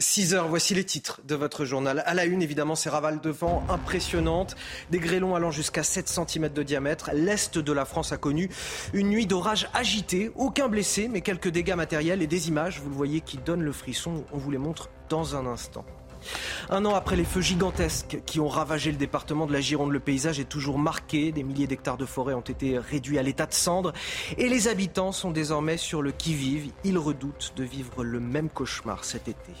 6 0.00 0.34
heures, 0.34 0.46
voici 0.46 0.74
les 0.74 0.84
titres 0.84 1.20
de 1.26 1.34
votre 1.34 1.64
journal. 1.64 2.04
À 2.06 2.14
la 2.14 2.24
une, 2.24 2.40
évidemment, 2.40 2.76
ces 2.76 2.88
ravales 2.88 3.20
de 3.20 3.30
vent 3.30 3.64
impressionnantes, 3.68 4.54
des 4.92 5.00
grêlons 5.00 5.34
allant 5.34 5.50
jusqu'à 5.50 5.82
7 5.82 6.08
cm 6.08 6.50
de 6.50 6.62
diamètre. 6.62 7.10
L'Est 7.14 7.58
de 7.58 7.72
la 7.72 7.84
France 7.84 8.12
a 8.12 8.16
connu 8.16 8.48
une 8.92 9.08
nuit 9.08 9.26
d'orage 9.26 9.68
agitée, 9.74 10.30
aucun 10.36 10.68
blessé, 10.68 11.08
mais 11.08 11.20
quelques 11.20 11.48
dégâts 11.48 11.74
matériels 11.74 12.22
et 12.22 12.28
des 12.28 12.46
images, 12.46 12.80
vous 12.80 12.90
le 12.90 12.94
voyez, 12.94 13.20
qui 13.20 13.38
donnent 13.38 13.64
le 13.64 13.72
frisson. 13.72 14.24
On 14.32 14.38
vous 14.38 14.52
les 14.52 14.58
montre 14.58 14.88
dans 15.08 15.34
un 15.34 15.46
instant. 15.46 15.84
Un 16.70 16.84
an 16.84 16.94
après 16.94 17.16
les 17.16 17.24
feux 17.24 17.40
gigantesques 17.40 18.20
qui 18.26 18.40
ont 18.40 18.48
ravagé 18.48 18.90
le 18.90 18.96
département 18.96 19.46
de 19.46 19.52
la 19.52 19.60
Gironde, 19.60 19.92
le 19.92 20.00
paysage 20.00 20.40
est 20.40 20.48
toujours 20.48 20.78
marqué. 20.78 21.32
Des 21.32 21.42
milliers 21.42 21.66
d'hectares 21.66 21.96
de 21.96 22.06
forêt 22.06 22.34
ont 22.34 22.40
été 22.40 22.78
réduits 22.78 23.18
à 23.18 23.22
l'état 23.22 23.46
de 23.46 23.54
cendres 23.54 23.92
et 24.36 24.48
les 24.48 24.68
habitants 24.68 25.12
sont 25.12 25.30
désormais 25.30 25.76
sur 25.76 26.02
le 26.02 26.12
qui-vive. 26.12 26.70
Ils 26.84 26.98
redoutent 26.98 27.52
de 27.56 27.64
vivre 27.64 28.04
le 28.04 28.20
même 28.20 28.48
cauchemar 28.48 29.04
cet 29.04 29.28
été. 29.28 29.52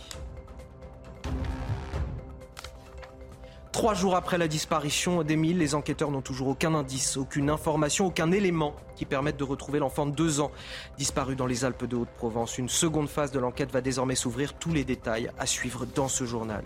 Trois 3.72 3.94
jours 3.94 4.16
après 4.16 4.38
la 4.38 4.48
disparition 4.48 5.22
d'Émile, 5.22 5.58
les 5.58 5.74
enquêteurs 5.76 6.10
n'ont 6.10 6.20
toujours 6.20 6.48
aucun 6.48 6.74
indice, 6.74 7.16
aucune 7.16 7.48
information, 7.48 8.06
aucun 8.06 8.32
élément 8.32 8.74
qui 8.98 9.04
permettent 9.04 9.36
de 9.36 9.44
retrouver 9.44 9.78
l'enfant 9.78 10.06
de 10.06 10.10
deux 10.10 10.40
ans 10.40 10.50
disparu 10.98 11.36
dans 11.36 11.46
les 11.46 11.64
Alpes 11.64 11.84
de 11.84 11.96
Haute-Provence. 11.96 12.58
Une 12.58 12.68
seconde 12.68 13.08
phase 13.08 13.30
de 13.30 13.38
l'enquête 13.38 13.70
va 13.70 13.80
désormais 13.80 14.16
s'ouvrir. 14.16 14.54
Tous 14.54 14.72
les 14.72 14.84
détails 14.84 15.30
à 15.38 15.46
suivre 15.46 15.86
dans 15.86 16.08
ce 16.08 16.24
journal. 16.24 16.64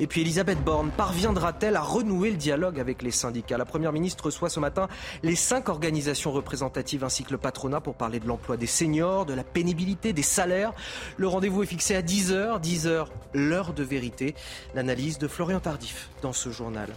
Et 0.00 0.06
puis 0.06 0.22
Elisabeth 0.22 0.64
Borne 0.64 0.90
parviendra-t-elle 0.96 1.76
à 1.76 1.82
renouer 1.82 2.30
le 2.30 2.36
dialogue 2.36 2.80
avec 2.80 3.02
les 3.02 3.10
syndicats? 3.10 3.58
La 3.58 3.66
Première 3.66 3.92
ministre 3.92 4.24
reçoit 4.24 4.48
ce 4.48 4.58
matin 4.58 4.88
les 5.22 5.36
cinq 5.36 5.68
organisations 5.68 6.32
représentatives 6.32 7.04
ainsi 7.04 7.24
que 7.24 7.32
le 7.32 7.38
patronat 7.38 7.80
pour 7.80 7.94
parler 7.94 8.20
de 8.20 8.26
l'emploi 8.26 8.56
des 8.56 8.66
seniors, 8.66 9.26
de 9.26 9.34
la 9.34 9.44
pénibilité, 9.44 10.14
des 10.14 10.22
salaires. 10.22 10.72
Le 11.18 11.28
rendez-vous 11.28 11.62
est 11.62 11.66
fixé 11.66 11.94
à 11.94 12.02
10h. 12.02 12.62
10h, 12.62 13.06
l'heure 13.34 13.74
de 13.74 13.82
vérité. 13.82 14.34
L'analyse 14.74 15.18
de 15.18 15.28
Florian 15.28 15.60
Tardif 15.60 16.08
dans 16.22 16.32
ce 16.32 16.50
journal. 16.50 16.88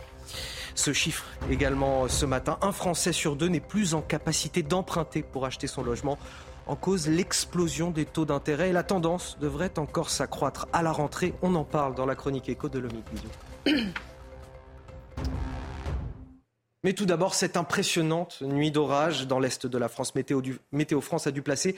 Ce 0.76 0.94
chiffre 0.94 1.26
également 1.50 2.08
ce 2.08 2.26
matin, 2.26 2.58
un 2.62 2.72
Français 2.72 3.14
sur 3.14 3.36
deux 3.36 3.48
n'est 3.48 3.60
plus 3.60 3.94
en 3.94 4.02
capacité 4.02 4.64
d'emprunter 4.64 5.24
pour 5.24 5.46
acheter 5.46 5.68
son 5.68 5.84
logement. 5.84 6.18
En 6.66 6.76
cause 6.76 7.08
l'explosion 7.08 7.92
des 7.92 8.06
taux 8.06 8.26
d'intérêt 8.26 8.70
et 8.70 8.74
la 8.74 8.84
tendance 8.84 9.38
devrait 9.40 9.78
encore 9.78 10.10
s'accroître 10.10 10.68
à 10.74 10.82
la 10.82 10.92
rentrée. 10.92 11.34
On 11.42 11.56
en 11.56 11.66
parle 11.66 11.94
dans 11.96 12.06
la 12.06 12.16
chronique 12.16 12.50
éco 12.50 12.70
de 12.70 12.80
Lomique 12.80 13.06
Mais 16.86 16.92
tout 16.92 17.06
d'abord, 17.06 17.34
cette 17.34 17.56
impressionnante 17.56 18.42
nuit 18.42 18.70
d'orage 18.70 19.26
dans 19.26 19.40
l'est 19.40 19.66
de 19.66 19.78
la 19.78 19.88
France. 19.88 20.16
Météo, 20.16 21.00
France 21.00 21.28
a 21.28 21.32
dû 21.32 21.42
placer 21.42 21.78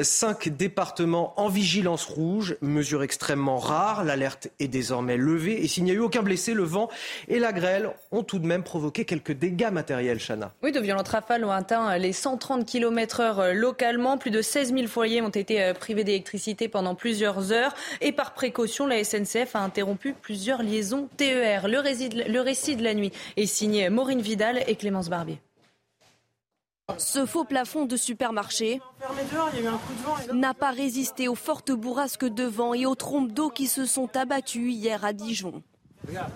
cinq 0.00 0.48
départements 0.48 1.34
en 1.40 1.48
vigilance 1.48 2.04
rouge, 2.04 2.56
mesure 2.60 3.02
extrêmement 3.02 3.56
rare. 3.56 4.04
L'alerte 4.04 4.46
est 4.60 4.68
désormais 4.68 5.16
levée 5.16 5.64
et 5.64 5.66
s'il 5.66 5.82
n'y 5.82 5.90
a 5.90 5.94
eu 5.94 5.98
aucun 5.98 6.22
blessé, 6.22 6.54
le 6.54 6.62
vent 6.62 6.88
et 7.26 7.40
la 7.40 7.52
grêle 7.52 7.90
ont 8.12 8.22
tout 8.22 8.38
de 8.38 8.46
même 8.46 8.62
provoqué 8.62 9.04
quelques 9.04 9.32
dégâts 9.32 9.70
matériels, 9.72 10.20
Chana. 10.20 10.52
Oui, 10.62 10.70
de 10.70 10.78
violentes 10.78 11.08
rafales 11.08 11.44
ont 11.44 11.50
atteint 11.50 11.98
les 11.98 12.12
130 12.12 12.64
km/h 12.64 13.54
localement. 13.54 14.18
Plus 14.18 14.30
de 14.30 14.40
16 14.40 14.72
000 14.72 14.86
foyers 14.86 15.20
ont 15.20 15.30
été 15.30 15.64
euh, 15.64 15.74
privés 15.74 16.04
d'électricité 16.04 16.68
pendant 16.68 16.94
plusieurs 16.94 17.50
heures. 17.50 17.74
Et 18.00 18.12
par 18.12 18.34
précaution, 18.34 18.86
la 18.86 19.02
SNCF 19.02 19.56
a 19.56 19.60
interrompu 19.60 20.14
plusieurs 20.14 20.62
liaisons 20.62 21.08
TER. 21.16 21.66
Le, 21.66 21.82
le 22.28 22.40
récit 22.40 22.76
de 22.76 22.84
la 22.84 22.94
nuit 22.94 23.10
est 23.36 23.46
signé 23.46 23.90
Maureen 23.90 24.20
Vidal 24.20 24.43
et 24.66 24.76
Clémence 24.76 25.08
Barbier. 25.08 25.40
Ce 26.98 27.24
faux 27.24 27.44
plafond 27.44 27.86
de 27.86 27.96
supermarché 27.96 28.80
n'a 30.34 30.52
pas 30.52 30.70
résisté 30.70 31.28
aux 31.28 31.34
fortes 31.34 31.72
bourrasques 31.72 32.26
de 32.26 32.44
vent 32.44 32.74
et 32.74 32.84
aux 32.84 32.94
trompes 32.94 33.32
d'eau 33.32 33.48
qui 33.48 33.66
se 33.68 33.86
sont 33.86 34.14
abattues 34.16 34.70
hier 34.70 35.02
à 35.04 35.14
Dijon. 35.14 35.62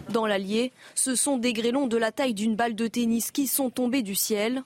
Dans 0.08 0.26
l'Allier, 0.26 0.72
ce 0.94 1.14
sont 1.14 1.36
des 1.36 1.52
grêlons 1.52 1.86
de 1.86 1.98
la 1.98 2.12
taille 2.12 2.32
d'une 2.32 2.56
balle 2.56 2.74
de 2.74 2.86
tennis 2.86 3.30
qui 3.30 3.46
sont 3.46 3.68
tombés 3.68 4.02
du 4.02 4.14
ciel. 4.14 4.62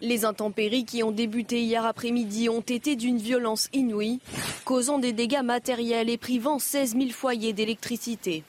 Les 0.00 0.24
intempéries 0.24 0.84
qui 0.84 1.04
ont 1.04 1.12
débuté 1.12 1.62
hier 1.62 1.86
après-midi 1.86 2.48
ont 2.48 2.60
été 2.60 2.96
d'une 2.96 3.18
violence 3.18 3.68
inouïe, 3.72 4.18
causant 4.64 4.98
des 4.98 5.12
dégâts 5.12 5.44
matériels 5.44 6.10
et 6.10 6.18
privant 6.18 6.58
16 6.58 6.96
000 6.98 7.10
foyers 7.10 7.52
d'électricité. 7.52 8.42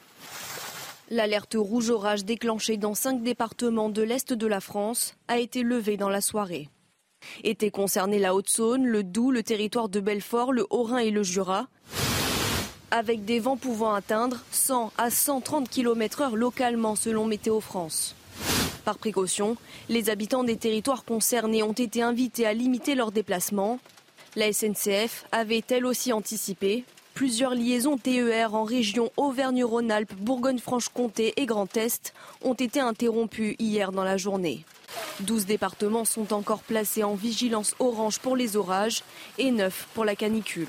L'alerte 1.13 1.55
rouge 1.55 1.91
orage 1.91 2.25
déclenchée 2.25 2.77
dans 2.77 2.95
cinq 2.95 3.21
départements 3.21 3.89
de 3.89 4.01
l'Est 4.01 4.33
de 4.33 4.47
la 4.47 4.59
France 4.59 5.13
a 5.27 5.37
été 5.37 5.61
levée 5.61 5.95
dans 5.95 6.09
la 6.09 6.21
soirée. 6.21 6.69
Étaient 7.43 7.69
concernés 7.69 8.17
la 8.17 8.33
Haute-Saône, 8.33 8.87
le 8.87 9.03
Doubs, 9.03 9.29
le 9.29 9.43
territoire 9.43 9.89
de 9.89 9.99
Belfort, 9.99 10.51
le 10.51 10.65
Haut-Rhin 10.71 10.97
et 10.97 11.11
le 11.11 11.21
Jura, 11.21 11.67
avec 12.89 13.25
des 13.25 13.39
vents 13.39 13.57
pouvant 13.57 13.93
atteindre 13.93 14.39
100 14.49 14.91
à 14.97 15.11
130 15.11 15.69
km/h 15.69 16.33
localement 16.33 16.95
selon 16.95 17.27
Météo 17.27 17.59
France. 17.59 18.15
Par 18.83 18.97
précaution, 18.97 19.55
les 19.89 20.09
habitants 20.09 20.43
des 20.43 20.57
territoires 20.57 21.05
concernés 21.05 21.61
ont 21.61 21.73
été 21.73 22.01
invités 22.01 22.47
à 22.47 22.53
limiter 22.53 22.95
leurs 22.95 23.11
déplacements. 23.11 23.77
La 24.35 24.51
SNCF 24.51 25.25
avait 25.31 25.63
elle 25.69 25.85
aussi 25.85 26.11
anticipé 26.11 26.85
Plusieurs 27.13 27.53
liaisons 27.53 27.97
TER 27.97 28.55
en 28.55 28.63
région 28.63 29.11
Auvergne-Rhône-Alpes, 29.17 30.15
Bourgogne-Franche-Comté 30.15 31.33
et 31.37 31.45
Grand 31.45 31.77
Est 31.77 32.11
ont 32.41 32.55
été 32.55 32.79
interrompues 32.79 33.55
hier 33.59 33.91
dans 33.91 34.03
la 34.03 34.17
journée. 34.17 34.65
12 35.19 35.45
départements 35.45 36.05
sont 36.05 36.33
encore 36.33 36.63
placés 36.63 37.03
en 37.03 37.13
vigilance 37.13 37.75
orange 37.77 38.17
pour 38.17 38.35
les 38.35 38.57
orages 38.57 39.03
et 39.37 39.51
9 39.51 39.89
pour 39.93 40.05
la 40.05 40.15
canicule. 40.15 40.67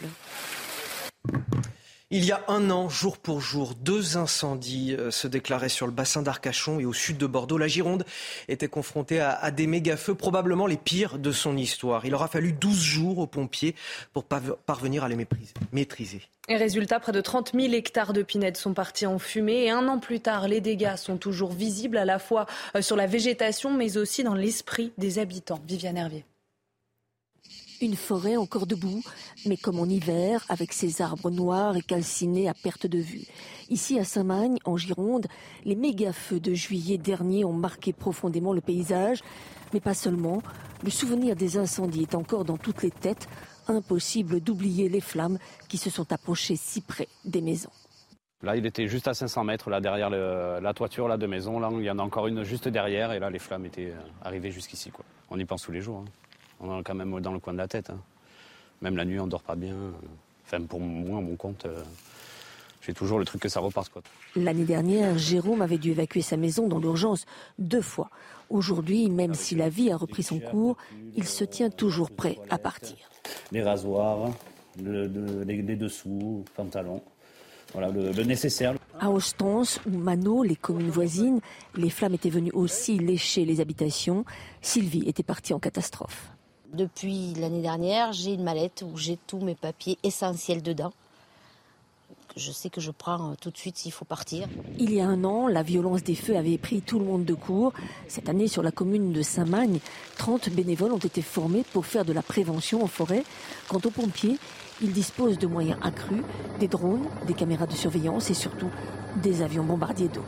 Il 2.16 2.24
y 2.24 2.30
a 2.30 2.44
un 2.46 2.70
an, 2.70 2.88
jour 2.88 3.18
pour 3.18 3.40
jour, 3.40 3.74
deux 3.74 4.16
incendies 4.16 4.94
euh, 4.96 5.10
se 5.10 5.26
déclaraient 5.26 5.68
sur 5.68 5.86
le 5.86 5.92
bassin 5.92 6.22
d'Arcachon 6.22 6.78
et 6.78 6.84
au 6.84 6.92
sud 6.92 7.18
de 7.18 7.26
Bordeaux. 7.26 7.58
La 7.58 7.66
Gironde 7.66 8.04
était 8.46 8.68
confrontée 8.68 9.18
à, 9.18 9.50
des 9.50 9.66
méga-feux, 9.66 10.14
probablement 10.14 10.68
les 10.68 10.76
pires 10.76 11.18
de 11.18 11.32
son 11.32 11.56
histoire. 11.56 12.06
Il 12.06 12.14
aura 12.14 12.28
fallu 12.28 12.52
12 12.52 12.80
jours 12.80 13.18
aux 13.18 13.26
pompiers 13.26 13.74
pour 14.12 14.22
parvenir 14.22 15.02
à 15.02 15.08
les 15.08 15.16
maîtriser. 15.72 16.22
Et 16.48 16.54
résultat, 16.54 17.00
près 17.00 17.10
de 17.10 17.20
30 17.20 17.50
000 17.52 17.74
hectares 17.74 18.12
de 18.12 18.22
pinèdes 18.22 18.58
sont 18.58 18.74
partis 18.74 19.06
en 19.06 19.18
fumée. 19.18 19.64
Et 19.64 19.70
un 19.70 19.88
an 19.88 19.98
plus 19.98 20.20
tard, 20.20 20.46
les 20.46 20.60
dégâts 20.60 20.94
sont 20.94 21.16
toujours 21.16 21.50
visibles 21.50 21.96
à 21.96 22.04
la 22.04 22.20
fois 22.20 22.46
euh, 22.76 22.80
sur 22.80 22.94
la 22.94 23.08
végétation, 23.08 23.72
mais 23.72 23.96
aussi 23.96 24.22
dans 24.22 24.34
l'esprit 24.34 24.92
des 24.98 25.18
habitants. 25.18 25.60
Viviane 25.66 25.96
Hervier. 25.96 26.24
Une 27.84 27.96
forêt 27.96 28.38
encore 28.38 28.66
debout, 28.66 29.02
mais 29.44 29.58
comme 29.58 29.78
en 29.78 29.84
hiver, 29.84 30.42
avec 30.48 30.72
ses 30.72 31.02
arbres 31.02 31.30
noirs 31.30 31.76
et 31.76 31.82
calcinés 31.82 32.48
à 32.48 32.54
perte 32.54 32.86
de 32.86 32.96
vue. 32.96 33.26
Ici 33.68 33.98
à 33.98 34.04
Saint-Magne, 34.04 34.56
en 34.64 34.78
Gironde, 34.78 35.26
les 35.66 35.74
méga-feux 35.76 36.40
de 36.40 36.54
juillet 36.54 36.96
dernier 36.96 37.44
ont 37.44 37.52
marqué 37.52 37.92
profondément 37.92 38.54
le 38.54 38.62
paysage, 38.62 39.20
mais 39.74 39.80
pas 39.80 39.92
seulement. 39.92 40.42
Le 40.82 40.88
souvenir 40.88 41.36
des 41.36 41.58
incendies 41.58 42.04
est 42.04 42.14
encore 42.14 42.46
dans 42.46 42.56
toutes 42.56 42.82
les 42.82 42.90
têtes. 42.90 43.28
Impossible 43.68 44.40
d'oublier 44.40 44.88
les 44.88 45.02
flammes 45.02 45.38
qui 45.68 45.76
se 45.76 45.90
sont 45.90 46.10
approchées 46.10 46.56
si 46.56 46.80
près 46.80 47.08
des 47.26 47.42
maisons. 47.42 47.68
Là, 48.42 48.56
il 48.56 48.64
était 48.64 48.88
juste 48.88 49.08
à 49.08 49.12
500 49.12 49.44
mètres, 49.44 49.68
là, 49.68 49.82
derrière 49.82 50.08
la 50.08 50.72
toiture 50.72 51.06
là, 51.06 51.18
de 51.18 51.26
maison. 51.26 51.60
Là, 51.60 51.68
il 51.70 51.84
y 51.84 51.90
en 51.90 51.98
a 51.98 52.02
encore 52.02 52.28
une 52.28 52.44
juste 52.44 52.66
derrière, 52.66 53.12
et 53.12 53.18
là, 53.18 53.28
les 53.28 53.38
flammes 53.38 53.66
étaient 53.66 53.90
euh, 53.90 54.22
arrivées 54.22 54.50
jusqu'ici. 54.50 54.90
On 55.30 55.38
y 55.38 55.44
pense 55.44 55.64
tous 55.64 55.72
les 55.72 55.82
jours. 55.82 55.98
Hein 55.98 56.10
on 56.60 56.80
est 56.80 56.82
quand 56.82 56.94
même 56.94 57.20
dans 57.20 57.32
le 57.32 57.38
coin 57.38 57.52
de 57.52 57.58
la 57.58 57.68
tête. 57.68 57.90
Hein. 57.90 57.98
Même 58.82 58.96
la 58.96 59.04
nuit, 59.04 59.18
on 59.20 59.26
dort 59.26 59.42
pas 59.42 59.56
bien. 59.56 59.74
Enfin, 60.46 60.62
pour 60.62 60.80
moi, 60.80 61.20
mon 61.20 61.36
compte, 61.36 61.64
euh, 61.66 61.82
j'ai 62.82 62.92
toujours 62.92 63.18
le 63.18 63.24
truc 63.24 63.40
que 63.40 63.48
ça 63.48 63.60
reparte. 63.60 63.90
L'année 64.36 64.64
dernière, 64.64 65.16
Jérôme 65.16 65.62
avait 65.62 65.78
dû 65.78 65.92
évacuer 65.92 66.20
sa 66.20 66.36
maison 66.36 66.68
dans 66.68 66.78
l'urgence 66.78 67.24
deux 67.58 67.80
fois. 67.80 68.10
Aujourd'hui, 68.50 69.08
même 69.08 69.34
si 69.34 69.54
la 69.54 69.70
vie 69.70 69.90
a 69.90 69.96
repris 69.96 70.22
son 70.22 70.38
cours, 70.38 70.76
il 71.16 71.26
se 71.26 71.44
tient 71.44 71.70
toujours 71.70 72.10
prêt 72.10 72.38
à 72.50 72.58
partir. 72.58 72.96
Les 73.52 73.62
rasoirs, 73.62 74.32
les, 74.76 75.76
dessous, 75.76 76.44
pantalons. 76.54 77.02
Voilà, 77.72 77.88
le, 77.88 78.22
nécessaire. 78.22 78.74
À 79.00 79.10
Ostens 79.10 79.80
ou 79.86 79.96
Mano, 79.96 80.42
les 80.42 80.54
communes 80.54 80.90
voisines, 80.90 81.40
les 81.74 81.90
flammes 81.90 82.14
étaient 82.14 82.30
venues 82.30 82.52
aussi 82.52 82.98
lécher 82.98 83.44
les 83.44 83.60
habitations. 83.60 84.24
Sylvie 84.60 85.08
était 85.08 85.22
partie 85.22 85.54
en 85.54 85.58
catastrophe. 85.58 86.33
Depuis 86.74 87.34
l'année 87.34 87.62
dernière, 87.62 88.12
j'ai 88.12 88.32
une 88.32 88.42
mallette 88.42 88.82
où 88.84 88.96
j'ai 88.96 89.16
tous 89.28 89.38
mes 89.38 89.54
papiers 89.54 89.96
essentiels 90.02 90.60
dedans. 90.60 90.92
Je 92.36 92.50
sais 92.50 92.68
que 92.68 92.80
je 92.80 92.90
prends 92.90 93.30
euh, 93.30 93.34
tout 93.40 93.52
de 93.52 93.56
suite 93.56 93.76
s'il 93.76 93.92
faut 93.92 94.04
partir. 94.04 94.48
Il 94.80 94.92
y 94.92 95.00
a 95.00 95.06
un 95.06 95.22
an, 95.22 95.46
la 95.46 95.62
violence 95.62 96.02
des 96.02 96.16
feux 96.16 96.36
avait 96.36 96.58
pris 96.58 96.82
tout 96.82 96.98
le 96.98 97.04
monde 97.04 97.24
de 97.24 97.34
court. 97.34 97.72
Cette 98.08 98.28
année, 98.28 98.48
sur 98.48 98.64
la 98.64 98.72
commune 98.72 99.12
de 99.12 99.22
Saint-Magne, 99.22 99.78
30 100.18 100.50
bénévoles 100.50 100.90
ont 100.90 100.98
été 100.98 101.22
formés 101.22 101.62
pour 101.72 101.86
faire 101.86 102.04
de 102.04 102.12
la 102.12 102.22
prévention 102.22 102.82
en 102.82 102.88
forêt. 102.88 103.22
Quant 103.68 103.80
aux 103.84 103.90
pompiers, 103.90 104.38
ils 104.82 104.92
disposent 104.92 105.38
de 105.38 105.46
moyens 105.46 105.78
accrus, 105.80 106.24
des 106.58 106.66
drones, 106.66 107.06
des 107.28 107.34
caméras 107.34 107.66
de 107.66 107.74
surveillance 107.74 108.30
et 108.30 108.34
surtout 108.34 108.70
des 109.22 109.42
avions 109.42 109.62
bombardiers 109.62 110.08
d'eau. 110.08 110.24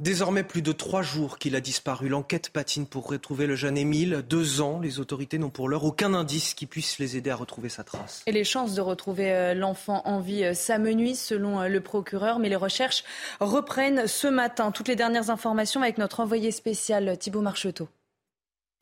Désormais 0.00 0.42
plus 0.42 0.62
de 0.62 0.72
trois 0.72 1.02
jours 1.02 1.38
qu'il 1.38 1.54
a 1.54 1.60
disparu. 1.60 2.08
L'enquête 2.08 2.50
patine 2.50 2.86
pour 2.86 3.06
retrouver 3.06 3.46
le 3.46 3.54
jeune 3.54 3.78
Émile. 3.78 4.24
Deux 4.28 4.60
ans, 4.60 4.80
les 4.80 4.98
autorités 4.98 5.38
n'ont 5.38 5.50
pour 5.50 5.68
l'heure 5.68 5.84
aucun 5.84 6.14
indice 6.14 6.54
qui 6.54 6.66
puisse 6.66 6.98
les 6.98 7.16
aider 7.16 7.30
à 7.30 7.36
retrouver 7.36 7.68
sa 7.68 7.84
trace. 7.84 8.22
Et 8.26 8.32
les 8.32 8.44
chances 8.44 8.74
de 8.74 8.80
retrouver 8.80 9.32
euh, 9.32 9.54
l'enfant 9.54 10.02
en 10.04 10.18
vie 10.18 10.44
euh, 10.44 10.54
s'amenuisent 10.54 11.20
selon 11.20 11.60
euh, 11.60 11.68
le 11.68 11.80
procureur, 11.80 12.40
mais 12.40 12.48
les 12.48 12.56
recherches 12.56 13.04
reprennent 13.38 14.08
ce 14.08 14.26
matin. 14.26 14.72
Toutes 14.72 14.88
les 14.88 14.96
dernières 14.96 15.30
informations 15.30 15.82
avec 15.82 15.98
notre 15.98 16.20
envoyé 16.20 16.50
spécial 16.50 17.16
Thibault 17.18 17.42
Marcheteau. 17.42 17.88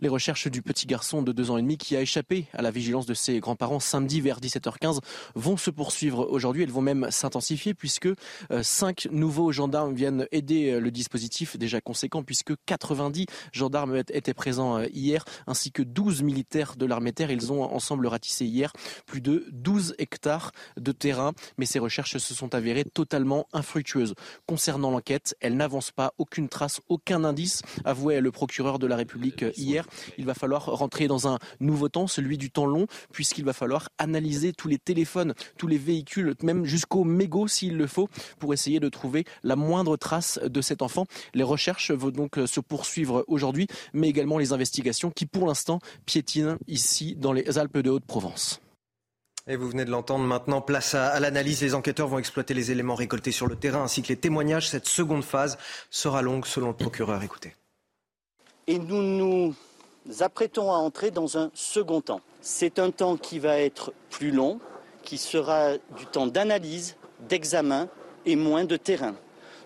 Les 0.02 0.08
recherches 0.08 0.48
du 0.48 0.62
petit 0.62 0.86
garçon 0.86 1.20
de 1.20 1.30
deux 1.30 1.50
ans 1.50 1.58
et 1.58 1.62
demi 1.62 1.76
qui 1.76 1.94
a 1.94 2.00
échappé 2.00 2.46
à 2.54 2.62
la 2.62 2.70
vigilance 2.70 3.04
de 3.04 3.12
ses 3.12 3.38
grands-parents 3.38 3.80
samedi 3.80 4.22
vers 4.22 4.40
17h15 4.40 5.00
vont 5.34 5.58
se 5.58 5.70
poursuivre 5.70 6.26
aujourd'hui. 6.30 6.62
Elles 6.62 6.70
vont 6.70 6.80
même 6.80 7.08
s'intensifier 7.10 7.74
puisque 7.74 8.06
euh, 8.06 8.62
cinq 8.62 9.08
nouveaux 9.10 9.52
gendarmes 9.52 9.94
viennent 9.94 10.26
aider 10.32 10.70
euh, 10.70 10.80
le 10.80 10.90
dispositif 10.90 11.58
déjà 11.58 11.82
conséquent 11.82 12.22
puisque 12.22 12.54
90 12.64 13.26
gendarmes 13.52 13.96
étaient 13.96 14.32
présents 14.32 14.78
euh, 14.78 14.86
hier 14.90 15.26
ainsi 15.46 15.70
que 15.70 15.82
12 15.82 16.22
militaires 16.22 16.76
de 16.76 16.86
l'armée 16.86 17.12
terre. 17.12 17.30
Ils 17.30 17.52
ont 17.52 17.62
ensemble 17.62 18.06
ratissé 18.06 18.46
hier 18.46 18.72
plus 19.04 19.20
de 19.20 19.48
12 19.52 19.96
hectares 19.98 20.52
de 20.78 20.92
terrain. 20.92 21.32
Mais 21.58 21.66
ces 21.66 21.78
recherches 21.78 22.16
se 22.16 22.32
sont 22.32 22.54
avérées 22.54 22.84
totalement 22.84 23.48
infructueuses. 23.52 24.14
Concernant 24.46 24.90
l'enquête, 24.90 25.36
elle 25.40 25.58
n'avance 25.58 25.90
pas, 25.90 26.14
aucune 26.16 26.48
trace, 26.48 26.80
aucun 26.88 27.22
indice, 27.24 27.60
avouait 27.84 28.22
le 28.22 28.30
procureur 28.30 28.78
de 28.78 28.86
la 28.86 28.96
République 28.96 29.44
hier 29.58 29.84
il 30.18 30.26
va 30.26 30.34
falloir 30.34 30.64
rentrer 30.66 31.06
dans 31.08 31.28
un 31.28 31.38
nouveau 31.60 31.88
temps, 31.88 32.06
celui 32.06 32.38
du 32.38 32.50
temps 32.50 32.66
long, 32.66 32.86
puisqu'il 33.12 33.44
va 33.44 33.52
falloir 33.52 33.88
analyser 33.98 34.52
tous 34.52 34.68
les 34.68 34.78
téléphones, 34.78 35.34
tous 35.58 35.66
les 35.66 35.78
véhicules, 35.78 36.34
même 36.42 36.64
jusqu'au 36.64 37.04
mégot 37.04 37.48
s'il 37.48 37.76
le 37.76 37.86
faut, 37.86 38.08
pour 38.38 38.52
essayer 38.52 38.80
de 38.80 38.88
trouver 38.88 39.24
la 39.42 39.56
moindre 39.56 39.96
trace 39.96 40.38
de 40.42 40.60
cet 40.60 40.82
enfant. 40.82 41.06
Les 41.34 41.42
recherches 41.42 41.90
vont 41.90 42.10
donc 42.10 42.38
se 42.46 42.60
poursuivre 42.60 43.24
aujourd'hui, 43.28 43.66
mais 43.92 44.08
également 44.08 44.38
les 44.38 44.52
investigations 44.52 45.10
qui, 45.10 45.26
pour 45.26 45.46
l'instant, 45.46 45.80
piétinent 46.06 46.56
ici 46.66 47.16
dans 47.16 47.32
les 47.32 47.58
Alpes 47.58 47.78
de 47.78 47.90
Haute-Provence. 47.90 48.60
Et 49.46 49.56
vous 49.56 49.68
venez 49.68 49.84
de 49.84 49.90
l'entendre 49.90 50.24
maintenant, 50.24 50.60
place 50.60 50.94
à, 50.94 51.18
l'analyse. 51.18 51.62
Les 51.62 51.74
enquêteurs 51.74 52.08
vont 52.08 52.18
exploiter 52.18 52.54
les 52.54 52.70
éléments 52.70 52.94
récoltés 52.94 53.32
sur 53.32 53.46
le 53.46 53.56
terrain 53.56 53.82
ainsi 53.82 54.02
que 54.02 54.08
les 54.08 54.16
témoignages. 54.16 54.68
Cette 54.68 54.86
seconde 54.86 55.24
phase 55.24 55.58
sera 55.90 56.22
longue 56.22 56.46
selon 56.46 56.68
le 56.68 56.76
procureur. 56.76 57.22
Écoutez. 57.22 57.54
Et 58.66 58.78
nous 58.78 59.02
nous 59.02 59.54
apprêtons 60.20 60.72
à 60.72 60.76
entrer 60.76 61.10
dans 61.10 61.38
un 61.38 61.50
second 61.54 62.00
temps. 62.00 62.20
C'est 62.40 62.78
un 62.78 62.90
temps 62.90 63.16
qui 63.16 63.38
va 63.38 63.58
être 63.58 63.92
plus 64.10 64.30
long, 64.30 64.60
qui 65.02 65.18
sera 65.18 65.76
du 65.96 66.06
temps 66.06 66.26
d'analyse, 66.26 66.96
d'examen 67.28 67.88
et 68.26 68.36
moins 68.36 68.64
de 68.64 68.76
terrain. 68.76 69.14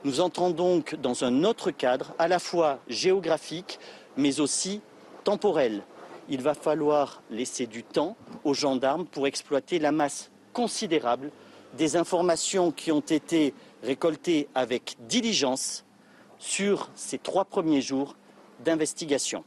Nous 0.05 0.21
entrons 0.21 0.51
donc 0.51 0.97
dans 0.97 1.25
un 1.25 1.45
autre 1.45 1.71
cadre, 1.71 2.13
à 2.19 2.29
la 2.29 2.39
fois 2.39 2.79
géographique, 2.89 3.79
mais 4.17 4.41
aussi 4.41 4.81
temporel. 5.25 5.83
Il 6.29 6.43
va 6.43 6.55
falloir 6.55 7.23
laisser 7.31 7.67
du 7.67 7.83
temps 7.83 8.17
aux 8.45 8.55
gendarmes 8.55 9.07
pour 9.07 9.27
exploiter 9.27 9.79
la 9.79 9.93
masse 9.93 10.31
considérable 10.53 11.31
des 11.77 11.97
informations 11.97 12.71
qui 12.71 12.93
ont 12.93 13.01
été 13.01 13.55
récoltées 13.83 14.49
avec 14.55 14.97
diligence 15.01 15.85
sur 16.39 16.91
ces 16.95 17.19
trois 17.19 17.45
premiers 17.45 17.83
jours 17.83 18.17
d'investigation. 18.65 19.45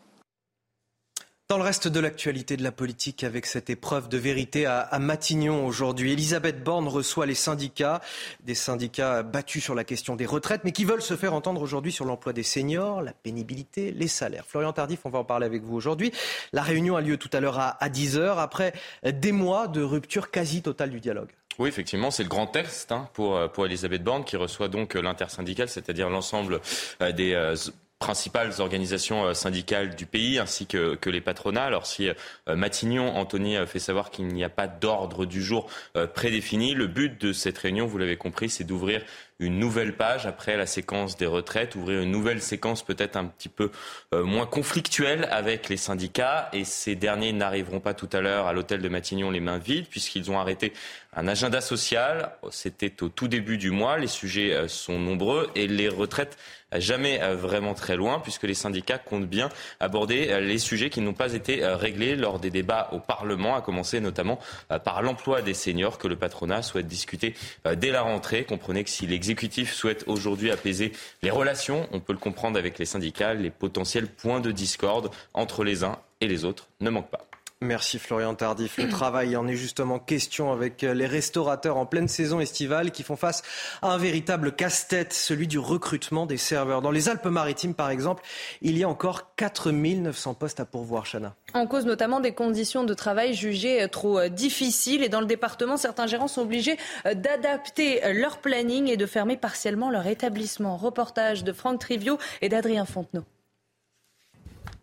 Dans 1.50 1.58
le 1.58 1.64
reste 1.64 1.88
de 1.88 2.02
l'actualité 2.02 2.58
de 2.58 2.64
la 2.64 2.74
politique, 2.74 3.24
avec 3.24 3.46
cette 3.46 3.70
épreuve 3.70 4.10
de 4.10 4.18
vérité 4.18 4.66
à, 4.66 5.00
Matignon 5.00 5.66
aujourd'hui, 5.66 6.12
Elisabeth 6.12 6.62
Borne 6.62 6.90
reçoit 6.90 7.26
les 7.26 7.36
syndicats, 7.36 8.02
des 8.44 8.54
syndicats 8.54 9.24
battus 9.24 9.64
sur 9.64 9.74
la 9.74 9.86
question 9.86 10.18
des 10.18 10.26
retraites, 10.26 10.66
mais 10.66 10.74
qui 10.74 10.84
veulent 10.84 11.02
se 11.02 11.16
faire 11.16 11.34
entendre 11.34 11.62
aujourd'hui 11.62 11.94
sur 11.94 12.04
l'emploi 12.04 12.34
des 12.34 12.44
seniors, 12.44 13.02
la 13.02 13.14
pénibilité, 13.14 13.94
les 13.94 14.10
salaires. 14.10 14.44
Florian 14.46 14.74
Tardif, 14.74 15.00
on 15.06 15.10
va 15.10 15.20
en 15.20 15.24
parler 15.24 15.46
avec 15.46 15.64
vous 15.64 15.78
aujourd'hui. 15.78 16.12
La 16.52 16.64
réunion 16.64 16.98
a 16.98 17.02
lieu 17.02 17.16
tout 17.16 17.30
à 17.32 17.40
l'heure 17.40 17.60
à, 17.60 17.78
10h, 17.88 18.40
après 18.40 18.74
des 19.06 19.32
mois 19.32 19.70
de 19.70 19.82
rupture 19.82 20.32
quasi 20.32 20.62
totale 20.62 20.90
du 20.90 21.00
dialogue. 21.00 21.30
Oui, 21.60 21.70
effectivement, 21.70 22.12
c'est 22.12 22.24
le 22.24 22.30
grand 22.30 22.48
texte 22.48 22.92
hein, 22.92 23.08
pour, 23.14 23.50
pour 23.54 23.66
Elisabeth 23.66 24.04
Borne 24.04 24.26
qui 24.26 24.36
reçoit 24.36 24.68
donc 24.68 24.96
l'intersyndicale, 24.96 25.70
c'est-à-dire 25.70 26.10
l'ensemble 26.10 26.60
euh, 27.02 27.14
des 27.14 27.34
euh, 27.34 27.56
principales 28.00 28.54
organisations 28.60 29.26
euh, 29.26 29.34
syndicales 29.34 29.96
du 29.96 30.06
pays 30.06 30.40
ainsi 30.40 30.68
que, 30.68 30.98
les 31.08 31.22
patronats. 31.22 31.64
Alors 31.64 31.86
si 31.86 32.10
euh, 32.10 32.56
Matignon, 32.56 33.16
Anthony 33.16 33.56
fait 33.66 33.80
savoir 33.80 34.12
qu'il 34.12 34.28
n'y 34.28 34.44
a 34.44 34.50
pas 34.50 34.68
d'ordre 34.68 35.26
du 35.26 35.42
jour 35.42 35.68
euh, 35.96 36.06
prédéfini, 36.06 36.74
le 36.74 36.88
but 36.88 37.20
de 37.20 37.34
cette 37.34 37.58
réunion, 37.58 37.86
vous 37.86 37.98
l'avez 37.98 38.18
compris, 38.18 38.50
c'est 38.50 38.66
d'ouvrir 38.66 39.02
une 39.40 39.60
nouvelle 39.60 39.96
page 39.96 40.26
après 40.26 40.58
la 40.58 40.66
séquence 40.66 41.18
des 41.18 41.26
retraites, 41.26 41.76
ouvrir 41.76 42.02
une 42.02 42.12
nouvelle 42.12 42.42
séquence 42.42 42.84
peut-être 42.84 43.16
un 43.16 43.26
petit 43.26 43.50
peu 43.50 43.72
moins 44.14 44.46
conflictuelle 44.46 45.28
avec 45.32 45.70
les 45.70 45.78
syndicats. 45.78 46.50
Et 46.54 46.64
ces 46.64 46.96
derniers 46.96 47.34
n'arriveront 47.34 47.80
pas 47.80 47.94
tout 47.94 48.10
à 48.14 48.22
l'heure 48.22 48.48
à 48.48 48.54
l'hôtel 48.54 48.82
de 48.82 48.90
Matignon 48.90 49.30
les 49.30 49.40
mains 49.40 49.60
vides 49.60 49.88
puisqu'ils 49.88 50.32
ont 50.32 50.40
arrêté 50.40 50.74
un 51.16 51.28
agenda 51.28 51.62
social. 51.62 52.32
C'était 52.50 53.04
au 53.04 53.10
tout 53.10 53.28
début 53.28 53.58
du 53.58 53.70
mois. 53.70 53.98
Les 53.98 54.08
sujets 54.08 54.68
sont 54.68 54.98
nombreux 54.98 55.50
et 55.56 55.68
les 55.68 55.90
retraites 55.90 56.38
jamais 56.76 57.22
euh, 57.22 57.36
vraiment 57.36 57.74
très 57.74 57.96
loin, 57.96 58.20
puisque 58.20 58.44
les 58.44 58.54
syndicats 58.54 58.98
comptent 58.98 59.28
bien 59.28 59.50
aborder 59.80 60.28
euh, 60.30 60.40
les 60.40 60.58
sujets 60.58 60.90
qui 60.90 61.02
n'ont 61.02 61.14
pas 61.14 61.34
été 61.34 61.64
euh, 61.64 61.76
réglés 61.76 62.16
lors 62.16 62.40
des 62.40 62.50
débats 62.50 62.90
au 62.92 63.00
Parlement, 63.00 63.56
à 63.56 63.62
commencer 63.62 64.00
notamment 64.02 64.40
par 64.84 65.02
l'emploi 65.02 65.42
des 65.42 65.54
seniors 65.54 65.98
que 65.98 66.08
le 66.08 66.16
patronat 66.16 66.62
souhaite 66.62 66.88
discuter 66.88 67.36
dès 67.76 67.92
la 67.92 68.02
rentrée. 68.02 68.44
Comprenez 68.44 68.84
que 68.84 68.90
si 68.90 69.08
l'exécutif 69.28 69.74
souhaite 69.74 70.06
aujourd'hui 70.08 70.52
apaiser 70.52 70.94
les 71.22 71.32
relations, 71.32 71.90
on 71.92 72.00
peut 72.00 72.14
le 72.14 72.20
comprendre 72.20 72.58
avec 72.58 72.80
les 72.80 72.86
syndicats, 72.86 73.34
les 73.34 73.50
potentiels 73.50 74.08
points 74.08 74.40
de 74.40 74.52
discorde 74.52 75.12
entre 75.34 75.66
les 75.66 75.84
uns 75.84 75.98
et 76.22 76.28
les 76.28 76.46
autres 76.46 76.70
ne 76.80 76.90
manquent 76.90 77.12
pas. 77.12 77.28
Merci 77.62 77.98
Florian 77.98 78.36
Tardif. 78.36 78.78
Le 78.78 78.88
travail 78.88 79.36
en 79.36 79.48
est 79.48 79.56
justement 79.56 79.98
question 79.98 80.52
avec 80.52 80.84
les 80.84 81.08
restaurateurs 81.08 81.78
en 81.78 81.88
pleine 81.88 82.08
saison 82.08 82.40
estivale 82.40 82.92
qui 82.92 83.02
font 83.02 83.16
face 83.16 83.42
à 83.82 83.88
un 83.88 83.98
véritable 83.98 84.52
casse-tête, 84.52 85.12
celui 85.12 85.48
du 85.48 85.58
recrutement 85.58 86.28
des 86.28 86.38
serveurs. 86.38 86.84
Dans 86.84 86.92
les 86.92 87.10
Alpes-Maritimes, 87.10 87.74
par 87.74 87.90
exemple, 87.90 88.22
il 88.62 88.78
y 88.78 88.84
a 88.84 88.90
encore 88.90 89.34
4900 89.38 90.36
postes 90.36 90.60
à 90.60 90.66
pourvoir, 90.66 91.06
Chana. 91.12 91.34
En 91.56 91.66
cause 91.66 91.88
notamment 91.88 92.20
des 92.20 92.32
conditions 92.32 92.84
de 92.84 92.94
travail 92.94 93.34
jugées 93.34 93.88
trop 93.90 94.20
euh, 94.20 94.30
difficiles. 94.30 95.04
Et 95.04 95.10
dans 95.10 95.22
le 95.22 95.26
département, 95.26 95.78
certains 95.78 96.06
gérants 96.06 96.28
sont 96.28 96.42
obligés 96.42 96.78
euh, 97.08 97.16
d'adapter 97.16 98.02
leur 98.14 98.38
planning 98.38 98.88
et 98.88 98.98
de 98.98 99.06
fermer 99.08 99.36
partiellement 99.36 99.90
leur 99.90 100.06
établissement. 100.06 100.78
Reportage 100.78 101.44
de 101.44 101.54
Franck 101.54 101.80
Trivio 101.80 102.20
et 102.42 102.50
d'Adrien 102.50 102.86
Fontenot. 102.86 103.24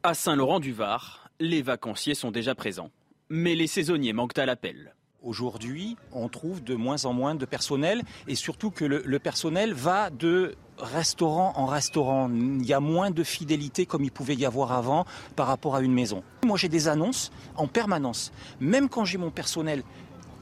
À 0.02 0.12
Saint-Laurent-du-Var, 0.12 1.23
les 1.44 1.62
vacanciers 1.62 2.14
sont 2.14 2.30
déjà 2.30 2.54
présents. 2.54 2.90
Mais 3.28 3.54
les 3.54 3.66
saisonniers 3.66 4.12
manquent 4.12 4.38
à 4.38 4.46
l'appel. 4.46 4.94
Aujourd'hui, 5.22 5.96
on 6.12 6.28
trouve 6.28 6.62
de 6.62 6.74
moins 6.74 7.06
en 7.06 7.14
moins 7.14 7.34
de 7.34 7.46
personnel 7.46 8.02
et 8.28 8.34
surtout 8.34 8.70
que 8.70 8.84
le, 8.84 9.18
personnel 9.18 9.72
va 9.72 10.10
de 10.10 10.54
restaurant 10.76 11.54
en 11.56 11.64
restaurant. 11.64 12.30
Il 12.30 12.66
y 12.66 12.74
a 12.74 12.80
moins 12.80 13.10
de 13.10 13.22
fidélité 13.22 13.86
comme 13.86 14.04
il 14.04 14.12
pouvait 14.12 14.34
y 14.34 14.44
avoir 14.44 14.72
avant 14.72 15.06
par 15.34 15.46
rapport 15.46 15.76
à 15.76 15.80
une 15.80 15.94
maison. 15.94 16.22
Moi, 16.44 16.58
j'ai 16.58 16.68
des 16.68 16.88
annonces 16.88 17.32
en 17.56 17.66
permanence. 17.66 18.32
Même 18.60 18.90
quand 18.90 19.06
j'ai 19.06 19.16
mon 19.16 19.30
personnel 19.30 19.82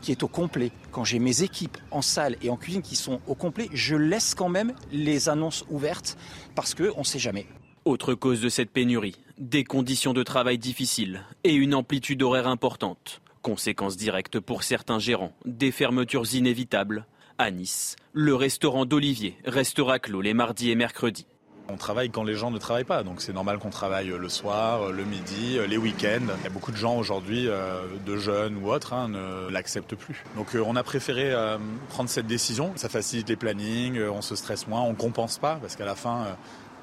qui 0.01 0.11
est 0.11 0.25
au 0.25 0.29
complet, 0.29 0.73
quand 0.91 1.05
j'ai 1.05 1.21
mes 1.21 1.43
équipes 1.43 1.79
en 1.93 2.03
salle 2.03 2.37
et 2.43 2.51
en 2.51 2.57
cuisine 2.57 2.83
qui 2.83 2.97
sont 2.97 3.21
au 3.29 3.37
complet, 3.37 3.69
je 3.73 3.95
laisse 3.95 4.35
quand 4.35 4.49
même 4.49 4.73
les 4.91 5.29
annonces 5.29 5.65
ouvertes 5.71 6.17
parce 6.57 6.75
qu'on 6.75 6.99
ne 6.99 7.05
sait 7.05 7.21
jamais. 7.21 7.47
Autre 7.85 8.15
cause 8.15 8.41
de 8.41 8.49
cette 8.49 8.71
pénurie, 8.71 9.17
des 9.39 9.65
conditions 9.65 10.13
de 10.13 10.23
travail 10.23 10.57
difficiles 10.57 11.23
et 11.43 11.53
une 11.53 11.75
amplitude 11.75 12.23
horaire 12.23 12.47
importante. 12.47 13.21
Conséquence 13.43 13.97
directe 13.97 14.39
pour 14.39 14.63
certains 14.63 15.01
gérants, 15.01 15.33
des 15.45 15.73
fermetures 15.73 16.33
inévitables. 16.33 17.07
À 17.39 17.51
Nice, 17.51 17.97
le 18.13 18.37
restaurant 18.37 18.85
d'Olivier 18.85 19.37
restera 19.45 19.99
clos 19.99 20.21
les 20.21 20.33
mardis 20.33 20.71
et 20.71 20.77
mercredis. 20.77 21.27
On 21.69 21.77
travaille 21.77 22.11
quand 22.11 22.23
les 22.23 22.35
gens 22.35 22.53
ne 22.53 22.59
travaillent 22.59 22.85
pas, 22.85 23.03
donc 23.03 23.21
c'est 23.21 23.33
normal 23.33 23.59
qu'on 23.59 23.71
travaille 23.71 24.09
le 24.09 24.29
soir, 24.29 24.91
le 24.91 25.05
midi, 25.05 25.59
les 25.67 25.77
week-ends. 25.77 26.27
Il 26.39 26.45
y 26.45 26.47
a 26.47 26.51
beaucoup 26.51 26.71
de 26.71 26.77
gens 26.77 26.97
aujourd'hui, 26.97 27.49
euh, 27.49 27.83
de 28.07 28.17
jeunes 28.17 28.57
ou 28.63 28.71
autres, 28.71 28.93
hein, 28.93 29.09
ne 29.09 29.51
l'acceptent 29.51 29.97
plus. 29.97 30.23
Donc 30.37 30.55
euh, 30.55 30.63
on 30.65 30.77
a 30.77 30.83
préféré 30.85 31.33
euh, 31.33 31.59
prendre 31.89 32.11
cette 32.11 32.27
décision. 32.27 32.73
Ça 32.77 32.89
facilite 32.89 33.29
les 33.29 33.37
plannings, 33.37 34.01
on 34.01 34.23
se 34.23 34.37
stresse 34.37 34.69
moins, 34.69 34.83
on 34.83 34.95
compense 34.95 35.39
pas, 35.39 35.57
parce 35.57 35.75
qu'à 35.75 35.85
la 35.85 35.95
fin, 35.95 36.37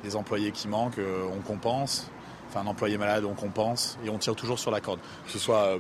les 0.03 0.15
employés 0.15 0.51
qui 0.51 0.67
manquent, 0.67 0.99
on 1.33 1.41
compense. 1.41 2.09
Enfin, 2.49 2.61
un 2.61 2.67
employé 2.67 2.97
malade, 2.97 3.25
on 3.25 3.35
compense 3.35 3.99
et 4.03 4.09
on 4.09 4.17
tire 4.17 4.35
toujours 4.35 4.57
sur 4.57 4.71
la 4.71 4.81
corde, 4.81 4.99
que 5.25 5.31
ce 5.31 5.37
soit 5.37 5.65
euh, 5.65 5.79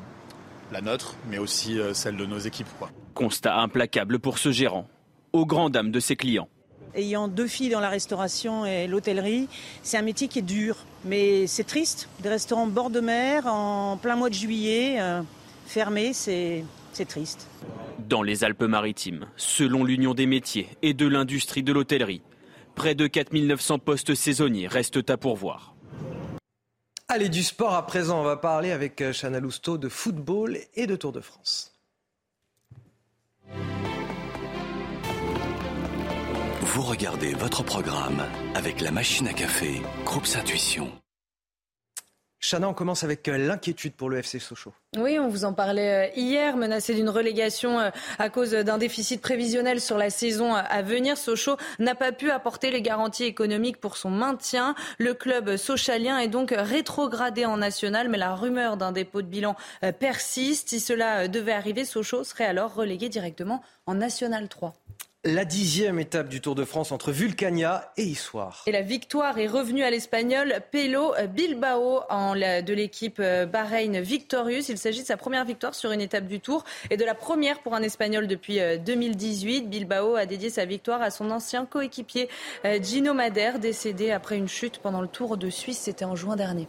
la 0.71 0.81
nôtre, 0.81 1.15
mais 1.27 1.39
aussi 1.39 1.79
euh, 1.79 1.95
celle 1.95 2.15
de 2.15 2.27
nos 2.27 2.37
équipes. 2.37 2.67
Constat 3.15 3.55
implacable 3.55 4.19
pour 4.19 4.37
ce 4.37 4.51
gérant, 4.51 4.87
aux 5.33 5.47
grandes 5.47 5.71
dames 5.71 5.89
de 5.89 5.99
ses 5.99 6.15
clients. 6.15 6.47
Ayant 6.93 7.27
deux 7.27 7.47
filles 7.47 7.69
dans 7.69 7.79
la 7.79 7.89
restauration 7.89 8.65
et 8.67 8.85
l'hôtellerie, 8.85 9.47
c'est 9.81 9.97
un 9.97 10.03
métier 10.03 10.27
qui 10.27 10.39
est 10.39 10.43
dur, 10.43 10.75
mais 11.05 11.47
c'est 11.47 11.63
triste. 11.63 12.07
Des 12.19 12.29
restaurants 12.29 12.67
bord 12.67 12.91
de 12.91 12.99
mer, 12.99 13.47
en 13.47 13.97
plein 13.97 14.15
mois 14.15 14.29
de 14.29 14.35
juillet, 14.35 14.97
euh, 14.99 15.23
fermés, 15.65 16.13
c'est 16.13 16.63
triste. 17.07 17.47
Dans 18.07 18.21
les 18.21 18.43
Alpes-Maritimes, 18.43 19.25
selon 19.37 19.83
l'Union 19.83 20.13
des 20.13 20.27
métiers 20.27 20.69
et 20.83 20.93
de 20.93 21.07
l'industrie 21.07 21.63
de 21.63 21.73
l'hôtellerie, 21.73 22.21
près 22.79 22.95
de 22.95 23.07
4900 23.07 23.79
postes 23.79 24.15
saisonniers 24.15 24.65
restent 24.65 25.09
à 25.09 25.17
pourvoir. 25.17 25.75
Allez, 27.09 27.27
du 27.27 27.43
sport 27.43 27.73
à 27.73 27.85
présent, 27.85 28.21
on 28.21 28.23
va 28.23 28.37
parler 28.37 28.71
avec 28.71 29.01
euh, 29.01 29.11
Chana 29.11 29.41
Lousteau 29.41 29.77
de 29.77 29.89
football 29.89 30.57
et 30.75 30.87
de 30.87 30.95
Tour 30.95 31.11
de 31.11 31.19
France. 31.19 31.73
Vous 36.61 36.81
regardez 36.83 37.33
votre 37.33 37.63
programme 37.63 38.23
avec 38.55 38.79
la 38.79 38.91
machine 38.91 39.27
à 39.27 39.33
café, 39.33 39.81
Groupe 40.05 40.27
Intuition. 40.37 40.89
Chana, 42.41 42.69
on 42.69 42.73
commence 42.73 43.03
avec 43.03 43.27
euh, 43.27 43.37
l'inquiétude 43.37 43.93
pour 43.93 44.09
le 44.09 44.19
FC 44.19 44.39
Sochaux. 44.39 44.73
Oui, 44.97 45.19
on 45.19 45.27
vous 45.27 45.43
en 45.43 45.53
parlait 45.53 46.07
euh, 46.07 46.11
hier, 46.15 46.55
menacé 46.55 46.95
d'une 46.95 47.09
relégation 47.09 47.79
euh, 47.79 47.89
à 48.17 48.29
cause 48.29 48.51
d'un 48.51 48.77
déficit 48.77 49.21
prévisionnel 49.21 49.81
sur 49.81 49.97
la 49.97 50.09
saison 50.09 50.53
à 50.53 50.81
venir. 50.81 51.17
Sochaux 51.17 51.57
n'a 51.79 51.95
pas 51.95 52.13
pu 52.13 52.31
apporter 52.31 52.71
les 52.71 52.81
garanties 52.81 53.25
économiques 53.25 53.77
pour 53.77 53.97
son 53.97 54.09
maintien. 54.09 54.73
Le 54.99 55.13
club 55.13 55.57
sochalien 55.57 56.17
est 56.17 56.29
donc 56.29 56.53
rétrogradé 56.55 57.45
en 57.45 57.57
national, 57.57 58.07
mais 58.07 58.17
la 58.17 58.33
rumeur 58.35 58.77
d'un 58.77 58.93
dépôt 58.93 59.21
de 59.21 59.27
bilan 59.27 59.55
persiste. 59.99 60.69
Si 60.69 60.79
cela 60.79 61.27
devait 61.27 61.51
arriver, 61.51 61.83
Sochaux 61.83 62.23
serait 62.23 62.45
alors 62.45 62.73
relégué 62.73 63.09
directement 63.09 63.61
en 63.85 63.95
national 63.95 64.47
3 64.47 64.73
la 65.25 65.43
dixième 65.43 65.99
étape 65.99 66.29
du 66.29 66.39
Tour 66.39 66.55
de 66.55 66.63
France 66.63 66.93
entre 66.93 67.11
Vulcania 67.11 67.91
et 67.97 68.03
Issoire. 68.03 68.63
Et 68.67 68.71
la 68.71 68.81
victoire 68.81 69.37
est 69.37 69.47
revenue 69.47 69.83
à 69.83 69.91
l'Espagnol 69.91 70.61
Pelo 70.71 71.13
Bilbao 71.33 72.03
de 72.09 72.73
l'équipe 72.73 73.19
euh, 73.19 73.45
Bahreïn 73.45 73.99
Victorious. 73.99 74.63
Il 74.69 74.77
s'agit 74.77 75.01
de 75.01 75.07
sa 75.07 75.17
première 75.17 75.43
victoire 75.43 75.75
sur 75.75 75.91
une 75.91 75.99
étape 75.99 76.25
du 76.25 76.39
Tour 76.39 76.63
et 76.89 76.95
de 76.95 77.03
la 77.03 77.15
première 77.15 77.59
pour 77.59 77.75
un 77.75 77.81
Espagnol 77.81 78.27
depuis 78.27 78.59
2018. 78.85 79.65
Euh, 79.65 79.67
Bilbao 79.67 80.15
a 80.15 80.25
dédié 80.25 80.49
sa 80.49 80.63
victoire 80.63 81.01
à 81.01 81.11
son 81.11 81.31
ancien 81.31 81.65
coéquipier 81.65 82.29
euh, 82.63 82.81
Gino 82.81 83.13
Madère, 83.13 83.59
décédé 83.59 84.11
après 84.11 84.37
une 84.37 84.47
chute 84.47 84.79
pendant 84.79 85.01
le 85.01 85.09
Tour 85.09 85.35
de 85.35 85.49
Suisse. 85.49 85.79
C'était 85.79 86.05
en 86.05 86.15
juin 86.15 86.37
dernier. 86.37 86.67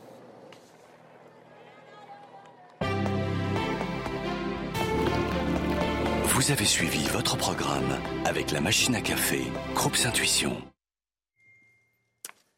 Vous 6.41 6.51
avez 6.51 6.65
suivi 6.65 7.07
votre 7.09 7.37
programme 7.37 8.01
avec 8.25 8.51
la 8.51 8.63
machine 8.63 8.95
à 8.95 9.03
café, 9.03 9.43
Groupe 9.75 9.95
Intuition. 10.07 10.57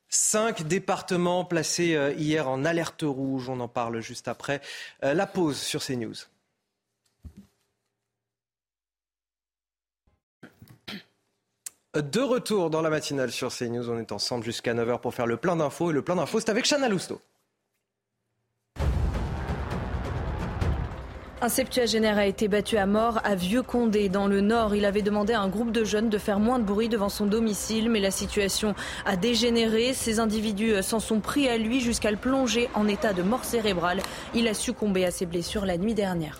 Cinq 0.08 0.62
départements 0.62 1.44
placés 1.44 1.96
euh, 1.96 2.12
hier 2.12 2.48
en 2.48 2.64
alerte 2.64 3.02
rouge. 3.02 3.48
On 3.48 3.58
en 3.58 3.66
parle 3.66 4.00
juste 4.00 4.28
après 4.28 4.60
euh, 5.02 5.14
la 5.14 5.26
pause 5.26 5.58
sur 5.58 5.84
CNews. 5.84 6.14
De 11.94 12.20
retour 12.20 12.70
dans 12.70 12.82
la 12.82 12.90
matinale 12.90 13.32
sur 13.32 13.52
CNews, 13.52 13.90
on 13.90 13.98
est 13.98 14.12
ensemble 14.12 14.44
jusqu'à 14.44 14.74
9h 14.74 15.00
pour 15.00 15.12
faire 15.12 15.26
le 15.26 15.38
plein 15.38 15.56
d'infos. 15.56 15.90
Et 15.90 15.92
le 15.92 16.02
plein 16.02 16.14
d'infos, 16.14 16.38
c'est 16.38 16.50
avec 16.50 16.66
Chana 16.66 16.88
Lousteau. 16.88 17.20
Un 21.44 21.48
septuagénaire 21.48 22.18
a 22.18 22.26
été 22.26 22.46
battu 22.46 22.76
à 22.76 22.86
mort 22.86 23.18
à 23.24 23.34
Vieux-Condé, 23.34 24.08
dans 24.08 24.28
le 24.28 24.40
Nord. 24.40 24.76
Il 24.76 24.84
avait 24.84 25.02
demandé 25.02 25.32
à 25.32 25.40
un 25.40 25.48
groupe 25.48 25.72
de 25.72 25.82
jeunes 25.82 26.08
de 26.08 26.16
faire 26.16 26.38
moins 26.38 26.60
de 26.60 26.64
bruit 26.64 26.88
devant 26.88 27.08
son 27.08 27.26
domicile, 27.26 27.90
mais 27.90 27.98
la 27.98 28.12
situation 28.12 28.76
a 29.06 29.16
dégénéré. 29.16 29.92
Ces 29.92 30.20
individus 30.20 30.80
s'en 30.84 31.00
sont 31.00 31.18
pris 31.18 31.48
à 31.48 31.58
lui 31.58 31.80
jusqu'à 31.80 32.12
le 32.12 32.16
plonger 32.16 32.68
en 32.74 32.86
état 32.86 33.12
de 33.12 33.24
mort 33.24 33.42
cérébrale. 33.42 34.02
Il 34.36 34.46
a 34.46 34.54
succombé 34.54 35.04
à 35.04 35.10
ses 35.10 35.26
blessures 35.26 35.66
la 35.66 35.78
nuit 35.78 35.94
dernière. 35.94 36.38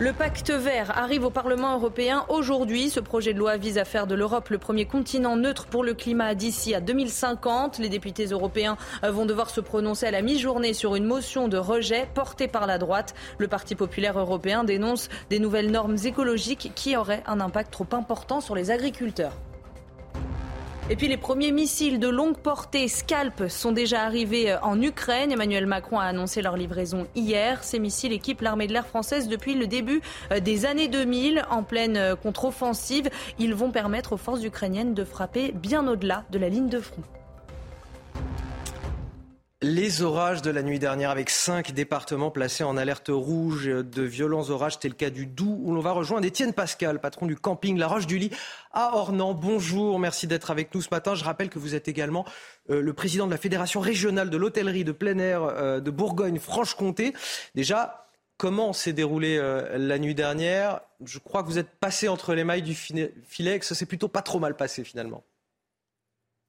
Le 0.00 0.12
pacte 0.12 0.50
vert 0.50 0.98
arrive 0.98 1.24
au 1.24 1.30
Parlement 1.30 1.76
européen 1.76 2.26
aujourd'hui. 2.28 2.90
Ce 2.90 2.98
projet 2.98 3.32
de 3.32 3.38
loi 3.38 3.58
vise 3.58 3.78
à 3.78 3.84
faire 3.84 4.08
de 4.08 4.16
l'Europe 4.16 4.48
le 4.48 4.58
premier 4.58 4.86
continent 4.86 5.36
neutre 5.36 5.66
pour 5.66 5.84
le 5.84 5.94
climat 5.94 6.34
d'ici 6.34 6.74
à 6.74 6.80
2050. 6.80 7.78
Les 7.78 7.88
députés 7.88 8.26
européens 8.26 8.76
vont 9.04 9.24
devoir 9.24 9.50
se 9.50 9.60
prononcer 9.60 10.06
à 10.06 10.10
la 10.10 10.20
mi-journée 10.20 10.72
sur 10.72 10.96
une 10.96 11.04
motion 11.04 11.46
de 11.46 11.58
rejet 11.58 12.08
portée 12.12 12.48
par 12.48 12.66
la 12.66 12.78
droite. 12.78 13.14
Le 13.38 13.46
Parti 13.46 13.76
populaire 13.76 14.18
européen 14.18 14.64
dénonce 14.64 15.08
des 15.30 15.38
nouvelles 15.38 15.70
normes 15.70 15.96
écologiques 16.04 16.72
qui 16.74 16.96
auraient 16.96 17.22
un 17.28 17.38
impact 17.38 17.72
trop 17.72 17.86
important 17.92 18.40
sur 18.40 18.56
les 18.56 18.72
agriculteurs. 18.72 19.38
Et 20.90 20.96
puis 20.96 21.08
les 21.08 21.16
premiers 21.16 21.50
missiles 21.50 21.98
de 21.98 22.08
longue 22.08 22.36
portée 22.36 22.88
Scalp 22.88 23.48
sont 23.48 23.72
déjà 23.72 24.02
arrivés 24.02 24.52
euh, 24.52 24.60
en 24.60 24.82
Ukraine. 24.82 25.32
Emmanuel 25.32 25.64
Macron 25.64 25.98
a 25.98 26.04
annoncé 26.04 26.42
leur 26.42 26.58
livraison 26.58 27.06
hier. 27.14 27.64
Ces 27.64 27.78
missiles 27.78 28.12
équipent 28.12 28.42
l'armée 28.42 28.66
de 28.66 28.74
l'air 28.74 28.86
française 28.86 29.26
depuis 29.26 29.54
le 29.54 29.66
début 29.66 30.02
euh, 30.30 30.40
des 30.40 30.66
années 30.66 30.88
2000 30.88 31.46
en 31.48 31.62
pleine 31.62 31.96
euh, 31.96 32.16
contre-offensive. 32.16 33.08
Ils 33.38 33.54
vont 33.54 33.70
permettre 33.70 34.12
aux 34.12 34.18
forces 34.18 34.44
ukrainiennes 34.44 34.92
de 34.92 35.04
frapper 35.04 35.52
bien 35.52 35.88
au-delà 35.88 36.24
de 36.30 36.38
la 36.38 36.50
ligne 36.50 36.68
de 36.68 36.80
front. 36.80 37.02
Les 39.66 40.02
orages 40.02 40.42
de 40.42 40.50
la 40.50 40.62
nuit 40.62 40.78
dernière 40.78 41.08
avec 41.08 41.30
cinq 41.30 41.72
départements 41.72 42.30
placés 42.30 42.64
en 42.64 42.76
alerte 42.76 43.08
rouge 43.08 43.64
de 43.64 44.02
violents 44.02 44.50
orages. 44.50 44.74
C'était 44.74 44.88
le 44.88 44.94
cas 44.94 45.08
du 45.08 45.24
Doubs 45.24 45.58
où 45.62 45.72
l'on 45.72 45.80
va 45.80 45.92
rejoindre 45.92 46.26
Étienne 46.26 46.52
Pascal, 46.52 47.00
patron 47.00 47.24
du 47.24 47.34
camping 47.34 47.78
La 47.78 47.86
Roche 47.86 48.06
du 48.06 48.18
Lit 48.18 48.30
à 48.72 48.94
Ornans. 48.94 49.32
Bonjour, 49.32 49.98
merci 49.98 50.26
d'être 50.26 50.50
avec 50.50 50.74
nous 50.74 50.82
ce 50.82 50.90
matin. 50.90 51.14
Je 51.14 51.24
rappelle 51.24 51.48
que 51.48 51.58
vous 51.58 51.74
êtes 51.74 51.88
également 51.88 52.26
euh, 52.68 52.82
le 52.82 52.92
président 52.92 53.24
de 53.24 53.30
la 53.30 53.38
Fédération 53.38 53.80
régionale 53.80 54.28
de 54.28 54.36
l'hôtellerie 54.36 54.84
de 54.84 54.92
plein 54.92 55.16
air 55.16 55.42
euh, 55.44 55.80
de 55.80 55.90
Bourgogne-Franche-Comté. 55.90 57.14
Déjà, 57.54 58.10
comment 58.36 58.74
s'est 58.74 58.92
déroulée 58.92 59.38
euh, 59.38 59.78
la 59.78 59.98
nuit 59.98 60.14
dernière? 60.14 60.82
Je 61.06 61.18
crois 61.18 61.42
que 61.42 61.48
vous 61.48 61.58
êtes 61.58 61.70
passé 61.70 62.08
entre 62.08 62.34
les 62.34 62.44
mailles 62.44 62.60
du 62.60 62.74
filet, 62.74 63.58
que 63.58 63.64
ça 63.64 63.74
s'est 63.74 63.86
plutôt 63.86 64.08
pas 64.08 64.20
trop 64.20 64.40
mal 64.40 64.56
passé 64.58 64.84
finalement. 64.84 65.24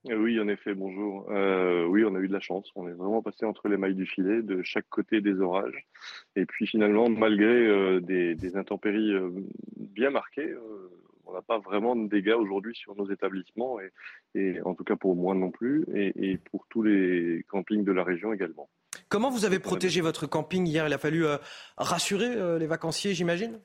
Euh, 0.09 0.17
oui, 0.17 0.39
en 0.39 0.47
effet, 0.47 0.75
bonjour. 0.75 1.25
Euh, 1.31 1.85
oui, 1.85 2.03
on 2.05 2.15
a 2.15 2.19
eu 2.19 2.27
de 2.27 2.33
la 2.33 2.39
chance. 2.39 2.69
On 2.75 2.87
est 2.87 2.93
vraiment 2.93 3.21
passé 3.21 3.45
entre 3.45 3.67
les 3.67 3.77
mailles 3.77 3.95
du 3.95 4.05
filet, 4.05 4.41
de 4.41 4.61
chaque 4.61 4.87
côté 4.89 5.21
des 5.21 5.39
orages. 5.39 5.87
Et 6.35 6.45
puis 6.45 6.67
finalement, 6.67 7.09
malgré 7.09 7.45
euh, 7.45 7.99
des, 8.01 8.55
intempéries 8.55 9.13
bien 9.75 10.11
marquées, 10.11 10.53
on 11.25 11.33
n'a 11.33 11.41
pas 11.41 11.57
vraiment 11.57 11.95
de 11.95 12.07
dégâts 12.07 12.35
aujourd'hui 12.37 12.75
sur 12.75 12.95
nos 12.95 13.09
établissements, 13.11 13.77
et, 14.35 14.61
en 14.61 14.75
tout 14.75 14.83
cas 14.83 14.95
pour 14.95 15.15
moi 15.15 15.33
non 15.33 15.51
plus, 15.51 15.85
et, 15.93 16.37
pour 16.51 16.65
tous 16.69 16.83
les 16.83 17.43
campings 17.49 17.83
de 17.83 17.91
la 17.91 18.03
région 18.03 18.31
également. 18.31 18.69
Comment 19.09 19.29
vous 19.29 19.43
avez 19.45 19.59
protégé 19.59 20.01
votre 20.01 20.27
camping 20.27 20.65
hier? 20.65 20.87
Il 20.87 20.93
a 20.93 20.97
fallu 20.97 21.25
rassurer 21.77 22.59
les 22.59 22.67
vacanciers, 22.67 23.13
j'imagine? 23.13 23.59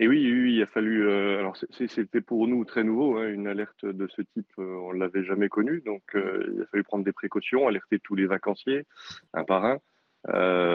Et 0.00 0.06
oui, 0.06 0.22
il 0.22 0.62
a 0.62 0.66
fallu. 0.66 1.08
Euh, 1.08 1.38
alors, 1.38 1.56
c'était 1.70 2.20
pour 2.20 2.46
nous 2.46 2.64
très 2.64 2.84
nouveau, 2.84 3.16
hein, 3.16 3.28
une 3.28 3.48
alerte 3.48 3.84
de 3.84 4.06
ce 4.06 4.22
type, 4.22 4.50
euh, 4.58 4.76
on 4.82 4.94
ne 4.94 5.00
l'avait 5.00 5.24
jamais 5.24 5.48
connue. 5.48 5.80
Donc, 5.84 6.02
euh, 6.14 6.52
il 6.54 6.62
a 6.62 6.66
fallu 6.66 6.84
prendre 6.84 7.04
des 7.04 7.12
précautions, 7.12 7.66
alerter 7.66 7.98
tous 7.98 8.14
les 8.14 8.26
vacanciers, 8.26 8.86
un 9.34 9.42
par 9.42 9.64
un, 9.64 9.78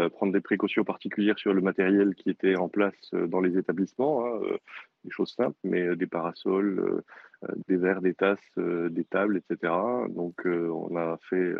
prendre 0.10 0.34
des 0.34 0.42
précautions 0.42 0.84
particulières 0.84 1.40
sur 1.40 1.54
le 1.54 1.62
matériel 1.62 2.16
qui 2.16 2.30
était 2.30 2.58
en 2.58 2.68
place 2.68 3.14
dans 3.14 3.40
les 3.40 3.58
établissements, 3.58 4.26
hein, 4.26 4.40
des 5.06 5.12
choses 5.12 5.34
simples, 5.34 5.58
mais 5.64 5.96
des 5.96 6.08
parasols, 6.08 7.02
des 7.68 7.78
verres, 7.78 8.02
des 8.02 8.16
tasses, 8.16 8.40
des 8.58 9.04
tables, 9.06 9.38
etc. 9.38 9.74
Donc, 10.10 10.42
on 10.46 10.96
a 10.96 11.18
fait 11.30 11.54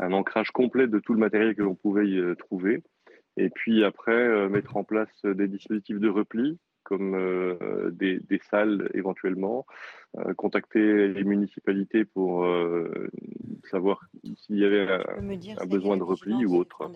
un 0.00 0.12
ancrage 0.12 0.50
complet 0.50 0.88
de 0.88 0.98
tout 0.98 1.12
le 1.12 1.20
matériel 1.20 1.54
que 1.54 1.62
l'on 1.62 1.74
pouvait 1.74 2.08
y 2.08 2.36
trouver. 2.36 2.82
Et 3.36 3.50
puis 3.50 3.84
après, 3.84 4.48
mettre 4.48 4.76
en 4.76 4.84
place 4.84 5.24
des 5.24 5.48
dispositifs 5.48 6.00
de 6.00 6.08
repli 6.08 6.58
comme 6.92 7.14
euh, 7.14 7.90
des, 7.90 8.20
salles 8.50 8.90
éventuellement, 8.92 9.64
euh, 10.18 10.34
contacter 10.34 11.08
les 11.08 11.24
municipalités 11.24 12.04
pour 12.04 12.44
euh, 12.44 13.08
savoir 13.70 14.02
s'il 14.36 14.58
y 14.58 14.64
avait 14.66 14.82
un, 14.82 15.66
besoin 15.66 15.96
de 15.96 16.02
repli 16.02 16.44
ou 16.44 16.56
autre. 16.56 16.90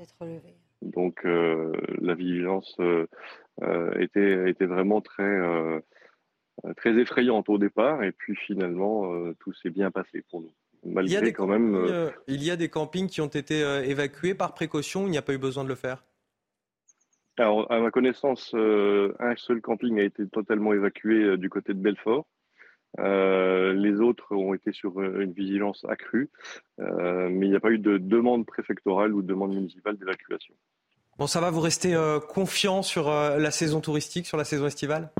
Donc 0.82 1.24
la 1.24 2.14
vigilance 2.14 2.76
était, 3.98 4.50
était 4.50 4.66
vraiment 4.66 5.00
très, 5.00 5.40
très 6.76 6.90
effrayante 6.98 7.48
au 7.48 7.56
départ. 7.56 8.02
Et 8.04 8.12
puis 8.12 8.36
finalement 8.36 9.32
tout 9.40 9.54
s'est 9.54 9.70
bien 9.70 9.90
passé 9.90 10.22
pour 10.30 10.42
nous. 10.42 10.52
il 10.84 11.10
y, 11.10 11.16
a 11.16 11.22
des 11.22 11.32
quand 11.32 11.46
même, 11.46 12.12
il 12.28 12.44
y 12.44 12.50
a 12.50 12.56
des 12.56 12.68
campings 12.68 13.08
qui 13.08 13.22
ont 13.22 13.28
été 13.28 13.60
évacués 13.86 14.34
par 14.34 14.52
précaution, 14.52 15.06
il 15.06 15.10
n'y 15.10 15.18
a 15.18 15.22
pas 15.22 15.32
eu 15.32 15.38
besoin 15.38 15.64
de 15.64 15.70
le 15.70 15.74
faire 15.74 16.04
alors, 17.38 17.70
à 17.70 17.80
ma 17.80 17.90
connaissance, 17.90 18.52
euh, 18.54 19.14
un 19.20 19.36
seul 19.36 19.60
camping 19.60 19.98
a 19.98 20.02
été 20.02 20.26
totalement 20.26 20.72
évacué 20.72 21.22
euh, 21.22 21.36
du 21.36 21.50
côté 21.50 21.74
de 21.74 21.78
Belfort. 21.78 22.26
les 22.98 24.00
autres 24.00 24.34
ont 24.34 24.54
été 24.54 24.72
sur 24.72 25.00
une 25.00 25.32
vigilance 25.32 25.84
accrue, 25.88 26.30
mais 26.78 27.46
il 27.46 27.50
n'y 27.50 27.56
a 27.56 27.60
pas 27.60 27.70
eu 27.70 27.78
de 27.78 27.98
demande 27.98 28.46
préfectorale 28.46 29.12
ou 29.12 29.20
de 29.20 29.26
demande 29.26 29.54
municipale 29.54 29.96
d'évacuation. 29.96 30.54
Bon, 31.18 31.26
ça 31.26 31.40
va, 31.40 31.50
vous 31.50 31.60
restez 31.60 31.94
confiant 32.28 32.82
sur 32.82 33.10
la 33.10 33.50
saison 33.50 33.80
touristique, 33.80 34.26
sur 34.26 34.38
la 34.38 34.44
saison 34.44 34.66
estivale? 34.66 35.10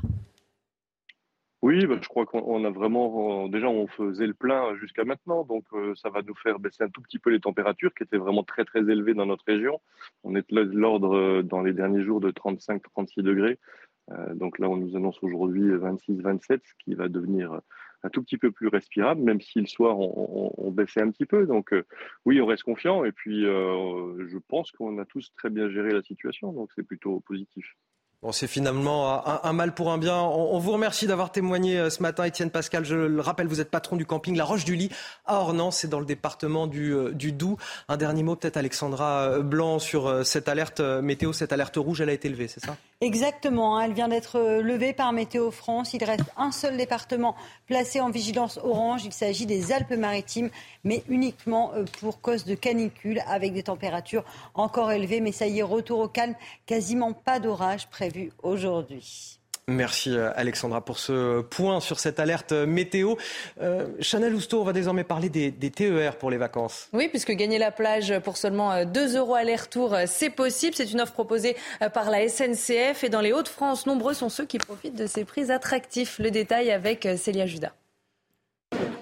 Oui, 1.63 1.87
bah, 1.87 1.97
je 1.99 2.07
crois 2.07 2.27
qu'on 2.27 2.65
a 2.65 2.69
vraiment, 2.69 3.47
déjà, 3.47 3.67
on 3.67 3.87
faisait 3.87 4.27
le 4.27 4.35
plein 4.35 4.75
jusqu'à 4.75 5.05
maintenant, 5.05 5.43
donc 5.43 5.65
euh, 5.73 5.95
ça 5.95 6.09
va 6.11 6.21
nous 6.21 6.35
faire 6.35 6.59
baisser 6.59 6.83
un 6.83 6.89
tout 6.89 7.01
petit 7.01 7.17
peu 7.17 7.31
les 7.31 7.39
températures 7.39 7.93
qui 7.95 8.03
étaient 8.03 8.17
vraiment 8.17 8.43
très 8.43 8.63
très 8.63 8.81
élevées 8.81 9.15
dans 9.15 9.25
notre 9.25 9.45
région. 9.45 9.81
On 10.23 10.35
est 10.35 10.47
de 10.51 10.61
l'ordre 10.61 11.17
euh, 11.17 11.41
dans 11.41 11.61
les 11.61 11.73
derniers 11.73 12.03
jours 12.03 12.19
de 12.19 12.29
35-36 12.29 13.23
degrés. 13.23 13.57
Euh, 14.11 14.35
donc 14.35 14.59
là, 14.59 14.69
on 14.69 14.77
nous 14.77 14.95
annonce 14.95 15.17
aujourd'hui 15.23 15.71
26-27, 15.71 16.61
ce 16.63 16.73
qui 16.83 16.93
va 16.93 17.07
devenir 17.07 17.59
un 18.03 18.09
tout 18.09 18.21
petit 18.21 18.37
peu 18.37 18.51
plus 18.51 18.67
respirable, 18.67 19.21
même 19.21 19.41
si 19.41 19.59
le 19.59 19.65
soir, 19.65 19.99
on, 19.99 20.53
on 20.55 20.71
baissait 20.71 21.01
un 21.01 21.09
petit 21.09 21.25
peu. 21.25 21.47
Donc 21.47 21.73
oui, 22.25 22.39
on 22.39 22.45
reste 22.45 22.63
confiant, 22.63 23.03
et 23.03 23.11
puis 23.11 23.41
je 23.41 24.37
pense 24.47 24.71
qu'on 24.71 24.99
a 24.99 25.05
tous 25.05 25.33
très 25.35 25.49
bien 25.49 25.69
géré 25.69 25.91
la 25.91 26.03
situation, 26.03 26.53
donc 26.53 26.69
c'est 26.75 26.83
plutôt 26.83 27.19
positif. 27.21 27.75
C'est 28.31 28.47
finalement 28.47 29.45
un, 29.45 29.53
mal 29.53 29.75
pour 29.75 29.91
un 29.91 29.99
bien. 29.99 30.17
On, 30.17 30.57
vous 30.57 30.71
remercie 30.71 31.05
d'avoir 31.05 31.31
témoigné 31.31 31.77
euh, 31.77 31.89
ce 31.91 32.01
matin, 32.01 32.23
Étienne 32.23 32.49
Pascal. 32.49 32.83
Je 32.83 32.95
le 32.95 33.21
rappelle, 33.21 33.47
vous 33.47 33.61
êtes 33.61 33.69
patron 33.69 33.95
du 33.95 34.07
camping 34.07 34.35
La 34.35 34.43
Roche 34.43 34.65
du 34.65 34.75
Lit 34.75 34.89
à 35.25 35.35
Ornans, 35.35 35.69
c'est 35.69 35.87
dans 35.87 35.99
le 35.99 36.05
département 36.05 36.65
du, 36.65 36.93
euh, 36.93 37.11
du 37.11 37.31
Doubs. 37.31 37.57
Un 37.87 37.95
dernier 37.95 38.23
mot 38.23 38.35
peut-être, 38.35 38.57
Alexandra 38.57 39.21
euh, 39.21 39.43
Blanc, 39.43 39.77
sur 39.77 40.25
cette 40.25 40.49
alerte 40.49 40.79
météo, 40.79 41.31
cette 41.31 41.53
alerte 41.53 41.77
rouge, 41.77 42.01
elle 42.01 42.09
a 42.09 42.13
été 42.13 42.27
levée, 42.27 42.47
c'est 42.47 42.59
ça? 42.59 42.75
Exactement, 42.99 43.77
hein. 43.77 43.83
elle 43.83 43.93
vient 43.93 44.07
d'être 44.07 44.39
levée 44.61 44.91
par 44.91 45.13
Météo 45.13 45.51
France. 45.51 45.93
Il 45.93 46.03
reste 46.03 46.31
un 46.35 46.51
seul 46.51 46.77
département 46.77 47.35
placé 47.67 48.01
en 48.01 48.09
vigilance 48.09 48.57
orange. 48.57 49.05
Il 49.05 49.13
s'agit 49.13 49.45
des 49.45 49.71
Alpes-Maritimes, 49.71 50.49
mais 50.83 51.03
uniquement 51.07 51.73
pour 51.99 52.21
cause 52.21 52.43
de 52.43 52.55
canicule, 52.55 53.21
avec 53.27 53.53
des 53.53 53.61
températures 53.61 54.25
encore 54.55 54.91
élevées. 54.91 55.21
Mais 55.21 55.31
ça 55.31 55.45
y 55.45 55.59
est, 55.59 55.63
retour 55.63 55.99
au 55.99 56.07
calme, 56.07 56.33
quasiment 56.65 57.13
pas 57.13 57.39
d'orage 57.39 57.87
près 57.87 58.09
vu 58.09 58.31
aujourd'hui. 58.41 59.36
Merci 59.69 60.11
euh, 60.11 60.31
Alexandra 60.37 60.79
pour 60.79 60.97
ce 60.97 61.41
point 61.41 61.81
sur 61.81 61.99
cette 61.99 62.21
alerte 62.21 62.53
météo. 62.53 63.15
Euh, 63.61 63.87
Chanel 63.99 64.33
Housteau, 64.33 64.61
on 64.61 64.63
va 64.63 64.71
désormais 64.71 65.03
parler 65.03 65.27
des, 65.27 65.51
TER 65.51 66.15
pour 66.15 66.31
les 66.31 66.37
vacances. 66.37 66.87
Oui, 66.93 67.09
puisque 67.09 67.33
gagner 67.33 67.57
la 67.57 67.71
plage 67.71 68.17
pour 68.19 68.37
seulement 68.37 68.85
2 68.85 69.15
euh, 69.15 69.19
euros 69.19 69.35
aller-retour, 69.35 69.93
c'est 70.05 70.29
possible. 70.29 70.73
C'est 70.73 70.89
une 70.89 71.01
offre 71.01 71.11
proposée 71.11 71.57
par 71.93 72.09
la 72.09 72.29
SNCF 72.29 73.03
et 73.03 73.09
dans 73.09 73.19
les 73.19 73.33
Hauts-de-France, 73.33 73.85
nombreux 73.87 74.13
sont 74.13 74.29
ceux 74.29 74.45
qui 74.45 74.57
profitent 74.57 74.95
de 74.95 75.05
ces 75.05 75.25
prix 75.25 75.51
attractifs. 75.51 76.17
Le 76.19 76.31
détail 76.31 76.71
avec 76.71 77.05
Célia 77.17 77.45
Judas. 77.45 77.73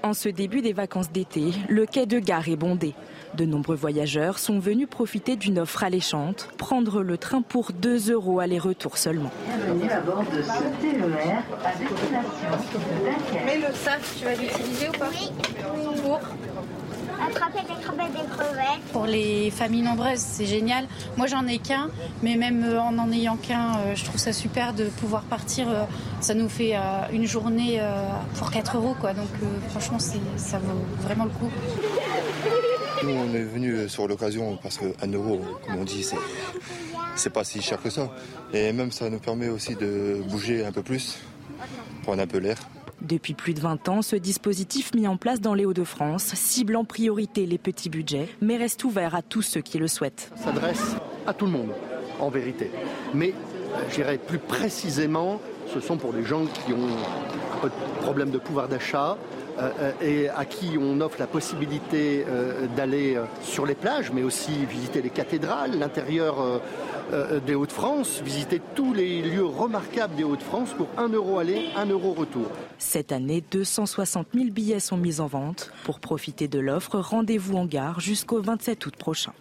En 0.01 0.15
ce 0.15 0.29
début 0.29 0.61
des 0.61 0.73
vacances 0.73 1.11
d'été, 1.11 1.51
le 1.69 1.85
quai 1.85 2.07
de 2.07 2.17
gare 2.17 2.49
est 2.49 2.55
bondé. 2.55 2.95
De 3.35 3.43
nombreux 3.43 3.75
voyageurs 3.75 4.39
sont 4.39 4.59
venus 4.59 4.87
profiter 4.89 5.35
d'une 5.35 5.59
offre 5.59 5.83
alléchante, 5.83 6.47
prendre 6.57 7.01
le 7.01 7.17
train 7.17 7.41
pour 7.41 7.73
2 7.73 8.11
euros 8.11 8.39
aller-retour 8.39 8.97
seulement. 8.97 9.29
Bienvenue 9.45 9.89
à 9.89 9.99
bord 9.99 10.23
de 10.23 10.41
ce 10.41 10.47
TER 10.47 11.43
à 11.65 11.71
destination 11.77 12.53
de 12.73 13.45
Mais 13.45 13.57
le 13.57 13.73
SAF, 13.73 14.15
tu 14.17 14.23
vas 14.23 14.35
l'utiliser 14.35 14.87
ou 14.87 14.97
pas 14.97 15.09
Oui. 15.11 15.31
Pour 16.01 16.19
Attraper 17.27 17.59
des 17.61 17.81
crevettes, 17.81 18.11
des 18.13 18.35
crevettes. 18.35 18.91
Pour 18.93 19.05
les 19.05 19.51
familles 19.51 19.81
nombreuses, 19.81 20.19
c'est 20.19 20.45
génial. 20.45 20.85
Moi, 21.17 21.27
j'en 21.27 21.45
ai 21.47 21.57
qu'un, 21.57 21.89
mais 22.23 22.35
même 22.35 22.63
euh, 22.63 22.79
en 22.79 22.91
n'en 22.91 23.11
ayant 23.11 23.35
qu'un, 23.37 23.77
euh, 23.77 23.95
je 23.95 24.05
trouve 24.05 24.17
ça 24.19 24.33
super 24.33 24.73
de 24.73 24.85
pouvoir 24.85 25.23
partir. 25.23 25.67
Euh, 25.69 25.83
ça 26.21 26.33
nous 26.33 26.49
fait 26.49 26.75
une 27.11 27.25
journée 27.25 27.81
pour 28.37 28.49
4 28.49 28.77
euros, 28.77 28.95
quoi. 28.99 29.13
Donc, 29.13 29.27
franchement, 29.69 29.99
ça 29.99 30.57
vaut 30.57 30.85
vraiment 31.03 31.25
le 31.25 31.29
coup. 31.31 31.51
Nous, 33.03 33.09
on 33.09 33.33
est 33.33 33.43
venu 33.43 33.89
sur 33.89 34.07
l'occasion 34.07 34.57
parce 34.61 34.77
qu'un 34.77 35.07
euro, 35.11 35.41
comme 35.65 35.77
on 35.77 35.83
dit, 35.83 36.03
c'est, 36.03 36.17
c'est 37.15 37.29
pas 37.29 37.43
si 37.43 37.61
cher 37.61 37.81
que 37.81 37.89
ça. 37.89 38.09
Et 38.53 38.71
même, 38.71 38.91
ça 38.91 39.09
nous 39.09 39.19
permet 39.19 39.49
aussi 39.49 39.75
de 39.75 40.21
bouger 40.29 40.65
un 40.65 40.71
peu 40.71 40.81
plus, 40.81 41.17
prendre 42.03 42.21
un 42.21 42.27
peu 42.27 42.37
l'air. 42.37 42.57
Depuis 43.01 43.33
plus 43.33 43.53
de 43.53 43.59
20 43.59 43.89
ans, 43.89 44.01
ce 44.01 44.15
dispositif 44.15 44.93
mis 44.95 45.07
en 45.07 45.17
place 45.17 45.41
dans 45.41 45.53
les 45.53 45.65
Hauts-de-France 45.65 46.33
cible 46.33 46.75
en 46.75 46.85
priorité 46.85 47.45
les 47.45 47.57
petits 47.57 47.89
budgets, 47.89 48.29
mais 48.41 48.57
reste 48.57 48.83
ouvert 48.83 49.13
à 49.13 49.21
tous 49.21 49.41
ceux 49.41 49.61
qui 49.61 49.77
le 49.77 49.87
souhaitent. 49.87 50.31
Ça 50.37 50.45
s'adresse 50.45 50.95
à 51.27 51.33
tout 51.33 51.45
le 51.45 51.51
monde, 51.51 51.71
en 52.19 52.29
vérité. 52.29 52.71
Mais, 53.13 53.29
euh, 53.29 53.79
je 53.89 53.95
dirais 53.95 54.17
plus 54.17 54.39
précisément, 54.39 55.39
ce 55.73 55.79
sont 55.79 55.97
pour 55.97 56.13
les 56.13 56.23
gens 56.23 56.45
qui 56.45 56.73
ont 56.73 56.87
un 57.63 58.01
problème 58.01 58.29
de 58.29 58.37
pouvoir 58.37 58.67
d'achat, 58.67 59.17
euh, 59.57 59.69
euh, 59.79 59.91
et 60.01 60.29
à 60.29 60.45
qui 60.45 60.77
on 60.79 60.99
offre 61.01 61.17
la 61.19 61.27
possibilité 61.27 62.25
d'aller 62.75 63.17
sur 63.41 63.65
les 63.65 63.75
plages, 63.75 64.11
mais 64.11 64.23
aussi 64.23 64.65
visiter 64.65 65.01
les 65.01 65.09
cathédrales, 65.09 65.77
l'intérieur 65.77 66.61
des 67.45 67.55
Hauts-de-France, 67.55 68.21
visiter 68.23 68.61
tous 68.73 68.93
les 68.93 69.21
lieux 69.21 69.45
remarquables 69.45 70.15
des 70.15 70.23
Hauts-de-France 70.23 70.73
pour 70.73 70.87
1 70.97 71.09
euro 71.09 71.39
aller, 71.39 71.65
1 71.75 71.85
euro 71.85 72.13
retour. 72.13 72.47
Cette 72.79 73.11
année, 73.11 73.43
260 73.51 74.27
000 74.33 74.49
billets 74.51 74.79
sont 74.79 74.97
mis 74.97 75.21
en 75.21 75.27
vente. 75.27 75.71
Pour 75.83 75.99
profiter 75.99 76.47
de 76.47 76.59
l'offre, 76.59 76.99
rendez-vous 76.99 77.57
en 77.57 77.65
gare 77.65 77.99
jusqu'au 77.99 78.41
27 78.41 78.85
août 78.85 78.95
prochain. 78.97 79.33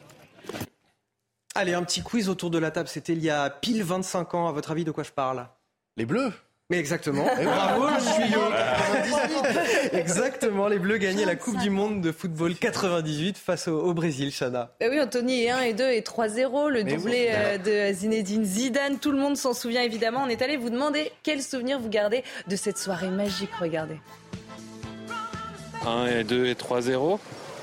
Allez, 1.57 1.75
un 1.75 1.85
petit 1.85 2.03
quiz 2.03 2.29
autour 2.29 2.51
de 2.51 2.59
la 2.59 2.71
table. 2.71 2.89
C'était 2.89 3.13
il 3.13 3.23
y 3.23 3.31
a 3.31 3.49
pile 3.49 3.83
25 3.83 4.35
ans. 4.35 4.49
À 4.49 4.53
votre 4.53 4.73
avis, 4.73 4.85
de 4.85 4.91
quoi 4.91 5.05
je 5.05 5.13
parle? 5.13 5.47
Les 5.97 6.07
Bleus 6.07 6.33
mais 6.71 6.79
exactement. 6.79 7.25
bravo, 7.25 7.89
le 9.93 9.99
Exactement, 9.99 10.67
les 10.67 10.79
Bleus 10.79 10.97
gagnaient 10.97 11.27
la 11.27 11.37
Coupe 11.37 11.59
du 11.59 11.69
Monde 11.69 12.01
de 12.01 12.11
football 12.11 12.55
98 12.55 13.37
face 13.37 13.69
au, 13.69 13.93
Brésil, 13.93 14.33
Chana. 14.33 14.73
Eh 14.81 14.89
oui, 14.89 14.99
Anthony 14.99 15.45
est 15.45 15.51
1 15.51 15.61
et 15.61 15.73
2 15.75 15.91
et 15.91 16.01
3-0, 16.01 16.71
le 16.71 16.85
doublé 16.85 17.29
euh, 17.31 17.59
de 17.59 17.95
Zinedine 17.95 18.47
Zidane. 18.47 18.99
Tout 18.99 19.13
le 19.13 19.19
monde 19.19 19.37
s'en 19.37 19.53
souvient 19.53 19.83
évidemment. 19.83 20.23
On 20.25 20.29
est 20.29 20.41
allé 20.41 20.57
vous 20.57 20.71
demander 20.71 21.13
quel 21.23 21.43
souvenir 21.43 21.79
vous 21.79 21.91
gardez 21.91 22.25
de 22.49 22.57
cette 22.57 22.79
soirée 22.79 23.11
magique. 23.11 23.51
Regardez. 23.61 23.99
1 25.87 26.07
et 26.07 26.25
2 26.25 26.47
et 26.47 26.55
3-0. 26.55 27.19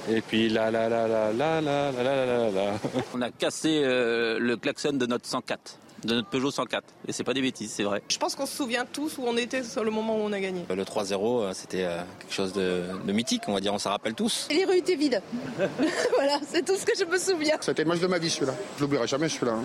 Et 0.09 0.21
puis 0.21 0.49
là, 0.49 0.71
là, 0.71 0.89
là, 0.89 1.07
là, 1.07 1.31
là, 1.31 1.61
là, 1.61 1.91
là, 1.91 2.03
là, 2.03 2.25
là, 2.25 2.51
là. 2.51 2.73
On 3.13 3.21
a 3.21 3.29
cassé 3.29 3.81
euh, 3.83 4.39
le 4.39 4.57
klaxon 4.57 4.93
de 4.93 5.05
notre 5.05 5.27
104 5.27 5.77
de 6.05 6.15
notre 6.15 6.29
Peugeot 6.29 6.51
104. 6.51 6.83
Et 7.07 7.11
c'est 7.11 7.23
pas 7.23 7.33
des 7.33 7.41
bêtises, 7.41 7.71
c'est 7.71 7.83
vrai. 7.83 8.01
Je 8.09 8.17
pense 8.17 8.35
qu'on 8.35 8.45
se 8.45 8.55
souvient 8.55 8.85
tous 8.85 9.17
où 9.17 9.23
on 9.25 9.37
était 9.37 9.63
sur 9.63 9.83
le 9.83 9.91
moment 9.91 10.15
où 10.15 10.21
on 10.21 10.31
a 10.31 10.39
gagné. 10.39 10.65
Le 10.69 10.83
3-0, 10.83 11.41
euh, 11.41 11.53
c'était 11.53 11.83
euh, 11.83 12.01
quelque 12.19 12.33
chose 12.33 12.53
de, 12.53 12.83
mythique, 13.11 13.43
on 13.47 13.53
va 13.53 13.59
dire, 13.59 13.73
on 13.73 13.79
s'en 13.79 13.91
rappelle 13.91 14.13
tous. 14.13 14.47
Et 14.49 14.55
les 14.55 14.65
rues 14.65 14.77
étaient 14.77 14.95
vides. 14.95 15.21
voilà, 16.15 16.39
c'est 16.47 16.65
tout 16.65 16.75
ce 16.75 16.85
que 16.85 16.93
je 16.97 17.05
me 17.05 17.17
souviens. 17.17 17.57
C'était 17.61 17.83
le 17.83 17.89
match 17.89 17.99
de 17.99 18.07
ma 18.07 18.17
vie 18.17 18.29
celui-là. 18.29 18.55
Je 18.77 18.81
l'oublierai 18.81 19.07
jamais 19.07 19.29
celui-là. 19.29 19.53
Hein. 19.53 19.63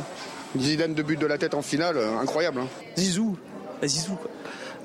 Une 0.54 0.60
dizaine 0.60 0.94
de 0.94 1.02
buts 1.02 1.16
de 1.16 1.26
la 1.26 1.38
tête 1.38 1.54
en 1.54 1.62
finale, 1.62 1.96
euh, 1.96 2.18
incroyable. 2.18 2.60
Hein. 2.60 2.68
Zizou, 2.96 3.36
bah, 3.80 3.86
Zizou 3.86 4.16
quoi. 4.16 4.30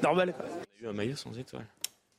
Normal 0.02 0.34
quoi. 0.34 0.46
On 0.46 0.86
a 0.86 0.88
eu 0.88 0.90
un 0.90 0.94
maillot 0.94 1.16
sans 1.16 1.38
étoile. 1.38 1.66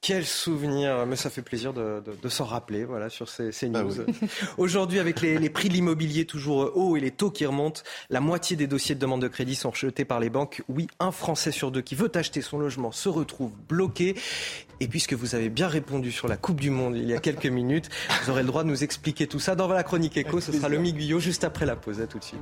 Quel 0.02 0.26
souvenir, 0.26 1.06
mais 1.06 1.14
ça 1.14 1.30
fait 1.30 1.42
plaisir 1.42 1.72
de, 1.72 2.02
s'en 2.28 2.44
rappeler 2.44 2.84
voilà, 2.84 3.08
sur 3.08 3.28
ces, 3.28 3.52
bah 3.68 3.84
news. 3.84 3.94
Aujourd'hui, 4.58 4.98
avec 4.98 5.20
les, 5.20 5.48
prix 5.48 5.68
de 5.68 5.74
l'immobilier 5.74 6.24
toujours 6.24 6.76
hauts 6.76 6.96
et 6.96 7.00
les 7.00 7.12
taux 7.12 7.30
qui 7.30 7.46
remontent, 7.46 7.82
la 8.10 8.18
moitié 8.18 8.56
des 8.56 8.66
dossiers 8.66 8.96
de 8.96 9.00
demande 9.00 9.22
de 9.22 9.28
crédit 9.28 9.54
sont 9.54 9.70
rejetés 9.70 10.04
par 10.04 10.18
les 10.18 10.28
banques. 10.28 10.62
Oui, 10.68 10.88
un 10.98 11.12
Français 11.12 11.52
sur 11.52 11.70
deux 11.70 11.82
qui 11.82 11.94
veut 11.94 12.10
acheter 12.16 12.42
son 12.42 12.58
logement 12.58 12.90
se 12.90 13.08
retrouve 13.08 13.52
bloqué. 13.68 14.16
Et 14.80 14.88
puisque 14.88 15.12
vous 15.12 15.36
avez 15.36 15.48
bien 15.48 15.68
répondu 15.68 16.10
sur 16.10 16.26
la 16.26 16.36
Coupe 16.36 16.60
du 16.60 16.70
Monde 16.70 16.96
il 16.96 17.08
y 17.08 17.14
a 17.14 17.20
quelques 17.20 17.46
minutes, 17.46 17.88
vous 18.24 18.30
aurez 18.30 18.42
le 18.42 18.48
droit 18.48 18.64
de 18.64 18.68
nous 18.68 18.82
expliquer 18.82 19.28
tout 19.28 19.38
ça 19.38 19.54
dans 19.54 19.68
la 19.68 19.84
chronique 19.84 20.16
écho. 20.16 20.40
Ce 20.40 20.50
sera 20.50 20.68
le 20.68 20.78
Miguillot 20.78 21.20
juste 21.20 21.44
après 21.44 21.64
la 21.64 21.76
pause. 21.76 22.00
À 22.00 22.08
tout 22.08 22.18
de 22.18 22.24
suite. 22.24 22.40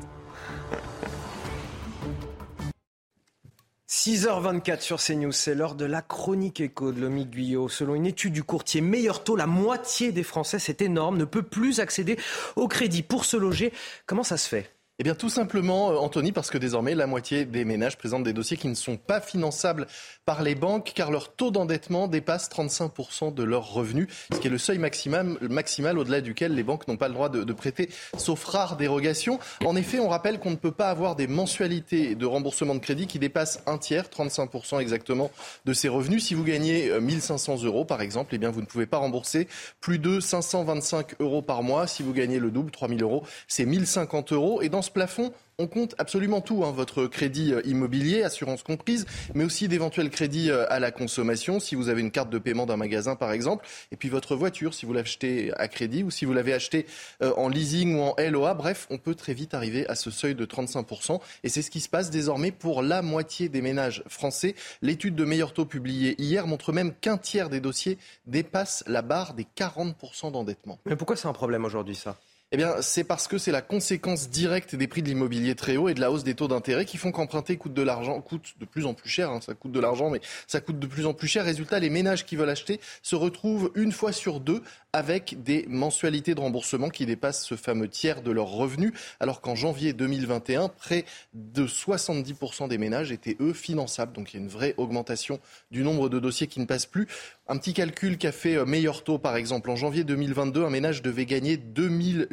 6h24 3.90 4.82
sur 4.82 5.02
CNews, 5.02 5.32
c'est 5.32 5.56
l'heure 5.56 5.74
de 5.74 5.84
la 5.84 6.00
chronique 6.00 6.60
éco 6.60 6.92
de 6.92 7.00
Lomi 7.00 7.26
Guyot. 7.26 7.68
Selon 7.68 7.96
une 7.96 8.06
étude 8.06 8.32
du 8.32 8.44
courtier 8.44 8.80
Meilleur 8.80 9.24
Taux, 9.24 9.34
la 9.34 9.48
moitié 9.48 10.12
des 10.12 10.22
Français, 10.22 10.60
c'est 10.60 10.80
énorme, 10.80 11.16
ne 11.16 11.24
peut 11.24 11.42
plus 11.42 11.80
accéder 11.80 12.16
au 12.54 12.68
crédit 12.68 13.02
pour 13.02 13.24
se 13.24 13.36
loger. 13.36 13.72
Comment 14.06 14.22
ça 14.22 14.36
se 14.36 14.48
fait? 14.48 14.79
Eh 15.00 15.02
bien, 15.02 15.14
tout 15.14 15.30
simplement, 15.30 15.92
euh, 15.92 15.96
Anthony, 15.96 16.30
parce 16.30 16.50
que 16.50 16.58
désormais, 16.58 16.94
la 16.94 17.06
moitié 17.06 17.46
des 17.46 17.64
ménages 17.64 17.96
présentent 17.96 18.22
des 18.22 18.34
dossiers 18.34 18.58
qui 18.58 18.68
ne 18.68 18.74
sont 18.74 18.98
pas 18.98 19.22
finançables 19.22 19.86
par 20.26 20.42
les 20.42 20.54
banques, 20.54 20.92
car 20.94 21.10
leur 21.10 21.32
taux 21.32 21.50
d'endettement 21.50 22.06
dépasse 22.06 22.50
35% 22.50 23.32
de 23.32 23.42
leurs 23.42 23.72
revenus, 23.72 24.08
ce 24.30 24.38
qui 24.38 24.48
est 24.48 24.50
le 24.50 24.58
seuil 24.58 24.76
maximal, 24.76 25.38
maximal 25.40 25.98
au-delà 25.98 26.20
duquel 26.20 26.54
les 26.54 26.62
banques 26.62 26.86
n'ont 26.86 26.98
pas 26.98 27.08
le 27.08 27.14
droit 27.14 27.30
de, 27.30 27.50
prêter, 27.54 27.88
sauf 28.18 28.44
rares 28.44 28.76
dérogations. 28.76 29.38
En 29.64 29.74
effet, 29.74 30.00
on 30.00 30.08
rappelle 30.10 30.38
qu'on 30.38 30.50
ne 30.50 30.56
peut 30.56 30.70
pas 30.70 30.90
avoir 30.90 31.16
des 31.16 31.26
mensualités 31.26 32.14
de 32.14 32.26
remboursement 32.26 32.74
de 32.74 32.80
crédit 32.80 33.06
qui 33.06 33.18
dépassent 33.18 33.62
un 33.64 33.78
tiers, 33.78 34.04
35% 34.04 34.80
exactement, 34.82 35.30
de 35.64 35.72
ces 35.72 35.88
revenus. 35.88 36.26
Si 36.26 36.34
vous 36.34 36.44
gagnez 36.44 36.90
1500 37.00 37.62
euh, 37.62 37.66
euros, 37.68 37.86
par 37.86 38.02
exemple, 38.02 38.34
eh 38.34 38.38
bien, 38.38 38.50
vous 38.50 38.60
ne 38.60 38.66
pouvez 38.66 38.84
pas 38.84 38.98
rembourser 38.98 39.48
plus 39.80 39.98
de 39.98 40.20
525 40.20 41.20
euros 41.20 41.40
par 41.40 41.62
mois. 41.62 41.86
Si 41.86 42.02
vous 42.02 42.12
gagnez 42.12 42.38
le 42.38 42.50
double, 42.50 42.70
3000 42.70 43.02
euros, 43.02 43.24
c'est 43.48 43.64
1050 43.64 44.34
euros. 44.34 44.60
Et 44.60 44.68
dans 44.68 44.89
plafond, 44.90 45.32
on 45.60 45.66
compte 45.66 45.94
absolument 45.98 46.40
tout, 46.40 46.64
hein, 46.64 46.72
votre 46.72 47.06
crédit 47.06 47.52
euh, 47.52 47.60
immobilier, 47.66 48.22
assurance 48.22 48.62
comprise, 48.62 49.06
mais 49.34 49.44
aussi 49.44 49.68
d'éventuels 49.68 50.08
crédits 50.08 50.50
euh, 50.50 50.64
à 50.70 50.80
la 50.80 50.90
consommation, 50.90 51.60
si 51.60 51.74
vous 51.74 51.90
avez 51.90 52.00
une 52.00 52.10
carte 52.10 52.30
de 52.30 52.38
paiement 52.38 52.64
d'un 52.64 52.78
magasin 52.78 53.14
par 53.14 53.30
exemple, 53.30 53.66
et 53.92 53.96
puis 53.96 54.08
votre 54.08 54.36
voiture, 54.36 54.72
si 54.72 54.86
vous 54.86 54.94
l'achetez 54.94 55.52
à 55.56 55.68
crédit 55.68 56.02
ou 56.02 56.10
si 56.10 56.24
vous 56.24 56.32
l'avez 56.32 56.54
acheté 56.54 56.86
euh, 57.22 57.34
en 57.36 57.48
leasing 57.50 57.94
ou 57.96 58.00
en 58.00 58.14
LOA. 58.18 58.54
Bref, 58.54 58.86
on 58.88 58.96
peut 58.96 59.14
très 59.14 59.34
vite 59.34 59.52
arriver 59.52 59.86
à 59.88 59.94
ce 59.94 60.10
seuil 60.10 60.34
de 60.34 60.46
35%, 60.46 61.20
et 61.44 61.50
c'est 61.50 61.62
ce 61.62 61.70
qui 61.70 61.80
se 61.80 61.90
passe 61.90 62.08
désormais 62.08 62.52
pour 62.52 62.82
la 62.82 63.02
moitié 63.02 63.50
des 63.50 63.60
ménages 63.60 64.02
français. 64.08 64.54
L'étude 64.80 65.14
de 65.14 65.26
meilleur 65.26 65.52
taux 65.52 65.66
publiée 65.66 66.14
hier 66.18 66.46
montre 66.46 66.72
même 66.72 66.94
qu'un 66.94 67.18
tiers 67.18 67.50
des 67.50 67.60
dossiers 67.60 67.98
dépassent 68.26 68.82
la 68.86 69.02
barre 69.02 69.34
des 69.34 69.46
40% 69.58 70.32
d'endettement. 70.32 70.78
Mais 70.86 70.96
pourquoi 70.96 71.16
c'est 71.16 71.28
un 71.28 71.34
problème 71.34 71.66
aujourd'hui 71.66 71.96
ça? 71.96 72.16
Eh 72.52 72.56
bien, 72.56 72.82
c'est 72.82 73.04
parce 73.04 73.28
que 73.28 73.38
c'est 73.38 73.52
la 73.52 73.62
conséquence 73.62 74.28
directe 74.28 74.74
des 74.74 74.88
prix 74.88 75.02
de 75.02 75.08
l'immobilier 75.08 75.54
très 75.54 75.76
haut 75.76 75.88
et 75.88 75.94
de 75.94 76.00
la 76.00 76.10
hausse 76.10 76.24
des 76.24 76.34
taux 76.34 76.48
d'intérêt 76.48 76.84
qui 76.84 76.96
font 76.96 77.12
qu'emprunter 77.12 77.56
coûte 77.56 77.74
de 77.74 77.82
l'argent, 77.82 78.20
coûte 78.20 78.54
de 78.58 78.64
plus 78.64 78.86
en 78.86 78.94
plus 78.94 79.08
cher. 79.08 79.30
Hein. 79.30 79.40
ça 79.40 79.54
coûte 79.54 79.70
de 79.70 79.78
l'argent, 79.78 80.10
mais 80.10 80.20
ça 80.48 80.60
coûte 80.60 80.80
de 80.80 80.86
plus 80.88 81.06
en 81.06 81.14
plus 81.14 81.28
cher. 81.28 81.44
Résultat, 81.44 81.78
les 81.78 81.90
ménages 81.90 82.26
qui 82.26 82.34
veulent 82.34 82.50
acheter 82.50 82.80
se 83.02 83.14
retrouvent 83.14 83.70
une 83.76 83.92
fois 83.92 84.10
sur 84.10 84.40
deux 84.40 84.62
avec 84.92 85.44
des 85.44 85.64
mensualités 85.68 86.34
de 86.34 86.40
remboursement 86.40 86.88
qui 86.88 87.06
dépassent 87.06 87.44
ce 87.44 87.54
fameux 87.54 87.86
tiers 87.86 88.22
de 88.22 88.32
leurs 88.32 88.48
revenus, 88.48 88.92
alors 89.20 89.40
qu'en 89.40 89.54
janvier 89.54 89.92
2021, 89.92 90.68
près 90.68 91.04
de 91.34 91.68
70% 91.68 92.66
des 92.66 92.78
ménages 92.78 93.12
étaient, 93.12 93.36
eux, 93.38 93.52
finançables. 93.52 94.12
Donc 94.12 94.34
il 94.34 94.38
y 94.38 94.40
a 94.40 94.42
une 94.42 94.50
vraie 94.50 94.74
augmentation 94.76 95.38
du 95.70 95.84
nombre 95.84 96.08
de 96.08 96.18
dossiers 96.18 96.48
qui 96.48 96.58
ne 96.58 96.64
passent 96.64 96.86
plus. 96.86 97.06
Un 97.46 97.56
petit 97.56 97.74
calcul 97.74 98.18
qu'a 98.18 98.32
fait 98.32 98.56
euh, 98.56 98.64
Meilleur 98.64 99.04
Taux, 99.04 99.18
par 99.18 99.36
exemple. 99.36 99.70
En 99.70 99.76
janvier 99.76 100.04
2022, 100.04 100.64
un 100.64 100.70
ménage 100.70 101.02
devait 101.02 101.26
gagner 101.26 101.56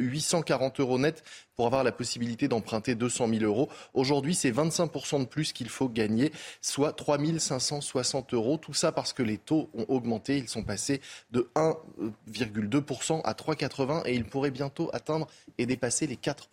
2840 0.08 0.80
euros 0.80 0.98
net 0.98 1.22
pour 1.58 1.66
avoir 1.66 1.82
la 1.82 1.90
possibilité 1.90 2.46
d'emprunter 2.46 2.94
200 2.94 3.28
000 3.30 3.42
euros. 3.42 3.68
Aujourd'hui, 3.92 4.36
c'est 4.36 4.52
25% 4.52 5.18
de 5.18 5.24
plus 5.24 5.52
qu'il 5.52 5.68
faut 5.68 5.88
gagner, 5.88 6.30
soit 6.62 6.92
3 6.92 7.18
560 7.36 8.32
euros. 8.32 8.58
Tout 8.58 8.74
ça 8.74 8.92
parce 8.92 9.12
que 9.12 9.24
les 9.24 9.38
taux 9.38 9.68
ont 9.74 9.84
augmenté. 9.88 10.38
Ils 10.38 10.48
sont 10.48 10.62
passés 10.62 11.00
de 11.32 11.50
1,2% 11.56 13.22
à 13.24 13.32
3,80 13.32 14.02
et 14.06 14.14
ils 14.14 14.24
pourraient 14.24 14.52
bientôt 14.52 14.88
atteindre 14.92 15.26
et 15.58 15.66
dépasser 15.66 16.06
les 16.06 16.14
4%. 16.14 16.44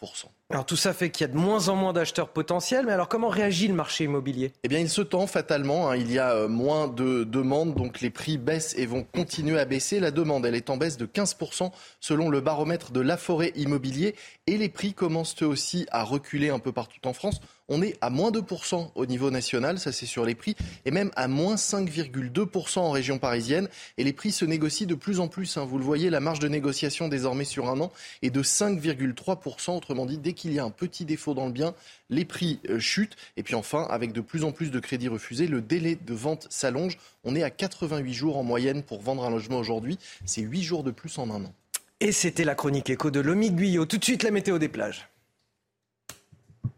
Alors 0.49 0.65
tout 0.65 0.75
ça 0.75 0.93
fait 0.93 1.11
qu'il 1.11 1.27
y 1.27 1.29
a 1.29 1.33
de 1.33 1.37
moins 1.37 1.69
en 1.69 1.75
moins 1.75 1.93
d'acheteurs 1.93 2.29
potentiels, 2.29 2.85
mais 2.85 2.91
alors 2.91 3.07
comment 3.07 3.29
réagit 3.29 3.67
le 3.67 3.73
marché 3.73 4.05
immobilier? 4.05 4.53
Eh 4.63 4.67
bien 4.67 4.79
il 4.79 4.89
se 4.89 5.01
tend 5.01 5.25
fatalement, 5.25 5.89
hein. 5.89 5.95
il 5.95 6.11
y 6.11 6.19
a 6.19 6.33
euh, 6.33 6.47
moins 6.47 6.87
de 6.87 7.23
demandes, 7.23 7.75
donc 7.75 8.01
les 8.01 8.11
prix 8.11 8.37
baissent 8.37 8.75
et 8.77 8.85
vont 8.85 9.03
continuer 9.03 9.59
à 9.59 9.65
baisser. 9.65 9.99
La 9.99 10.11
demande, 10.11 10.45
elle 10.45 10.53
est 10.53 10.69
en 10.69 10.77
baisse 10.77 10.97
de 10.97 11.05
15% 11.05 11.71
selon 11.99 12.29
le 12.29 12.41
baromètre 12.41 12.91
de 12.91 13.01
la 13.01 13.17
forêt 13.17 13.53
immobilier 13.55 14.15
et 14.45 14.57
les 14.57 14.69
prix 14.69 14.94
commencent 14.95 15.41
eux 15.43 15.47
aussi 15.47 15.85
à 15.91 16.03
reculer 16.03 16.49
un 16.49 16.59
peu 16.59 16.71
partout 16.71 17.05
en 17.05 17.13
France. 17.13 17.41
On 17.67 17.81
est 17.81 17.97
à 18.01 18.11
moins 18.11 18.29
2% 18.29 18.91
au 18.93 19.05
niveau 19.07 19.31
national, 19.31 19.79
ça 19.79 19.91
c'est 19.91 20.05
sur 20.05 20.23
les 20.23 20.35
prix, 20.35 20.55
et 20.85 20.91
même 20.91 21.09
à 21.15 21.27
moins 21.27 21.55
5,2% 21.55 22.77
en 22.79 22.91
région 22.91 23.17
parisienne. 23.17 23.69
Et 23.97 24.03
les 24.03 24.13
prix 24.13 24.31
se 24.31 24.45
négocient 24.45 24.87
de 24.87 24.93
plus 24.93 25.19
en 25.19 25.27
plus. 25.27 25.57
Hein. 25.57 25.65
Vous 25.65 25.79
le 25.79 25.83
voyez, 25.83 26.11
la 26.11 26.19
marge 26.19 26.39
de 26.39 26.47
négociation 26.47 27.07
désormais 27.07 27.43
sur 27.43 27.67
un 27.67 27.79
an 27.81 27.91
est 28.21 28.29
de 28.29 28.43
5,3%. 28.43 29.77
Autrement 29.77 30.05
dit, 30.05 30.19
dès 30.19 30.33
qu'il 30.33 30.53
y 30.53 30.59
a 30.59 30.63
un 30.63 30.69
petit 30.69 31.05
défaut 31.05 31.33
dans 31.33 31.47
le 31.47 31.51
bien, 31.51 31.73
les 32.11 32.25
prix 32.25 32.59
euh, 32.69 32.79
chutent. 32.79 33.15
Et 33.35 33.41
puis 33.41 33.55
enfin, 33.55 33.87
avec 33.89 34.13
de 34.13 34.21
plus 34.21 34.43
en 34.43 34.51
plus 34.51 34.69
de 34.69 34.79
crédits 34.79 35.07
refusés, 35.07 35.47
le 35.47 35.61
délai 35.61 35.95
de 35.95 36.13
vente 36.13 36.47
s'allonge. 36.51 36.99
On 37.23 37.35
est 37.35 37.43
à 37.43 37.49
88 37.49 38.13
jours 38.13 38.37
en 38.37 38.43
moyenne 38.43 38.83
pour 38.83 39.01
vendre 39.01 39.25
un 39.25 39.31
logement 39.31 39.57
aujourd'hui. 39.57 39.97
C'est 40.25 40.41
8 40.41 40.61
jours 40.61 40.83
de 40.83 40.91
plus 40.91 41.17
en 41.17 41.31
un 41.31 41.45
an. 41.45 41.53
Et 42.01 42.11
c'était 42.11 42.43
la 42.43 42.55
chronique 42.55 42.89
écho 42.89 43.09
de 43.09 43.21
Lomi 43.21 43.51
Guyot. 43.51 43.85
Tout 43.85 43.97
de 43.97 44.03
suite, 44.03 44.23
la 44.23 44.31
météo 44.31 44.59
des 44.59 44.67
plages. 44.67 45.09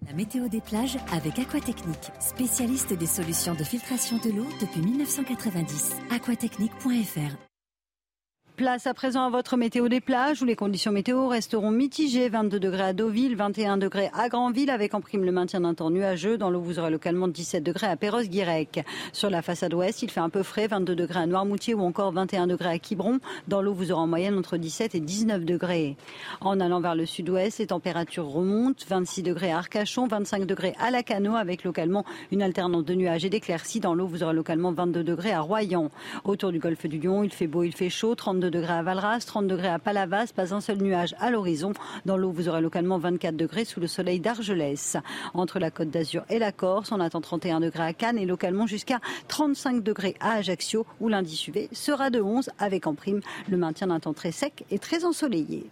La 0.06 0.14
météo 0.14 0.48
des 0.48 0.62
plages 0.62 0.98
avec 1.12 1.40
Aquatechnique, 1.40 2.12
spécialiste 2.20 2.94
des 2.94 3.08
solutions 3.08 3.56
de 3.56 3.64
filtration 3.64 4.18
de 4.20 4.30
l'eau 4.30 4.48
depuis 4.62 4.82
1990. 4.82 5.96
aquatechnique.fr 6.12 7.36
Place 8.58 8.88
à 8.88 8.96
présent 8.96 9.24
à 9.24 9.30
votre 9.30 9.56
météo 9.56 9.88
des 9.88 10.02
plages 10.02 10.42
où 10.42 10.46
les 10.46 10.56
conditions 10.56 10.92
météo 10.92 11.28
resteront 11.28 11.70
mitigées. 11.70 12.28
22 12.28 12.60
degrés 12.60 12.86
à 12.86 12.94
Deauville, 12.94 13.36
21 13.36 13.78
degrés 13.78 14.10
à 14.16 14.30
Granville 14.30 14.72
avec 14.72 14.96
en 14.96 15.00
prime 15.00 15.24
le 15.24 15.32
maintien 15.32 15.62
d'un 15.62 15.76
temps 15.76 15.92
nuageux. 15.92 16.40
Dans 16.40 16.50
l'eau, 16.50 16.62
vous 16.62 16.80
aurez 16.80 16.90
localement 16.90 17.28
17 17.28 17.64
degrés 17.64 17.86
à 17.86 17.96
Perros-Guirec. 17.96 18.84
Sur 19.14 19.30
la 19.30 19.44
façade 19.44 19.76
ouest, 19.76 20.02
il 20.02 20.10
fait 20.10 20.22
un 20.22 20.30
peu 20.30 20.42
frais, 20.42 20.66
22 20.66 20.96
degrés 20.96 21.20
à 21.20 21.28
Noirmoutier 21.28 21.76
ou 21.76 21.82
encore 21.82 22.12
21 22.14 22.48
degrés 22.48 22.70
à 22.70 22.80
Quiberon. 22.80 23.20
Dans 23.48 23.62
l'eau, 23.62 23.76
vous 23.76 23.92
aurez 23.92 24.02
en 24.02 24.08
moyenne 24.08 24.36
entre 24.36 24.58
17 24.58 24.96
et 24.96 25.02
19 25.02 25.46
degrés. 25.46 25.96
En 26.42 26.60
allant 26.60 26.82
vers 26.82 26.96
le 26.96 27.06
sud-ouest, 27.06 27.60
les 27.60 27.68
températures 27.68 28.26
remontent. 28.26 28.84
26 28.90 29.22
degrés 29.22 29.52
à 29.52 29.60
Arcachon, 29.60 30.08
25 30.08 30.48
degrés 30.48 30.74
à 30.80 30.90
Lacano 30.90 31.36
avec 31.36 31.64
localement 31.64 32.06
une 32.32 32.42
alternance 32.42 32.86
de 32.86 32.96
nuages 32.96 33.24
et 33.24 33.30
d'éclaircies. 33.30 33.82
Dans 33.82 33.94
l'eau, 33.94 34.08
vous 34.08 34.24
aurez 34.24 34.34
localement 34.34 34.72
22 34.72 35.04
degrés 35.04 35.34
à 35.34 35.42
Royan. 35.42 35.92
Autour 36.24 36.52
du 36.52 36.58
golfe 36.58 36.88
du 36.88 36.98
Lion, 36.98 37.24
il 37.24 37.32
fait 37.32 37.46
beau, 37.46 37.62
il 37.62 37.76
fait 37.76 37.92
chaud, 37.92 38.16
32 38.16 38.47
degrés 38.50 38.74
à 38.74 38.84
Valras, 38.84 39.24
30 39.26 39.48
degrés 39.48 39.68
à 39.68 39.80
Palavas, 39.80 40.34
pas 40.36 40.54
un 40.54 40.62
seul 40.62 40.78
nuage 40.78 41.16
à 41.20 41.30
l'horizon. 41.32 41.74
Dans 42.06 42.18
l'eau, 42.18 42.32
vous 42.32 42.50
aurez 42.50 42.62
localement 42.62 42.98
24 42.98 43.36
degrés 43.36 43.66
sous 43.66 43.80
le 43.80 43.88
soleil 43.88 44.20
d'Argelès. 44.20 44.98
Entre 45.34 45.60
la 45.60 45.72
Côte 45.72 45.90
d'Azur 45.90 46.24
et 46.30 46.40
la 46.40 46.52
Corse, 46.52 46.92
on 46.92 47.00
attend 47.00 47.22
31 47.22 47.60
degrés 47.60 47.84
à 47.84 47.94
Cannes 47.94 48.18
et 48.18 48.26
localement 48.26 48.68
jusqu'à 48.68 49.00
35 49.28 49.84
degrés 49.84 50.16
à 50.20 50.34
Ajaccio, 50.34 50.86
où 51.00 51.08
l'indice 51.08 51.48
UV 51.48 51.70
sera 51.72 52.10
de 52.10 52.22
11 52.22 52.50
avec 52.60 52.88
en 52.88 52.96
prime 52.96 53.22
le 53.50 53.58
maintien 53.58 53.88
d'un 53.88 54.00
temps 54.00 54.14
très 54.14 54.32
sec 54.32 54.66
et 54.72 54.80
très 54.80 55.06
ensoleillé. 55.06 55.70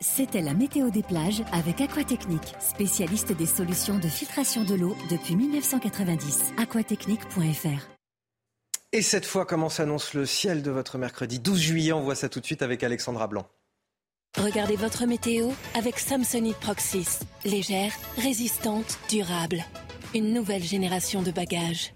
C'était 0.00 0.42
la 0.42 0.52
météo 0.52 0.90
des 0.90 1.04
plages 1.04 1.44
avec 1.52 1.80
Aquatechnique, 1.80 2.54
spécialiste 2.58 3.36
des 3.36 3.46
solutions 3.46 3.98
de 3.98 4.08
filtration 4.08 4.64
de 4.64 4.74
l'eau 4.74 4.96
depuis 5.08 5.36
1990. 5.36 6.54
aquatechnique.fr 6.58 8.01
et 8.92 9.02
cette 9.02 9.26
fois, 9.26 9.46
comment 9.46 9.68
s'annonce 9.68 10.14
le 10.14 10.26
ciel 10.26 10.62
de 10.62 10.70
votre 10.70 10.98
mercredi? 10.98 11.38
12 11.38 11.60
juillet 11.60 11.92
On 11.92 12.02
voit 12.02 12.14
ça 12.14 12.28
tout 12.28 12.40
de 12.40 12.46
suite 12.46 12.62
avec 12.62 12.82
Alexandra 12.82 13.26
Blanc. 13.26 13.46
Regardez 14.38 14.76
votre 14.76 15.04
météo 15.06 15.50
avec 15.74 15.98
Samsonite 15.98 16.56
Proxys. 16.56 17.20
Légère, 17.44 17.92
résistante, 18.16 18.98
durable. 19.10 19.64
Une 20.14 20.32
nouvelle 20.32 20.62
génération 20.62 21.22
de 21.22 21.30
bagages. 21.30 21.92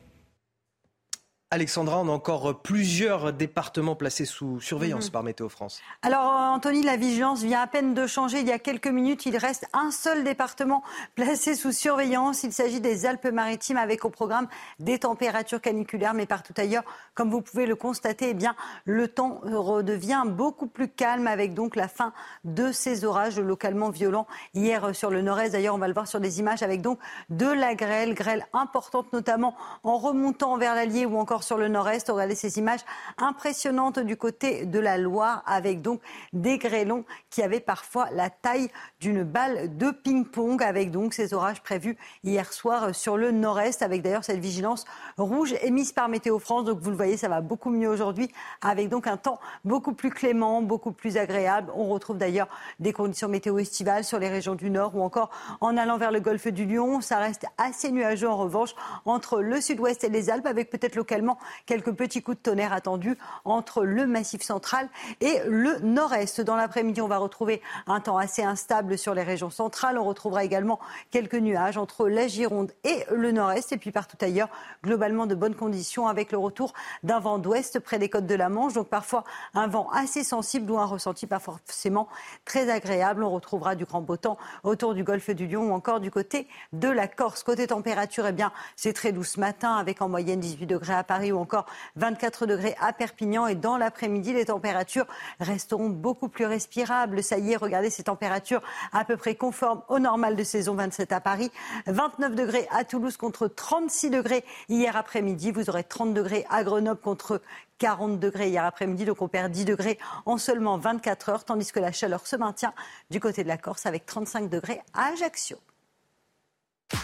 Alexandra, 1.53 2.01
on 2.01 2.09
a 2.09 2.11
encore 2.11 2.61
plusieurs 2.61 3.33
départements 3.33 3.95
placés 3.95 4.25
sous 4.25 4.61
surveillance 4.61 5.07
mhm. 5.07 5.13
par 5.13 5.23
Météo 5.23 5.49
France. 5.49 5.81
Alors, 6.03 6.25
Anthony, 6.25 6.83
la 6.83 6.97
vigilance 6.97 7.45
vient 7.45 7.61
à 7.61 7.69
peine 7.69 7.95
de 7.95 8.05
changer. 8.09 8.41
Il 8.41 8.49
y 8.49 8.53
a 8.53 8.59
quelques 8.59 8.89
minutes, 8.89 9.27
il 9.27 9.37
reste 9.37 9.65
un 9.73 9.93
seul 9.93 10.25
département 10.25 10.83
placé 11.15 11.55
sous 11.55 11.71
surveillance. 11.71 12.43
Il 12.43 12.53
s'agit 12.53 12.81
des 12.81 13.07
Alpes-Maritimes 13.07 13.77
avec 13.77 14.05
au 14.05 14.11
programme 14.11 14.49
des 14.81 14.99
températures 14.99 15.61
caniculaires, 15.61 16.15
mais 16.15 16.27
partout 16.27 16.53
ailleurs, 16.57 16.83
comme 17.15 17.31
vous 17.31 17.43
pouvez 17.43 17.67
le 17.67 17.77
constater, 17.77 18.31
eh 18.31 18.35
bien, 18.35 18.57
le 18.85 19.07
temps 19.07 19.39
redevient 19.45 20.25
beaucoup 20.27 20.67
plus 20.67 20.89
calme 20.89 21.29
avec 21.29 21.55
donc 21.55 21.77
la 21.77 21.87
fin 21.87 22.13
de 22.43 22.73
ces 22.73 23.05
orages 23.05 23.39
localement 23.39 23.91
violents 23.91 24.27
hier 24.55 24.97
sur 24.97 25.11
le 25.11 25.23
nord-est. 25.23 25.53
D'ailleurs, 25.53 25.77
on 25.77 25.79
va 25.79 25.87
le 25.87 25.95
voir 25.95 26.09
sur 26.09 26.19
des 26.19 26.41
images 26.41 26.65
avec 26.65 26.83
donc 26.83 26.99
de 27.31 27.47
la 27.47 27.77
grêle, 27.77 28.15
grêle 28.15 28.49
importante 28.53 29.13
notamment 29.13 29.55
en 29.85 29.97
remontant 29.97 30.57
vers 30.57 30.75
l'Allier 30.75 31.07
ou 31.07 31.17
encore 31.17 31.36
sur 31.43 31.59
le 31.59 31.69
nord-est. 31.69 32.09
Regardez 32.11 32.35
ces 32.35 32.59
images 32.59 32.81
impressionnantes 33.19 33.99
du 33.99 34.17
côté 34.17 34.67
de 34.67 34.79
la 34.79 34.99
Loire 34.99 35.43
avec 35.47 35.83
donc 35.83 36.01
des 36.33 36.59
grêlons 36.59 37.05
qui 37.31 37.43
avaient 37.43 37.61
parfois 37.61 38.09
la 38.13 38.31
taille 38.31 38.71
d'une 39.01 39.23
balle 39.23 39.77
de 39.77 39.91
ping-pong 39.91 40.63
avec 40.63 40.91
donc 40.91 41.15
ces 41.15 41.35
orages 41.35 41.63
prévus 41.63 41.97
hier 42.25 42.53
soir 42.53 42.95
sur 42.95 43.17
le 43.17 43.31
nord-est 43.31 43.83
avec 43.83 44.03
d'ailleurs 44.03 44.25
cette 44.25 44.41
vigilance 44.41 44.85
rouge 45.19 45.55
émise 45.63 45.93
par 45.93 46.09
Météo 46.09 46.39
France. 46.39 46.65
Donc 46.65 46.79
vous 46.81 46.91
le 46.91 46.97
voyez, 46.97 47.17
ça 47.17 47.29
va 47.29 47.41
beaucoup 47.41 47.71
mieux 47.71 47.89
aujourd'hui 47.89 48.31
avec 48.63 48.89
donc 48.89 49.07
un 49.07 49.17
temps 49.17 49.39
beaucoup 49.65 49.93
plus 49.93 50.11
clément, 50.11 50.63
beaucoup 50.63 50.93
plus 50.93 51.17
agréable. 51.17 51.73
On 51.75 51.89
retrouve 51.89 52.19
d'ailleurs 52.19 52.49
des 52.81 52.93
conditions 52.93 53.29
météo 53.29 53.59
estivales 53.59 54.05
sur 54.05 54.19
les 54.19 54.29
régions 54.29 54.55
du 54.55 54.71
nord 54.71 54.97
ou 54.97 55.03
encore 55.03 55.31
en 55.61 55.77
allant 55.77 55.99
vers 55.99 56.13
le 56.13 56.21
golfe 56.21 56.49
du 56.49 56.67
Lion. 56.67 57.01
Ça 57.01 57.19
reste 57.19 57.47
assez 57.59 57.91
nuageux 57.91 58.29
en 58.29 58.37
revanche 58.37 58.75
entre 59.05 59.41
le 59.41 59.61
sud-ouest 59.61 60.05
et 60.05 60.09
les 60.09 60.31
Alpes 60.31 60.47
avec 60.47 60.71
peut-être 60.71 60.95
localement 60.95 61.26
quelques 61.67 61.93
petits 61.93 62.23
coups 62.23 62.37
de 62.39 62.43
tonnerre 62.43 62.73
attendus 62.73 63.17
entre 63.45 63.85
le 63.85 64.07
massif 64.07 64.43
central 64.43 64.89
et 65.21 65.41
le 65.47 65.79
nord-est. 65.81 66.41
Dans 66.41 66.57
l'après-midi, 66.57 67.01
on 67.01 67.09
va 67.09 67.19
retrouver 67.19 67.63
un 67.87 68.01
temps 68.01 68.19
assez 68.19 68.43
instable 68.43 68.99
sur 68.99 69.15
les 69.15 69.23
régions 69.23 69.51
centrales. 69.51 69.99
On 69.99 70.05
retrouvera 70.05 70.45
également 70.45 70.79
quelques 71.11 71.35
nuages 71.35 71.77
entre 71.77 72.09
la 72.09 72.29
Gironde 72.29 72.73
et 72.85 73.05
le 73.11 73.33
nord-est. 73.33 73.73
Et 73.73 73.77
puis 73.77 73.91
partout 73.91 74.17
ailleurs, 74.21 74.49
globalement 74.83 75.27
de 75.27 75.35
bonnes 75.35 75.55
conditions 75.55 76.07
avec 76.07 76.33
le 76.33 76.39
retour 76.39 76.73
d'un 77.03 77.21
vent 77.21 77.39
d'ouest 77.39 77.81
près 77.81 77.99
des 77.99 78.09
côtes 78.09 78.27
de 78.27 78.35
la 78.35 78.49
Manche. 78.49 78.75
Donc 78.75 78.89
parfois 78.89 79.25
un 79.55 79.67
vent 79.67 79.89
assez 79.93 80.25
sensible 80.25 80.71
ou 80.71 80.79
un 80.79 80.85
ressenti 80.85 81.27
pas 81.27 81.39
forcément 81.39 82.09
très 82.45 82.71
agréable. 82.71 83.23
On 83.23 83.31
retrouvera 83.31 83.75
du 83.75 83.85
grand 83.85 84.01
beau 84.01 84.17
temps 84.17 84.39
autour 84.65 84.95
du 84.95 85.05
golfe 85.05 85.31
du 85.31 85.47
Lion 85.47 85.71
ou 85.71 85.73
encore 85.73 86.01
du 86.01 86.11
côté 86.11 86.47
de 86.73 86.89
la 86.89 87.09
Corse. 87.09 87.43
Côté 87.43 87.67
température, 87.67 88.27
eh 88.27 88.33
bien, 88.33 88.53
c'est 88.77 88.93
très 88.93 89.13
doux 89.13 89.25
ce 89.25 89.41
matin 89.41 89.77
avec 89.77 90.03
en 90.03 90.09
moyenne 90.09 90.41
18 90.41 90.67
degrés 90.67 90.95
à 90.95 91.05
Paris 91.05 91.16
Paris 91.17 91.33
ou 91.33 91.39
encore 91.39 91.65
24 91.97 92.45
degrés 92.45 92.77
à 92.79 92.93
Perpignan. 92.93 93.47
Et 93.47 93.55
dans 93.55 93.79
l'après-midi, 93.79 94.35
les 94.35 94.45
températures 94.45 95.07
resteront 95.41 95.89
beaucoup 95.89 96.29
plus 96.29 96.45
respirables. 96.45 97.23
Ça 97.23 97.39
y 97.39 97.53
est, 97.53 97.57
regardez 97.57 97.89
ces 97.89 98.03
températures 98.03 98.61
à 98.93 99.03
peu 99.07 99.17
près 99.17 99.35
conformes 99.35 99.81
au 99.89 99.99
normal 99.99 100.37
de 100.37 100.45
saison 100.45 100.75
27 100.75 101.13
à 101.13 101.21
Paris, 101.23 101.51
29 101.87 102.35
degrés 102.35 102.69
à 102.71 102.85
Toulouse 102.85 103.17
contre 103.17 103.49
36 103.49 104.11
degrés 104.11 104.45
hier 104.69 104.95
après-midi. 104.95 105.53
Vous 105.53 105.71
aurez 105.71 105.85
30 105.85 106.13
degrés 106.13 106.45
à 106.51 106.63
Grenoble 106.65 107.01
contre 107.01 107.41
40 107.79 108.21
degrés 108.21 108.51
hier 108.51 108.65
après-midi, 108.67 109.07
donc 109.07 109.23
on 109.23 109.29
perd 109.29 109.51
10 109.51 109.65
degrés 109.65 109.99
en 110.27 110.37
seulement 110.37 110.77
24 110.77 111.31
heures, 111.31 111.45
tandis 111.45 111.73
que 111.73 111.81
la 111.81 111.93
chaleur 111.93 112.27
se 112.27 112.37
maintient 112.37 112.75
du 113.09 113.21
côté 113.21 113.43
de 113.43 113.49
la 113.49 113.57
Corse 113.57 113.87
avec 113.87 114.05
35 114.05 114.51
degrés 114.51 114.83
à 114.93 115.13
Ajaccio. 115.13 115.57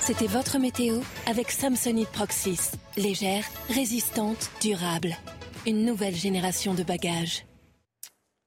C'était 0.00 0.26
votre 0.26 0.58
météo 0.58 1.00
avec 1.26 1.50
Samsonite 1.50 2.08
Proxys. 2.10 2.72
Légère, 2.96 3.44
résistante, 3.68 4.50
durable. 4.60 5.16
Une 5.66 5.84
nouvelle 5.84 6.14
génération 6.14 6.74
de 6.74 6.82
bagages. 6.82 7.44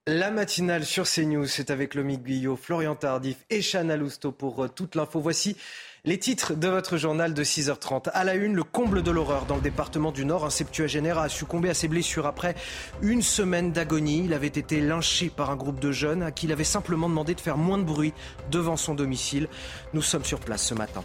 La 0.08 0.32
matinale 0.32 0.86
sur 0.86 1.06
CNews, 1.06 1.48
c'est 1.48 1.72
avec 1.72 1.96
Lomique 1.96 2.24
Guyot, 2.24 2.56
Florian 2.56 2.96
Tardif 2.96 3.38
et 3.50 3.62
Chana 3.62 3.98
Lousteau 3.98 4.32
pour 4.32 4.64
euh, 4.64 4.68
toute 4.68 4.96
l'info. 4.96 5.20
Voici 5.20 5.58
les 6.04 6.20
titres 6.20 6.54
de 6.54 6.68
votre 6.68 6.98
journal 6.98 7.34
de 7.34 7.44
6h30. 7.44 8.12
À 8.14 8.24
la 8.24 8.36
une, 8.36 8.54
le 8.54 8.64
comble 8.64 9.02
de 9.02 9.12
l'horreur 9.12 9.46
dans 9.46 9.56
le 9.56 9.62
département 9.62 10.12
du 10.12 10.24
Nord. 10.24 10.46
Un 10.46 10.50
septuagénaire 10.52 11.18
a 11.18 11.28
succombé 11.28 11.70
à 11.70 11.74
ses 11.74 11.88
blessures 11.88 12.28
après 12.28 12.54
une 13.02 13.24
semaine 13.24 13.72
d'agonie. 13.72 14.24
Il 14.26 14.34
avait 14.34 14.48
été 14.48 14.80
lynché 14.80 15.30
par 15.30 15.50
un 15.50 15.56
groupe 15.56 15.80
de 15.80 15.92
jeunes 15.92 16.22
à 16.22 16.32
qui 16.32 16.46
il 16.46 16.52
avait 16.52 16.64
simplement 16.64 17.10
demandé 17.10 17.34
de 17.34 17.42
faire 17.42 17.58
moins 17.58 17.80
de 17.80 17.84
bruit 17.84 18.14
devant 18.52 18.78
son 18.78 18.94
domicile. 18.94 19.48
Nous 19.94 20.04
sommes 20.04 20.26
sur 20.26 20.40
place 20.40 20.64
ce 20.64 20.76
matin. 20.76 21.04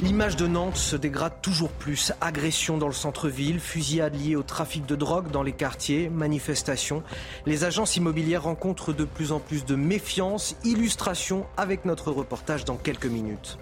L'image 0.00 0.36
de 0.36 0.46
Nantes 0.46 0.76
se 0.76 0.94
dégrade 0.94 1.40
toujours 1.40 1.70
plus. 1.70 2.12
Agressions 2.20 2.76
dans 2.76 2.86
le 2.86 2.92
centre-ville, 2.92 3.58
fusillades 3.58 4.14
liées 4.14 4.36
au 4.36 4.42
trafic 4.42 4.84
de 4.84 4.94
drogue 4.94 5.30
dans 5.30 5.42
les 5.42 5.52
quartiers, 5.52 6.10
manifestations. 6.10 7.02
Les 7.46 7.64
agences 7.64 7.96
immobilières 7.96 8.42
rencontrent 8.42 8.92
de 8.92 9.04
plus 9.04 9.32
en 9.32 9.40
plus 9.40 9.64
de 9.64 9.74
méfiance. 9.74 10.54
Illustration 10.64 11.46
avec 11.56 11.86
notre 11.86 12.12
reportage 12.12 12.66
dans 12.66 12.76
quelques 12.76 13.06
minutes. 13.06 13.56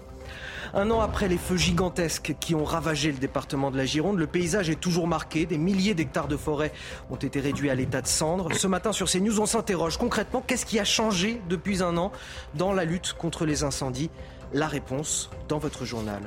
Un 0.73 0.91
an 0.91 0.99
après 0.99 1.29
les 1.29 1.37
feux 1.37 1.55
gigantesques 1.55 2.35
qui 2.41 2.53
ont 2.53 2.65
ravagé 2.65 3.13
le 3.13 3.17
département 3.17 3.71
de 3.71 3.77
la 3.77 3.85
Gironde, 3.85 4.17
le 4.17 4.27
paysage 4.27 4.69
est 4.69 4.75
toujours 4.79 5.07
marqué. 5.07 5.45
Des 5.45 5.57
milliers 5.57 5.93
d'hectares 5.93 6.27
de 6.27 6.35
forêt 6.35 6.73
ont 7.09 7.15
été 7.15 7.39
réduits 7.39 7.69
à 7.69 7.75
l'état 7.75 8.01
de 8.01 8.07
cendres. 8.07 8.53
Ce 8.53 8.67
matin 8.67 8.91
sur 8.91 9.09
CNews, 9.09 9.39
on 9.39 9.45
s'interroge 9.45 9.97
concrètement 9.97 10.43
qu'est-ce 10.45 10.65
qui 10.65 10.79
a 10.79 10.83
changé 10.83 11.41
depuis 11.47 11.81
un 11.81 11.95
an 11.95 12.11
dans 12.55 12.73
la 12.73 12.83
lutte 12.83 13.13
contre 13.13 13.45
les 13.45 13.63
incendies 13.63 14.09
la 14.53 14.67
réponse 14.67 15.29
dans 15.47 15.57
votre 15.57 15.85
journal. 15.85 16.21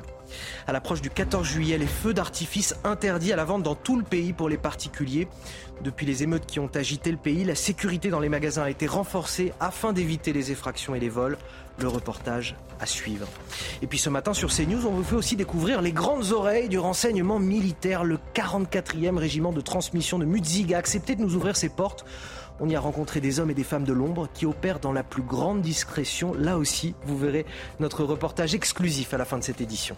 À 0.67 0.71
l'approche 0.71 1.01
du 1.01 1.09
14 1.09 1.45
juillet, 1.45 1.77
les 1.77 1.87
feux 1.87 2.13
d'artifice 2.13 2.75
interdits 2.83 3.33
à 3.33 3.35
la 3.35 3.45
vente 3.45 3.63
dans 3.63 3.75
tout 3.75 3.97
le 3.97 4.03
pays 4.03 4.33
pour 4.33 4.49
les 4.49 4.57
particuliers. 4.57 5.27
Depuis 5.81 6.05
les 6.05 6.23
émeutes 6.23 6.45
qui 6.45 6.59
ont 6.59 6.69
agité 6.75 7.11
le 7.11 7.17
pays, 7.17 7.43
la 7.43 7.55
sécurité 7.55 8.09
dans 8.09 8.19
les 8.19 8.29
magasins 8.29 8.63
a 8.63 8.69
été 8.69 8.85
renforcée 8.85 9.53
afin 9.59 9.93
d'éviter 9.93 10.33
les 10.33 10.51
effractions 10.51 10.93
et 10.93 10.99
les 10.99 11.09
vols. 11.09 11.37
Le 11.79 11.87
reportage 11.87 12.55
à 12.81 12.85
suivre. 12.85 13.27
Et 13.81 13.87
puis 13.87 13.97
ce 13.97 14.09
matin 14.09 14.33
sur 14.33 14.53
CNews, 14.53 14.85
on 14.85 14.91
vous 14.91 15.03
fait 15.03 15.15
aussi 15.15 15.35
découvrir 15.35 15.81
les 15.81 15.93
grandes 15.93 16.31
oreilles 16.31 16.69
du 16.69 16.77
renseignement 16.77 17.39
militaire. 17.39 18.03
Le 18.03 18.19
44e 18.35 19.17
régiment 19.17 19.53
de 19.53 19.61
transmission 19.61 20.19
de 20.19 20.25
Mutzig 20.25 20.73
a 20.73 20.77
accepté 20.77 21.15
de 21.15 21.21
nous 21.21 21.35
ouvrir 21.35 21.55
ses 21.55 21.69
portes 21.69 22.05
on 22.59 22.69
y 22.69 22.75
a 22.75 22.79
rencontré 22.79 23.21
des 23.21 23.39
hommes 23.39 23.49
et 23.49 23.53
des 23.53 23.63
femmes 23.63 23.83
de 23.83 23.93
l'ombre 23.93 24.27
qui 24.33 24.45
opèrent 24.45 24.79
dans 24.79 24.91
la 24.91 25.03
plus 25.03 25.21
grande 25.21 25.61
discrétion. 25.61 26.33
Là 26.33 26.57
aussi, 26.57 26.95
vous 27.05 27.17
verrez 27.17 27.45
notre 27.79 28.03
reportage 28.03 28.55
exclusif 28.55 29.13
à 29.13 29.17
la 29.17 29.25
fin 29.25 29.37
de 29.37 29.43
cette 29.43 29.61
édition. 29.61 29.95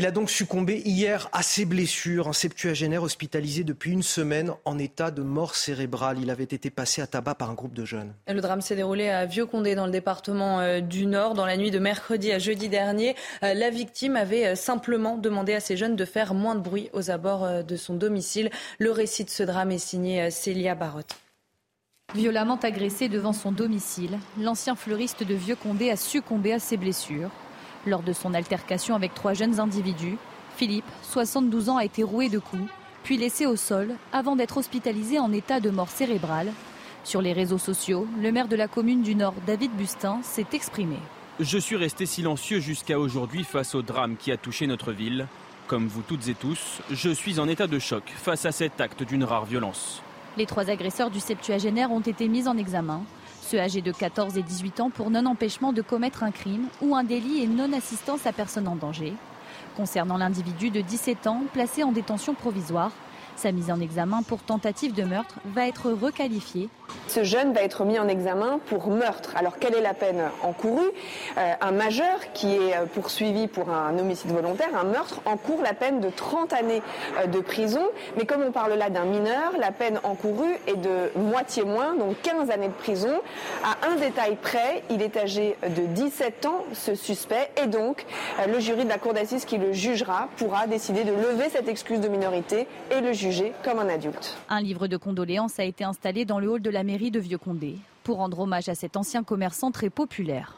Il 0.00 0.06
a 0.06 0.12
donc 0.12 0.30
succombé 0.30 0.80
hier 0.86 1.28
à 1.30 1.42
ses 1.42 1.66
blessures, 1.66 2.26
un 2.26 2.32
septuagénaire 2.32 3.02
hospitalisé 3.02 3.64
depuis 3.64 3.92
une 3.92 4.02
semaine 4.02 4.50
en 4.64 4.78
état 4.78 5.10
de 5.10 5.20
mort 5.20 5.54
cérébrale. 5.54 6.16
Il 6.22 6.30
avait 6.30 6.44
été 6.44 6.70
passé 6.70 7.02
à 7.02 7.06
tabac 7.06 7.34
par 7.34 7.50
un 7.50 7.52
groupe 7.52 7.74
de 7.74 7.84
jeunes. 7.84 8.14
Le 8.26 8.40
drame 8.40 8.62
s'est 8.62 8.76
déroulé 8.76 9.10
à 9.10 9.26
Vieux-Condé 9.26 9.74
dans 9.74 9.84
le 9.84 9.92
département 9.92 10.60
euh, 10.60 10.80
du 10.80 11.04
Nord 11.04 11.34
dans 11.34 11.44
la 11.44 11.58
nuit 11.58 11.70
de 11.70 11.78
mercredi 11.78 12.32
à 12.32 12.38
jeudi 12.38 12.70
dernier. 12.70 13.14
Euh, 13.42 13.52
la 13.52 13.68
victime 13.68 14.16
avait 14.16 14.46
euh, 14.46 14.54
simplement 14.54 15.18
demandé 15.18 15.52
à 15.52 15.60
ces 15.60 15.76
jeunes 15.76 15.96
de 15.96 16.04
faire 16.06 16.32
moins 16.32 16.54
de 16.54 16.60
bruit 16.60 16.88
aux 16.94 17.10
abords 17.10 17.62
de 17.62 17.76
son 17.76 17.94
domicile. 17.94 18.48
Le 18.78 18.92
récit 18.92 19.24
de 19.24 19.30
ce 19.30 19.42
drame 19.42 19.70
est 19.70 19.76
signé 19.76 20.30
Célia 20.30 20.74
Barotte. 20.74 21.18
Violemment 22.14 22.58
agressé 22.62 23.10
devant 23.10 23.34
son 23.34 23.52
domicile, 23.52 24.18
l'ancien 24.40 24.76
fleuriste 24.76 25.24
de 25.24 25.34
Vieux-Condé 25.34 25.90
a 25.90 25.96
succombé 25.96 26.54
à 26.54 26.58
ses 26.58 26.78
blessures. 26.78 27.30
Lors 27.86 28.02
de 28.02 28.12
son 28.12 28.34
altercation 28.34 28.94
avec 28.94 29.14
trois 29.14 29.32
jeunes 29.32 29.58
individus, 29.58 30.18
Philippe, 30.56 30.84
72 31.02 31.70
ans, 31.70 31.78
a 31.78 31.84
été 31.84 32.02
roué 32.02 32.28
de 32.28 32.38
coups, 32.38 32.68
puis 33.02 33.16
laissé 33.16 33.46
au 33.46 33.56
sol 33.56 33.94
avant 34.12 34.36
d'être 34.36 34.58
hospitalisé 34.58 35.18
en 35.18 35.32
état 35.32 35.60
de 35.60 35.70
mort 35.70 35.88
cérébrale. 35.88 36.52
Sur 37.04 37.22
les 37.22 37.32
réseaux 37.32 37.58
sociaux, 37.58 38.06
le 38.20 38.30
maire 38.32 38.48
de 38.48 38.56
la 38.56 38.68
commune 38.68 39.02
du 39.02 39.14
Nord, 39.14 39.34
David 39.46 39.72
Bustin, 39.72 40.20
s'est 40.22 40.46
exprimé. 40.52 40.96
Je 41.38 41.56
suis 41.56 41.76
resté 41.76 42.04
silencieux 42.04 42.60
jusqu'à 42.60 42.98
aujourd'hui 42.98 43.44
face 43.44 43.74
au 43.74 43.80
drame 43.80 44.16
qui 44.18 44.30
a 44.30 44.36
touché 44.36 44.66
notre 44.66 44.92
ville. 44.92 45.26
Comme 45.66 45.86
vous 45.86 46.02
toutes 46.02 46.28
et 46.28 46.34
tous, 46.34 46.82
je 46.90 47.08
suis 47.08 47.40
en 47.40 47.48
état 47.48 47.66
de 47.66 47.78
choc 47.78 48.02
face 48.14 48.44
à 48.44 48.52
cet 48.52 48.82
acte 48.82 49.02
d'une 49.04 49.24
rare 49.24 49.46
violence. 49.46 50.02
Les 50.36 50.44
trois 50.44 50.68
agresseurs 50.68 51.10
du 51.10 51.20
septuagénaire 51.20 51.90
ont 51.90 52.00
été 52.00 52.28
mis 52.28 52.46
en 52.46 52.58
examen 52.58 53.02
ceux 53.50 53.58
âgés 53.58 53.82
de 53.82 53.90
14 53.90 54.38
et 54.38 54.42
18 54.42 54.80
ans 54.80 54.90
pour 54.90 55.10
non-empêchement 55.10 55.72
de 55.72 55.82
commettre 55.82 56.22
un 56.22 56.30
crime 56.30 56.68
ou 56.80 56.94
un 56.94 57.02
délit 57.02 57.42
et 57.42 57.48
non-assistance 57.48 58.24
à 58.24 58.32
personne 58.32 58.68
en 58.68 58.76
danger. 58.76 59.12
Concernant 59.76 60.18
l'individu 60.18 60.70
de 60.70 60.80
17 60.80 61.26
ans 61.26 61.42
placé 61.52 61.82
en 61.82 61.90
détention 61.90 62.34
provisoire, 62.34 62.92
sa 63.40 63.52
mise 63.52 63.70
en 63.70 63.80
examen 63.80 64.22
pour 64.22 64.40
tentative 64.42 64.92
de 64.92 65.02
meurtre 65.02 65.36
va 65.46 65.66
être 65.66 65.90
requalifiée. 65.90 66.68
Ce 67.06 67.24
jeune 67.24 67.52
va 67.52 67.62
être 67.62 67.84
mis 67.84 67.98
en 67.98 68.06
examen 68.08 68.60
pour 68.66 68.88
meurtre. 68.88 69.32
Alors 69.36 69.58
quelle 69.58 69.74
est 69.74 69.80
la 69.80 69.94
peine 69.94 70.22
encourue? 70.42 70.90
Euh, 71.38 71.52
Un 71.60 71.70
majeur 71.70 72.32
qui 72.34 72.54
est 72.54 72.76
euh, 72.76 72.84
poursuivi 72.92 73.46
pour 73.46 73.70
un 73.70 73.98
homicide 73.98 74.30
volontaire, 74.32 74.68
un 74.78 74.84
meurtre, 74.84 75.20
encourt 75.24 75.62
la 75.62 75.72
peine 75.72 76.00
de 76.00 76.10
30 76.10 76.52
années 76.52 76.82
euh, 77.18 77.26
de 77.26 77.40
prison. 77.40 77.82
Mais 78.16 78.26
comme 78.26 78.42
on 78.42 78.52
parle 78.52 78.74
là 78.74 78.90
d'un 78.90 79.04
mineur, 79.04 79.52
la 79.58 79.70
peine 79.70 80.00
encourue 80.02 80.54
est 80.66 80.76
de 80.76 81.10
moitié 81.18 81.64
moins, 81.64 81.94
donc 81.94 82.20
15 82.22 82.50
années 82.50 82.68
de 82.68 82.72
prison. 82.72 83.20
À 83.64 83.88
un 83.88 83.96
détail 83.96 84.36
près, 84.36 84.82
il 84.90 85.00
est 85.00 85.16
âgé 85.16 85.56
de 85.62 85.86
17 85.86 86.46
ans, 86.46 86.64
ce 86.74 86.94
suspect, 86.94 87.50
et 87.62 87.66
donc 87.66 88.04
le 88.46 88.58
jury 88.60 88.84
de 88.84 88.88
la 88.88 88.98
cour 88.98 89.14
d'assises 89.14 89.44
qui 89.44 89.58
le 89.58 89.72
jugera 89.72 90.28
pourra 90.36 90.66
décider 90.66 91.04
de 91.04 91.12
lever 91.12 91.48
cette 91.50 91.68
excuse 91.68 92.00
de 92.00 92.08
minorité 92.08 92.66
et 92.90 93.00
le 93.00 93.12
juger 93.12 93.29
comme 93.62 93.78
un 93.78 93.88
adulte. 93.88 94.36
Un 94.48 94.60
livre 94.60 94.86
de 94.86 94.96
condoléances 94.96 95.58
a 95.58 95.64
été 95.64 95.84
installé 95.84 96.24
dans 96.24 96.40
le 96.40 96.48
hall 96.48 96.62
de 96.62 96.70
la 96.70 96.82
mairie 96.82 97.10
de 97.10 97.20
Vieux-Condé 97.20 97.76
pour 98.02 98.16
rendre 98.16 98.40
hommage 98.40 98.68
à 98.68 98.74
cet 98.74 98.96
ancien 98.96 99.22
commerçant 99.22 99.70
très 99.70 99.90
populaire. 99.90 100.56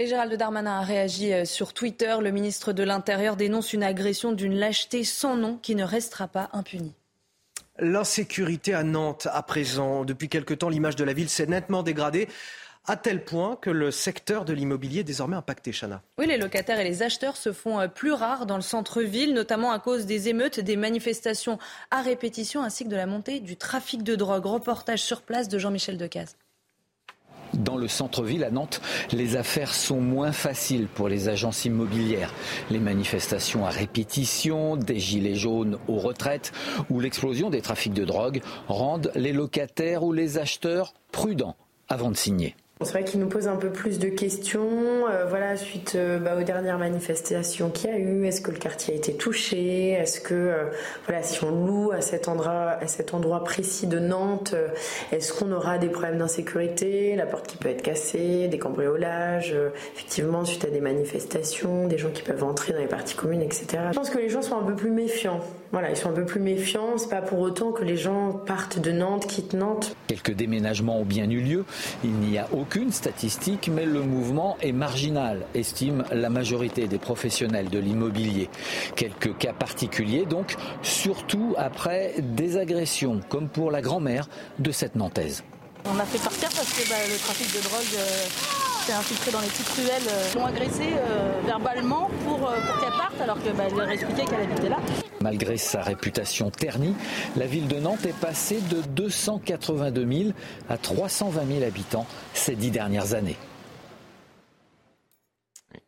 Et 0.00 0.06
Gérald 0.08 0.34
Darmanin 0.34 0.80
a 0.80 0.82
réagi 0.82 1.32
euh, 1.32 1.44
sur 1.44 1.72
Twitter. 1.72 2.16
Le 2.20 2.32
ministre 2.32 2.72
de 2.72 2.82
l'Intérieur 2.82 3.36
dénonce 3.36 3.72
une 3.72 3.84
agression 3.84 4.32
d'une 4.32 4.56
lâcheté 4.56 5.04
sans 5.04 5.36
nom 5.36 5.56
qui 5.62 5.76
ne 5.76 5.84
restera 5.84 6.26
pas 6.26 6.48
impunie. 6.52 6.94
L'insécurité 7.78 8.74
à 8.74 8.82
Nantes, 8.82 9.28
à 9.32 9.42
présent, 9.42 10.04
depuis 10.04 10.28
quelque 10.28 10.54
temps, 10.54 10.68
l'image 10.68 10.96
de 10.96 11.04
la 11.04 11.12
ville 11.12 11.28
s'est 11.28 11.46
nettement 11.46 11.82
dégradée 11.84 12.28
à 12.86 12.96
tel 12.96 13.24
point 13.24 13.56
que 13.60 13.70
le 13.70 13.90
secteur 13.90 14.44
de 14.44 14.52
l'immobilier 14.52 15.00
est 15.00 15.04
désormais 15.04 15.36
impacté, 15.36 15.72
Chana. 15.72 16.02
Oui, 16.18 16.26
les 16.26 16.36
locataires 16.36 16.80
et 16.80 16.84
les 16.84 17.02
acheteurs 17.02 17.36
se 17.36 17.52
font 17.52 17.80
euh, 17.80 17.88
plus 17.88 18.12
rares 18.12 18.46
dans 18.46 18.56
le 18.56 18.62
centre-ville, 18.62 19.32
notamment 19.32 19.72
à 19.72 19.78
cause 19.78 20.06
des 20.06 20.28
émeutes, 20.28 20.60
des 20.60 20.76
manifestations 20.76 21.58
à 21.90 22.02
répétition, 22.02 22.62
ainsi 22.62 22.84
que 22.84 22.90
de 22.90 22.96
la 22.96 23.06
montée 23.06 23.40
du 23.40 23.56
trafic 23.56 24.02
de 24.02 24.14
drogue. 24.14 24.44
Reportage 24.44 25.02
sur 25.02 25.22
place 25.22 25.48
de 25.48 25.58
Jean-Michel 25.58 25.96
Decaze. 25.96 26.36
Dans 27.54 27.76
le 27.76 27.86
centre-ville 27.86 28.42
à 28.42 28.50
Nantes, 28.50 28.80
les 29.12 29.36
affaires 29.36 29.74
sont 29.74 30.00
moins 30.00 30.32
faciles 30.32 30.88
pour 30.88 31.08
les 31.08 31.28
agences 31.28 31.64
immobilières. 31.64 32.34
Les 32.68 32.80
manifestations 32.80 33.64
à 33.64 33.70
répétition, 33.70 34.76
des 34.76 34.98
gilets 34.98 35.36
jaunes 35.36 35.78
aux 35.86 35.98
retraites 35.98 36.52
ou 36.90 36.98
l'explosion 36.98 37.50
des 37.50 37.62
trafics 37.62 37.94
de 37.94 38.04
drogue 38.04 38.42
rendent 38.66 39.12
les 39.14 39.32
locataires 39.32 40.02
ou 40.02 40.12
les 40.12 40.38
acheteurs 40.38 40.94
prudents 41.12 41.56
avant 41.88 42.10
de 42.10 42.16
signer. 42.16 42.56
C'est 42.84 42.92
vrai 42.92 43.04
qu'il 43.04 43.20
nous 43.20 43.28
pose 43.28 43.48
un 43.48 43.56
peu 43.56 43.70
plus 43.70 43.98
de 43.98 44.08
questions, 44.08 45.08
euh, 45.08 45.24
voilà, 45.26 45.56
suite 45.56 45.94
euh, 45.94 46.18
bah, 46.18 46.36
aux 46.38 46.42
dernières 46.42 46.78
manifestations 46.78 47.70
qu'il 47.70 47.90
y 47.90 47.92
a 47.92 47.98
eu. 47.98 48.26
Est-ce 48.26 48.40
que 48.40 48.50
le 48.50 48.58
quartier 48.58 48.94
a 48.94 48.96
été 48.96 49.14
touché? 49.14 49.90
Est-ce 49.92 50.20
que, 50.20 50.34
euh, 50.34 50.64
voilà, 51.06 51.22
si 51.22 51.42
on 51.42 51.50
loue 51.50 51.92
à 51.92 52.00
cet 52.00 52.28
endroit, 52.28 52.76
à 52.80 52.86
cet 52.86 53.14
endroit 53.14 53.42
précis 53.42 53.86
de 53.86 53.98
Nantes, 53.98 54.54
est-ce 55.12 55.32
qu'on 55.32 55.50
aura 55.52 55.78
des 55.78 55.88
problèmes 55.88 56.18
d'insécurité? 56.18 57.16
La 57.16 57.26
porte 57.26 57.46
qui 57.46 57.56
peut 57.56 57.68
être 57.68 57.82
cassée, 57.82 58.48
des 58.48 58.58
cambriolages, 58.58 59.54
effectivement, 59.94 60.44
suite 60.44 60.64
à 60.64 60.70
des 60.70 60.80
manifestations, 60.80 61.86
des 61.86 61.98
gens 61.98 62.10
qui 62.10 62.22
peuvent 62.22 62.44
entrer 62.44 62.72
dans 62.72 62.80
les 62.80 62.86
parties 62.86 63.16
communes, 63.16 63.42
etc. 63.42 63.66
Je 63.90 63.96
pense 63.96 64.10
que 64.10 64.18
les 64.18 64.28
gens 64.28 64.42
sont 64.42 64.58
un 64.58 64.64
peu 64.64 64.74
plus 64.74 64.90
méfiants 64.90 65.40
voilà, 65.74 65.90
ils 65.90 65.96
sont 65.96 66.10
un 66.10 66.12
peu 66.12 66.24
plus 66.24 66.38
méfiants. 66.38 66.96
C'est 66.98 67.08
pas 67.08 67.20
pour 67.20 67.40
autant 67.40 67.72
que 67.72 67.82
les 67.82 67.96
gens 67.96 68.30
partent 68.30 68.78
de 68.78 68.92
Nantes, 68.92 69.26
quittent 69.26 69.54
Nantes. 69.54 69.96
Quelques 70.06 70.30
déménagements 70.30 71.00
ont 71.00 71.04
bien 71.04 71.28
eu 71.28 71.40
lieu. 71.40 71.64
Il 72.04 72.12
n'y 72.12 72.38
a 72.38 72.46
aucune 72.52 72.92
statistique, 72.92 73.68
mais 73.74 73.84
le 73.84 74.00
mouvement 74.02 74.56
est 74.62 74.70
marginal, 74.70 75.44
estime 75.52 76.04
la 76.12 76.30
majorité 76.30 76.86
des 76.86 76.98
professionnels 76.98 77.70
de 77.70 77.80
l'immobilier. 77.80 78.48
Quelques 78.94 79.36
cas 79.36 79.52
particuliers 79.52 80.26
donc, 80.26 80.54
surtout 80.82 81.56
après 81.58 82.14
des 82.20 82.56
agressions, 82.56 83.18
comme 83.28 83.48
pour 83.48 83.72
la 83.72 83.82
grand-mère 83.82 84.28
de 84.60 84.70
cette 84.70 84.94
Nantaise. 84.94 85.42
On 85.86 85.98
a 85.98 86.04
fait 86.04 86.22
partir 86.22 86.50
parce 86.50 86.72
que 86.72 86.88
bah, 86.88 86.94
le 87.10 87.18
trafic 87.18 87.52
de 87.52 87.64
drogue 87.64 87.98
euh, 87.98 88.73
s'est 88.84 88.92
infiltré 88.92 89.30
dans 89.30 89.40
les 89.40 89.48
petites 89.48 89.68
ruelles. 89.68 90.02
Euh, 90.08 90.38
l'ont 90.38 90.46
agressée 90.46 90.92
euh, 90.94 91.40
verbalement 91.46 92.10
pour, 92.24 92.50
qu'elle 92.80 92.92
parte 92.92 93.20
alors 93.22 93.42
qu'elle 93.42 93.54
bah, 93.54 93.64
leur 93.74 93.88
expliquait 93.88 94.24
qu'elle 94.24 94.42
habitait 94.42 94.68
là. 94.68 94.76
Malgré 95.20 95.56
sa 95.56 95.80
réputation 95.80 96.50
ternie, 96.50 96.94
la 97.36 97.46
ville 97.46 97.66
de 97.66 97.76
Nantes 97.76 98.04
est 98.04 98.18
passée 98.18 98.60
de 98.70 98.82
282 98.94 100.06
000 100.24 100.30
à 100.68 100.76
320 100.76 101.46
000 101.46 101.64
habitants 101.64 102.06
ces 102.34 102.56
dix 102.56 102.70
dernières 102.70 103.14
années. 103.14 103.36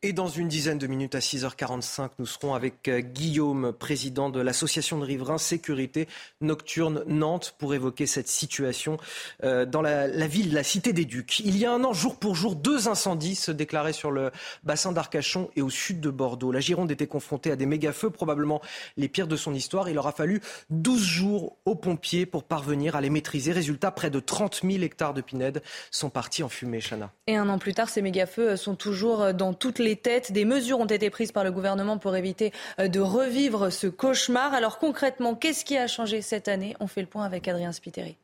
Et 0.06 0.12
dans 0.12 0.28
une 0.28 0.46
dizaine 0.46 0.78
de 0.78 0.86
minutes 0.86 1.16
à 1.16 1.18
6h45, 1.18 2.10
nous 2.20 2.26
serons 2.26 2.54
avec 2.54 2.86
euh, 2.86 3.00
Guillaume, 3.00 3.72
président 3.72 4.30
de 4.30 4.38
l'association 4.38 4.98
de 5.00 5.04
riverains 5.04 5.36
Sécurité 5.36 6.06
Nocturne 6.40 7.02
Nantes, 7.08 7.56
pour 7.58 7.74
évoquer 7.74 8.06
cette 8.06 8.28
situation 8.28 8.98
euh, 9.42 9.66
dans 9.66 9.82
la, 9.82 10.06
ville, 10.28 10.54
la 10.54 10.62
cité 10.62 10.92
des 10.92 11.06
Ducs. 11.06 11.40
Il 11.40 11.58
y 11.58 11.66
a 11.66 11.72
un 11.72 11.82
an, 11.82 11.92
jour 11.92 12.20
pour 12.20 12.36
jour, 12.36 12.54
deux 12.54 12.86
incendies 12.86 13.34
se 13.34 13.50
déclaraient 13.50 13.92
sur 13.92 14.12
le 14.12 14.30
bassin 14.62 14.92
d'Arcachon 14.92 15.50
et 15.56 15.62
au 15.62 15.70
sud 15.70 15.98
de 15.98 16.10
Bordeaux. 16.10 16.52
La 16.52 16.60
Gironde 16.60 16.92
était 16.92 17.08
confrontée 17.08 17.50
à 17.50 17.56
des 17.56 17.66
méga-feux, 17.66 18.10
probablement 18.10 18.62
les 18.96 19.08
pires 19.08 19.26
de 19.26 19.34
son 19.34 19.54
histoire. 19.54 19.88
Il 19.88 19.98
aura 19.98 20.12
fallu 20.12 20.40
12 20.70 21.02
jours 21.02 21.56
aux 21.64 21.74
pompiers 21.74 22.26
pour 22.26 22.44
parvenir 22.44 22.94
à 22.94 23.00
les 23.00 23.10
maîtriser. 23.10 23.50
Résultat, 23.50 23.90
près 23.90 24.10
de 24.10 24.20
30 24.20 24.60
000 24.62 24.84
hectares 24.84 25.14
de 25.14 25.20
pinèdes 25.20 25.64
sont 25.90 26.10
partis 26.10 26.44
en 26.44 26.48
fumée, 26.48 26.78
Chana. 26.78 27.10
Et 27.26 27.34
un 27.34 27.48
an 27.48 27.58
plus 27.58 27.74
tard, 27.74 27.88
ces 27.88 28.02
méga-feux 28.02 28.54
sont 28.54 28.76
toujours 28.76 29.34
dans 29.34 29.52
toutes 29.52 29.80
les 29.80 29.95
têtes. 29.96 30.32
Des 30.32 30.44
mesures 30.44 30.78
ont 30.78 30.86
été 30.86 31.10
prises 31.10 31.32
par 31.32 31.44
le 31.44 31.52
gouvernement 31.52 31.98
pour 31.98 32.16
éviter 32.16 32.52
euh, 32.78 32.88
de 32.88 33.00
revivre 33.00 33.70
ce 33.70 33.86
cauchemar. 33.86 34.54
Alors 34.54 34.78
concrètement, 34.78 35.34
qu'est-ce 35.34 35.64
qui 35.64 35.76
a 35.76 35.86
changé 35.86 36.22
cette 36.22 36.48
année? 36.48 36.76
On 36.80 36.86
fait 36.86 37.00
le 37.00 37.06
point 37.06 37.24
avec 37.24 37.48
Adrien 37.48 37.72
Spiteri. 37.72 38.16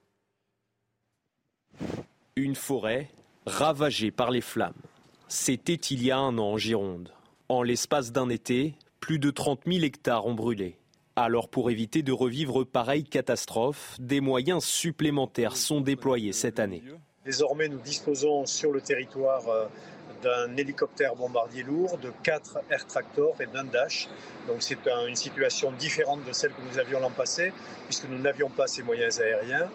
Une 2.37 2.55
forêt 2.55 3.09
ravagée 3.47 4.11
par 4.11 4.31
les 4.31 4.41
flammes. 4.41 4.73
C'était 5.29 5.75
il 5.75 6.05
y 6.05 6.11
a 6.11 6.19
un 6.19 6.39
an 6.39 6.53
en 6.53 6.57
Gironde. 6.59 7.11
En 7.49 7.63
l'espace 7.63 8.13
d'un 8.13 8.29
été, 8.29 8.75
plus 9.01 9.19
de 9.19 9.31
30 9.31 9.63
000 9.67 9.85
hectares 9.85 10.27
ont 10.27 10.35
brûlé. 10.35 10.77
Alors 11.17 11.49
pour 11.49 11.71
éviter 11.71 12.03
de 12.03 12.13
revivre 12.13 12.65
pareille 12.65 13.05
catastrophe, 13.05 13.97
des 13.99 14.21
moyens 14.21 14.65
supplémentaires 14.65 15.57
sont 15.57 15.81
déployés 15.81 16.33
cette 16.33 16.59
année. 16.59 16.83
Désormais, 17.25 17.69
nous 17.69 17.81
disposons 17.81 18.47
sur 18.47 18.73
le 18.73 18.81
territoire 18.81 19.47
euh, 19.49 19.67
d'un 20.23 20.57
hélicoptère 20.57 21.17
bombardier 21.17 21.63
lourd, 21.63 21.99
de 21.99 22.13
quatre 22.23 22.59
air 22.71 22.87
tractors 22.87 23.37
et 23.41 23.47
d'un 23.47 23.65
Dash. 23.65 24.09
Donc 24.47 24.57
c'est 24.61 24.79
une 25.09 25.17
situation 25.17 25.73
différente 25.73 26.25
de 26.27 26.33
celle 26.33 26.51
que 26.51 26.63
nous 26.71 26.79
avions 26.79 27.01
l'an 27.01 27.11
passé, 27.11 27.53
puisque 27.87 28.09
nous 28.09 28.19
n'avions 28.19 28.49
pas 28.49 28.67
ces 28.67 28.83
moyens 28.83 29.21
aériens. 29.21 29.69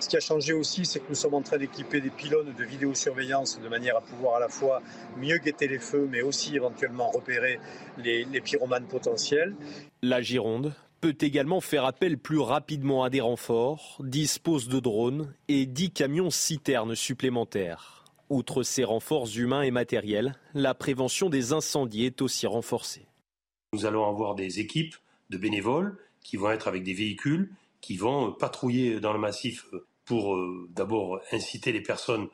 Ce 0.00 0.08
qui 0.08 0.16
a 0.16 0.20
changé 0.20 0.52
aussi, 0.52 0.84
c'est 0.84 1.00
que 1.00 1.08
nous 1.08 1.16
sommes 1.16 1.34
en 1.34 1.42
train 1.42 1.58
d'équiper 1.58 2.00
des 2.00 2.10
pylônes 2.10 2.54
de 2.56 2.64
vidéosurveillance 2.64 3.60
de 3.60 3.68
manière 3.68 3.96
à 3.96 4.00
pouvoir 4.00 4.36
à 4.36 4.40
la 4.40 4.48
fois 4.48 4.80
mieux 5.16 5.38
guetter 5.38 5.66
les 5.66 5.80
feux, 5.80 6.08
mais 6.10 6.22
aussi 6.22 6.54
éventuellement 6.54 7.10
repérer 7.10 7.58
les, 7.98 8.24
les 8.24 8.40
pyromanes 8.40 8.86
potentiels. 8.86 9.56
La 10.02 10.22
Gironde 10.22 10.72
peut 11.00 11.16
également 11.20 11.60
faire 11.60 11.84
appel 11.84 12.16
plus 12.18 12.38
rapidement 12.38 13.02
à 13.02 13.10
des 13.10 13.20
renforts, 13.20 13.96
dispose 14.00 14.68
de 14.68 14.78
drones 14.78 15.32
et 15.48 15.66
10 15.66 15.90
camions 15.90 16.30
citernes 16.30 16.94
supplémentaires. 16.94 17.97
Outre 18.30 18.62
ces 18.62 18.84
renforts 18.84 19.28
humains 19.36 19.62
et 19.62 19.70
matériels, 19.70 20.34
la 20.52 20.74
prévention 20.74 21.30
des 21.30 21.52
incendies 21.54 22.04
est 22.04 22.20
aussi 22.20 22.46
renforcée. 22.46 23.06
Nous 23.72 23.86
allons 23.86 24.06
avoir 24.06 24.34
des 24.34 24.60
équipes 24.60 24.96
de 25.30 25.38
bénévoles 25.38 25.98
qui 26.22 26.36
vont 26.36 26.50
être 26.50 26.68
avec 26.68 26.82
des 26.82 26.92
véhicules, 26.92 27.50
qui 27.80 27.96
vont 27.96 28.32
patrouiller 28.32 29.00
dans 29.00 29.14
le 29.14 29.18
massif 29.18 29.64
pour 30.04 30.34
euh, 30.34 30.68
d'abord 30.70 31.20
inciter 31.32 31.72
les 31.72 31.82
personnes 31.82 32.28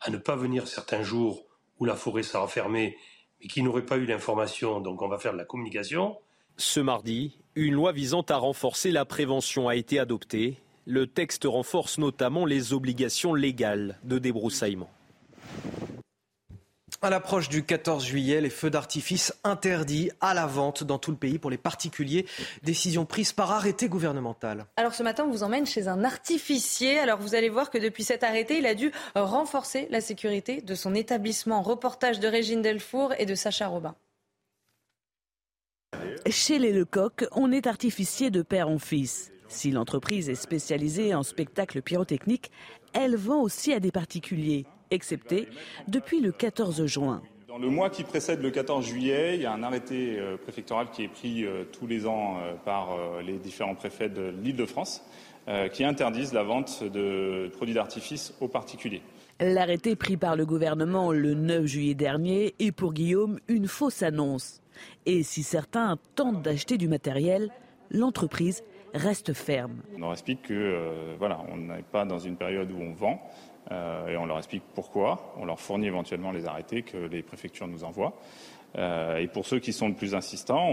à 0.00 0.10
ne 0.10 0.18
pas 0.18 0.36
venir 0.36 0.68
certains 0.68 1.02
jours 1.02 1.46
où 1.78 1.86
la 1.86 1.96
forêt 1.96 2.22
sera 2.22 2.46
fermée, 2.46 2.96
mais 3.40 3.48
qui 3.48 3.62
n'auraient 3.62 3.86
pas 3.86 3.96
eu 3.96 4.04
l'information, 4.04 4.80
donc 4.80 5.00
on 5.00 5.08
va 5.08 5.18
faire 5.18 5.32
de 5.32 5.38
la 5.38 5.44
communication. 5.44 6.18
Ce 6.58 6.80
mardi, 6.80 7.38
une 7.54 7.74
loi 7.74 7.92
visant 7.92 8.24
à 8.28 8.36
renforcer 8.36 8.90
la 8.90 9.06
prévention 9.06 9.68
a 9.68 9.76
été 9.76 9.98
adoptée. 9.98 10.58
Le 10.84 11.06
texte 11.06 11.44
renforce 11.44 11.96
notamment 11.96 12.44
les 12.44 12.74
obligations 12.74 13.32
légales 13.32 13.98
de 14.04 14.18
débroussaillement. 14.18 14.90
À 17.02 17.08
l'approche 17.08 17.48
du 17.48 17.64
14 17.64 18.04
juillet, 18.04 18.42
les 18.42 18.50
feux 18.50 18.68
d'artifice 18.68 19.34
interdits 19.42 20.10
à 20.20 20.34
la 20.34 20.44
vente 20.44 20.84
dans 20.84 20.98
tout 20.98 21.10
le 21.10 21.16
pays 21.16 21.38
pour 21.38 21.50
les 21.50 21.56
particuliers. 21.56 22.26
Décision 22.62 23.06
prise 23.06 23.32
par 23.32 23.52
arrêté 23.52 23.88
gouvernemental. 23.88 24.66
Alors 24.76 24.92
ce 24.92 25.02
matin, 25.02 25.24
on 25.26 25.30
vous 25.30 25.42
emmène 25.42 25.64
chez 25.64 25.88
un 25.88 26.04
artificier. 26.04 26.98
Alors 26.98 27.18
vous 27.18 27.34
allez 27.34 27.48
voir 27.48 27.70
que 27.70 27.78
depuis 27.78 28.04
cet 28.04 28.22
arrêté, 28.22 28.58
il 28.58 28.66
a 28.66 28.74
dû 28.74 28.92
renforcer 29.14 29.88
la 29.90 30.02
sécurité 30.02 30.60
de 30.60 30.74
son 30.74 30.94
établissement. 30.94 31.62
Reportage 31.62 32.20
de 32.20 32.28
Régine 32.28 32.60
Delfour 32.60 33.14
et 33.18 33.24
de 33.24 33.34
Sacha 33.34 33.68
Robin. 33.68 33.94
Chez 36.28 36.58
les 36.58 36.72
Lecoq, 36.72 37.24
on 37.32 37.50
est 37.50 37.66
artificier 37.66 38.30
de 38.30 38.42
père 38.42 38.68
en 38.68 38.78
fils. 38.78 39.32
Si 39.48 39.70
l'entreprise 39.70 40.28
est 40.28 40.34
spécialisée 40.34 41.14
en 41.14 41.22
spectacles 41.22 41.80
pyrotechniques, 41.80 42.50
elle 42.92 43.16
vend 43.16 43.40
aussi 43.40 43.72
à 43.72 43.80
des 43.80 43.90
particuliers 43.90 44.66
excepté 44.90 45.48
depuis 45.88 46.20
le 46.20 46.32
14 46.32 46.86
juin. 46.86 47.22
Dans 47.50 47.58
le 47.58 47.68
mois 47.68 47.90
qui 47.90 48.04
précède 48.04 48.40
le 48.42 48.52
14 48.52 48.86
juillet, 48.86 49.34
il 49.34 49.42
y 49.42 49.44
a 49.44 49.52
un 49.52 49.64
arrêté 49.64 50.20
euh, 50.20 50.36
préfectoral 50.36 50.88
qui 50.92 51.02
est 51.02 51.08
pris 51.08 51.44
euh, 51.44 51.64
tous 51.64 51.88
les 51.88 52.06
ans 52.06 52.36
euh, 52.38 52.54
par 52.64 52.96
les 53.26 53.38
différents 53.38 53.74
préfets 53.74 54.08
de 54.08 54.32
l'Île-de-France 54.42 55.02
qui 55.72 55.82
interdisent 55.82 56.32
la 56.32 56.44
vente 56.44 56.84
de 56.84 57.50
produits 57.54 57.74
d'artifice 57.74 58.34
aux 58.40 58.46
particuliers. 58.46 59.02
L'arrêté 59.40 59.96
pris 59.96 60.16
par 60.16 60.36
le 60.36 60.46
gouvernement 60.46 61.10
le 61.10 61.34
9 61.34 61.66
juillet 61.66 61.94
dernier 61.94 62.54
est 62.60 62.70
pour 62.70 62.92
Guillaume 62.92 63.40
une 63.48 63.66
fausse 63.66 64.04
annonce. 64.04 64.62
Et 65.06 65.24
si 65.24 65.42
certains 65.42 65.96
tentent 66.14 66.42
d'acheter 66.42 66.78
du 66.78 66.86
matériel, 66.86 67.50
l'entreprise 67.90 68.62
reste 68.94 69.32
ferme. 69.32 69.82
On 69.96 70.00
leur 70.00 70.12
explique 70.12 70.42
que 70.42 71.16
voilà, 71.18 71.40
on 71.50 71.56
n'est 71.56 71.82
pas 71.82 72.04
dans 72.04 72.20
une 72.20 72.36
période 72.36 72.70
où 72.70 72.80
on 72.80 72.92
vend, 72.92 73.20
et 73.70 74.16
on 74.16 74.26
leur 74.26 74.38
explique 74.38 74.62
pourquoi. 74.74 75.34
On 75.38 75.44
leur 75.44 75.60
fournit 75.60 75.86
éventuellement 75.86 76.32
les 76.32 76.46
arrêtés 76.46 76.82
que 76.82 76.96
les 76.96 77.22
préfectures 77.22 77.68
nous 77.68 77.84
envoient. 77.84 78.14
Euh, 78.78 79.18
et 79.18 79.26
pour 79.26 79.46
ceux 79.46 79.58
qui 79.58 79.72
sont 79.72 79.88
le 79.88 79.94
plus 79.94 80.14
insistants, 80.14 80.70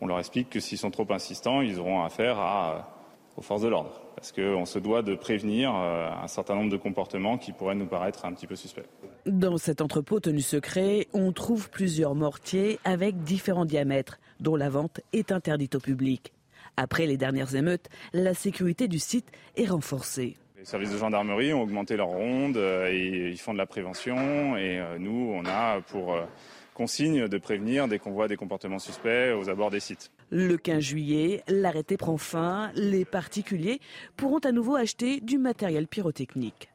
on, 0.00 0.06
leur 0.06 0.18
explique 0.18 0.50
que 0.50 0.60
s'ils 0.60 0.78
sont 0.78 0.90
trop 0.90 1.06
insistants, 1.10 1.60
ils 1.60 1.78
auront 1.78 2.02
affaire 2.02 2.38
à, 2.38 2.88
aux 3.36 3.42
forces 3.42 3.62
de 3.62 3.68
l'ordre. 3.68 4.00
Parce 4.16 4.32
qu'on 4.32 4.64
se 4.64 4.78
doit 4.78 5.02
de 5.02 5.14
prévenir 5.14 5.72
euh, 5.74 6.08
un 6.10 6.26
certain 6.26 6.54
nombre 6.54 6.70
de 6.70 6.76
comportements 6.76 7.38
qui 7.38 7.52
pourraient 7.52 7.74
nous 7.74 7.86
paraître 7.86 8.24
un 8.24 8.32
petit 8.32 8.46
peu 8.46 8.56
suspects. 8.56 8.86
Dans 9.26 9.58
cet 9.58 9.80
entrepôt 9.80 10.20
tenu 10.20 10.40
secret, 10.40 11.06
on 11.12 11.32
trouve 11.32 11.70
plusieurs 11.70 12.14
mortiers 12.14 12.78
avec 12.84 13.22
différents 13.22 13.66
diamètres, 13.66 14.18
dont 14.40 14.56
la 14.56 14.70
vente 14.70 15.00
est 15.12 15.32
interdite 15.32 15.74
au 15.74 15.80
public. 15.80 16.32
Après 16.76 17.06
les 17.06 17.16
dernières 17.16 17.54
émeutes, 17.54 17.88
la 18.12 18.32
sécurité 18.32 18.88
du 18.88 18.98
site 18.98 19.30
est 19.56 19.66
renforcée. 19.66 20.36
Les 20.60 20.66
services 20.66 20.92
de 20.92 20.98
gendarmerie 20.98 21.54
ont 21.54 21.62
augmenté 21.62 21.96
leur 21.96 22.08
ronde 22.08 22.58
euh, 22.58 22.92
et 22.92 23.30
ils 23.30 23.38
font 23.38 23.54
de 23.54 23.58
la 23.58 23.64
prévention. 23.64 24.58
Et 24.58 24.78
euh, 24.78 24.98
nous, 24.98 25.32
on 25.34 25.46
a 25.46 25.80
pour 25.80 26.12
euh, 26.12 26.26
consigne 26.74 27.28
de 27.28 27.38
prévenir 27.38 27.88
dès 27.88 27.98
qu'on 27.98 28.10
voit 28.10 28.28
des 28.28 28.36
comportements 28.36 28.78
suspects 28.78 29.32
aux 29.32 29.48
abords 29.48 29.70
des 29.70 29.80
sites. 29.80 30.10
Le 30.28 30.58
15 30.58 30.80
juillet, 30.80 31.42
l'arrêté 31.48 31.96
prend 31.96 32.18
fin. 32.18 32.72
Les 32.74 33.06
particuliers 33.06 33.80
pourront 34.18 34.40
à 34.40 34.52
nouveau 34.52 34.76
acheter 34.76 35.20
du 35.20 35.38
matériel 35.38 35.86
pyrotechnique. 35.86 36.69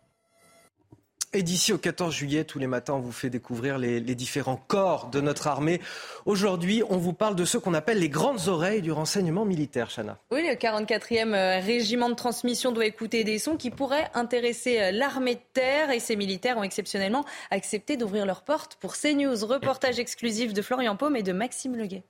Et 1.36 1.44
d'ici 1.44 1.74
au 1.74 1.78
14 1.78 2.16
juillet, 2.16 2.46
tous 2.46 2.60
les 2.60 2.68
matins, 2.68 2.94
on 2.94 3.02
vous 3.02 3.12
fait 3.12 3.30
découvrir 3.30 3.78
les, 3.78 4.00
différents 4.16 4.56
corps 4.56 5.10
de 5.10 5.20
notre 5.20 5.48
armée. 5.48 5.82
Aujourd'hui, 6.26 6.82
on 6.90 6.96
vous 6.96 7.12
parle 7.12 7.36
de 7.36 7.44
ceux 7.44 7.60
qu'on 7.60 7.74
appelle 7.74 8.00
les 8.00 8.08
grandes 8.08 8.48
oreilles 8.48 8.82
du 8.82 8.94
renseignement 8.94 9.44
militaire, 9.44 9.90
Chana. 9.94 10.18
Oui, 10.32 10.48
le 10.48 10.56
44e 10.56 11.34
euh, 11.34 11.60
régiment 11.60 12.08
de 12.08 12.14
transmission 12.14 12.72
doit 12.72 12.86
écouter 12.86 13.26
des 13.26 13.38
sons 13.38 13.58
qui 13.58 13.70
pourraient 13.70 14.10
intéresser 14.14 14.80
euh, 14.80 14.92
l'armée 14.92 15.36
de 15.36 15.42
terre 15.52 15.92
et 15.92 16.00
ces 16.00 16.16
militaires 16.16 16.58
ont 16.58 16.64
exceptionnellement 16.64 17.26
accepté 17.52 17.98
d'ouvrir 17.98 18.26
leurs 18.26 18.44
portes 18.44 18.78
pour 18.80 18.96
CNews. 18.96 19.46
Reportage 19.46 20.00
exclusif 20.00 20.54
de 20.54 20.62
Florian 20.62 20.96
Paume 20.96 21.18
et 21.18 21.24
de 21.24 21.34
Maxime 21.34 21.76
Leguet. 21.76 22.04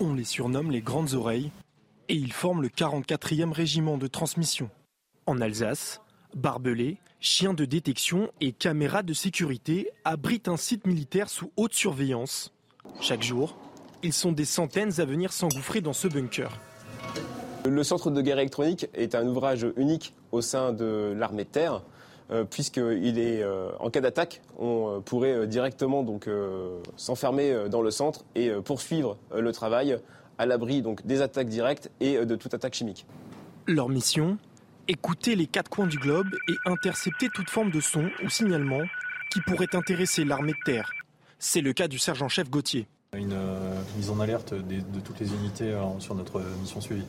On 0.00 0.12
les 0.12 0.24
surnomme 0.24 0.70
les 0.70 0.82
grandes 0.82 1.14
oreilles 1.14 1.50
et 2.10 2.14
ils 2.14 2.34
forment 2.34 2.60
le 2.60 2.68
44e 2.68 3.52
régiment 3.52 3.96
de 3.96 4.06
transmission. 4.06 4.68
En 5.24 5.40
Alsace, 5.40 6.02
barbelés, 6.36 6.98
chiens 7.18 7.54
de 7.54 7.64
détection 7.64 8.30
et 8.40 8.52
caméras 8.52 9.02
de 9.02 9.12
sécurité 9.12 9.90
abritent 10.04 10.48
un 10.48 10.56
site 10.56 10.86
militaire 10.86 11.28
sous 11.28 11.50
haute 11.56 11.74
surveillance. 11.74 12.52
Chaque 13.00 13.22
jour, 13.22 13.56
Ils 14.02 14.12
sont 14.12 14.30
des 14.30 14.44
centaines 14.44 15.00
à 15.00 15.04
venir 15.04 15.32
s'engouffrer 15.32 15.80
dans 15.80 15.94
ce 15.94 16.06
bunker. 16.06 16.50
Le 17.64 17.82
centre 17.82 18.10
de 18.10 18.20
guerre 18.20 18.38
électronique 18.38 18.86
est 18.94 19.14
un 19.14 19.26
ouvrage 19.26 19.66
unique 19.76 20.14
au 20.30 20.42
sein 20.42 20.72
de 20.72 21.14
l'armée 21.16 21.44
de 21.44 21.48
terre. 21.48 21.82
Euh, 22.30 22.44
puisqu'il 22.44 23.18
est 23.18 23.42
euh, 23.42 23.70
en 23.78 23.88
cas 23.88 24.00
d'attaque, 24.00 24.42
on 24.58 24.96
euh, 24.96 25.00
pourrait 25.00 25.46
directement 25.46 26.02
donc 26.02 26.28
s'enfermer 26.96 27.68
dans 27.70 27.82
le 27.82 27.90
centre 27.90 28.24
et 28.34 28.50
poursuivre 28.50 29.16
le 29.34 29.52
travail 29.52 29.98
à 30.38 30.44
l'abri 30.46 30.82
donc 30.82 31.06
des 31.06 31.22
attaques 31.22 31.48
directes 31.48 31.90
et 32.00 32.24
de 32.24 32.36
toute 32.36 32.52
attaque 32.52 32.74
chimique. 32.74 33.06
Leur 33.66 33.88
mission 33.88 34.38
écouter 34.88 35.36
les 35.36 35.46
quatre 35.46 35.68
coins 35.68 35.86
du 35.86 35.98
globe 35.98 36.28
et 36.48 36.54
intercepter 36.66 37.28
toute 37.28 37.50
forme 37.50 37.70
de 37.70 37.80
son 37.80 38.08
ou 38.24 38.28
signalement 38.28 38.82
qui 39.30 39.40
pourrait 39.40 39.74
intéresser 39.74 40.24
l'armée 40.24 40.52
de 40.52 40.64
terre. 40.64 40.90
C'est 41.38 41.60
le 41.60 41.72
cas 41.72 41.88
du 41.88 41.98
sergent-chef 41.98 42.48
Gauthier. 42.48 42.86
Une 43.14 43.38
mise 43.96 44.10
en 44.10 44.20
alerte 44.20 44.54
de 44.54 45.00
toutes 45.00 45.20
les 45.20 45.32
unités 45.32 45.78
sur 45.98 46.14
notre 46.14 46.42
mission 46.60 46.80
suivie. 46.80 47.06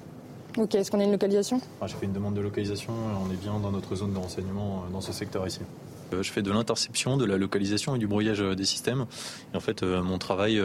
Ok, 0.57 0.73
est-ce 0.73 0.89
qu'on 0.89 0.99
a 0.99 1.03
une 1.03 1.11
localisation? 1.11 1.61
J'ai 1.86 1.95
fait 1.95 2.07
une 2.07 2.13
demande 2.13 2.34
de 2.34 2.41
localisation, 2.41 2.91
on 3.23 3.32
est 3.32 3.38
bien 3.38 3.59
dans 3.59 3.71
notre 3.71 3.95
zone 3.95 4.13
de 4.13 4.17
renseignement 4.17 4.86
euh, 4.88 4.91
dans 4.91 5.01
ce 5.01 5.13
secteur 5.13 5.45
ici. 5.45 5.59
Euh, 6.13 6.23
je 6.23 6.32
fais 6.32 6.41
de 6.41 6.51
l'interception, 6.51 7.15
de 7.15 7.25
la 7.25 7.38
localisation 7.38 7.95
et 7.95 7.99
du 7.99 8.07
brouillage 8.07 8.41
euh, 8.41 8.55
des 8.55 8.65
systèmes. 8.65 9.05
Et 9.53 9.57
en 9.57 9.59
fait, 9.59 9.84
mon 9.84 10.17
travail 10.17 10.59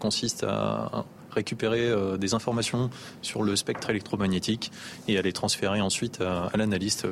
consiste 0.00 0.42
à 0.42 1.04
récupérer 1.36 1.92
des 2.18 2.34
informations 2.34 2.90
sur 3.22 3.42
le 3.42 3.54
spectre 3.54 3.90
électromagnétique 3.90 4.72
et 5.06 5.18
à 5.18 5.22
les 5.22 5.32
transférer 5.32 5.80
ensuite 5.80 6.20
à 6.20 6.50
l'analyste. 6.56 7.06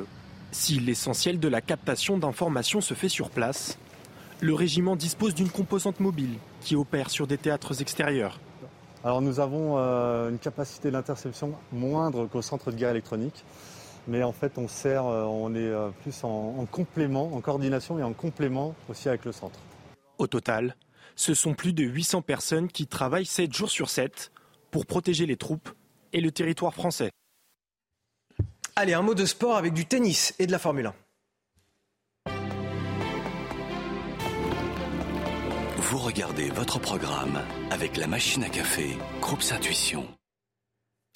Si 0.51 0.79
l'essentiel 0.79 1.39
de 1.39 1.47
la 1.47 1.61
captation 1.61 2.17
d'informations 2.17 2.81
se 2.81 2.93
fait 2.93 3.09
sur 3.09 3.29
place, 3.29 3.77
le 4.41 4.53
régiment 4.53 4.95
dispose 4.95 5.33
d'une 5.33 5.49
composante 5.49 5.99
mobile 5.99 6.37
qui 6.61 6.75
opère 6.75 7.09
sur 7.09 7.27
des 7.27 7.37
théâtres 7.37 7.81
extérieurs. 7.81 8.39
Alors 9.03 9.21
nous 9.21 9.39
avons 9.39 9.75
euh, 9.77 10.29
une 10.29 10.39
capacité 10.39 10.91
d'interception 10.91 11.53
moindre 11.71 12.25
qu'au 12.25 12.41
centre 12.41 12.71
de 12.71 12.75
guerre 12.75 12.89
électronique, 12.89 13.45
mais 14.07 14.23
en 14.23 14.31
fait 14.31 14.57
on 14.57 14.67
sert, 14.67 15.05
euh, 15.05 15.23
on 15.23 15.53
est 15.53 15.59
euh, 15.59 15.89
plus 16.01 16.23
en, 16.23 16.65
complément, 16.71 17.33
en 17.33 17.39
coordination 17.41 17.99
et 17.99 18.03
en 18.03 18.13
complément 18.13 18.73
aussi 18.89 19.07
avec 19.07 19.25
le 19.25 19.31
centre. 19.31 19.59
Au 20.17 20.27
total, 20.27 20.75
ce 21.15 21.33
sont 21.33 21.53
plus 21.53 21.73
de 21.73 21.83
800 21.83 22.21
personnes 22.21 22.67
qui 22.67 22.87
travaillent 22.87 23.25
7 23.25 23.53
jours 23.53 23.69
sur 23.69 23.89
7 23.89 24.31
pour 24.71 24.85
protéger 24.85 25.25
les 25.25 25.37
troupes 25.37 25.69
et 26.13 26.21
le 26.21 26.31
territoire 26.31 26.73
français. 26.73 27.11
Allez, 28.75 28.93
un 28.93 29.01
mot 29.01 29.15
de 29.15 29.25
sport 29.25 29.55
avec 29.55 29.73
du 29.73 29.85
tennis 29.85 30.35
et 30.37 30.47
de 30.47 30.51
la 30.51 30.59
Formule 30.59 30.87
1. 30.87 30.95
Vous 35.77 35.97
regardez 35.99 36.49
votre 36.49 36.79
programme 36.79 37.39
avec 37.71 37.95
la 37.95 38.07
machine 38.07 38.43
à 38.43 38.49
café, 38.49 38.97
Groupe 39.21 39.43
Intuition. 39.51 40.07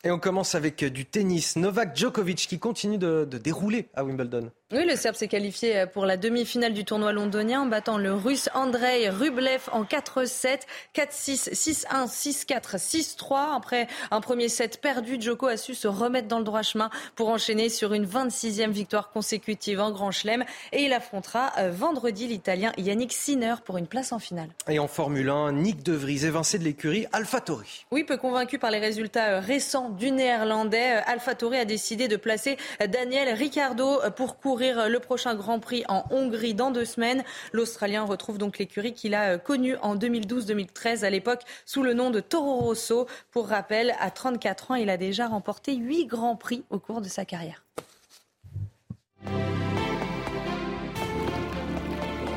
Et 0.06 0.12
on 0.12 0.20
commence 0.20 0.56
avec 0.56 0.86
du 0.86 1.06
tennis. 1.06 1.58
Novak 1.58 1.98
Djokovic 1.98 2.48
qui 2.48 2.60
continue 2.60 2.98
de, 2.98 3.28
de 3.30 3.38
dérouler 3.38 3.90
à 3.94 4.06
Wimbledon. 4.06 4.52
Oui, 4.72 4.86
le 4.86 4.96
Serbe 4.96 5.16
s'est 5.16 5.28
qualifié 5.28 5.86
pour 5.92 6.06
la 6.06 6.16
demi-finale 6.16 6.76
du 6.76 6.86
tournoi 6.86 7.12
londonien 7.12 7.62
en 7.62 7.66
battant 7.66 7.98
le 7.98 8.14
Russe 8.14 8.50
Andrei 8.54 9.10
Rublev 9.10 9.62
en 9.72 9.84
4-7, 9.84 10.60
4-6, 10.94 11.86
6-1, 11.88 12.08
6-4, 12.08 12.78
6-3. 12.78 13.56
Après 13.58 13.88
un 14.12 14.22
premier 14.22 14.48
set 14.48 14.80
perdu, 14.80 15.20
Djoko 15.20 15.48
a 15.48 15.58
su 15.58 15.74
se 15.74 15.88
remettre 15.88 16.28
dans 16.28 16.38
le 16.38 16.44
droit 16.44 16.62
chemin 16.62 16.92
pour 17.16 17.30
enchaîner 17.30 17.70
sur 17.70 17.96
une 17.96 18.06
26e 18.06 18.70
victoire 18.70 19.10
consécutive 19.10 19.80
en 19.80 19.90
Grand 19.90 20.12
Chelem. 20.12 20.46
Et 20.72 20.84
il 20.84 20.94
affrontera 20.94 21.52
euh, 21.58 21.72
vendredi 21.72 22.28
l'Italien 22.28 22.72
Yannick 22.78 23.12
Sinner 23.12 23.56
pour 23.66 23.80
une 23.80 23.88
place 23.88 24.12
en 24.12 24.20
finale. 24.20 24.50
Et 24.68 24.78
en 24.78 24.88
Formule 24.88 25.32
1, 25.32 25.54
Nick 25.54 25.82
De 25.82 25.94
Vries 25.94 26.28
évincé 26.28 26.60
de 26.60 26.64
l'écurie 26.64 27.08
AlphaTauri. 27.12 27.88
Oui, 27.90 28.04
peu 28.04 28.18
convaincu 28.18 28.60
par 28.60 28.70
les 28.70 28.78
résultats 28.78 29.30
euh, 29.30 29.40
récents 29.40 29.90
du 29.90 30.12
Néerlandais, 30.12 30.98
euh, 30.98 31.12
AlphaTauri 31.12 31.58
a 31.58 31.66
décidé 31.66 32.08
de 32.08 32.18
placer 32.18 32.58
Daniel 32.88 33.34
Ricciardo 33.34 34.02
pour 34.16 34.38
courir 34.38 34.59
le 34.60 34.98
prochain 35.00 35.36
Grand 35.36 35.60
Prix 35.60 35.84
en 35.88 36.06
Hongrie 36.12 36.54
dans 36.54 36.72
deux 36.72 36.86
semaines. 36.86 37.24
L'Australien 37.52 38.04
retrouve 38.04 38.38
donc 38.38 38.58
l'écurie 38.58 38.94
qu'il 38.94 39.16
a 39.16 39.38
connue 39.38 39.76
en 39.82 39.96
2012-2013, 39.96 41.04
à 41.04 41.10
l'époque 41.10 41.44
sous 41.66 41.84
le 41.84 41.94
nom 41.94 42.10
de 42.10 42.20
Toro 42.20 42.60
Rosso. 42.60 43.08
Pour 43.32 43.48
rappel, 43.48 43.96
à 44.00 44.12
34 44.12 44.72
ans, 44.72 44.76
il 44.76 44.90
a 44.90 44.98
déjà 44.98 45.28
remporté 45.28 45.76
huit 45.76 46.06
Grands 46.06 46.36
Prix 46.36 46.64
au 46.70 46.80
cours 46.80 47.02
de 47.02 47.08
sa 47.08 47.26
carrière. 47.26 47.64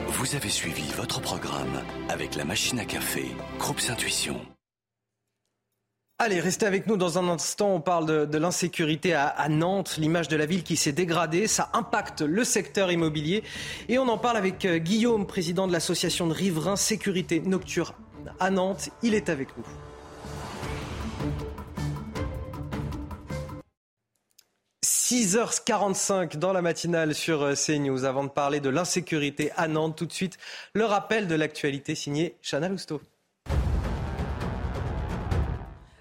Vous 0.09 0.37
avez 0.37 0.51
suivi 0.51 0.93
votre 0.93 1.21
programme 1.21 1.83
avec 2.09 2.37
la 2.37 2.45
machine 2.45 2.79
à 2.79 2.85
café, 2.85 3.27
Groupe 3.59 3.81
Intuition. 3.91 4.41
Allez, 6.25 6.39
restez 6.39 6.67
avec 6.67 6.87
nous 6.87 6.97
dans 6.97 7.19
un 7.19 7.29
instant. 7.29 7.75
On 7.75 7.81
parle 7.81 8.29
de, 8.29 8.39
l'insécurité 8.39 9.13
à, 9.13 9.49
Nantes, 9.49 9.97
l'image 9.99 10.29
de 10.29 10.37
la 10.37 10.47
ville 10.47 10.63
qui 10.63 10.77
s'est 10.77 10.93
dégradée. 10.93 11.49
Ça 11.49 11.69
impacte 11.73 12.21
le 12.21 12.45
secteur 12.45 12.93
immobilier. 12.93 13.43
Et 13.89 13.99
on 13.99 14.07
en 14.07 14.19
parle 14.19 14.37
avec 14.37 14.65
euh, 14.65 14.79
Guillaume, 14.79 15.27
président 15.27 15.67
de 15.67 15.73
l'association 15.73 16.29
de 16.29 16.33
riverains 16.33 16.77
sécurité 16.77 17.41
nocturne 17.41 17.97
à 18.39 18.51
Nantes. 18.51 18.91
Il 19.03 19.15
est 19.15 19.31
avec 19.31 19.49
nous. 19.57 19.65
«6h45 24.85 26.37
dans 26.37 26.53
la 26.53 26.63
matinale 26.63 27.17
sur 27.17 27.43
euh, 27.43 27.55
CNews. 27.55 28.05
Avant 28.05 28.23
de 28.23 28.29
parler 28.29 28.61
de 28.61 28.69
l'insécurité 28.69 29.51
à 29.57 29.67
Nantes, 29.67 29.97
tout 29.97 30.07
de 30.07 30.13
suite, 30.13 30.39
le 30.73 30.85
rappel 30.85 31.27
de 31.27 31.35
l'actualité 31.35 31.97
signé 31.97 32.37
Chana 32.43 32.69
Lousteau. 32.69 33.01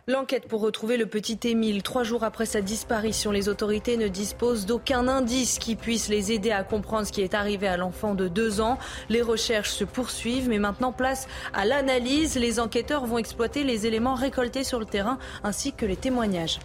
L'enquête 0.07 0.47
pour 0.47 0.61
retrouver 0.61 0.97
le 0.97 1.05
petit 1.05 1.37
Émile, 1.43 1.83
trois 1.83 2.03
jours 2.03 2.23
après 2.23 2.47
sa 2.47 2.61
disparition, 2.61 3.31
les 3.31 3.49
autorités 3.49 3.97
ne 3.97 4.07
disposent 4.07 4.65
d'aucun 4.65 5.07
indice 5.07 5.59
qui 5.59 5.75
puisse 5.75 6.09
les 6.09 6.31
aider 6.31 6.49
à 6.49 6.63
comprendre 6.63 7.05
ce 7.05 7.11
qui 7.11 7.21
est 7.21 7.35
arrivé 7.35 7.67
à 7.67 7.77
l'enfant 7.77 8.15
de 8.15 8.27
deux 8.27 8.61
ans. 8.61 8.79
Les 9.09 9.21
recherches 9.21 9.69
se 9.69 9.83
poursuivent, 9.83 10.49
mais 10.49 10.57
maintenant 10.57 10.91
place 10.91 11.27
à 11.53 11.65
l'analyse. 11.65 12.35
Les 12.35 12.59
enquêteurs 12.59 13.05
vont 13.05 13.19
exploiter 13.19 13.63
les 13.63 13.85
éléments 13.85 14.15
récoltés 14.15 14.63
sur 14.63 14.79
le 14.79 14.85
terrain 14.85 15.19
ainsi 15.43 15.71
que 15.71 15.85
les 15.85 15.97
témoignages. 15.97 16.57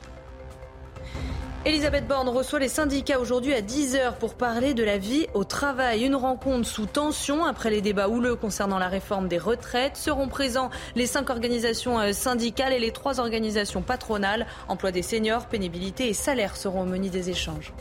Elisabeth 1.67 2.07
Borne 2.07 2.29
reçoit 2.29 2.61
les 2.61 2.69
syndicats 2.69 3.19
aujourd'hui 3.19 3.53
à 3.53 3.61
10h 3.61 4.19
pour 4.21 4.35
parler 4.35 4.73
de 4.73 4.85
la 4.85 4.99
vie 4.99 5.27
au 5.35 5.43
travail. 5.43 6.05
Une 6.05 6.15
rencontre 6.15 6.65
sous 6.65 6.87
tension 6.87 7.45
après 7.45 7.71
les 7.71 7.81
débats 7.81 8.09
houleux 8.09 8.37
concernant 8.37 8.79
la 8.79 8.87
réforme 8.87 9.27
des 9.27 9.37
retraites. 9.37 9.97
Seront 9.97 10.29
présents 10.29 10.71
les 10.95 11.07
cinq 11.07 11.29
organisations 11.29 11.99
euh, 11.99 12.13
syndicales 12.13 12.73
et 12.73 12.79
les 12.79 12.93
trois 12.93 13.19
organisations 13.19 13.83
patronales. 13.83 14.47
Emploi 14.69 14.93
des 14.93 15.03
seniors, 15.03 15.47
pénibilité 15.47 16.09
et 16.09 16.13
salaire 16.13 16.57
seront 16.57 16.83
au 16.83 16.87
menu 16.87 17.09
des 17.09 17.31
échanges. 17.31 17.73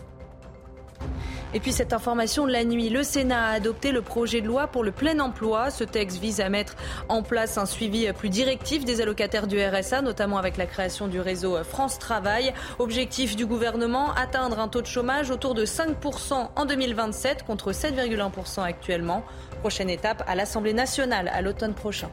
Et 1.54 1.60
puis 1.60 1.72
cette 1.72 1.94
information 1.94 2.46
de 2.46 2.52
la 2.52 2.64
nuit, 2.64 2.90
le 2.90 3.04
Sénat 3.04 3.46
a 3.46 3.52
adopté 3.52 3.92
le 3.92 4.02
projet 4.02 4.42
de 4.42 4.48
loi 4.48 4.68
pour 4.68 4.84
le 4.84 4.92
plein 4.92 5.20
emploi. 5.20 5.70
Ce 5.70 5.84
texte 5.84 6.20
vise 6.20 6.42
à 6.42 6.50
mettre 6.50 6.76
en 7.08 7.24
place 7.24 7.58
un 7.58 7.66
suivi 7.66 8.12
plus 8.14 8.30
directif 8.30 8.84
des 8.84 9.02
allocataires 9.02 9.48
du 9.48 9.58
RSA, 9.64 10.02
notamment 10.02 10.38
avec 10.38 10.58
la 10.58 10.66
création 10.66 11.08
du 11.08 11.20
réseau 11.20 11.64
France 11.64 11.98
Travail. 12.00 12.54
Objectif 12.80 13.36
du 13.36 13.46
gouvernement, 13.46 14.14
atteindre 14.14 14.60
un 14.60 14.68
taux 14.68 14.82
de 14.82 14.88
chômage 14.88 15.32
autour 15.32 15.54
de 15.54 15.66
5% 15.66 16.50
en 16.56 16.66
2027 16.66 17.44
contre 17.44 17.72
7,1% 17.72 18.62
actuellement. 18.62 19.24
Prochaine 19.62 19.90
étape 19.90 20.24
à 20.28 20.36
l'Assemblée 20.36 20.74
nationale 20.74 21.30
à 21.34 21.42
l'automne 21.42 21.74
prochain. 21.74 22.10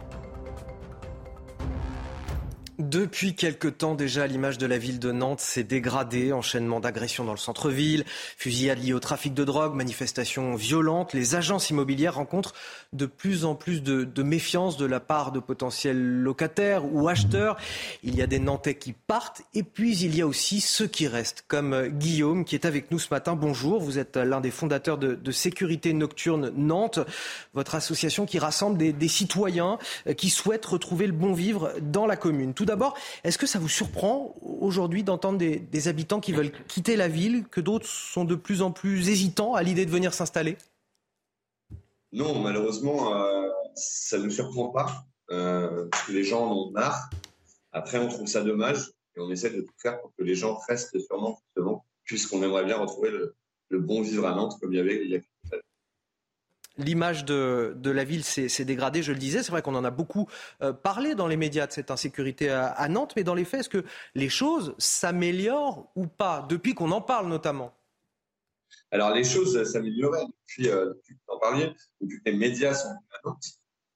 Depuis 2.79 3.35
quelque 3.35 3.69
temps 3.69 3.95
déjà, 3.95 4.27
l'image 4.27 4.57
de 4.57 4.65
la 4.65 4.79
ville 4.79 4.99
de 4.99 5.13
Nantes 5.13 5.41
s'est 5.41 5.63
dégradée. 5.63 6.33
Enchaînement 6.33 6.81
d'agressions 6.81 7.23
dans 7.23 7.33
le 7.33 7.39
centre-ville, 7.39 8.05
fusillades 8.39 8.83
liées 8.83 8.95
au 8.95 9.01
trafic 9.01 9.35
de 9.35 9.45
drogue, 9.45 9.75
manifestations 9.75 10.55
violentes. 10.55 11.13
Les 11.13 11.35
agences 11.35 11.69
immobilières 11.69 12.15
rencontrent 12.15 12.55
de 12.93 13.07
plus 13.07 13.45
en 13.45 13.55
plus 13.55 13.83
de, 13.83 14.23
méfiance 14.23 14.77
de 14.77 14.87
la 14.87 15.01
part 15.01 15.33
de 15.33 15.41
potentiels 15.41 16.01
locataires 16.01 16.85
ou 16.85 17.09
acheteurs. 17.09 17.57
Il 18.03 18.17
y 18.17 18.23
a 18.23 18.27
des 18.27 18.39
Nantais 18.39 18.75
qui 18.75 18.93
partent 18.93 19.43
et 19.55 19.63
puis 19.63 19.97
il 19.99 20.17
y 20.17 20.23
a 20.23 20.27
aussi 20.27 20.61
ceux 20.61 20.87
qui 20.87 21.07
restent, 21.07 21.45
comme 21.47 21.89
Guillaume 21.89 22.45
qui 22.45 22.55
est 22.55 22.65
avec 22.65 22.91
nous 22.91 22.99
ce 22.99 23.09
matin. 23.11 23.35
Bonjour, 23.35 23.81
vous 23.81 23.99
êtes 23.99 24.17
l'un 24.17 24.41
des 24.41 24.51
fondateurs 24.51 24.99
de, 24.99 25.33
Sécurité 25.33 25.93
Nocturne 25.93 26.53
Nantes, 26.57 27.01
votre 27.55 27.75
association 27.75 28.27
qui 28.27 28.39
rassemble 28.39 28.77
des, 28.79 29.09
citoyens 29.09 29.79
qui 30.17 30.31
souhaitent 30.31 30.67
retrouver 30.67 31.07
le 31.07 31.13
bon 31.13 31.33
vivre 31.33 31.73
dans 31.81 32.07
la 32.07 32.17
commune 32.17 32.53
d'abord, 32.65 32.95
est-ce 33.25 33.39
que 33.39 33.47
ça 33.47 33.59
vous 33.59 33.69
surprend 33.69 34.35
aujourd'hui 34.43 35.03
d'entendre 35.03 35.39
des, 35.39 35.89
habitants 35.89 36.21
qui 36.21 36.33
veulent 36.33 36.53
quitter 36.69 36.97
la 36.97 37.09
ville, 37.09 37.45
que 37.51 37.61
d'autres 37.61 37.87
sont 37.87 38.25
de 38.25 38.35
plus 38.35 38.63
en 38.63 38.71
plus 38.71 39.09
hésitants 39.09 39.55
à 39.55 39.63
l'idée 39.63 39.85
de 39.85 39.91
venir 39.91 40.15
s'installer? 40.15 40.57
Non, 42.13 42.39
malheureusement, 42.41 43.15
euh, 43.15 43.49
ça 43.75 44.19
ne 44.19 44.25
nous 44.25 44.31
surprend 44.31 44.69
pas, 44.69 45.07
euh, 45.31 45.89
les 46.11 46.25
gens 46.25 46.47
en 46.47 46.57
ont 46.57 46.71
marre. 46.71 47.09
Après, 47.73 47.99
on 47.99 48.09
trouve 48.09 48.27
ça 48.27 48.43
dommage 48.43 48.93
et 49.17 49.21
on 49.21 49.31
essaie 49.31 49.51
de 49.51 49.63
tout 49.63 49.73
faire 49.79 49.99
pour 50.01 50.13
que 50.17 50.23
les 50.23 50.35
gens 50.35 50.59
restent 50.69 50.99
sûrement, 50.99 51.39
justement, 51.43 51.87
puisqu'on 52.05 52.43
aimerait 52.43 52.65
bien 52.65 52.77
retrouver 52.77 53.11
le, 53.11 53.35
bon 53.79 54.03
vivre 54.03 54.27
à 54.27 54.35
Nantes 54.35 54.59
comme 54.61 54.75
il 54.75 54.77
y 54.77 54.81
avait 54.81 55.03
il 55.03 55.11
y 55.11 55.15
a 55.15 55.19
quelques 55.19 55.53
années. 55.55 55.63
l'image 56.77 57.25
de, 57.25 57.75
la 57.83 58.05
ville 58.05 58.23
s'est 58.23 58.65
dégradée, 58.67 59.03
je 59.03 59.13
le 59.13 59.19
disais. 59.19 59.43
C'est 59.43 59.51
vrai 59.51 59.63
qu'on 59.63 59.75
en 59.75 59.85
a 59.85 59.91
beaucoup 59.91 60.29
euh, 60.61 60.75
parlé 60.75 61.15
dans 61.15 61.27
les 61.27 61.39
médias 61.39 61.67
de 61.67 61.73
cette 61.73 61.91
insécurité 61.91 62.51
à, 62.51 62.87
Nantes, 62.91 63.15
mais 63.17 63.25
dans 63.25 63.35
les 63.35 63.47
faits, 63.47 63.61
est-ce 63.61 63.71
que 63.71 63.85
les 64.15 64.29
choses 64.29 64.75
s'améliorent 64.77 65.91
ou 65.97 66.07
pas, 66.07 66.45
depuis 66.47 66.75
qu'on 66.75 66.93
en 66.93 67.01
parle 67.01 67.29
notamment? 67.29 67.73
Alors 68.93 69.13
les 69.13 69.25
choses 69.25 69.63
s'amélioraient 69.65 70.25
depuis, 70.25 70.69
euh, 70.69 70.91
depuis 70.95 71.15
que 71.15 71.21
vous 71.27 71.35
en 71.35 71.39
parliez, 71.39 71.73
depuis 72.01 72.19
que 72.19 72.31
les 72.31 72.37
médias 72.37 72.75
sont 72.75 72.89
à 72.89 73.21
Nantes. 73.25 73.45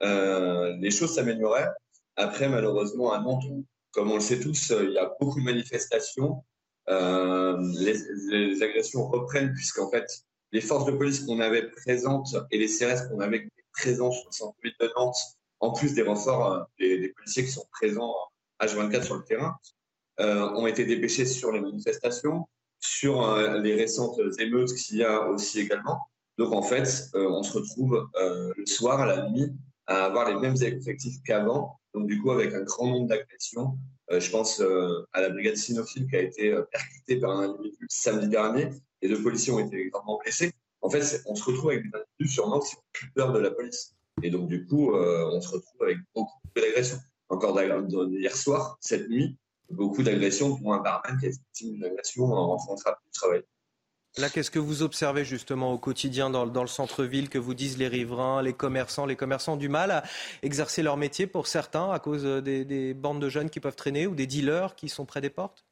Euh, 0.03 0.76
les 0.80 0.90
choses 0.90 1.14
s'amélioraient. 1.14 1.70
Après, 2.16 2.49
malheureusement, 2.49 3.12
à 3.12 3.20
Nantes, 3.20 3.44
comme 3.92 4.11
on 4.11 4.14
le 4.14 4.20
sait 4.20 4.40
tous, 4.40 4.70
il 4.70 4.92
y 4.92 4.99
a 4.99 5.14
beaucoup 5.20 5.38
de 5.38 5.44
manifestations. 5.44 6.42
les, 6.88 7.94
les, 8.28 8.62
agressions 8.62 9.07
reprennent 9.07 9.53
puisqu'en 9.53 9.90
fait, 9.90 10.07
les 10.53 10.61
forces 10.61 10.86
de 10.86 10.92
police 10.92 11.20
qu'on 11.20 11.40
avait 11.40 11.70
présentes 11.70 12.34
et 12.51 12.59
les 12.59 12.68
CRS 12.68 13.09
qu'on 13.09 13.20
avait 13.20 13.49
présents 13.72 14.11
sur 14.11 14.26
le 14.26 14.32
centre-ville 14.32 14.74
de 14.80 14.90
Nantes, 14.97 15.16
en 15.61 15.72
plus 15.72 15.94
des 15.94 16.03
renforts 16.03 16.53
euh, 16.53 16.62
des, 16.78 17.12
policiers 17.16 17.44
qui 17.44 17.51
sont 17.51 17.66
présents 17.70 18.14
H24 18.61 19.03
sur 19.03 19.16
le 19.16 19.24
terrain, 19.24 19.57
euh, 20.20 20.49
ont 20.51 20.66
été 20.66 20.84
dépêchés 20.84 21.26
sur 21.26 21.53
les 21.53 21.61
manifestations, 21.61 22.49
sur 22.87 23.28
euh, 23.28 23.59
les 23.59 23.74
récentes 23.74 24.18
émeutes 24.39 24.74
qu'il 24.74 24.99
y 24.99 25.05
a 25.05 25.28
aussi 25.28 25.61
également. 25.61 25.99
Donc 26.39 26.53
en 26.53 26.62
fait, 26.62 27.09
on 27.14 27.43
se 27.43 27.53
retrouve 27.55 28.11
le 28.14 28.66
soir, 28.66 29.01
à 29.01 29.07
la 29.07 29.30
nuit, 29.30 29.51
à 29.87 30.05
avoir 30.05 30.28
les 30.28 30.39
mêmes 30.39 30.57
effectifs 30.61 31.16
qu'avant. 31.24 31.80
Donc 31.95 32.09
du 32.09 32.20
coup, 32.20 32.30
avec 32.30 32.53
un 32.53 32.61
grand 32.61 32.89
nombre 32.89 33.09
d'agressions. 33.09 33.78
je 34.11 34.30
pense 34.30 34.61
à 35.14 35.20
la 35.22 35.30
brigade 35.30 35.57
cynophile 35.57 36.07
qui 36.07 36.16
a 36.16 36.20
été 36.20 36.55
percutée 36.70 37.16
par 37.20 37.30
un 37.30 37.55
individu 37.55 37.87
samedi 37.89 38.28
dernier 38.28 38.70
les 39.03 39.09
deux 39.09 39.22
policiers 39.22 39.53
ont 39.53 39.61
été 39.61 39.89
gravement 39.89 40.18
blessés. 40.22 40.53
En 40.80 40.91
fait, 40.91 41.22
on 41.26 41.34
se 41.34 41.45
retrouve 41.45 41.70
avec 41.70 41.82
des 41.84 41.99
individus 41.99 42.41
Nantes 42.41 42.64
qui 42.68 42.76
ont 42.76 42.82
plus 42.93 43.11
peur 43.12 43.32
de 43.32 43.39
la 43.39 43.51
police. 43.51 43.95
Et 44.22 44.30
donc, 44.30 44.49
du 44.49 44.64
coup, 44.66 44.95
euh, 44.95 45.30
on 45.32 45.41
se 45.41 45.49
retrouve 45.49 45.82
avec 45.82 45.99
beaucoup 46.14 46.39
d'agressions. 46.55 46.99
Encore 47.28 47.61
hier 47.61 48.37
soir, 48.37 48.76
cette 48.80 49.09
nuit, 49.09 49.37
beaucoup 49.70 50.02
d'agressions 50.02 50.56
pour 50.56 50.74
un 50.74 50.80
barman 50.80 51.18
qui 51.18 51.26
été 51.26 51.36
victime 51.36 51.72
d'une 51.74 51.84
agression 51.84 52.24
en 52.24 52.56
rentrant 52.56 52.74
du 52.74 53.10
travail. 53.12 53.42
Là, 54.18 54.30
qu'est-ce 54.30 54.50
que 54.50 54.58
vous 54.58 54.82
observez 54.82 55.26
justement 55.26 55.72
au 55.72 55.78
quotidien 55.78 56.30
dans, 56.30 56.44
le 56.44 56.66
centre-ville 56.68 57.28
que 57.28 57.38
vous 57.38 57.52
disent 57.52 57.76
les 57.76 57.88
riverains, 57.88 58.40
les 58.40 58.54
commerçants? 58.54 59.04
Les 59.04 59.16
commerçants 59.16 59.54
ont 59.54 59.58
du 59.58 59.68
mal 59.68 59.90
à 59.90 60.04
exercer 60.42 60.82
leur 60.82 60.96
métier 60.96 61.26
pour 61.26 61.46
certains 61.46 61.90
à 61.90 61.98
cause 61.98 62.24
des, 62.24 62.64
des 62.64 62.94
bandes 62.94 63.20
de 63.20 63.28
jeunes 63.28 63.50
qui 63.50 63.60
peuvent 63.60 63.76
traîner 63.76 64.06
ou 64.06 64.14
des 64.14 64.26
dealers 64.26 64.74
qui 64.74 64.88
sont 64.88 65.04
près 65.04 65.20
des 65.20 65.28
portes? 65.28 65.66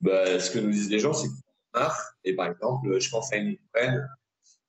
Bah, 0.00 0.38
Ce 0.38 0.52
que 0.52 0.60
nous 0.60 0.70
disent 0.70 0.90
les 0.90 1.00
gens, 1.00 1.14
c'est 1.14 1.28
et 2.24 2.34
par 2.34 2.46
exemple, 2.46 2.98
je 2.98 3.10
pense 3.10 3.32
à 3.32 3.36
une 3.36 3.50
Ukraine, 3.50 4.08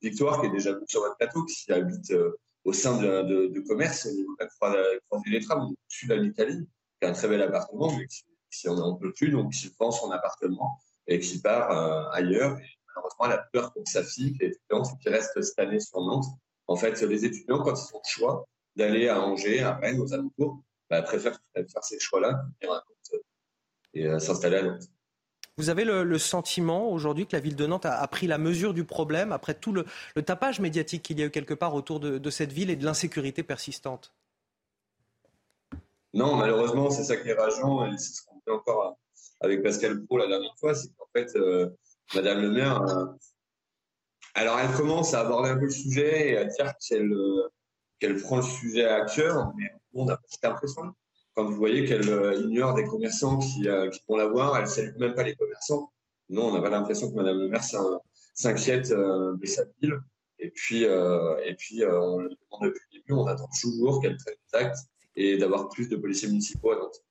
Victoire, 0.01 0.41
qui 0.41 0.47
est 0.47 0.51
déjà 0.51 0.71
sur 0.87 1.01
votre 1.01 1.15
plateau, 1.17 1.45
qui 1.45 1.71
habite 1.71 2.11
euh, 2.11 2.37
au 2.65 2.73
sein 2.73 3.01
de, 3.01 3.47
de, 3.47 3.59
commerce, 3.61 4.05
au 4.05 4.11
niveau 4.11 4.35
de 4.35 4.43
la 4.43 4.47
Croix, 4.47 5.21
du 5.23 5.31
Lettrame, 5.31 5.63
au-dessus 5.63 6.07
de 6.07 6.15
l'Italie, 6.15 6.67
qui 7.03 7.09
un 7.09 7.13
très 7.13 7.27
bel 7.27 7.41
appartement, 7.41 7.91
mais 7.95 8.07
qui, 8.07 8.23
si 8.49 8.69
on 8.69 8.75
n'en 8.75 8.95
peut 8.95 9.11
plus, 9.13 9.29
donc 9.29 9.53
il 9.61 9.71
vend 9.79 9.91
son 9.91 10.11
appartement 10.11 10.79
et 11.07 11.19
qui 11.19 11.41
part 11.41 11.71
euh, 11.71 12.09
ailleurs. 12.11 12.57
Malheureusement, 12.95 13.25
elle 13.25 13.31
a 13.31 13.45
peur 13.51 13.73
pour 13.73 13.87
sa 13.87 14.03
fille, 14.03 14.37
qui 14.37 14.43
est 14.43 14.49
étudiante, 14.49 14.87
qui 15.01 15.09
reste 15.09 15.41
cette 15.41 15.59
année 15.59 15.79
sur 15.79 15.99
Nantes. 16.01 16.25
En 16.67 16.75
fait, 16.75 17.01
les 17.01 17.25
étudiants, 17.25 17.61
quand 17.61 17.73
ils 17.73 17.95
ont 17.95 18.01
le 18.03 18.09
choix 18.09 18.47
d'aller 18.75 19.09
à 19.09 19.19
Angers, 19.21 19.61
à 19.61 19.75
Rennes, 19.75 19.99
aux 19.99 20.13
alentours, 20.13 20.63
bah, 20.89 21.01
préfèrent 21.01 21.39
faire 21.55 21.83
ces 21.83 21.99
choix-là 21.99 22.45
et 23.93 24.07
euh, 24.07 24.19
s'installer 24.19 24.57
à 24.57 24.63
Nantes. 24.63 24.83
Vous 25.57 25.69
avez 25.69 25.85
le, 25.85 26.17
sentiment 26.17 26.89
aujourd'hui 26.89 27.27
que 27.27 27.35
la 27.35 27.39
ville 27.39 27.55
de 27.55 27.67
Nantes 27.67 27.85
a, 27.85 28.07
pris 28.07 28.25
la 28.25 28.39
mesure 28.39 28.73
du 28.73 28.85
problème 28.85 29.31
après 29.31 29.53
tout 29.53 29.71
le, 29.71 29.85
tapage 30.23 30.59
médiatique 30.59 31.03
qu'il 31.03 31.19
y 31.19 31.23
a 31.23 31.27
eu 31.27 31.31
quelque 31.31 31.53
part 31.53 31.75
autour 31.75 31.99
de, 31.99 32.29
cette 32.31 32.51
ville 32.51 32.71
et 32.71 32.75
de 32.75 32.85
l'insécurité 32.85 33.43
persistante? 33.43 34.13
Non, 36.13 36.35
malheureusement, 36.35 36.89
c'est 36.89 37.03
ça 37.03 37.17
qui 37.17 37.29
est 37.29 37.33
rageant 37.33 37.85
et 37.85 37.97
c'est 37.97 38.13
ce 38.13 38.21
qu'on 38.25 38.39
fait 38.41 38.51
encore 38.51 38.97
avec 39.41 39.63
Pascal 39.63 40.05
Pro 40.05 40.17
la 40.17 40.27
dernière 40.27 40.55
fois, 40.57 40.75
c'est 40.75 40.89
qu'en 40.95 41.07
fait, 41.13 41.35
euh, 41.35 41.69
Madame 42.15 42.41
le 42.41 42.51
maire, 42.51 42.81
euh, 42.81 43.05
alors 44.35 44.59
elle 44.59 44.71
commence 44.71 45.13
à 45.13 45.21
aborder 45.21 45.49
un 45.49 45.57
peu 45.57 45.65
le 45.65 45.71
sujet 45.71 46.29
et 46.29 46.37
à 46.37 46.45
dire 46.45 46.73
qu'elle 46.87 47.13
qu'elle 47.99 48.21
prend 48.21 48.37
le 48.37 48.43
sujet 48.43 48.85
à 48.85 49.05
cœur, 49.05 49.51
mais 49.57 49.71
on 49.93 50.05
pas 50.05 50.19
cette 50.27 50.45
impression 50.45 50.93
quand 51.35 51.45
vous 51.45 51.55
voyez 51.55 51.85
qu'elle 51.85 52.09
euh, 52.09 52.35
ignore 52.41 52.75
des 52.75 52.85
commerçants 52.85 53.37
qui, 53.37 53.67
euh, 53.67 53.89
qui 53.89 53.99
vont 54.07 54.17
la 54.17 54.27
voir, 54.27 54.55
elle 54.55 54.63
ne 54.63 54.67
salue 54.69 54.95
même 54.97 55.15
pas 55.15 55.23
les 55.23 55.35
commerçants. 55.35 55.91
Non, 56.29 56.47
on 56.47 56.53
n'a 56.53 56.61
pas 56.61 56.69
l'impression 56.69 57.09
que 57.09 57.15
Madame 57.15 57.39
le 57.39 57.49
maire 57.49 57.63
s'inquiète 58.33 58.91
euh, 58.91 59.35
de 59.35 59.45
sa 59.45 59.63
ville. 59.81 59.99
Et 60.39 60.49
puis, 60.49 60.83
et 60.83 61.55
puis 61.57 61.85
on 61.85 62.17
le 62.17 62.29
demande 62.29 62.63
depuis 62.65 62.81
le 62.91 62.99
début, 62.99 63.13
on 63.13 63.25
attend 63.27 63.47
toujours 63.61 64.01
qu'elle 64.01 64.17
prenne 64.17 64.35
des 64.51 64.59
actes 64.59 64.79
et 65.15 65.37
d'avoir 65.37 65.69
plus 65.69 65.89
de 65.89 65.95
policiers 65.95 66.27
municipaux 66.27 66.71
à 66.71 66.75
Nantes. 66.77 67.03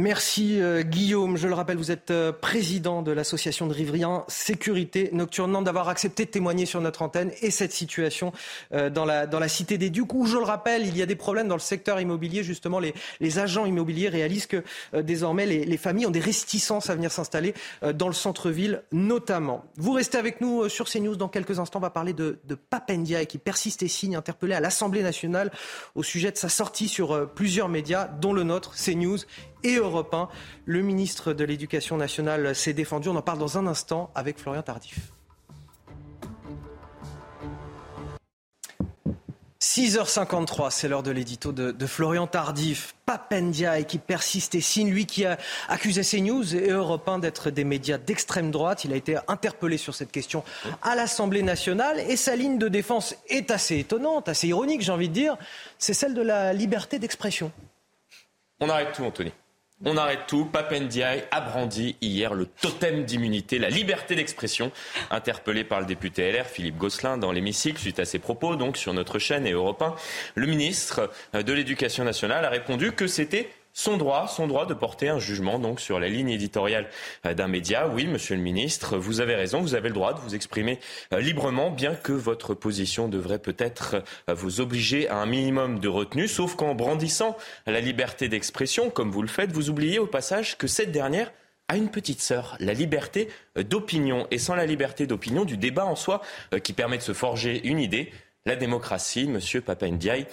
Merci 0.00 0.62
euh, 0.62 0.82
Guillaume. 0.82 1.36
Je 1.36 1.46
le 1.46 1.52
rappelle, 1.52 1.76
vous 1.76 1.90
êtes 1.90 2.10
euh, 2.10 2.32
président 2.32 3.02
de 3.02 3.12
l'association 3.12 3.66
de 3.66 3.74
Rivriens 3.74 4.24
Sécurité 4.28 5.10
Nocturne 5.12 5.62
d'avoir 5.62 5.90
accepté 5.90 6.24
de 6.24 6.30
témoigner 6.30 6.64
sur 6.64 6.80
notre 6.80 7.02
antenne 7.02 7.30
et 7.42 7.50
cette 7.50 7.72
situation 7.72 8.32
euh, 8.72 8.88
dans, 8.88 9.04
la, 9.04 9.48
cité 9.48 9.76
des 9.76 9.90
Ducs 9.90 10.14
où, 10.14 10.24
je 10.24 10.38
le 10.38 10.44
rappelle, 10.44 10.86
il 10.86 10.96
y 10.96 11.02
a 11.02 11.06
des 11.06 11.16
problèmes 11.16 11.48
dans 11.48 11.54
le 11.54 11.60
secteur 11.60 12.00
immobilier. 12.00 12.42
Justement, 12.42 12.80
les, 12.80 13.38
agents 13.38 13.66
immobiliers 13.66 14.08
réalisent 14.08 14.46
que 14.46 14.64
désormais 15.02 15.44
les, 15.44 15.66
les, 15.66 15.76
familles 15.76 16.06
ont 16.06 16.10
des 16.10 16.20
réticences 16.20 16.88
à 16.88 16.94
venir 16.94 17.12
s'installer 17.12 17.52
dans 17.94 18.08
le 18.08 18.14
centre-ville 18.14 18.82
notamment. 18.92 19.64
Vous 19.76 19.92
restez 19.92 20.16
avec 20.16 20.40
nous 20.40 20.68
sur 20.70 20.88
CNews. 20.88 21.16
Dans 21.16 21.28
quelques 21.28 21.58
instants, 21.58 21.78
on 21.78 21.82
va 21.82 21.90
parler 21.90 22.12
de, 22.12 22.38
de 22.44 22.54
Papendia 22.54 23.24
qui 23.26 23.38
persiste 23.38 23.82
et 23.82 23.88
signe 23.88 24.16
interpellé 24.16 24.54
à 24.54 24.60
l'Assemblée 24.60 25.02
nationale 25.02 25.50
au 25.94 26.02
sujet 26.02 26.32
de 26.32 26.38
sa 26.38 26.48
sortie 26.48 26.88
sur 26.88 27.30
plusieurs 27.34 27.68
médias, 27.68 28.06
dont 28.06 28.32
le 28.32 28.42
nôtre, 28.42 28.74
CNews 28.74 29.18
et 29.64 29.76
Europe 29.76 30.14
1. 30.14 30.28
Le 30.64 30.82
ministre 30.82 31.32
de 31.32 31.44
l'Éducation 31.44 31.96
nationale 31.96 32.54
s'est 32.54 32.72
défendu. 32.72 33.08
On 33.08 33.16
en 33.16 33.22
parle 33.22 33.38
dans 33.38 33.58
un 33.58 33.66
instant 33.66 34.10
avec 34.14 34.38
Florian 34.38 34.62
Tardif. 34.62 35.12
6h53, 39.60 40.70
c'est 40.70 40.88
l'heure 40.88 41.02
de 41.02 41.10
l'édito 41.10 41.52
de, 41.52 41.86
Florian 41.86 42.26
Tardif. 42.26 42.94
Papendia 43.04 43.82
qui 43.82 43.98
persiste 43.98 44.54
et 44.54 44.60
signe, 44.60 44.90
lui 44.90 45.04
qui 45.04 45.26
a 45.26 45.36
accusé 45.68 46.02
CNews 46.02 46.56
et 46.56 46.70
Europe 46.70 47.08
1 47.08 47.18
d'être 47.18 47.50
des 47.50 47.64
médias 47.64 47.98
d'extrême 47.98 48.50
droite. 48.50 48.84
Il 48.84 48.92
a 48.92 48.96
été 48.96 49.18
interpellé 49.28 49.76
sur 49.76 49.94
cette 49.94 50.12
question 50.12 50.44
à 50.82 50.94
l'Assemblée 50.96 51.42
nationale 51.42 52.00
et 52.08 52.16
sa 52.16 52.36
ligne 52.36 52.56
de 52.56 52.68
défense 52.68 53.14
est 53.28 53.50
assez 53.50 53.78
étonnante, 53.78 54.28
assez 54.28 54.48
ironique, 54.48 54.80
j'ai 54.80 54.92
envie 54.92 55.08
de 55.08 55.14
dire. 55.14 55.36
C'est 55.78 55.94
celle 55.94 56.14
de 56.14 56.22
la 56.22 56.52
liberté 56.52 56.98
d'expression. 56.98 57.52
On 58.60 58.68
arrête 58.68 58.92
tout, 58.94 59.04
Anthony. 59.04 59.32
On 59.82 59.96
arrête 59.96 60.26
tout. 60.26 60.44
Papendiaï 60.44 61.24
a 61.30 61.40
brandi 61.40 61.96
hier 62.02 62.34
le 62.34 62.44
totem 62.44 63.04
d'immunité, 63.04 63.58
la 63.58 63.70
liberté 63.70 64.14
d'expression, 64.14 64.72
interpellé 65.10 65.64
par 65.64 65.80
le 65.80 65.86
député 65.86 66.30
LR 66.30 66.44
Philippe 66.44 66.76
Gosselin 66.76 67.16
dans 67.16 67.32
l'hémicycle 67.32 67.80
suite 67.80 67.98
à 67.98 68.04
ses 68.04 68.18
propos, 68.18 68.56
donc 68.56 68.76
sur 68.76 68.92
notre 68.92 69.18
chaîne 69.18 69.46
et 69.46 69.52
Europe 69.52 69.80
1. 69.80 69.94
Le 70.34 70.46
ministre 70.46 71.10
de 71.32 71.52
l'Éducation 71.54 72.04
nationale 72.04 72.44
a 72.44 72.50
répondu 72.50 72.92
que 72.92 73.06
c'était 73.06 73.48
son 73.80 73.96
droit, 73.96 74.28
son 74.28 74.46
droit 74.46 74.66
de 74.66 74.74
porter 74.74 75.08
un 75.08 75.18
jugement 75.18 75.58
donc 75.58 75.80
sur 75.80 75.98
la 75.98 76.08
ligne 76.08 76.28
éditoriale 76.28 76.88
euh, 77.24 77.32
d'un 77.32 77.48
média. 77.48 77.88
Oui, 77.88 78.06
monsieur 78.06 78.36
le 78.36 78.42
ministre, 78.42 78.98
vous 78.98 79.22
avez 79.22 79.34
raison, 79.34 79.62
vous 79.62 79.74
avez 79.74 79.88
le 79.88 79.94
droit 79.94 80.12
de 80.12 80.20
vous 80.20 80.34
exprimer 80.34 80.78
euh, 81.14 81.20
librement, 81.20 81.70
bien 81.70 81.94
que 81.94 82.12
votre 82.12 82.52
position 82.52 83.08
devrait 83.08 83.38
peut-être 83.38 84.02
euh, 84.28 84.34
vous 84.34 84.60
obliger 84.60 85.08
à 85.08 85.16
un 85.16 85.24
minimum 85.24 85.78
de 85.78 85.88
retenue, 85.88 86.28
sauf 86.28 86.56
qu'en 86.56 86.74
brandissant 86.74 87.38
la 87.66 87.80
liberté 87.80 88.28
d'expression, 88.28 88.90
comme 88.90 89.10
vous 89.10 89.22
le 89.22 89.28
faites, 89.28 89.50
vous 89.50 89.70
oubliez 89.70 89.98
au 89.98 90.06
passage 90.06 90.58
que 90.58 90.66
cette 90.66 90.92
dernière 90.92 91.32
a 91.68 91.78
une 91.78 91.90
petite 91.90 92.20
sœur, 92.20 92.56
la 92.60 92.74
liberté 92.74 93.28
d'opinion. 93.56 94.26
Et 94.30 94.38
sans 94.38 94.56
la 94.56 94.66
liberté 94.66 95.06
d'opinion, 95.06 95.44
du 95.46 95.56
débat 95.56 95.86
en 95.86 95.94
soi, 95.94 96.20
qui 96.64 96.72
permet 96.72 96.98
de 96.98 97.02
se 97.02 97.12
forger 97.12 97.66
une 97.66 97.78
idée, 97.78 98.12
la 98.44 98.56
démocratie, 98.56 99.28
monsieur 99.28 99.60
Papa 99.60 99.86
Ndiaye, 99.86 100.26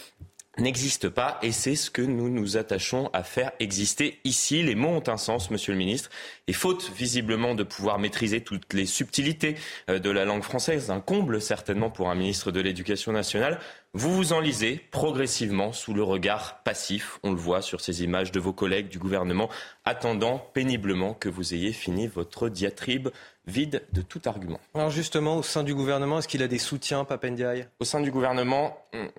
n'existe 0.59 1.09
pas 1.09 1.39
et 1.41 1.51
c'est 1.51 1.75
ce 1.75 1.89
que 1.89 2.01
nous 2.01 2.29
nous 2.29 2.57
attachons 2.57 3.09
à 3.13 3.23
faire 3.23 3.51
exister 3.59 4.19
ici. 4.23 4.63
Les 4.63 4.75
mots 4.75 4.89
ont 4.89 5.03
un 5.07 5.17
sens, 5.17 5.51
monsieur 5.51 5.73
le 5.73 5.77
ministre, 5.77 6.09
et 6.47 6.53
faute 6.53 6.91
visiblement 6.95 7.55
de 7.55 7.63
pouvoir 7.63 7.99
maîtriser 7.99 8.41
toutes 8.41 8.73
les 8.73 8.85
subtilités 8.85 9.55
euh, 9.89 9.99
de 9.99 10.09
la 10.09 10.25
langue 10.25 10.43
française, 10.43 10.89
un 10.91 10.99
comble 10.99 11.41
certainement 11.41 11.89
pour 11.89 12.09
un 12.09 12.15
ministre 12.15 12.51
de 12.51 12.59
l'Éducation 12.59 13.11
nationale, 13.11 13.59
vous 13.97 14.13
vous 14.13 14.31
enlisez 14.31 14.79
progressivement 14.91 15.73
sous 15.73 15.91
le 15.95 16.03
regard 16.03 16.61
passif, 16.61 17.17
on 17.23 17.31
le 17.31 17.37
voit 17.37 17.63
sur 17.63 17.81
ces 17.81 18.03
images 18.03 18.31
de 18.31 18.39
vos 18.39 18.53
collègues 18.53 18.89
du 18.89 18.99
gouvernement, 18.99 19.49
attendant 19.85 20.37
péniblement 20.53 21.15
que 21.15 21.29
vous 21.29 21.55
ayez 21.55 21.73
fini 21.73 22.05
votre 22.05 22.47
diatribe 22.47 23.09
vide 23.47 23.81
de 23.93 24.01
tout 24.01 24.21
argument. 24.25 24.59
Alors 24.75 24.91
justement, 24.91 25.37
au 25.37 25.41
sein 25.41 25.63
du 25.63 25.73
gouvernement, 25.73 26.19
est-ce 26.19 26.27
qu'il 26.27 26.43
a 26.43 26.47
des 26.47 26.59
soutiens, 26.59 27.05
Papendiaï? 27.05 27.65
Au 27.79 27.85
sein 27.85 28.01
du 28.01 28.11
gouvernement, 28.11 28.77
hum, 28.93 29.09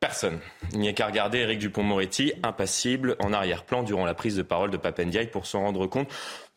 personne. 0.00 0.40
Il 0.72 0.80
n'y 0.80 0.88
a 0.88 0.92
qu'à 0.94 1.06
regarder 1.06 1.38
Éric 1.38 1.60
Dupont-Moretti, 1.60 2.32
impassible, 2.42 3.16
en 3.20 3.32
arrière-plan 3.32 3.84
durant 3.84 4.04
la 4.04 4.14
prise 4.14 4.36
de 4.36 4.42
parole 4.42 4.70
de 4.70 4.76
Papendiaï 4.78 5.28
pour 5.28 5.46
s'en 5.46 5.60
rendre 5.60 5.86
compte. 5.86 6.08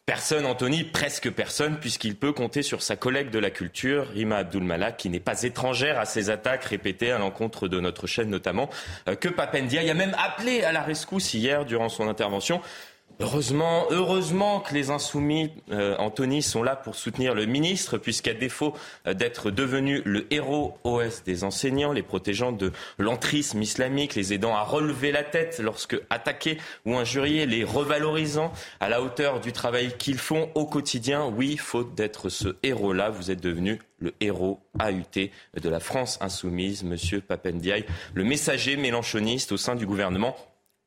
Personne, 0.08 0.45
Anthony, 0.45 0.86
presque 0.86 1.30
personne, 1.32 1.80
puisqu'il 1.82 2.16
peut 2.16 2.32
compter 2.32 2.64
sur 2.64 2.82
sa 2.82 2.95
collègue 2.95 3.30
de 3.30 3.39
la 3.39 3.49
culture, 3.49 4.08
Rima 4.08 4.38
Abdulmalak, 4.38 4.95
qui 4.95 5.10
n'est 5.10 5.20
pas 5.20 5.43
étrangère 5.43 5.99
à 5.99 6.05
ces 6.05 6.30
attaques 6.30 6.64
répétées 6.64 7.12
à 7.12 7.18
l'encontre 7.18 7.68
de 7.68 7.82
notre 7.82 8.08
chaîne 8.08 8.30
notamment, 8.30 8.70
euh, 9.10 9.16
que 9.16 9.28
Papendia 9.28 9.82
a 9.82 9.93
même 9.93 10.16
appelé 10.18 10.64
à 10.64 10.72
la 10.72 10.82
rescousse 10.82 11.34
hier 11.34 11.66
durant 11.66 11.89
son 11.89 12.08
intervention. 12.08 12.62
Heureusement, 13.20 13.88
heureusement 13.89 14.59
que 14.59 14.76
les 14.76 14.91
insoumis, 14.91 15.51
euh, 15.72 15.95
Anthony, 15.97 16.43
sont 16.43 16.61
là 16.61 16.76
pour 16.76 16.93
soutenir 16.93 17.34
le 17.34 17.47
ministre, 17.47 17.97
puisqu'à 17.97 18.36
défaut 18.36 18.76
euh, 19.07 19.15
d'être 19.15 19.49
devenu 19.49 20.03
le 20.05 20.32
héros 20.32 20.78
OS 20.84 21.24
des 21.24 21.43
enseignants, 21.43 21.93
les 21.93 22.03
protégeant 22.03 22.51
de 22.51 22.72
l'entrisme 22.99 23.59
islamique, 23.59 24.13
les 24.13 24.34
aidant 24.34 24.55
à 24.55 24.61
relever 24.61 25.11
la 25.11 25.24
tête 25.24 25.59
lorsque 25.63 25.99
attaqués 26.11 26.59
ou 26.86 26.95
injuriés, 26.95 27.47
les 27.47 27.63
revalorisant 27.63 28.53
à 28.80 28.88
la 28.88 29.01
hauteur 29.01 29.39
du 29.39 29.51
travail 29.51 29.97
qu'ils 29.97 30.20
font 30.20 30.51
au 30.53 30.68
quotidien, 30.68 31.26
oui, 31.26 31.57
faute 31.57 31.95
d'être 31.95 32.30
ce 32.30 32.55
héros-là, 32.61 33.09
vous 33.09 33.32
êtes 33.32 33.41
devenu 33.41 33.80
le 33.99 34.13
héros 34.22 34.59
AUT 34.80 35.30
de 35.59 35.70
la 35.70 35.80
France 35.80 36.20
insoumise, 36.22 36.84
Monsieur 36.84 37.20
Papendiaï, 37.22 37.84
le 38.13 38.24
messager 38.24 38.78
mélanchoniste 38.78 39.51
au 39.53 39.57
sein 39.57 39.76
du 39.76 39.88
gouvernement 39.88 40.36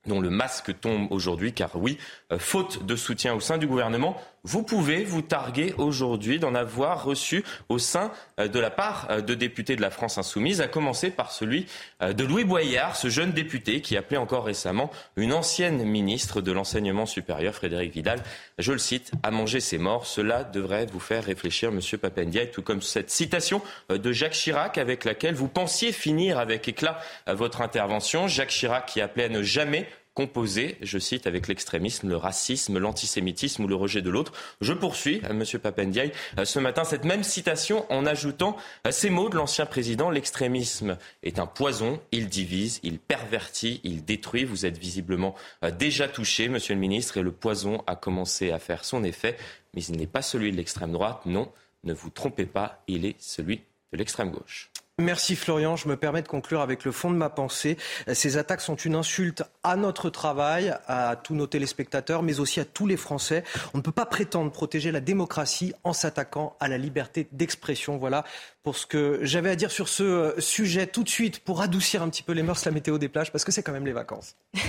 dont 0.07 0.21
le 0.21 0.31
masque 0.31 0.79
tombe 0.81 1.09
aujourd'hui, 1.11 1.53
car 1.53 1.77
oui, 1.77 1.99
euh, 2.33 2.39
faute 2.39 2.85
de 2.85 2.97
soutien 2.97 3.35
au 3.35 3.41
sein 3.41 3.59
du 3.59 3.67
gouvernement, 3.67 4.17
vous 4.45 4.63
pouvez 4.63 5.05
vous 5.05 5.23
targuer 5.23 5.75
aujourd'hui 5.79 6.39
d'en 6.39 6.55
avoir 6.55 7.05
reçu 7.05 7.45
au 7.69 7.79
sein 7.79 8.11
euh, 8.39 8.49
de 8.49 8.59
la 8.59 8.71
part 8.71 9.07
euh, 9.11 9.21
de 9.21 9.35
députés 9.35 9.77
de 9.77 9.83
la 9.83 9.91
France 9.91 10.19
insoumise, 10.19 10.61
à 10.61 10.69
commencer 10.69 11.11
par 11.11 11.33
celui 11.33 11.67
de 12.01 12.25
Louis 12.25 12.45
Boyard, 12.45 12.97
ce 12.97 13.09
jeune 13.09 13.33
député 13.33 13.81
qui 13.81 13.97
appelait 13.97 14.17
encore 14.17 14.45
récemment 14.45 14.91
une 15.17 15.33
ancienne 15.33 15.85
ministre 15.85 16.41
de 16.41 16.53
l'enseignement 16.53 17.07
supérieur, 17.07 17.55
Frédéric 17.55 17.93
Vidal, 17.93 18.23
je 18.59 18.73
le 18.73 18.79
cite, 18.79 19.13
à 19.23 19.31
manger 19.31 19.61
ses 19.61 19.79
morts. 19.79 20.07
Cela 20.07 20.45
devrait 20.45 20.87
vous 20.87 21.01
faire 21.01 21.25
réfléchir, 21.25 21.73
Monsieur 21.73 21.99
Papendiaï, 21.99 22.51
tout 22.51 22.63
comme 22.63 22.83
cette 22.83 23.11
citation 23.11 23.61
de 23.89 24.13
Jacques 24.13 24.33
Chirac 24.33 24.79
avec 24.79 25.05
laquelle 25.05 25.35
vous 25.35 25.49
pensiez 25.49 25.93
finir 25.93 26.39
avec 26.39 26.69
éclat 26.69 26.99
votre 27.27 27.61
intervention. 27.61 28.29
Jacques 28.29 28.49
Chirac 28.49 28.87
qui 28.87 29.01
appelait 29.01 29.25
à 29.25 29.29
ne 29.29 29.43
jamais 29.43 29.87
composé, 30.15 30.77
je 30.83 30.99
cite, 30.99 31.27
avec 31.27 31.49
l'extrémisme, 31.49 32.09
le 32.09 32.17
racisme, 32.17 32.79
l'antisémitisme 32.79 33.65
ou 33.65 33.69
le 33.69 33.75
rejet 33.75 34.03
de 34.03 34.11
l'autre. 34.11 34.33
Je 34.61 34.73
poursuis, 34.73 35.21
euh, 35.25 35.33
Monsieur 35.33 35.59
Papendiaï, 35.59 36.13
euh, 36.39 36.45
ce 36.45 36.59
matin 36.59 36.85
cette 36.85 37.05
même 37.05 37.23
citation 37.23 37.91
en 37.93 38.07
ajoutant 38.07 38.57
euh, 38.87 38.91
ces 38.91 39.11
mots 39.11 39.29
de 39.29 39.37
l'ancien 39.37 39.67
président 39.67 40.11
l'extrémisme 40.11 40.99
est 41.23 41.39
un 41.39 41.47
poison, 41.47 42.01
il 42.13 42.29
divise, 42.29 42.81
il 42.83 42.99
pervertit, 42.99 43.81
il 43.85 44.05
détruit. 44.05 44.45
Vous 44.45 44.67
êtes 44.67 44.79
visiblement 44.79 45.35
déjà 45.79 46.09
touché, 46.09 46.49
Monsieur 46.49 46.75
le 46.75 46.81
Ministre, 46.81 47.19
et 47.19 47.23
le 47.23 47.33
poison 47.33 47.83
a 47.87 47.97
commencé 47.97 48.51
à 48.51 48.59
faire 48.59 48.85
son 48.85 49.05
effet, 49.05 49.37
mais 49.75 49.83
il 49.83 49.97
n'est 49.97 50.07
pas 50.07 50.23
celui 50.23 50.51
de 50.51 50.57
l'extrême 50.57 50.93
droite. 50.93 51.23
Non, 51.27 51.51
ne 51.85 51.93
vous 51.93 52.11
trompez 52.11 52.47
pas, 52.47 52.83
il 52.89 53.05
est 53.05 53.21
celui 53.21 53.63
de 53.93 53.99
l'extrême 53.99 54.31
gauche. 54.31 54.70
Merci 55.01 55.35
Florian. 55.35 55.77
Je 55.77 55.89
me 55.89 55.97
permets 55.97 56.23
de 56.23 56.29
conclure 56.29 56.61
avec 56.61 56.85
le 56.85 56.93
fond 56.93 57.11
de 57.11 57.17
ma 57.17 57.31
pensée. 57.31 57.79
Ces 58.13 58.37
attaques 58.37 58.61
sont 58.61 58.77
une 58.77 58.95
insulte 58.95 59.43
à 59.63 59.77
notre 59.77 60.11
travail, 60.11 60.75
à 60.87 61.17
tous 61.17 61.35
nos 61.35 61.47
téléspectateurs, 61.47 62.23
mais 62.23 62.39
aussi 62.39 62.61
à 62.61 62.65
tous 62.65 62.87
les 62.87 62.97
Français. 62.97 63.43
On 63.75 63.79
ne 63.79 63.83
peut 63.83 63.93
pas 63.93 64.07
prétendre 64.07 64.53
protéger 64.53 64.93
la 64.93 65.01
démocratie 65.01 65.73
en 65.85 65.93
s'attaquant 65.93 66.57
à 66.61 66.69
la 66.69 66.79
liberté 66.79 67.29
d'expression. 67.33 67.97
Voilà 67.97 68.25
pour 68.63 68.77
ce 68.77 68.87
que 68.87 69.21
j'avais 69.23 69.51
à 69.51 69.57
dire 69.57 69.71
sur 69.71 69.89
ce 69.89 70.03
euh, 70.03 70.41
sujet 70.41 70.87
tout 70.87 71.03
de 71.03 71.09
suite 71.09 71.41
pour 71.41 71.63
adoucir 71.63 72.03
un 72.03 72.11
petit 72.11 72.23
peu 72.23 72.33
les 72.33 72.43
mœurs, 72.43 72.65
la 72.65 72.73
météo 72.73 72.99
des 72.99 73.09
plages, 73.09 73.33
parce 73.33 73.45
que 73.45 73.53
c'est 73.53 73.63
quand 73.63 73.73
même 73.73 73.87
les 73.87 73.93
vacances. 73.93 74.37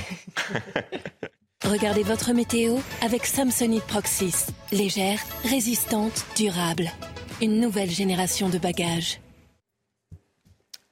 Regardez 1.66 2.04
votre 2.04 2.34
météo 2.34 2.78
avec 3.04 3.26
Samsonite 3.26 3.84
Proxys. 3.84 4.48
Légère, 4.72 5.20
résistante, 5.44 6.26
durable. 6.36 6.90
Une 7.42 7.60
nouvelle 7.60 7.92
génération 7.92 8.50
de 8.50 8.58
bagages. 8.58 9.20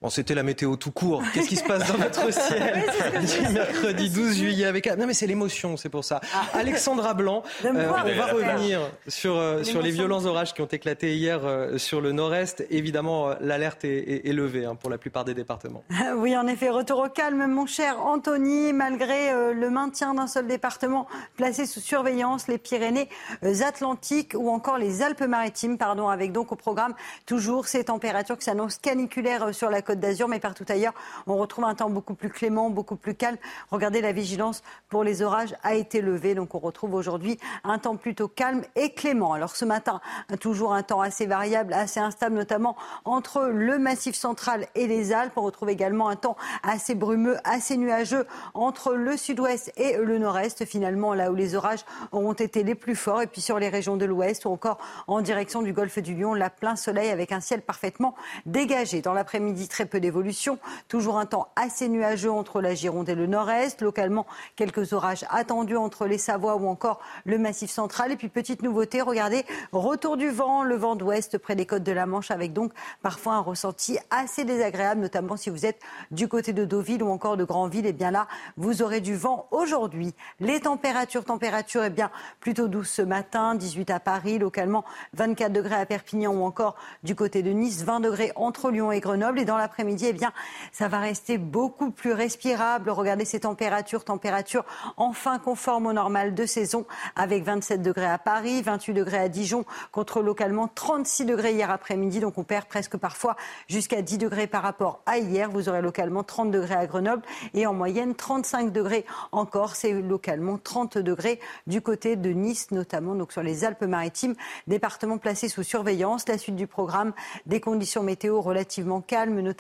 Bon, 0.02 0.10
c'était 0.10 0.34
la 0.34 0.44
météo 0.44 0.78
tout 0.78 0.92
court. 0.92 1.22
Qu'est-ce 1.34 1.50
qui 1.50 1.58
se 1.58 1.64
passe 1.66 1.86
dans 1.92 1.98
notre 1.98 2.32
ciel 2.34 2.86
du 3.20 3.54
mercredi 3.54 4.10
12 4.10 4.34
juillet 4.34 4.66
avec 4.66 4.88
Non, 4.98 5.06
mais 5.06 5.14
c'est 5.14 5.28
l'émotion, 5.28 5.76
c'est 5.76 5.90
pour 5.90 6.06
ça. 6.06 6.22
Ah. 6.34 6.46
Alexandra 6.54 7.14
Blanc, 7.14 7.44
euh, 7.66 7.70
on 7.70 8.16
va 8.16 8.28
revenir 8.28 8.80
sur, 9.10 9.36
euh, 9.36 9.62
sur 9.64 9.82
les 9.82 9.92
violents 9.92 10.24
orages 10.24 10.54
qui 10.54 10.62
ont 10.62 10.68
éclaté 10.68 11.18
hier 11.18 11.42
euh, 11.44 11.78
sur 11.78 12.00
le 12.00 12.14
nord-est. 12.14 12.66
Évidemment, 12.70 13.36
l'alerte 13.42 13.84
est, 13.84 14.26
est, 14.26 14.32
levée 14.32 14.64
hein, 14.64 14.76
pour 14.76 14.90
la 14.90 14.98
plupart 14.98 15.26
des 15.26 15.34
départements. 15.34 15.84
Oui, 16.16 16.38
en 16.38 16.48
effet, 16.48 16.70
retour 16.70 17.00
au 17.00 17.10
calme, 17.10 17.46
mon 17.48 17.66
cher 17.66 18.00
Anthony, 18.00 18.72
malgré 18.72 19.54
le 19.54 19.70
maintien 19.70 20.14
d'un 20.14 20.28
seul 20.28 20.48
département 20.48 21.08
placé 21.36 21.66
sous 21.66 21.82
surveillance, 21.82 22.48
les 22.48 22.58
Pyrénées-Atlantiques 22.58 24.34
ou 24.34 24.50
encore 24.50 24.78
les 24.78 25.02
Alpes-Maritimes, 25.02 25.78
pardon, 25.78 26.08
avec 26.08 26.32
donc 26.32 26.54
au 26.54 26.56
programme 26.56 26.94
toujours 27.26 27.68
ces 27.68 27.84
températures 27.84 28.38
qui 28.38 28.46
s'annoncent 28.46 28.80
caniculaires 28.82 29.54
sur 29.54 29.70
la 29.70 29.82
Côte 29.90 30.00
d'Azur, 30.00 30.28
mais 30.28 30.40
partout 30.40 30.66
ailleurs, 30.70 30.94
on 31.26 31.36
retrouve 31.36 31.66
un 31.66 31.74
temps 31.74 31.90
beaucoup 31.90 32.14
plus 32.14 32.30
clément, 32.30 32.70
beaucoup 32.70 32.96
plus 32.96 33.16
calme. 33.16 33.38
Regardez, 33.72 34.02
la 34.02 34.12
vigilance 34.12 34.62
pour 34.88 35.04
les 35.04 35.24
orages 35.24 35.56
a 35.64 35.74
été 35.74 36.02
levée, 36.02 36.36
donc 36.36 36.54
on 36.54 36.60
retrouve 36.60 36.94
aujourd'hui 36.94 37.40
un 37.64 37.80
temps 37.80 37.96
plutôt 37.96 38.28
calme 38.28 38.62
et 38.76 38.94
clément. 38.94 39.34
Alors 39.34 39.56
ce 39.56 39.66
matin, 39.66 40.00
toujours 40.40 40.74
un 40.74 40.84
temps 40.84 41.02
assez 41.02 41.26
variable, 41.26 41.74
assez 41.74 42.00
instable, 42.00 42.36
notamment 42.36 42.76
entre 43.04 43.48
le 43.48 43.80
Massif 43.80 44.14
central 44.14 44.68
et 44.76 44.86
les 44.86 45.12
Alpes. 45.12 45.34
On 45.38 45.42
retrouve 45.42 45.72
également 45.72 46.08
un 46.08 46.16
temps 46.16 46.38
assez 46.62 46.94
brumeux, 46.94 47.38
assez 47.44 47.76
nuageux 47.76 48.28
entre 48.54 48.94
le 48.94 49.18
sud-ouest 49.18 49.74
et 49.76 49.98
le 49.98 50.20
nord-est, 50.20 50.66
finalement, 50.66 51.16
là 51.16 51.32
où 51.32 51.36
les 51.36 51.56
orages 51.56 51.84
ont 52.12 52.34
été 52.34 52.62
les 52.62 52.76
plus 52.76 52.96
forts. 52.96 53.24
Et 53.24 53.28
puis 53.28 53.42
sur 53.42 53.58
les 53.58 53.70
régions 53.70 53.98
de 53.98 54.06
l'ouest 54.06 54.46
ou 54.46 54.50
encore 54.50 54.78
en 55.08 55.22
direction 55.22 55.64
du 55.64 55.74
golfe 55.74 55.98
du 55.98 56.14
Lion, 56.14 56.36
la 56.36 56.52
plein 56.52 56.76
soleil 56.76 57.10
avec 57.10 57.32
un 57.32 57.40
ciel 57.40 57.64
parfaitement 57.64 58.14
dégagé. 58.46 59.02
Dans 59.02 59.16
l'après-midi, 59.16 59.68
très 59.80 59.86
peu 59.86 60.02
d'évolution. 60.02 60.60
Toujours 60.90 61.18
un 61.18 61.26
temps 61.26 61.48
assez 61.56 61.88
nuageux 61.88 62.32
entre 62.32 62.60
la 62.60 62.76
Gironde 62.76 63.08
et 63.08 63.16
le 63.16 63.28
nord-est. 63.28 63.82
Localement, 63.82 64.26
quelques 64.58 64.92
orages 64.92 65.24
attendus 65.30 65.78
entre 65.78 66.06
les 66.06 66.18
Savoies 66.18 66.58
ou 66.58 66.68
encore 66.68 67.00
le 67.24 67.38
Massif 67.38 67.72
central. 67.72 68.12
Et 68.12 68.18
puis, 68.18 68.28
petite 68.28 68.62
nouveauté, 68.62 69.02
regardez, 69.02 69.46
retour 69.72 70.18
du 70.18 70.32
vent, 70.32 70.66
le 70.66 70.76
vent 70.76 70.98
d'ouest 70.98 71.38
près 71.38 71.56
des 71.56 71.66
côtes 71.66 71.84
de 71.84 71.94
la 71.94 72.06
Manche, 72.06 72.30
avec 72.30 72.52
donc 72.52 72.74
parfois 73.02 73.36
un 73.36 73.40
ressenti 73.40 73.98
assez 74.10 74.44
désagréable, 74.44 75.00
notamment 75.00 75.38
si 75.38 75.50
vous 75.50 75.66
êtes 75.66 75.80
du 76.12 76.28
côté 76.28 76.52
de 76.52 76.66
Deauville 76.66 77.02
ou 77.02 77.10
encore 77.10 77.38
de 77.38 77.46
Granville. 77.46 77.86
Et 77.86 77.90
eh 77.90 77.94
bien 77.94 78.12
là, 78.12 78.28
vous 78.58 78.82
aurez 78.82 79.00
du 79.00 79.16
vent 79.16 79.48
aujourd'hui. 79.52 80.14
Les 80.42 80.60
températures, 80.60 81.24
températures, 81.24 81.86
eh 81.86 81.90
bien, 81.90 82.12
plutôt 82.42 82.68
douces 82.68 82.92
ce 82.92 83.02
matin, 83.02 83.56
18 83.56 83.92
à 83.92 84.02
Paris, 84.02 84.40
localement 84.40 84.84
24 85.14 85.54
degrés 85.54 85.76
à 85.76 85.86
Perpignan 85.86 86.34
ou 86.34 86.44
encore 86.44 86.76
du 87.04 87.16
côté 87.16 87.44
de 87.44 87.52
Nice, 87.52 87.86
20 87.86 88.02
degrés 88.02 88.34
entre 88.36 88.72
Lyon 88.72 88.92
et 88.92 89.00
Grenoble. 89.00 89.40
Et 89.40 89.46
dans 89.46 89.69
l'après-midi, 89.70 90.08
eh 90.08 90.14
bien, 90.14 90.34
ça 90.72 90.88
va 90.88 90.98
rester 90.98 91.38
beaucoup 91.38 91.92
plus 91.92 92.12
respirable. 92.12 92.90
Regardez 92.90 93.24
ces 93.24 93.42
températures, 93.42 94.04
températures 94.04 94.66
enfin 94.98 95.38
conformes 95.38 95.86
au 95.86 95.94
normal 95.94 96.34
de 96.34 96.46
saison, 96.48 96.88
avec 97.16 97.44
27 97.44 97.84
degrés 97.84 98.08
à 98.08 98.18
Paris, 98.18 98.64
28 98.64 98.94
degrés 98.96 99.20
à 99.20 99.30
Dijon, 99.30 99.66
contre 99.92 100.22
localement 100.22 100.68
36 100.68 101.26
degrés 101.26 101.54
hier 101.54 101.70
après-midi. 101.70 102.20
Donc 102.20 102.40
on 102.40 102.44
perd 102.44 102.66
presque 102.66 102.98
parfois 102.98 103.36
jusqu'à 103.68 104.02
10 104.02 104.18
degrés 104.18 104.48
par 104.48 104.64
rapport 104.64 105.02
à 105.06 105.20
hier. 105.20 105.52
Vous 105.52 105.70
aurez 105.70 105.84
localement 105.84 106.24
30 106.24 106.50
degrés 106.50 106.76
à 106.76 106.88
Grenoble 106.88 107.22
et 107.54 107.68
en 107.68 107.74
moyenne 107.74 108.16
35 108.16 108.72
degrés 108.72 109.06
encore. 109.32 109.76
C'est 109.76 109.94
localement 109.94 110.58
30 110.58 110.98
degrés 110.98 111.40
du 111.68 111.82
côté 111.82 112.16
de 112.16 112.32
Nice, 112.32 112.72
notamment 112.72 113.14
donc 113.14 113.32
sur 113.32 113.44
les 113.44 113.66
Alpes-Maritimes, 113.66 114.34
département 114.66 115.20
placé 115.20 115.48
sous 115.48 115.64
surveillance. 115.64 116.28
La 116.28 116.40
suite 116.40 116.56
du 116.56 116.66
programme, 116.66 117.14
des 117.46 117.62
conditions 117.62 118.02
météo 118.02 118.42
relativement 118.42 119.02
calmes, 119.02 119.40
notamment 119.40 119.59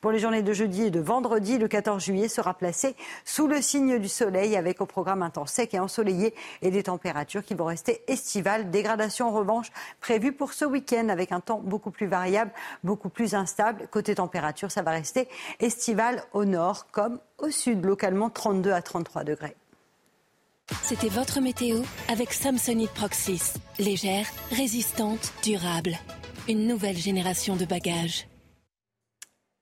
pour 0.00 0.10
les 0.10 0.18
journées 0.18 0.42
de 0.42 0.52
jeudi 0.52 0.84
et 0.84 0.90
de 0.90 1.00
vendredi. 1.00 1.58
Le 1.58 1.68
14 1.68 2.02
juillet 2.02 2.28
sera 2.28 2.54
placé 2.54 2.94
sous 3.24 3.46
le 3.46 3.60
signe 3.60 3.98
du 3.98 4.08
soleil 4.08 4.56
avec 4.56 4.80
au 4.80 4.86
programme 4.86 5.22
un 5.22 5.30
temps 5.30 5.46
sec 5.46 5.74
et 5.74 5.78
ensoleillé 5.78 6.34
et 6.62 6.70
des 6.70 6.84
températures 6.84 7.44
qui 7.44 7.54
vont 7.54 7.64
rester 7.64 8.02
estivales. 8.08 8.70
Dégradation 8.70 9.28
en 9.28 9.32
revanche 9.32 9.70
prévue 10.00 10.32
pour 10.32 10.52
ce 10.52 10.64
week-end 10.64 11.08
avec 11.08 11.32
un 11.32 11.40
temps 11.40 11.60
beaucoup 11.62 11.90
plus 11.90 12.06
variable, 12.06 12.52
beaucoup 12.84 13.08
plus 13.08 13.34
instable. 13.34 13.88
Côté 13.90 14.14
température, 14.14 14.70
ça 14.70 14.82
va 14.82 14.92
rester 14.92 15.28
estival 15.60 16.22
au 16.32 16.44
nord 16.44 16.86
comme 16.90 17.18
au 17.38 17.50
sud, 17.50 17.84
localement 17.84 18.30
32 18.30 18.70
à 18.72 18.82
33 18.82 19.24
degrés. 19.24 19.56
C'était 20.82 21.08
votre 21.08 21.40
météo 21.40 21.82
avec 22.08 22.32
Samsonite 22.32 22.92
Proxys. 22.92 23.54
Légère, 23.78 24.26
résistante, 24.50 25.32
durable. 25.42 25.98
Une 26.48 26.66
nouvelle 26.66 26.96
génération 26.96 27.56
de 27.56 27.64
bagages. 27.64 28.26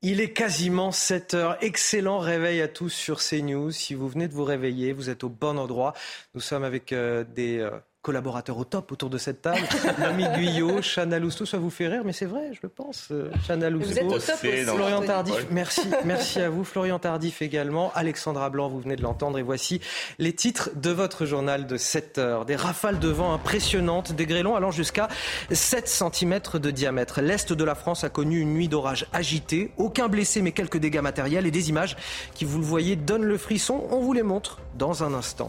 Il 0.03 0.23
est 0.23 0.33
quasiment 0.33 0.93
7 0.93 1.35
heures. 1.35 1.59
Excellent 1.63 2.21
réveil 2.21 2.63
à 2.63 2.69
tous 2.69 2.89
sur 2.89 3.21
CNews. 3.21 3.71
Si 3.71 3.93
vous 3.93 4.09
venez 4.09 4.29
de 4.29 4.33
vous 4.33 4.45
réveiller, 4.45 4.95
vous 4.95 5.11
êtes 5.11 5.25
au 5.25 5.29
bon 5.29 5.59
endroit. 5.59 5.93
Nous 6.35 6.41
sommes 6.41 6.65
avec 6.65 6.93
euh, 6.93 7.23
des 7.23 7.59
euh, 7.59 7.71
collaborateurs 8.03 8.57
au 8.57 8.65
top 8.65 8.93
autour 8.93 9.11
de 9.11 9.19
cette 9.19 9.43
table. 9.43 9.59
Mami 9.99 10.25
Guyot, 10.35 10.81
Chana 10.81 11.19
Lousteau, 11.19 11.45
ça 11.45 11.59
vous 11.59 11.69
fait 11.71 11.87
rire, 11.89 12.03
mais 12.05 12.13
c'est 12.15 12.25
vrai, 12.27 12.51
je 12.53 12.61
le 12.63 12.69
pense. 12.71 13.09
Euh, 13.11 13.31
Chana 13.47 13.69
Lousteau, 13.69 13.91
Vous 13.91 13.99
êtes 13.99 14.05
au 14.05 14.19
top 14.19 14.39
aussi, 14.43 14.65
Florian. 14.65 15.03
Tardif, 15.03 15.35
Ouais. 15.35 15.47
merci, 15.51 15.83
merci 16.05 16.41
à 16.41 16.49
vous. 16.49 16.65
Florian 16.65 16.99
Tardif 16.99 17.43
également. 17.43 17.93
Alexandra 17.95 18.49
Blanc, 18.51 18.69
vous 18.69 18.81
venez 18.81 18.97
de 18.97 19.03
l'entendre. 19.03 19.39
Et 19.39 19.43
voici 19.43 19.81
les 20.19 20.33
titres 20.33 20.71
de 20.77 20.91
votre 20.91 21.27
journal 21.27 21.67
de 21.67 21.77
7 21.77 22.19
heures. 22.19 22.45
Des 22.47 22.57
rafales 22.57 22.99
de 22.99 23.09
vent 23.09 23.35
impressionnantes, 23.35 24.13
des 24.13 24.27
grêlons 24.27 24.57
allant 24.57 24.71
jusqu'à 24.71 25.09
7 25.51 25.87
cm 25.89 26.41
de 26.55 26.71
diamètre. 26.71 27.21
L'Est 27.21 27.53
de 27.53 27.65
la 27.65 27.75
France 27.75 28.03
a 28.05 28.09
connu 28.09 28.41
une 28.41 28.55
nuit 28.55 28.69
d'orage 28.69 29.07
agitée. 29.13 29.73
Aucun 29.77 30.09
blessé, 30.09 30.41
mais 30.43 30.53
quelques 30.53 30.79
dégâts 30.79 31.01
matériels 31.01 31.47
et 31.47 31.51
des 31.51 31.69
images 31.69 31.97
qui, 32.35 32.45
vous 32.47 32.59
le 32.59 32.65
voyez, 32.65 32.97
donnent 32.97 33.25
le 33.25 33.37
frisson. 33.37 33.85
On 33.91 34.01
vous 34.01 34.13
les 34.15 34.23
montre 34.23 34.59
dans 34.79 35.05
un 35.05 35.13
instant. 35.13 35.49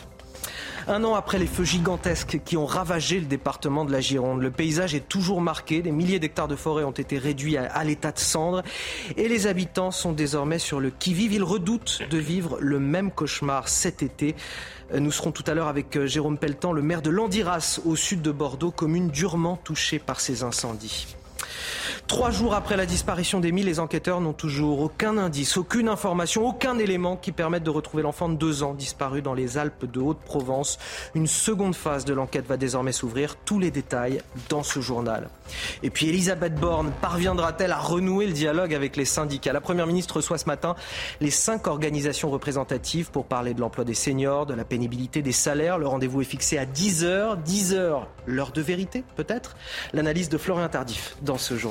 Un 0.88 1.03
an 1.03 1.13
après 1.13 1.38
les 1.38 1.45
feux 1.45 1.63
gigantesques 1.63 2.39
qui 2.43 2.57
ont 2.57 2.65
ravagé 2.65 3.19
le 3.19 3.25
département 3.25 3.86
de 3.86 3.91
la 3.91 4.01
Gironde, 4.01 4.41
le 4.41 4.51
paysage 4.51 4.95
est 4.95 5.07
toujours 5.07 5.41
marqué. 5.41 5.82
Des 5.82 5.91
milliers 5.91 6.19
d'hectares 6.19 6.47
de 6.47 6.55
forêt 6.55 6.84
ont 6.84 6.91
été 6.91 7.17
réduits 7.17 7.57
à, 7.57 7.84
l'état 7.84 8.11
de 8.11 8.19
cendres 8.19 8.63
et 9.15 9.27
les 9.27 9.47
habitants 9.47 9.91
sont 9.91 10.11
désormais 10.11 10.59
sur 10.59 10.79
le 10.79 10.89
qui-vive. 10.89 11.34
Ils 11.34 11.43
redoutent 11.43 12.01
de 12.09 12.17
vivre 12.17 12.57
le 12.59 12.79
même 12.79 13.11
cauchemar 13.11 13.67
cet 13.67 14.01
été. 14.01 14.36
Nous 14.93 15.11
serons 15.11 15.32
tout 15.32 15.43
à 15.47 15.53
l'heure 15.53 15.67
avec 15.67 15.95
euh, 15.95 16.05
Jérôme 16.05 16.38
Pelletan, 16.38 16.73
le 16.73 16.82
maire 16.82 17.01
de 17.01 17.09
Landiras, 17.09 17.79
au 17.86 17.95
sud 17.95 18.21
de 18.21 18.32
Bordeaux, 18.32 18.71
commune 18.71 19.09
durement 19.09 19.55
touchée 19.55 19.99
par 19.99 20.19
ces 20.19 20.43
incendies. 20.43 21.15
Trois 22.07 22.32
jours 22.32 22.53
après 22.53 22.77
la 22.77 22.86
disparition 22.86 23.39
d'Émile, 23.39 23.65
les 23.65 23.79
enquêteurs 23.79 24.21
n'ont 24.21 24.34
toujours 24.34 24.82
aucun 24.82 25.17
indice, 25.17 25.57
aucune 25.57 25.88
information, 25.88 26.47
aucun 26.47 26.77
élément 26.77 27.17
qui 27.17 27.32
permette 27.32 27.63
de 27.63 27.69
retrouver 27.69 28.03
l'enfant 28.03 28.29
de 28.29 28.36
deux 28.36 28.63
ans 28.63 28.73
disparu 28.73 29.21
dans 29.21 29.34
les 29.34 29.57
Alpes 29.57 29.86
de 29.91 29.99
Haute-Provence. 29.99 30.77
Une 31.15 31.27
seconde 31.27 31.75
phase 31.75 32.05
de 32.05 32.13
l'enquête 32.13 32.47
va 32.47 32.57
désormais 32.57 32.91
s'ouvrir. 32.91 33.36
Tous 33.45 33.59
les 33.59 33.71
détails 33.71 34.21
dans 34.49 34.63
ce 34.63 34.79
journal. 34.79 35.29
Et 35.84 35.89
puis 35.89 36.09
Elisabeth 36.09 36.55
Borne 36.55 36.91
parviendra-t-elle 37.01 37.71
à 37.71 37.79
renouer 37.79 38.27
le 38.27 38.34
dialogue 38.34 38.73
avec 38.73 38.95
les 38.95 39.05
syndicats? 39.05 39.53
La 39.53 39.61
Première 39.61 39.88
ministre 39.88 40.17
reçoit 40.17 40.38
ce 40.38 40.45
matin 40.45 40.75
les 41.19 41.32
cinq 41.32 41.67
organisations 41.67 42.29
représentatives 42.29 43.11
pour 43.11 43.25
parler 43.25 43.53
de 43.53 43.61
l'emploi 43.61 43.84
des 43.84 43.93
seniors, 43.93 44.45
de 44.45 44.53
la 44.53 44.65
pénibilité 44.65 45.21
des 45.21 45.32
salaires. 45.32 45.77
Le 45.77 45.88
rendez-vous 45.88 46.21
est 46.21 46.25
fixé 46.25 46.57
à 46.57 46.65
10 46.65 47.03
heures. 47.03 47.38
10 47.38 47.73
heures, 47.73 48.07
l'heure 48.25 48.51
de 48.51 48.61
vérité 48.61 49.03
peut-être? 49.15 49.55
L'analyse 49.93 50.29
de 50.29 50.38
Florian 50.38 50.69
Tardif 50.69 51.15
dans 51.21 51.38
ce 51.38 51.57
journal. 51.57 51.70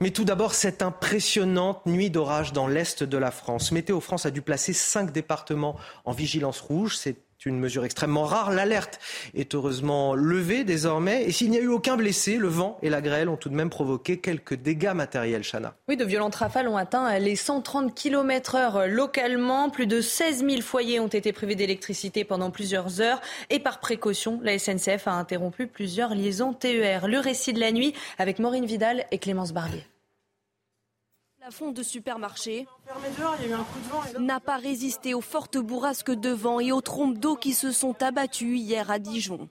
Mais 0.00 0.10
tout 0.10 0.24
d'abord, 0.24 0.54
cette 0.54 0.82
impressionnante 0.82 1.86
nuit 1.86 2.10
d'orage 2.10 2.52
dans 2.52 2.66
l'est 2.66 3.02
de 3.02 3.16
la 3.16 3.30
France. 3.30 3.72
Météo 3.72 4.00
France 4.00 4.26
a 4.26 4.30
dû 4.30 4.42
placer 4.42 4.72
cinq 4.72 5.12
départements 5.12 5.76
en 6.04 6.12
vigilance 6.12 6.60
rouge. 6.60 6.96
C'est 6.96 7.16
une 7.46 7.58
mesure 7.58 7.84
extrêmement 7.84 8.24
rare. 8.24 8.52
L'alerte 8.52 8.98
est 9.34 9.54
heureusement 9.54 10.14
levée 10.14 10.64
désormais. 10.64 11.24
Et 11.24 11.32
s'il 11.32 11.50
n'y 11.50 11.58
a 11.58 11.60
eu 11.60 11.68
aucun 11.68 11.96
blessé, 11.96 12.36
le 12.36 12.48
vent 12.48 12.78
et 12.82 12.90
la 12.90 13.00
grêle 13.00 13.28
ont 13.28 13.36
tout 13.36 13.48
de 13.48 13.54
même 13.54 13.70
provoqué 13.70 14.18
quelques 14.18 14.54
dégâts 14.54 14.92
matériels, 14.94 15.42
Chana. 15.42 15.74
Oui, 15.88 15.96
de 15.96 16.04
violentes 16.04 16.36
rafales 16.36 16.68
ont 16.68 16.76
atteint 16.76 17.18
les 17.18 17.36
130 17.36 17.94
km 17.94 18.54
heure 18.54 18.86
localement. 18.88 19.70
Plus 19.70 19.86
de 19.86 20.00
16 20.00 20.44
000 20.48 20.62
foyers 20.62 21.00
ont 21.00 21.08
été 21.08 21.32
privés 21.32 21.54
d'électricité 21.54 22.24
pendant 22.24 22.50
plusieurs 22.50 23.00
heures. 23.00 23.20
Et 23.50 23.58
par 23.58 23.80
précaution, 23.80 24.40
la 24.42 24.58
SNCF 24.58 25.06
a 25.08 25.12
interrompu 25.12 25.66
plusieurs 25.66 26.14
liaisons 26.14 26.52
TER. 26.52 27.08
Le 27.08 27.18
récit 27.18 27.52
de 27.52 27.60
la 27.60 27.72
nuit 27.72 27.94
avec 28.18 28.38
Maureen 28.38 28.66
Vidal 28.66 29.04
et 29.10 29.18
Clémence 29.18 29.52
Barbier. 29.52 29.84
Plafond 31.44 31.72
de 31.72 31.82
supermarché 31.82 32.66
n'a 34.18 34.40
pas 34.40 34.56
résisté 34.56 35.12
aux 35.12 35.20
fortes 35.20 35.58
bourrasques 35.58 36.10
de 36.10 36.30
vent 36.30 36.58
et 36.58 36.72
aux 36.72 36.80
trompes 36.80 37.18
d'eau 37.18 37.36
qui 37.36 37.52
se 37.52 37.70
sont 37.70 38.02
abattues 38.02 38.56
hier 38.56 38.90
à 38.90 38.98
Dijon. 38.98 39.50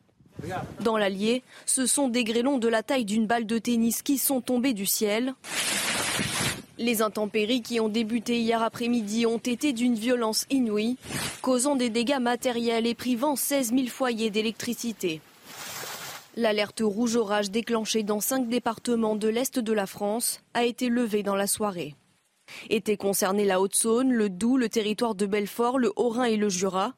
Dans 0.79 0.97
l'Allier, 0.97 1.43
ce 1.67 1.85
sont 1.85 2.07
des 2.07 2.23
grêlons 2.23 2.57
de 2.57 2.67
la 2.67 2.81
taille 2.81 3.05
d'une 3.05 3.27
balle 3.27 3.45
de 3.45 3.59
tennis 3.59 4.01
qui 4.01 4.17
sont 4.17 4.41
tombés 4.41 4.73
du 4.73 4.87
ciel. 4.87 5.35
Les 6.79 7.03
intempéries 7.03 7.61
qui 7.61 7.79
ont 7.79 7.89
débuté 7.89 8.39
hier 8.39 8.63
après-midi 8.63 9.27
ont 9.27 9.37
été 9.37 9.71
d'une 9.71 9.93
violence 9.93 10.47
inouïe, 10.49 10.97
causant 11.43 11.75
des 11.75 11.91
dégâts 11.91 12.19
matériels 12.19 12.87
et 12.87 12.95
privant 12.95 13.35
16 13.35 13.69
000 13.69 13.85
foyers 13.85 14.31
d'électricité. 14.31 15.21
L'alerte 16.35 16.81
rouge 16.83 17.15
orage 17.15 17.51
déclenchée 17.51 18.01
dans 18.01 18.19
cinq 18.19 18.49
départements 18.49 19.15
de 19.15 19.27
l'Est 19.27 19.59
de 19.59 19.73
la 19.73 19.85
France 19.85 20.41
a 20.55 20.63
été 20.63 20.89
levée 20.89 21.21
dans 21.21 21.35
la 21.35 21.45
soirée. 21.45 21.93
Étaient 22.71 22.97
concernés 22.97 23.45
la 23.45 23.61
Haute-Saône, 23.61 24.11
le 24.11 24.29
Doubs, 24.29 24.57
le 24.57 24.67
territoire 24.67 25.13
de 25.13 25.27
Belfort, 25.27 25.77
le 25.77 25.93
Haut-Rhin 25.95 26.23
et 26.23 26.37
le 26.37 26.49
Jura, 26.49 26.93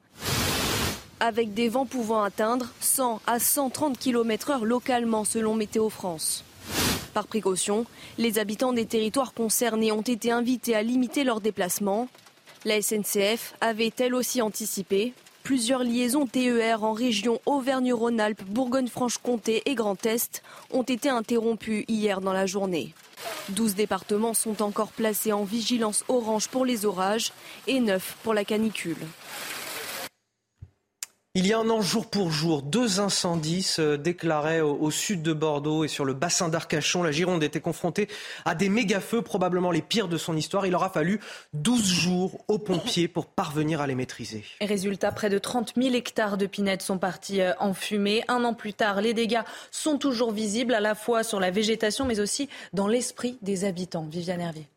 avec 1.20 1.52
des 1.52 1.68
vents 1.68 1.84
pouvant 1.84 2.22
atteindre 2.22 2.72
100 2.80 3.20
à 3.26 3.38
130 3.38 3.98
km 3.98 4.50
heure 4.50 4.64
localement 4.64 5.24
selon 5.24 5.54
Météo 5.54 5.90
France. 5.90 6.42
Par 7.12 7.26
précaution, 7.26 7.84
les 8.16 8.38
habitants 8.38 8.72
des 8.72 8.86
territoires 8.86 9.34
concernés 9.34 9.92
ont 9.92 10.02
été 10.02 10.30
invités 10.30 10.74
à 10.74 10.82
limiter 10.82 11.24
leurs 11.24 11.42
déplacements. 11.42 12.08
La 12.64 12.80
SNCF 12.80 13.54
avait 13.60 13.92
elle 13.98 14.14
aussi 14.14 14.40
anticipé 14.40 15.12
Plusieurs 15.46 15.84
liaisons 15.84 16.26
TER 16.26 16.82
en 16.82 16.92
région 16.92 17.40
Auvergne-Rhône-Alpes, 17.46 18.42
Bourgogne-Franche-Comté 18.48 19.62
et 19.66 19.76
Grand 19.76 20.04
Est 20.04 20.42
ont 20.72 20.82
été 20.82 21.08
interrompues 21.08 21.84
hier 21.86 22.20
dans 22.20 22.32
la 22.32 22.46
journée. 22.46 22.92
12 23.50 23.76
départements 23.76 24.34
sont 24.34 24.60
encore 24.60 24.90
placés 24.90 25.32
en 25.32 25.44
vigilance 25.44 26.02
orange 26.08 26.48
pour 26.48 26.66
les 26.66 26.84
orages 26.84 27.32
et 27.68 27.78
9 27.78 28.16
pour 28.24 28.34
la 28.34 28.44
canicule. 28.44 28.96
Il 31.38 31.46
y 31.46 31.52
a 31.52 31.58
un 31.58 31.68
an, 31.68 31.82
jour 31.82 32.06
pour 32.06 32.30
jour, 32.30 32.62
deux 32.62 32.98
incendies 32.98 33.62
se 33.62 33.96
déclaraient 33.96 34.62
au, 34.62 34.90
sud 34.90 35.20
de 35.20 35.34
Bordeaux 35.34 35.84
et 35.84 35.88
sur 35.88 36.06
le 36.06 36.14
bassin 36.14 36.48
d'Arcachon. 36.48 37.02
La 37.02 37.12
Gironde 37.12 37.44
était 37.44 37.60
confrontée 37.60 38.08
à 38.46 38.54
des 38.54 38.70
méga-feux, 38.70 39.20
probablement 39.20 39.70
les 39.70 39.82
pires 39.82 40.08
de 40.08 40.16
son 40.16 40.34
histoire. 40.34 40.64
Il 40.64 40.74
aura 40.74 40.88
fallu 40.88 41.20
12 41.52 41.84
jours 41.84 42.42
aux 42.48 42.58
pompiers 42.58 43.06
pour 43.06 43.26
parvenir 43.26 43.82
à 43.82 43.86
les 43.86 43.94
maîtriser. 43.94 44.44
Résultat, 44.62 45.12
près 45.12 45.28
de 45.28 45.36
30 45.36 45.74
000 45.76 45.94
hectares 45.94 46.38
de 46.38 46.46
pinettes 46.46 46.80
sont 46.80 46.96
partis 46.96 47.42
euh, 47.42 47.52
en 47.60 47.74
fumée. 47.74 48.24
Un 48.28 48.42
an 48.44 48.54
plus 48.54 48.72
tard, 48.72 49.02
les 49.02 49.12
dégâts 49.12 49.42
sont 49.70 49.98
toujours 49.98 50.32
visibles, 50.32 50.72
à 50.72 50.80
la 50.80 50.94
fois 50.94 51.22
sur 51.22 51.38
la 51.38 51.50
végétation, 51.50 52.06
mais 52.06 52.18
aussi 52.18 52.48
dans 52.72 52.88
l'esprit 52.88 53.36
des 53.42 53.66
habitants. 53.66 54.06
Viviane 54.10 54.40
Hervier. 54.40 54.68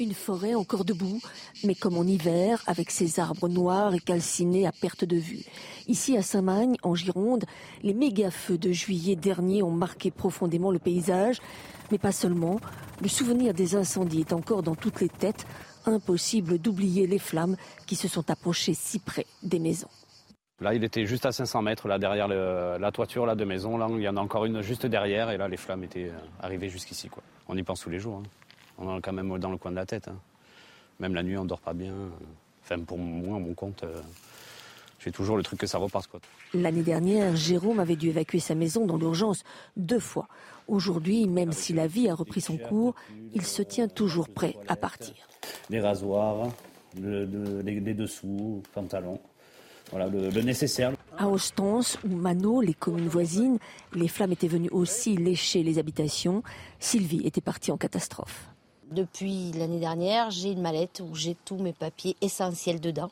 Une 0.00 0.12
forêt 0.12 0.56
encore 0.56 0.84
debout, 0.84 1.20
mais 1.62 1.76
comme 1.76 1.96
en 1.96 2.02
hiver, 2.02 2.60
avec 2.66 2.90
ses 2.90 3.20
arbres 3.20 3.48
noirs 3.48 3.94
et 3.94 4.00
calcinés 4.00 4.66
à 4.66 4.72
perte 4.72 5.04
de 5.04 5.16
vue. 5.16 5.44
Ici 5.86 6.16
à 6.16 6.22
Saint-Magne, 6.22 6.74
en 6.82 6.96
Gironde, 6.96 7.44
les 7.84 7.94
méga-feux 7.94 8.58
de 8.58 8.72
juillet 8.72 9.14
dernier 9.14 9.62
ont 9.62 9.70
marqué 9.70 10.10
profondément 10.10 10.72
le 10.72 10.80
paysage, 10.80 11.38
mais 11.92 11.98
pas 11.98 12.10
seulement. 12.10 12.58
Le 13.02 13.08
souvenir 13.08 13.54
des 13.54 13.76
incendies 13.76 14.20
est 14.20 14.32
encore 14.32 14.64
dans 14.64 14.74
toutes 14.74 15.00
les 15.00 15.08
têtes. 15.08 15.46
Impossible 15.86 16.58
d'oublier 16.58 17.06
les 17.06 17.20
flammes 17.20 17.56
qui 17.86 17.94
se 17.94 18.08
sont 18.08 18.28
approchées 18.30 18.74
si 18.74 18.98
près 18.98 19.26
des 19.44 19.60
maisons. 19.60 19.88
Là, 20.60 20.74
il 20.74 20.82
était 20.82 21.06
juste 21.06 21.26
à 21.26 21.30
500 21.32 21.62
mètres, 21.62 21.86
là, 21.86 21.98
derrière 21.98 22.26
la 22.26 22.90
toiture 22.90 23.26
là, 23.26 23.34
de 23.36 23.44
maison. 23.44 23.76
Là, 23.76 23.86
il 23.90 24.02
y 24.02 24.08
en 24.08 24.16
a 24.16 24.20
encore 24.20 24.44
une 24.44 24.60
juste 24.60 24.86
derrière, 24.86 25.30
et 25.30 25.36
là, 25.36 25.46
les 25.46 25.56
flammes 25.56 25.84
étaient 25.84 26.08
euh, 26.08 26.18
arrivées 26.40 26.68
jusqu'ici. 26.68 27.10
On 27.48 27.56
y 27.56 27.62
pense 27.62 27.80
tous 27.80 27.90
les 27.90 27.98
jours. 28.00 28.22
hein. 28.24 28.28
On 28.78 28.88
en 28.88 28.96
a 28.98 29.00
quand 29.00 29.12
même 29.12 29.38
dans 29.38 29.50
le 29.50 29.56
coin 29.56 29.70
de 29.70 29.76
la 29.76 29.86
tête. 29.86 30.08
hein. 30.08 30.16
Même 31.00 31.14
la 31.14 31.22
nuit, 31.22 31.36
on 31.36 31.44
dort 31.44 31.60
pas 31.60 31.72
bien. 31.74 31.94
Enfin, 32.62 32.78
pour 32.80 32.98
moi, 32.98 33.38
mon 33.38 33.54
compte, 33.54 33.82
euh, 33.84 34.00
j'ai 35.00 35.10
toujours 35.12 35.36
le 35.36 35.42
truc 35.42 35.58
que 35.60 35.66
ça 35.66 35.78
repasse. 35.78 36.06
Quoi. 36.06 36.20
L'année 36.54 36.82
dernière, 36.82 37.36
Jérôme 37.36 37.80
avait 37.80 37.96
dû 37.96 38.08
évacuer 38.08 38.38
sa 38.40 38.54
maison 38.54 38.86
dans 38.86 38.96
l'urgence 38.96 39.42
deux 39.76 39.98
fois. 39.98 40.28
Aujourd'hui, 40.66 41.26
même 41.28 41.52
si 41.52 41.72
la 41.72 41.86
vie 41.86 42.08
a 42.08 42.14
repris 42.14 42.40
son 42.40 42.56
cours, 42.56 42.94
il 43.34 43.42
se 43.44 43.60
tient 43.62 43.88
toujours 43.88 44.28
prêt 44.28 44.56
à 44.68 44.76
partir. 44.76 45.14
des 45.68 45.80
rasoirs, 45.80 46.48
le- 47.00 47.26
le- 47.26 47.60
les, 47.60 47.80
les 47.80 47.92
dessous, 47.94 48.62
pantalons. 48.72 49.20
Voilà, 49.90 50.06
le, 50.06 50.30
le 50.30 50.40
nécessaire. 50.42 50.92
À 51.18 51.28
Ostens 51.28 51.98
ou 52.04 52.16
Mano, 52.16 52.60
les 52.62 52.72
communes 52.72 53.08
voisines, 53.08 53.58
les 53.92 54.08
flammes 54.08 54.32
étaient 54.32 54.48
venues 54.48 54.70
aussi 54.70 55.16
lécher 55.16 55.62
les 55.62 55.78
habitations. 55.78 56.42
Sylvie 56.80 57.20
était 57.26 57.42
partie 57.42 57.70
en 57.72 57.76
catastrophe. 57.76 58.48
Depuis 58.90 59.52
l'année 59.52 59.80
dernière, 59.80 60.30
j'ai 60.30 60.52
une 60.52 60.60
mallette 60.60 61.02
où 61.04 61.14
j'ai 61.14 61.36
tous 61.44 61.56
mes 61.56 61.72
papiers 61.72 62.16
essentiels 62.20 62.80
dedans. 62.80 63.10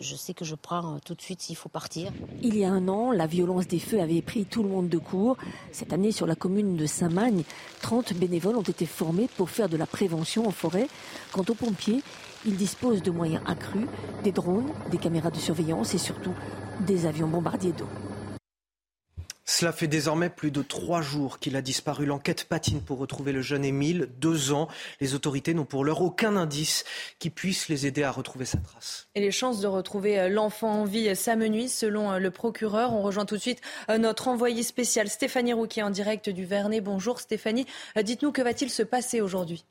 Je 0.00 0.16
sais 0.16 0.32
que 0.32 0.46
je 0.46 0.54
prends 0.54 0.94
euh, 0.94 0.98
tout 1.04 1.14
de 1.14 1.20
suite 1.20 1.42
s'il 1.42 1.56
faut 1.56 1.68
partir. 1.68 2.10
Il 2.42 2.56
y 2.56 2.64
a 2.64 2.70
un 2.70 2.88
an, 2.88 3.12
la 3.12 3.26
violence 3.26 3.66
des 3.66 3.78
feux 3.78 4.00
avait 4.00 4.22
pris 4.22 4.46
tout 4.46 4.62
le 4.62 4.70
monde 4.70 4.88
de 4.88 4.96
court. 4.96 5.36
Cette 5.72 5.92
année, 5.92 6.10
sur 6.10 6.26
la 6.26 6.34
commune 6.34 6.76
de 6.76 6.86
Saint-Magne, 6.86 7.42
30 7.82 8.14
bénévoles 8.14 8.56
ont 8.56 8.62
été 8.62 8.86
formés 8.86 9.28
pour 9.36 9.50
faire 9.50 9.68
de 9.68 9.76
la 9.76 9.86
prévention 9.86 10.46
en 10.46 10.52
forêt. 10.52 10.88
Quant 11.32 11.44
aux 11.46 11.54
pompiers, 11.54 12.02
ils 12.46 12.56
disposent 12.56 13.02
de 13.02 13.10
moyens 13.10 13.42
accrus, 13.46 13.88
des 14.24 14.32
drones, 14.32 14.72
des 14.90 14.96
caméras 14.96 15.30
de 15.30 15.36
surveillance 15.36 15.92
et 15.92 15.98
surtout 15.98 16.32
des 16.80 17.04
avions 17.04 17.28
bombardiers 17.28 17.72
d'eau. 17.72 17.88
Cela 19.50 19.72
fait 19.72 19.88
désormais 19.88 20.30
plus 20.30 20.52
de 20.52 20.62
trois 20.62 21.02
jours 21.02 21.40
qu'il 21.40 21.56
a 21.56 21.60
disparu. 21.60 22.06
L'enquête 22.06 22.44
patine 22.44 22.80
pour 22.80 22.98
retrouver 22.98 23.32
le 23.32 23.42
jeune 23.42 23.64
Émile. 23.64 24.08
Deux 24.20 24.52
ans. 24.52 24.68
Les 25.00 25.16
autorités 25.16 25.54
n'ont 25.54 25.64
pour 25.64 25.84
l'heure 25.84 26.02
aucun 26.02 26.36
indice 26.36 26.84
qui 27.18 27.30
puisse 27.30 27.68
les 27.68 27.84
aider 27.84 28.04
à 28.04 28.12
retrouver 28.12 28.44
sa 28.44 28.58
trace. 28.58 29.08
Et 29.16 29.20
les 29.20 29.32
chances 29.32 29.60
de 29.60 29.66
retrouver 29.66 30.20
euh, 30.20 30.28
l'enfant 30.28 30.70
en 30.70 30.84
vie 30.84 31.16
s'amenuisent 31.16 31.74
selon 31.74 32.12
euh, 32.12 32.18
le 32.20 32.30
procureur. 32.30 32.92
On 32.92 33.02
rejoint 33.02 33.26
tout 33.26 33.34
de 33.34 33.40
suite 33.40 33.60
euh, 33.88 33.98
notre 33.98 34.28
envoyé 34.28 34.62
spécial 34.62 35.08
Stéphanie 35.08 35.52
Rouquier 35.52 35.82
en 35.82 35.90
direct 35.90 36.30
du 36.30 36.44
Vernet. 36.44 36.80
Bonjour 36.80 37.18
Stéphanie. 37.18 37.66
Dites-nous 38.00 38.30
que 38.30 38.42
va-t-il 38.42 38.70
se 38.70 38.84
passer 38.84 39.20
aujourd'hui? 39.20 39.64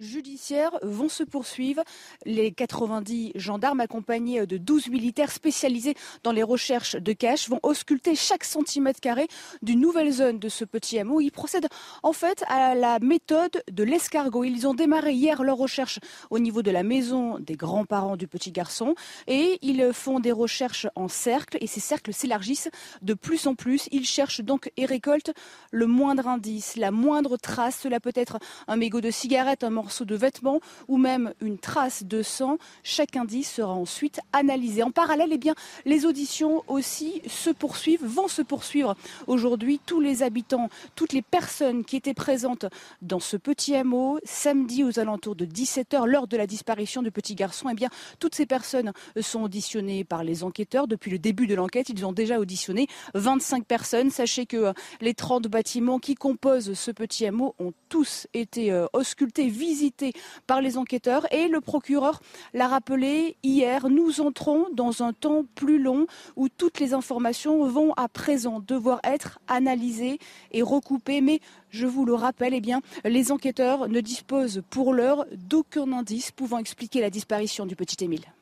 Judiciaires 0.00 0.78
vont 0.82 1.08
se 1.08 1.22
poursuivre. 1.22 1.82
Les 2.24 2.52
90 2.52 3.32
gendarmes 3.34 3.80
accompagnés 3.80 4.46
de 4.46 4.56
12 4.56 4.88
militaires 4.88 5.32
spécialisés 5.32 5.94
dans 6.22 6.32
les 6.32 6.42
recherches 6.42 6.96
de 6.96 7.12
caches 7.12 7.48
vont 7.48 7.60
ausculter 7.62 8.14
chaque 8.14 8.44
centimètre 8.44 9.00
carré 9.00 9.26
d'une 9.62 9.80
nouvelle 9.80 10.10
zone 10.12 10.38
de 10.38 10.48
ce 10.48 10.64
petit 10.64 10.98
hameau. 10.98 11.20
Ils 11.20 11.30
procèdent 11.30 11.68
en 12.02 12.12
fait 12.12 12.44
à 12.48 12.74
la 12.74 12.98
méthode 12.98 13.62
de 13.70 13.84
l'escargot. 13.84 14.44
Ils 14.44 14.66
ont 14.66 14.74
démarré 14.74 15.12
hier 15.12 15.42
leur 15.42 15.56
recherche 15.56 15.98
au 16.30 16.38
niveau 16.38 16.62
de 16.62 16.70
la 16.70 16.82
maison 16.82 17.38
des 17.38 17.56
grands-parents 17.56 18.16
du 18.16 18.26
petit 18.26 18.52
garçon 18.52 18.94
et 19.26 19.58
ils 19.62 19.92
font 19.92 20.20
des 20.20 20.32
recherches 20.32 20.86
en 20.94 21.08
cercle 21.08 21.56
et 21.60 21.66
ces 21.66 21.80
cercles 21.80 22.12
s'élargissent 22.12 22.70
de 23.02 23.14
plus 23.14 23.46
en 23.46 23.54
plus. 23.54 23.88
Ils 23.92 24.06
cherchent 24.06 24.42
donc 24.42 24.70
et 24.76 24.84
récoltent 24.84 25.32
le 25.70 25.86
moindre 25.86 26.28
indice, 26.28 26.76
la 26.76 26.90
moindre 26.90 27.36
trace. 27.36 27.80
Cela 27.80 28.00
peut 28.00 28.12
être 28.14 28.38
un 28.68 28.76
mégot 28.76 29.00
de 29.00 29.10
cigarette, 29.10 29.64
un 29.64 29.70
morceau 29.70 29.85
de 29.86 30.14
vêtements 30.14 30.60
ou 30.88 30.96
même 30.96 31.32
une 31.40 31.58
trace 31.58 32.04
de 32.04 32.22
sang. 32.22 32.58
Chaque 32.82 33.16
indice 33.16 33.52
sera 33.52 33.72
ensuite 33.72 34.20
analysé. 34.32 34.82
En 34.82 34.90
parallèle, 34.90 35.30
eh 35.32 35.38
bien, 35.38 35.54
les 35.84 36.06
auditions 36.06 36.62
aussi 36.68 37.22
se 37.26 37.50
poursuivent, 37.50 38.04
vont 38.04 38.28
se 38.28 38.42
poursuivre 38.42 38.96
aujourd'hui. 39.26 39.80
Tous 39.84 40.00
les 40.00 40.22
habitants, 40.22 40.68
toutes 40.94 41.12
les 41.12 41.22
personnes 41.22 41.84
qui 41.84 41.96
étaient 41.96 42.14
présentes 42.14 42.66
dans 43.02 43.20
ce 43.20 43.36
petit 43.36 43.74
hameau 43.74 44.18
samedi 44.24 44.84
aux 44.84 44.98
alentours 44.98 45.36
de 45.36 45.44
17h, 45.44 46.06
lors 46.06 46.26
de 46.26 46.36
la 46.36 46.46
disparition 46.46 47.02
du 47.02 47.10
petit 47.10 47.34
garçon, 47.34 47.68
eh 47.70 47.74
bien, 47.74 47.88
toutes 48.18 48.34
ces 48.34 48.46
personnes 48.46 48.92
sont 49.20 49.42
auditionnées 49.42 50.04
par 50.04 50.24
les 50.24 50.44
enquêteurs. 50.44 50.88
Depuis 50.88 51.10
le 51.10 51.18
début 51.18 51.46
de 51.46 51.54
l'enquête, 51.54 51.88
ils 51.88 52.04
ont 52.04 52.12
déjà 52.12 52.38
auditionné 52.38 52.86
25 53.14 53.64
personnes. 53.64 54.10
Sachez 54.10 54.46
que 54.46 54.72
les 55.00 55.14
30 55.14 55.46
bâtiments 55.48 55.98
qui 55.98 56.14
composent 56.14 56.74
ce 56.74 56.90
petit 56.90 57.26
hameau 57.26 57.54
ont 57.58 57.72
tous 57.88 58.26
été 58.34 58.72
euh, 58.72 58.86
auscultés, 58.92 59.48
visités 59.76 60.12
par 60.46 60.62
les 60.62 60.78
enquêteurs 60.78 61.30
et 61.32 61.48
le 61.48 61.60
procureur 61.60 62.20
l'a 62.54 62.66
rappelé 62.66 63.36
hier, 63.42 63.88
nous 63.88 64.20
entrons 64.20 64.66
dans 64.72 65.02
un 65.02 65.12
temps 65.12 65.44
plus 65.54 65.78
long 65.78 66.06
où 66.36 66.48
toutes 66.48 66.80
les 66.80 66.94
informations 66.94 67.66
vont 67.66 67.92
à 67.96 68.08
présent 68.08 68.60
devoir 68.60 69.00
être 69.04 69.38
analysées 69.48 70.18
et 70.52 70.62
recoupées. 70.62 71.20
Mais 71.20 71.40
je 71.70 71.86
vous 71.86 72.06
le 72.06 72.14
rappelle, 72.14 72.54
eh 72.54 72.60
bien, 72.60 72.80
les 73.04 73.32
enquêteurs 73.32 73.88
ne 73.88 74.00
disposent 74.00 74.62
pour 74.70 74.94
l'heure 74.94 75.26
d'aucun 75.32 75.92
indice 75.92 76.30
pouvant 76.30 76.58
expliquer 76.58 77.00
la 77.02 77.10
disparition 77.10 77.66
du 77.66 77.76
petit 77.76 78.02
Émile. 78.02 78.35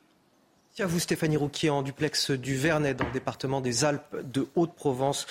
À 0.77 0.87
vous 0.87 0.99
Stéphanie 0.99 1.37
Rouquier 1.37 1.69
en 1.69 1.83
duplex 1.83 2.31
du 2.31 2.57
Vernet 2.57 2.95
dans 2.95 3.05
le 3.05 3.13
département 3.13 3.61
des 3.61 3.85
Alpes 3.85 4.17
de 4.25 4.49
Haute-Provence 4.55 5.25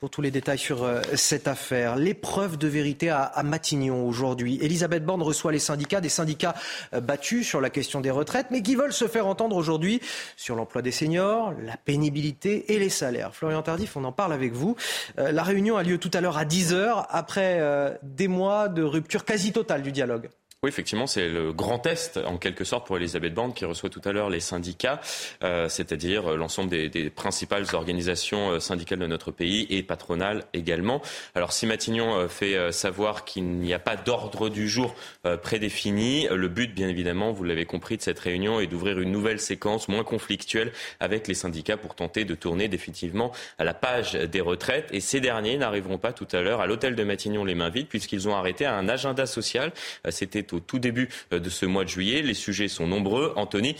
pour 0.00 0.10
tous 0.10 0.22
les 0.22 0.32
détails 0.32 0.58
sur 0.58 0.82
euh, 0.82 1.02
cette 1.14 1.46
affaire. 1.46 1.94
L'épreuve 1.94 2.58
de 2.58 2.66
vérité 2.66 3.08
à, 3.08 3.40
Matignon 3.44 4.08
aujourd'hui. 4.08 4.58
Elisabeth 4.60 5.04
Borne 5.04 5.22
reçoit 5.22 5.52
les 5.52 5.60
syndicats, 5.60 6.00
des 6.00 6.08
syndicats 6.08 6.56
euh, 6.94 7.00
battus 7.00 7.46
sur 7.46 7.60
la 7.60 7.70
question 7.70 8.00
des 8.00 8.10
retraites 8.10 8.48
mais 8.50 8.60
qui 8.60 8.74
veulent 8.74 8.92
se 8.92 9.06
faire 9.06 9.28
entendre 9.28 9.54
aujourd'hui 9.54 10.00
sur 10.36 10.56
l'emploi 10.56 10.82
des 10.82 10.90
seniors, 10.90 11.52
la 11.62 11.76
pénibilité 11.76 12.74
et 12.74 12.80
les 12.80 12.90
salaires. 12.90 13.32
Florian 13.36 13.62
Tardif, 13.62 13.96
on 13.96 14.02
en 14.02 14.10
parle 14.10 14.32
avec 14.32 14.52
vous. 14.52 14.74
Euh, 15.20 15.30
la 15.30 15.44
réunion 15.44 15.76
a 15.76 15.84
lieu 15.84 15.98
tout 15.98 16.10
à 16.12 16.20
l'heure 16.20 16.38
à 16.38 16.44
10h 16.44 17.06
après 17.08 17.98
des 18.02 18.26
mois 18.26 18.68
de 18.68 18.82
rupture 18.82 19.24
quasi 19.24 19.52
totale 19.52 19.82
du 19.82 19.92
dialogue. 19.92 20.28
Oui, 20.64 20.70
effectivement, 20.70 21.06
c'est 21.06 21.28
le 21.28 21.52
grand 21.52 21.78
test, 21.78 22.16
en 22.16 22.36
quelque 22.36 22.64
sorte, 22.64 22.84
pour 22.84 22.96
Elisabeth 22.96 23.32
Borne, 23.32 23.54
qui 23.54 23.64
reçoit 23.64 23.90
tout 23.90 24.00
à 24.04 24.10
l'heure 24.10 24.28
les 24.28 24.40
syndicats, 24.40 25.00
euh, 25.44 25.68
c'est-à-dire 25.68 26.36
l'ensemble 26.36 26.68
des, 26.68 26.88
des, 26.88 27.10
principales 27.10 27.64
organisations 27.74 28.50
euh, 28.50 28.58
syndicales 28.58 28.98
de 28.98 29.06
notre 29.06 29.30
pays 29.30 29.68
et 29.70 29.84
patronales 29.84 30.42
également. 30.54 31.00
Alors, 31.36 31.52
si 31.52 31.64
Matignon 31.64 32.16
euh, 32.16 32.26
fait 32.26 32.72
savoir 32.72 33.24
qu'il 33.24 33.44
n'y 33.44 33.72
a 33.72 33.78
pas 33.78 33.94
d'ordre 33.94 34.48
du 34.48 34.68
jour 34.68 34.96
prédéfini, 35.42 36.26
le 36.28 36.48
but, 36.48 36.74
bien 36.74 36.88
évidemment, 36.88 37.30
vous 37.30 37.44
l'avez 37.44 37.64
compris, 37.64 37.96
de 37.96 38.02
cette 38.02 38.18
réunion 38.18 38.58
est 38.58 38.66
d'ouvrir 38.66 38.98
une 38.98 39.12
nouvelle 39.12 39.38
séquence 39.38 39.86
moins 39.86 40.02
conflictuelle 40.02 40.72
avec 40.98 41.28
les 41.28 41.34
syndicats 41.34 41.76
pour 41.76 41.94
tenter 41.94 42.24
de 42.24 42.34
tourner 42.34 42.66
définitivement 42.66 43.30
à 43.58 43.64
la 43.64 43.74
page 43.74 44.14
des 44.14 44.40
retraites. 44.40 44.88
Et 44.90 44.98
ces 44.98 45.20
derniers 45.20 45.56
n'arriveront 45.56 45.98
pas 45.98 46.12
tout 46.12 46.26
à 46.32 46.40
l'heure 46.40 46.60
à 46.60 46.66
l'hôtel 46.66 46.96
de 46.96 47.04
Matignon 47.04 47.44
les 47.44 47.54
mains 47.54 47.70
vides, 47.70 47.86
puisqu'ils 47.86 48.28
ont 48.28 48.34
arrêté 48.34 48.66
un 48.66 48.88
agenda 48.88 49.24
social. 49.26 49.72
C'était 50.08 50.47
au 50.52 50.60
tout 50.60 50.78
début 50.78 51.08
euh, 51.32 51.40
de 51.40 51.50
ce 51.50 51.66
mois 51.66 51.84
de 51.84 51.88
juillet. 51.88 52.22
Les 52.22 52.34
sujets 52.34 52.68
sont 52.68 52.86
nombreux. 52.86 53.32
Anthony, 53.36 53.76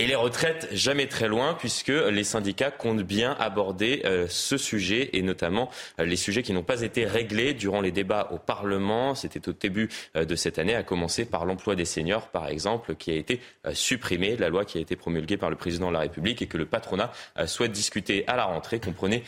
et 0.00 0.06
les 0.06 0.14
retraites, 0.14 0.66
jamais 0.72 1.08
très 1.08 1.28
loin, 1.28 1.52
puisque 1.52 1.88
les 1.88 2.24
syndicats 2.24 2.70
comptent 2.70 3.02
bien 3.02 3.36
aborder 3.38 4.00
euh, 4.06 4.26
ce 4.30 4.56
sujet, 4.56 5.10
et 5.12 5.20
notamment 5.20 5.68
euh, 5.98 6.06
les 6.06 6.16
sujets 6.16 6.42
qui 6.42 6.54
n'ont 6.54 6.62
pas 6.62 6.80
été 6.80 7.04
réglés 7.04 7.52
durant 7.52 7.82
les 7.82 7.92
débats 7.92 8.30
au 8.32 8.38
Parlement. 8.38 9.14
C'était 9.14 9.46
au 9.50 9.52
début 9.52 9.90
euh, 10.16 10.24
de 10.24 10.34
cette 10.36 10.58
année, 10.58 10.74
à 10.74 10.82
commencer 10.82 11.26
par 11.26 11.44
l'emploi 11.44 11.76
des 11.76 11.84
seniors, 11.84 12.28
par 12.28 12.48
exemple, 12.48 12.94
qui 12.94 13.10
a 13.10 13.14
été 13.14 13.42
supprimé, 13.74 14.38
la 14.38 14.48
loi 14.48 14.64
qui 14.64 14.78
a 14.78 14.80
été 14.80 14.96
promulguée 14.96 15.36
par 15.36 15.50
le 15.50 15.56
président 15.56 15.88
de 15.88 15.92
la 15.92 16.00
République 16.00 16.40
et 16.40 16.46
que 16.46 16.56
le 16.56 16.64
patronat 16.64 17.12
souhaite 17.44 17.72
discuter 17.72 18.24
à 18.26 18.36
la 18.36 18.44
rentrée. 18.44 18.80
Comprenez 18.80 19.22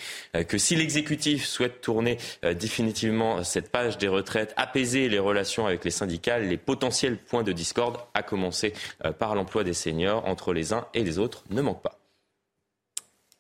que 0.49 0.57
si 0.57 0.75
l'exécutif 0.75 1.45
souhaite 1.45 1.83
tourner 1.83 2.17
définitivement 2.55 3.45
cette 3.45 3.71
page 3.71 3.99
des 3.99 4.09
retraites, 4.09 4.55
apaiser 4.57 5.11
les 5.11 5.19
relations 5.19 5.67
avec 5.67 5.85
les 5.85 5.91
syndicats, 5.91 6.39
les 6.39 6.57
potentiels 6.57 7.19
points 7.19 7.43
de 7.43 7.53
discorde, 7.53 7.99
à 8.15 8.23
commencer 8.23 8.73
par 9.19 9.35
l'emploi 9.35 9.65
des 9.65 9.75
seniors 9.75 10.27
entre 10.27 10.55
les 10.55 10.62
les 10.63 10.73
uns 10.73 10.87
et 10.95 11.03
les 11.03 11.19
autres 11.19 11.43
ne 11.51 11.61
manquent 11.61 11.83
pas. 11.83 11.99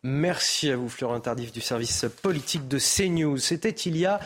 Merci 0.02 0.68
à 0.72 0.76
vous, 0.76 0.88
Florent 0.88 1.20
Tardif, 1.20 1.52
du 1.52 1.60
service 1.60 2.04
politique 2.22 2.66
de 2.66 2.78
CNews. 2.80 3.38
C'était 3.38 3.70
il 3.70 3.96
y 3.96 4.04
a 4.04 4.18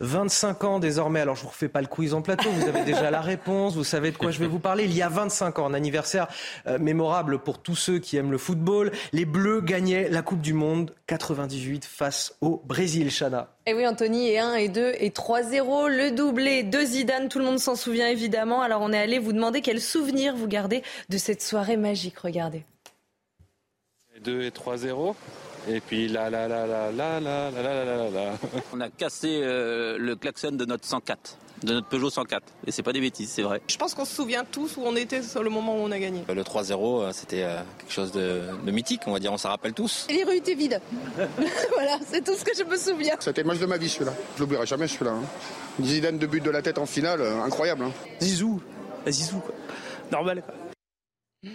25 0.00 0.64
ans 0.64 0.78
désormais. 0.78 1.20
Alors, 1.20 1.36
je 1.36 1.40
ne 1.40 1.44
vous 1.44 1.50
refais 1.50 1.68
pas 1.68 1.80
le 1.80 1.86
quiz 1.86 2.14
en 2.14 2.22
plateau, 2.22 2.50
vous 2.50 2.68
avez 2.68 2.84
déjà 2.84 3.10
la 3.10 3.20
réponse, 3.20 3.74
vous 3.74 3.84
savez 3.84 4.10
de 4.10 4.16
quoi 4.16 4.30
je 4.30 4.38
vais 4.38 4.46
vous 4.46 4.58
parler. 4.58 4.84
Il 4.84 4.94
y 4.94 5.02
a 5.02 5.08
25 5.08 5.58
ans, 5.58 5.66
un 5.66 5.74
anniversaire 5.74 6.28
euh, 6.66 6.78
mémorable 6.78 7.38
pour 7.38 7.58
tous 7.60 7.76
ceux 7.76 7.98
qui 7.98 8.16
aiment 8.16 8.30
le 8.30 8.38
football. 8.38 8.92
Les 9.12 9.24
Bleus 9.24 9.60
gagnaient 9.60 10.08
la 10.08 10.22
Coupe 10.22 10.40
du 10.40 10.52
Monde 10.52 10.94
98 11.06 11.84
face 11.84 12.36
au 12.40 12.62
Brésil, 12.64 13.10
Chana. 13.10 13.48
Et 13.66 13.70
eh 13.70 13.74
oui, 13.74 13.86
Anthony, 13.86 14.28
et 14.28 14.38
1, 14.38 14.54
et 14.54 14.68
2, 14.68 14.92
et 14.98 15.10
3-0. 15.10 15.88
Le 15.88 16.10
doublé 16.12 16.62
de 16.62 16.78
Zidane, 16.80 17.28
tout 17.28 17.38
le 17.38 17.44
monde 17.44 17.58
s'en 17.58 17.74
souvient 17.74 18.08
évidemment. 18.08 18.62
Alors, 18.62 18.80
on 18.82 18.92
est 18.92 18.98
allé 18.98 19.18
vous 19.18 19.32
demander 19.32 19.60
quel 19.60 19.80
souvenir 19.80 20.36
vous 20.36 20.46
gardez 20.46 20.82
de 21.08 21.18
cette 21.18 21.42
soirée 21.42 21.76
magique. 21.76 22.18
Regardez. 22.18 22.64
2 24.22 24.42
et 24.42 24.50
3-0. 24.50 25.14
Et 25.68 25.80
puis 25.80 26.08
là, 26.08 26.30
là, 26.30 26.46
là, 26.46 26.66
là, 26.66 26.90
là, 26.92 27.20
là, 27.20 27.50
là, 27.50 27.62
là, 27.62 27.84
là, 27.84 28.10
là. 28.10 28.32
On 28.72 28.80
a 28.80 28.88
cassé 28.88 29.40
euh, 29.42 29.98
le 29.98 30.14
klaxon 30.14 30.52
de 30.52 30.64
notre 30.64 30.86
104 30.86 31.38
de 31.62 31.72
notre 31.72 31.88
Peugeot 31.88 32.10
104. 32.10 32.42
Et 32.66 32.72
c'est 32.72 32.82
pas 32.82 32.92
des 32.92 33.00
bêtises, 33.00 33.30
c'est 33.30 33.42
vrai. 33.42 33.60
Je 33.66 33.76
pense 33.76 33.94
qu'on 33.94 34.04
se 34.04 34.14
souvient 34.14 34.44
tous 34.44 34.76
où 34.76 34.82
on 34.84 34.94
était 34.96 35.22
sur 35.22 35.42
le 35.42 35.50
moment 35.50 35.74
où 35.74 35.80
on 35.80 35.90
a 35.90 35.98
gagné. 35.98 36.24
Le 36.28 36.42
3-0, 36.42 37.02
euh, 37.02 37.12
c'était 37.12 37.42
euh, 37.42 37.60
quelque 37.78 37.92
chose 37.92 38.12
de, 38.12 38.42
mythique, 38.70 39.02
on 39.06 39.12
va 39.12 39.18
dire, 39.18 39.32
on 39.32 39.38
s'en 39.38 39.48
rappelle 39.48 39.72
tous. 39.72 40.06
Et 40.08 40.14
les 40.14 40.24
rues 40.24 40.36
étaient 40.36 40.54
vides. 40.54 40.80
voilà, 41.74 41.98
c'est 42.06 42.22
tout 42.22 42.34
ce 42.34 42.44
que 42.44 42.56
je 42.56 42.64
me 42.64 42.76
souviens. 42.76 43.16
C'était 43.20 43.42
le 43.42 43.48
match 43.48 43.58
de 43.58 43.66
ma 43.66 43.78
vie 43.78 43.88
celui-là. 43.88 44.12
Je 44.36 44.40
l'oublierai 44.40 44.66
jamais 44.66 44.86
celui-là. 44.86 45.12
Hein. 45.12 45.82
Zidane 45.82 46.18
de 46.18 46.26
but 46.26 46.42
de 46.42 46.50
la 46.50 46.62
tête 46.62 46.78
en 46.78 46.86
finale, 46.86 47.22
incroyable. 47.44 47.84
Hein. 47.84 47.92
Zizou, 48.20 48.60
Zizou, 49.08 49.38
quoi. 49.38 49.54
Normal, 50.12 50.42
quoi. 50.42 50.54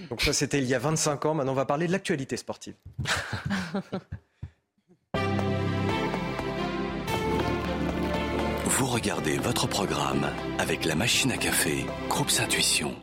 Donc 0.10 0.22
ça, 0.22 0.34
c'était 0.34 0.60
il 0.60 0.66
y 0.66 0.76
a 0.76 0.80
25 0.80 1.26
ans. 1.26 1.34
Maintenant, 1.34 1.52
on 1.54 1.56
va 1.56 1.66
parler 1.66 1.88
de 1.88 1.92
l'actualité 1.92 2.38
sportive. 2.38 2.76
Vous 8.66 8.86
regardez 8.88 9.38
votre 9.38 9.68
programme 9.68 10.28
avec 10.58 10.86
la 10.86 10.96
machine 10.96 11.32
à 11.32 11.38
café, 11.38 11.86
Groupe 12.10 12.32
Intuition. 12.40 12.96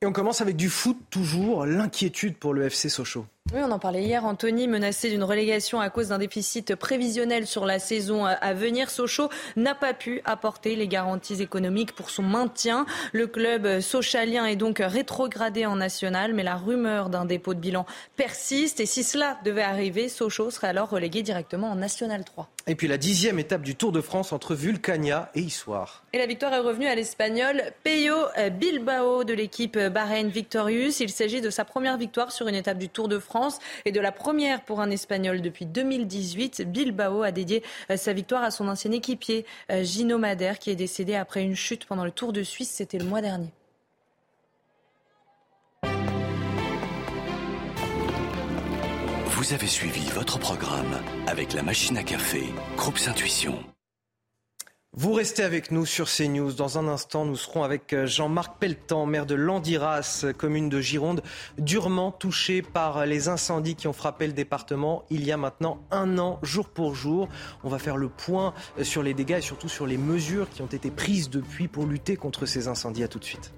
Et 0.00 0.06
on 0.06 0.12
commence 0.12 0.40
avec 0.40 0.56
du 0.56 0.68
foot, 0.68 0.96
toujours 1.10 1.66
l'inquiétude 1.66 2.36
pour 2.36 2.54
le 2.54 2.64
FC 2.64 2.88
Sochaux. 2.88 3.26
Oui, 3.54 3.60
on 3.62 3.70
en 3.70 3.78
parlait 3.78 4.02
hier. 4.02 4.24
Anthony, 4.24 4.66
menacé 4.66 5.10
d'une 5.10 5.24
relégation 5.24 5.78
à 5.78 5.90
cause 5.90 6.08
d'un 6.08 6.18
déficit 6.18 6.74
prévisionnel 6.74 7.46
sur 7.46 7.66
la 7.66 7.78
saison 7.78 8.24
à 8.24 8.54
venir, 8.54 8.88
Sochaux 8.88 9.28
n'a 9.56 9.74
pas 9.74 9.92
pu 9.92 10.22
apporter 10.24 10.74
les 10.74 10.88
garanties 10.88 11.42
économiques 11.42 11.92
pour 11.92 12.08
son 12.08 12.22
maintien. 12.22 12.86
Le 13.12 13.26
club 13.26 13.80
sochalien 13.80 14.46
est 14.46 14.56
donc 14.56 14.78
rétrogradé 14.82 15.66
en 15.66 15.76
national, 15.76 16.32
mais 16.32 16.44
la 16.44 16.54
rumeur 16.54 17.10
d'un 17.10 17.26
dépôt 17.26 17.52
de 17.52 17.60
bilan 17.60 17.84
persiste. 18.16 18.80
Et 18.80 18.86
si 18.86 19.04
cela 19.04 19.38
devait 19.44 19.60
arriver, 19.60 20.08
Sochaux 20.08 20.50
serait 20.50 20.68
alors 20.68 20.88
relégué 20.88 21.22
directement 21.22 21.72
en 21.72 21.76
national 21.76 22.24
3. 22.24 22.48
Et 22.66 22.74
puis 22.74 22.86
la 22.86 22.96
dixième 22.96 23.38
étape 23.38 23.62
du 23.62 23.74
Tour 23.74 23.90
de 23.90 24.00
France 24.00 24.32
entre 24.32 24.54
Vulcania 24.54 25.30
et 25.34 25.40
Issoire. 25.40 26.04
Et 26.12 26.18
la 26.18 26.26
victoire 26.26 26.52
est 26.52 26.60
revenue 26.60 26.86
à 26.86 26.94
l'Espagnol 26.94 27.62
Peyo 27.82 28.14
Bilbao 28.58 29.24
de 29.24 29.34
l'équipe 29.34 29.78
Bahreïn 29.78 30.28
Victorious. 30.28 31.00
Il 31.00 31.10
s'agit 31.10 31.40
de 31.40 31.50
sa 31.50 31.64
première 31.64 31.96
victoire 31.96 32.30
sur 32.30 32.46
une 32.46 32.54
étape 32.54 32.78
du 32.78 32.88
Tour 32.88 33.08
de 33.08 33.18
France 33.18 33.58
et 33.84 33.92
de 33.92 34.00
la 34.00 34.12
première 34.12 34.62
pour 34.62 34.80
un 34.80 34.90
Espagnol 34.90 35.40
depuis 35.40 35.66
2018. 35.66 36.62
Bilbao 36.70 37.22
a 37.22 37.32
dédié 37.32 37.62
euh, 37.90 37.96
sa 37.96 38.12
victoire 38.12 38.42
à 38.42 38.50
son 38.50 38.68
ancien 38.68 38.92
équipier 38.92 39.44
euh, 39.70 39.82
Gino 39.82 40.18
Madère 40.18 40.58
qui 40.58 40.70
est 40.70 40.76
décédé 40.76 41.14
après 41.14 41.42
une 41.42 41.56
chute 41.56 41.84
pendant 41.84 42.04
le 42.04 42.10
Tour 42.10 42.32
de 42.32 42.42
Suisse. 42.42 42.70
C'était 42.70 42.98
le 42.98 43.04
mois 43.04 43.20
dernier. 43.20 43.48
Vous 49.52 49.58
avez 49.58 49.66
suivi 49.66 50.08
votre 50.12 50.38
programme 50.38 50.96
avec 51.26 51.52
la 51.52 51.62
machine 51.62 51.98
à 51.98 52.02
café, 52.02 52.42
Groupe 52.78 52.96
Intuition. 53.06 53.62
Vous 54.94 55.12
restez 55.12 55.42
avec 55.42 55.70
nous 55.70 55.84
sur 55.84 56.08
CNews. 56.08 56.54
Dans 56.54 56.78
un 56.78 56.88
instant, 56.88 57.26
nous 57.26 57.36
serons 57.36 57.62
avec 57.62 57.92
euh, 57.92 58.06
Jean-Marc 58.06 58.58
Pelletan, 58.58 59.04
maire 59.04 59.26
de 59.26 59.34
Landiras, 59.34 60.24
commune 60.38 60.70
de 60.70 60.80
Gironde, 60.80 61.22
durement 61.58 62.12
touché 62.12 62.62
par 62.62 63.04
les 63.04 63.28
incendies 63.28 63.74
qui 63.74 63.88
ont 63.88 63.92
frappé 63.92 64.26
le 64.26 64.32
département 64.32 65.04
il 65.10 65.22
y 65.22 65.32
a 65.32 65.36
maintenant 65.36 65.82
un 65.90 66.16
an, 66.16 66.38
jour 66.42 66.70
pour 66.70 66.94
jour. 66.94 67.28
On 67.62 67.68
va 67.68 67.78
faire 67.78 67.98
le 67.98 68.08
point 68.08 68.54
euh, 68.78 68.84
sur 68.84 69.02
les 69.02 69.12
dégâts 69.12 69.36
et 69.36 69.42
surtout 69.42 69.68
sur 69.68 69.86
les 69.86 69.98
mesures 69.98 70.48
qui 70.48 70.62
ont 70.62 70.66
été 70.66 70.90
prises 70.90 71.28
depuis 71.28 71.68
pour 71.68 71.84
lutter 71.84 72.16
contre 72.16 72.46
ces 72.46 72.68
incendies. 72.68 73.04
À 73.04 73.08
tout 73.08 73.18
de 73.18 73.24
suite. 73.24 73.52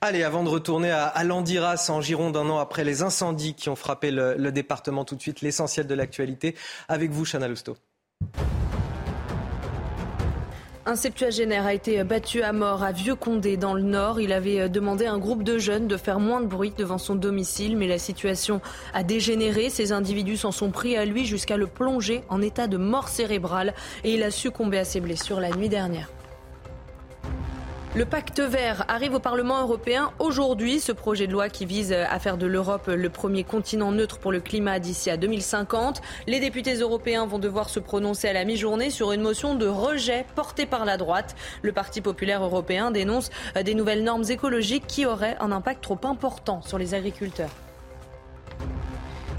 Allez, 0.00 0.22
avant 0.22 0.44
de 0.44 0.48
retourner 0.48 0.92
à, 0.92 1.24
Landiras 1.24 1.88
en 1.88 2.00
Gironde 2.00 2.36
un 2.36 2.48
an 2.50 2.58
après 2.58 2.84
les 2.84 3.02
incendies 3.02 3.54
qui 3.54 3.68
ont 3.68 3.74
frappé 3.74 4.12
le, 4.12 4.52
département, 4.52 5.04
tout 5.04 5.16
de 5.16 5.20
suite 5.20 5.40
l'essentiel 5.40 5.88
de 5.88 5.94
l'actualité 5.94 6.54
avec 6.88 7.10
vous, 7.10 7.24
Chana 7.24 7.48
Lousteau. 7.48 7.76
Un 10.86 10.94
septuagénaire 10.94 11.66
a 11.66 11.74
été 11.74 12.02
battu 12.04 12.42
à 12.42 12.52
mort 12.52 12.84
à 12.84 12.92
Vieux-Condé 12.92 13.56
dans 13.56 13.74
le 13.74 13.82
Nord. 13.82 14.20
Il 14.20 14.32
avait 14.32 14.68
demandé 14.68 15.04
à 15.06 15.12
un 15.12 15.18
groupe 15.18 15.42
de 15.42 15.58
jeunes 15.58 15.88
de 15.88 15.96
faire 15.96 16.20
moins 16.20 16.40
de 16.40 16.46
bruit 16.46 16.72
devant 16.78 16.96
son 16.96 17.16
domicile, 17.16 17.76
mais 17.76 17.88
la 17.88 17.98
situation 17.98 18.60
a 18.94 19.02
dégénéré. 19.02 19.68
Ces 19.68 19.90
individus 19.90 20.36
s'en 20.36 20.52
sont 20.52 20.70
pris 20.70 20.96
à 20.96 21.04
lui 21.06 21.26
jusqu'à 21.26 21.56
le 21.56 21.66
plonger 21.66 22.22
en 22.28 22.40
état 22.40 22.68
de 22.68 22.76
mort 22.76 23.08
cérébrale 23.08 23.74
et 24.04 24.14
il 24.14 24.22
a 24.22 24.30
succombé 24.30 24.78
à 24.78 24.84
ses 24.84 25.00
blessures 25.00 25.40
la 25.40 25.50
nuit 25.50 25.68
dernière. 25.68 26.08
Le 27.98 28.04
pacte 28.04 28.38
vert 28.38 28.84
arrive 28.86 29.14
au 29.14 29.18
Parlement 29.18 29.60
européen 29.60 30.12
aujourd'hui. 30.20 30.78
Ce 30.78 30.92
projet 30.92 31.26
de 31.26 31.32
loi 31.32 31.48
qui 31.48 31.66
vise 31.66 31.92
à 31.92 32.16
faire 32.20 32.38
de 32.38 32.46
l'Europe 32.46 32.86
le 32.86 33.10
premier 33.10 33.42
continent 33.42 33.90
neutre 33.90 34.20
pour 34.20 34.30
le 34.30 34.38
climat 34.38 34.78
d'ici 34.78 35.10
à 35.10 35.16
2050. 35.16 36.00
Les 36.28 36.38
députés 36.38 36.74
européens 36.74 37.26
vont 37.26 37.40
devoir 37.40 37.68
se 37.68 37.80
prononcer 37.80 38.28
à 38.28 38.32
la 38.32 38.44
mi-journée 38.44 38.90
sur 38.90 39.10
une 39.10 39.22
motion 39.22 39.56
de 39.56 39.66
rejet 39.66 40.24
portée 40.36 40.64
par 40.64 40.84
la 40.84 40.96
droite. 40.96 41.34
Le 41.62 41.72
Parti 41.72 42.00
populaire 42.00 42.44
européen 42.44 42.92
dénonce 42.92 43.30
des 43.60 43.74
nouvelles 43.74 44.04
normes 44.04 44.30
écologiques 44.30 44.86
qui 44.86 45.04
auraient 45.04 45.36
un 45.40 45.50
impact 45.50 45.82
trop 45.82 45.98
important 46.04 46.62
sur 46.62 46.78
les 46.78 46.94
agriculteurs. 46.94 47.50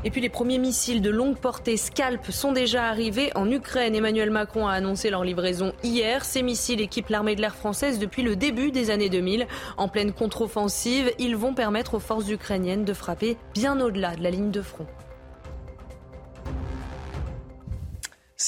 Et 0.06 0.12
puis 0.12 0.22
les 0.22 0.30
premiers 0.30 0.60
missiles 0.60 1.02
de 1.02 1.10
longue 1.10 1.38
portée 1.38 1.76
Scalp 1.76 2.32
sont 2.32 2.54
déjà 2.54 2.86
arrivés 2.86 3.32
en 3.36 3.52
Ukraine. 3.52 3.96
Emmanuel 3.96 4.32
Macron 4.32 4.66
a 4.66 4.72
annoncé 4.72 5.10
leur 5.10 5.26
livraison 5.26 5.74
hier. 5.84 6.24
Ces 6.24 6.42
missiles 6.42 6.80
équipent 6.80 7.10
l'armée 7.10 7.36
de 7.36 7.42
l'air 7.42 7.56
française 7.56 8.00
depuis 8.00 8.24
le 8.24 8.38
début 8.38 8.72
des 8.72 8.92
années 8.92 9.10
2000. 9.10 9.46
En 9.76 9.90
pleine 9.90 10.14
contre-offensive, 10.14 11.12
ils 11.20 11.36
vont 11.36 11.54
permettre 11.54 11.96
aux 11.96 12.00
forces 12.00 12.30
ukrainiennes 12.30 12.86
de 12.86 12.94
frapper 12.94 13.36
bien 13.54 13.82
au-delà 13.82 14.16
de 14.16 14.24
la 14.24 14.32
ligne 14.32 14.52
de 14.52 14.62
front. 14.62 14.88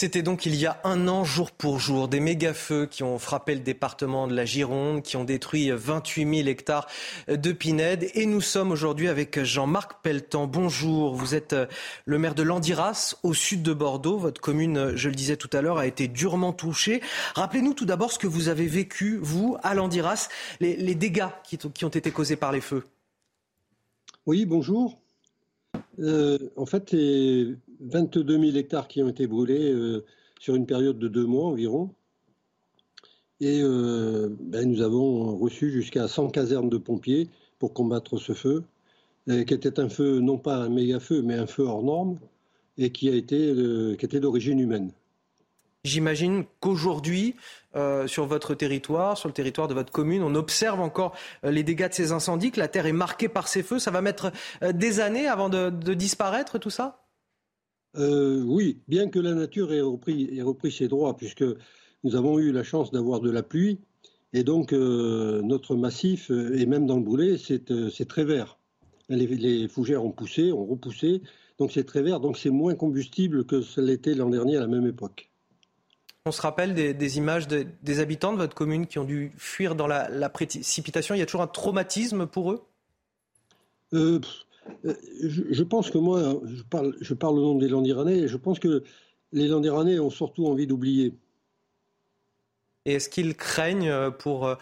C'était 0.01 0.23
donc 0.23 0.47
il 0.47 0.55
y 0.55 0.65
a 0.65 0.81
un 0.83 1.07
an, 1.07 1.23
jour 1.23 1.51
pour 1.51 1.77
jour, 1.77 2.07
des 2.07 2.19
méga-feux 2.19 2.87
qui 2.87 3.03
ont 3.03 3.19
frappé 3.19 3.53
le 3.53 3.61
département 3.61 4.27
de 4.27 4.33
la 4.33 4.45
Gironde, 4.45 5.03
qui 5.03 5.15
ont 5.15 5.23
détruit 5.23 5.69
28 5.69 6.37
000 6.37 6.49
hectares 6.49 6.87
de 7.27 7.51
pinèdes. 7.51 8.09
Et 8.15 8.25
nous 8.25 8.41
sommes 8.41 8.71
aujourd'hui 8.71 9.09
avec 9.09 9.43
Jean-Marc 9.43 10.01
Pelletan. 10.01 10.47
Bonjour, 10.47 11.13
vous 11.13 11.35
êtes 11.35 11.55
le 12.05 12.17
maire 12.17 12.33
de 12.33 12.41
Landiras, 12.41 13.13
au 13.21 13.35
sud 13.35 13.61
de 13.61 13.73
Bordeaux. 13.73 14.17
Votre 14.17 14.41
commune, 14.41 14.93
je 14.95 15.07
le 15.07 15.13
disais 15.13 15.37
tout 15.37 15.51
à 15.53 15.61
l'heure, 15.61 15.77
a 15.77 15.85
été 15.85 16.07
durement 16.07 16.51
touchée. 16.51 16.99
Rappelez-nous 17.35 17.75
tout 17.75 17.85
d'abord 17.85 18.11
ce 18.11 18.17
que 18.17 18.25
vous 18.25 18.47
avez 18.49 18.65
vécu, 18.65 19.19
vous, 19.21 19.55
à 19.61 19.75
Landiras, 19.75 20.29
les, 20.61 20.95
dégâts 20.95 21.29
qui, 21.43 21.59
ont 21.85 21.89
été 21.89 22.09
causés 22.09 22.37
par 22.37 22.51
les 22.51 22.61
feux. 22.61 22.85
Oui, 24.25 24.47
bonjour. 24.47 24.97
Euh, 25.99 26.39
en 26.55 26.65
fait, 26.65 26.91
22 27.81 28.39
000 28.39 28.57
hectares 28.57 28.87
qui 28.87 29.01
ont 29.01 29.09
été 29.09 29.27
brûlés 29.27 29.71
euh, 29.71 30.05
sur 30.39 30.55
une 30.55 30.65
période 30.65 30.99
de 30.99 31.07
deux 31.07 31.25
mois 31.25 31.45
environ. 31.45 31.89
Et 33.39 33.61
euh, 33.61 34.29
ben, 34.39 34.69
nous 34.69 34.81
avons 34.81 35.35
reçu 35.37 35.71
jusqu'à 35.71 36.07
100 36.07 36.29
casernes 36.29 36.69
de 36.69 36.77
pompiers 36.77 37.29
pour 37.59 37.73
combattre 37.73 38.17
ce 38.17 38.33
feu, 38.33 38.63
qui 39.27 39.53
était 39.53 39.79
un 39.79 39.89
feu, 39.89 40.19
non 40.19 40.37
pas 40.37 40.57
un 40.57 40.69
méga 40.69 40.99
feu, 40.99 41.21
mais 41.21 41.35
un 41.35 41.45
feu 41.45 41.63
hors 41.63 41.83
norme, 41.83 42.17
et 42.77 42.91
qui, 42.91 43.07
a 43.07 43.13
été, 43.13 43.53
était 43.99 44.19
d'origine 44.19 44.59
humaine. 44.59 44.91
J'imagine 45.83 46.45
qu'aujourd'hui, 46.59 47.35
euh, 47.75 48.05
sur 48.05 48.27
votre 48.27 48.53
territoire, 48.53 49.17
sur 49.17 49.29
le 49.29 49.33
territoire 49.33 49.67
de 49.67 49.73
votre 49.73 49.91
commune, 49.91 50.21
on 50.21 50.35
observe 50.35 50.79
encore 50.79 51.15
euh, 51.43 51.49
les 51.49 51.63
dégâts 51.63 51.89
de 51.89 51.93
ces 51.93 52.11
incendies, 52.11 52.51
que 52.51 52.59
la 52.59 52.67
terre 52.67 52.85
est 52.85 52.91
marquée 52.91 53.29
par 53.29 53.47
ces 53.47 53.63
feux. 53.63 53.79
Ça 53.79 53.89
va 53.89 54.01
mettre 54.01 54.31
euh, 54.61 54.73
des 54.73 54.99
années 54.99 55.27
avant 55.27 55.49
de, 55.49 55.69
disparaître, 55.93 56.59
tout 56.59 56.69
ça? 56.69 57.00
Oui, 57.95 58.81
bien 58.87 59.09
que 59.09 59.19
la 59.19 59.33
nature 59.33 59.73
ait 59.73 59.81
repris, 59.81 60.41
repris, 60.41 60.71
ses 60.71 60.87
droits, 60.87 61.15
puisque 61.15 61.45
nous 62.03 62.15
avons 62.15 62.39
eu 62.39 62.51
la 62.51 62.63
chance 62.63 62.91
d'avoir 62.91 63.19
de 63.19 63.29
la 63.29 63.43
pluie, 63.43 63.79
et 64.33 64.43
donc 64.43 64.71
notre 64.71 65.75
massif, 65.75 66.29
et 66.29 66.65
même 66.65 66.85
dans 66.85 66.97
le 66.97 67.03
brûlé, 67.03 67.37
c'est 67.37 68.07
très 68.07 68.23
vert. 68.23 68.57
Les, 69.09 69.27
les, 69.27 69.67
fougères 69.67 70.05
ont 70.05 70.11
poussé, 70.11 70.53
ont 70.53 70.65
repoussé, 70.65 71.21
donc 71.59 71.71
c'est 71.71 71.83
très 71.83 72.01
vert, 72.01 72.21
donc 72.21 72.37
c'est 72.37 72.49
moins 72.49 72.75
combustible 72.75 73.45
que 73.45 73.61
ce 73.61 73.81
l'était 73.81 74.15
l'an 74.15 74.29
dernier 74.29 74.57
à 74.57 74.61
la 74.61 74.67
même 74.67 74.87
époque. 74.87 75.31
On 76.27 76.31
se 76.31 76.41
rappelle 76.41 76.75
des, 76.75 77.17
images 77.17 77.47
des 77.47 77.99
habitants 77.99 78.31
de 78.31 78.37
votre 78.37 78.53
commune 78.53 78.85
qui 78.85 78.99
ont 78.99 79.05
dû 79.05 79.33
fuir 79.37 79.73
dans 79.73 79.87
la, 79.87 80.29
précipitation. 80.29 81.15
Il 81.15 81.17
y 81.17 81.21
a 81.23 81.25
toujours 81.25 81.41
un 81.41 81.47
traumatisme 81.47 82.27
pour 82.27 82.51
eux? 82.51 82.63
Euh, 83.93 84.19
euh, 84.85 84.93
je, 85.23 85.63
pense 85.63 85.89
que 85.89 85.97
moi, 85.97 86.39
je 86.45 86.63
parle, 86.63 86.95
je 87.01 87.13
parle 87.13 87.39
au 87.39 87.41
nom 87.41 87.55
des 87.55 87.67
Landiranais, 87.67 88.19
et 88.19 88.27
je 88.27 88.37
pense 88.37 88.59
que 88.59 88.83
les 89.31 89.47
Landiranais 89.47 89.99
ont 89.99 90.09
surtout 90.09 90.47
envie 90.47 90.67
d'oublier. 90.67 91.13
Et 92.85 92.93
est-ce 92.93 93.09
qu'ils 93.09 93.35
craignent 93.35 93.89
euh, 93.89 94.09
pour 94.09 94.55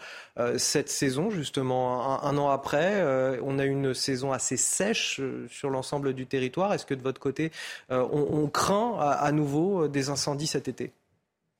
cette 0.58 0.90
saison, 0.90 1.30
justement, 1.30 2.22
un, 2.22 2.36
an 2.36 2.50
après 2.50 3.02
On 3.42 3.58
a 3.58 3.64
une 3.64 3.94
saison 3.94 4.32
assez 4.32 4.56
sèche 4.56 5.20
sur 5.48 5.70
l'ensemble 5.70 6.12
du 6.12 6.26
territoire. 6.26 6.72
Est-ce 6.74 6.86
que 6.86 6.94
de 6.94 7.02
votre 7.02 7.20
côté, 7.20 7.50
on, 7.88 8.46
craint 8.48 8.98
à 8.98 9.32
nouveau 9.32 9.88
des 9.88 10.10
incendies 10.10 10.46
cet 10.46 10.68
été? 10.68 10.92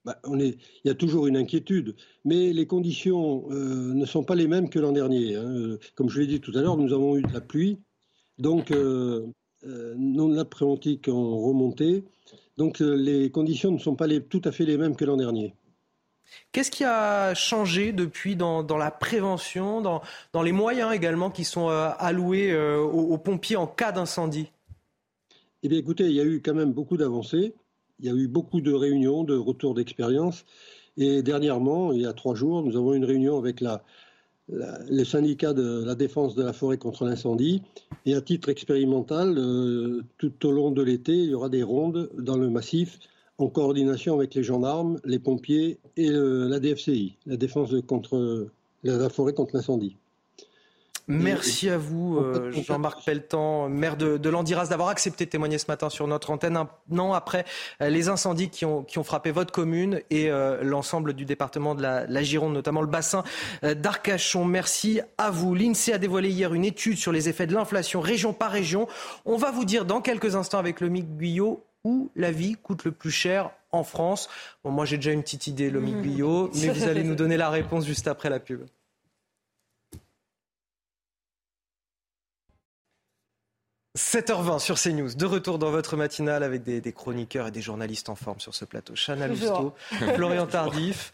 Bah, 0.05 0.19
il 0.33 0.57
y 0.85 0.91
a 0.91 0.95
toujours 0.95 1.27
une 1.27 1.37
inquiétude, 1.37 1.95
mais 2.25 2.55
les 2.55 2.67
conditions 2.67 3.45
euh, 3.51 3.93
ne 3.93 4.07
sont 4.07 4.25
pas 4.25 4.35
les 4.35 4.49
mêmes 4.49 4.71
que 4.71 4.79
l'an 4.79 4.93
dernier. 4.93 5.37
Hein. 5.37 5.77
Comme 5.95 6.09
je 6.09 6.21
l'ai 6.21 6.27
dit 6.27 6.41
tout 6.41 6.53
à 6.55 6.63
l'heure, 6.63 6.79
nous 6.79 6.95
avons 6.95 7.19
eu 7.19 7.23
de 7.23 7.33
la 7.33 7.43
pluie, 7.43 7.79
donc 8.41 8.71
euh, 8.71 9.27
euh 9.65 9.95
non 9.97 10.45
préventique 10.45 11.09
ont 11.09 11.41
remonté, 11.41 12.05
donc 12.57 12.81
euh, 12.81 12.95
les 12.95 13.31
conditions 13.31 13.71
ne 13.71 13.79
sont 13.79 13.95
pas 13.95 14.07
tout 14.21 14.43
à 14.45 14.53
fait 14.53 14.65
les 14.65 14.77
mêmes 14.77 14.97
que 14.97 15.05
l'an 15.05 15.17
dernier. 15.17 15.55
Qu'est-ce 16.53 16.71
qui 16.71 16.85
a 16.85 17.35
changé 17.35 17.93
depuis 17.93 18.37
dans, 18.37 18.63
la 18.63 18.91
prévention, 18.93 19.81
dans, 19.81 20.43
les 20.43 20.53
moyens 20.53 20.93
également 20.93 21.29
qui 21.29 21.43
sont 21.43 21.69
alloués 21.69 22.57
aux, 22.57 22.89
aux 22.89 23.19
pompiers 23.19 23.57
en 23.57 23.67
cas 23.67 23.91
d'incendie? 23.91 24.53
Eh 25.65 25.69
bien 25.69 25.79
écoutez, 25.79 26.05
il 26.05 26.13
y 26.13 26.21
a 26.21 26.25
eu 26.25 26.41
quand 26.41 26.55
même 26.55 26.73
beaucoup 26.73 26.97
d'avancées. 26.97 27.55
Il 27.99 28.07
y 28.07 28.09
a 28.09 28.15
eu 28.15 28.29
beaucoup 28.29 28.61
de 28.61 28.73
réunions, 28.73 29.25
de 29.25 29.37
retours 29.37 29.75
d'expérience. 29.75 30.45
Et 30.97 31.23
dernièrement, 31.23 31.93
il 31.93 32.03
y 32.03 32.07
a 32.07 32.13
trois 32.13 32.35
jours, 32.35 32.63
nous 32.63 32.77
avons 32.77 32.95
eu 32.95 32.97
une 32.97 33.05
réunion 33.05 33.39
avec 33.39 33.61
la, 33.61 33.83
le 34.51 35.05
syndicat 35.05 35.53
de 35.53 35.85
la 35.85 35.95
défense 35.95 36.35
de 36.35 36.43
la 36.43 36.53
forêt 36.53 36.79
contre 36.79 37.05
l'incendie. 37.05 37.63
Et 38.07 38.15
à 38.15 38.21
titre 38.21 38.49
expérimental, 38.49 39.37
euh, 39.39 40.03
tout 40.19 40.47
au 40.47 40.53
long 40.53 40.71
de 40.71 40.83
l'été, 40.83 41.13
il 41.13 41.31
y 41.31 41.35
aura 41.35 41.49
des 41.49 41.63
rondes 41.63 42.11
dans 42.19 42.37
le 42.37 42.51
massif 42.51 42.99
en 43.39 43.49
coordination 43.49 44.15
avec 44.15 44.35
les 44.35 44.43
gendarmes, 44.43 45.01
les 45.05 45.19
pompiers 45.19 45.79
et 45.97 46.11
la 46.11 46.61
DFCI, 46.61 47.17
la 47.25 47.39
défense 47.39 47.75
contre 47.87 48.49
la 48.85 49.09
forêt 49.09 49.33
contre 49.33 49.57
l'incendie. 49.57 49.97
Merci 51.11 51.69
à 51.69 51.77
vous, 51.77 52.19
euh, 52.19 52.53
Jean-Marc 52.53 53.05
Pelletan, 53.05 53.69
maire 53.69 53.97
de, 53.97 54.17
de 54.17 54.31
Landiras, 54.31 54.69
d'avoir 54.69 54.89
accepté 54.89 55.25
de 55.25 55.31
témoigner 55.31 55.59
ce 55.59 55.67
matin 55.67 55.91
sur 55.91 56.07
notre 56.07 56.31
antenne, 56.31 56.57
un 56.57 56.69
an 56.99 57.13
après 57.13 57.45
euh, 57.83 57.89
les 57.89 58.09
incendies 58.09 58.49
qui 58.49 58.65
ont, 58.65 58.85
qui 58.85 58.99
ont 58.99 59.03
frappé 59.03 59.33
votre 59.33 59.53
commune 59.53 60.01
et 60.11 60.31
euh, 60.31 60.63
l'ensemble 60.63 61.15
du 61.15 61.25
département 61.25 61.75
de 61.75 61.83
la, 61.83 62.07
la, 62.07 62.23
Gironde, 62.23 62.55
notamment 62.55 62.81
le 62.81 62.87
bassin 62.87 63.25
d'Arcachon. 63.63 64.45
Merci 64.45 65.01
à 65.19 65.31
vous. 65.31 65.55
L'INSEE 65.55 65.95
a 65.95 65.99
dévoilé 65.99 66.31
hier 66.31 66.55
une 66.55 66.65
étude 66.65 66.97
sur 66.97 67.11
les 67.11 67.29
effets 67.29 67.49
de 67.49 67.55
l'inflation 67.55 68.01
région 68.01 68.33
par 68.33 68.53
région. 68.53 68.87
On 69.25 69.37
va 69.37 69.51
vous 69.51 69.65
dire 69.65 69.85
dans 69.85 70.01
quelques 70.01 70.37
instants 70.37 70.59
avec 70.59 70.81
le 70.81 70.89
Mick 70.89 71.17
Guyot 71.17 71.65
où 71.83 72.11
la 72.15 72.31
vie 72.31 72.57
coûte 72.63 72.85
le 72.85 72.93
plus 72.93 73.11
cher 73.11 73.51
en 73.73 73.83
France. 73.83 74.29
Bon, 74.65 74.71
moi 74.71 74.85
j'ai 74.85 74.97
déjà 74.97 75.13
une 75.13 75.23
petite 75.23 75.47
idée, 75.47 75.71
le 75.71 75.81
Mick 75.81 76.03
Guyot, 76.03 76.51
mais 76.55 76.69
vous 76.69 76.85
allez 76.85 77.03
nous 77.03 77.15
donner 77.15 77.37
la 77.37 77.51
réponse 77.51 77.87
juste 77.87 78.07
après 78.07 78.31
la 78.31 78.39
pub. 78.39 78.63
7h20 83.99 84.61
sur 84.61 84.79
CNews, 84.79 85.15
de 85.17 85.27
retour 85.27 85.59
dans 85.59 85.73
votre 85.73 85.97
matinale 85.97 86.45
avec 86.45 86.63
des, 86.63 86.81
des, 86.81 86.93
chroniqueurs 86.93 87.49
et 87.49 87.51
des 87.51 87.61
journalistes 87.61 88.09
en 88.09 88.15
forme 88.15 88.39
sur 88.39 88.55
ce 88.55 88.65
plateau. 88.65 88.95
Chana 88.95 89.27
Lousteau, 89.27 89.75
Florian 90.15 90.47
Tardif, 90.47 91.13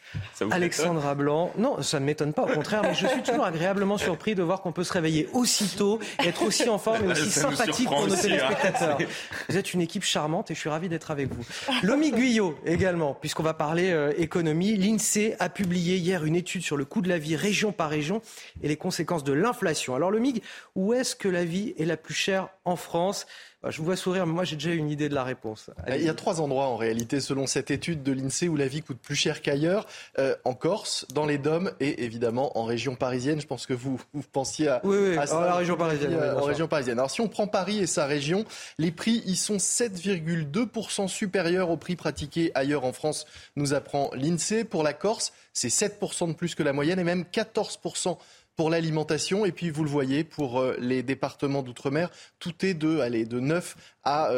Alexandra 0.51 1.14
Blanc. 1.14 1.53
Non, 1.57 1.81
ça 1.81 2.01
ne 2.01 2.05
m'étonne 2.05 2.35
pas, 2.35 2.43
au 2.43 2.49
contraire, 2.49 2.83
mais 2.83 2.93
je 2.93 3.07
suis 3.07 3.22
toujours 3.22 3.47
agréablement 3.47 3.97
surpris 3.97 4.35
de 4.35 4.43
voir 4.43 4.61
qu'on 4.61 4.72
peut 4.72 4.85
se 4.85 4.93
réveiller 4.93 5.27
aussitôt, 5.33 6.01
être 6.18 6.43
aussi 6.43 6.68
en 6.68 6.77
forme 6.77 7.07
et 7.07 7.12
aussi 7.12 7.31
ça 7.31 7.51
sympathique 7.51 7.89
pour 7.89 8.07
nos 8.07 8.12
hein. 8.12 8.18
téléspectateurs. 8.20 8.99
Vous 9.49 9.57
êtes 9.57 9.72
une 9.72 9.81
équipe 9.81 10.05
charmante 10.05 10.51
et 10.51 10.55
je 10.55 10.61
suis 10.61 10.68
ravi 10.68 10.91
d'être 10.91 11.11
avec 11.11 11.33
vous. 11.33 11.47
Lomi 11.83 12.11
Guyot 12.11 12.59
également, 12.66 13.14
puisqu'on 13.14 13.43
va 13.43 13.55
parler 13.55 13.91
euh, 13.91 14.12
économie. 14.18 14.77
L'INSEE 14.77 15.35
a 15.39 15.49
publié 15.49 15.97
hier 15.97 16.27
une 16.27 16.37
étude 16.37 16.62
sur 16.62 16.77
le 16.77 16.85
coût 16.85 17.01
de 17.01 17.09
la 17.09 17.16
vie 17.16 17.37
région 17.37 17.72
par 17.72 17.89
région 17.89 18.20
et 18.62 18.68
les 18.68 18.77
conséquences 18.77 19.24
de 19.24 19.33
l'inflation. 19.33 19.95
Alors 19.95 20.11
le 20.11 20.18
MIG, 20.18 20.43
où 20.74 20.93
est-ce 20.93 21.16
que 21.16 21.29
la 21.29 21.47
vie 21.47 21.72
est 21.79 21.87
la 21.87 21.97
plus 21.97 22.12
chère 22.12 22.51
en 22.66 22.76
France 22.76 23.26
bah, 23.66 23.72
je 23.72 23.78
vous 23.78 23.84
vois 23.84 23.96
sourire, 23.96 24.26
mais 24.26 24.32
moi 24.32 24.44
j'ai 24.44 24.54
déjà 24.54 24.70
une 24.70 24.90
idée 24.90 25.08
de 25.08 25.14
la 25.14 25.24
réponse. 25.24 25.70
Il 25.88 26.02
y 26.02 26.08
a 26.08 26.14
trois 26.14 26.40
endroits 26.40 26.66
en 26.66 26.76
réalité, 26.76 27.20
selon 27.20 27.48
cette 27.48 27.72
étude 27.72 28.04
de 28.04 28.12
l'INSEE, 28.12 28.48
où 28.48 28.54
la 28.54 28.68
vie 28.68 28.80
coûte 28.80 28.98
plus 28.98 29.16
cher 29.16 29.42
qu'ailleurs. 29.42 29.86
Euh, 30.18 30.36
en 30.44 30.54
Corse, 30.54 31.04
dans 31.12 31.26
les 31.26 31.38
Dômes 31.38 31.72
et 31.80 32.04
évidemment 32.04 32.56
en 32.56 32.64
région 32.64 32.94
parisienne. 32.94 33.40
Je 33.40 33.46
pense 33.46 33.66
que 33.66 33.72
vous, 33.72 34.00
vous 34.12 34.22
pensiez 34.30 34.68
à, 34.68 34.80
oui, 34.84 34.96
oui, 34.96 35.16
à 35.16 35.24
la 35.24 35.54
région 35.54 35.76
parisienne. 35.76 36.14
en 36.14 36.44
région 36.44 36.68
parisienne. 36.68 36.98
Alors 36.98 37.10
si 37.10 37.20
on 37.20 37.28
prend 37.28 37.48
Paris 37.48 37.78
et 37.78 37.86
sa 37.86 38.06
région, 38.06 38.44
les 38.78 38.92
prix 38.92 39.22
y 39.26 39.34
sont 39.34 39.56
7,2% 39.56 41.08
supérieurs 41.08 41.70
aux 41.70 41.76
prix 41.76 41.96
pratiqués 41.96 42.52
ailleurs 42.54 42.84
en 42.84 42.92
France, 42.92 43.26
nous 43.56 43.74
apprend 43.74 44.10
l'INSEE. 44.14 44.62
Pour 44.64 44.84
la 44.84 44.92
Corse, 44.92 45.32
c'est 45.52 45.68
7% 45.68 46.28
de 46.28 46.34
plus 46.34 46.54
que 46.54 46.62
la 46.62 46.72
moyenne 46.72 47.00
et 47.00 47.04
même 47.04 47.24
14% 47.32 48.16
pour 48.57 48.70
l'alimentation. 48.70 49.44
Et 49.44 49.52
puis, 49.52 49.70
vous 49.70 49.84
le 49.84 49.90
voyez, 49.90 50.24
pour 50.24 50.61
euh, 50.61 50.76
les 50.80 51.02
départements 51.02 51.62
d'outre-mer, 51.62 52.11
tout 52.38 52.64
est 52.64 52.74
de, 52.74 52.98
allez, 52.98 53.24
de 53.24 53.38
9 53.38 53.76
à 54.04 54.30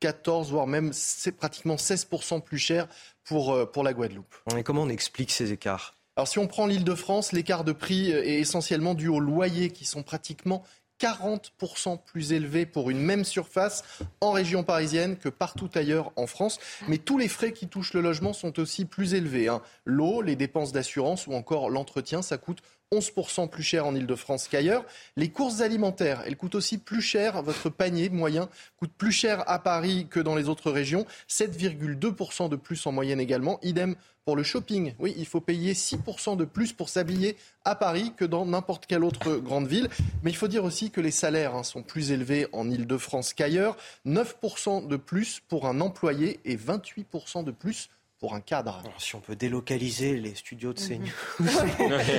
14, 0.00 0.48
euh, 0.48 0.50
voire 0.50 0.66
même 0.66 0.92
c'est 0.92 1.32
pratiquement 1.32 1.76
16% 1.76 2.42
plus 2.42 2.58
cher 2.58 2.88
pour, 3.24 3.52
euh, 3.52 3.66
pour 3.66 3.84
la 3.84 3.92
Guadeloupe. 3.92 4.34
Et 4.56 4.62
comment 4.62 4.82
on 4.82 4.88
explique 4.88 5.30
ces 5.30 5.52
écarts? 5.52 5.94
Alors 6.16 6.26
si 6.26 6.40
on 6.40 6.48
prend 6.48 6.66
l'île 6.66 6.82
de 6.82 6.96
France, 6.96 7.30
l'écart 7.30 7.62
de 7.62 7.70
prix 7.70 8.10
est 8.10 8.40
essentiellement 8.40 8.94
dû 8.94 9.06
aux 9.06 9.20
loyers 9.20 9.70
qui 9.70 9.84
sont 9.84 10.02
pratiquement 10.02 10.64
40% 11.00 11.98
plus 12.04 12.32
élevé 12.32 12.66
pour 12.66 12.90
une 12.90 13.00
même 13.00 13.24
surface 13.24 13.84
en 14.20 14.32
région 14.32 14.64
parisienne 14.64 15.16
que 15.16 15.28
partout 15.28 15.70
ailleurs 15.74 16.12
en 16.16 16.26
France. 16.26 16.58
Mais 16.88 16.98
tous 16.98 17.18
les 17.18 17.28
frais 17.28 17.52
qui 17.52 17.68
touchent 17.68 17.94
le 17.94 18.00
logement 18.00 18.32
sont 18.32 18.58
aussi 18.58 18.84
plus 18.84 19.14
élevés. 19.14 19.48
Hein. 19.48 19.62
L'eau, 19.84 20.22
les 20.22 20.36
dépenses 20.36 20.72
d'assurance 20.72 21.26
ou 21.26 21.34
encore 21.34 21.70
l'entretien, 21.70 22.22
ça 22.22 22.36
coûte 22.36 22.62
11% 22.92 23.48
plus 23.48 23.62
cher 23.62 23.86
en 23.86 23.94
Ile-de-France 23.94 24.48
qu'ailleurs. 24.48 24.84
Les 25.16 25.28
courses 25.28 25.60
alimentaires, 25.60 26.22
elles 26.26 26.36
coûtent 26.36 26.54
aussi 26.54 26.78
plus 26.78 27.02
cher. 27.02 27.42
Votre 27.42 27.68
panier 27.68 28.08
moyen 28.08 28.48
coûte 28.78 28.92
plus 28.96 29.12
cher 29.12 29.44
à 29.48 29.58
Paris 29.58 30.06
que 30.08 30.20
dans 30.20 30.34
les 30.34 30.48
autres 30.48 30.70
régions. 30.70 31.04
7,2% 31.28 32.48
de 32.48 32.56
plus 32.56 32.86
en 32.86 32.92
moyenne 32.92 33.20
également. 33.20 33.58
Idem 33.62 33.94
pour 34.24 34.36
le 34.36 34.42
shopping. 34.42 34.94
Oui, 34.98 35.14
il 35.16 35.26
faut 35.26 35.40
payer 35.40 35.72
6% 35.72 36.36
de 36.36 36.44
plus 36.44 36.72
pour 36.72 36.88
s'habiller 36.88 37.36
à 37.64 37.74
Paris 37.74 38.12
que 38.16 38.24
dans 38.24 38.44
n'importe 38.44 38.86
quelle 38.86 39.04
autre 39.04 39.36
grande 39.36 39.66
ville. 39.66 39.88
Mais 40.22 40.30
il 40.30 40.36
faut 40.36 40.48
dire 40.48 40.64
aussi 40.64 40.90
que 40.90 41.00
les 41.00 41.10
salaires 41.10 41.54
hein, 41.54 41.62
sont 41.62 41.82
plus 41.82 42.10
élevés 42.10 42.46
en 42.52 42.70
Ile-de-France 42.70 43.34
qu'ailleurs. 43.34 43.76
9% 44.06 44.86
de 44.86 44.96
plus 44.96 45.40
pour 45.48 45.66
un 45.66 45.80
employé 45.80 46.40
et 46.44 46.56
28% 46.56 47.44
de 47.44 47.50
plus 47.50 47.88
pour 48.18 48.34
un 48.34 48.40
cadre. 48.40 48.82
si 48.98 49.14
on 49.14 49.20
peut 49.20 49.36
délocaliser 49.36 50.16
les 50.16 50.34
studios 50.34 50.72
de 50.72 50.80
CNews, 50.80 51.06
mhm. 51.38 51.48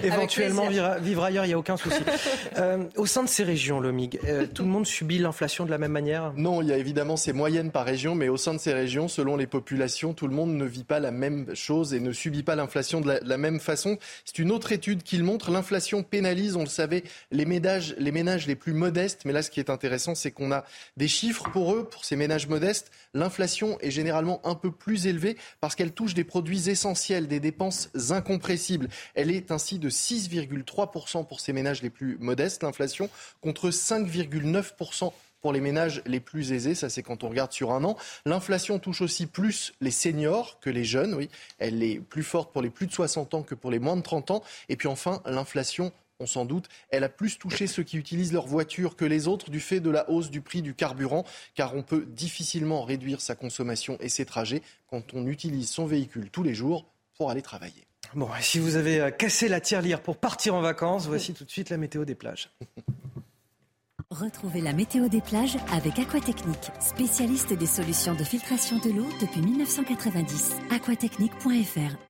éventuellement 0.03 0.69
vivre, 1.01 1.23
ailleurs, 1.23 1.45
il 1.45 1.49
n'y 1.49 1.53
a 1.53 1.59
aucun 1.59 1.77
souci. 1.77 1.99
Euh, 2.57 2.85
au 2.97 3.05
sein 3.05 3.23
de 3.23 3.29
ces 3.29 3.43
régions, 3.43 3.79
le 3.79 3.91
MIG, 3.91 4.19
euh, 4.25 4.45
tout 4.45 4.63
le 4.63 4.69
monde 4.69 4.85
subit 4.85 5.19
l'inflation 5.19 5.65
de 5.65 5.71
la 5.71 5.77
même 5.77 5.91
manière? 5.91 6.33
Non, 6.35 6.61
il 6.61 6.67
y 6.67 6.73
a 6.73 6.77
évidemment 6.77 7.15
ces 7.15 7.31
moyennes 7.31 7.71
par 7.71 7.85
région, 7.85 8.15
mais 8.15 8.27
au 8.27 8.37
sein 8.37 8.53
de 8.53 8.59
ces 8.59 8.73
régions, 8.73 9.07
selon 9.07 9.37
les 9.37 9.47
populations, 9.47 10.13
tout 10.13 10.27
le 10.27 10.33
monde 10.33 10.53
ne 10.53 10.65
vit 10.65 10.83
pas 10.83 10.99
la 10.99 11.11
même 11.11 11.53
chose 11.55 11.93
et 11.93 11.99
ne 11.99 12.11
subit 12.11 12.43
pas 12.43 12.55
l'inflation 12.55 13.01
de, 13.01 13.19
la, 13.23 13.37
même 13.37 13.59
façon. 13.59 13.97
C'est 14.25 14.39
une 14.39 14.51
autre 14.51 14.71
étude 14.71 15.03
qui 15.03 15.17
le 15.17 15.23
montre. 15.23 15.51
L'inflation 15.51 16.03
pénalise, 16.03 16.55
on 16.55 16.61
le 16.61 16.67
savait, 16.67 17.03
les 17.31 17.45
ménages, 17.45 17.95
les 17.97 18.11
ménages 18.11 18.47
les 18.47 18.55
plus 18.55 18.73
modestes. 18.73 19.21
Mais 19.25 19.33
là, 19.33 19.41
ce 19.41 19.51
qui 19.51 19.59
est 19.59 19.69
intéressant, 19.69 20.15
c'est 20.15 20.31
qu'on 20.31 20.51
a 20.51 20.65
des 20.97 21.07
chiffres 21.07 21.49
pour 21.51 21.73
eux, 21.73 21.87
pour 21.87 22.03
ces 22.03 22.15
ménages 22.15 22.47
modestes. 22.47 22.91
L'inflation 23.13 23.77
est 23.79 23.91
généralement 23.91 24.41
un 24.43 24.55
peu 24.55 24.71
plus 24.71 25.07
élevée 25.07 25.37
parce 25.61 25.75
qu'elle 25.75 25.88
touche 25.91 26.13
des 26.13 26.23
produits 26.23 26.69
essentiels, 26.69 27.27
des 27.27 27.39
dépenses 27.39 27.89
incompressibles. 28.09 28.89
Elle 29.15 29.31
est 29.31 29.51
ainsi 29.51 29.79
de 29.79 29.89
6,3% 29.89 31.25
pour 31.25 31.39
ces 31.39 31.53
ménages 31.53 31.81
les 31.81 31.89
plus 31.89 32.17
modestes, 32.19 32.63
l'inflation, 32.63 33.09
contre 33.41 33.69
5,9% 33.69 35.11
pour 35.41 35.53
les 35.53 35.61
ménages 35.61 36.01
les 36.05 36.19
plus 36.19 36.51
aisés. 36.51 36.75
Ça, 36.75 36.89
c'est 36.89 37.03
quand 37.03 37.23
on 37.23 37.29
regarde 37.29 37.51
sur 37.51 37.71
un 37.71 37.83
an. 37.83 37.97
L'inflation 38.25 38.79
touche 38.79 39.01
aussi 39.01 39.25
plus 39.25 39.73
les 39.81 39.91
seniors 39.91 40.59
que 40.59 40.69
les 40.69 40.83
jeunes. 40.83 41.13
Oui, 41.13 41.29
elle 41.59 41.81
est 41.83 41.99
plus 41.99 42.23
forte 42.23 42.51
pour 42.51 42.61
les 42.61 42.69
plus 42.69 42.87
de 42.87 42.91
60 42.91 43.33
ans 43.33 43.43
que 43.43 43.55
pour 43.55 43.71
les 43.71 43.79
moins 43.79 43.95
de 43.95 44.01
30 44.01 44.31
ans. 44.31 44.43
Et 44.67 44.75
puis 44.75 44.87
enfin, 44.87 45.21
l'inflation 45.25 45.91
on 46.19 46.25
s'en 46.25 46.45
doute, 46.45 46.67
elle 46.89 47.03
a 47.03 47.09
plus 47.09 47.37
touché 47.37 47.67
ceux 47.67 47.83
qui 47.83 47.97
utilisent 47.97 48.33
leur 48.33 48.45
voiture 48.45 48.95
que 48.95 49.05
les 49.05 49.27
autres 49.27 49.49
du 49.49 49.59
fait 49.59 49.79
de 49.79 49.89
la 49.89 50.09
hausse 50.09 50.29
du 50.29 50.41
prix 50.41 50.61
du 50.61 50.73
carburant, 50.73 51.25
car 51.55 51.75
on 51.75 51.83
peut 51.83 52.05
difficilement 52.05 52.83
réduire 52.83 53.21
sa 53.21 53.35
consommation 53.35 53.97
et 53.99 54.09
ses 54.09 54.25
trajets 54.25 54.61
quand 54.89 55.13
on 55.13 55.27
utilise 55.27 55.69
son 55.69 55.85
véhicule 55.85 56.29
tous 56.29 56.43
les 56.43 56.53
jours 56.53 56.85
pour 57.15 57.29
aller 57.31 57.41
travailler. 57.41 57.85
Bon, 58.15 58.29
si 58.41 58.59
vous 58.59 58.75
avez 58.75 58.99
euh, 58.99 59.11
cassé 59.11 59.47
la 59.47 59.61
tirelire 59.61 60.01
pour 60.01 60.17
partir 60.17 60.55
en 60.55 60.61
vacances, 60.61 61.05
voici 61.05 61.33
tout 61.33 61.45
de 61.45 61.51
suite 61.51 61.69
la 61.69 61.77
météo 61.77 62.05
des 62.05 62.15
plages. 62.15 62.49
Retrouvez 64.11 64.61
la 64.61 64.73
météo 64.73 65.07
des 65.07 65.21
plages 65.21 65.57
avec 65.71 65.99
Aquatechnique, 65.99 66.71
spécialiste 66.79 67.53
des 67.53 67.67
solutions 67.67 68.15
de 68.15 68.23
filtration 68.23 68.79
de 68.79 68.89
l'eau 68.89 69.07
depuis 69.21 69.41
1990. 69.41 70.55
aquatechnique.fr 70.71 72.08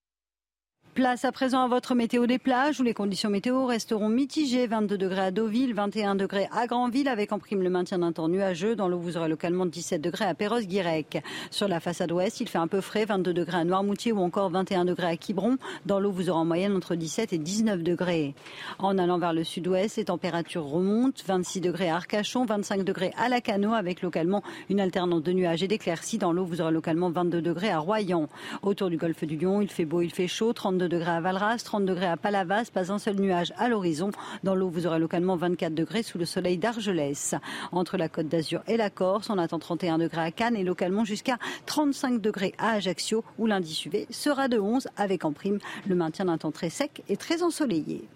Place 0.99 1.23
à 1.23 1.31
présent 1.31 1.63
à 1.63 1.69
votre 1.69 1.95
météo 1.95 2.27
des 2.27 2.39
plages 2.39 2.81
où 2.81 2.83
les 2.83 2.93
conditions 2.93 3.29
météo 3.29 3.65
resteront 3.65 4.09
mitigées. 4.09 4.67
22 4.67 4.97
degrés 4.97 5.21
à 5.21 5.31
Deauville, 5.31 5.73
21 5.73 6.15
degrés 6.15 6.49
à 6.51 6.67
Granville 6.67 7.07
avec 7.07 7.31
en 7.31 7.39
prime 7.39 7.63
le 7.63 7.69
maintien 7.69 7.99
d'un 7.99 8.11
temps 8.11 8.27
nuageux. 8.27 8.75
Dans 8.75 8.89
l'eau, 8.89 8.99
vous 8.99 9.15
aurez 9.15 9.29
localement 9.29 9.65
17 9.65 10.01
degrés 10.01 10.25
à 10.25 10.33
Perros-Guirec. 10.33 11.23
Sur 11.51 11.69
la 11.69 11.79
façade 11.79 12.11
ouest, 12.11 12.41
il 12.41 12.49
fait 12.49 12.57
un 12.57 12.67
peu 12.67 12.81
frais, 12.81 13.05
22 13.05 13.33
degrés 13.33 13.59
à 13.59 13.63
Noirmoutier 13.63 14.11
ou 14.11 14.19
encore 14.19 14.49
21 14.49 14.83
degrés 14.83 15.07
à 15.07 15.15
Quiberon. 15.15 15.55
Dans 15.85 16.01
l'eau, 16.01 16.11
vous 16.11 16.29
aurez 16.29 16.39
en 16.39 16.43
moyenne 16.43 16.75
entre 16.75 16.95
17 16.95 17.31
et 17.31 17.37
19 17.37 17.81
degrés. 17.81 18.35
En 18.77 18.97
allant 18.97 19.19
vers 19.19 19.31
le 19.31 19.45
sud-ouest, 19.45 19.95
les 19.95 20.03
températures 20.03 20.65
remontent. 20.65 21.23
26 21.25 21.61
degrés 21.61 21.87
à 21.87 21.95
Arcachon, 21.95 22.43
25 22.43 22.83
degrés 22.83 23.13
à 23.15 23.29
Lacano 23.29 23.71
avec 23.71 24.01
localement 24.01 24.43
une 24.69 24.81
alternance 24.81 25.23
de 25.23 25.31
nuages 25.31 25.63
et 25.63 25.69
d'éclaircies. 25.69 26.17
Dans 26.17 26.33
l'eau, 26.33 26.43
vous 26.43 26.59
aurez 26.59 26.73
localement 26.73 27.09
22 27.09 27.41
degrés 27.41 27.69
à 27.69 27.79
Royan. 27.79 28.27
Autour 28.63 28.89
du 28.89 28.97
golfe 28.97 29.23
du 29.23 29.37
Lion, 29.37 29.61
il 29.61 29.69
fait 29.69 29.85
beau, 29.85 30.01
il 30.01 30.11
fait 30.11 30.27
chaud, 30.27 30.51
32 30.51 30.88
degrés 30.89 31.11
à 31.11 31.21
Valras, 31.21 31.61
30 31.63 31.85
degrés 31.85 32.07
à 32.07 32.17
Palavas, 32.17 32.69
pas 32.73 32.91
un 32.91 32.99
seul 32.99 33.15
nuage 33.15 33.53
à 33.57 33.69
l'horizon. 33.69 34.11
Dans 34.43 34.55
l'eau, 34.55 34.69
vous 34.69 34.87
aurez 34.87 34.99
localement 34.99 35.35
24 35.35 35.73
degrés 35.73 36.03
sous 36.03 36.17
le 36.17 36.25
soleil 36.25 36.57
d'Argelès. 36.57 37.35
Entre 37.71 37.97
la 37.97 38.09
Côte 38.09 38.27
d'Azur 38.27 38.61
et 38.67 38.77
la 38.77 38.89
Corse, 38.89 39.29
on 39.29 39.37
attend 39.37 39.59
31 39.59 39.99
degrés 39.99 40.21
à 40.21 40.31
Cannes 40.31 40.55
et 40.55 40.63
localement 40.63 41.05
jusqu'à 41.05 41.37
35 41.65 42.19
degrés 42.21 42.53
à 42.57 42.71
Ajaccio, 42.71 43.23
où 43.37 43.45
l'indice 43.45 43.85
UV 43.85 44.07
sera 44.09 44.47
de 44.47 44.59
11 44.59 44.89
avec 44.97 45.23
en 45.23 45.31
prime 45.31 45.59
le 45.87 45.95
maintien 45.95 46.25
d'un 46.25 46.37
temps 46.37 46.51
très 46.51 46.69
sec 46.69 47.03
et 47.07 47.17
très 47.17 47.43
ensoleillé. 47.43 48.07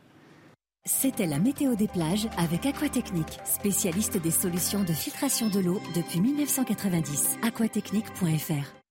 C'était 0.85 1.27
la 1.27 1.39
météo 1.39 1.75
des 1.75 1.87
plages 1.87 2.27
avec 2.37 2.65
Aquatechnique, 2.65 3.39
spécialiste 3.45 4.17
des 4.17 4.31
solutions 4.31 4.83
de 4.83 4.91
filtration 4.91 5.47
de 5.47 5.61
l'eau 5.61 5.79
depuis 5.95 6.19
1990. 6.19 7.37
aquatechnique.fr 7.41 8.82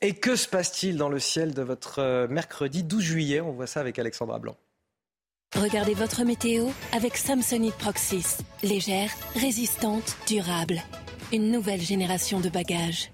et 0.00 0.14
que 0.14 0.36
se 0.36 0.48
passe-t-il 0.48 0.96
dans 0.96 1.08
le 1.08 1.18
ciel 1.18 1.54
de 1.54 1.62
votre 1.62 2.00
euh, 2.00 2.28
mercredi 2.28 2.82
12 2.82 3.02
juillet? 3.02 3.40
On 3.40 3.52
voit 3.52 3.66
ça 3.66 3.80
avec 3.80 3.98
Alexandra 3.98 4.38
Blanc. 4.38 4.56
Regardez 5.54 5.94
votre 5.94 6.24
météo 6.24 6.68
avec 6.92 7.16
Samsonite 7.16 7.76
Proxys. 7.76 8.38
Légère, 8.62 9.10
résistante, 9.34 10.16
durable. 10.26 10.82
Une 11.32 11.50
nouvelle 11.50 11.80
génération 11.80 12.40
de 12.40 12.48
bagages. 12.48 13.10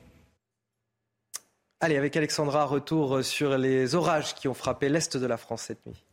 Allez, 1.81 1.97
avec 1.97 2.17
Alexandra, 2.17 2.65
retour 2.65 3.25
sur 3.25 3.59
les 3.59 3.95
orages 3.95 4.35
qui 4.35 4.49
ont 4.49 4.55
frappé 4.55 4.89
l'est 4.89 5.17
de 5.17 5.27
la 5.27 5.37
France 5.37 5.63
cette 5.63 5.85
nuit. 5.87 6.05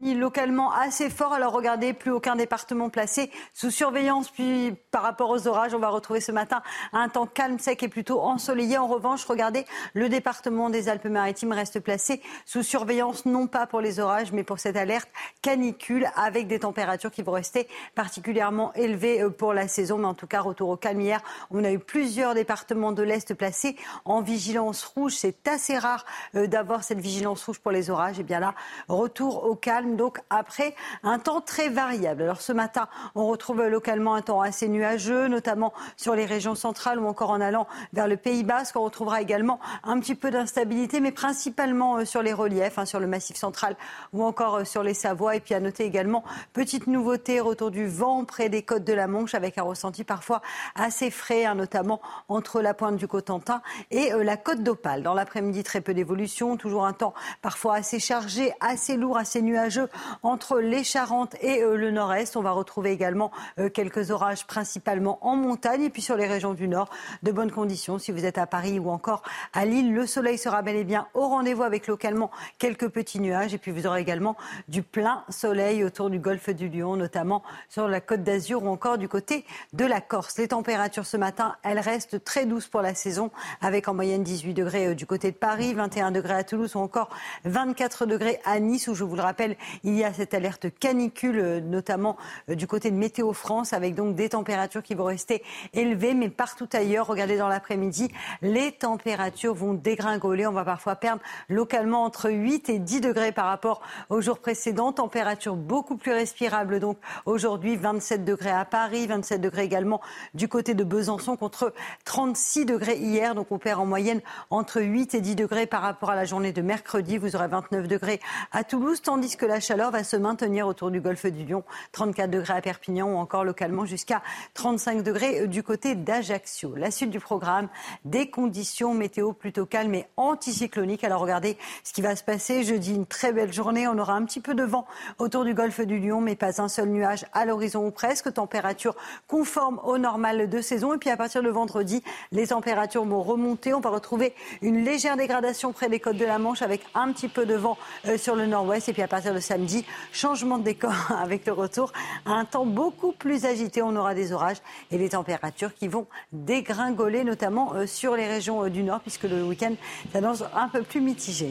Localement 0.00 0.72
assez 0.72 1.10
fort. 1.10 1.32
Alors 1.32 1.52
regardez, 1.52 1.92
plus 1.92 2.10
aucun 2.10 2.36
département 2.36 2.88
placé 2.88 3.30
sous 3.54 3.70
surveillance. 3.70 4.30
Puis 4.30 4.74
par 4.90 5.02
rapport 5.02 5.30
aux 5.30 5.46
orages, 5.46 5.74
on 5.74 5.78
va 5.78 5.88
retrouver 5.88 6.20
ce 6.20 6.32
matin 6.32 6.62
un 6.92 7.08
temps 7.08 7.26
calme, 7.26 7.58
sec 7.58 7.82
et 7.82 7.88
plutôt 7.88 8.20
ensoleillé. 8.20 8.78
En 8.78 8.86
revanche, 8.86 9.24
regardez, 9.24 9.64
le 9.94 10.08
département 10.08 10.70
des 10.70 10.88
Alpes-Maritimes 10.88 11.52
reste 11.52 11.80
placé 11.80 12.22
sous 12.46 12.62
surveillance, 12.62 13.26
non 13.26 13.46
pas 13.46 13.66
pour 13.66 13.80
les 13.80 14.00
orages, 14.00 14.32
mais 14.32 14.42
pour 14.42 14.58
cette 14.58 14.76
alerte 14.76 15.08
canicule 15.42 16.08
avec 16.16 16.46
des 16.46 16.60
températures 16.60 17.10
qui 17.10 17.22
vont 17.22 17.32
rester 17.32 17.68
particulièrement 17.94 18.72
élevées 18.74 19.22
euh, 19.22 19.30
pour 19.30 19.52
la 19.52 19.68
saison. 19.68 19.98
Mais 19.98 20.06
en 20.06 20.14
tout 20.14 20.26
cas, 20.26 20.40
retour 20.40 20.70
au 20.70 20.76
calme 20.76 21.00
hier. 21.00 21.20
On 21.50 21.64
a 21.64 21.70
eu 21.70 21.78
plusieurs 21.78 22.34
départements 22.34 22.92
de 22.92 23.02
l'Est 23.02 23.34
placés 23.34 23.76
en 24.04 24.22
vigilance 24.22 24.84
rouge. 24.84 25.12
C'est 25.12 25.46
assez 25.48 25.78
rare 25.78 26.04
euh, 26.34 26.46
d'avoir 26.46 26.84
cette 26.84 27.00
vigilance 27.00 27.44
rouge 27.44 27.58
pour 27.60 27.70
les 27.70 27.90
orages. 27.90 28.18
Et 28.18 28.22
bien 28.22 28.40
là, 28.40 28.54
retour 28.88 29.44
au 29.44 29.54
calme 29.54 29.89
donc 29.96 30.20
après 30.30 30.74
un 31.02 31.18
temps 31.18 31.40
très 31.40 31.68
variable. 31.68 32.22
Alors 32.22 32.40
ce 32.40 32.52
matin, 32.52 32.88
on 33.14 33.26
retrouve 33.26 33.62
localement 33.62 34.14
un 34.14 34.22
temps 34.22 34.40
assez 34.40 34.68
nuageux, 34.68 35.28
notamment 35.28 35.72
sur 35.96 36.14
les 36.14 36.24
régions 36.24 36.54
centrales 36.54 36.98
ou 36.98 37.06
encore 37.06 37.30
en 37.30 37.40
allant 37.40 37.66
vers 37.92 38.08
le 38.08 38.16
Pays 38.16 38.44
Basque. 38.44 38.76
On 38.76 38.82
retrouvera 38.82 39.20
également 39.20 39.60
un 39.84 39.98
petit 40.00 40.14
peu 40.14 40.30
d'instabilité, 40.30 41.00
mais 41.00 41.12
principalement 41.12 41.96
euh, 41.96 42.04
sur 42.04 42.22
les 42.22 42.32
reliefs, 42.32 42.78
hein, 42.78 42.84
sur 42.84 43.00
le 43.00 43.06
Massif 43.06 43.36
central 43.36 43.76
ou 44.12 44.24
encore 44.24 44.56
euh, 44.56 44.64
sur 44.64 44.82
les 44.82 44.94
Savoies. 44.94 45.36
Et 45.36 45.40
puis 45.40 45.54
à 45.54 45.60
noter 45.60 45.84
également, 45.84 46.24
petite 46.52 46.86
nouveauté, 46.86 47.40
retour 47.40 47.70
du 47.70 47.86
vent 47.86 48.24
près 48.24 48.48
des 48.48 48.62
côtes 48.62 48.84
de 48.84 48.92
la 48.92 49.06
Manche 49.06 49.34
avec 49.34 49.58
un 49.58 49.62
ressenti 49.62 50.04
parfois 50.04 50.42
assez 50.74 51.10
frais, 51.10 51.44
hein, 51.44 51.54
notamment 51.54 52.00
entre 52.28 52.60
la 52.60 52.74
pointe 52.74 52.96
du 52.96 53.06
Cotentin 53.06 53.62
et 53.90 54.12
euh, 54.12 54.24
la 54.24 54.36
côte 54.36 54.62
d'Opale. 54.62 55.02
Dans 55.02 55.14
l'après-midi, 55.14 55.62
très 55.62 55.80
peu 55.80 55.94
d'évolution, 55.94 56.56
toujours 56.56 56.86
un 56.86 56.92
temps 56.92 57.14
parfois 57.42 57.76
assez 57.76 57.98
chargé, 57.98 58.52
assez 58.60 58.96
lourd, 58.96 59.18
assez 59.18 59.42
nuageux 59.42 59.79
entre 60.22 60.60
les 60.60 60.84
Charentes 60.84 61.36
et 61.40 61.62
euh, 61.62 61.76
le 61.76 61.90
nord-est. 61.90 62.36
On 62.36 62.42
va 62.42 62.52
retrouver 62.52 62.90
également 62.90 63.30
euh, 63.58 63.68
quelques 63.68 64.10
orages 64.10 64.46
principalement 64.46 65.18
en 65.22 65.36
montagne 65.36 65.82
et 65.82 65.90
puis 65.90 66.02
sur 66.02 66.16
les 66.16 66.26
régions 66.26 66.54
du 66.54 66.68
nord, 66.68 66.90
de 67.22 67.32
bonnes 67.32 67.50
conditions. 67.50 67.98
Si 67.98 68.12
vous 68.12 68.24
êtes 68.24 68.38
à 68.38 68.46
Paris 68.46 68.78
ou 68.78 68.90
encore 68.90 69.22
à 69.52 69.64
Lille, 69.64 69.92
le 69.92 70.06
soleil 70.06 70.38
sera 70.38 70.62
bel 70.62 70.76
et 70.76 70.84
bien 70.84 71.06
au 71.14 71.28
rendez-vous 71.28 71.62
avec 71.62 71.86
localement 71.86 72.30
quelques 72.58 72.88
petits 72.88 73.20
nuages 73.20 73.54
et 73.54 73.58
puis 73.58 73.70
vous 73.70 73.86
aurez 73.86 74.00
également 74.00 74.36
du 74.68 74.82
plein 74.82 75.24
soleil 75.28 75.84
autour 75.84 76.10
du 76.10 76.18
golfe 76.18 76.50
du 76.50 76.68
Lion, 76.68 76.96
notamment 76.96 77.42
sur 77.68 77.88
la 77.88 78.00
côte 78.00 78.22
d'Azur 78.22 78.64
ou 78.64 78.68
encore 78.68 78.98
du 78.98 79.08
côté 79.08 79.44
de 79.72 79.84
la 79.84 80.00
Corse. 80.00 80.38
Les 80.38 80.48
températures 80.48 81.06
ce 81.06 81.16
matin, 81.16 81.56
elles 81.62 81.78
restent 81.78 82.22
très 82.24 82.46
douces 82.46 82.68
pour 82.68 82.82
la 82.82 82.94
saison 82.94 83.30
avec 83.60 83.88
en 83.88 83.94
moyenne 83.94 84.22
18 84.22 84.54
degrés 84.54 84.88
euh, 84.88 84.94
du 84.94 85.06
côté 85.06 85.30
de 85.30 85.36
Paris, 85.36 85.74
21 85.74 86.10
degrés 86.10 86.34
à 86.34 86.44
Toulouse 86.44 86.76
ou 86.76 86.78
encore 86.78 87.10
24 87.44 88.06
degrés 88.06 88.40
à 88.44 88.58
Nice 88.60 88.88
où 88.88 88.94
je 88.94 89.04
vous 89.04 89.16
le 89.16 89.22
rappelle, 89.22 89.56
il 89.84 89.96
y 89.96 90.04
a 90.04 90.12
cette 90.12 90.34
alerte 90.34 90.66
canicule, 90.78 91.38
euh, 91.38 91.60
notamment 91.60 92.16
euh, 92.48 92.54
du 92.54 92.66
côté 92.66 92.90
de 92.90 92.96
Météo 92.96 93.32
France, 93.32 93.72
avec 93.72 93.94
donc 93.94 94.14
des 94.14 94.30
températures 94.30 94.82
qui 94.82 94.94
vont 94.94 95.04
rester 95.04 95.42
élevées, 95.72 96.14
mais 96.14 96.28
partout 96.28 96.68
ailleurs, 96.72 97.06
regardez 97.06 97.36
dans 97.36 97.48
l'après-midi, 97.48 98.10
les 98.42 98.72
températures 98.72 99.54
vont 99.54 99.74
dégringoler. 99.74 100.46
On 100.46 100.52
va 100.52 100.64
parfois 100.64 100.96
perdre 100.96 101.22
localement 101.48 102.04
entre 102.04 102.30
8 102.30 102.68
et 102.68 102.78
10 102.78 103.00
degrés 103.00 103.32
par 103.32 103.46
rapport 103.46 103.80
aux 104.08 104.20
jours 104.20 104.38
précédents. 104.38 104.92
Température 104.92 105.56
beaucoup 105.56 105.96
plus 105.96 106.12
respirable. 106.12 106.80
Donc 106.80 106.98
aujourd'hui, 107.26 107.76
27 107.76 108.24
degrés 108.24 108.50
à 108.50 108.64
Paris, 108.64 109.06
27 109.06 109.40
degrés 109.40 109.64
également 109.64 110.00
du 110.34 110.48
côté 110.48 110.74
de 110.74 110.84
Besançon 110.84 111.36
contre 111.36 111.72
36 112.04 112.66
degrés 112.66 112.98
hier. 112.98 113.34
Donc 113.34 113.48
on 113.50 113.58
perd 113.58 113.80
en 113.80 113.86
moyenne 113.86 114.20
entre 114.50 114.80
8 114.80 115.14
et 115.14 115.20
10 115.20 115.36
degrés 115.36 115.66
par 115.66 115.82
rapport 115.82 116.10
à 116.10 116.16
la 116.16 116.24
journée 116.24 116.52
de 116.52 116.62
mercredi. 116.62 117.18
Vous 117.18 117.36
aurez 117.36 117.48
29 117.48 117.88
degrés 117.88 118.20
à 118.52 118.64
Toulouse, 118.64 119.02
tandis 119.02 119.36
que 119.36 119.46
la 119.46 119.59
chaleur 119.60 119.90
va 119.90 120.04
se 120.04 120.16
maintenir 120.16 120.66
autour 120.66 120.90
du 120.90 121.00
golfe 121.00 121.26
du 121.26 121.44
Lion, 121.44 121.62
34 121.92 122.30
degrés 122.30 122.54
à 122.54 122.60
Perpignan 122.60 123.12
ou 123.12 123.16
encore 123.16 123.44
localement 123.44 123.84
jusqu'à 123.84 124.22
35 124.54 125.02
degrés 125.02 125.46
du 125.46 125.62
côté 125.62 125.94
d'Ajaccio. 125.94 126.74
La 126.74 126.90
suite 126.90 127.10
du 127.10 127.20
programme, 127.20 127.68
des 128.04 128.30
conditions 128.30 128.94
météo 128.94 129.32
plutôt 129.32 129.66
calmes 129.66 129.94
et 129.94 130.06
anticycloniques. 130.16 131.04
Alors 131.04 131.20
regardez 131.20 131.56
ce 131.84 131.92
qui 131.92 132.02
va 132.02 132.16
se 132.16 132.24
passer. 132.24 132.64
Jeudi, 132.64 132.94
une 132.94 133.06
très 133.06 133.32
belle 133.32 133.52
journée. 133.52 133.86
On 133.88 133.98
aura 133.98 134.14
un 134.14 134.24
petit 134.24 134.40
peu 134.40 134.54
de 134.54 134.62
vent 134.62 134.86
autour 135.18 135.44
du 135.44 135.54
golfe 135.54 135.80
du 135.80 135.98
Lion, 135.98 136.20
mais 136.20 136.36
pas 136.36 136.60
un 136.60 136.68
seul 136.68 136.88
nuage 136.88 137.26
à 137.32 137.44
l'horizon 137.44 137.86
ou 137.86 137.90
presque. 137.90 138.32
Température 138.32 138.94
conforme 139.26 139.80
au 139.84 139.98
normal 139.98 140.48
de 140.48 140.60
saison. 140.60 140.94
Et 140.94 140.98
puis 140.98 141.10
à 141.10 141.16
partir 141.16 141.42
de 141.42 141.50
vendredi, 141.50 142.02
les 142.32 142.48
températures 142.48 143.04
vont 143.04 143.22
remonter. 143.22 143.74
On 143.74 143.80
va 143.80 143.90
retrouver 143.90 144.34
une 144.62 144.84
légère 144.84 145.16
dégradation 145.16 145.72
près 145.72 145.88
des 145.88 146.00
côtes 146.00 146.16
de 146.16 146.24
la 146.24 146.38
Manche 146.38 146.62
avec 146.62 146.82
un 146.94 147.12
petit 147.12 147.28
peu 147.28 147.46
de 147.46 147.54
vent 147.54 147.76
euh, 148.06 148.16
sur 148.16 148.36
le 148.36 148.46
nord-ouest. 148.46 148.88
Et 148.88 148.92
puis 148.92 149.02
à 149.02 149.08
partir 149.08 149.34
de 149.34 149.40
samedi, 149.50 149.84
changement 150.12 150.58
de 150.58 150.62
décor 150.62 150.94
avec 151.18 151.44
le 151.44 151.52
retour 151.52 151.92
à 152.24 152.34
un 152.34 152.44
temps 152.44 152.66
beaucoup 152.66 153.10
plus 153.10 153.44
agité. 153.44 153.82
On 153.82 153.96
aura 153.96 154.14
des 154.14 154.32
orages 154.32 154.58
et 154.92 154.98
des 154.98 155.08
températures 155.08 155.74
qui 155.74 155.88
vont 155.88 156.06
dégringoler, 156.32 157.24
notamment 157.24 157.74
euh, 157.74 157.86
sur 157.86 158.14
les 158.14 158.28
régions 158.28 158.62
euh, 158.64 158.70
du 158.70 158.84
nord, 158.84 159.00
puisque 159.00 159.24
le 159.24 159.42
week-end 159.42 159.74
s'annonce 160.12 160.44
un 160.54 160.68
peu 160.68 160.82
plus 160.82 161.00
mitigé. 161.00 161.50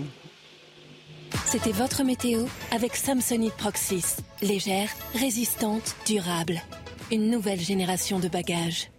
C'était 1.45 1.73
votre 1.73 2.03
météo 2.03 2.45
avec 2.71 2.95
Samsonite 2.95 3.55
Proxys. 3.55 4.17
Légère, 4.41 4.89
résistante, 5.13 5.95
durable. 6.05 6.61
Une 7.11 7.29
nouvelle 7.29 7.59
génération 7.59 8.19
de 8.19 8.29
bagages. 8.29 8.89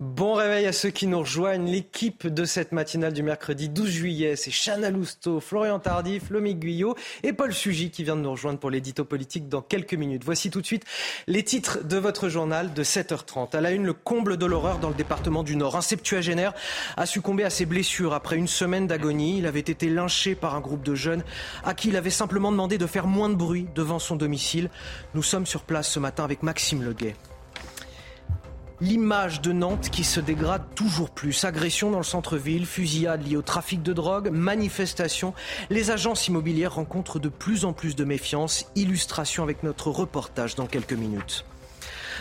Bon 0.00 0.32
réveil 0.32 0.64
à 0.64 0.72
ceux 0.72 0.88
qui 0.88 1.06
nous 1.06 1.18
rejoignent. 1.18 1.70
L'équipe 1.70 2.26
de 2.26 2.46
cette 2.46 2.72
matinale 2.72 3.12
du 3.12 3.22
mercredi 3.22 3.68
12 3.68 3.90
juillet, 3.90 4.34
c'est 4.34 4.50
Chana 4.50 4.88
Lousteau, 4.88 5.40
Florian 5.40 5.78
Tardif, 5.78 6.30
Lomique 6.30 6.58
Guyot 6.58 6.94
et 7.22 7.34
Paul 7.34 7.52
Sugy 7.52 7.90
qui 7.90 8.02
vient 8.02 8.16
de 8.16 8.22
nous 8.22 8.30
rejoindre 8.30 8.58
pour 8.58 8.70
l'édito 8.70 9.04
politique 9.04 9.50
dans 9.50 9.60
quelques 9.60 9.92
minutes. 9.92 10.24
Voici 10.24 10.48
tout 10.48 10.62
de 10.62 10.66
suite 10.66 10.86
les 11.26 11.42
titres 11.42 11.84
de 11.84 11.98
votre 11.98 12.30
journal 12.30 12.72
de 12.72 12.82
7h30. 12.82 13.54
À 13.54 13.60
la 13.60 13.72
une, 13.72 13.84
le 13.84 13.92
comble 13.92 14.38
de 14.38 14.46
l'horreur 14.46 14.78
dans 14.78 14.88
le 14.88 14.94
département 14.94 15.42
du 15.42 15.54
Nord. 15.54 15.76
Un 15.76 15.82
septuagénaire 15.82 16.54
a 16.96 17.04
succombé 17.04 17.44
à 17.44 17.50
ses 17.50 17.66
blessures 17.66 18.14
après 18.14 18.36
une 18.36 18.48
semaine 18.48 18.86
d'agonie. 18.86 19.36
Il 19.36 19.46
avait 19.46 19.60
été 19.60 19.90
lynché 19.90 20.34
par 20.34 20.54
un 20.54 20.60
groupe 20.60 20.82
de 20.82 20.94
jeunes 20.94 21.24
à 21.62 21.74
qui 21.74 21.88
il 21.88 21.96
avait 21.98 22.08
simplement 22.08 22.50
demandé 22.50 22.78
de 22.78 22.86
faire 22.86 23.06
moins 23.06 23.28
de 23.28 23.34
bruit 23.34 23.66
devant 23.74 23.98
son 23.98 24.16
domicile. 24.16 24.70
Nous 25.12 25.22
sommes 25.22 25.44
sur 25.44 25.60
place 25.60 25.90
ce 25.90 25.98
matin 25.98 26.24
avec 26.24 26.42
Maxime 26.42 26.82
Leguet. 26.82 27.16
L'image 28.82 29.42
de 29.42 29.52
Nantes 29.52 29.90
qui 29.90 30.04
se 30.04 30.20
dégrade 30.20 30.62
toujours 30.74 31.10
plus. 31.10 31.44
Agression 31.44 31.90
dans 31.90 31.98
le 31.98 32.02
centre-ville, 32.04 32.64
fusillade 32.64 33.26
liée 33.28 33.36
au 33.36 33.42
trafic 33.42 33.82
de 33.82 33.92
drogue, 33.92 34.30
manifestations. 34.30 35.34
Les 35.68 35.90
agences 35.90 36.28
immobilières 36.28 36.76
rencontrent 36.76 37.18
de 37.18 37.28
plus 37.28 37.66
en 37.66 37.74
plus 37.74 37.94
de 37.94 38.04
méfiance. 38.04 38.64
Illustration 38.76 39.42
avec 39.42 39.64
notre 39.64 39.90
reportage 39.90 40.54
dans 40.54 40.66
quelques 40.66 40.94
minutes. 40.94 41.44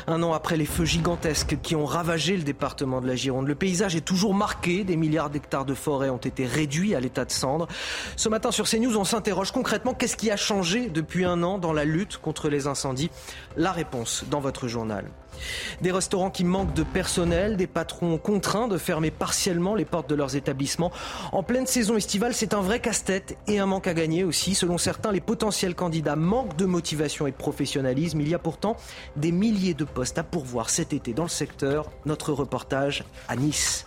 Un 0.08 0.22
an 0.22 0.34
après 0.34 0.58
les 0.58 0.66
feux 0.66 0.84
gigantesques 0.84 1.58
qui 1.62 1.78
ont 1.78 1.86
ravagé 1.86 2.36
le 2.36 2.44
département 2.44 3.00
de 3.00 3.08
la 3.08 3.16
Gironde, 3.16 3.48
le 3.48 3.56
paysage 3.56 3.96
est 3.96 4.02
toujours 4.02 4.34
marqué. 4.34 4.84
Des 4.84 4.98
milliards 4.98 5.30
d'hectares 5.30 5.66
de 5.66 5.74
forêt 5.74 6.10
ont 6.10 6.18
été 6.18 6.46
réduits 6.46 6.94
à 6.94 7.00
l'état 7.00 7.24
de 7.24 7.32
cendre. 7.32 7.70
Ce 8.18 8.28
matin 8.28 8.52
sur 8.52 8.68
CNews, 8.68 8.98
on 8.98 9.06
s'interroge 9.06 9.52
concrètement 9.52 9.94
qu'est-ce 9.94 10.18
qui 10.18 10.30
a 10.30 10.38
changé 10.38 10.90
depuis 10.90 11.24
un 11.24 11.42
an 11.42 11.58
dans 11.58 11.74
la 11.74 11.86
lutte 11.86 12.18
contre 12.18 12.50
les 12.50 12.68
incendies? 12.68 13.12
La 13.56 13.72
réponse 13.72 14.26
dans 14.30 14.42
votre 14.42 14.68
journal. 14.68 15.06
Des 15.82 15.92
restaurants 15.92 16.30
qui 16.30 16.44
manquent 16.44 16.74
de 16.74 16.84
personnel, 16.84 17.58
des 17.58 17.68
patrons 17.68 18.18
contraints 18.18 18.68
de 18.68 18.78
fermer 18.78 19.12
partiellement 19.12 19.76
les 19.76 19.86
portes 19.86 20.10
de 20.10 20.16
leurs 20.16 20.36
établissements. 20.36 20.92
En 21.32 21.44
pleine 21.44 21.68
saison 21.68 21.96
estivale, 21.96 22.34
c'est 22.34 22.54
un 22.54 22.62
vrai 22.62 22.80
casse-tête 22.80 23.38
et 23.48 23.60
un 23.60 23.66
manque 23.66 23.88
à 23.88 23.94
gagner 23.94 24.24
aussi. 24.24 24.56
Selon 24.56 24.78
certains, 24.78 25.12
les 25.12 25.22
potentiels 25.22 25.76
candidats 25.76 26.16
manquent 26.16 26.56
de 26.58 26.66
motivation 26.66 27.28
et 27.28 27.32
de 27.32 27.36
professionnalisme. 27.36 28.22
Il 28.22 28.30
y 28.30 28.36
a 28.36 28.40
pourtant 28.40 28.76
des 29.16 29.32
milliers 29.32 29.74
de 29.74 29.86
postes 29.86 30.18
à 30.18 30.24
pourvoir 30.24 30.70
cet 30.70 30.94
été 30.94 31.14
dans 31.14 31.24
le 31.24 31.30
secteur. 31.30 31.90
Notre 32.06 32.34
reportage 32.34 33.04
à 33.28 33.36
Nice. 33.36 33.86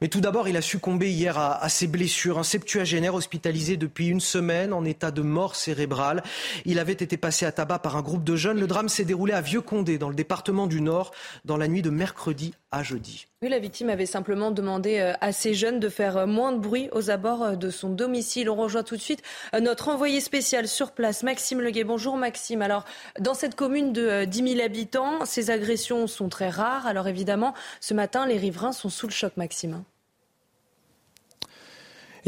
Mais 0.00 0.08
tout 0.08 0.20
d'abord, 0.20 0.48
il 0.48 0.56
a 0.56 0.62
succombé 0.62 1.10
hier 1.10 1.38
à, 1.38 1.68
ses 1.68 1.86
blessures. 1.86 2.38
Un 2.38 2.44
septuagénaire 2.44 3.14
hospitalisé 3.14 3.76
depuis 3.76 4.08
une 4.08 4.20
semaine 4.20 4.72
en 4.72 4.84
état 4.84 5.10
de 5.10 5.22
mort 5.22 5.56
cérébrale. 5.56 6.22
Il 6.64 6.78
avait 6.78 6.92
été 6.92 7.16
passé 7.16 7.46
à 7.46 7.52
tabac 7.52 7.80
par 7.80 7.96
un 7.96 8.02
groupe 8.02 8.24
de 8.24 8.36
jeunes. 8.36 8.60
Le 8.60 8.66
drame 8.66 8.88
s'est 8.88 9.04
déroulé 9.04 9.32
à 9.32 9.40
Vieux-Condé, 9.40 9.98
dans 9.98 10.08
le 10.08 10.14
département 10.14 10.66
du 10.66 10.80
Nord, 10.80 11.12
dans 11.44 11.56
la 11.56 11.68
nuit 11.68 11.82
de 11.82 11.90
mercredi 11.90 12.54
à 12.70 12.82
jeudi. 12.82 13.26
Oui, 13.40 13.48
la 13.48 13.58
victime 13.60 13.88
avait 13.88 14.04
simplement 14.04 14.50
demandé 14.50 14.98
euh, 14.98 15.12
à 15.20 15.32
ces 15.32 15.54
jeunes 15.54 15.80
de 15.80 15.88
faire 15.88 16.16
euh, 16.16 16.26
moins 16.26 16.52
de 16.52 16.58
bruit 16.58 16.88
aux 16.92 17.08
abords 17.08 17.42
euh, 17.42 17.54
de 17.54 17.70
son 17.70 17.88
domicile. 17.88 18.50
On 18.50 18.56
rejoint 18.56 18.82
tout 18.82 18.96
de 18.96 19.00
suite 19.00 19.22
notre 19.58 19.88
envoyé 19.88 20.20
spécial 20.20 20.66
sur 20.68 20.90
place, 20.90 21.22
Maxime 21.22 21.60
Leguet. 21.60 21.84
Bonjour 21.84 22.16
Maxime. 22.16 22.62
Alors, 22.62 22.84
dans 23.20 23.34
cette 23.34 23.54
commune 23.54 23.92
de 23.92 24.24
10 24.24 24.54
000 24.54 24.64
habitants, 24.64 25.24
ces 25.24 25.50
agressions 25.50 26.06
sont 26.06 26.28
très 26.28 26.50
rares. 26.50 26.86
Alors 26.86 27.08
évidemment, 27.08 27.54
ce 27.80 27.94
matin, 27.94 28.26
les 28.26 28.38
riverains 28.38 28.72
sont 28.72 28.88
sous 28.88 29.06
le 29.06 29.12
choc, 29.12 29.36
Maxime. 29.36 29.84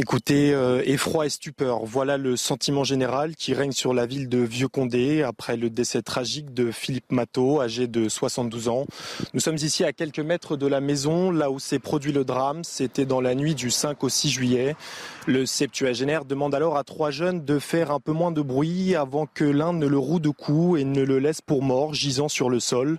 Écoutez, 0.03 0.55
euh, 0.55 0.83
effroi 0.87 1.27
et 1.27 1.29
stupeur, 1.29 1.85
voilà 1.85 2.17
le 2.17 2.35
sentiment 2.35 2.85
général 2.85 3.37
qui 3.37 3.53
règne 3.53 3.73
sur 3.73 3.93
la 3.93 4.07
ville 4.07 4.31
de 4.31 4.39
Vieux-Condé 4.39 5.21
après 5.23 5.59
le 5.59 5.69
décès 5.69 6.01
tragique 6.01 6.55
de 6.55 6.71
Philippe 6.71 7.13
Matteau, 7.13 7.61
âgé 7.61 7.87
de 7.87 8.09
72 8.09 8.69
ans. 8.69 8.87
Nous 9.35 9.41
sommes 9.41 9.57
ici 9.57 9.85
à 9.85 9.93
quelques 9.93 10.21
mètres 10.21 10.57
de 10.57 10.67
la 10.67 10.81
maison, 10.81 11.31
là 11.31 11.51
où 11.51 11.59
s'est 11.59 11.79
produit 11.79 12.13
le 12.13 12.25
drame. 12.25 12.65
C'était 12.65 13.05
dans 13.05 13.21
la 13.21 13.35
nuit 13.35 13.55
du 13.55 13.71
5 13.71 14.03
au 14.03 14.09
6 14.09 14.31
juillet. 14.31 14.75
Le 15.27 15.45
septuagénaire 15.45 16.25
demande 16.25 16.55
alors 16.55 16.79
à 16.79 16.85
trois 16.85 17.11
jeunes 17.11 17.45
de 17.45 17.59
faire 17.59 17.91
un 17.91 18.01
peu 18.01 18.13
moins 18.13 18.33
de 18.33 18.41
bruit 18.41 18.95
avant 18.95 19.27
que 19.27 19.45
l'un 19.45 19.75
ne 19.75 19.87
le 19.87 19.99
roue 19.99 20.19
de 20.19 20.31
coups 20.31 20.81
et 20.81 20.85
ne 20.85 21.03
le 21.03 21.19
laisse 21.19 21.43
pour 21.43 21.63
mort, 21.63 21.93
gisant 21.93 22.29
sur 22.29 22.49
le 22.49 22.59
sol. 22.59 22.97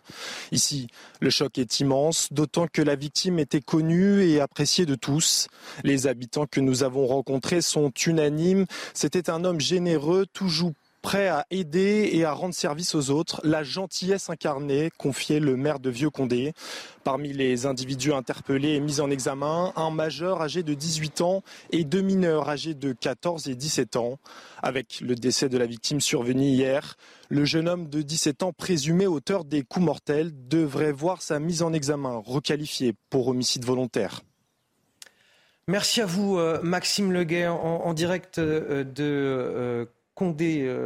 Ici, 0.51 0.85
le 1.19 1.31
choc 1.31 1.57
est 1.57 1.79
immense, 1.79 2.27
d'autant 2.31 2.67
que 2.71 2.83
la 2.83 2.93
victime 2.93 3.39
était 3.39 3.59
connue 3.59 4.23
et 4.23 4.39
appréciée 4.39 4.85
de 4.85 4.93
tous. 4.93 5.47
Les 5.83 6.05
habitants 6.05 6.45
que 6.45 6.59
nous 6.59 6.83
avons 6.83 6.90
rencontrés 6.99 7.61
sont 7.61 7.91
unanimes. 8.05 8.65
C'était 8.93 9.29
un 9.29 9.43
homme 9.43 9.59
généreux, 9.59 10.25
toujours 10.31 10.73
prêt 11.01 11.27
à 11.27 11.45
aider 11.49 12.09
et 12.13 12.25
à 12.25 12.31
rendre 12.31 12.53
service 12.53 12.95
aux 12.95 13.09
autres, 13.09 13.41
la 13.43 13.63
gentillesse 13.63 14.29
incarnée, 14.29 14.91
confiait 14.97 15.39
le 15.39 15.57
maire 15.57 15.79
de 15.79 15.89
Vieux-Condé. 15.89 16.53
Parmi 17.03 17.33
les 17.33 17.65
individus 17.65 18.13
interpellés 18.13 18.75
et 18.75 18.79
mis 18.79 18.99
en 18.99 19.09
examen, 19.09 19.73
un 19.75 19.89
majeur 19.89 20.41
âgé 20.41 20.61
de 20.61 20.73
18 20.73 21.21
ans 21.21 21.43
et 21.71 21.83
deux 21.83 22.01
mineurs 22.01 22.49
âgés 22.49 22.75
de 22.75 22.93
14 22.93 23.47
et 23.47 23.55
17 23.55 23.95
ans. 23.95 24.19
Avec 24.61 25.01
le 25.01 25.15
décès 25.15 25.49
de 25.49 25.57
la 25.57 25.65
victime 25.65 26.01
survenu 26.01 26.43
hier, 26.43 26.97
le 27.29 27.45
jeune 27.45 27.67
homme 27.67 27.89
de 27.89 28.01
17 28.01 28.43
ans 28.43 28.53
présumé 28.53 29.07
auteur 29.07 29.43
des 29.43 29.63
coups 29.63 29.85
mortels 29.85 30.31
devrait 30.47 30.91
voir 30.91 31.21
sa 31.21 31.39
mise 31.39 31.63
en 31.63 31.73
examen 31.73 32.21
requalifiée 32.23 32.93
pour 33.09 33.27
homicide 33.27 33.65
volontaire. 33.65 34.21
Merci 35.67 36.01
à 36.01 36.05
vous, 36.05 36.37
euh, 36.37 36.59
Maxime 36.63 37.11
Leguet, 37.11 37.47
en, 37.47 37.93
direct 37.93 38.39
euh, 38.39 38.83
euh, 38.99 39.85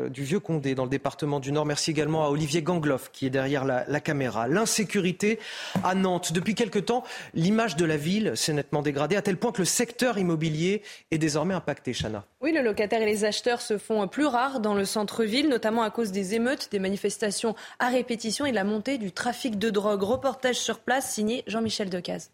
du 0.09 0.23
vieux 0.23 0.39
Condé, 0.39 0.75
dans 0.75 0.83
le 0.83 0.89
département 0.89 1.39
du 1.39 1.51
Nord. 1.53 1.65
Merci 1.65 1.91
également 1.91 2.25
à 2.25 2.29
Olivier 2.29 2.61
Gangloff, 2.61 3.09
qui 3.11 3.25
est 3.25 3.29
derrière 3.29 3.63
la, 3.63 3.99
caméra. 4.01 4.47
L'insécurité 4.47 5.39
à 5.83 5.95
Nantes. 5.95 6.33
Depuis 6.33 6.55
quelque 6.55 6.79
temps, 6.79 7.03
l'image 7.33 7.77
de 7.77 7.85
la 7.85 7.95
ville 7.95 8.33
s'est 8.35 8.53
nettement 8.53 8.81
dégradée, 8.81 9.15
à 9.15 9.21
tel 9.21 9.37
point 9.37 9.53
que 9.53 9.61
le 9.61 9.65
secteur 9.65 10.17
immobilier 10.17 10.83
est 11.09 11.17
désormais 11.17 11.53
impacté, 11.53 11.93
Chana. 11.93 12.25
Oui, 12.41 12.51
le 12.51 12.61
locataire 12.61 13.01
et 13.01 13.05
les 13.05 13.23
acheteurs 13.23 13.61
se 13.61 13.77
font 13.77 14.07
plus 14.07 14.25
rares 14.25 14.59
dans 14.59 14.73
le 14.73 14.85
centre-ville, 14.85 15.47
notamment 15.47 15.83
à 15.83 15.89
cause 15.89 16.11
des 16.11 16.35
émeutes, 16.35 16.69
des 16.71 16.79
manifestations 16.79 17.55
à 17.79 17.87
répétition 17.87 18.45
et 18.45 18.51
de 18.51 18.55
la 18.55 18.65
montée 18.65 18.97
du 18.97 19.11
trafic 19.11 19.57
de 19.57 19.69
drogue. 19.69 20.03
Reportage 20.03 20.57
sur 20.57 20.79
place 20.79 21.09
signé 21.09 21.43
Jean-Michel 21.47 21.89
Decaze. 21.89 22.29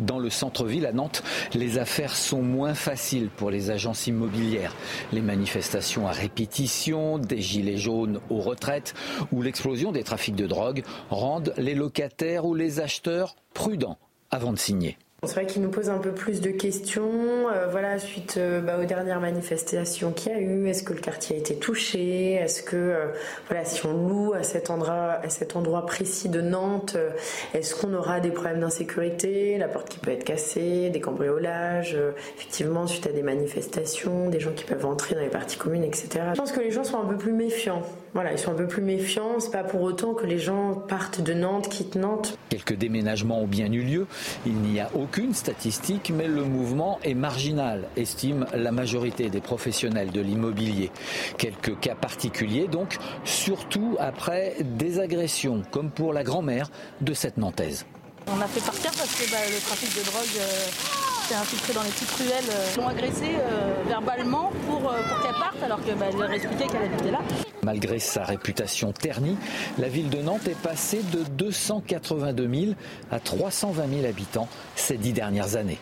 Dans 0.00 0.18
le 0.18 0.30
centre-ville 0.30 0.86
à 0.86 0.92
Nantes, 0.92 1.22
les 1.54 1.78
affaires 1.78 2.14
sont 2.14 2.42
moins 2.42 2.74
faciles 2.74 3.28
pour 3.28 3.50
les 3.50 3.70
agences 3.70 4.06
immobilières. 4.06 4.74
Les 5.12 5.22
manifestations 5.22 6.06
à 6.06 6.12
répétition, 6.12 7.18
des 7.18 7.40
gilets 7.40 7.76
jaunes 7.76 8.20
aux 8.30 8.40
retraites 8.40 8.94
ou 9.32 9.42
l'explosion 9.42 9.92
des 9.92 10.04
trafics 10.04 10.36
de 10.36 10.46
drogue 10.46 10.82
rendent 11.10 11.54
les 11.56 11.74
locataires 11.74 12.44
ou 12.44 12.54
les 12.54 12.80
acheteurs 12.80 13.36
prudents 13.54 13.98
avant 14.30 14.52
de 14.52 14.58
signer. 14.58 14.98
C'est 15.22 15.32
vrai 15.32 15.46
qu'il 15.46 15.62
nous 15.62 15.70
pose 15.70 15.88
un 15.88 15.96
peu 15.96 16.12
plus 16.12 16.42
de 16.42 16.50
questions. 16.50 17.48
Euh, 17.48 17.68
voilà, 17.70 17.98
suite 17.98 18.34
euh, 18.36 18.60
bah, 18.60 18.78
aux 18.78 18.84
dernières 18.84 19.18
manifestations 19.18 20.12
qu'il 20.12 20.30
y 20.30 20.34
a 20.34 20.40
eu, 20.40 20.68
est-ce 20.68 20.82
que 20.82 20.92
le 20.92 21.00
quartier 21.00 21.36
a 21.36 21.38
été 21.38 21.56
touché? 21.56 22.34
Est-ce 22.34 22.62
que, 22.62 22.76
euh, 22.76 23.06
voilà, 23.48 23.64
si 23.64 23.84
on 23.86 23.94
loue 23.94 24.34
à 24.34 24.42
cet 24.42 24.68
endroit, 24.68 25.18
à 25.22 25.30
cet 25.30 25.56
endroit 25.56 25.86
précis 25.86 26.28
de 26.28 26.42
Nantes, 26.42 26.98
est-ce 27.54 27.74
qu'on 27.74 27.94
aura 27.94 28.20
des 28.20 28.30
problèmes 28.30 28.60
d'insécurité? 28.60 29.56
La 29.56 29.68
porte 29.68 29.88
qui 29.88 29.98
peut 29.98 30.10
être 30.10 30.24
cassée, 30.24 30.90
des 30.90 31.00
cambriolages, 31.00 31.96
effectivement, 32.36 32.86
suite 32.86 33.06
à 33.06 33.12
des 33.12 33.22
manifestations, 33.22 34.28
des 34.28 34.38
gens 34.38 34.52
qui 34.52 34.64
peuvent 34.64 34.84
entrer 34.84 35.14
dans 35.14 35.22
les 35.22 35.30
parties 35.30 35.56
communes, 35.56 35.84
etc. 35.84 36.08
Je 36.34 36.38
pense 36.38 36.52
que 36.52 36.60
les 36.60 36.70
gens 36.70 36.84
sont 36.84 37.00
un 37.00 37.06
peu 37.06 37.16
plus 37.16 37.32
méfiants. 37.32 37.82
Voilà, 38.16 38.32
ils 38.32 38.38
sont 38.38 38.52
un 38.52 38.54
peu 38.54 38.66
plus 38.66 38.80
méfiants. 38.80 39.40
C'est 39.40 39.50
pas 39.50 39.62
pour 39.62 39.82
autant 39.82 40.14
que 40.14 40.24
les 40.24 40.38
gens 40.38 40.72
partent 40.72 41.20
de 41.20 41.34
Nantes, 41.34 41.68
quittent 41.68 41.96
Nantes. 41.96 42.38
Quelques 42.48 42.72
déménagements 42.72 43.42
ont 43.42 43.46
bien 43.46 43.70
eu 43.70 43.82
lieu. 43.82 44.06
Il 44.46 44.54
n'y 44.54 44.80
a 44.80 44.88
aucune 44.94 45.34
statistique, 45.34 46.10
mais 46.16 46.26
le 46.26 46.42
mouvement 46.42 46.98
est 47.04 47.12
marginal, 47.12 47.84
estime 47.94 48.46
la 48.54 48.72
majorité 48.72 49.28
des 49.28 49.42
professionnels 49.42 50.12
de 50.12 50.22
l'immobilier. 50.22 50.90
Quelques 51.36 51.78
cas 51.78 51.94
particuliers, 51.94 52.68
donc, 52.68 52.96
surtout 53.24 53.98
après 54.00 54.54
des 54.64 54.98
agressions, 54.98 55.60
comme 55.70 55.90
pour 55.90 56.14
la 56.14 56.24
grand-mère 56.24 56.70
de 57.02 57.12
cette 57.12 57.36
Nantaise. 57.36 57.84
On 58.28 58.40
a 58.40 58.46
fait 58.46 58.64
partir 58.64 58.92
parce 58.92 59.14
que 59.14 59.30
bah, 59.30 59.36
le 59.46 59.60
trafic 59.60 59.94
de 59.94 60.06
drogue 60.06 60.40
euh, 60.40 61.05
s'est 61.26 61.34
infiltré 61.34 61.72
dans 61.72 61.82
les 61.82 61.90
petites 61.90 62.10
ruelles. 62.12 62.44
Euh, 62.50 62.66
ils 62.74 62.80
l'ont 62.80 62.88
agressée 62.88 63.34
euh, 63.36 63.82
verbalement 63.88 64.52
pour, 64.68 64.80
pour 64.80 65.22
qu'elle 65.22 65.34
parte 65.34 65.62
alors 65.64 65.82
qu'elle 65.82 65.96
bah, 65.96 66.06
expliquait 66.32 66.66
qu'elle 66.66 66.82
habitait 66.82 67.10
là. 67.10 67.20
Malgré 67.62 67.98
sa 67.98 68.24
réputation 68.24 68.92
ternie, 68.92 69.36
la 69.78 69.88
ville 69.88 70.08
de 70.08 70.22
Nantes 70.22 70.46
est 70.46 70.58
passée 70.60 71.02
de 71.12 71.24
282 71.36 72.48
000 72.54 72.72
à 73.10 73.18
320 73.18 73.88
000 73.88 74.06
habitants 74.06 74.48
ces 74.76 74.96
dix 74.96 75.12
dernières 75.12 75.56
années. 75.56 75.78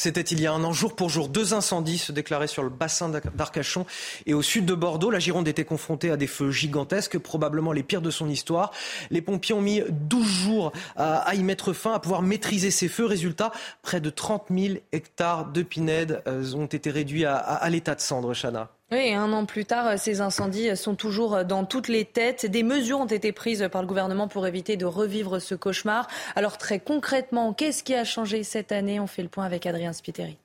C'était 0.00 0.22
il 0.22 0.40
y 0.40 0.46
a 0.46 0.52
un 0.54 0.64
an, 0.64 0.72
jour 0.72 0.96
pour 0.96 1.10
jour, 1.10 1.28
deux 1.28 1.52
incendies 1.52 1.98
se 1.98 2.10
déclaraient 2.10 2.46
sur 2.46 2.62
le 2.62 2.70
bassin 2.70 3.10
d'Arcachon 3.10 3.84
et 4.24 4.32
au 4.32 4.40
sud 4.40 4.64
de 4.64 4.72
Bordeaux. 4.72 5.10
La 5.10 5.18
Gironde 5.18 5.46
était 5.46 5.66
confrontée 5.66 6.10
à 6.10 6.16
des 6.16 6.26
feux 6.26 6.50
gigantesques, 6.50 7.18
probablement 7.18 7.70
les 7.72 7.82
pires 7.82 8.00
de 8.00 8.10
son 8.10 8.30
histoire. 8.30 8.70
Les 9.10 9.20
pompiers 9.20 9.54
ont 9.54 9.60
mis 9.60 9.82
12 9.90 10.26
jours 10.26 10.72
à, 10.96 11.34
y 11.34 11.42
mettre 11.42 11.74
fin, 11.74 11.92
à 11.92 11.98
pouvoir 11.98 12.22
maîtriser 12.22 12.70
ces 12.70 12.88
feux. 12.88 13.04
Résultat, 13.04 13.52
près 13.82 14.00
de 14.00 14.08
30 14.08 14.46
000 14.48 14.78
hectares 14.92 15.52
de 15.52 15.62
pinèdes 15.62 16.22
euh, 16.26 16.54
ont 16.54 16.64
été 16.64 16.88
réduits 16.88 17.26
à, 17.26 17.68
l'état 17.68 17.94
de 17.94 18.00
cendre, 18.00 18.32
Chana. 18.32 18.70
Oui, 18.92 19.14
un 19.14 19.32
an 19.32 19.46
plus 19.46 19.64
tard, 19.64 19.96
ces 20.00 20.20
incendies 20.20 20.76
sont 20.76 20.96
toujours 20.96 21.44
dans 21.44 21.64
toutes 21.64 21.86
les 21.86 22.04
têtes. 22.04 22.46
Des 22.46 22.64
mesures 22.64 22.98
ont 22.98 23.06
été 23.06 23.30
prises 23.30 23.68
par 23.70 23.82
le 23.82 23.86
gouvernement 23.86 24.26
pour 24.26 24.48
éviter 24.48 24.76
de 24.76 24.84
revivre 24.84 25.40
ce 25.40 25.54
cauchemar. 25.54 26.08
Alors 26.34 26.58
très 26.58 26.80
concrètement, 26.80 27.52
qu'est-ce 27.52 27.84
qui 27.84 27.94
a 27.94 28.02
changé 28.02 28.42
cette 28.42 28.72
année? 28.72 28.98
On 28.98 29.06
fait 29.06 29.22
le 29.22 29.28
point 29.28 29.44
avec 29.44 29.64
Adrien 29.64 29.92
Spiteri. 29.92 30.38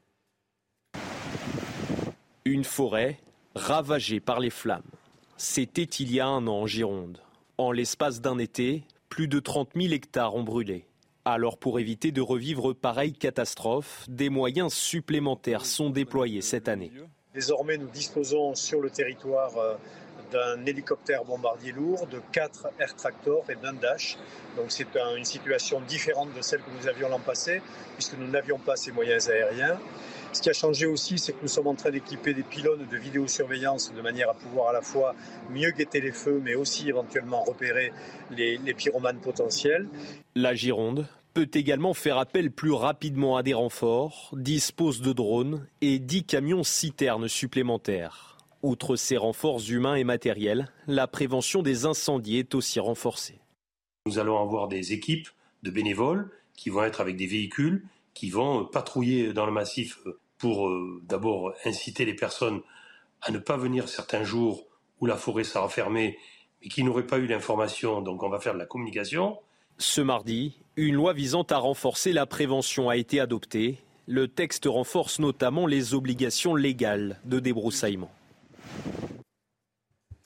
Une 2.45 2.63
forêt 2.63 3.17
ravagée 3.55 4.19
par 4.19 4.39
les 4.39 4.51
flammes. 4.51 4.84
C'était 5.38 5.81
il 5.81 6.13
y 6.13 6.19
a 6.19 6.27
un 6.27 6.45
an 6.45 6.61
en 6.61 6.67
Gironde. 6.67 7.17
En 7.57 7.72
l'espace 7.72 8.22
d'un 8.22 8.38
été, 8.38 8.84
plus 9.09 9.27
de 9.27 9.39
30 9.39 9.69
000 9.76 9.91
hectares 9.91 10.35
ont 10.35 10.43
brûlé. 10.43 10.85
Alors 11.26 11.57
pour 11.57 11.80
éviter 11.80 12.11
de 12.11 12.22
revivre 12.22 12.73
pareille 12.73 13.13
catastrophe, 13.13 14.05
des 14.07 14.30
moyens 14.30 14.72
supplémentaires 14.72 15.65
sont 15.65 15.89
déployés 15.89 16.41
cette 16.41 16.67
année. 16.67 16.91
Désormais, 17.36 17.78
nous 17.78 17.90
disposons 17.90 18.56
sur 18.56 18.80
le 18.80 18.90
territoire 18.90 19.57
euh, 19.57 19.76
d'un 20.32 20.66
hélicoptère 20.66 21.26
bombardier 21.26 21.74
lourd, 21.74 22.07
de 22.07 22.22
quatre 22.32 22.68
air 22.80 22.95
tractors 22.95 23.44
et 23.49 23.56
d'un 23.56 23.74
Dash. 23.74 24.18
Donc 24.56 24.68
c'est 24.70 24.88
une 25.18 25.26
situation 25.26 25.82
différente 25.82 26.34
de 26.34 26.41
celle 26.41 26.62
que 26.62 26.70
nous 26.80 26.88
avions 26.88 27.10
l'an 27.10 27.20
passé, 27.20 27.62
puisque 27.95 28.18
nous 28.18 28.28
n'avions 28.28 28.57
pas 28.57 28.78
ces 28.78 28.94
moyens 28.94 29.30
aériens. 29.30 29.78
Ce 30.32 30.41
qui 30.41 30.49
a 30.49 30.53
changé 30.53 30.86
aussi, 30.86 31.18
c'est 31.18 31.34
que 31.34 31.41
nous 31.41 31.48
sommes 31.48 31.68
en 31.68 31.76
train 31.76 31.91
d'équiper 31.91 32.34
des 32.34 32.44
pylônes 32.44 32.88
de 32.90 32.98
vidéosurveillance 32.98 33.94
de 33.94 34.02
manière 34.02 34.30
à 34.30 34.34
pouvoir 34.34 34.70
à 34.70 34.74
la 34.74 34.82
fois 34.82 35.14
mieux 35.49 35.72
guetter 35.72 36.02
les 36.02 36.12
feux, 36.12 36.41
mais 36.44 36.56
aussi 36.56 36.88
éventuellement 36.90 37.44
repérer 37.44 37.91
les, 38.32 38.57
les 38.57 38.74
pyromanes 38.74 39.20
potentiels. 39.20 39.88
La 40.36 40.53
Gironde 40.53 41.06
peut 41.36 41.49
également 41.53 41.94
faire 41.94 42.18
appel 42.18 42.49
plus 42.49 42.72
rapidement 42.72 43.36
à 43.36 43.44
des 43.44 43.53
renforts, 43.53 44.34
dispose 44.38 45.02
de 45.02 45.12
drones 45.12 45.68
et 45.82 45.99
10 45.99 46.24
camions 46.24 46.64
citernes 46.64 47.28
supplémentaires. 47.28 48.38
Outre 48.64 48.95
ces 48.95 49.18
renforts 49.18 49.60
humains 49.70 49.95
et 49.95 50.06
matériels, 50.06 50.72
la 50.88 51.07
prévention 51.07 51.62
des 51.62 51.86
incendies 51.86 52.38
est 52.38 52.56
aussi 52.56 52.80
renforcée. 52.80 53.41
Nous 54.06 54.18
allons 54.18 54.41
avoir 54.41 54.70
des 54.70 54.94
équipes 54.94 55.28
de 55.62 55.72
bénévoles 55.72 56.32
qui 56.56 56.70
vont 56.70 56.86
être 56.86 57.02
avec 57.02 57.18
des 57.18 57.28
véhicules, 57.28 57.86
qui 58.14 58.30
vont 58.30 58.64
patrouiller 58.64 59.34
dans 59.34 59.45
le 59.45 59.52
massif 59.52 59.99
pour 60.38 60.70
euh, 60.70 61.02
d'abord 61.03 61.53
inciter 61.66 62.06
les 62.06 62.16
personnes 62.16 62.62
à 63.22 63.32
ne 63.32 63.40
pas 63.40 63.57
venir 63.57 63.90
certains 63.90 64.24
jours 64.24 64.66
où 65.02 65.06
la 65.06 65.18
forêt 65.18 65.44
sera 65.44 65.68
fermée, 65.68 66.18
mais 66.62 66.70
qui 66.70 66.82
n'auraient 66.86 67.07
pas 67.07 67.18
eu 67.18 67.28
l'information, 67.28 68.02
donc 68.02 68.24
on 68.24 68.30
va 68.30 68.40
faire 68.40 68.53
de 68.53 68.60
la 68.60 68.66
communication. 68.66 69.38
Ce 69.77 69.99
mardi, 69.99 70.53
une 70.77 70.95
loi 70.95 71.11
visant 71.11 71.43
à 71.43 71.57
renforcer 71.57 72.14
la 72.14 72.26
prévention 72.26 72.89
a 72.89 72.95
été 72.95 73.19
adoptée. 73.19 73.77
Le 74.07 74.30
texte 74.30 74.65
renforce 74.68 75.19
notamment 75.19 75.68
les 75.68 75.93
obligations 75.93 76.56
légales 76.56 77.19
de 77.26 77.39
débroussaillement. 77.39 78.10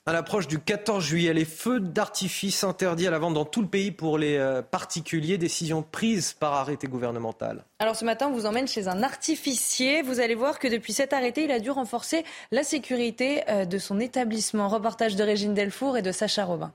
À 0.06 0.12
l'approche 0.12 0.46
du 0.46 0.60
14 0.60 1.04
juillet, 1.04 1.34
les 1.34 1.44
feux 1.44 1.80
d'artifice 1.80 2.62
interdits 2.62 3.08
à 3.08 3.10
la 3.10 3.18
vente 3.18 3.34
dans 3.34 3.44
tout 3.44 3.60
le 3.60 3.66
pays 3.66 3.90
pour 3.90 4.18
les 4.18 4.36
euh, 4.36 4.62
particuliers, 4.62 5.36
décision 5.36 5.82
prise 5.82 6.32
par 6.32 6.54
arrêté 6.54 6.86
gouvernemental. 6.86 7.64
Alors 7.80 7.96
ce 7.96 8.04
matin, 8.04 8.28
on 8.28 8.32
vous 8.32 8.46
emmène 8.46 8.68
chez 8.68 8.86
un 8.86 9.02
artificier. 9.02 10.02
Vous 10.02 10.20
allez 10.20 10.34
voir 10.36 10.60
que 10.60 10.68
depuis 10.68 10.92
cet 10.92 11.12
arrêté, 11.12 11.44
il 11.44 11.50
a 11.50 11.58
dû 11.58 11.70
renforcer 11.70 12.24
la 12.52 12.62
sécurité 12.62 13.42
euh, 13.48 13.64
de 13.64 13.78
son 13.78 13.98
établissement. 13.98 14.68
Reportage 14.68 15.16
de 15.16 15.24
Régine 15.24 15.54
Delfour 15.54 15.96
et 15.96 16.02
de 16.02 16.12
Sacha 16.12 16.44
Robin. 16.44 16.72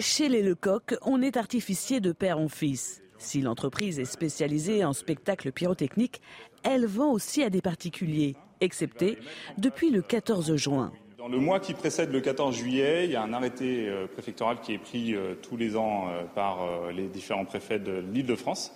Chez 0.00 0.30
les 0.30 0.42
Lecoq, 0.42 0.96
on 1.02 1.20
est 1.20 1.36
artificier 1.36 2.00
de 2.00 2.12
père 2.12 2.38
en 2.38 2.48
fils. 2.48 3.02
Si 3.18 3.42
l'entreprise 3.42 3.98
est 3.98 4.06
spécialisée 4.06 4.82
en 4.82 4.94
spectacles 4.94 5.52
pyrotechniques, 5.52 6.22
elle 6.62 6.86
vend 6.86 7.12
aussi 7.12 7.42
à 7.42 7.50
des 7.50 7.60
particuliers, 7.60 8.34
excepté 8.62 9.18
depuis 9.58 9.90
le 9.90 10.00
14 10.00 10.56
juin. 10.56 10.90
Dans 11.18 11.28
le 11.28 11.38
mois 11.38 11.60
qui 11.60 11.74
précède 11.74 12.10
le 12.12 12.22
14 12.22 12.56
juillet, 12.56 13.04
il 13.04 13.10
y 13.10 13.16
a 13.16 13.22
un 13.22 13.34
arrêté 13.34 13.90
euh, 13.90 14.06
préfectoral 14.06 14.62
qui 14.62 14.72
est 14.72 14.78
pris 14.78 15.14
euh, 15.14 15.34
tous 15.34 15.58
les 15.58 15.76
ans 15.76 16.08
euh, 16.08 16.22
par 16.34 16.60
les 16.96 17.08
différents 17.08 17.44
préfets 17.44 17.78
de 17.78 18.02
l'Île-de-France 18.12 18.74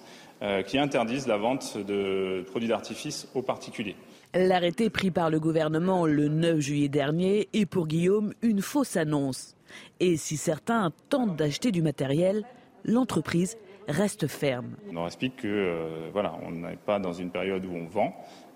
qui 0.66 0.76
interdisent 0.76 1.26
la 1.26 1.38
vente 1.38 1.78
de 1.78 2.44
produits 2.46 2.68
d'artifice 2.68 3.28
aux 3.34 3.40
particuliers. 3.40 3.96
L'arrêté 4.34 4.90
pris 4.90 5.10
par 5.10 5.30
le 5.30 5.40
gouvernement 5.40 6.04
le 6.04 6.28
9 6.28 6.60
juillet 6.60 6.88
dernier 6.90 7.48
est 7.54 7.64
pour 7.64 7.86
Guillaume 7.86 8.34
une 8.42 8.60
fausse 8.60 8.98
annonce. 8.98 9.54
Et 10.00 10.16
si 10.16 10.36
certains 10.36 10.90
tentent 11.08 11.36
d'acheter 11.36 11.70
du 11.70 11.82
matériel, 11.82 12.44
l'entreprise 12.84 13.56
reste 13.88 14.26
ferme. 14.26 14.76
On 14.90 14.94
leur 14.94 15.06
explique 15.06 15.36
que 15.36 16.10
voilà, 16.12 16.34
on 16.42 16.50
n'est 16.50 16.76
pas 16.76 16.98
dans 16.98 17.12
une 17.12 17.30
période 17.30 17.64
où 17.66 17.74
on 17.74 17.86
vend, 17.86 18.14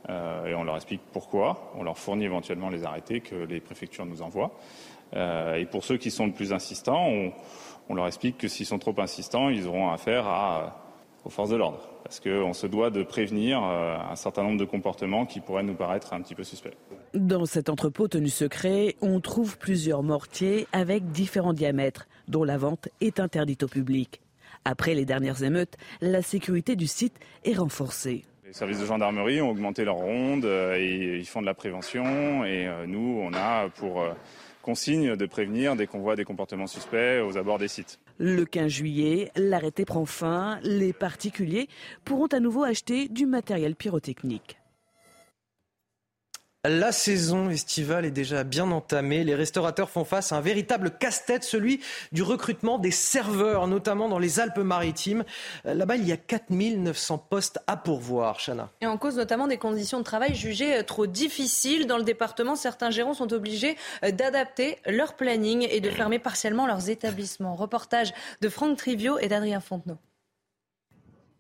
euh, 0.08 0.46
et 0.46 0.54
on 0.54 0.64
leur 0.64 0.76
explique 0.76 1.02
pourquoi. 1.12 1.72
On 1.74 1.82
leur 1.82 1.98
fournit 1.98 2.24
éventuellement 2.24 2.70
les 2.70 2.84
arrêtés 2.84 3.20
que 3.20 3.34
les 3.34 3.60
préfectures 3.60 4.06
nous 4.06 4.22
envoient. 4.22 4.52
Euh, 5.14 5.56
et 5.56 5.66
pour 5.66 5.84
ceux 5.84 5.96
qui 5.96 6.10
sont 6.10 6.26
le 6.26 6.32
plus 6.32 6.52
insistants, 6.52 7.08
on, 7.88 7.94
leur 7.94 8.06
explique 8.06 8.38
que 8.38 8.48
s'ils 8.48 8.66
sont 8.66 8.78
trop 8.78 8.94
insistants, 8.98 9.48
ils 9.48 9.66
auront 9.66 9.90
affaire 9.90 10.26
aux 11.24 11.30
forces 11.30 11.50
de 11.50 11.56
l'ordre. 11.56 11.80
Parce 12.08 12.20
qu'on 12.20 12.54
se 12.54 12.66
doit 12.66 12.88
de 12.88 13.02
prévenir 13.02 13.62
euh, 13.62 13.98
un 13.98 14.16
certain 14.16 14.42
nombre 14.42 14.58
de 14.58 14.64
comportements 14.64 15.26
qui 15.26 15.40
pourraient 15.40 15.62
nous 15.62 15.74
paraître 15.74 16.14
un 16.14 16.22
petit 16.22 16.34
peu 16.34 16.42
suspects. 16.42 16.74
Dans 17.12 17.44
cet 17.44 17.68
entrepôt 17.68 18.08
tenu 18.08 18.30
secret, 18.30 18.96
on 19.02 19.20
trouve 19.20 19.58
plusieurs 19.58 20.02
mortiers 20.02 20.66
avec 20.72 21.10
différents 21.10 21.52
diamètres, 21.52 22.08
dont 22.26 22.44
la 22.44 22.56
vente 22.56 22.88
est 23.02 23.20
interdite 23.20 23.62
au 23.62 23.68
public. 23.68 24.22
Après 24.64 24.94
les 24.94 25.04
dernières 25.04 25.42
émeutes, 25.42 25.76
la 26.00 26.22
sécurité 26.22 26.76
du 26.76 26.86
site 26.86 27.14
est 27.44 27.54
renforcée. 27.54 28.24
Les 28.46 28.54
services 28.54 28.80
de 28.80 28.86
gendarmerie 28.86 29.42
ont 29.42 29.50
augmenté 29.50 29.84
leur 29.84 29.96
ronde 29.96 30.46
euh, 30.46 30.76
et 30.78 31.18
ils 31.18 31.26
font 31.26 31.42
de 31.42 31.46
la 31.46 31.52
prévention. 31.52 32.46
Et 32.46 32.66
euh, 32.66 32.86
nous, 32.86 33.20
on 33.22 33.34
a 33.34 33.68
pour 33.68 34.02
consigne 34.62 35.14
de 35.14 35.26
prévenir 35.26 35.76
dès 35.76 35.86
qu'on 35.86 36.00
voit 36.00 36.16
des 36.16 36.24
comportements 36.24 36.66
suspects 36.66 37.22
aux 37.22 37.36
abords 37.36 37.58
des 37.58 37.68
sites. 37.68 37.98
Le 38.20 38.44
15 38.44 38.68
juillet, 38.68 39.30
l'arrêté 39.36 39.84
prend 39.84 40.04
fin. 40.04 40.58
Les 40.64 40.92
particuliers 40.92 41.68
pourront 42.04 42.26
à 42.26 42.40
nouveau 42.40 42.64
acheter 42.64 43.08
du 43.08 43.26
matériel 43.26 43.76
pyrotechnique. 43.76 44.58
La 46.64 46.90
saison 46.90 47.50
estivale 47.50 48.04
est 48.04 48.10
déjà 48.10 48.42
bien 48.42 48.72
entamée. 48.72 49.22
Les 49.22 49.36
restaurateurs 49.36 49.90
font 49.90 50.04
face 50.04 50.32
à 50.32 50.36
un 50.38 50.40
véritable 50.40 50.90
casse-tête, 50.90 51.44
celui 51.44 51.80
du 52.10 52.24
recrutement 52.24 52.78
des 52.78 52.90
serveurs, 52.90 53.68
notamment 53.68 54.08
dans 54.08 54.18
les 54.18 54.40
Alpes-Maritimes. 54.40 55.22
Là-bas, 55.64 55.94
il 55.94 56.08
y 56.08 56.10
a 56.10 56.16
4900 56.16 57.18
postes 57.30 57.60
à 57.68 57.76
pourvoir, 57.76 58.40
Chana. 58.44 58.70
Et 58.80 58.86
en 58.86 58.98
cause 58.98 59.16
notamment 59.16 59.46
des 59.46 59.56
conditions 59.56 59.98
de 60.00 60.04
travail 60.04 60.34
jugées 60.34 60.82
trop 60.84 61.06
difficiles. 61.06 61.86
Dans 61.86 61.96
le 61.96 62.02
département, 62.02 62.56
certains 62.56 62.90
gérants 62.90 63.14
sont 63.14 63.32
obligés 63.32 63.76
d'adapter 64.02 64.78
leur 64.84 65.14
planning 65.14 65.64
et 65.70 65.80
de 65.80 65.90
fermer 65.90 66.18
partiellement 66.18 66.66
leurs 66.66 66.90
établissements. 66.90 67.54
Reportage 67.54 68.12
de 68.40 68.48
Franck 68.48 68.78
Trivio 68.78 69.16
et 69.20 69.28
d'Adrien 69.28 69.60
Fontenot. 69.60 69.98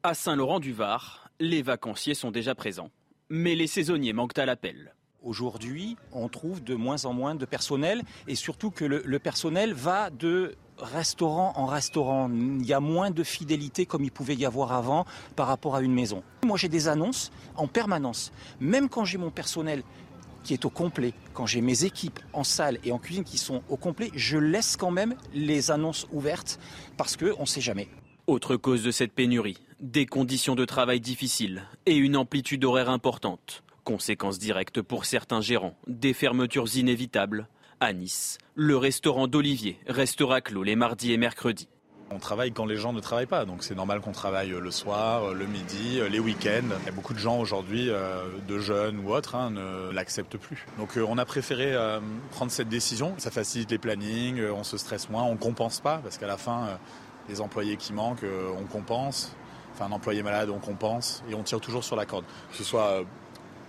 À 0.04 0.14
Saint-Laurent-du-Var, 0.14 1.28
les 1.40 1.62
vacanciers 1.62 2.14
sont 2.14 2.30
déjà 2.30 2.54
présents. 2.54 2.90
Mais 3.30 3.56
les 3.56 3.66
saisonniers 3.66 4.12
manquent 4.12 4.38
à 4.38 4.46
l'appel. 4.46 4.94
Aujourd'hui, 5.24 5.96
on 6.12 6.28
trouve 6.28 6.62
de 6.62 6.76
moins 6.76 7.04
en 7.04 7.12
moins 7.12 7.34
de 7.34 7.44
personnel 7.44 8.02
et 8.28 8.36
surtout 8.36 8.70
que 8.70 8.84
le, 8.84 9.18
personnel 9.18 9.74
va 9.74 10.10
de 10.10 10.54
restaurant 10.78 11.52
en 11.56 11.66
restaurant. 11.66 12.30
Il 12.30 12.64
y 12.64 12.72
a 12.72 12.78
moins 12.78 13.10
de 13.10 13.24
fidélité 13.24 13.84
comme 13.84 14.04
il 14.04 14.12
pouvait 14.12 14.36
y 14.36 14.46
avoir 14.46 14.72
avant 14.72 15.06
par 15.34 15.48
rapport 15.48 15.74
à 15.74 15.82
une 15.82 15.92
maison. 15.92 16.22
Moi, 16.44 16.56
j'ai 16.56 16.68
des 16.68 16.86
annonces 16.86 17.32
en 17.56 17.66
permanence. 17.66 18.32
Même 18.60 18.88
quand 18.88 19.04
j'ai 19.04 19.18
mon 19.18 19.30
personnel 19.30 19.82
qui 20.44 20.54
est 20.54 20.64
au 20.64 20.70
complet, 20.70 21.12
quand 21.34 21.46
j'ai 21.46 21.62
mes 21.62 21.84
équipes 21.84 22.20
en 22.32 22.44
salle 22.44 22.78
et 22.84 22.92
en 22.92 22.98
cuisine 22.98 23.24
qui 23.24 23.38
sont 23.38 23.62
au 23.68 23.76
complet, 23.76 24.12
je 24.14 24.38
laisse 24.38 24.76
quand 24.76 24.92
même 24.92 25.16
les 25.34 25.72
annonces 25.72 26.06
ouvertes 26.12 26.60
parce 26.96 27.16
qu'on 27.16 27.40
ne 27.40 27.46
sait 27.46 27.60
jamais. 27.60 27.88
Autre 28.28 28.56
cause 28.56 28.84
de 28.84 28.92
cette 28.92 29.12
pénurie, 29.12 29.58
des 29.80 30.06
conditions 30.06 30.54
de 30.54 30.64
travail 30.64 31.00
difficiles 31.00 31.64
et 31.86 31.96
une 31.96 32.16
amplitude 32.16 32.64
horaire 32.64 32.88
importante. 32.88 33.64
Conséquence 33.88 34.38
directe 34.38 34.82
pour 34.82 35.06
certains 35.06 35.40
gérants, 35.40 35.74
des 35.86 36.12
fermetures 36.12 36.76
inévitables. 36.76 37.48
À 37.80 37.94
Nice, 37.94 38.36
le 38.54 38.76
restaurant 38.76 39.28
d'Olivier 39.28 39.80
restera 39.86 40.42
clos 40.42 40.62
les 40.62 40.76
mardis 40.76 41.14
et 41.14 41.16
mercredis. 41.16 41.70
On 42.10 42.18
travaille 42.18 42.52
quand 42.52 42.66
les 42.66 42.76
gens 42.76 42.92
ne 42.92 43.00
travaillent 43.00 43.24
pas, 43.24 43.46
donc 43.46 43.64
c'est 43.64 43.74
normal 43.74 44.02
qu'on 44.02 44.12
travaille 44.12 44.50
le 44.50 44.70
soir, 44.70 45.32
le 45.32 45.46
midi, 45.46 46.00
les 46.10 46.18
week-ends. 46.18 46.68
Il 46.82 46.84
y 46.84 46.88
a 46.90 46.92
beaucoup 46.92 47.14
de 47.14 47.18
gens 47.18 47.40
aujourd'hui, 47.40 47.88
euh, 47.88 48.24
de 48.46 48.58
jeunes 48.58 48.98
ou 48.98 49.14
autres, 49.14 49.34
hein, 49.34 49.52
ne 49.52 49.90
l'acceptent 49.90 50.36
plus. 50.36 50.66
Donc 50.76 50.98
euh, 50.98 51.06
on 51.08 51.16
a 51.16 51.24
préféré 51.24 51.72
euh, 51.72 51.98
prendre 52.32 52.52
cette 52.52 52.68
décision. 52.68 53.14
Ça 53.16 53.30
facilite 53.30 53.70
les 53.70 53.78
plannings, 53.78 54.42
on 54.50 54.64
se 54.64 54.76
stresse 54.76 55.08
moins, 55.08 55.22
on 55.22 55.38
compense 55.38 55.80
pas, 55.80 56.00
parce 56.02 56.18
qu'à 56.18 56.26
la 56.26 56.36
fin, 56.36 56.78
les 57.30 57.40
employés 57.40 57.78
qui 57.78 57.94
manquent, 57.94 58.26
on 58.54 58.64
compense. 58.64 59.34
Enfin, 59.72 59.86
un 59.86 59.92
employé 59.92 60.22
malade, 60.22 60.50
on 60.50 60.58
compense, 60.58 61.22
et 61.30 61.34
on 61.34 61.42
tire 61.42 61.60
toujours 61.60 61.84
sur 61.84 61.96
la 61.96 62.04
corde. 62.04 62.24
Que 62.50 62.56
ce 62.56 62.64
soit 62.64 63.04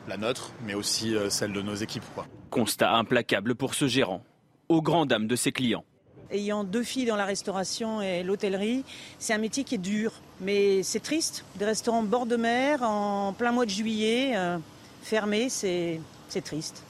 la 0.09 0.17
nôtre, 0.17 0.51
mais 0.65 0.73
aussi 0.73 1.15
euh, 1.15 1.29
celle 1.29 1.53
de 1.53 1.61
nos 1.61 1.75
équipes. 1.75 2.03
Constat 2.49 2.91
implacable 2.91 3.55
pour 3.55 3.75
ce 3.75 3.87
gérant, 3.87 4.23
aux 4.67 4.81
grand 4.81 5.05
dames 5.05 5.27
de 5.27 5.35
ses 5.35 5.51
clients. 5.51 5.85
Ayant 6.31 6.63
deux 6.63 6.83
filles 6.83 7.05
dans 7.05 7.15
la 7.15 7.25
restauration 7.25 8.01
et 8.01 8.23
l'hôtellerie, 8.23 8.83
c'est 9.17 9.33
un 9.33 9.37
métier 9.37 9.63
qui 9.63 9.75
est 9.75 9.79
dur, 9.79 10.11
mais 10.41 10.83
c'est 10.83 10.99
triste. 10.99 11.45
Des 11.55 11.65
restaurants 11.65 12.03
bord 12.03 12.25
de 12.25 12.35
mer, 12.35 12.83
en 12.83 13.33
plein 13.33 13.51
mois 13.51 13.65
de 13.65 13.71
juillet, 13.71 14.33
euh, 14.35 14.57
fermés, 15.01 15.49
c'est 15.49 16.01
triste. 16.43 16.83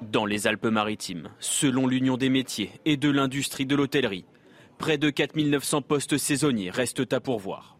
Dans 0.00 0.24
les 0.24 0.46
Alpes-Maritimes, 0.46 1.28
selon 1.40 1.86
l'Union 1.86 2.16
des 2.16 2.28
métiers 2.28 2.70
et 2.84 2.96
de 2.96 3.10
l'industrie 3.10 3.66
de 3.66 3.74
l'hôtellerie, 3.74 4.24
près 4.78 4.98
de 4.98 5.10
4900 5.10 5.82
postes 5.82 6.16
saisonniers 6.16 6.70
restent 6.70 7.12
à 7.12 7.20
pourvoir. 7.20 7.75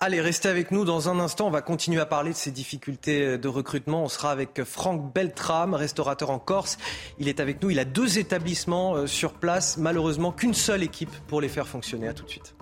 Allez, 0.00 0.20
restez 0.20 0.48
avec 0.48 0.70
nous 0.70 0.84
dans 0.84 1.08
un 1.08 1.18
instant. 1.18 1.48
On 1.48 1.50
va 1.50 1.60
continuer 1.60 2.00
à 2.00 2.06
parler 2.06 2.30
de 2.30 2.36
ces 2.36 2.52
difficultés 2.52 3.36
de 3.36 3.48
recrutement. 3.48 4.04
On 4.04 4.08
sera 4.08 4.30
avec 4.30 4.62
Franck 4.62 5.12
Beltram, 5.12 5.74
restaurateur 5.74 6.30
en 6.30 6.38
Corse. 6.38 6.78
Il 7.18 7.26
est 7.26 7.40
avec 7.40 7.60
nous. 7.60 7.70
Il 7.70 7.80
a 7.80 7.84
deux 7.84 8.20
établissements 8.20 8.94
euh, 8.94 9.06
sur 9.08 9.32
place. 9.32 9.76
Malheureusement, 9.76 10.30
qu'une 10.30 10.54
seule 10.54 10.84
équipe 10.84 11.10
pour 11.26 11.40
les 11.40 11.48
faire 11.48 11.66
fonctionner. 11.66 12.06
À 12.06 12.14
tout 12.14 12.22
de 12.22 12.30
suite. 12.30 12.54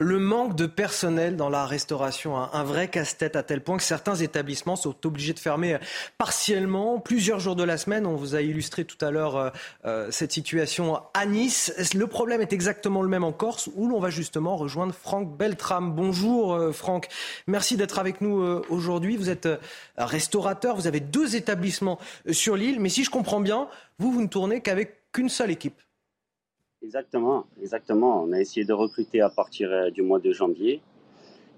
Le 0.00 0.18
manque 0.18 0.56
de 0.56 0.66
personnel 0.66 1.36
dans 1.36 1.48
la 1.48 1.66
restauration, 1.66 2.36
un, 2.36 2.50
un 2.52 2.64
vrai 2.64 2.88
casse-tête 2.88 3.36
à 3.36 3.44
tel 3.44 3.62
point 3.62 3.76
que 3.76 3.82
certains 3.84 4.16
établissements 4.16 4.74
sont 4.74 5.06
obligés 5.06 5.34
de 5.34 5.38
fermer 5.38 5.78
partiellement 6.18 6.98
plusieurs 6.98 7.38
jours 7.38 7.54
de 7.54 7.62
la 7.62 7.78
semaine. 7.78 8.04
On 8.04 8.16
vous 8.16 8.34
a 8.34 8.40
illustré 8.40 8.84
tout 8.84 9.02
à 9.04 9.12
l'heure 9.12 9.36
euh, 9.36 9.50
euh, 9.84 10.10
cette 10.10 10.32
situation 10.32 11.00
à 11.14 11.26
Nice. 11.26 11.72
Le 11.94 12.08
problème 12.08 12.40
est 12.40 12.52
exactement 12.52 13.02
le 13.02 13.08
même 13.08 13.22
en 13.22 13.32
Corse 13.32 13.70
où 13.76 13.86
l'on 13.86 14.00
va 14.00 14.10
justement 14.10 14.56
rejoindre 14.56 14.92
Franck 14.92 15.36
Beltram. 15.36 15.92
Bonjour 15.94 16.54
euh, 16.54 16.72
Franck, 16.72 17.06
merci 17.46 17.76
d'être 17.76 18.00
avec 18.00 18.20
nous 18.20 18.42
aujourd'hui. 18.68 19.16
Vous 19.16 19.30
êtes 19.30 19.48
restaurateur, 19.96 20.74
vous 20.74 20.88
avez 20.88 21.00
deux 21.00 21.36
établissements 21.36 22.00
sur 22.32 22.56
l'île, 22.56 22.80
mais 22.80 22.88
si 22.88 23.04
je 23.04 23.10
comprends 23.10 23.40
bien, 23.40 23.68
vous, 24.00 24.10
vous 24.10 24.22
ne 24.22 24.26
tournez 24.26 24.60
qu'avec 24.60 25.12
qu'une 25.12 25.28
seule 25.28 25.52
équipe. 25.52 25.80
Exactement, 26.84 27.46
exactement. 27.62 28.22
On 28.22 28.32
a 28.32 28.40
essayé 28.40 28.66
de 28.66 28.74
recruter 28.74 29.22
à 29.22 29.30
partir 29.30 29.70
euh, 29.70 29.90
du 29.90 30.02
mois 30.02 30.18
de 30.18 30.32
janvier 30.32 30.82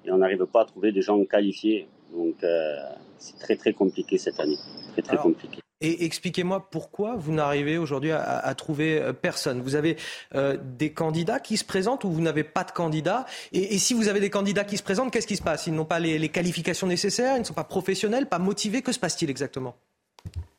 et 0.05 0.13
on 0.13 0.19
n'arrive 0.19 0.47
pas 0.47 0.63
à 0.63 0.65
trouver 0.65 0.93
des 0.93 1.03
gens 1.03 1.23
qualifiés. 1.25 1.89
Donc 2.15 2.37
euh, 2.45 2.77
c'est 3.19 3.37
très 3.39 3.57
très 3.57 3.73
compliqué 3.73 4.19
cette 4.19 4.39
année, 4.39 4.57
très 4.93 5.03
très 5.03 5.17
compliqué. 5.17 5.59
Et 5.83 6.07
expliquez-moi 6.07 6.71
pourquoi 6.71 7.17
vous 7.17 7.33
n'arrivez 7.33 7.77
aujourd'hui 7.77 8.13
à, 8.13 8.55
trouver 8.55 8.99
euh, 8.99 9.13
personne. 9.13 9.61
Vous 9.61 9.75
avez 9.75 9.97
des 10.33 10.93
candidats 10.93 11.41
qui 11.41 11.59
se 11.59 11.65
présentent 11.65 12.05
ou 12.05 12.11
vous 12.11 12.23
n'avez 12.23 12.45
pas 12.45 12.65
de 12.65 12.71
candidats? 12.71 13.27
Et, 13.53 13.77
si 13.79 13.93
vous 13.93 14.09
avez 14.09 14.21
des 14.21 14.31
candidats 14.31 14.65
qui 14.65 14.79
se 14.79 14.83
présentent, 14.83 15.13
qu'est-ce 15.13 15.27
qui 15.27 15.37
se 15.37 15.43
passe? 15.43 15.67
Ils 15.67 15.75
n'ont 15.75 15.85
pas 15.85 15.99
les 15.99 16.29
qualifications 16.29 16.87
nécessaires, 16.87 17.37
ils 17.37 17.41
ne 17.41 17.45
sont 17.45 17.53
pas 17.53 17.65
professionnels, 17.65 18.27
pas 18.27 18.39
motivés. 18.39 18.81
Que 18.81 18.93
se 18.93 18.99
passe-t-il 18.99 19.29
exactement? 19.29 19.75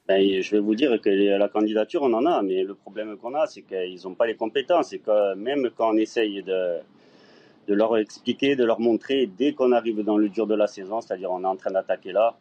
Ben, 0.08 0.42
je 0.42 0.52
vais 0.52 0.60
vous 0.62 0.74
dire 0.74 1.02
que 1.02 1.10
la 1.10 1.50
candidature, 1.50 2.02
on 2.02 2.14
en 2.14 2.26
a, 2.26 2.42
mais 2.42 2.64
le 2.64 2.76
problème 2.76 3.18
qu'on 3.18 3.34
a, 3.34 3.46
c'est 3.46 3.64
qu'ils 3.64 4.00
n'ont 4.06 4.16
pas 4.16 4.26
les 4.26 4.36
compétences 4.36 4.94
et 4.94 5.00
que 5.00 5.36
même 5.36 5.70
quand 5.76 5.94
on 5.94 5.98
essaye 5.98 6.44
de, 6.44 6.78
leur 7.68 7.98
expliquer, 7.98 8.56
de 8.56 8.64
leur 8.64 8.80
montrer, 8.80 9.28
dès 9.38 9.52
qu'on 9.52 9.74
arrive 9.74 10.04
dans 10.04 10.18
le 10.18 10.30
dur 10.30 10.48
de 10.48 10.56
la 10.56 10.68
saison, 10.68 11.02
c'est-à-dire 11.02 11.30
on 11.32 11.44
est 11.44 11.48
en 11.48 11.58
train 11.58 11.72
d'attaquer 11.72 12.14
là, 12.14 12.38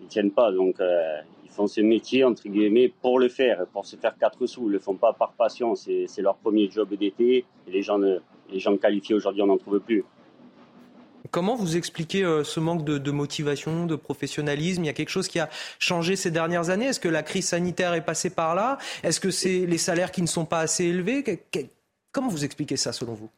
ils 0.00 0.08
tiennent 0.08 0.32
pas. 0.32 0.50
Donc 0.50 0.80
euh, 0.80 1.20
ils 1.44 1.50
font 1.50 1.68
ce 1.68 1.80
métier, 1.80 2.24
entre 2.24 2.48
guillemets, 2.48 2.92
pour 3.00 3.20
le 3.20 3.28
faire, 3.28 3.64
pour 3.72 3.86
se 3.86 3.94
faire 3.94 4.18
quatre 4.18 4.44
sous. 4.46 4.66
Ils 4.66 4.72
le 4.72 4.78
font 4.80 4.96
pas 4.96 5.12
par 5.12 5.34
passion, 5.34 5.76
c'est 5.76 6.08
leur 6.18 6.34
premier 6.34 6.68
job 6.68 6.92
d'été. 6.96 7.44
Les 7.68 7.82
gens, 7.82 7.98
les 7.98 8.58
gens 8.58 8.76
qualifiés 8.76 9.14
aujourd'hui, 9.14 9.42
on 9.42 9.46
n'en 9.46 9.58
trouve 9.58 9.78
plus. 9.78 10.04
Comment 11.34 11.56
vous 11.56 11.76
expliquez 11.76 12.22
euh, 12.22 12.44
ce 12.44 12.60
manque 12.60 12.84
de, 12.84 13.10
motivation, 13.10 13.86
de 13.86 13.96
professionnalisme? 13.96 14.84
Il 14.84 14.86
y 14.86 14.88
a 14.88 14.92
quelque 14.92 15.08
chose 15.08 15.26
qui 15.26 15.40
a 15.40 15.48
changé 15.80 16.14
ces 16.14 16.30
dernières 16.30 16.70
années? 16.70 16.86
Est-ce 16.86 17.00
que 17.00 17.08
la 17.08 17.24
crise 17.24 17.48
sanitaire 17.48 17.92
est 17.94 18.04
passée 18.04 18.30
par 18.30 18.54
là? 18.54 18.78
Est-ce 19.02 19.18
que 19.18 19.32
c'est 19.32 19.66
les 19.66 19.78
salaires 19.78 20.12
qui 20.12 20.22
ne 20.22 20.28
sont 20.28 20.44
pas 20.44 20.60
assez 20.60 20.84
élevés? 20.84 21.24
Comment 22.12 22.28
vous 22.28 22.44
expliquez 22.44 22.76
ça 22.76 22.92
selon 22.92 23.14
vous? 23.14 23.28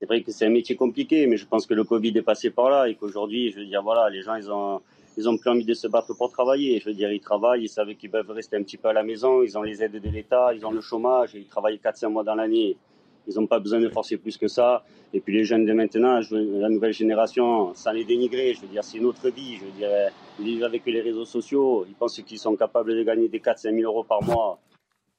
C'est 0.00 0.06
vrai 0.06 0.22
que 0.22 0.32
c'est 0.32 0.46
un 0.46 0.50
métier 0.50 0.74
compliqué, 0.74 1.26
mais 1.26 1.36
je 1.36 1.44
pense 1.44 1.66
que 1.66 1.74
le 1.74 1.84
Covid 1.84 2.16
est 2.16 2.22
passé 2.22 2.48
par 2.48 2.70
là 2.70 2.88
et 2.88 2.94
qu'aujourd'hui, 2.94 3.50
je 3.50 3.58
veux 3.58 3.66
dire, 3.66 3.82
voilà, 3.82 4.08
les 4.08 4.22
gens, 4.22 4.36
ils 4.36 4.50
ont, 4.50 4.80
ils 5.18 5.28
ont 5.28 5.36
plus 5.36 5.50
envie 5.50 5.66
de 5.66 5.74
se 5.74 5.88
battre 5.88 6.14
pour 6.14 6.32
travailler. 6.32 6.80
Je 6.80 6.86
veux 6.86 6.94
dire, 6.94 7.12
ils 7.12 7.20
travaillent, 7.20 7.64
ils 7.64 7.68
savent 7.68 7.94
qu'ils 7.94 8.10
peuvent 8.10 8.30
rester 8.30 8.56
un 8.56 8.62
petit 8.62 8.78
peu 8.78 8.88
à 8.88 8.94
la 8.94 9.02
maison, 9.02 9.42
ils 9.42 9.58
ont 9.58 9.62
les 9.62 9.82
aides 9.82 10.00
de 10.00 10.08
l'État, 10.08 10.54
ils 10.54 10.64
ont 10.64 10.70
le 10.70 10.80
chômage, 10.80 11.32
ils 11.34 11.44
travaillent 11.44 11.76
4-5 11.76 12.08
mois 12.08 12.24
dans 12.24 12.36
l'année. 12.36 12.78
Ils 13.26 13.34
n'ont 13.34 13.46
pas 13.46 13.60
besoin 13.60 13.80
de 13.80 13.88
forcer 13.88 14.16
plus 14.16 14.36
que 14.36 14.48
ça. 14.48 14.84
Et 15.12 15.20
puis 15.20 15.34
les 15.34 15.44
jeunes 15.44 15.64
de 15.64 15.72
maintenant, 15.72 16.20
la 16.30 16.68
nouvelle 16.68 16.92
génération, 16.92 17.74
sans 17.74 17.92
les 17.92 18.04
dénigrer, 18.04 18.54
je 18.54 18.62
veux 18.62 18.68
dire, 18.68 18.82
c'est 18.82 18.98
une 18.98 19.06
autre 19.06 19.28
vie. 19.30 19.56
Je 19.56 19.64
veux 19.64 19.72
dire, 19.72 19.90
ils 20.38 20.44
vivent 20.44 20.64
avec 20.64 20.84
les 20.86 21.00
réseaux 21.00 21.24
sociaux, 21.24 21.84
ils 21.88 21.94
pensent 21.94 22.20
qu'ils 22.20 22.38
sont 22.38 22.56
capables 22.56 22.94
de 22.96 23.02
gagner 23.02 23.28
des 23.28 23.40
4-5 23.40 23.74
000 23.74 23.80
euros 23.82 24.04
par 24.04 24.22
mois 24.22 24.58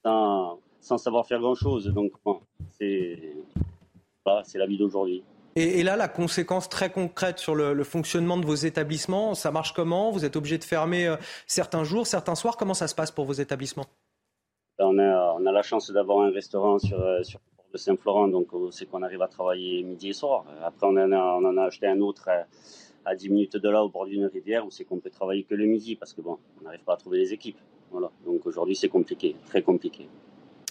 sans, 0.04 0.60
sans 0.82 0.98
savoir 0.98 1.26
faire 1.26 1.40
grand-chose. 1.40 1.88
Donc, 1.88 2.12
bon, 2.26 2.42
c'est 2.78 3.20
voilà, 4.26 4.44
la 4.56 4.66
vie 4.66 4.78
d'aujourd'hui. 4.78 5.24
Et, 5.56 5.84
là, 5.84 5.96
la 5.96 6.08
conséquence 6.08 6.68
très 6.68 6.92
concrète 6.92 7.38
sur 7.38 7.54
le, 7.54 7.84
fonctionnement 7.84 8.38
de 8.38 8.46
vos 8.46 8.56
établissements, 8.56 9.36
ça 9.36 9.52
marche 9.52 9.74
comment? 9.74 10.10
Vous 10.10 10.26
êtes 10.26 10.36
obligé 10.36 10.58
de 10.58 10.64
fermer 10.64 11.08
euh, 11.08 11.16
certains 11.46 11.84
jours, 11.84 12.08
certains 12.08 12.34
soirs. 12.34 12.58
Comment 12.58 12.74
ça 12.74 12.88
se 12.88 12.96
passe 12.96 13.12
pour 13.12 13.26
vos 13.26 13.34
établissements? 13.34 13.86
On 14.80 14.98
a, 14.98 15.36
on 15.40 15.46
a 15.46 15.52
la 15.52 15.62
chance 15.62 15.92
d'avoir 15.92 16.22
un 16.22 16.32
restaurant 16.32 16.80
sur, 16.80 17.00
euh, 17.00 17.22
sur 17.22 17.40
de 17.74 17.78
Saint-Florent, 17.78 18.28
donc 18.28 18.48
c'est 18.72 18.86
qu'on 18.86 19.02
arrive 19.02 19.22
à 19.22 19.28
travailler 19.28 19.84
midi 19.84 20.10
et 20.10 20.14
soir. 20.14 20.46
Après, 20.64 20.88
on 20.88 20.92
en 20.92 21.12
a, 21.12 21.38
on 21.40 21.46
en 21.46 21.58
a 21.58 21.64
acheté 21.64 21.88
un 21.88 22.00
autre 22.00 22.30
à, 22.30 22.46
à 23.06 23.16
10 23.16 23.30
minutes 23.30 23.58
de 23.58 23.70
là, 23.70 23.84
au 23.84 23.90
bord 23.90 24.06
d'une 24.06 24.26
rivière, 24.26 24.66
où 24.66 24.72
c'est 24.72 24.86
qu'on 24.86 25.00
peut 25.00 25.10
travailler 25.10 25.44
que 25.44 25.56
le 25.56 25.66
midi, 25.66 25.96
parce 25.96 26.14
que 26.14 26.22
bon, 26.22 26.38
on 26.60 26.64
n'arrive 26.64 26.84
pas 26.84 26.94
à 26.94 26.98
trouver 26.98 27.20
les 27.20 27.34
équipes. 27.34 27.58
Voilà. 27.92 28.12
Donc 28.26 28.46
aujourd'hui, 28.46 28.76
c'est 28.76 28.90
compliqué, 28.90 29.36
très 29.48 29.62
compliqué. 29.62 30.08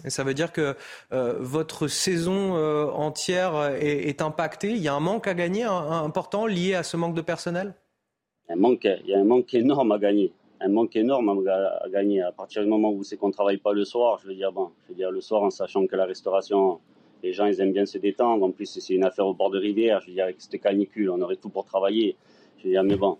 Et 0.04 0.10
ça 0.10 0.24
veut 0.24 0.34
dire 0.34 0.52
que 0.52 0.74
euh, 1.12 1.36
votre 1.38 1.86
saison 1.86 2.56
euh, 2.56 2.86
entière 2.86 3.76
est, 3.80 4.20
impactée? 4.20 4.70
Il 4.70 4.82
y 4.82 4.88
a 4.88 4.94
un 4.94 5.00
manque 5.00 5.28
à 5.28 5.34
gagner 5.34 5.64
important 5.64 6.46
lié 6.46 6.74
à 6.74 6.82
ce 6.82 6.96
manque 6.96 7.14
de 7.14 7.20
personnel? 7.20 7.74
Un 8.48 8.56
manque, 8.56 8.84
Il 8.84 9.10
y 9.10 9.14
a 9.14 9.20
un 9.20 9.24
manque 9.24 9.54
énorme 9.54 9.92
à 9.92 9.98
gagner. 9.98 10.32
Un 10.60 10.68
manque 10.68 10.96
énorme 10.96 11.46
à, 11.48 11.88
gagner. 11.90 12.22
À 12.22 12.32
partir 12.32 12.62
du 12.62 12.68
moment 12.68 12.90
où 12.90 13.04
c'est 13.04 13.16
qu'on 13.16 13.28
ne 13.28 13.32
travaille 13.32 13.58
pas 13.58 13.72
le 13.72 13.84
soir, 13.84 14.18
je 14.22 14.28
veux 14.28 14.34
dire, 14.34 14.50
bon, 14.50 14.70
je 14.84 14.88
veux 14.88 14.94
dire, 14.96 15.10
le 15.10 15.20
soir, 15.20 15.42
en 15.42 15.50
sachant 15.50 15.86
que 15.86 15.94
la 15.94 16.06
restauration, 16.06 16.80
les 17.22 17.32
gens, 17.32 17.46
ils 17.46 17.60
aiment 17.60 17.72
bien 17.72 17.86
se 17.86 17.98
détendre. 17.98 18.44
En 18.44 18.50
plus, 18.50 18.66
c'est 18.66 18.94
une 18.94 19.04
affaire 19.04 19.26
au 19.26 19.34
bord 19.34 19.50
de 19.50 19.58
rivière. 19.58 20.00
Je 20.00 20.08
veux 20.08 20.14
dire, 20.14 20.24
avec 20.24 20.40
cette 20.40 20.60
canicule, 20.60 21.10
on 21.10 21.20
aurait 21.20 21.36
tout 21.36 21.50
pour 21.50 21.64
travailler. 21.64 22.16
Je 22.58 22.64
veux 22.64 22.70
dire, 22.70 22.84
mais 22.84 22.96
bon, 22.96 23.18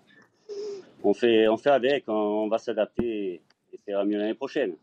on 1.03 1.13
fait, 1.13 1.47
on 1.47 1.57
fait 1.57 1.69
avec, 1.69 2.05
on, 2.07 2.47
va 2.47 2.57
s'adapter 2.57 3.41
et 3.71 3.77
ça 3.77 3.91
ira 3.91 4.05
mieux 4.05 4.17
l'année 4.17 4.33
prochaine 4.33 4.75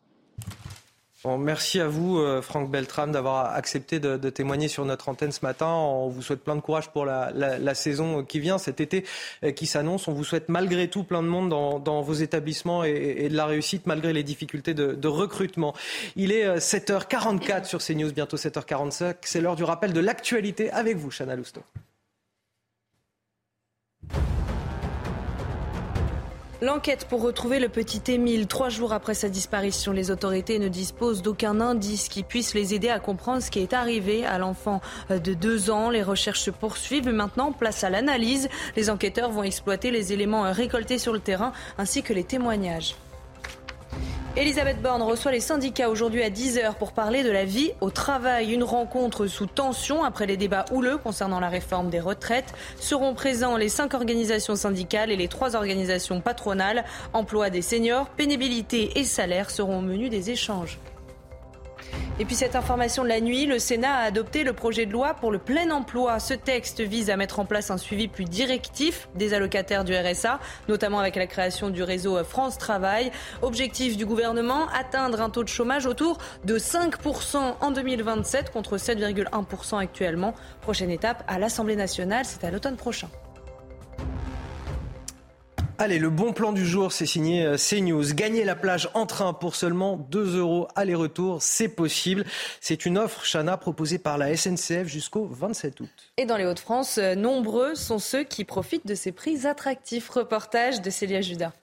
merci 1.27 1.81
à 1.81 1.87
vous, 1.87 2.19
euh, 2.19 2.41
Franck 2.41 2.71
Beltram, 2.71 3.13
d'avoir 3.13 3.55
accepté 3.55 4.01
de, 4.01 4.17
témoigner 4.31 4.69
sur 4.69 4.85
notre 4.85 5.09
antenne 5.09 5.33
ce 5.33 5.45
matin. 5.45 5.67
On 5.67 6.09
vous 6.09 6.23
souhaite 6.23 6.43
plein 6.43 6.57
de 6.57 6.61
courage 6.61 6.91
pour 6.91 7.05
la, 7.05 7.75
saison 7.75 8.25
qui 8.25 8.41
vient, 8.41 8.59
cet 8.59 8.81
été 8.81 9.05
euh, 9.45 9.53
qui 9.53 9.67
s'annonce. 9.67 10.09
On 10.09 10.13
vous 10.13 10.25
souhaite 10.25 10.49
malgré 10.49 10.89
tout 10.89 11.05
plein 11.05 11.23
de 11.23 11.29
monde 11.29 11.49
dans, 11.49 12.01
vos 12.03 12.15
établissements 12.15 12.85
et, 12.85 13.29
de 13.29 13.37
la 13.37 13.47
réussite 13.47 13.87
malgré 13.87 14.13
les 14.13 14.23
difficultés 14.23 14.75
de, 14.75 15.09
recrutement. 15.09 15.75
Il 16.17 16.33
est 16.33 16.57
7h44 16.57 17.61
euh, 17.61 17.65
sur 17.65 17.81
CNews, 17.81 18.13
bientôt 18.13 18.37
7h45. 18.37 19.17
C'est 19.23 19.41
l'heure 19.41 19.57
du 19.57 19.65
rappel 19.65 19.93
de 19.93 20.01
l'actualité 20.01 20.71
avec 20.71 20.97
vous, 20.97 21.11
Chana 21.11 21.37
Lousteau. 21.37 21.63
L'enquête 26.63 27.07
pour 27.09 27.23
retrouver 27.23 27.59
le 27.59 27.71
petit 27.71 28.13
Émile, 28.13 28.47
trois 28.47 28.69
jours 28.69 28.93
après 28.93 29.15
sa 29.15 29.31
disparition, 29.31 29.93
les 29.93 30.11
autorités 30.11 30.59
ne 30.59 30.69
disposent 30.69 31.23
d'aucun 31.23 31.59
indice 31.59 32.11
qui 32.11 32.23
puisse 32.23 32.53
les 32.53 32.75
aider 32.75 32.91
à 32.91 33.01
comprendre 33.01 33.43
ce 33.43 33.51
qui 33.51 33.61
est 33.61 33.73
arrivé 33.73 34.27
à 34.27 34.37
l'enfant 34.37 34.83
de 35.09 35.33
deux 35.33 35.71
ans. 35.71 35.89
Les 35.89 36.03
recherches 36.03 36.41
se 36.41 36.51
poursuivent 36.51 37.09
maintenant, 37.09 37.53
place 37.53 37.83
à 37.83 37.89
l'analyse. 37.89 38.51
Les 38.77 38.91
enquêteurs 38.91 39.31
vont 39.31 39.43
exploiter 39.43 39.91
les 39.91 40.13
éléments 40.13 40.53
récoltés 40.53 40.99
sur 40.99 41.15
le 41.15 41.21
terrain 41.21 41.53
ainsi 41.79 42.03
que 42.03 42.13
les 42.13 42.25
témoignages. 42.25 42.95
Elisabeth 44.37 44.81
Borne 44.81 45.03
reçoit 45.03 45.33
les 45.33 45.41
syndicats 45.41 45.91
aujourd'hui 45.91 46.23
à 46.23 46.31
10h 46.31 46.75
pour 46.75 46.93
parler 46.93 47.25
de 47.25 47.33
la 47.33 47.45
vie 47.45 47.73
au 47.81 47.91
travail. 47.91 48.53
Une 48.55 48.63
rencontre 48.63 49.27
sous 49.27 49.47
tension 49.47 50.05
après 50.05 50.25
les 50.25 50.37
débats 50.37 50.67
houleux 50.71 50.99
concernant 50.99 51.41
la 51.41 51.49
réforme 51.49 51.91
des 51.91 51.99
retraites. 51.99 52.55
Seront 52.79 53.13
présents 53.13 53.57
les 53.57 53.69
cinq 53.69 53.93
organisations 53.93 54.55
syndicales 54.55 55.11
et 55.11 55.17
les 55.17 55.27
trois 55.27 55.57
organisations 55.57 56.21
patronales. 56.21 56.85
Emploi 57.13 57.51
des 57.51 57.61
seniors, 57.61 58.07
pénibilité 58.07 59.01
et 59.01 59.05
salaire 59.05 59.51
seront 59.51 59.79
au 59.79 59.83
menu 59.83 60.09
des 60.09 60.31
échanges. 60.31 60.79
Et 62.19 62.25
puis 62.25 62.35
cette 62.35 62.55
information 62.55 63.03
de 63.03 63.09
la 63.09 63.21
nuit, 63.21 63.47
le 63.47 63.59
Sénat 63.59 63.95
a 63.95 64.03
adopté 64.03 64.45
le 64.45 64.53
projet 64.53 64.85
de 64.85 64.93
loi 64.93 65.15
pour 65.15 65.31
le 65.31 65.39
plein 65.39 65.71
emploi. 65.71 66.19
Ce 66.21 66.35
texte 66.35 66.81
vise 66.81 67.09
à 67.09 67.17
mettre 67.17 67.41
en 67.41 67.47
place 67.47 67.71
un 67.71 67.79
suivi 67.79 68.09
plus 68.09 68.25
directif 68.25 69.09
des 69.15 69.33
allocataires 69.33 69.85
du 69.85 69.95
RSA, 69.97 70.39
notamment 70.69 70.99
avec 71.01 71.17
la 71.17 71.27
création 71.27 71.71
du 71.71 71.83
réseau 71.83 72.23
France 72.25 72.59
Travail. 72.59 73.11
Objectif 73.43 73.97
du 73.97 74.05
gouvernement, 74.05 74.69
atteindre 74.69 75.21
un 75.21 75.31
taux 75.31 75.45
de 75.45 75.49
chômage 75.49 75.87
autour 75.87 76.19
de 76.45 76.59
5% 76.59 77.55
en 77.61 77.71
2027 77.71 78.51
contre 78.51 78.77
7,1% 78.77 79.79
actuellement. 79.79 80.35
Prochaine 80.61 80.91
étape 80.91 81.25
à 81.27 81.39
l'Assemblée 81.39 81.77
nationale, 81.77 82.25
c'est 82.25 82.45
à 82.45 82.51
l'automne 82.51 82.77
prochain. 82.77 83.09
Allez, 85.83 85.99
le 85.99 86.11
bon 86.11 86.35
plan 86.35 86.53
du 86.53 86.67
jour, 86.67 86.93
c'est 86.93 87.07
signé 87.07 87.43
euh, 87.43 87.57
CNews. 87.57 88.13
Gagner 88.13 88.45
la 88.45 88.55
plage 88.55 88.91
en 88.93 89.07
train 89.07 89.33
pour 89.33 89.57
seulement 89.57 89.97
2 89.97 90.37
euros 90.37 90.69
aller-retour, 90.77 91.41
c'est 91.41 91.71
possible. 91.71 92.27
C'est 92.61 92.85
une 92.85 92.99
offre, 92.99 93.25
Chana, 93.25 93.57
proposée 93.57 93.99
par 93.99 94.19
la 94.19 94.37
SNCF 94.37 94.87
jusqu'au 94.87 95.25
27 95.25 95.81
août. 95.81 96.13
Et 96.19 96.27
dans 96.27 96.37
les 96.37 96.45
Hauts-de-France, 96.45 96.99
euh, 96.99 97.15
nombreux 97.15 97.75
sont 97.75 97.99
ceux 97.99 98.25
qui 98.25 98.45
profitent 98.45 98.87
de 98.87 98.95
ces 98.95 99.11
prix 99.11 99.47
attractifs. 99.47 100.11
Reportage 100.11 100.83
de 100.83 100.91
Célia 100.91 101.23
Judas. 101.23 101.55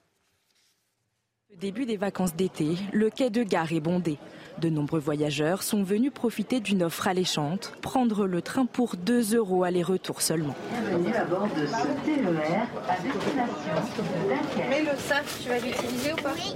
Début 1.60 1.86
des 1.86 1.98
vacances 1.98 2.36
d'été, 2.36 2.70
le 2.94 3.12
quai 3.12 3.30
de 3.30 3.44
gare 3.44 3.72
est 3.72 3.80
bondé. 3.80 4.18
De 4.60 4.70
nombreux 4.70 5.00
voyageurs 5.00 5.62
sont 5.62 5.84
venus 5.84 6.12
profiter 6.12 6.60
d'une 6.60 6.82
offre 6.82 7.08
alléchante, 7.08 7.74
prendre 7.84 8.26
le 8.26 8.42
train 8.42 8.66
pour 8.66 8.96
2 8.96 9.36
euros 9.36 9.64
aller-retour 9.64 10.22
seulement. 10.22 10.56
Bienvenue 10.72 11.14
à 11.14 11.26
bord 11.26 11.48
de 11.56 11.68
ce 11.68 11.74
TER 11.74 12.68
à 12.90 12.96
destination 13.04 13.76
de 13.98 14.70
Mais 14.70 14.82
le 14.82 14.98
sac, 14.98 15.24
tu 15.44 15.50
vas 15.50 15.60
l'utiliser 15.60 16.14
ou 16.14 16.16
pas? 16.16 16.34
Oui. 16.36 16.56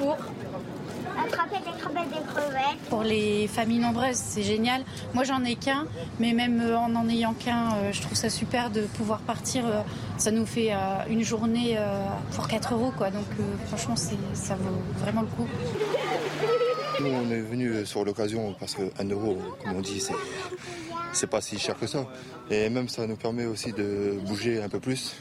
Pour 0.00 0.16
Attraper 1.24 1.58
des 1.58 1.78
crevettes, 1.78 2.08
des 2.08 2.26
crevettes. 2.26 2.88
Pour 2.88 3.02
les 3.04 3.46
familles 3.46 3.78
nombreuses, 3.78 4.16
c'est 4.16 4.42
génial. 4.42 4.82
Moi, 5.14 5.22
j'en 5.22 5.44
ai 5.44 5.54
qu'un, 5.54 5.86
mais 6.18 6.32
même 6.32 6.60
euh, 6.60 6.78
en 6.78 6.88
n'en 6.88 7.08
ayant 7.08 7.34
qu'un, 7.34 7.74
euh, 7.74 7.92
je 7.92 8.00
trouve 8.00 8.16
ça 8.16 8.30
super 8.30 8.70
de 8.70 8.82
pouvoir 8.82 9.20
partir. 9.20 9.66
Euh, 9.66 9.82
ça 10.16 10.30
nous 10.30 10.46
fait 10.46 10.72
une 11.08 11.22
journée 11.22 11.78
pour 12.34 12.46
4 12.46 12.74
euros, 12.74 12.92
quoi. 12.96 13.10
Donc, 13.10 13.24
franchement, 13.68 13.96
ça 13.96 14.54
vaut 14.54 14.82
vraiment 15.02 15.22
le 15.22 15.28
coup. 15.28 15.48
Nous, 17.00 17.06
on 17.06 17.30
est 17.30 17.40
venu 17.40 17.86
sur 17.86 18.04
l'occasion 18.04 18.54
parce 18.58 18.74
qu'un 18.74 19.04
euro, 19.08 19.38
comme 19.64 19.76
on 19.76 19.80
dit, 19.80 20.04
c'est 21.12 21.26
pas 21.26 21.40
si 21.40 21.58
cher 21.58 21.78
que 21.78 21.86
ça. 21.86 22.06
Et 22.50 22.68
même 22.68 22.88
ça 22.88 23.06
nous 23.06 23.16
permet 23.16 23.46
aussi 23.46 23.72
de 23.72 24.18
bouger 24.26 24.60
un 24.60 24.68
peu 24.68 24.80
plus, 24.80 25.16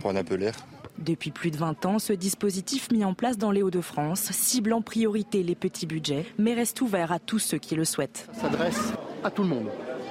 prendre 0.00 0.18
un 0.18 0.24
peu 0.24 0.34
l'air. 0.34 0.54
Depuis 0.98 1.30
plus 1.30 1.50
de 1.50 1.56
20 1.56 1.86
ans, 1.86 1.98
ce 1.98 2.12
dispositif 2.12 2.90
mis 2.90 3.02
en 3.04 3.14
place 3.14 3.38
dans 3.38 3.50
les 3.50 3.62
Hauts-de-France 3.62 4.30
cible 4.32 4.74
en 4.74 4.82
priorité 4.82 5.42
les 5.42 5.54
petits 5.54 5.86
budgets, 5.86 6.26
mais 6.38 6.52
reste 6.52 6.82
ouvert 6.82 7.12
à 7.12 7.18
tous 7.18 7.38
ceux 7.38 7.56
qui 7.56 7.74
le 7.74 7.86
souhaitent. 7.86 8.28
Ça 8.34 8.42
s'adresse 8.42 8.92
à 9.24 9.30
tout 9.30 9.42
le 9.42 9.48
monde, 9.48 9.68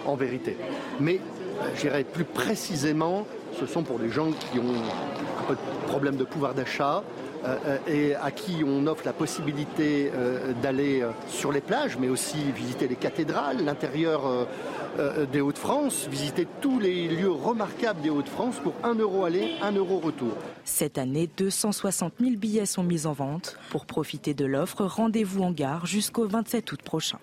en 0.07 0.15
vérité. 0.15 0.57
Mais, 0.99 1.19
euh, 1.61 1.69
je 1.75 1.81
dirais 1.81 2.03
plus 2.03 2.23
précisément, 2.23 3.27
ce 3.59 3.67
sont 3.67 3.83
pour 3.83 3.99
les 3.99 4.09
gens 4.09 4.31
qui 4.31 4.57
ont 4.57 4.73
un 4.73 5.43
peu 5.47 5.53
de 5.53 5.87
problème 5.87 6.15
de 6.15 6.23
pouvoir 6.23 6.55
d'achat, 6.55 6.97
euh, 6.97 7.01
euh, 7.01 7.28
et 7.87 8.15
à 8.15 8.31
qui 8.31 8.63
on 8.65 8.87
offre 8.87 9.03
la 9.05 9.13
possibilité 9.13 10.11
euh, 10.13 10.53
d'aller 10.61 11.03
sur 11.27 11.51
les 11.51 11.61
plages, 11.61 11.97
mais 11.97 12.09
aussi 12.09 12.37
visiter 12.55 12.87
les 12.87 12.95
cathédrales, 12.95 13.63
l'intérieur 13.63 14.47
des 15.31 15.39
Hauts-de-France, 15.39 16.07
visiter 16.09 16.47
tous 16.61 16.79
les 16.79 17.07
lieux 17.07 17.31
remarquables 17.31 18.01
des 18.01 18.09
Hauts-de-France 18.09 18.55
pour 18.61 18.73
1 18.83 18.95
euro 18.95 19.23
aller, 19.23 19.51
1 19.61 19.71
euro 19.73 19.99
retour. 19.99 20.33
Cette 20.65 20.97
année, 20.97 21.29
260 21.37 22.13
000 22.19 22.35
billets 22.35 22.65
sont 22.65 22.83
mis 22.83 23.05
en 23.05 23.13
vente. 23.13 23.57
Pour 23.69 23.85
profiter 23.85 24.33
de 24.33 24.45
l'offre, 24.45 24.83
rendez-vous 24.83 25.43
en 25.43 25.51
gare 25.51 25.85
jusqu'au 25.85 26.27
27 26.27 26.71
août 26.71 26.81
prochain. 26.81 27.19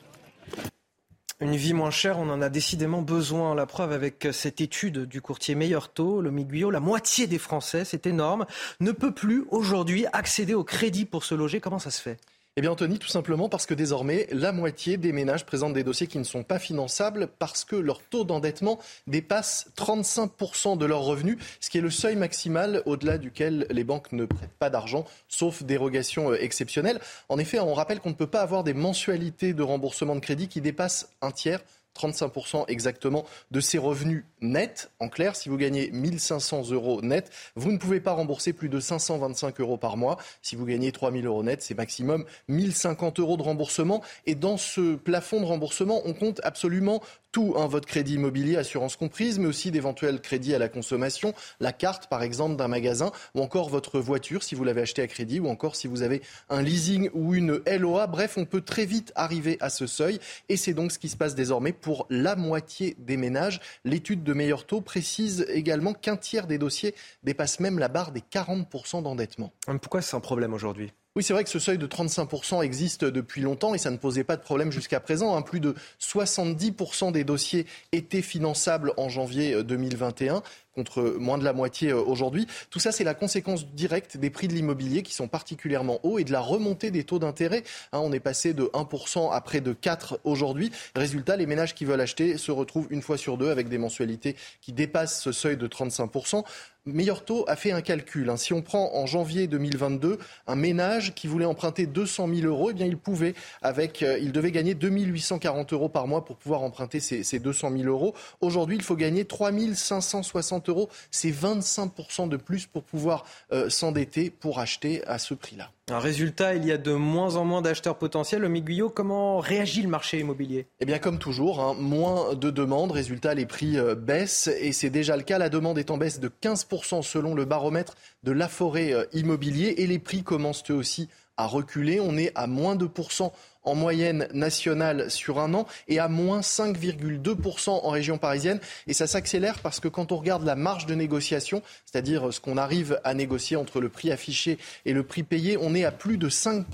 Une 1.38 1.54
vie 1.54 1.74
moins 1.74 1.90
chère, 1.90 2.18
on 2.18 2.30
en 2.30 2.40
a 2.40 2.48
décidément 2.48 3.02
besoin. 3.02 3.54
La 3.54 3.66
preuve 3.66 3.92
avec 3.92 4.28
cette 4.32 4.62
étude 4.62 5.04
du 5.04 5.20
courtier 5.20 5.54
Meilleur 5.54 5.92
Taux, 5.92 6.22
le 6.22 6.30
Guyot, 6.30 6.70
la 6.70 6.80
moitié 6.80 7.26
des 7.26 7.38
Français, 7.38 7.84
c'est 7.84 8.06
énorme, 8.06 8.46
ne 8.80 8.90
peut 8.90 9.12
plus 9.12 9.44
aujourd'hui 9.50 10.06
accéder 10.14 10.54
au 10.54 10.64
crédit 10.64 11.04
pour 11.04 11.24
se 11.24 11.34
loger. 11.34 11.60
Comment 11.60 11.78
ça 11.78 11.90
se 11.90 12.00
fait? 12.00 12.18
Eh 12.58 12.62
bien 12.62 12.70
Anthony, 12.70 12.98
tout 12.98 13.06
simplement 13.06 13.50
parce 13.50 13.66
que 13.66 13.74
désormais, 13.74 14.26
la 14.32 14.50
moitié 14.50 14.96
des 14.96 15.12
ménages 15.12 15.44
présentent 15.44 15.74
des 15.74 15.84
dossiers 15.84 16.06
qui 16.06 16.16
ne 16.16 16.24
sont 16.24 16.42
pas 16.42 16.58
finançables 16.58 17.28
parce 17.38 17.66
que 17.66 17.76
leur 17.76 18.00
taux 18.00 18.24
d'endettement 18.24 18.78
dépasse 19.06 19.70
35% 19.76 20.78
de 20.78 20.86
leurs 20.86 21.02
revenus, 21.02 21.36
ce 21.60 21.68
qui 21.68 21.76
est 21.76 21.82
le 21.82 21.90
seuil 21.90 22.16
maximal 22.16 22.82
au-delà 22.86 23.18
duquel 23.18 23.66
les 23.68 23.84
banques 23.84 24.10
ne 24.12 24.24
prêtent 24.24 24.56
pas 24.58 24.70
d'argent, 24.70 25.04
sauf 25.28 25.64
dérogation 25.64 26.30
euh, 26.30 26.42
exceptionnelle. 26.42 26.98
En 27.28 27.38
effet, 27.38 27.60
on 27.60 27.74
rappelle 27.74 28.00
qu'on 28.00 28.08
ne 28.08 28.14
peut 28.14 28.26
pas 28.26 28.40
avoir 28.40 28.64
des 28.64 28.72
mensualités 28.72 29.52
de 29.52 29.62
remboursement 29.62 30.14
de 30.14 30.20
crédit 30.20 30.48
qui 30.48 30.62
dépassent 30.62 31.10
un 31.20 31.32
tiers 31.32 31.60
35% 31.96 32.64
exactement 32.68 33.26
de 33.50 33.60
ses 33.60 33.78
revenus 33.78 34.24
nets. 34.46 34.90
En 35.00 35.08
clair, 35.08 35.36
si 35.36 35.48
vous 35.48 35.56
gagnez 35.56 35.90
1500 35.92 36.70
euros 36.70 37.02
net, 37.02 37.30
vous 37.54 37.72
ne 37.72 37.78
pouvez 37.78 38.00
pas 38.00 38.12
rembourser 38.12 38.52
plus 38.52 38.68
de 38.68 38.80
525 38.80 39.60
euros 39.60 39.76
par 39.76 39.96
mois. 39.96 40.18
Si 40.42 40.56
vous 40.56 40.64
gagnez 40.64 40.92
3000 40.92 41.26
euros 41.26 41.42
net, 41.42 41.62
c'est 41.62 41.76
maximum 41.76 42.24
1050 42.48 43.20
euros 43.20 43.36
de 43.36 43.42
remboursement. 43.42 44.02
Et 44.26 44.34
dans 44.34 44.56
ce 44.56 44.94
plafond 44.94 45.40
de 45.40 45.46
remboursement, 45.46 46.02
on 46.04 46.14
compte 46.14 46.40
absolument 46.44 47.02
tout, 47.36 47.52
hein, 47.58 47.66
votre 47.66 47.86
crédit 47.86 48.14
immobilier, 48.14 48.56
assurance 48.56 48.96
comprise, 48.96 49.38
mais 49.38 49.46
aussi 49.46 49.70
d'éventuels 49.70 50.22
crédits 50.22 50.54
à 50.54 50.58
la 50.58 50.70
consommation, 50.70 51.34
la 51.60 51.70
carte 51.70 52.06
par 52.06 52.22
exemple 52.22 52.56
d'un 52.56 52.66
magasin, 52.66 53.12
ou 53.34 53.42
encore 53.42 53.68
votre 53.68 54.00
voiture 54.00 54.42
si 54.42 54.54
vous 54.54 54.64
l'avez 54.64 54.80
acheté 54.80 55.02
à 55.02 55.06
crédit, 55.06 55.38
ou 55.38 55.48
encore 55.48 55.76
si 55.76 55.86
vous 55.86 56.00
avez 56.00 56.22
un 56.48 56.62
leasing 56.62 57.10
ou 57.12 57.34
une 57.34 57.60
LOA. 57.66 58.06
Bref, 58.06 58.38
on 58.38 58.46
peut 58.46 58.62
très 58.62 58.86
vite 58.86 59.12
arriver 59.16 59.58
à 59.60 59.68
ce 59.68 59.86
seuil, 59.86 60.18
et 60.48 60.56
c'est 60.56 60.72
donc 60.72 60.92
ce 60.92 60.98
qui 60.98 61.10
se 61.10 61.16
passe 61.18 61.34
désormais 61.34 61.72
pour 61.72 62.06
la 62.08 62.36
moitié 62.36 62.96
des 62.98 63.18
ménages. 63.18 63.60
L'étude 63.84 64.24
de 64.24 64.32
meilleur 64.36 64.66
taux 64.66 64.80
précise 64.80 65.46
également 65.48 65.92
qu'un 65.92 66.16
tiers 66.16 66.46
des 66.46 66.58
dossiers 66.58 66.94
dépasse 67.24 67.58
même 67.58 67.78
la 67.78 67.88
barre 67.88 68.12
des 68.12 68.20
40% 68.20 69.02
d'endettement. 69.02 69.52
Pourquoi 69.82 70.02
c'est 70.02 70.16
un 70.16 70.20
problème 70.20 70.54
aujourd'hui? 70.54 70.92
Oui, 71.16 71.22
c'est 71.22 71.32
vrai 71.32 71.44
que 71.44 71.50
ce 71.50 71.58
seuil 71.58 71.78
de 71.78 71.86
35% 71.86 72.62
existe 72.62 73.06
depuis 73.06 73.40
longtemps 73.40 73.74
et 73.74 73.78
ça 73.78 73.90
ne 73.90 73.96
posait 73.96 74.22
pas 74.22 74.36
de 74.36 74.42
problème 74.42 74.70
jusqu'à 74.70 75.00
présent. 75.00 75.34
Hein. 75.34 75.40
Plus 75.40 75.60
de 75.60 75.74
70% 75.98 77.10
des 77.10 77.24
dossiers 77.24 77.64
étaient 77.92 78.20
finançables 78.20 78.92
en 78.98 79.08
janvier 79.08 79.64
2021 79.64 80.42
contre 80.74 81.16
moins 81.18 81.38
de 81.38 81.44
la 81.44 81.54
moitié 81.54 81.90
euh, 81.90 82.00
aujourd'hui. 82.02 82.46
Tout 82.70 82.78
ça, 82.78 82.92
c'est 82.92 83.02
la 83.02 83.14
conséquence 83.14 83.66
directe 83.66 84.18
des 84.18 84.28
prix 84.28 84.46
de 84.46 84.52
l'immobilier 84.52 85.02
qui 85.02 85.14
sont 85.14 85.26
particulièrement 85.26 86.00
hauts 86.02 86.18
et 86.18 86.24
de 86.24 86.32
la 86.32 86.40
remontée 86.40 86.90
des 86.90 87.02
taux 87.02 87.18
d'intérêt. 87.18 87.64
Hein, 87.92 88.00
on 88.02 88.12
est 88.12 88.20
passé 88.20 88.52
de 88.52 88.64
1% 88.64 89.32
à 89.32 89.40
près 89.40 89.62
de 89.62 89.72
4% 89.72 90.18
aujourd'hui. 90.24 90.70
Résultat, 90.94 91.36
les 91.36 91.46
ménages 91.46 91.74
qui 91.74 91.86
veulent 91.86 92.00
acheter 92.00 92.36
se 92.36 92.52
retrouvent 92.52 92.88
une 92.90 93.00
fois 93.00 93.16
sur 93.16 93.38
deux 93.38 93.48
avec 93.48 93.68
des 93.68 93.78
mensualités 93.78 94.36
qui 94.60 94.74
dépassent 94.74 95.22
ce 95.22 95.32
seuil 95.32 95.56
de 95.56 95.66
35%. 95.66 96.44
Meilleur 96.86 97.24
taux 97.24 97.44
a 97.48 97.56
fait 97.56 97.72
un 97.72 97.82
calcul. 97.82 98.30
Hein. 98.30 98.36
Si 98.36 98.52
on 98.52 98.62
prend 98.62 98.94
en 98.94 99.06
janvier 99.06 99.48
2022 99.48 100.18
un 100.46 100.54
ménage 100.54 101.14
qui 101.16 101.26
voulait 101.26 101.44
emprunter 101.44 101.86
200 101.86 102.28
000 102.32 102.46
euros, 102.46 102.70
eh 102.70 102.74
bien 102.74 102.86
il 102.86 102.96
pouvait, 102.96 103.34
avec, 103.60 104.04
euh, 104.04 104.18
il 104.20 104.30
devait 104.30 104.52
gagner 104.52 104.74
2840 104.74 105.72
euros 105.72 105.88
par 105.88 106.06
mois 106.06 106.24
pour 106.24 106.36
pouvoir 106.36 106.62
emprunter 106.62 107.00
ces, 107.00 107.24
ces 107.24 107.40
200 107.40 107.72
000 107.76 107.88
euros. 107.88 108.14
Aujourd'hui, 108.40 108.76
il 108.76 108.82
faut 108.82 108.94
gagner 108.94 109.24
3560 109.24 110.68
euros. 110.68 110.88
C'est 111.10 111.32
25% 111.32 112.28
de 112.28 112.36
plus 112.36 112.66
pour 112.66 112.84
pouvoir 112.84 113.24
euh, 113.52 113.68
s'endetter 113.68 114.30
pour 114.30 114.60
acheter 114.60 115.04
à 115.06 115.18
ce 115.18 115.34
prix-là. 115.34 115.72
Un 115.88 116.00
résultat, 116.00 116.56
il 116.56 116.66
y 116.66 116.72
a 116.72 116.78
de 116.78 116.94
moins 116.94 117.36
en 117.36 117.44
moins 117.44 117.62
d'acheteurs 117.62 117.96
potentiels. 117.96 118.44
Au 118.44 118.48
Guyot, 118.48 118.90
comment 118.90 119.38
réagit 119.38 119.82
le 119.82 119.88
marché 119.88 120.18
immobilier? 120.18 120.66
Eh 120.80 120.84
bien, 120.84 120.98
comme 120.98 121.20
toujours, 121.20 121.60
hein, 121.60 121.76
moins 121.78 122.34
de 122.34 122.50
demandes. 122.50 122.90
Résultat, 122.90 123.34
les 123.34 123.46
prix 123.46 123.78
euh, 123.78 123.94
baissent 123.94 124.48
et 124.48 124.72
c'est 124.72 124.90
déjà 124.90 125.16
le 125.16 125.22
cas. 125.22 125.38
La 125.38 125.48
demande 125.48 125.78
est 125.78 125.92
en 125.92 125.96
baisse 125.96 126.18
de 126.18 126.28
15% 126.28 127.02
selon 127.02 127.36
le 127.36 127.44
baromètre 127.44 127.94
de 128.24 128.32
la 128.32 128.48
forêt 128.48 128.92
euh, 128.92 129.04
immobilier 129.12 129.74
et 129.78 129.86
les 129.86 130.00
prix 130.00 130.24
commencent 130.24 130.68
eux 130.72 130.74
aussi 130.74 131.08
à 131.36 131.46
reculer. 131.46 132.00
On 132.00 132.16
est 132.16 132.32
à 132.34 132.48
moins 132.48 132.74
de 132.74 132.86
pourcents 132.86 133.32
en 133.66 133.74
moyenne 133.74 134.28
nationale 134.32 135.10
sur 135.10 135.38
un 135.38 135.52
an 135.52 135.66
et 135.88 135.98
à 135.98 136.08
moins 136.08 136.40
5,2% 136.40 137.68
en 137.70 137.88
région 137.90 138.16
parisienne. 138.16 138.60
Et 138.86 138.94
ça 138.94 139.06
s'accélère 139.06 139.58
parce 139.58 139.80
que 139.80 139.88
quand 139.88 140.12
on 140.12 140.16
regarde 140.16 140.44
la 140.44 140.56
marge 140.56 140.86
de 140.86 140.94
négociation, 140.94 141.62
c'est-à-dire 141.84 142.32
ce 142.32 142.40
qu'on 142.40 142.56
arrive 142.56 143.00
à 143.04 143.12
négocier 143.14 143.56
entre 143.56 143.80
le 143.80 143.88
prix 143.88 144.10
affiché 144.10 144.58
et 144.84 144.92
le 144.92 145.02
prix 145.02 145.22
payé, 145.22 145.58
on 145.60 145.74
est 145.74 145.84
à 145.84 145.92
plus 145.92 146.16
de 146.16 146.28
5% 146.28 146.64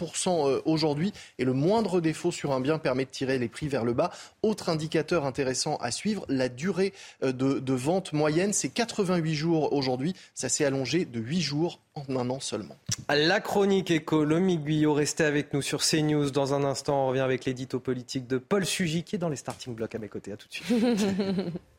euh, 0.49 0.61
aujourd'hui. 0.65 1.13
Et 1.39 1.45
le 1.45 1.53
moindre 1.53 2.01
défaut 2.01 2.31
sur 2.31 2.53
un 2.53 2.61
bien 2.61 2.79
permet 2.79 3.05
de 3.05 3.11
tirer 3.11 3.39
les 3.39 3.49
prix 3.49 3.69
vers 3.69 3.85
le 3.85 3.93
bas. 3.93 4.11
Autre 4.43 4.69
indicateur 4.69 5.25
intéressant 5.25 5.77
à 5.77 5.91
suivre, 5.91 6.25
la 6.29 6.49
durée 6.49 6.93
euh, 7.25 7.33
de, 7.33 7.73
vente 7.73 8.13
moyenne, 8.13 8.53
c'est 8.53 8.69
88 8.69 9.35
jours 9.35 9.73
aujourd'hui. 9.73 10.15
Ça 10.35 10.49
s'est 10.49 10.65
allongé 10.65 11.05
de 11.05 11.21
8 11.21 11.41
jours 11.41 11.81
en 11.95 12.17
un 12.17 12.31
an 12.31 12.41
seulement. 12.41 12.77
La 13.09 13.41
chronique 13.41 13.91
éco, 13.91 14.25
Guyot, 14.25 14.95
restez 14.95 15.25
avec 15.25 15.53
nous 15.53 15.63
sur 15.63 15.83
CNews 15.83 16.31
dans 16.31 16.55
un 16.55 16.65
instant 16.65 16.82
on 16.89 17.09
revient 17.09 17.21
avec 17.21 17.45
l'édito 17.45 17.81
politique 17.81 18.27
de 18.27 18.39
Paul 18.39 18.65
Sugy 18.65 19.05
qui 19.05 19.17
est 19.17 19.19
dans 19.19 19.29
les 19.29 19.37
starting 19.37 19.75
blocks 19.75 19.95
à 19.95 19.99
mes 19.99 20.09
côtés. 20.09 20.33
À 20.33 20.37
tout 20.37 20.49
de 20.49 20.55
suite. 20.55 20.67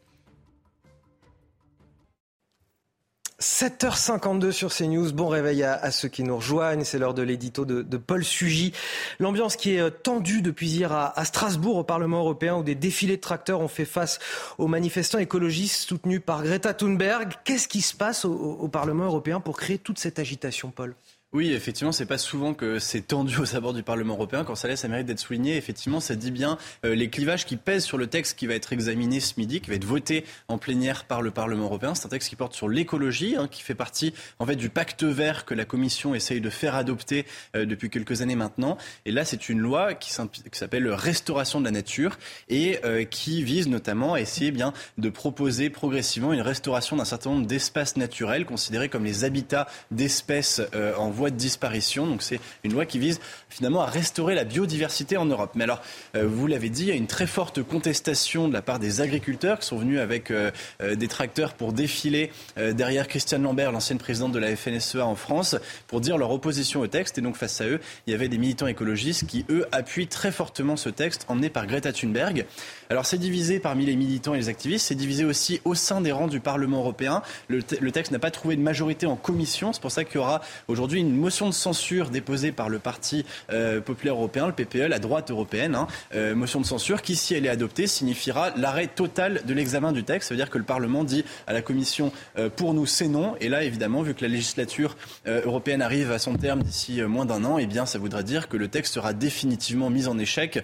7h52 3.44 4.52
sur 4.52 4.74
CNews. 4.74 5.12
Bon 5.12 5.28
réveil 5.28 5.64
à, 5.64 5.92
ceux 5.92 6.08
qui 6.08 6.24
nous 6.24 6.38
rejoignent. 6.38 6.86
C'est 6.86 6.98
l'heure 6.98 7.14
de 7.14 7.22
l'édito 7.22 7.66
de, 7.66 7.98
Paul 7.98 8.24
Sugy. 8.24 8.72
L'ambiance 9.20 9.58
qui 9.58 9.76
est 9.76 9.80
euh, 9.80 9.90
tendue 9.90 10.42
depuis 10.42 10.70
hier 10.70 10.94
à, 10.94 11.26
Strasbourg 11.26 11.76
au 11.76 11.84
Parlement 11.84 12.20
européen 12.20 12.56
où 12.56 12.64
des 12.64 12.76
défilés 12.76 13.18
de 13.18 13.22
tracteurs 13.22 13.60
ont 13.60 13.68
fait 13.68 13.86
face 13.86 14.20
aux 14.58 14.68
manifestants 14.68 15.18
écologistes 15.20 15.90
soutenus 15.90 16.22
par 16.26 16.44
Greta 16.44 16.74
Thunberg. 16.74 17.34
Qu'est-ce 17.44 17.68
qui 17.68 17.82
se 17.82 17.94
passe 17.94 18.24
au 18.24 18.68
Parlement 18.70 19.06
européen 19.06 19.42
pour 19.42 19.58
créer 19.58 19.78
toute 19.78 20.00
cette 20.00 20.20
agitation, 20.20 20.72
Paul? 20.72 20.96
Oui, 21.34 21.52
effectivement, 21.52 21.92
c'est 21.92 22.06
pas 22.06 22.20
souvent 22.20 22.54
que 22.54 22.78
c'est 22.78 23.08
tendu 23.08 23.40
aux 23.40 23.56
abords 23.56 23.74
du 23.74 23.82
Parlement 23.82 24.14
européen. 24.14 24.44
Quand 24.44 24.54
ça 24.54 24.68
laisse, 24.68 24.82
ça 24.82 24.88
mérite 24.88 25.08
d'être 25.08 25.18
souligné. 25.18 25.58
Effectivement, 25.58 26.00
ça 26.00 26.14
dit 26.14 26.30
bien 26.30 26.60
euh, 26.86 26.94
les 26.94 27.10
clivages 27.10 27.48
qui 27.48 27.58
pèsent 27.58 27.86
sur 27.86 27.98
le 27.98 28.06
texte 28.06 28.38
qui 28.38 28.46
va 28.46 28.54
être 28.54 28.72
examiné 28.72 29.20
ce 29.20 29.34
midi, 29.38 29.60
qui 29.60 29.72
va 29.72 29.76
être 29.76 29.84
voté 29.84 30.26
en 30.48 30.60
plénière 30.60 31.06
par 31.06 31.24
le 31.24 31.32
Parlement 31.32 31.64
européen. 31.64 31.96
C'est 31.96 32.06
un 32.06 32.10
texte 32.10 32.30
qui 32.30 32.36
porte 32.36 32.54
sur 32.54 32.70
l'écologie, 32.70 33.36
hein, 33.36 33.48
qui 33.50 33.64
fait 33.64 33.74
partie 33.74 34.14
en 34.38 34.46
fait 34.46 34.56
du 34.56 34.70
pacte 34.70 35.04
vert 35.04 35.46
que 35.46 35.56
la 35.56 35.66
Commission 35.66 36.14
essaye 36.14 36.40
de 36.40 36.52
faire 36.52 36.76
adopter 36.76 37.26
euh, 37.56 37.66
depuis 37.66 37.90
quelques 37.90 38.22
années 38.22 38.36
maintenant. 38.36 38.78
Et 39.08 39.12
là, 39.12 39.26
c'est 39.26 39.50
une 39.50 39.60
loi 39.60 39.96
qui 39.96 40.12
s'appelle 40.12 40.88
Restauration 40.88 41.60
de 41.60 41.66
la 41.66 41.72
nature 41.72 42.20
et 42.48 42.78
euh, 42.86 43.06
qui 43.06 43.44
vise 43.44 43.68
notamment 43.68 44.14
à 44.14 44.22
essayer 44.22 44.52
bien 44.52 44.72
de 45.00 45.10
proposer 45.10 45.72
progressivement 45.72 46.32
une 46.32 46.42
restauration 46.42 46.96
d'un 46.96 47.06
certain 47.06 47.32
nombre 47.32 47.48
d'espaces 47.48 47.98
naturels 47.98 48.46
considérés 48.46 48.88
comme 48.88 49.04
les 49.04 49.24
habitats 49.24 49.68
d'espèces 49.90 50.62
en 50.96 51.10
voie 51.10 51.23
de 51.30 51.36
disparition. 51.36 52.08
Donc 52.08 52.22
c'est 52.22 52.40
une 52.64 52.74
loi 52.74 52.86
qui 52.86 53.00
vise 53.00 53.20
finalement 53.50 53.82
à 53.82 53.88
restaurer 53.88 54.36
la 54.36 54.44
biodiversité 54.44 55.18
en 55.18 55.26
Europe. 55.26 55.52
Mais 55.56 55.64
alors, 55.64 55.82
euh, 56.16 56.28
vous 56.28 56.48
l'avez 56.48 56.70
dit, 56.70 56.84
il 56.84 56.88
y 56.90 56.92
a 56.92 56.96
une 56.96 57.08
très 57.08 57.28
forte 57.28 57.64
contestation 57.64 58.48
de 58.48 58.54
la 58.54 58.62
part 58.62 58.80
des 58.80 59.02
agriculteurs 59.02 59.60
qui 59.60 59.68
sont 59.68 59.78
venus 59.78 60.00
avec 60.00 60.32
euh, 60.32 60.52
euh, 60.82 60.96
des 60.96 61.08
tracteurs 61.08 61.54
pour 61.54 61.74
défiler 61.74 62.32
derrière 62.58 63.08
Christiane 63.08 63.44
Lambert, 63.44 63.72
l'ancienne 63.72 63.98
présidente 63.98 64.32
de 64.32 64.40
la 64.40 64.56
FNSEA 64.56 65.06
en 65.06 65.16
France, 65.16 65.56
pour 65.88 66.02
dire 66.02 66.18
leur 66.18 66.32
opposition 66.32 66.82
au 66.82 66.88
texte. 66.88 67.18
Et 67.18 67.22
donc 67.22 67.36
face 67.36 67.60
à 67.62 67.66
eux, 67.66 67.80
il 68.08 68.12
y 68.12 68.14
avait 68.14 68.28
des 68.28 68.38
militants 68.38 68.68
écologistes 68.68 69.26
qui, 69.28 69.46
eux, 69.50 69.66
appuient 69.72 70.08
très 70.08 70.32
fortement 70.32 70.76
ce 70.76 70.90
texte 70.90 71.26
emmené 71.28 71.50
par 71.50 71.68
Greta 71.68 71.92
Thunberg. 71.92 72.46
Alors 72.90 73.06
c'est 73.06 73.18
divisé 73.18 73.60
parmi 73.60 73.86
les 73.86 73.96
militants 73.96 74.34
et 74.34 74.38
les 74.38 74.50
activistes, 74.50 74.88
c'est 74.88 74.96
divisé 74.96 75.26
aussi 75.26 75.62
au 75.66 75.76
sein 75.76 76.02
des 76.02 76.12
rangs 76.12 76.28
du 76.28 76.40
Parlement 76.40 76.80
européen. 76.80 77.22
Le, 77.48 77.60
le 77.80 77.92
texte 77.92 78.12
n'a 78.12 78.20
pas 78.20 78.32
trouvé 78.32 78.56
de 78.56 78.62
majorité 78.62 79.06
en 79.06 79.16
commission, 79.16 79.74
c'est 79.74 79.82
pour 79.82 79.92
ça 79.92 80.04
qu'il 80.04 80.16
y 80.16 80.18
aura 80.20 80.42
aujourd'hui 80.68 81.00
une 81.00 81.13
motion 81.16 81.48
de 81.48 81.54
censure 81.54 82.10
déposée 82.10 82.52
par 82.52 82.70
le 82.70 82.80
Parti 82.80 83.26
euh, 83.52 83.82
populaire 83.82 84.16
européen, 84.16 84.48
le 84.48 84.54
PPE, 84.54 84.88
la 84.88 85.00
droite 85.00 85.32
européenne. 85.32 85.76
Hein. 85.76 85.88
Euh, 86.16 86.36
motion 86.36 86.60
de 86.60 86.66
censure 86.66 87.02
qui, 87.02 87.16
si 87.16 87.34
elle 87.34 87.46
est 87.46 87.50
adoptée, 87.50 87.88
signifiera 87.88 88.52
l'arrêt 88.56 88.88
total 88.88 89.42
de 89.46 89.54
l'examen 89.54 89.92
du 89.92 90.04
texte. 90.04 90.30
Ça 90.30 90.36
veut 90.36 90.40
dire 90.40 90.50
que 90.50 90.58
le 90.58 90.64
Parlement 90.64 91.04
dit 91.04 91.24
à 91.48 91.54
la 91.54 91.62
Commission 91.62 92.12
euh, 92.38 92.50
pour 92.50 92.74
nous 92.74 92.86
c'est 92.86 93.08
non. 93.08 93.36
Et 93.40 93.50
là, 93.50 93.64
évidemment, 93.64 94.02
vu 94.02 94.14
que 94.14 94.22
la 94.22 94.28
législature 94.28 94.96
européenne 95.26 95.82
arrive 95.82 96.12
à 96.12 96.20
son 96.20 96.36
terme 96.36 96.64
d'ici 96.64 97.02
moins 97.02 97.26
d'un 97.26 97.44
an, 97.46 97.58
eh 97.58 97.66
bien, 97.66 97.86
ça 97.86 98.00
voudra 98.00 98.24
dire 98.24 98.48
que 98.48 98.58
le 98.58 98.68
texte 98.68 98.94
sera 98.94 99.14
définitivement 99.14 99.90
mis 99.90 100.08
en 100.08 100.18
échec 100.18 100.64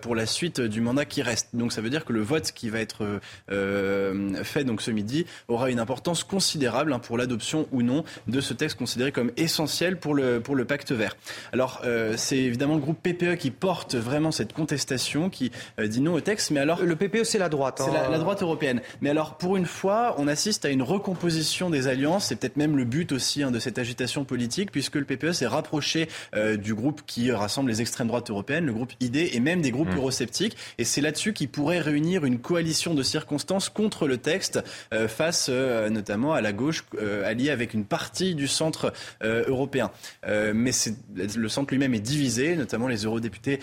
pour 0.00 0.14
la 0.14 0.26
suite 0.26 0.60
du 0.60 0.80
mandat 0.80 1.04
qui 1.04 1.22
reste. 1.22 1.48
Donc 1.54 1.72
ça 1.72 1.80
veut 1.80 1.90
dire 1.90 2.04
que 2.04 2.12
le 2.12 2.22
vote 2.22 2.52
qui 2.52 2.68
va 2.68 2.80
être 2.80 3.20
fait 4.42 4.64
donc 4.64 4.82
ce 4.82 4.90
midi 4.90 5.26
aura 5.48 5.70
une 5.70 5.80
importance 5.80 6.24
considérable 6.24 6.92
hein, 6.92 6.98
pour 6.98 7.18
l'adoption 7.18 7.66
ou 7.72 7.82
non 7.82 8.04
de 8.26 8.40
ce 8.40 8.54
texte 8.54 8.78
considéré 8.78 9.12
comme 9.12 9.32
essentiel 9.36 9.81
pour 9.90 10.14
le, 10.14 10.40
pour 10.40 10.54
le 10.54 10.64
pacte 10.64 10.92
vert. 10.92 11.16
Alors, 11.52 11.82
euh, 11.84 12.14
c'est 12.16 12.38
évidemment 12.38 12.74
le 12.74 12.80
groupe 12.80 12.98
PPE 13.02 13.36
qui 13.36 13.50
porte 13.50 13.94
vraiment 13.94 14.30
cette 14.30 14.52
contestation, 14.52 15.28
qui 15.28 15.50
euh, 15.78 15.88
dit 15.88 16.00
non 16.00 16.14
au 16.14 16.20
texte. 16.20 16.50
Mais 16.50 16.60
alors, 16.60 16.82
le 16.82 16.96
PPE, 16.96 17.24
c'est 17.24 17.38
la 17.38 17.48
droite. 17.48 17.82
C'est 17.84 17.92
la, 17.92 18.08
hein. 18.08 18.18
droite 18.18 18.42
européenne. 18.42 18.80
Mais 19.00 19.10
alors, 19.10 19.36
pour 19.36 19.56
une 19.56 19.66
fois, 19.66 20.14
on 20.18 20.28
assiste 20.28 20.64
à 20.64 20.70
une 20.70 20.82
recomposition 20.82 21.68
des 21.68 21.88
alliances. 21.88 22.26
C'est 22.26 22.36
peut-être 22.36 22.56
même 22.56 22.76
le 22.76 22.84
but 22.84 23.12
aussi 23.12 23.42
hein, 23.42 23.50
de 23.50 23.58
cette 23.58 23.78
agitation 23.78 24.24
politique, 24.24 24.70
puisque 24.70 24.94
le 24.94 25.04
PPE 25.04 25.32
s'est 25.32 25.46
rapproché 25.46 26.08
euh, 26.34 26.56
du 26.56 26.74
groupe 26.74 27.02
qui 27.06 27.32
rassemble 27.32 27.70
les 27.70 27.80
extrêmes 27.80 28.06
droites 28.08 28.30
européennes, 28.30 28.66
le 28.66 28.72
groupe 28.72 28.92
ID, 29.00 29.16
et 29.32 29.40
même 29.40 29.62
des 29.62 29.72
groupes 29.72 29.92
mmh. 29.92 29.96
eurosceptiques. 29.96 30.56
Et 30.78 30.84
c'est 30.84 31.00
là-dessus 31.00 31.32
qu'il 31.32 31.48
pourrait 31.48 31.80
réunir 31.80 32.24
une 32.24 32.38
coalition 32.38 32.94
de 32.94 33.02
circonstances 33.02 33.68
contre 33.68 34.06
le 34.06 34.18
texte, 34.18 34.60
face 35.08 35.48
notamment 35.48 36.32
à 36.32 36.40
la 36.40 36.52
gauche, 36.52 36.84
alliée 37.24 37.50
avec 37.50 37.74
une 37.74 37.84
partie 37.84 38.34
du 38.34 38.46
centre 38.46 38.92
européen 39.22 39.61
européen. 39.62 39.90
mais 40.26 40.72
le 41.16 41.48
centre 41.48 41.72
lui-même 41.72 41.94
est 41.94 42.00
divisé, 42.00 42.56
notamment 42.56 42.88
les 42.88 43.04
eurodéputés 43.04 43.60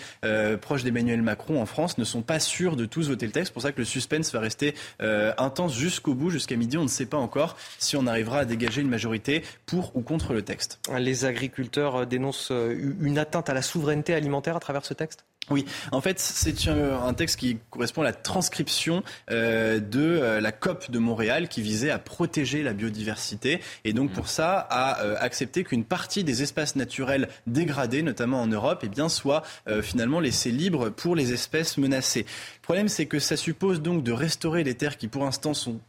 proches 0.60 0.84
d'Emmanuel 0.84 1.22
Macron 1.22 1.60
en 1.60 1.66
France 1.66 1.98
ne 1.98 2.04
sont 2.04 2.22
pas 2.22 2.40
sûrs 2.40 2.76
de 2.76 2.86
tous 2.86 3.08
voter 3.08 3.26
le 3.26 3.32
texte. 3.32 3.48
C'est 3.48 3.52
pour 3.52 3.62
ça 3.62 3.72
que 3.72 3.78
le 3.78 3.84
suspense 3.84 4.32
va 4.32 4.40
rester 4.40 4.74
intense 5.38 5.74
jusqu'au 5.74 6.14
bout, 6.14 6.30
jusqu'à 6.30 6.56
midi. 6.56 6.76
On 6.78 6.84
ne 6.84 6.88
sait 6.88 7.06
pas 7.06 7.18
encore 7.18 7.56
si 7.78 7.96
on 7.96 8.06
arrivera 8.06 8.40
à 8.40 8.44
dégager 8.44 8.80
une 8.80 8.88
majorité 8.88 9.42
pour 9.66 9.94
ou 9.96 10.00
contre 10.00 10.32
le 10.32 10.42
texte. 10.42 10.80
Les 10.98 11.24
agriculteurs 11.24 12.06
dénoncent 12.06 12.52
une 12.52 13.18
atteinte 13.18 13.48
à 13.48 13.54
la 13.54 13.62
souveraineté 13.62 14.14
alimentaire 14.14 14.56
à 14.56 14.60
travers 14.60 14.84
ce 14.84 14.94
texte? 14.94 15.24
Oui, 15.50 15.64
en 15.90 16.00
fait, 16.00 16.20
c'est 16.20 16.68
un 16.68 17.12
texte 17.12 17.38
qui 17.40 17.58
correspond 17.70 18.02
à 18.02 18.04
la 18.04 18.12
transcription 18.12 19.02
euh, 19.30 19.80
de 19.80 20.00
euh, 20.00 20.40
la 20.40 20.52
COP 20.52 20.90
de 20.90 20.98
Montréal 20.98 21.48
qui 21.48 21.60
visait 21.60 21.90
à 21.90 21.98
protéger 21.98 22.62
la 22.62 22.72
biodiversité 22.72 23.60
et 23.84 23.92
donc 23.92 24.12
pour 24.12 24.28
ça 24.28 24.58
à 24.70 25.02
euh, 25.02 25.16
accepter 25.18 25.64
qu'une 25.64 25.84
partie 25.84 26.22
des 26.22 26.42
espaces 26.42 26.76
naturels 26.76 27.28
dégradés, 27.48 28.02
notamment 28.02 28.40
en 28.40 28.46
Europe, 28.46 28.80
eh 28.84 28.88
bien, 28.88 29.08
soit 29.08 29.42
finalement 29.82 30.20
laissés 30.20 30.50
libres 30.50 30.90
pour 30.90 31.16
les 31.16 31.32
espèces 31.32 31.78
menacées. 31.78 32.26
Problème, 32.70 32.86
c'est 32.88 33.06
que 33.06 33.18
ça 33.18 33.36
suppose 33.36 33.82
donc 33.82 34.04
de 34.04 34.12
restaurer 34.12 34.62
les 34.62 34.74
terres 34.74 34.96
qui, 34.96 35.08
pour 35.08 35.24
l'instant, 35.24 35.54
sont 35.54 35.80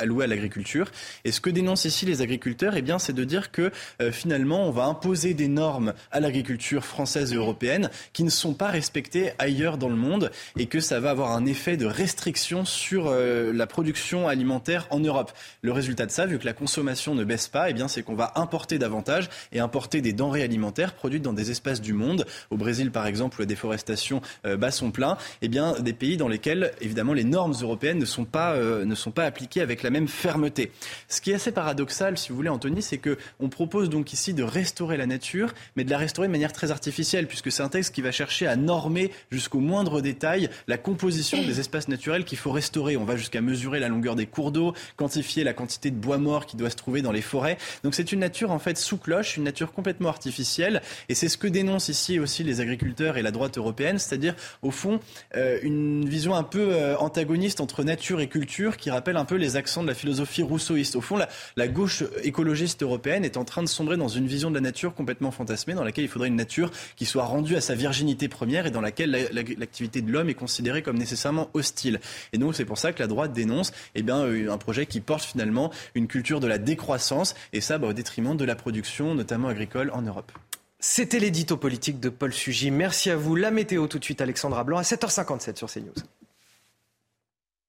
allouées 0.00 0.24
à 0.24 0.26
l'agriculture. 0.26 0.90
Et 1.24 1.30
ce 1.30 1.40
que 1.40 1.50
dénoncent 1.50 1.84
ici 1.84 2.04
les 2.04 2.20
agriculteurs, 2.20 2.76
eh 2.76 2.82
bien, 2.82 2.98
c'est 2.98 3.12
de 3.12 3.22
dire 3.22 3.52
que 3.52 3.70
finalement, 4.10 4.66
on 4.66 4.72
va 4.72 4.86
imposer 4.86 5.34
des 5.34 5.46
normes 5.46 5.94
à 6.10 6.18
l'agriculture 6.18 6.84
française 6.84 7.32
et 7.32 7.36
européenne 7.36 7.90
qui 8.12 8.24
ne 8.24 8.30
sont 8.30 8.54
pas 8.54 8.66
respectées 8.70 9.34
ailleurs 9.38 9.78
dans 9.78 9.88
le 9.88 9.94
monde 9.94 10.32
et 10.58 10.66
que 10.66 10.80
ça 10.80 10.98
va 10.98 11.10
avoir 11.10 11.30
un 11.30 11.46
effet 11.46 11.76
de 11.76 11.86
restriction 11.86 12.64
sur 12.64 13.06
euh, 13.06 13.52
la 13.52 13.68
production 13.68 14.26
alimentaire 14.26 14.88
en 14.90 14.98
Europe. 14.98 15.30
Le 15.62 15.70
résultat 15.70 16.06
de 16.06 16.10
ça, 16.10 16.26
vu 16.26 16.40
que 16.40 16.44
la 16.44 16.54
consommation 16.54 17.14
ne 17.14 17.22
baisse 17.22 17.46
pas, 17.46 17.70
eh 17.70 17.72
bien, 17.72 17.86
c'est 17.86 18.02
qu'on 18.02 18.16
va 18.16 18.32
importer 18.34 18.80
davantage 18.80 19.30
et 19.52 19.60
importer 19.60 20.00
des 20.00 20.12
denrées 20.12 20.42
alimentaires 20.42 20.94
produites 20.94 21.22
dans 21.22 21.32
des 21.32 21.52
espaces 21.52 21.80
du 21.80 21.92
monde. 21.92 22.26
Au 22.50 22.56
Brésil, 22.56 22.90
par 22.90 23.06
exemple, 23.06 23.36
où 23.36 23.42
la 23.42 23.46
déforestation 23.46 24.22
euh, 24.44 24.56
bat 24.56 24.72
son 24.72 24.90
plein, 24.90 25.18
eh 25.40 25.46
bien, 25.46 25.78
des 25.78 25.92
pays 25.92 26.15
dans 26.16 26.28
lesquels, 26.28 26.72
évidemment, 26.80 27.12
les 27.12 27.24
normes 27.24 27.54
européennes 27.60 27.98
ne 27.98 28.04
sont 28.04 28.24
pas, 28.24 28.54
euh, 28.54 28.84
ne 28.84 28.94
sont 28.94 29.10
pas 29.10 29.24
appliquées 29.24 29.60
avec 29.60 29.82
la 29.82 29.90
même 29.90 30.08
fermeté. 30.08 30.72
Ce 31.08 31.20
qui 31.20 31.30
est 31.30 31.34
assez 31.34 31.52
paradoxal, 31.52 32.18
si 32.18 32.30
vous 32.30 32.36
voulez, 32.36 32.48
Anthony, 32.48 32.82
c'est 32.82 32.98
que 32.98 33.16
on 33.40 33.48
propose 33.48 33.90
donc 33.90 34.12
ici 34.12 34.34
de 34.34 34.42
restaurer 34.42 34.96
la 34.96 35.06
nature, 35.06 35.54
mais 35.76 35.84
de 35.84 35.90
la 35.90 35.98
restaurer 35.98 36.28
de 36.28 36.32
manière 36.32 36.52
très 36.52 36.70
artificielle, 36.70 37.26
puisque 37.26 37.52
c'est 37.52 37.62
un 37.62 37.68
texte 37.68 37.94
qui 37.94 38.02
va 38.02 38.12
chercher 38.12 38.46
à 38.46 38.56
normer 38.56 39.10
jusqu'au 39.30 39.60
moindre 39.60 40.00
détail 40.00 40.48
la 40.68 40.78
composition 40.78 41.42
des 41.42 41.60
espaces 41.60 41.88
naturels 41.88 42.24
qu'il 42.24 42.38
faut 42.38 42.52
restaurer. 42.52 42.96
On 42.96 43.04
va 43.04 43.16
jusqu'à 43.16 43.40
mesurer 43.40 43.80
la 43.80 43.88
longueur 43.88 44.16
des 44.16 44.26
cours 44.26 44.52
d'eau, 44.52 44.74
quantifier 44.96 45.44
la 45.44 45.52
quantité 45.52 45.90
de 45.90 45.96
bois 45.96 46.18
mort 46.18 46.46
qui 46.46 46.56
doit 46.56 46.70
se 46.70 46.76
trouver 46.76 47.02
dans 47.02 47.12
les 47.12 47.22
forêts. 47.22 47.58
Donc 47.84 47.94
c'est 47.94 48.12
une 48.12 48.20
nature 48.20 48.50
en 48.50 48.58
fait 48.58 48.78
sous 48.78 48.98
cloche, 48.98 49.36
une 49.36 49.44
nature 49.44 49.72
complètement 49.72 50.08
artificielle. 50.08 50.82
Et 51.08 51.14
c'est 51.14 51.28
ce 51.28 51.38
que 51.38 51.46
dénoncent 51.46 51.88
ici 51.88 52.18
aussi 52.18 52.44
les 52.44 52.60
agriculteurs 52.60 53.16
et 53.16 53.22
la 53.22 53.30
droite 53.30 53.58
européenne, 53.58 53.98
c'est-à-dire 53.98 54.34
au 54.62 54.70
fond 54.70 55.00
euh, 55.36 55.58
une 55.62 56.05
vision 56.08 56.34
un 56.34 56.42
peu 56.42 56.72
euh, 56.72 56.96
antagoniste 56.98 57.60
entre 57.60 57.84
nature 57.84 58.20
et 58.20 58.28
culture 58.28 58.76
qui 58.76 58.90
rappelle 58.90 59.16
un 59.16 59.24
peu 59.24 59.36
les 59.36 59.56
accents 59.56 59.82
de 59.82 59.88
la 59.88 59.94
philosophie 59.94 60.42
rousseauiste. 60.42 60.96
Au 60.96 61.00
fond, 61.00 61.16
la, 61.16 61.28
la 61.56 61.68
gauche 61.68 62.04
écologiste 62.22 62.82
européenne 62.82 63.24
est 63.24 63.36
en 63.36 63.44
train 63.44 63.62
de 63.62 63.68
sombrer 63.68 63.96
dans 63.96 64.08
une 64.08 64.26
vision 64.26 64.50
de 64.50 64.54
la 64.54 64.60
nature 64.60 64.94
complètement 64.94 65.30
fantasmée, 65.30 65.74
dans 65.74 65.84
laquelle 65.84 66.04
il 66.04 66.08
faudrait 66.08 66.28
une 66.28 66.36
nature 66.36 66.70
qui 66.96 67.06
soit 67.06 67.24
rendue 67.24 67.56
à 67.56 67.60
sa 67.60 67.74
virginité 67.74 68.28
première 68.28 68.66
et 68.66 68.70
dans 68.70 68.80
laquelle 68.80 69.10
l'activité 69.58 70.02
de 70.02 70.10
l'homme 70.10 70.28
est 70.28 70.34
considérée 70.34 70.82
comme 70.82 70.98
nécessairement 70.98 71.50
hostile. 71.54 72.00
Et 72.32 72.38
donc 72.38 72.54
c'est 72.54 72.64
pour 72.64 72.78
ça 72.78 72.92
que 72.92 73.00
la 73.00 73.06
droite 73.06 73.32
dénonce 73.32 73.72
eh 73.94 74.02
bien, 74.02 74.18
euh, 74.18 74.50
un 74.50 74.58
projet 74.58 74.86
qui 74.86 75.00
porte 75.00 75.24
finalement 75.24 75.70
une 75.94 76.06
culture 76.06 76.40
de 76.40 76.46
la 76.46 76.58
décroissance, 76.58 77.34
et 77.52 77.60
ça 77.60 77.78
bah, 77.78 77.88
au 77.88 77.92
détriment 77.92 78.36
de 78.36 78.44
la 78.44 78.54
production, 78.54 79.14
notamment 79.14 79.48
agricole, 79.48 79.90
en 79.92 80.02
Europe. 80.02 80.32
C'était 80.78 81.18
l'édito 81.18 81.56
politique 81.56 82.00
de 82.00 82.08
Paul 82.08 82.32
Sugy. 82.32 82.70
Merci 82.70 83.10
à 83.10 83.16
vous. 83.16 83.34
La 83.34 83.50
météo 83.50 83.86
tout 83.86 83.98
de 83.98 84.04
suite, 84.04 84.20
Alexandra 84.20 84.62
Blanc, 84.64 84.78
à 84.78 84.82
7h57 84.82 85.56
sur 85.56 85.70
CNews. 85.70 85.94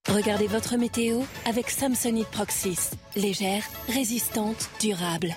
Regardez 0.09 0.47
votre 0.47 0.77
météo 0.77 1.21
avec 1.45 1.69
Samsonite 1.69 2.29
Proxys. 2.29 2.91
Légère, 3.15 3.63
résistante, 3.89 4.69
durable. 4.79 5.35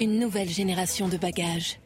Une 0.00 0.18
nouvelle 0.20 0.48
génération 0.48 1.08
de 1.08 1.16
bagages. 1.16 1.81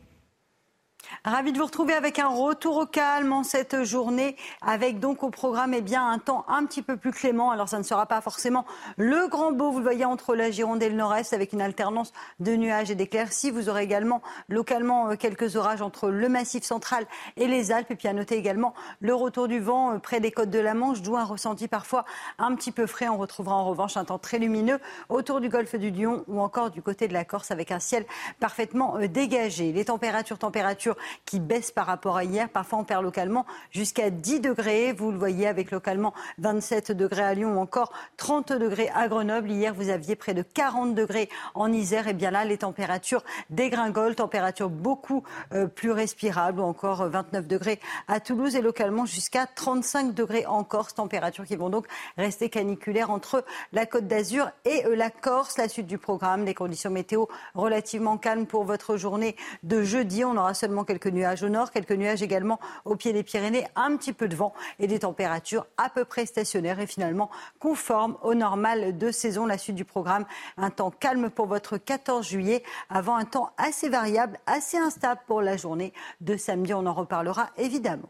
Ravi 1.26 1.50
de 1.50 1.58
vous 1.58 1.66
retrouver 1.66 1.92
avec 1.92 2.20
un 2.20 2.28
retour 2.28 2.76
au 2.76 2.86
calme 2.86 3.32
en 3.32 3.42
cette 3.42 3.82
journée, 3.82 4.36
avec 4.62 5.00
donc 5.00 5.24
au 5.24 5.30
programme 5.30 5.74
eh 5.74 5.80
bien, 5.80 6.08
un 6.08 6.20
temps 6.20 6.44
un 6.46 6.64
petit 6.64 6.82
peu 6.82 6.96
plus 6.96 7.10
clément. 7.10 7.50
Alors 7.50 7.68
ça 7.68 7.78
ne 7.78 7.82
sera 7.82 8.06
pas 8.06 8.20
forcément 8.20 8.64
le 8.96 9.26
grand 9.26 9.50
beau, 9.50 9.72
vous 9.72 9.78
le 9.78 9.82
voyez, 9.82 10.04
entre 10.04 10.36
la 10.36 10.52
Gironde 10.52 10.80
et 10.84 10.88
le 10.88 10.94
Nord-Est, 10.94 11.32
avec 11.32 11.52
une 11.52 11.60
alternance 11.60 12.12
de 12.38 12.54
nuages 12.54 12.92
et 12.92 12.94
d'éclaircies. 12.94 13.50
Vous 13.50 13.68
aurez 13.68 13.82
également 13.82 14.22
localement 14.48 15.10
euh, 15.10 15.16
quelques 15.16 15.56
orages 15.56 15.82
entre 15.82 16.10
le 16.10 16.28
Massif 16.28 16.62
central 16.62 17.04
et 17.36 17.48
les 17.48 17.72
Alpes. 17.72 17.90
Et 17.90 17.96
puis 17.96 18.06
à 18.06 18.12
noter 18.12 18.36
également 18.36 18.72
le 19.00 19.12
retour 19.12 19.48
du 19.48 19.58
vent 19.58 19.94
euh, 19.94 19.98
près 19.98 20.20
des 20.20 20.30
côtes 20.30 20.50
de 20.50 20.60
la 20.60 20.74
Manche, 20.74 21.02
d'où 21.02 21.16
un 21.16 21.24
ressenti 21.24 21.66
parfois 21.66 22.04
un 22.38 22.54
petit 22.54 22.70
peu 22.70 22.86
frais. 22.86 23.08
On 23.08 23.18
retrouvera 23.18 23.56
en 23.56 23.64
revanche 23.64 23.96
un 23.96 24.04
temps 24.04 24.20
très 24.20 24.38
lumineux 24.38 24.78
autour 25.08 25.40
du 25.40 25.48
golfe 25.48 25.74
du 25.74 25.90
Lion 25.90 26.22
ou 26.28 26.40
encore 26.40 26.70
du 26.70 26.82
côté 26.82 27.08
de 27.08 27.14
la 27.14 27.24
Corse, 27.24 27.50
avec 27.50 27.72
un 27.72 27.80
ciel 27.80 28.06
parfaitement 28.38 28.96
euh, 28.98 29.08
dégagé. 29.08 29.72
Les 29.72 29.86
températures, 29.86 30.38
températures 30.38 30.94
qui 31.24 31.40
baisse 31.40 31.70
par 31.70 31.86
rapport 31.86 32.16
à 32.16 32.24
hier. 32.24 32.48
Parfois, 32.48 32.80
on 32.80 32.84
perd 32.84 33.02
localement 33.02 33.46
jusqu'à 33.70 34.10
10 34.10 34.40
degrés. 34.40 34.92
Vous 34.92 35.10
le 35.10 35.18
voyez 35.18 35.46
avec 35.46 35.70
localement 35.70 36.12
27 36.38 36.92
degrés 36.92 37.22
à 37.22 37.34
Lyon 37.34 37.56
ou 37.56 37.58
encore 37.58 37.92
30 38.16 38.52
degrés 38.52 38.90
à 38.94 39.08
Grenoble. 39.08 39.50
Hier, 39.50 39.74
vous 39.74 39.88
aviez 39.88 40.16
près 40.16 40.34
de 40.34 40.42
40 40.42 40.94
degrés 40.94 41.28
en 41.54 41.72
Isère. 41.72 42.08
Et 42.08 42.14
bien 42.14 42.30
là, 42.30 42.44
les 42.44 42.58
températures 42.58 43.24
dégringolent, 43.50 44.14
températures 44.14 44.70
beaucoup 44.70 45.22
euh, 45.52 45.66
plus 45.66 45.90
respirables 45.90 46.60
ou 46.60 46.64
encore 46.64 47.08
29 47.08 47.46
degrés 47.46 47.80
à 48.08 48.20
Toulouse 48.20 48.56
et 48.56 48.62
localement 48.62 49.06
jusqu'à 49.06 49.46
35 49.46 50.14
degrés 50.14 50.46
en 50.46 50.64
Corse. 50.64 50.94
Températures 50.94 51.44
qui 51.44 51.56
vont 51.56 51.70
donc 51.70 51.86
rester 52.16 52.48
caniculaires 52.48 53.10
entre 53.10 53.44
la 53.72 53.86
Côte 53.86 54.06
d'Azur 54.06 54.50
et 54.64 54.84
euh, 54.86 54.96
la 54.96 55.10
Corse. 55.10 55.58
La 55.58 55.68
suite 55.68 55.86
du 55.86 55.98
programme, 55.98 56.44
les 56.44 56.54
conditions 56.54 56.90
météo 56.90 57.26
relativement 57.54 58.16
calmes 58.18 58.46
pour 58.46 58.64
votre 58.64 58.96
journée 58.96 59.36
de 59.62 59.82
jeudi. 59.82 60.24
On 60.24 60.36
aura 60.36 60.54
seulement 60.54 60.84
quelques 60.84 61.05
nuages 61.08 61.42
au 61.42 61.48
nord, 61.48 61.70
quelques 61.70 61.92
nuages 61.92 62.22
également 62.22 62.58
au 62.84 62.96
pied 62.96 63.12
des 63.12 63.22
Pyrénées, 63.22 63.66
un 63.76 63.96
petit 63.96 64.12
peu 64.12 64.28
de 64.28 64.36
vent 64.36 64.52
et 64.78 64.86
des 64.86 65.00
températures 65.00 65.66
à 65.76 65.88
peu 65.88 66.04
près 66.04 66.26
stationnaires 66.26 66.80
et 66.80 66.86
finalement 66.86 67.30
conformes 67.58 68.16
au 68.22 68.34
normal 68.34 68.96
de 68.96 69.10
saison. 69.10 69.46
La 69.46 69.58
suite 69.58 69.76
du 69.76 69.84
programme, 69.84 70.26
un 70.56 70.70
temps 70.70 70.90
calme 70.90 71.30
pour 71.30 71.46
votre 71.46 71.78
14 71.78 72.26
juillet 72.26 72.62
avant 72.90 73.16
un 73.16 73.24
temps 73.24 73.50
assez 73.56 73.88
variable, 73.88 74.38
assez 74.46 74.76
instable 74.76 75.20
pour 75.26 75.42
la 75.42 75.56
journée 75.56 75.92
de 76.20 76.36
samedi. 76.36 76.74
On 76.74 76.86
en 76.86 76.94
reparlera 76.94 77.50
évidemment. 77.56 78.08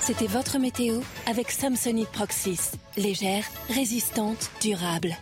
C'était 0.00 0.26
votre 0.26 0.58
météo 0.58 1.00
avec 1.26 1.50
Samsonite 1.50 2.08
Proxys. 2.08 2.72
Légère, 2.96 3.44
résistante, 3.68 4.50
durable. 4.62 5.14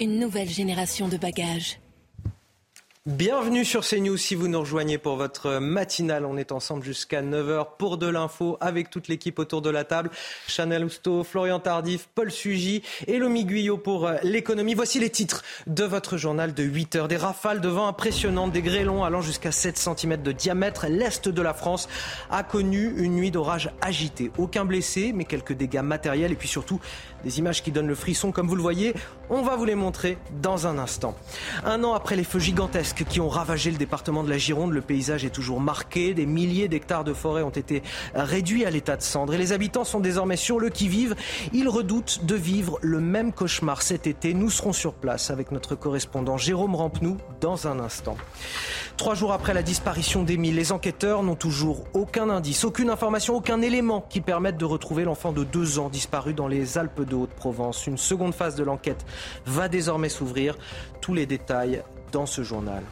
Une 0.00 0.18
nouvelle 0.18 0.48
génération 0.48 1.08
de 1.08 1.16
bagages. 1.16 1.78
Bienvenue 3.08 3.64
sur 3.64 3.86
CNews 3.86 4.18
si 4.18 4.34
vous 4.34 4.48
nous 4.48 4.60
rejoignez 4.60 4.98
pour 4.98 5.16
votre 5.16 5.60
matinale. 5.60 6.26
On 6.26 6.36
est 6.36 6.52
ensemble 6.52 6.84
jusqu'à 6.84 7.22
9h 7.22 7.68
pour 7.78 7.96
de 7.96 8.06
l'info 8.06 8.58
avec 8.60 8.90
toute 8.90 9.08
l'équipe 9.08 9.38
autour 9.38 9.62
de 9.62 9.70
la 9.70 9.84
table. 9.84 10.10
Chanel 10.46 10.84
Housteau, 10.84 11.24
Florian 11.24 11.58
Tardif, 11.58 12.10
Paul 12.14 12.30
Sugy 12.30 12.82
et 13.06 13.16
Lomi 13.16 13.46
Guyot 13.46 13.78
pour 13.78 14.06
euh, 14.06 14.16
l'économie. 14.24 14.74
Voici 14.74 15.00
les 15.00 15.08
titres 15.08 15.42
de 15.66 15.84
votre 15.84 16.18
journal 16.18 16.52
de 16.52 16.62
8h. 16.62 17.08
Des 17.08 17.16
rafales 17.16 17.62
de 17.62 17.68
vent 17.70 17.88
impressionnantes, 17.88 18.52
des 18.52 18.60
grêlons 18.60 19.02
allant 19.02 19.22
jusqu'à 19.22 19.52
7 19.52 19.78
cm 19.78 20.22
de 20.22 20.32
diamètre. 20.32 20.86
L'Est 20.86 21.30
de 21.30 21.40
la 21.40 21.54
France 21.54 21.88
a 22.30 22.42
connu 22.42 22.92
une 22.98 23.14
nuit 23.14 23.30
d'orage 23.30 23.70
agitée. 23.80 24.30
Aucun 24.36 24.66
blessé, 24.66 25.14
mais 25.14 25.24
quelques 25.24 25.54
dégâts 25.54 25.80
matériels 25.80 26.32
et 26.32 26.36
puis 26.36 26.46
surtout 26.46 26.78
des 27.24 27.38
images 27.38 27.62
qui 27.62 27.72
donnent 27.72 27.88
le 27.88 27.94
frisson 27.94 28.32
comme 28.32 28.48
vous 28.48 28.56
le 28.56 28.60
voyez. 28.60 28.92
On 29.30 29.42
va 29.42 29.56
vous 29.56 29.66
les 29.66 29.74
montrer 29.74 30.16
dans 30.40 30.66
un 30.66 30.78
instant. 30.78 31.14
Un 31.62 31.84
an 31.84 31.92
après 31.92 32.16
les 32.16 32.24
feux 32.24 32.38
gigantesques 32.38 33.04
qui 33.06 33.20
ont 33.20 33.28
ravagé 33.28 33.70
le 33.70 33.76
département 33.76 34.24
de 34.24 34.30
la 34.30 34.38
Gironde, 34.38 34.72
le 34.72 34.80
paysage 34.80 35.22
est 35.22 35.30
toujours 35.30 35.60
marqué. 35.60 36.14
Des 36.14 36.24
milliers 36.24 36.66
d'hectares 36.66 37.04
de 37.04 37.12
forêt 37.12 37.42
ont 37.42 37.50
été 37.50 37.82
réduits 38.14 38.64
à 38.64 38.70
l'état 38.70 38.96
de 38.96 39.02
cendre 39.02 39.34
et 39.34 39.38
les 39.38 39.52
habitants 39.52 39.84
sont 39.84 40.00
désormais 40.00 40.36
sur 40.36 40.58
le 40.58 40.70
qui-vive. 40.70 41.14
Ils 41.52 41.68
redoutent 41.68 42.24
de 42.24 42.34
vivre 42.34 42.78
le 42.80 43.00
même 43.00 43.34
cauchemar 43.34 43.82
cet 43.82 44.06
été. 44.06 44.32
Nous 44.32 44.48
serons 44.48 44.72
sur 44.72 44.94
place 44.94 45.30
avec 45.30 45.52
notre 45.52 45.74
correspondant 45.74 46.38
Jérôme 46.38 46.74
Rampenou 46.74 47.18
dans 47.42 47.66
un 47.66 47.80
instant. 47.80 48.16
Trois 48.96 49.14
jours 49.14 49.32
après 49.32 49.54
la 49.54 49.62
disparition 49.62 50.24
d'Émile, 50.24 50.56
les 50.56 50.72
enquêteurs 50.72 51.22
n'ont 51.22 51.36
toujours 51.36 51.84
aucun 51.94 52.30
indice, 52.30 52.64
aucune 52.64 52.90
information, 52.90 53.36
aucun 53.36 53.60
élément 53.60 54.04
qui 54.08 54.20
permette 54.20 54.56
de 54.56 54.64
retrouver 54.64 55.04
l'enfant 55.04 55.32
de 55.32 55.44
deux 55.44 55.78
ans 55.78 55.88
disparu 55.88 56.32
dans 56.34 56.48
les 56.48 56.78
Alpes 56.78 57.02
de 57.02 57.14
Haute-Provence. 57.14 57.86
Une 57.86 57.96
seconde 57.98 58.34
phase 58.34 58.56
de 58.56 58.64
l'enquête 58.64 59.04
va 59.46 59.68
désormais 59.68 60.08
s'ouvrir. 60.08 60.56
Tous 61.00 61.14
les 61.14 61.26
détails 61.26 61.82
dans 62.12 62.26
ce 62.26 62.42
journal. 62.42 62.82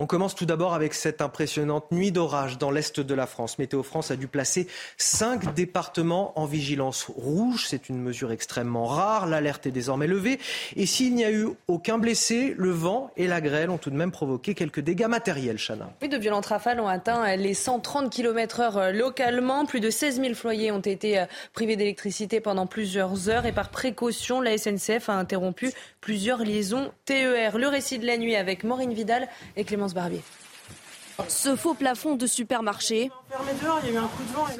On 0.00 0.06
commence 0.06 0.36
tout 0.36 0.46
d'abord 0.46 0.74
avec 0.74 0.94
cette 0.94 1.20
impressionnante 1.20 1.90
nuit 1.90 2.12
d'orage 2.12 2.56
dans 2.56 2.70
l'est 2.70 3.00
de 3.00 3.14
la 3.14 3.26
France. 3.26 3.58
Météo 3.58 3.82
France 3.82 4.12
a 4.12 4.16
dû 4.16 4.28
placer 4.28 4.68
cinq 4.96 5.54
départements 5.54 6.38
en 6.38 6.44
vigilance 6.44 7.10
rouge. 7.16 7.64
C'est 7.66 7.88
une 7.88 8.00
mesure 8.00 8.30
extrêmement 8.30 8.86
rare. 8.86 9.26
L'alerte 9.26 9.66
est 9.66 9.72
désormais 9.72 10.06
levée. 10.06 10.38
Et 10.76 10.86
s'il 10.86 11.16
n'y 11.16 11.24
a 11.24 11.32
eu 11.32 11.48
aucun 11.66 11.98
blessé, 11.98 12.54
le 12.56 12.70
vent 12.70 13.10
et 13.16 13.26
la 13.26 13.40
grêle 13.40 13.70
ont 13.70 13.76
tout 13.76 13.90
de 13.90 13.96
même 13.96 14.12
provoqué 14.12 14.54
quelques 14.54 14.78
dégâts 14.78 15.08
matériels, 15.08 15.58
Chana. 15.58 15.90
Oui, 16.00 16.08
de 16.08 16.16
violentes 16.16 16.46
rafales 16.46 16.78
ont 16.78 16.86
atteint 16.86 17.34
les 17.34 17.54
130 17.54 18.08
km/h 18.08 18.92
localement. 18.96 19.66
Plus 19.66 19.80
de 19.80 19.90
16 19.90 20.20
000 20.20 20.34
foyers 20.34 20.70
ont 20.70 20.78
été 20.78 21.18
euh, 21.18 21.24
privés 21.54 21.74
d'électricité 21.74 22.40
pendant 22.40 22.68
plusieurs 22.68 23.28
heures. 23.28 23.46
Et 23.46 23.52
par 23.52 23.70
précaution, 23.70 24.40
la 24.40 24.56
SNCF 24.58 25.08
a 25.08 25.14
interrompu 25.14 25.72
plusieurs 26.00 26.44
liaisons 26.44 26.92
TER. 27.04 27.58
Le 27.58 27.66
récit 27.66 27.98
de 27.98 28.06
la 28.06 28.16
nuit 28.16 28.36
avec 28.36 28.62
Maureen 28.62 28.92
Vidal 28.92 29.26
et 29.56 29.64
Clément 29.64 29.87
Ce 31.26 31.56
faux 31.56 31.74
plafond 31.74 32.14
de 32.14 32.26
supermarché 32.26 33.10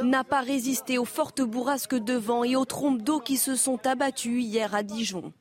n'a 0.03 0.25
pas 0.25 0.41
résisté 0.41 0.99
aux 0.99 1.05
fortes 1.05 1.43
bourrasques 1.43 1.95
de 1.95 2.15
vent 2.15 2.43
et 2.45 2.57
aux 2.57 2.65
trompes 2.65 3.03
d'eau 3.03 3.21
qui 3.21 3.37
se 3.37 3.55
sont 3.55 3.87
abattues 3.87 4.41
hier 4.41 4.75
à 4.75 4.83
Dijon. 4.83 5.33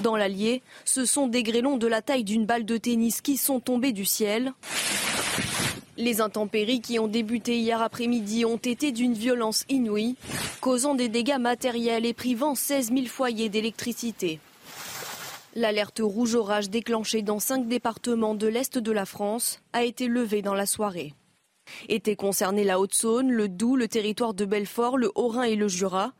Dans 0.00 0.16
l'Allier, 0.16 0.62
ce 0.84 1.04
sont 1.04 1.28
des 1.28 1.42
grêlons 1.42 1.76
de 1.76 1.86
la 1.86 2.02
taille 2.02 2.24
d'une 2.24 2.46
balle 2.46 2.64
de 2.64 2.76
tennis 2.76 3.20
qui 3.20 3.36
sont 3.36 3.60
tombés 3.60 3.92
du 3.92 4.04
ciel. 4.04 4.52
Les 5.96 6.20
intempéries 6.20 6.80
qui 6.80 6.98
ont 6.98 7.06
débuté 7.06 7.58
hier 7.58 7.80
après-midi 7.80 8.44
ont 8.44 8.56
été 8.56 8.92
d'une 8.92 9.12
violence 9.12 9.64
inouïe, 9.68 10.16
causant 10.60 10.94
des 10.94 11.08
dégâts 11.08 11.38
matériels 11.38 12.06
et 12.06 12.14
privant 12.14 12.54
16 12.54 12.92
000 12.92 13.06
foyers 13.06 13.50
d'électricité. 13.50 14.40
L'alerte 15.54 16.00
rouge 16.02 16.34
orage 16.34 16.70
déclenchée 16.70 17.20
dans 17.20 17.38
cinq 17.38 17.68
départements 17.68 18.34
de 18.34 18.46
l'Est 18.46 18.78
de 18.78 18.90
la 18.90 19.04
France 19.04 19.60
a 19.74 19.84
été 19.84 20.08
levée 20.08 20.40
dans 20.40 20.54
la 20.54 20.64
soirée. 20.64 21.12
Étaient 21.90 22.16
concernés 22.16 22.64
la 22.64 22.80
Haute-Saône, 22.80 23.30
le 23.30 23.48
Doubs, 23.48 23.76
le 23.76 23.86
territoire 23.86 24.32
de 24.32 24.46
Belfort, 24.46 24.96
le 24.96 25.12
Haut-Rhin 25.14 25.42
et 25.42 25.56
le 25.56 25.68
Jura, 25.68 26.12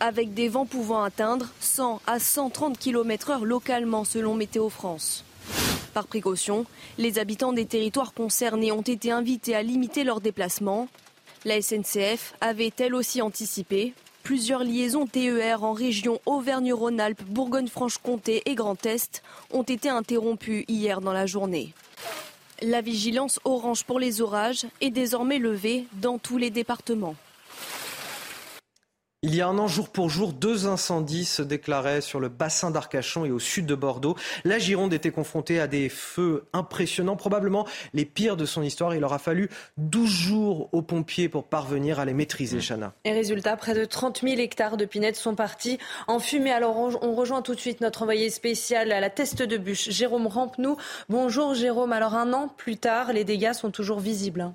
avec 0.00 0.32
des 0.32 0.48
vents 0.48 0.64
pouvant 0.64 1.02
atteindre 1.02 1.50
100 1.60 2.00
à 2.06 2.18
130 2.18 2.78
km/h 2.78 3.44
localement 3.44 4.04
selon 4.04 4.34
Météo 4.34 4.70
France. 4.70 5.22
Par 5.92 6.06
précaution, 6.06 6.64
les 6.96 7.18
habitants 7.18 7.52
des 7.52 7.66
territoires 7.66 8.14
concernés 8.14 8.72
ont 8.72 8.82
été 8.82 9.10
invités 9.10 9.54
à 9.54 9.62
limiter 9.62 10.04
leurs 10.04 10.22
déplacements. 10.22 10.88
La 11.44 11.60
SNCF 11.60 12.34
avait 12.40 12.72
elle 12.78 12.94
aussi 12.94 13.20
anticipé 13.20 13.92
Plusieurs 14.26 14.64
liaisons 14.64 15.06
TER 15.06 15.62
en 15.62 15.72
région 15.72 16.20
Auvergne-Rhône-Alpes, 16.26 17.22
Bourgogne-Franche-Comté 17.28 18.42
et 18.46 18.56
Grand 18.56 18.84
Est 18.84 19.22
ont 19.52 19.62
été 19.62 19.88
interrompues 19.88 20.64
hier 20.66 21.00
dans 21.00 21.12
la 21.12 21.26
journée. 21.26 21.72
La 22.60 22.80
vigilance 22.80 23.38
orange 23.44 23.84
pour 23.84 24.00
les 24.00 24.20
orages 24.20 24.66
est 24.80 24.90
désormais 24.90 25.38
levée 25.38 25.86
dans 25.92 26.18
tous 26.18 26.38
les 26.38 26.50
départements. 26.50 27.14
Il 29.28 29.34
y 29.34 29.40
a 29.40 29.48
un 29.48 29.58
an, 29.58 29.66
jour 29.66 29.88
pour 29.88 30.08
jour, 30.08 30.32
deux 30.32 30.68
incendies 30.68 31.24
se 31.24 31.42
déclaraient 31.42 32.00
sur 32.00 32.20
le 32.20 32.28
bassin 32.28 32.70
d'Arcachon 32.70 33.24
et 33.24 33.32
au 33.32 33.40
sud 33.40 33.66
de 33.66 33.74
Bordeaux. 33.74 34.14
La 34.44 34.60
Gironde 34.60 34.94
était 34.94 35.10
confrontée 35.10 35.58
à 35.58 35.66
des 35.66 35.88
feux 35.88 36.44
impressionnants, 36.52 37.16
probablement 37.16 37.66
les 37.92 38.04
pires 38.04 38.36
de 38.36 38.46
son 38.46 38.62
histoire. 38.62 38.94
Il 38.94 39.02
aura 39.02 39.18
fallu 39.18 39.50
12 39.78 40.08
jours 40.08 40.68
aux 40.70 40.80
pompiers 40.80 41.28
pour 41.28 41.42
parvenir 41.42 41.98
à 41.98 42.04
les 42.04 42.14
maîtriser, 42.14 42.60
Chana. 42.60 42.92
Et 43.04 43.10
résultat, 43.10 43.56
près 43.56 43.74
de 43.74 43.84
30 43.84 44.20
000 44.22 44.38
hectares 44.38 44.76
de 44.76 44.84
pinettes 44.84 45.16
sont 45.16 45.34
partis 45.34 45.78
en 46.06 46.20
fumée. 46.20 46.52
Alors 46.52 46.76
on 46.78 47.12
rejoint 47.16 47.42
tout 47.42 47.56
de 47.56 47.60
suite 47.60 47.80
notre 47.80 48.02
envoyé 48.02 48.30
spécial 48.30 48.92
à 48.92 49.00
la 49.00 49.10
teste 49.10 49.42
de 49.42 49.56
bûche, 49.56 49.90
Jérôme 49.90 50.28
Rampenou. 50.28 50.76
Bonjour 51.08 51.52
Jérôme, 51.52 51.92
alors 51.92 52.14
un 52.14 52.32
an 52.32 52.46
plus 52.46 52.76
tard, 52.76 53.12
les 53.12 53.24
dégâts 53.24 53.54
sont 53.54 53.72
toujours 53.72 53.98
visibles. 53.98 54.52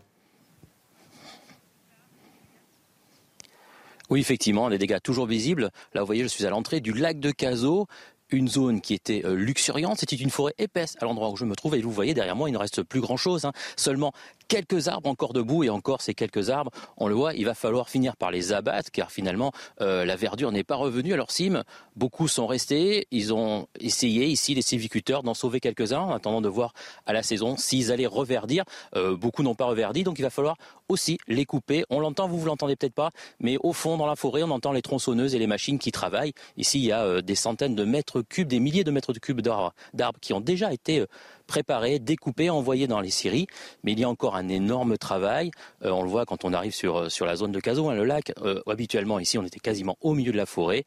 Oui, 4.11 4.19
effectivement, 4.19 4.69
des 4.69 4.77
dégâts 4.77 4.99
toujours 5.01 5.25
visibles. 5.25 5.71
Là, 5.93 6.01
vous 6.01 6.05
voyez, 6.05 6.23
je 6.23 6.27
suis 6.27 6.45
à 6.45 6.49
l'entrée 6.49 6.81
du 6.81 6.91
lac 6.91 7.19
de 7.19 7.31
Cazaux 7.31 7.87
une 8.31 8.47
zone 8.47 8.81
qui 8.81 8.93
était 8.93 9.23
euh, 9.25 9.35
luxuriante. 9.35 9.99
C'était 9.99 10.15
une 10.15 10.29
forêt 10.29 10.53
épaisse 10.57 10.95
à 11.01 11.05
l'endroit 11.05 11.29
où 11.29 11.35
je 11.35 11.45
me 11.45 11.55
trouve. 11.55 11.75
Et 11.75 11.81
vous 11.81 11.91
voyez 11.91 12.13
derrière 12.13 12.35
moi, 12.35 12.49
il 12.49 12.53
ne 12.53 12.57
reste 12.57 12.83
plus 12.83 13.01
grand-chose. 13.01 13.45
Hein. 13.45 13.51
Seulement 13.75 14.13
quelques 14.51 14.89
arbres 14.89 15.09
encore 15.09 15.31
debout. 15.31 15.63
Et 15.63 15.69
encore 15.69 16.01
ces 16.01 16.13
quelques 16.13 16.49
arbres, 16.49 16.71
on 16.97 17.07
le 17.07 17.15
voit, 17.15 17.33
il 17.33 17.45
va 17.45 17.53
falloir 17.53 17.87
finir 17.87 18.17
par 18.17 18.31
les 18.31 18.51
abattre 18.51 18.91
car 18.91 19.09
finalement, 19.09 19.53
euh, 19.79 20.03
la 20.03 20.17
verdure 20.17 20.51
n'est 20.51 20.65
pas 20.65 20.75
revenue 20.75 21.13
à 21.13 21.15
leur 21.15 21.31
cime. 21.31 21.63
Beaucoup 21.95 22.27
sont 22.27 22.47
restés. 22.47 23.07
Ils 23.11 23.33
ont 23.33 23.67
essayé 23.79 24.25
ici, 24.25 24.53
les 24.53 24.61
sylviculteurs, 24.61 25.23
d'en 25.23 25.33
sauver 25.33 25.61
quelques-uns 25.61 26.01
en 26.01 26.11
attendant 26.11 26.41
de 26.41 26.49
voir 26.49 26.73
à 27.05 27.13
la 27.13 27.23
saison 27.23 27.55
s'ils 27.55 27.93
allaient 27.93 28.05
reverdir. 28.05 28.65
Euh, 28.97 29.15
beaucoup 29.15 29.41
n'ont 29.41 29.55
pas 29.55 29.65
reverdi. 29.65 30.03
Donc 30.03 30.19
il 30.19 30.23
va 30.23 30.29
falloir 30.29 30.57
aussi 30.89 31.17
les 31.29 31.45
couper. 31.45 31.85
On 31.89 32.01
l'entend, 32.01 32.27
vous, 32.27 32.37
vous 32.37 32.47
l'entendez 32.47 32.75
peut-être 32.75 32.93
pas, 32.93 33.11
mais 33.39 33.55
au 33.61 33.71
fond, 33.71 33.95
dans 33.95 34.07
la 34.07 34.17
forêt, 34.17 34.43
on 34.43 34.51
entend 34.51 34.73
les 34.73 34.81
tronçonneuses 34.81 35.33
et 35.33 35.39
les 35.39 35.47
machines 35.47 35.79
qui 35.79 35.93
travaillent. 35.93 36.33
Ici, 36.57 36.79
il 36.79 36.85
y 36.85 36.91
a 36.91 37.21
des 37.21 37.35
centaines 37.35 37.75
de 37.75 37.85
mètres 37.85 38.21
cubes, 38.21 38.49
des 38.49 38.59
milliers 38.59 38.83
de 38.83 38.91
mètres 38.91 39.13
cubes 39.13 39.39
d'arbres 39.39 40.19
qui 40.19 40.33
ont 40.33 40.41
déjà 40.41 40.73
été 40.73 40.99
euh, 40.99 41.05
préparés, 41.51 41.99
découpés, 41.99 42.49
envoyés 42.49 42.87
dans 42.87 43.01
les 43.01 43.09
scieries. 43.09 43.45
Mais 43.83 43.91
il 43.91 43.99
y 43.99 44.05
a 44.05 44.09
encore 44.09 44.37
un 44.37 44.47
énorme 44.47 44.97
travail. 44.97 45.51
Euh, 45.83 45.91
on 45.91 46.01
le 46.01 46.09
voit 46.09 46.25
quand 46.25 46.45
on 46.45 46.53
arrive 46.53 46.73
sur, 46.73 46.95
euh, 46.95 47.09
sur 47.09 47.25
la 47.25 47.35
zone 47.35 47.51
de 47.51 47.59
Cazaux, 47.59 47.89
hein, 47.89 47.95
le 47.95 48.05
lac. 48.05 48.31
habituellement, 48.67 49.19
ici, 49.19 49.37
on 49.37 49.43
était 49.43 49.59
quasiment 49.59 49.97
au 49.99 50.13
milieu 50.13 50.31
de 50.31 50.37
la 50.37 50.45
forêt. 50.45 50.85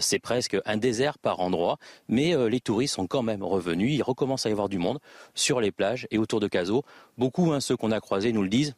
C'est 0.00 0.18
presque 0.18 0.58
un 0.66 0.76
désert 0.76 1.16
par 1.18 1.40
endroit. 1.40 1.78
Mais 2.08 2.34
les 2.48 2.60
touristes 2.60 2.94
sont 2.94 3.06
quand 3.06 3.22
même 3.22 3.42
revenus. 3.42 3.94
Il 3.94 4.02
recommence 4.02 4.44
à 4.44 4.50
y 4.50 4.52
avoir 4.52 4.68
du 4.68 4.78
monde 4.78 4.98
sur 5.34 5.60
les 5.60 5.72
plages 5.72 6.06
et 6.10 6.18
autour 6.18 6.40
de 6.40 6.48
Cazaux. 6.48 6.82
Beaucoup, 7.16 7.52
hein, 7.52 7.60
ceux 7.60 7.76
qu'on 7.76 7.90
a 7.90 8.00
croisés, 8.00 8.32
nous 8.32 8.42
le 8.42 8.48
disent. 8.48 8.74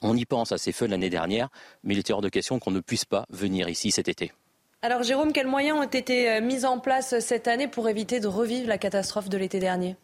On 0.00 0.16
y 0.16 0.24
pense 0.24 0.50
à 0.50 0.58
ces 0.58 0.72
feux 0.72 0.86
de 0.86 0.90
l'année 0.90 1.10
dernière, 1.10 1.48
mais 1.84 1.94
il 1.94 2.00
était 2.00 2.12
hors 2.12 2.22
de 2.22 2.28
question 2.28 2.58
qu'on 2.58 2.70
ne 2.70 2.80
puisse 2.80 3.04
pas 3.04 3.26
venir 3.30 3.68
ici 3.68 3.90
cet 3.90 4.08
été. 4.08 4.32
Alors 4.84 5.04
Jérôme, 5.04 5.32
quels 5.32 5.46
moyens 5.46 5.78
ont 5.78 5.84
été 5.84 6.28
euh, 6.28 6.40
mis 6.40 6.64
en 6.64 6.80
place 6.80 7.20
cette 7.20 7.46
année 7.46 7.68
pour 7.68 7.88
éviter 7.88 8.18
de 8.18 8.26
revivre 8.26 8.66
la 8.66 8.78
catastrophe 8.78 9.28
de 9.28 9.38
l'été 9.38 9.60
dernier? 9.60 9.94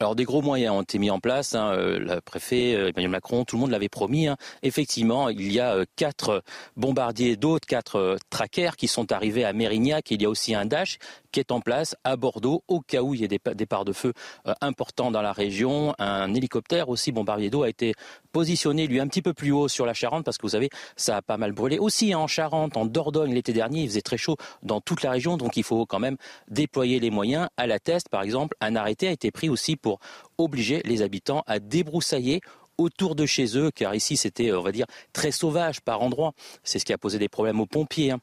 Alors 0.00 0.14
des 0.14 0.24
gros 0.24 0.42
moyens 0.42 0.76
ont 0.76 0.82
été 0.82 1.00
mis 1.00 1.10
en 1.10 1.18
place. 1.18 1.56
Hein, 1.56 1.72
euh, 1.72 1.98
le 1.98 2.20
préfet 2.20 2.74
euh, 2.76 2.90
Emmanuel 2.90 3.10
Macron, 3.10 3.44
tout 3.44 3.56
le 3.56 3.60
monde 3.62 3.72
l'avait 3.72 3.88
promis. 3.88 4.28
Hein. 4.28 4.36
Effectivement, 4.62 5.28
il 5.28 5.52
y 5.52 5.58
a 5.58 5.84
quatre 5.96 6.44
bombardiers 6.76 7.34
d'autres, 7.36 7.66
quatre 7.66 8.16
trackers 8.30 8.76
qui 8.76 8.86
sont 8.86 9.10
arrivés 9.10 9.44
à 9.44 9.52
Mérignac. 9.52 10.12
Il 10.12 10.22
y 10.22 10.24
a 10.24 10.28
aussi 10.28 10.54
un 10.54 10.66
Dash 10.66 10.98
qui 11.32 11.40
est 11.40 11.52
en 11.52 11.60
place 11.60 11.96
à 12.04 12.16
Bordeaux 12.16 12.62
au 12.68 12.80
cas 12.80 13.02
où 13.02 13.14
il 13.14 13.20
y 13.20 13.24
a 13.24 13.28
des 13.28 13.40
départs 13.54 13.84
de 13.84 13.92
feu 13.92 14.12
euh, 14.46 14.54
importants 14.60 15.10
dans 15.10 15.22
la 15.22 15.32
région. 15.32 15.94
Un 15.98 16.34
hélicoptère 16.34 16.88
aussi 16.88 17.12
bombardier 17.12 17.50
d'eau 17.50 17.62
a 17.62 17.68
été 17.68 17.94
positionné 18.32 18.86
lui 18.86 19.00
un 19.00 19.08
petit 19.08 19.22
peu 19.22 19.34
plus 19.34 19.52
haut 19.52 19.68
sur 19.68 19.86
la 19.86 19.94
Charente 19.94 20.24
parce 20.24 20.38
que 20.38 20.42
vous 20.42 20.50
savez 20.50 20.70
ça 20.96 21.16
a 21.16 21.22
pas 21.22 21.36
mal 21.36 21.52
brûlé 21.52 21.78
aussi 21.78 22.14
en 22.14 22.26
Charente, 22.26 22.76
en 22.76 22.86
Dordogne 22.86 23.32
l'été 23.32 23.52
dernier 23.52 23.82
il 23.82 23.88
faisait 23.88 24.00
très 24.00 24.16
chaud 24.16 24.36
dans 24.62 24.80
toute 24.80 25.02
la 25.02 25.10
région 25.10 25.36
donc 25.36 25.56
il 25.56 25.64
faut 25.64 25.86
quand 25.86 25.98
même 25.98 26.16
déployer 26.48 27.00
les 27.00 27.10
moyens. 27.10 27.48
À 27.56 27.66
la 27.66 27.78
Teste 27.78 28.08
par 28.08 28.22
exemple 28.22 28.56
un 28.60 28.76
arrêté 28.76 29.08
a 29.08 29.12
été 29.12 29.30
pris 29.30 29.48
aussi 29.48 29.76
pour 29.76 29.98
obliger 30.38 30.82
les 30.84 31.02
habitants 31.02 31.42
à 31.46 31.58
débroussailler 31.58 32.40
autour 32.78 33.16
de 33.16 33.26
chez 33.26 33.58
eux, 33.58 33.70
car 33.72 33.94
ici 33.94 34.16
c'était, 34.16 34.52
on 34.52 34.62
va 34.62 34.72
dire, 34.72 34.86
très 35.12 35.32
sauvage 35.32 35.80
par 35.80 36.00
endroits. 36.00 36.32
C'est 36.62 36.78
ce 36.78 36.84
qui 36.84 36.92
a 36.92 36.98
posé 36.98 37.18
des 37.18 37.28
problèmes 37.28 37.60
aux 37.60 37.66
pompiers. 37.66 38.12
Hein 38.12 38.20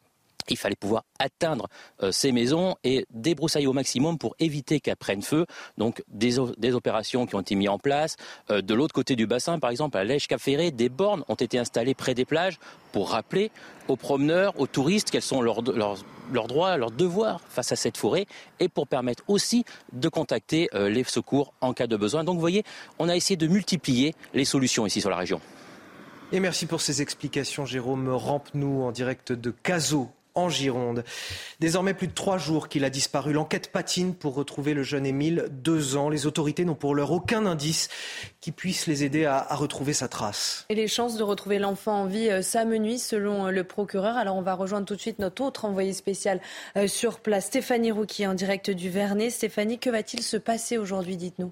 il 0.53 0.57
fallait 0.57 0.75
pouvoir 0.75 1.03
atteindre 1.19 1.67
euh, 2.03 2.11
ces 2.11 2.31
maisons 2.31 2.75
et 2.83 3.05
débroussailler 3.09 3.67
au 3.67 3.73
maximum 3.73 4.17
pour 4.17 4.35
éviter 4.39 4.79
qu'elles 4.79 4.95
prennent 4.95 5.21
feu. 5.21 5.45
Donc 5.77 6.03
des, 6.07 6.39
opérations 6.39 7.25
qui 7.25 7.35
ont 7.35 7.41
été 7.41 7.55
mises 7.55 7.69
en 7.69 7.79
place. 7.79 8.15
Euh, 8.51 8.61
de 8.61 8.73
l'autre 8.73 8.93
côté 8.93 9.15
du 9.15 9.27
bassin, 9.27 9.59
par 9.59 9.69
exemple, 9.69 9.97
à 9.97 10.03
lèche 10.03 10.27
cap 10.27 10.41
des 10.45 10.89
bornes 10.89 11.23
ont 11.27 11.35
été 11.35 11.57
installées 11.57 11.95
près 11.95 12.13
des 12.13 12.25
plages 12.25 12.59
pour 12.91 13.11
rappeler 13.11 13.51
aux 13.87 13.95
promeneurs, 13.95 14.59
aux 14.59 14.67
touristes 14.67 15.11
quels 15.11 15.21
sont 15.21 15.41
leurs, 15.41 15.63
droits, 15.63 16.77
leurs 16.77 16.91
devoirs 16.91 17.41
face 17.49 17.71
à 17.71 17.75
cette 17.75 17.97
forêt 17.97 18.25
et 18.59 18.69
pour 18.69 18.87
permettre 18.87 19.23
aussi 19.27 19.65
de 19.91 20.07
contacter 20.09 20.69
euh, 20.73 20.89
les 20.89 21.03
secours 21.03 21.53
en 21.61 21.73
cas 21.73 21.87
de 21.87 21.97
besoin. 21.97 22.23
Donc 22.23 22.35
vous 22.35 22.41
voyez, 22.41 22.63
on 22.99 23.09
a 23.09 23.15
essayé 23.15 23.37
de 23.37 23.47
multiplier 23.47 24.13
les 24.33 24.45
solutions 24.45 24.85
ici 24.85 25.01
sur 25.01 25.09
la 25.09 25.17
région. 25.17 25.41
Et 26.31 26.39
merci 26.39 26.65
pour 26.65 26.81
ces 26.81 27.01
explications, 27.01 27.65
Jérôme 27.65 28.09
Rampe-nous 28.09 28.83
en 28.83 28.91
direct 28.91 29.31
de 29.31 29.51
Cazaux 29.51 30.09
en 30.35 30.49
Gironde. 30.49 31.03
Désormais 31.59 31.93
plus 31.93 32.07
de 32.07 32.13
trois 32.13 32.37
jours 32.37 32.67
qu'il 32.67 32.83
a 32.85 32.89
disparu. 32.89 33.33
L'enquête 33.33 33.71
patine 33.71 34.13
pour 34.13 34.35
retrouver 34.35 34.73
le 34.73 34.83
jeune 34.83 35.05
Émile, 35.05 35.47
deux 35.49 35.95
ans. 35.95 36.09
Les 36.09 36.25
autorités 36.25 36.65
n'ont 36.65 36.75
pour 36.75 36.93
l'heure 36.93 37.11
aucun 37.11 37.45
indice 37.45 37.89
qui 38.41 38.51
puisse 38.51 38.87
les 38.87 39.03
aider 39.03 39.25
à, 39.25 39.47
retrouver 39.55 39.93
sa 39.93 40.07
trace. 40.07 40.65
Et 40.69 40.75
les 40.75 40.87
chances 40.87 41.17
de 41.17 41.23
retrouver 41.23 41.59
l'enfant 41.59 42.01
en 42.01 42.05
vie 42.05 42.29
euh, 42.29 42.41
s'amenuisent 42.41 43.05
selon 43.05 43.47
euh, 43.47 43.51
le 43.51 43.63
procureur. 43.63 44.17
Alors 44.17 44.35
on 44.35 44.41
va 44.41 44.53
rejoindre 44.53 44.85
tout 44.85 44.95
de 44.95 45.01
suite 45.01 45.19
notre 45.19 45.43
autre 45.43 45.65
envoyé 45.65 45.93
spécial 45.93 46.41
euh, 46.77 46.87
sur 46.87 47.19
place, 47.19 47.45
Stéphanie 47.45 47.91
Rouquier 47.91 48.27
en 48.27 48.33
direct 48.33 48.69
du 48.69 48.89
Vernet. 48.89 49.29
Stéphanie, 49.29 49.79
que 49.79 49.89
va-t-il 49.89 50.21
se 50.21 50.37
passer 50.37 50.77
aujourd'hui, 50.77 51.17
dites-nous? 51.17 51.51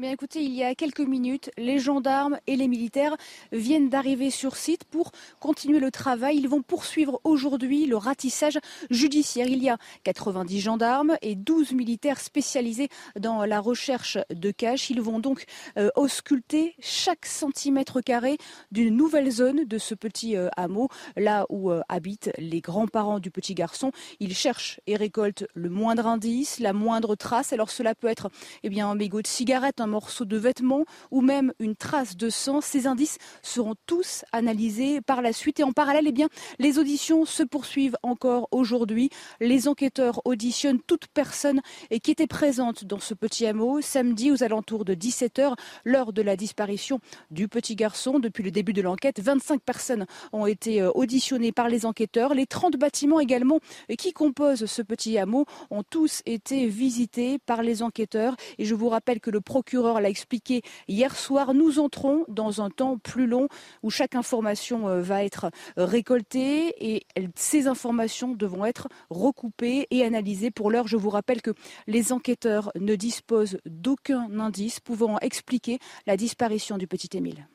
Écoutez, 0.00 0.42
il 0.42 0.54
y 0.54 0.64
a 0.64 0.74
quelques 0.74 1.00
minutes, 1.00 1.50
les 1.58 1.78
gendarmes 1.78 2.38
et 2.46 2.56
les 2.56 2.66
militaires 2.66 3.14
viennent 3.52 3.90
d'arriver 3.90 4.30
sur 4.30 4.56
site 4.56 4.84
pour 4.84 5.12
continuer 5.38 5.80
le 5.80 5.90
travail. 5.90 6.38
Ils 6.38 6.48
vont 6.48 6.62
poursuivre 6.62 7.20
aujourd'hui 7.24 7.84
le 7.84 7.98
ratissage 7.98 8.58
judiciaire. 8.88 9.48
Il 9.48 9.62
y 9.62 9.68
a 9.68 9.76
90 10.04 10.60
gendarmes 10.60 11.18
et 11.20 11.34
12 11.34 11.72
militaires 11.72 12.20
spécialisés 12.20 12.88
dans 13.20 13.44
la 13.44 13.60
recherche 13.60 14.16
de 14.30 14.50
caches. 14.50 14.88
Ils 14.88 15.02
vont 15.02 15.18
donc 15.18 15.44
euh, 15.76 15.90
ausculter 15.94 16.74
chaque 16.80 17.26
centimètre 17.26 18.00
carré 18.00 18.38
d'une 18.70 18.96
nouvelle 18.96 19.30
zone 19.30 19.64
de 19.66 19.76
ce 19.76 19.94
petit 19.94 20.38
euh, 20.38 20.48
hameau, 20.56 20.88
là 21.18 21.44
où 21.50 21.70
euh, 21.70 21.82
habitent 21.90 22.30
les 22.38 22.62
grands-parents 22.62 23.18
du 23.18 23.30
petit 23.30 23.54
garçon. 23.54 23.92
Ils 24.20 24.34
cherchent 24.34 24.80
et 24.86 24.96
récoltent 24.96 25.44
le 25.52 25.68
moindre 25.68 26.06
indice, 26.06 26.60
la 26.60 26.72
moindre 26.72 27.14
trace. 27.14 27.52
Alors 27.52 27.70
cela 27.70 27.94
peut 27.94 28.08
être 28.08 28.30
eh 28.62 28.70
bien, 28.70 28.88
un 28.88 28.94
mégot 28.94 29.20
de 29.20 29.26
cigarette, 29.26 29.81
un 29.82 29.86
morceau 29.86 30.24
de 30.24 30.36
vêtement 30.36 30.84
ou 31.10 31.20
même 31.20 31.52
une 31.58 31.76
trace 31.76 32.16
de 32.16 32.30
sang. 32.30 32.60
Ces 32.60 32.86
indices 32.86 33.18
seront 33.42 33.74
tous 33.86 34.24
analysés 34.32 35.00
par 35.00 35.22
la 35.22 35.32
suite. 35.32 35.60
Et 35.60 35.64
en 35.64 35.72
parallèle, 35.72 36.06
eh 36.06 36.12
bien, 36.12 36.28
les 36.58 36.78
auditions 36.78 37.24
se 37.24 37.42
poursuivent 37.42 37.96
encore 38.02 38.48
aujourd'hui. 38.50 39.10
Les 39.40 39.68
enquêteurs 39.68 40.22
auditionnent 40.24 40.80
toute 40.80 41.08
personne 41.08 41.60
qui 42.02 42.10
était 42.10 42.26
présente 42.26 42.84
dans 42.84 43.00
ce 43.00 43.14
petit 43.14 43.46
hameau 43.46 43.80
samedi 43.80 44.30
aux 44.30 44.42
alentours 44.42 44.84
de 44.84 44.94
17h, 44.94 45.54
lors 45.84 46.12
de 46.12 46.22
la 46.22 46.36
disparition 46.36 47.00
du 47.30 47.48
petit 47.48 47.76
garçon. 47.76 48.18
Depuis 48.18 48.42
le 48.42 48.50
début 48.50 48.72
de 48.72 48.82
l'enquête, 48.82 49.20
25 49.20 49.60
personnes 49.60 50.06
ont 50.32 50.46
été 50.46 50.80
euh, 50.80 50.90
auditionnées 50.94 51.52
par 51.52 51.68
les 51.68 51.86
enquêteurs. 51.86 52.34
Les 52.34 52.46
30 52.46 52.76
bâtiments 52.76 53.20
également 53.20 53.60
qui 53.98 54.12
composent 54.12 54.66
ce 54.66 54.82
petit 54.82 55.18
hameau 55.18 55.46
ont 55.70 55.82
tous 55.82 56.22
été 56.26 56.66
visités 56.66 57.38
par 57.38 57.62
les 57.62 57.82
enquêteurs. 57.82 58.36
Et 58.58 58.64
je 58.64 58.74
vous 58.74 58.88
rappelle 58.88 59.20
que 59.20 59.30
le 59.30 59.40
procureur 59.40 59.71
procureur 59.72 60.02
l'a 60.02 60.10
expliqué 60.10 60.60
hier 60.86 61.16
soir, 61.16 61.54
nous 61.54 61.78
entrons 61.78 62.26
dans 62.28 62.60
un 62.60 62.68
temps 62.68 62.98
plus 62.98 63.26
long 63.26 63.48
où 63.82 63.88
chaque 63.88 64.14
information 64.14 64.86
euh, 64.86 65.00
va 65.00 65.24
être 65.24 65.50
récoltée 65.78 66.74
et 66.78 67.06
ces 67.36 67.68
informations 67.68 68.34
devront 68.34 68.66
être 68.66 68.88
recoupées 69.08 69.86
et 69.90 70.04
analysées. 70.04 70.50
Pour 70.50 70.70
l'heure, 70.70 70.88
je 70.88 70.98
vous 70.98 71.08
rappelle 71.08 71.40
que 71.40 71.52
les 71.86 72.12
enquêteurs 72.12 72.70
ne 72.78 72.94
disposent 72.96 73.56
d'aucun 73.64 74.28
indice 74.38 74.78
pouvant 74.78 75.18
expliquer 75.20 75.78
la 76.06 76.18
disparition 76.18 76.76
du 76.76 76.86
petit 76.86 77.16
Émile. 77.16 77.46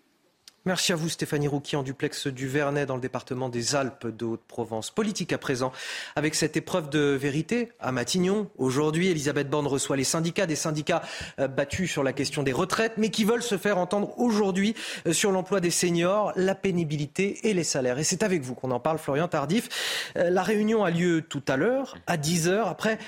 Merci 0.67 0.91
à 0.91 0.97
vous 0.97 1.07
Stéphanie 1.07 1.47
Rouki 1.47 1.77
en 1.77 1.81
duplex 1.81 2.27
du 2.27 2.45
Vernet 2.45 2.85
dans 2.85 2.95
le 2.95 3.01
département 3.01 3.47
des 3.47 3.77
Alpes 3.77 4.05
de 4.05 4.25
Haute-Provence. 4.25 4.91
Politique 4.91 5.31
à 5.31 5.37
présent 5.37 5.71
avec 6.17 6.35
cette 6.35 6.57
épreuve 6.57 6.89
de 6.89 6.99
vérité 6.99 7.71
à 7.79 7.93
Matignon. 7.93 8.49
Aujourd'hui, 8.57 9.07
Elisabeth 9.07 9.49
Borne 9.49 9.65
reçoit 9.65 9.95
les 9.95 10.03
syndicats, 10.03 10.45
des 10.45 10.57
syndicats 10.57 11.03
euh, 11.39 11.47
battus 11.47 11.89
sur 11.89 12.03
la 12.03 12.11
question 12.11 12.43
des 12.43 12.51
retraites, 12.51 12.95
mais 12.97 13.11
qui 13.11 13.23
veulent 13.23 13.43
se 13.43 13.57
faire 13.57 13.77
entendre 13.77 14.13
aujourd'hui 14.19 14.75
euh, 15.07 15.13
sur 15.13 15.31
l'emploi 15.31 15.61
des 15.61 15.71
seniors, 15.71 16.33
la 16.35 16.53
pénibilité 16.53 17.47
et 17.47 17.53
les 17.53 17.63
salaires. 17.63 17.97
Et 17.97 18.03
c'est 18.03 18.21
avec 18.21 18.41
vous 18.41 18.53
qu'on 18.53 18.71
en 18.71 18.81
parle, 18.81 18.97
Florian 18.97 19.29
Tardif. 19.29 20.11
Euh, 20.17 20.29
la 20.29 20.43
réunion 20.43 20.83
a 20.83 20.91
lieu 20.91 21.21
tout 21.21 21.43
à 21.47 21.55
l'heure, 21.55 21.95
à 22.07 22.17
10h, 22.17 22.67
après 22.67 22.99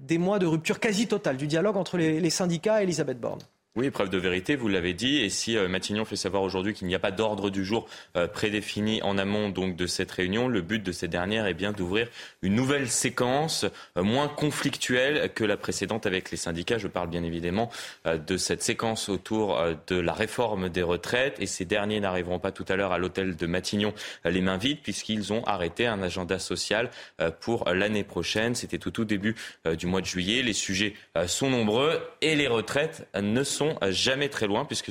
des 0.00 0.18
mois 0.18 0.38
de 0.38 0.46
rupture 0.46 0.78
quasi 0.78 1.08
totale 1.08 1.38
du 1.38 1.48
dialogue 1.48 1.76
entre 1.76 1.98
les 1.98 2.30
syndicats 2.30 2.80
et 2.80 2.84
Elisabeth 2.84 3.18
Borne. 3.18 3.40
Oui, 3.76 3.90
preuve 3.90 4.08
de 4.08 4.18
vérité, 4.18 4.54
vous 4.54 4.68
l'avez 4.68 4.94
dit. 4.94 5.18
Et 5.18 5.28
si 5.28 5.56
euh, 5.56 5.66
Matignon 5.66 6.04
fait 6.04 6.14
savoir 6.14 6.44
aujourd'hui 6.44 6.74
qu'il 6.74 6.86
n'y 6.86 6.94
a 6.94 7.00
pas 7.00 7.10
d'ordre 7.10 7.50
du 7.50 7.64
jour 7.64 7.88
euh, 8.16 8.28
prédéfini 8.28 9.02
en 9.02 9.18
amont 9.18 9.48
donc 9.48 9.74
de 9.74 9.88
cette 9.88 10.12
réunion, 10.12 10.46
le 10.46 10.62
but 10.62 10.80
de 10.80 10.92
cette 10.92 11.10
dernière 11.10 11.48
est 11.48 11.54
bien 11.54 11.72
d'ouvrir 11.72 12.06
une 12.42 12.54
nouvelle 12.54 12.88
séquence 12.88 13.66
euh, 13.96 14.04
moins 14.04 14.28
conflictuelle 14.28 15.32
que 15.34 15.42
la 15.42 15.56
précédente 15.56 16.06
avec 16.06 16.30
les 16.30 16.36
syndicats. 16.36 16.78
Je 16.78 16.86
parle 16.86 17.08
bien 17.08 17.24
évidemment 17.24 17.68
de 18.04 18.36
cette 18.36 18.62
séquence 18.62 19.08
autour 19.08 19.60
de 19.88 19.96
la 19.96 20.12
réforme 20.12 20.68
des 20.68 20.82
retraites. 20.82 21.40
Et 21.40 21.46
ces 21.46 21.64
derniers 21.64 21.98
n'arriveront 21.98 22.38
pas 22.38 22.52
tout 22.52 22.64
à 22.68 22.76
l'heure 22.76 22.92
à 22.92 22.98
l'hôtel 22.98 23.34
de 23.34 23.46
Matignon 23.46 23.92
les 24.24 24.40
mains 24.40 24.56
vides 24.56 24.82
puisqu'ils 24.82 25.32
ont 25.32 25.42
arrêté 25.44 25.86
un 25.86 26.00
agenda 26.00 26.38
social 26.38 26.90
pour 27.40 27.68
l'année 27.70 28.04
prochaine. 28.04 28.54
C'était 28.54 28.78
tout 28.78 29.00
au 29.00 29.04
début 29.04 29.34
du 29.76 29.86
mois 29.86 30.00
de 30.00 30.06
juillet. 30.06 30.42
Les 30.42 30.52
sujets 30.52 30.94
sont 31.26 31.50
nombreux 31.50 32.00
et 32.20 32.36
les 32.36 32.46
retraites 32.46 33.08
ne 33.20 33.42
sont 33.42 33.63
jamais 33.90 34.28
très 34.28 34.46
loin 34.46 34.64
puisque 34.64 34.90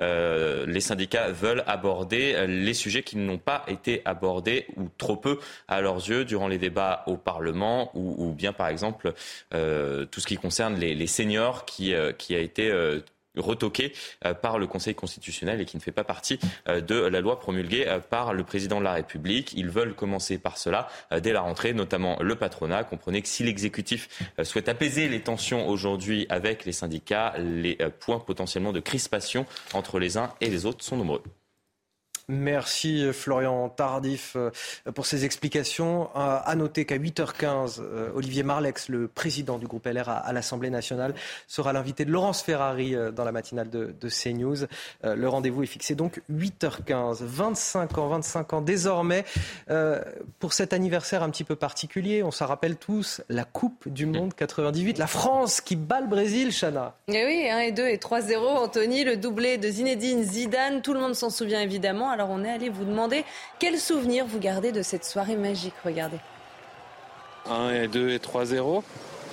euh, 0.00 0.66
les 0.66 0.80
syndicats 0.80 1.30
veulent 1.30 1.64
aborder 1.66 2.34
euh, 2.34 2.46
les 2.46 2.74
sujets 2.74 3.02
qui 3.02 3.16
n'ont 3.16 3.38
pas 3.38 3.64
été 3.68 4.02
abordés 4.04 4.66
ou 4.76 4.88
trop 4.98 5.16
peu 5.16 5.38
à 5.68 5.80
leurs 5.80 6.08
yeux 6.08 6.24
durant 6.24 6.48
les 6.48 6.58
débats 6.58 7.04
au 7.06 7.16
Parlement 7.16 7.90
ou, 7.94 8.32
bien 8.32 8.52
par 8.52 8.68
exemple 8.68 9.12
euh, 9.54 10.04
tout 10.06 10.20
ce 10.20 10.26
qui 10.26 10.36
concerne 10.36 10.76
les, 10.76 11.06
seniors 11.06 11.64
qui, 11.64 11.94
qui 12.18 12.34
a 12.34 12.38
été 12.38 12.72
retoqué 13.36 13.92
euh, 14.24 14.34
par 14.34 14.58
le 14.58 14.66
Conseil 14.66 14.94
constitutionnel 14.94 15.60
et 15.60 15.64
qui 15.64 15.76
ne 15.76 15.82
fait 15.82 15.92
pas 15.92 16.04
partie 16.04 16.38
euh, 16.68 16.80
de 16.80 16.96
la 16.96 17.20
loi 17.20 17.38
promulguée 17.38 17.86
euh, 17.86 18.00
par 18.00 18.32
le 18.32 18.44
président 18.44 18.78
de 18.78 18.84
la 18.84 18.92
République. 18.92 19.52
Ils 19.54 19.68
veulent 19.68 19.94
commencer 19.94 20.38
par 20.38 20.58
cela 20.58 20.88
dès 21.22 21.32
la 21.32 21.40
rentrée, 21.40 21.72
notamment 21.72 22.18
le 22.20 22.34
patronat. 22.34 22.84
Comprenez 22.84 23.22
que 23.22 23.28
si 23.28 23.42
l'exécutif 23.42 24.08
souhaite 24.42 24.68
apaiser 24.68 25.08
les 25.08 25.20
tensions 25.20 25.68
aujourd'hui 25.68 26.26
avec 26.28 26.64
les 26.64 26.72
syndicats, 26.72 27.34
les 27.38 27.76
points 28.00 28.18
potentiellement 28.18 28.72
de 28.72 28.80
crispation 28.80 29.46
entre 29.72 29.98
les 29.98 30.16
uns 30.16 30.32
et 30.40 30.48
les 30.48 30.66
autres 30.66 30.84
sont 30.84 30.96
nombreux. 30.96 31.22
Merci 32.30 33.12
Florian 33.12 33.68
Tardif 33.68 34.36
euh, 34.36 34.50
pour 34.94 35.04
ces 35.04 35.24
explications. 35.24 36.10
Euh, 36.14 36.38
à 36.44 36.54
noter 36.54 36.84
qu'à 36.84 36.96
8h15, 36.96 37.80
euh, 37.80 38.10
Olivier 38.14 38.44
Marlex, 38.44 38.88
le 38.88 39.08
président 39.08 39.58
du 39.58 39.66
groupe 39.66 39.84
LR 39.86 40.08
à 40.08 40.32
l'Assemblée 40.32 40.70
nationale, 40.70 41.14
sera 41.48 41.72
l'invité 41.72 42.04
de 42.04 42.12
Laurence 42.12 42.42
Ferrari 42.42 42.94
dans 43.14 43.24
la 43.24 43.32
matinale 43.32 43.68
de, 43.68 44.08
CNews. 44.08 44.66
Le 45.02 45.28
rendez-vous 45.28 45.62
est 45.62 45.66
fixé 45.66 45.94
donc 45.94 46.20
8h15. 46.32 47.18
25 47.22 47.98
ans, 47.98 48.08
25 48.08 48.52
ans 48.52 48.60
désormais 48.60 49.24
pour 50.38 50.52
cet 50.52 50.72
anniversaire 50.72 51.22
un 51.22 51.30
petit 51.30 51.44
peu 51.44 51.56
particulier. 51.56 52.22
On 52.22 52.30
s'en 52.30 52.46
rappelle 52.46 52.76
tous, 52.76 53.22
la 53.28 53.44
Coupe 53.44 53.88
du 53.88 54.06
Monde 54.06 54.34
98, 54.34 54.98
la 54.98 55.06
France 55.06 55.60
qui 55.60 55.76
bat 55.76 56.00
le 56.00 56.06
Brésil, 56.08 56.52
Chana. 56.52 56.94
Et 57.08 57.14
eh 57.16 57.26
oui, 57.26 57.50
1 57.50 57.58
et 57.60 57.72
2 57.72 57.86
et 57.86 57.96
3-0, 57.96 58.36
Anthony, 58.36 59.04
le 59.04 59.16
doublé 59.16 59.58
de 59.58 59.68
Zinedine 59.68 60.22
Zidane, 60.22 60.82
tout 60.82 60.92
le 60.92 61.00
monde 61.00 61.14
s'en 61.14 61.30
souvient 61.30 61.60
évidemment. 61.60 62.10
Alors 62.10 62.19
on 62.28 62.44
est 62.44 62.50
allé 62.50 62.68
vous 62.68 62.84
demander 62.84 63.24
quel 63.58 63.78
souvenir 63.78 64.26
vous 64.26 64.38
gardez 64.38 64.72
de 64.72 64.82
cette 64.82 65.04
soirée 65.04 65.36
magique. 65.36 65.74
Regardez. 65.84 66.18
1 67.48 67.70
et 67.70 67.88
2 67.88 68.10
et 68.10 68.18
3-0. 68.18 68.82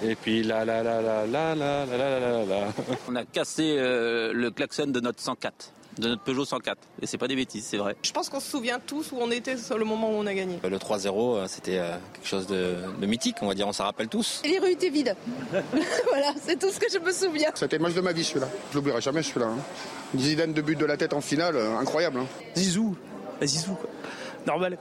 Et 0.04 0.16
puis 0.16 0.44
là, 0.44 0.64
là, 0.64 0.84
là, 0.84 1.02
là, 1.02 1.26
là, 1.26 1.56
là, 1.56 1.86
là, 1.86 1.98
là, 1.98 2.20
là, 2.20 2.46
là. 2.46 2.68
On 3.10 3.16
a 3.16 3.26
cassé 3.26 3.76
euh, 3.78 4.32
le 4.32 4.52
klaxon 4.52 4.88
de 4.88 5.00
notre 5.00 5.20
104 5.20 5.74
de 6.00 6.10
notre 6.10 6.22
Peugeot 6.24 6.46
104. 6.46 6.78
Et 7.02 7.08
c'est 7.08 7.18
pas 7.18 7.28
des 7.28 7.36
bêtises, 7.36 7.66
c'est 7.66 7.78
vrai. 7.78 7.96
Je 8.04 8.12
pense 8.12 8.30
qu'on 8.30 8.40
se 8.40 8.50
souvient 8.50 8.80
tous 8.80 9.12
où 9.12 9.18
on 9.20 9.32
était 9.32 9.58
sur 9.58 9.78
le 9.78 9.86
moment 9.86 10.10
où 10.10 10.14
on 10.14 10.26
a 10.26 10.34
gagné. 10.34 10.60
Le 10.64 10.78
3-0, 10.78 11.38
euh, 11.38 11.48
c'était 11.48 11.78
euh, 11.80 11.96
quelque 12.14 12.28
chose 12.28 12.48
de, 12.48 12.78
mythique, 13.06 13.38
on 13.42 13.48
va 13.48 13.54
dire, 13.54 13.68
on 13.68 13.74
s'en 13.74 13.86
rappelle 13.86 14.08
tous. 14.08 14.42
Et 14.44 14.50
les 14.50 14.60
rues 14.60 14.72
étaient 14.72 14.90
vides. 14.90 15.16
voilà, 15.52 16.34
c'est 16.42 16.60
tout 16.60 16.70
ce 16.70 16.80
que 16.80 16.92
je 16.92 17.00
me 17.00 17.12
souviens. 17.12 17.52
C'était 17.56 17.78
le 17.78 17.84
match 17.84 17.94
de 17.94 18.02
ma 18.02 18.14
vie 18.14 18.24
celui-là. 18.24 18.48
Je 18.72 18.76
l'oublierai 18.76 19.02
jamais 19.02 19.24
celui-là. 19.24 19.48
Hein. 19.48 20.18
Zidane 20.18 20.54
de 20.54 20.62
but 20.62 20.78
de 20.78 20.86
la 20.86 20.98
tête 20.98 21.14
en 21.14 21.22
finale, 21.22 21.56
euh, 21.56 21.78
incroyable. 21.78 22.20
Hein. 22.20 22.28
Zizou, 22.56 22.96
bah, 23.40 23.48
Zizou, 23.48 23.74
quoi. 23.74 23.90
normal. 24.46 24.78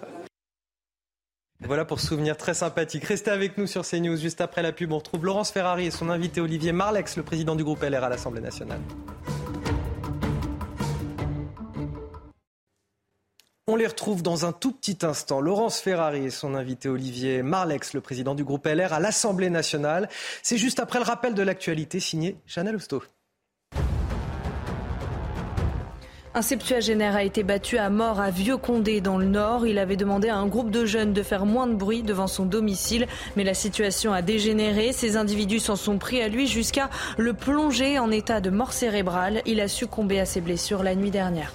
Voilà 1.60 1.86
pour 1.86 2.00
ce 2.00 2.08
souvenir 2.08 2.36
très 2.36 2.52
sympathique. 2.52 3.04
Restez 3.04 3.30
avec 3.30 3.56
nous 3.56 3.66
sur 3.66 3.82
CNews. 3.86 4.16
Juste 4.16 4.42
après 4.42 4.62
la 4.62 4.72
pub, 4.72 4.92
on 4.92 4.98
retrouve 4.98 5.24
Laurence 5.24 5.50
Ferrari 5.50 5.86
et 5.86 5.90
son 5.90 6.10
invité 6.10 6.40
Olivier 6.40 6.72
Marlex, 6.72 7.16
le 7.16 7.22
président 7.22 7.56
du 7.56 7.64
groupe 7.64 7.82
LR 7.82 8.04
à 8.04 8.10
l'Assemblée 8.10 8.42
nationale. 8.42 8.80
On 13.68 13.74
les 13.74 13.88
retrouve 13.88 14.22
dans 14.22 14.46
un 14.46 14.52
tout 14.52 14.70
petit 14.70 14.98
instant. 15.02 15.40
Laurence 15.40 15.80
Ferrari 15.80 16.26
et 16.26 16.30
son 16.30 16.54
invité 16.54 16.88
Olivier 16.88 17.42
Marlex, 17.42 17.94
le 17.94 18.00
président 18.00 18.36
du 18.36 18.44
groupe 18.44 18.64
LR 18.64 18.92
à 18.92 19.00
l'Assemblée 19.00 19.50
nationale. 19.50 20.08
C'est 20.44 20.56
juste 20.56 20.78
après 20.78 21.00
le 21.00 21.04
rappel 21.04 21.34
de 21.34 21.42
l'actualité 21.42 21.98
signé 21.98 22.36
Chanel 22.46 22.76
Housteau. 22.76 23.02
Un 26.32 26.42
septuagénaire 26.42 27.16
a 27.16 27.24
été 27.24 27.42
battu 27.42 27.76
à 27.76 27.90
mort 27.90 28.20
à 28.20 28.30
Vieux-Condé 28.30 29.00
dans 29.00 29.18
le 29.18 29.26
Nord. 29.26 29.66
Il 29.66 29.80
avait 29.80 29.96
demandé 29.96 30.28
à 30.28 30.36
un 30.36 30.46
groupe 30.46 30.70
de 30.70 30.86
jeunes 30.86 31.12
de 31.12 31.24
faire 31.24 31.44
moins 31.44 31.66
de 31.66 31.74
bruit 31.74 32.04
devant 32.04 32.28
son 32.28 32.46
domicile, 32.46 33.08
mais 33.34 33.42
la 33.42 33.54
situation 33.54 34.12
a 34.12 34.22
dégénéré. 34.22 34.92
Ces 34.92 35.16
individus 35.16 35.58
s'en 35.58 35.74
sont 35.74 35.98
pris 35.98 36.22
à 36.22 36.28
lui 36.28 36.46
jusqu'à 36.46 36.88
le 37.18 37.32
plonger 37.32 37.98
en 37.98 38.12
état 38.12 38.40
de 38.40 38.50
mort 38.50 38.72
cérébrale. 38.72 39.42
Il 39.44 39.60
a 39.60 39.66
succombé 39.66 40.20
à 40.20 40.24
ses 40.24 40.40
blessures 40.40 40.84
la 40.84 40.94
nuit 40.94 41.10
dernière. 41.10 41.52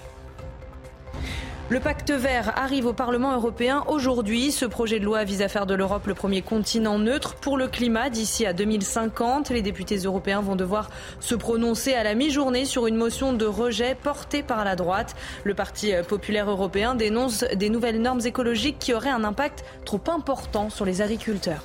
Le 1.71 1.79
pacte 1.79 2.11
vert 2.11 2.51
arrive 2.57 2.85
au 2.85 2.91
Parlement 2.91 3.33
européen 3.33 3.85
aujourd'hui. 3.87 4.51
Ce 4.51 4.65
projet 4.65 4.99
de 4.99 5.05
loi 5.05 5.23
vise 5.23 5.41
à 5.41 5.47
faire 5.47 5.65
de 5.65 5.73
l'Europe 5.73 6.05
le 6.05 6.13
premier 6.13 6.41
continent 6.41 6.99
neutre 6.99 7.35
pour 7.35 7.57
le 7.57 7.69
climat 7.69 8.09
d'ici 8.09 8.45
à 8.45 8.51
2050. 8.51 9.51
Les 9.51 9.61
députés 9.61 9.95
européens 9.99 10.41
vont 10.41 10.57
devoir 10.57 10.89
se 11.21 11.33
prononcer 11.33 11.93
à 11.93 12.03
la 12.03 12.13
mi-journée 12.13 12.65
sur 12.65 12.87
une 12.87 12.97
motion 12.97 13.31
de 13.31 13.45
rejet 13.45 13.95
portée 13.95 14.43
par 14.43 14.65
la 14.65 14.75
droite. 14.75 15.15
Le 15.45 15.53
Parti 15.53 15.93
populaire 16.09 16.49
européen 16.49 16.93
dénonce 16.93 17.45
des 17.55 17.69
nouvelles 17.69 18.01
normes 18.01 18.19
écologiques 18.25 18.77
qui 18.77 18.93
auraient 18.93 19.07
un 19.07 19.23
impact 19.23 19.63
trop 19.85 20.01
important 20.09 20.69
sur 20.69 20.83
les 20.83 21.01
agriculteurs. 21.01 21.63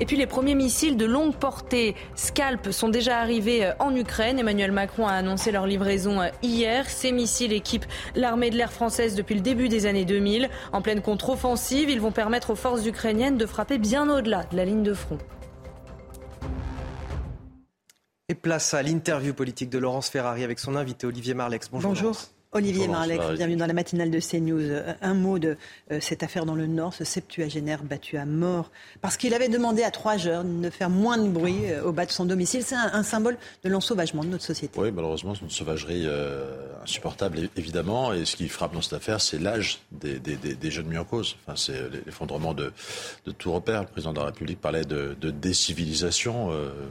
Et 0.00 0.06
puis 0.06 0.16
les 0.16 0.26
premiers 0.26 0.54
missiles 0.54 0.96
de 0.96 1.04
longue 1.04 1.34
portée 1.34 1.94
Scalp 2.14 2.70
sont 2.70 2.88
déjà 2.88 3.18
arrivés 3.18 3.66
euh, 3.66 3.72
en 3.78 3.94
Ukraine. 3.94 4.38
Emmanuel 4.38 4.72
Macron 4.72 5.06
a 5.06 5.12
annoncé 5.12 5.52
leur 5.52 5.66
livraison 5.66 6.22
euh, 6.22 6.28
hier. 6.42 6.88
Ces 6.88 7.12
missiles 7.12 7.52
équipent 7.52 7.84
l'armée 8.14 8.48
de 8.48 8.56
l'air 8.56 8.72
française 8.72 9.14
depuis 9.14 9.34
le 9.34 9.42
début 9.42 9.68
des 9.68 9.84
années 9.84 10.06
2000. 10.06 10.48
En 10.72 10.80
pleine 10.80 11.02
contre-offensive, 11.02 11.90
ils 11.90 12.00
vont 12.00 12.12
permettre 12.12 12.50
aux 12.50 12.56
forces 12.56 12.86
ukrainiennes 12.86 13.36
de 13.36 13.44
frapper 13.44 13.76
bien 13.76 14.08
au-delà 14.08 14.44
de 14.44 14.56
la 14.56 14.64
ligne 14.64 14.82
de 14.82 14.94
front. 14.94 15.18
Et 18.30 18.34
place 18.34 18.72
à 18.72 18.82
l'interview 18.82 19.34
politique 19.34 19.68
de 19.68 19.78
Laurence 19.78 20.08
Ferrari 20.08 20.44
avec 20.44 20.60
son 20.60 20.76
invité 20.76 21.06
Olivier 21.06 21.34
Marlex. 21.34 21.68
Bonjour. 21.70 21.90
Bonjour. 21.90 22.16
Olivier 22.52 22.88
Marlec, 22.88 23.20
bienvenue 23.36 23.54
dans 23.54 23.68
la 23.68 23.72
matinale 23.72 24.10
de 24.10 24.18
CNews. 24.18 24.58
Euh, 24.58 24.92
un 25.02 25.14
mot 25.14 25.38
de 25.38 25.56
euh, 25.92 25.98
cette 26.00 26.24
affaire 26.24 26.44
dans 26.44 26.56
le 26.56 26.66
Nord, 26.66 26.92
ce 26.92 27.04
septuagénaire 27.04 27.84
battu 27.84 28.16
à 28.16 28.24
mort 28.24 28.72
parce 29.00 29.16
qu'il 29.16 29.34
avait 29.34 29.48
demandé 29.48 29.84
à 29.84 29.92
trois 29.92 30.16
jeunes 30.16 30.60
de 30.62 30.68
faire 30.68 30.90
moins 30.90 31.16
de 31.16 31.28
bruit 31.28 31.70
euh, 31.70 31.84
au 31.84 31.92
bas 31.92 32.06
de 32.06 32.10
son 32.10 32.24
domicile. 32.24 32.64
C'est 32.64 32.74
un, 32.74 33.04
symbole 33.04 33.38
de 33.62 33.68
l'ensauvagement 33.68 34.24
de 34.24 34.30
notre 34.30 34.42
société. 34.42 34.80
Oui, 34.80 34.90
malheureusement, 34.90 35.36
c'est 35.36 35.42
une 35.42 35.50
sauvagerie 35.50 36.08
insupportable, 36.82 37.48
évidemment. 37.56 38.12
Et 38.12 38.24
ce 38.24 38.34
qui 38.34 38.48
frappe 38.48 38.74
dans 38.74 38.82
cette 38.82 38.94
affaire, 38.94 39.20
c'est 39.20 39.38
l'âge 39.38 39.78
des, 39.92 40.70
jeunes 40.70 40.86
mis 40.86 40.98
en 40.98 41.04
cause. 41.04 41.36
Enfin, 41.46 41.56
c'est 41.56 42.04
l'effondrement 42.04 42.52
de, 42.52 42.72
de, 43.26 43.30
tout 43.30 43.52
repère. 43.52 43.82
Le 43.82 43.86
président 43.86 44.12
de 44.12 44.18
la 44.18 44.26
République 44.26 44.60
parlait 44.60 44.84
de, 44.84 45.14
décivilisation. 45.30 46.50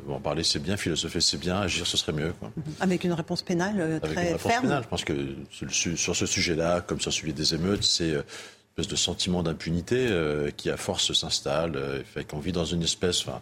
en 0.09 0.19
parler, 0.19 0.43
c'est 0.43 0.59
bien. 0.59 0.77
Philosopher, 0.77 1.21
c'est 1.21 1.39
bien. 1.39 1.59
Agir, 1.59 1.85
ce 1.85 1.97
serait 1.97 2.13
mieux. 2.13 2.33
Avec 2.79 3.03
une 3.03 3.13
réponse 3.13 3.41
pénale 3.41 3.99
très 4.01 4.37
ferme. 4.37 4.81
Je 4.83 4.87
pense 4.87 5.03
que 5.03 5.13
sur 5.49 6.15
ce 6.15 6.25
sujet-là, 6.25 6.81
comme 6.81 6.99
sur 6.99 7.11
celui 7.11 7.33
des 7.33 7.55
émeutes, 7.55 7.83
c'est 7.83 8.11
euh, 8.11 8.21
une 8.21 8.83
espèce 8.83 8.87
de 8.87 8.95
sentiment 8.95 9.43
d'impunité 9.43 10.07
euh, 10.09 10.51
qui 10.55 10.69
à 10.69 10.77
force 10.77 11.13
s'installe, 11.13 11.75
euh, 11.75 12.01
fait 12.03 12.23
qu'on 12.23 12.39
vit 12.39 12.51
dans 12.51 12.65
une 12.65 12.83
espèce, 12.83 13.21
enfin, 13.21 13.41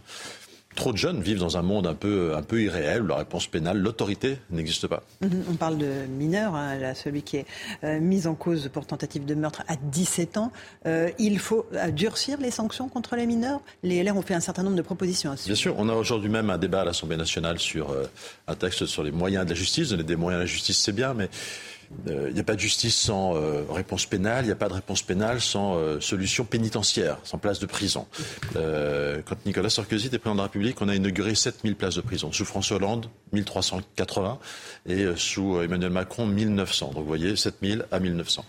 trop 0.75 0.91
de 0.91 0.97
jeunes 0.97 1.21
vivent 1.21 1.39
dans 1.39 1.57
un 1.57 1.63
monde 1.63 1.87
un 1.87 1.95
peu, 1.95 2.35
un 2.35 2.43
peu 2.43 2.61
irréel 2.61 3.03
la 3.07 3.15
réponse 3.15 3.47
pénale, 3.47 3.79
l'autorité 3.79 4.37
n'existe 4.51 4.85
pas. 4.85 5.03
Mhm, 5.21 5.43
on 5.49 5.55
parle 5.55 5.79
de 5.79 6.05
mineurs, 6.07 6.53
hein, 6.53 6.93
celui 6.93 7.23
qui 7.23 7.37
est 7.37 7.99
mis 7.99 8.27
en 8.27 8.35
cause 8.35 8.69
pour 8.71 8.85
tentative 8.85 9.25
de 9.25 9.33
meurtre 9.33 9.63
à 9.67 9.75
17 9.75 10.37
ans. 10.37 10.51
il 11.17 11.39
faut 11.39 11.65
durcir 11.93 12.39
les 12.39 12.51
sanctions 12.51 12.89
contre 12.89 13.15
les 13.15 13.25
mineurs? 13.25 13.59
Les 13.81 14.03
LR 14.03 14.15
ont 14.15 14.21
fait 14.21 14.35
un 14.35 14.39
certain 14.39 14.61
nombre 14.61 14.75
de 14.75 14.83
propositions. 14.83 15.33
Bien 15.47 15.55
sûr, 15.55 15.73
on 15.79 15.89
a 15.89 15.93
aujourd'hui 15.93 16.29
même 16.29 16.51
un 16.51 16.59
débat 16.59 16.81
à 16.81 16.85
l'Assemblée 16.85 17.17
nationale 17.17 17.57
sur 17.57 17.95
un 18.47 18.55
texte 18.55 18.85
sur 18.85 19.01
les 19.01 19.11
moyens 19.11 19.45
de 19.45 19.49
la 19.49 19.55
justice. 19.55 19.89
Donner 19.89 20.03
des 20.03 20.15
moyens 20.15 20.41
à 20.41 20.43
la 20.43 20.45
justice, 20.45 20.77
c'est 20.77 20.91
bien, 20.91 21.15
mais 21.15 21.27
il 22.05 22.11
euh, 22.11 22.31
n'y 22.31 22.39
a 22.39 22.43
pas 22.43 22.55
de 22.55 22.59
justice 22.59 22.95
sans 22.95 23.35
euh, 23.35 23.63
réponse 23.69 24.05
pénale, 24.05 24.43
il 24.43 24.47
n'y 24.47 24.53
a 24.53 24.57
pas 24.57 24.67
de 24.67 24.73
réponse 24.73 25.01
pénale 25.01 25.39
sans 25.39 25.77
euh, 25.77 25.99
solution 25.99 26.43
pénitentiaire, 26.45 27.17
sans 27.23 27.37
place 27.37 27.59
de 27.59 27.65
prison. 27.65 28.07
quand 28.53 29.45
Nicolas 29.45 29.69
Sarkozy 29.69 30.07
était 30.07 30.17
président 30.17 30.35
de 30.35 30.39
la 30.39 30.43
République, 30.43 30.81
on 30.81 30.89
a 30.89 30.95
inauguré 30.95 31.35
7000 31.35 31.75
places 31.75 31.95
de 31.95 32.01
prison. 32.01 32.31
Sous 32.31 32.45
François 32.45 32.77
Hollande, 32.77 33.07
1380 33.33 34.39
et 34.87 35.05
sous 35.15 35.61
Emmanuel 35.61 35.91
Macron, 35.91 36.25
1900. 36.25 36.87
Donc 36.93 37.03
vous 37.03 37.05
voyez, 37.05 37.35
7000 37.35 37.85
à 37.91 37.99
1900. 37.99 38.45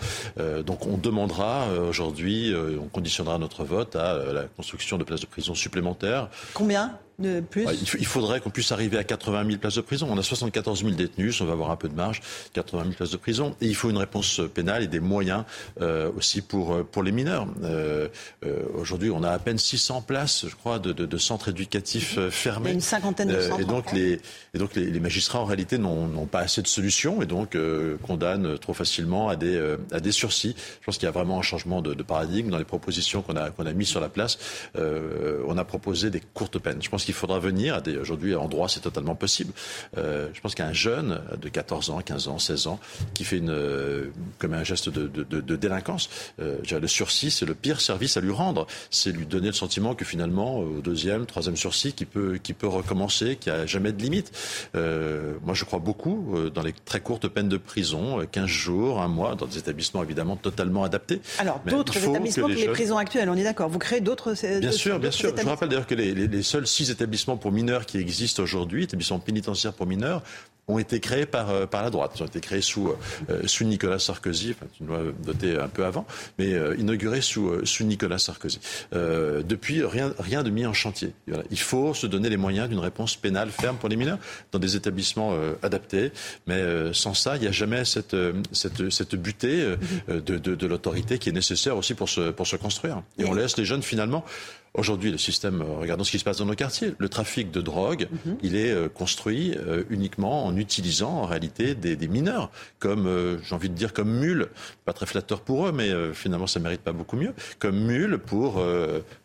donc 0.65 0.86
on 0.86 0.97
demandera 0.97 1.69
aujourd'hui, 1.89 2.55
on 2.81 2.89
conditionnera 2.89 3.39
notre 3.39 3.65
vote 3.65 3.97
à 3.97 4.32
la 4.32 4.44
construction 4.44 4.98
de 4.98 5.05
places 5.05 5.20
de 5.20 5.27
prison 5.27 5.55
supplémentaires. 5.55 6.28
Combien? 6.55 6.98
De 7.18 7.40
plus 7.40 7.66
Il 7.98 8.06
faudrait 8.06 8.40
qu'on 8.40 8.50
puisse 8.50 8.70
arriver 8.72 8.96
à 8.96 9.04
80 9.04 9.44
000 9.46 9.58
places 9.58 9.74
de 9.74 9.80
prison. 9.80 10.06
On 10.10 10.18
a 10.18 10.22
74 10.22 10.80
000 10.80 10.92
détenus, 10.92 11.40
on 11.40 11.46
va 11.46 11.52
avoir 11.52 11.70
un 11.70 11.76
peu 11.76 11.88
de 11.88 11.94
marge, 11.94 12.20
80 12.52 12.82
000 12.84 12.94
places 12.94 13.10
de 13.10 13.16
prison. 13.16 13.56
Et 13.60 13.66
il 13.66 13.74
faut 13.74 13.90
une 13.90 13.98
réponse 13.98 14.40
pénale 14.54 14.84
et 14.84 14.86
des 14.86 15.00
moyens 15.00 15.44
euh, 15.80 16.10
aussi 16.16 16.42
pour, 16.42 16.74
euh, 16.74 16.82
pour 16.84 17.02
les 17.02 17.12
mineurs. 17.12 17.46
Euh, 17.64 18.08
euh, 18.44 18.62
Aujourd'hui, 18.74 19.10
on 19.10 19.22
a 19.24 19.30
à 19.30 19.38
peine 19.38 19.58
600 19.58 20.02
places, 20.02 20.46
je 20.48 20.54
crois, 20.54 20.78
de, 20.78 20.92
de, 20.92 21.06
de 21.06 21.18
centres 21.18 21.48
éducatifs 21.48 22.18
euh, 22.18 22.30
fermés. 22.30 22.66
Il 22.66 22.68
y 22.68 22.72
a 22.72 22.74
une 22.74 22.80
cinquantaine 22.80 23.28
de 23.28 23.40
centres. 23.40 23.60
et 23.60 23.64
donc, 23.64 23.92
les, 23.92 24.20
et 24.54 24.58
donc 24.58 24.74
les, 24.76 24.86
les, 24.86 25.00
magistrats, 25.00 25.40
en 25.40 25.44
réalité, 25.44 25.78
n'ont 25.78 26.26
pas 26.26 26.40
assez 26.40 26.62
de 26.62 26.68
solutions 26.68 27.22
et 27.22 27.26
donc 27.26 27.56
condamnent 28.02 28.58
trop 28.58 28.74
facilement 28.74 29.28
à 29.28 29.36
des, 29.36 29.76
à 29.92 30.00
des 30.00 30.12
sursis. 30.12 30.54
Je 30.80 30.84
pense 30.84 30.98
qu'il 30.98 31.06
y 31.06 31.08
a 31.08 31.12
vraiment 31.12 31.38
un 31.38 31.42
changement 31.42 31.82
de, 31.82 31.94
de 31.94 32.02
paradigme 32.02 32.50
dans 32.50 32.58
les 32.58 32.64
propositions 32.64 33.22
qu'on 33.22 33.36
a, 33.36 33.50
qu'on 33.50 33.66
a 33.66 33.72
mis 33.72 33.86
sur 33.86 34.00
la 34.00 34.08
place. 34.08 34.38
on 34.76 35.56
a 35.58 35.64
proposé 35.64 36.10
des 36.10 36.20
courtes 36.20 36.58
peines. 36.58 36.82
Je 36.82 36.88
pense 36.88 37.04
il 37.09 37.14
faudra 37.14 37.39
venir. 37.39 37.80
Aujourd'hui, 38.01 38.35
en 38.35 38.48
droit, 38.48 38.68
c'est 38.68 38.80
totalement 38.80 39.14
possible. 39.14 39.52
Euh, 39.97 40.28
je 40.32 40.40
pense 40.40 40.55
qu'un 40.55 40.72
jeune 40.72 41.20
de 41.40 41.48
14 41.48 41.90
ans, 41.90 42.01
15 42.01 42.28
ans, 42.28 42.39
16 42.39 42.66
ans, 42.66 42.78
qui 43.14 43.24
fait 43.24 43.39
une, 43.39 43.51
euh, 43.51 44.06
comme 44.39 44.55
un 44.55 44.64
geste 44.64 44.89
de, 44.89 45.06
de, 45.06 45.40
de 45.40 45.56
délinquance, 45.56 46.09
euh, 46.40 46.59
le 46.70 46.86
sursis, 46.86 47.30
c'est 47.30 47.47
le 47.47 47.55
pire 47.55 47.80
service 47.80 48.16
à 48.16 48.20
lui 48.20 48.30
rendre. 48.30 48.66
C'est 48.90 49.10
lui 49.10 49.26
donner 49.26 49.48
le 49.48 49.52
sentiment 49.52 49.94
que 49.94 50.05
finalement, 50.05 50.59
au 50.59 50.80
deuxième, 50.80 51.26
troisième 51.26 51.56
sursis, 51.56 51.93
qui 51.93 52.05
peut, 52.05 52.39
qui 52.43 52.52
peut 52.52 52.68
recommencer, 52.68 53.36
qu'il 53.36 53.52
n'y 53.52 53.59
a 53.59 53.66
jamais 53.66 53.93
de 53.93 54.01
limite. 54.01 54.30
Moi, 54.74 55.55
je 55.55 55.64
crois 55.64 55.78
beaucoup 55.78 56.35
dans 56.55 56.62
les 56.62 56.72
très 56.72 57.01
courtes 57.01 57.28
peines 57.28 57.48
de 57.48 57.56
prison, 57.56 58.24
15 58.30 58.47
jours, 58.47 59.01
un 59.01 59.09
mois, 59.09 59.35
dans 59.35 59.47
des 59.47 59.59
établissements 59.59 60.02
évidemment 60.02 60.36
totalement 60.36 60.85
adaptés. 60.85 61.20
Alors, 61.39 61.60
d'autres 61.66 61.97
établissements 61.97 62.48
que 62.48 62.52
les, 62.52 62.68
prisons 62.68 62.98
actuelles, 62.98 63.28
on 63.28 63.36
est 63.36 63.44
d'accord. 63.44 63.68
Vous 63.68 63.78
créez 63.78 64.01
d'autres. 64.01 64.35
Bien 64.60 64.72
sûr, 64.72 64.98
bien 64.98 65.10
sûr. 65.10 65.35
Je 65.36 65.47
rappelle 65.47 65.68
d'ailleurs 65.68 65.86
que 65.86 65.94
les, 65.94 66.14
les, 66.14 66.28
les 66.28 66.43
seuls 66.43 66.66
six 66.66 66.90
établissements 66.90 66.97
pour 67.40 67.52
mineurs 67.52 67.86
qui 67.86 67.98
existent 67.98 68.42
aujourd'hui, 68.42 68.84
établissements 68.84 69.18
pénitentiaires 69.18 69.72
pour 69.72 69.86
mineurs, 69.86 70.22
ont 70.68 70.78
été 70.78 71.00
créés 71.00 71.26
par, 71.26 71.50
euh, 71.50 71.66
par 71.66 71.82
la 71.82 71.90
droite. 71.90 72.12
Ils 72.16 72.22
ont 72.22 72.26
été 72.26 72.40
créés 72.40 72.60
sous, 72.60 72.90
euh, 73.30 73.46
sous 73.46 73.64
Nicolas 73.64 73.98
Sarkozy, 73.98 74.50
enfin, 74.50 74.66
tu 74.76 74.84
dois 74.84 75.00
noter 75.26 75.58
un 75.58 75.68
peu 75.68 75.84
avant, 75.84 76.06
mais 76.38 76.52
euh, 76.52 76.76
inaugurés 76.78 77.22
sous, 77.22 77.64
sous 77.64 77.84
Nicolas 77.84 78.18
Sarkozy. 78.18 78.60
depuis, 78.92 79.82
rien, 79.84 80.12
rien 80.18 80.42
de 80.42 80.50
mis 80.50 80.66
en 80.66 80.74
chantier. 80.74 81.12
Il 81.50 81.58
faut 81.58 81.94
se 81.94 82.06
donner 82.06 82.28
les 82.28 82.36
moyens 82.36 82.68
d'une 82.68 82.78
réponse 82.78 83.16
pénale 83.16 83.50
ferme 83.50 83.76
pour 83.76 83.88
les 83.88 83.96
mineurs 83.96 84.18
dans 84.52 84.58
des 84.58 84.76
établissements 84.76 85.34
adaptés, 85.62 86.12
mais 86.46 86.92
sans 86.92 87.14
ça, 87.14 87.36
il 87.36 87.42
n'y 87.42 87.48
a 87.48 87.52
jamais 87.52 87.84
cette, 87.84 88.16
cette, 88.52 88.90
cette 88.90 89.14
butée 89.14 89.74
de, 90.08 90.18
de, 90.20 90.54
de 90.54 90.66
l'autorité 90.66 91.18
qui 91.18 91.30
est 91.30 91.32
nécessaire 91.32 91.76
aussi 91.76 91.94
pour 91.94 92.08
se, 92.08 92.30
pour 92.30 92.46
se 92.46 92.56
construire. 92.56 93.02
Et 93.18 93.24
on 93.24 93.32
laisse 93.32 93.56
les 93.56 93.64
jeunes 93.64 93.82
finalement 93.82 94.24
Aujourd'hui, 94.78 95.10
le 95.10 95.18
système, 95.18 95.60
euh, 95.60 95.80
regardons 95.80 96.05
ce 96.05 96.12
qui 96.12 96.20
se 96.20 96.24
passe 96.24 96.38
dans 96.38 96.44
nos 96.44 96.55
quartiers. 96.55 96.94
Le 96.98 97.09
trafic 97.09 97.50
de 97.50 97.60
drogue, 97.60 98.06
mhm. 98.24 98.36
il 98.44 98.55
est 98.55 98.70
euh, 98.70 98.88
construit 98.88 99.56
euh, 99.56 99.82
uniquement 99.90 100.46
en 100.46 100.56
utilisant 100.56 101.10
en 101.10 101.26
réalité 101.26 101.74
des, 101.74 101.96
mineurs, 102.06 102.52
comme, 102.78 103.38
j'ai 103.42 103.55
envie 103.56 103.68
de 103.68 103.74
dire, 103.74 103.92
comme 103.92 104.10
mules. 104.20 104.46
Pas 104.84 104.92
très 104.92 105.05
flatteur 105.05 105.40
pour 105.40 105.66
eux, 105.66 105.72
mais 105.72 105.90
finalement, 106.14 106.46
ça 106.46 106.60
mérite 106.60 106.80
pas 106.80 106.92
beaucoup 106.92 107.16
mieux. 107.16 107.34
Comme 107.59 107.76
mules 107.76 108.18
pour 108.18 108.62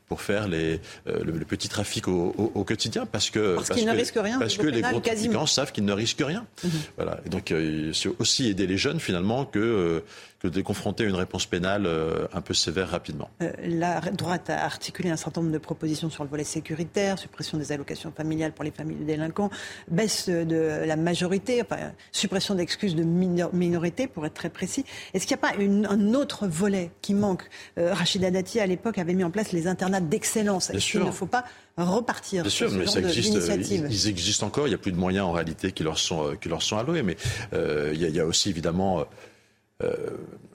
pour 0.08 0.22
faire 0.22 0.48
les, 0.48 0.80
le, 1.06 1.32
petit 1.46 1.70
trafic 1.70 2.08
au, 2.08 2.64
quotidien 2.66 3.06
parce 3.06 3.30
que 3.30 3.56
parce, 3.56 3.70
qu'ils 3.70 3.86
ne 3.86 3.92
risquent 3.92 4.20
rien 4.22 4.40
parce 4.40 4.58
que 4.58 4.68
les 4.68 4.82
gros 4.82 5.00
trafiquants 5.00 5.46
savent 5.46 5.72
qu'ils 5.72 5.86
ne 5.86 5.94
risquent 5.94 6.24
rien 6.26 6.46
mhm. 6.64 6.72
voilà 6.98 7.20
et 7.26 7.30
donc 7.30 7.54
c'est 7.94 8.10
aussi 8.20 8.48
aider 8.48 8.68
les 8.68 8.78
jeunes 8.78 9.00
finalement 9.00 9.46
que 9.46 10.04
que 10.44 10.50
de 10.50 10.56
les 10.58 10.64
confronter 10.64 11.06
à 11.06 11.08
une 11.08 11.16
réponse 11.16 11.46
pénale 11.46 11.86
euh, 11.86 12.28
un 12.34 12.42
peu 12.42 12.54
sévère 12.54 12.90
rapidement. 12.90 13.30
Euh, 13.42 13.52
la 13.64 14.02
droite 14.02 14.50
a 14.50 14.66
articulé 14.66 15.10
un 15.10 15.16
certain 15.16 15.40
nombre 15.40 15.54
de 15.54 15.58
propositions 15.58 16.10
sur 16.10 16.26
le 16.26 16.30
volet 16.30 16.44
sécuritaire, 16.44 17.18
suppression 17.18 17.58
des 17.58 17.72
allocations 17.72 18.12
familiales 18.12 18.52
pour 18.52 18.66
les 18.66 18.72
familles 18.72 18.98
de 18.98 19.06
délinquants, 19.06 19.50
baisse 19.90 20.28
de 20.28 20.84
la 20.86 20.98
majorité, 20.98 21.62
enfin, 21.62 21.94
suppression 22.12 22.56
d'excuses 22.56 22.94
de 22.94 23.04
minorité, 23.04 24.08
pour 24.08 24.26
être 24.26 24.34
très 24.34 24.50
précis. 24.50 24.84
Est-ce 25.14 25.26
qu'il 25.26 25.38
n'y 25.38 25.42
a 25.42 25.50
pas 25.50 25.56
une, 25.56 25.86
un 25.86 26.14
autre 26.14 26.46
volet 26.46 26.92
qui 27.02 27.14
manque? 27.14 27.44
Euh, 27.78 27.94
Rachida 27.94 28.30
Dati, 28.30 28.60
à 28.60 28.68
l'époque, 28.68 28.98
avait 28.98 29.14
mis 29.14 29.24
en 29.24 29.32
place 29.32 29.54
les 29.54 29.68
internats 29.68 29.93
d'excellence. 30.02 30.70
Est-ce 30.70 30.92
qu'il 30.92 31.04
ne 31.04 31.12
faut 31.12 31.26
pas 31.26 31.44
repartir 31.78 32.44
Bien 32.44 32.52
sûr, 32.52 32.72
mais 32.72 32.88
ça 32.88 33.00
existe, 33.00 33.34
ils, 33.72 34.08
existent 34.08 34.48
encore. 34.48 34.68
Il 34.68 34.72
n'y 34.72 34.76
a 34.76 34.80
plus 34.80 34.92
de 34.92 34.98
moyens 34.98 35.26
en 35.26 35.32
réalité 35.32 35.72
qui 35.72 35.84
leur 35.84 35.98
sont, 35.98 36.36
qui 36.42 36.50
leur 36.50 36.62
sont 36.62 36.78
alloués. 36.78 37.04
Mais 37.04 37.18
il 37.54 38.00
y, 38.00 38.20
a 38.20 38.26
aussi 38.26 38.50
évidemment 38.50 39.00
euh, 39.00 39.04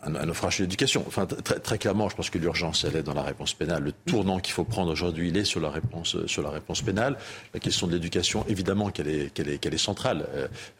un, 0.02 0.14
un, 0.14 0.26
naufrage 0.26 0.58
de 0.58 0.64
l'éducation. 0.64 1.04
Enfin, 1.06 1.26
très, 1.26 1.78
clairement, 1.78 2.08
je 2.08 2.16
pense 2.16 2.30
que 2.30 2.38
l'urgence, 2.38 2.84
elle 2.84 2.96
est 2.96 3.02
dans 3.02 3.14
la 3.14 3.22
réponse 3.22 3.54
pénale. 3.54 3.82
Le 3.82 3.92
tournant 3.92 4.38
qu'il 4.38 4.54
faut 4.54 4.64
prendre 4.64 4.90
aujourd'hui, 4.90 5.28
il 5.28 5.36
est 5.36 5.44
sur 5.44 5.60
la 5.60 5.70
réponse, 5.70 6.16
euh, 6.16 6.26
sur 6.26 6.42
la 6.42 6.50
réponse 6.50 6.82
pénale. 6.82 7.16
La 7.54 7.60
question 7.60 7.86
de 7.86 7.92
l'éducation, 7.92 8.44
évidemment 8.48 8.90
qu'elle 8.90 9.08
est, 9.08 9.32
qu'elle 9.32 9.48
est, 9.48 9.58
qu'elle 9.58 9.74
est 9.74 9.78
centrale. 9.78 10.26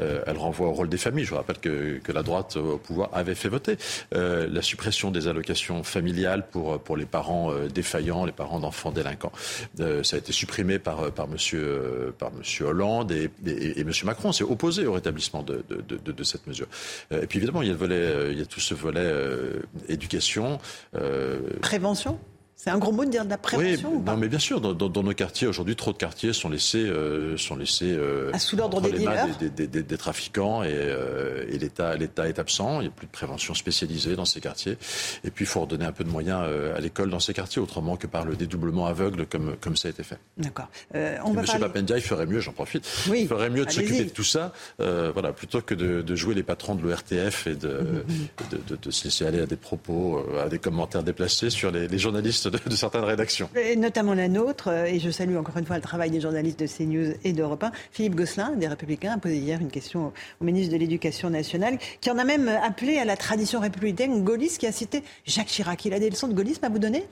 Euh, 0.01 0.23
elle 0.27 0.37
renvoie 0.37 0.69
au 0.69 0.73
rôle 0.73 0.89
des 0.89 0.99
familles. 0.99 1.25
Je 1.25 1.35
rappelle 1.35 1.59
que, 1.59 1.99
que 1.99 2.12
la 2.12 2.23
droite 2.23 2.57
au 2.57 2.79
pouvoir 2.79 3.11
avait 3.12 3.35
fait 3.35 3.49
voter 3.49 3.77
euh, 4.15 4.49
la 4.51 4.62
suppression 4.62 5.11
des 5.11 5.29
allocations 5.29 5.83
familiales 5.83 6.47
pour, 6.49 6.79
pour 6.81 6.97
les 6.97 7.07
parents 7.07 7.53
défaillants, 7.69 8.25
les 8.25 8.33
parents 8.33 8.61
d'enfants 8.61 8.91
délinquants. 8.91 9.33
ça 9.79 10.16
a 10.16 10.19
été 10.19 10.33
supprimé 10.33 10.79
par, 10.79 11.12
par, 11.12 11.29
monsieur, 11.29 12.15
par 12.19 12.33
monsieur 12.33 12.66
Hollande 12.66 13.12
et, 13.12 13.31
et, 13.47 13.85
monsieur 13.85 14.07
Macron 14.07 14.33
s'est 14.33 14.45
opposé 14.45 14.87
au 14.87 14.93
rétablissement 14.93 15.43
de, 15.43 15.65
de, 15.69 16.12
de 16.12 16.25
cette 16.25 16.47
mesure. 16.47 16.66
et 17.11 17.27
puis 17.27 17.39
évidemment, 17.39 17.62
il 17.62 17.69
y 17.69 17.70
a 17.70 17.75
le 17.75 17.79
volet 17.79 18.35
il 18.39 18.43
y 18.43 18.44
a 18.44 18.47
tout 18.47 18.60
ce 18.60 18.73
volet 18.73 19.01
euh, 19.02 19.60
éducation. 19.89 20.59
Euh, 20.94 21.40
prévention? 21.60 22.19
C'est 22.60 22.70
un 22.70 22.78
gros 22.78 22.90
mot 22.90 23.05
de 23.05 23.10
dire 23.10 23.24
de 23.24 23.30
la 23.30 23.39
prévention 23.39 23.89
oui, 23.93 23.97
ou 23.98 24.01
pas 24.01 24.12
non, 24.12 24.18
mais 24.18 24.26
bien 24.26 24.40
sûr, 24.40 24.60
dans, 24.60 24.72
dans, 24.72 24.89
dans 24.89 25.05
nos 25.05 25.14
quartiers 25.14 25.47
aujourd'hui, 25.47 25.76
trop 25.76 25.93
de 25.93 25.97
quartiers 25.97 26.32
sont 26.32 26.48
laissés, 26.48 26.78
euh, 26.86 27.36
sont 27.36 27.55
laissés 27.55 27.93
euh, 27.93 28.32
Ah, 28.35 28.39
sous 28.40 28.56
l'ordre 28.56 28.80
des 28.80 28.90
des, 28.90 29.48
des, 29.48 29.66
des, 29.68 29.82
des 29.85 29.97
trafiquants 29.97 30.64
et, 30.64 30.72
euh, 30.72 31.44
et 31.48 31.56
l'État, 31.56 31.94
l'État 31.97 32.28
est 32.28 32.40
absent. 32.40 32.80
Il 32.80 32.82
n'y 32.82 32.89
a 32.89 32.90
plus 32.90 33.06
de 33.06 33.12
prévention 33.12 33.55
spécialisée 33.55 34.16
dans 34.16 34.24
ces 34.24 34.40
quartiers. 34.40 34.76
Et 35.22 35.30
puis, 35.30 35.44
il 35.44 35.48
faut 35.48 35.60
redonner 35.60 35.85
un 35.85 35.93
peu 35.93 36.02
de 36.02 36.09
moyens 36.09 36.43
à 36.76 36.80
l'école 36.80 37.10
dans 37.10 37.20
ces 37.20 37.32
quartiers, 37.32 37.62
autrement 37.62 37.97
que 37.97 38.09
par 38.09 38.24
le 38.24 38.35
dédoublement 38.35 38.86
aveugle, 38.86 39.26
comme, 39.26 39.55
comme 39.60 39.76
ça 39.76 39.86
a 39.86 39.93
été 39.93 40.02
fait. 40.02 40.18
D'accord. 40.36 40.66
On 40.93 40.98
Et 40.98 41.14
va 41.16 41.43
Monsieur 41.43 41.60
parler... 41.60 41.60
Papendia, 41.72 41.97
il 41.97 42.02
ferait 42.02 42.26
mieux, 42.26 42.40
j'en 42.40 42.52
profite, 42.52 42.85
Oui, 43.09 43.20
il 43.22 43.28
ferait 43.28 43.51
mieux 43.51 43.66
de 43.66 43.70
s'occuper 43.70 44.05
de 44.05 44.10
tout 44.10 44.24
ça, 44.24 44.52
voilà, 44.78 45.32
plutôt 45.32 45.60
que 45.60 45.74
de, 45.76 46.02
de 46.02 46.14
jouer 46.16 46.35
les 46.35 46.43
patrons 46.43 46.74
de 46.74 46.82
l'ORTF 46.82 47.47
et 47.47 47.55
de, 47.55 47.68
de, 48.51 48.56
de- 48.66 48.76
de 48.82 48.90
se 48.90 49.05
laisser 49.05 49.26
aller 49.26 49.40
à 49.40 49.47
des 49.47 49.55
propos, 49.56 50.26
à 50.44 50.48
des 50.48 50.59
commentaires 50.59 51.05
déplacés 51.05 51.51
sur 51.51 51.70
les, 51.70 51.86
les 51.86 51.98
journalistes 52.01 52.48
de, 52.51 52.77
certaines 52.77 53.05
rédactions. 53.05 53.49
Et 53.57 53.77
notamment 53.77 54.15
la 54.15 54.29
nôtre, 54.29 54.69
euh, 54.69 54.85
et 54.85 55.01
je 55.01 55.11
salue 55.11 55.37
encore 55.37 55.57
une 55.57 55.66
fois 55.66 55.77
le 55.77 55.83
travail 55.83 56.11
des 56.11 56.20
journalistes 56.20 56.61
de 56.61 56.66
CNews 56.66 57.15
et 57.25 57.33
d'Europe 57.33 57.65
1. 57.65 57.73
Philippe 57.93 58.15
Gosselin, 58.15 58.53
des 58.57 58.69
Républicains, 58.69 59.12
a 59.12 59.19
posé 59.19 59.37
hier 59.37 59.61
une 59.61 59.70
question 59.70 60.12
au 60.41 60.45
ministre 60.45 60.73
de 60.73 60.79
l'Éducation 60.79 61.31
nationale, 61.31 61.79
qui 62.01 62.11
en 62.11 62.19
a 62.19 62.25
même 62.25 62.49
appelé 62.49 62.99
à 62.99 63.05
la 63.05 63.16
tradition 63.16 63.61
républicaine 63.61 64.25
gaulliste, 64.25 64.59
qui 64.59 64.66
a 64.66 64.73
cité 64.73 65.03
Jacques 65.27 65.49
Chirac. 65.49 65.85
Il 65.85 65.95
a 65.95 65.99
des 65.99 66.11
leçons 66.11 66.29
de 66.29 66.35
gaullisme 66.35 66.65
à 66.65 66.69
vous 66.69 66.79
donner? 66.79 67.05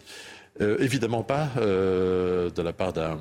Euh, 0.62 0.78
évidemment 0.80 1.22
pas 1.22 1.50
euh, 1.58 2.48
de 2.50 2.62
la 2.62 2.72
part 2.72 2.94
d'un 2.94 3.18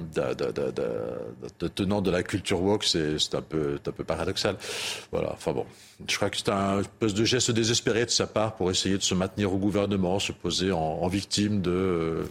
tenant 1.75 2.01
de 2.01 2.09
la 2.09 2.23
culture 2.23 2.61
woke, 2.61 2.85
c'est 2.85 3.35
un 3.35 3.41
peu, 3.41 3.77
paradoxal. 4.07 4.55
Voilà. 5.11 5.33
Enfin 5.33 5.51
bon, 5.51 5.65
je 6.07 6.15
crois 6.15 6.29
que 6.29 6.37
c'est 6.37 6.49
un 6.49 6.79
espèce 6.79 7.13
de 7.13 7.25
geste 7.25 7.51
désespéré 7.51 8.05
de 8.05 8.09
sa 8.09 8.27
part 8.27 8.55
pour 8.55 8.71
essayer 8.71 8.97
de 8.97 9.03
se 9.03 9.13
maintenir 9.13 9.53
au 9.53 9.57
gouvernement, 9.57 10.19
se 10.19 10.31
poser 10.31 10.71
en, 10.71 10.79
en 10.79 11.07
victime 11.07 11.61
de 11.61 12.23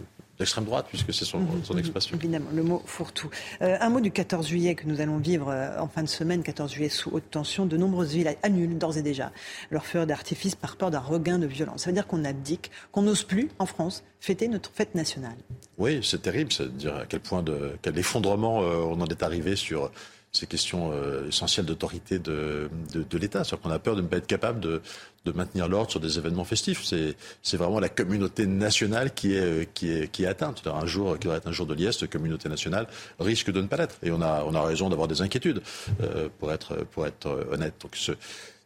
d'extrême 0.45 0.67
droite, 0.67 0.87
puisque 0.89 1.13
c'est 1.15 1.25
son, 1.25 1.41
son 1.65 1.79
expression. 1.79 2.17
Évidemment, 2.17 2.51
le 2.53 2.63
mot 2.63 2.83
fourre-tout. 2.85 3.31
Euh, 3.63 3.79
un 3.81 3.89
mot 3.89 4.01
du 4.01 4.11
14 4.11 4.47
juillet 4.47 4.75
que 4.75 4.87
nous 4.87 5.01
allons 5.01 5.17
vivre 5.17 5.49
euh, 5.49 5.79
en 5.79 5.89
fin 5.89 6.03
de 6.03 6.09
semaine, 6.09 6.43
14 6.43 6.71
juillet 6.71 6.91
sous 6.91 7.11
haute 7.11 7.31
tension. 7.31 7.65
De 7.65 7.79
nombreuses 7.79 8.13
villes 8.13 8.37
annulent 8.43 8.77
d'ores 8.77 8.99
et 8.99 9.03
déjà 9.03 9.33
leur 9.71 9.87
feu 9.87 10.05
d'artifice 10.05 10.55
par 10.55 10.77
peur 10.77 10.91
d'un 10.91 11.01
regain 11.01 11.39
de 11.39 11.47
violence. 11.47 11.85
Ça 11.85 11.91
veut 11.91 11.95
dire 11.95 12.07
qu'on 12.07 12.25
abdique, 12.25 12.71
qu'on 12.93 13.03
n'ose 13.03 13.23
plus, 13.23 13.49
en 13.59 13.65
France, 13.65 14.05
fêter 14.21 14.49
notre 14.49 14.71
fête 14.71 14.95
nationale. 14.95 15.37
Oui, 15.79 16.01
c'est 16.03 16.21
terrible, 16.21 16.53
c'est-à-dire 16.53 16.97
à 16.97 17.07
quel 17.07 17.21
point 17.21 17.43
de 17.43 17.77
quel 17.81 17.99
effondrement 17.99 18.63
euh, 18.63 18.77
on 18.77 19.01
en 19.01 19.07
est 19.07 19.23
arrivé 19.23 19.57
sur 19.57 19.91
ces 20.35 20.47
questions 20.47 20.91
euh, 20.93 21.29
essentielles 21.29 21.65
d'autorité 21.65 22.19
de, 22.19 22.69
de, 22.93 23.05
de 23.05 23.19
l'État. 23.19 23.45
C'est-à-dire 23.45 23.63
qu'on 23.63 23.71
a 23.71 23.79
peur 23.79 23.95
de 23.97 24.03
ne 24.03 24.09
pas 24.09 24.17
être 24.17 24.27
capable 24.27 24.59
de, 24.59 24.83
de 25.25 25.33
maintenir 25.33 25.69
l'ordre 25.69 25.91
sur 25.91 26.01
des 26.01 26.19
événements 26.19 26.45
festifs. 26.45 26.83
C'est, 26.85 27.15
c'est 27.43 27.57
vraiment 27.57 27.79
la 27.79 27.89
communauté 27.89 28.47
nationale 28.47 29.15
qui 29.15 29.35
est, 29.35 29.41
euh, 29.41 29.65
qui 29.73 29.93
est, 29.93 30.11
qui 30.11 30.25
est 30.25 30.27
atteinte. 30.27 30.67
Un 30.67 30.87
jour 30.87 31.15
qui 31.15 31.21
devrait 31.21 31.39
être 31.39 31.47
un 31.47 31.53
jour 31.53 31.67
de 31.67 31.75
liesse, 31.75 31.99
cette 31.99 32.11
communauté 32.11 32.49
nationale 32.49 32.89
risque 33.21 33.53
de 33.53 33.61
ne 33.63 33.69
pas 33.69 33.77
l'être. 33.77 33.97
Et 34.03 34.11
on 34.11 34.21
a, 34.21 34.45
on 34.45 34.55
a 34.55 34.63
raison 34.63 34.91
d'avoir 34.91 35.07
des 35.07 35.23
inquiétudes, 35.23 35.63
euh, 36.03 36.29
pour 36.39 36.53
être, 36.53 36.85
pour 36.91 37.07
être 37.07 37.47
honnête. 37.53 37.75
Donc 37.81 37.95
ce, 37.95 38.13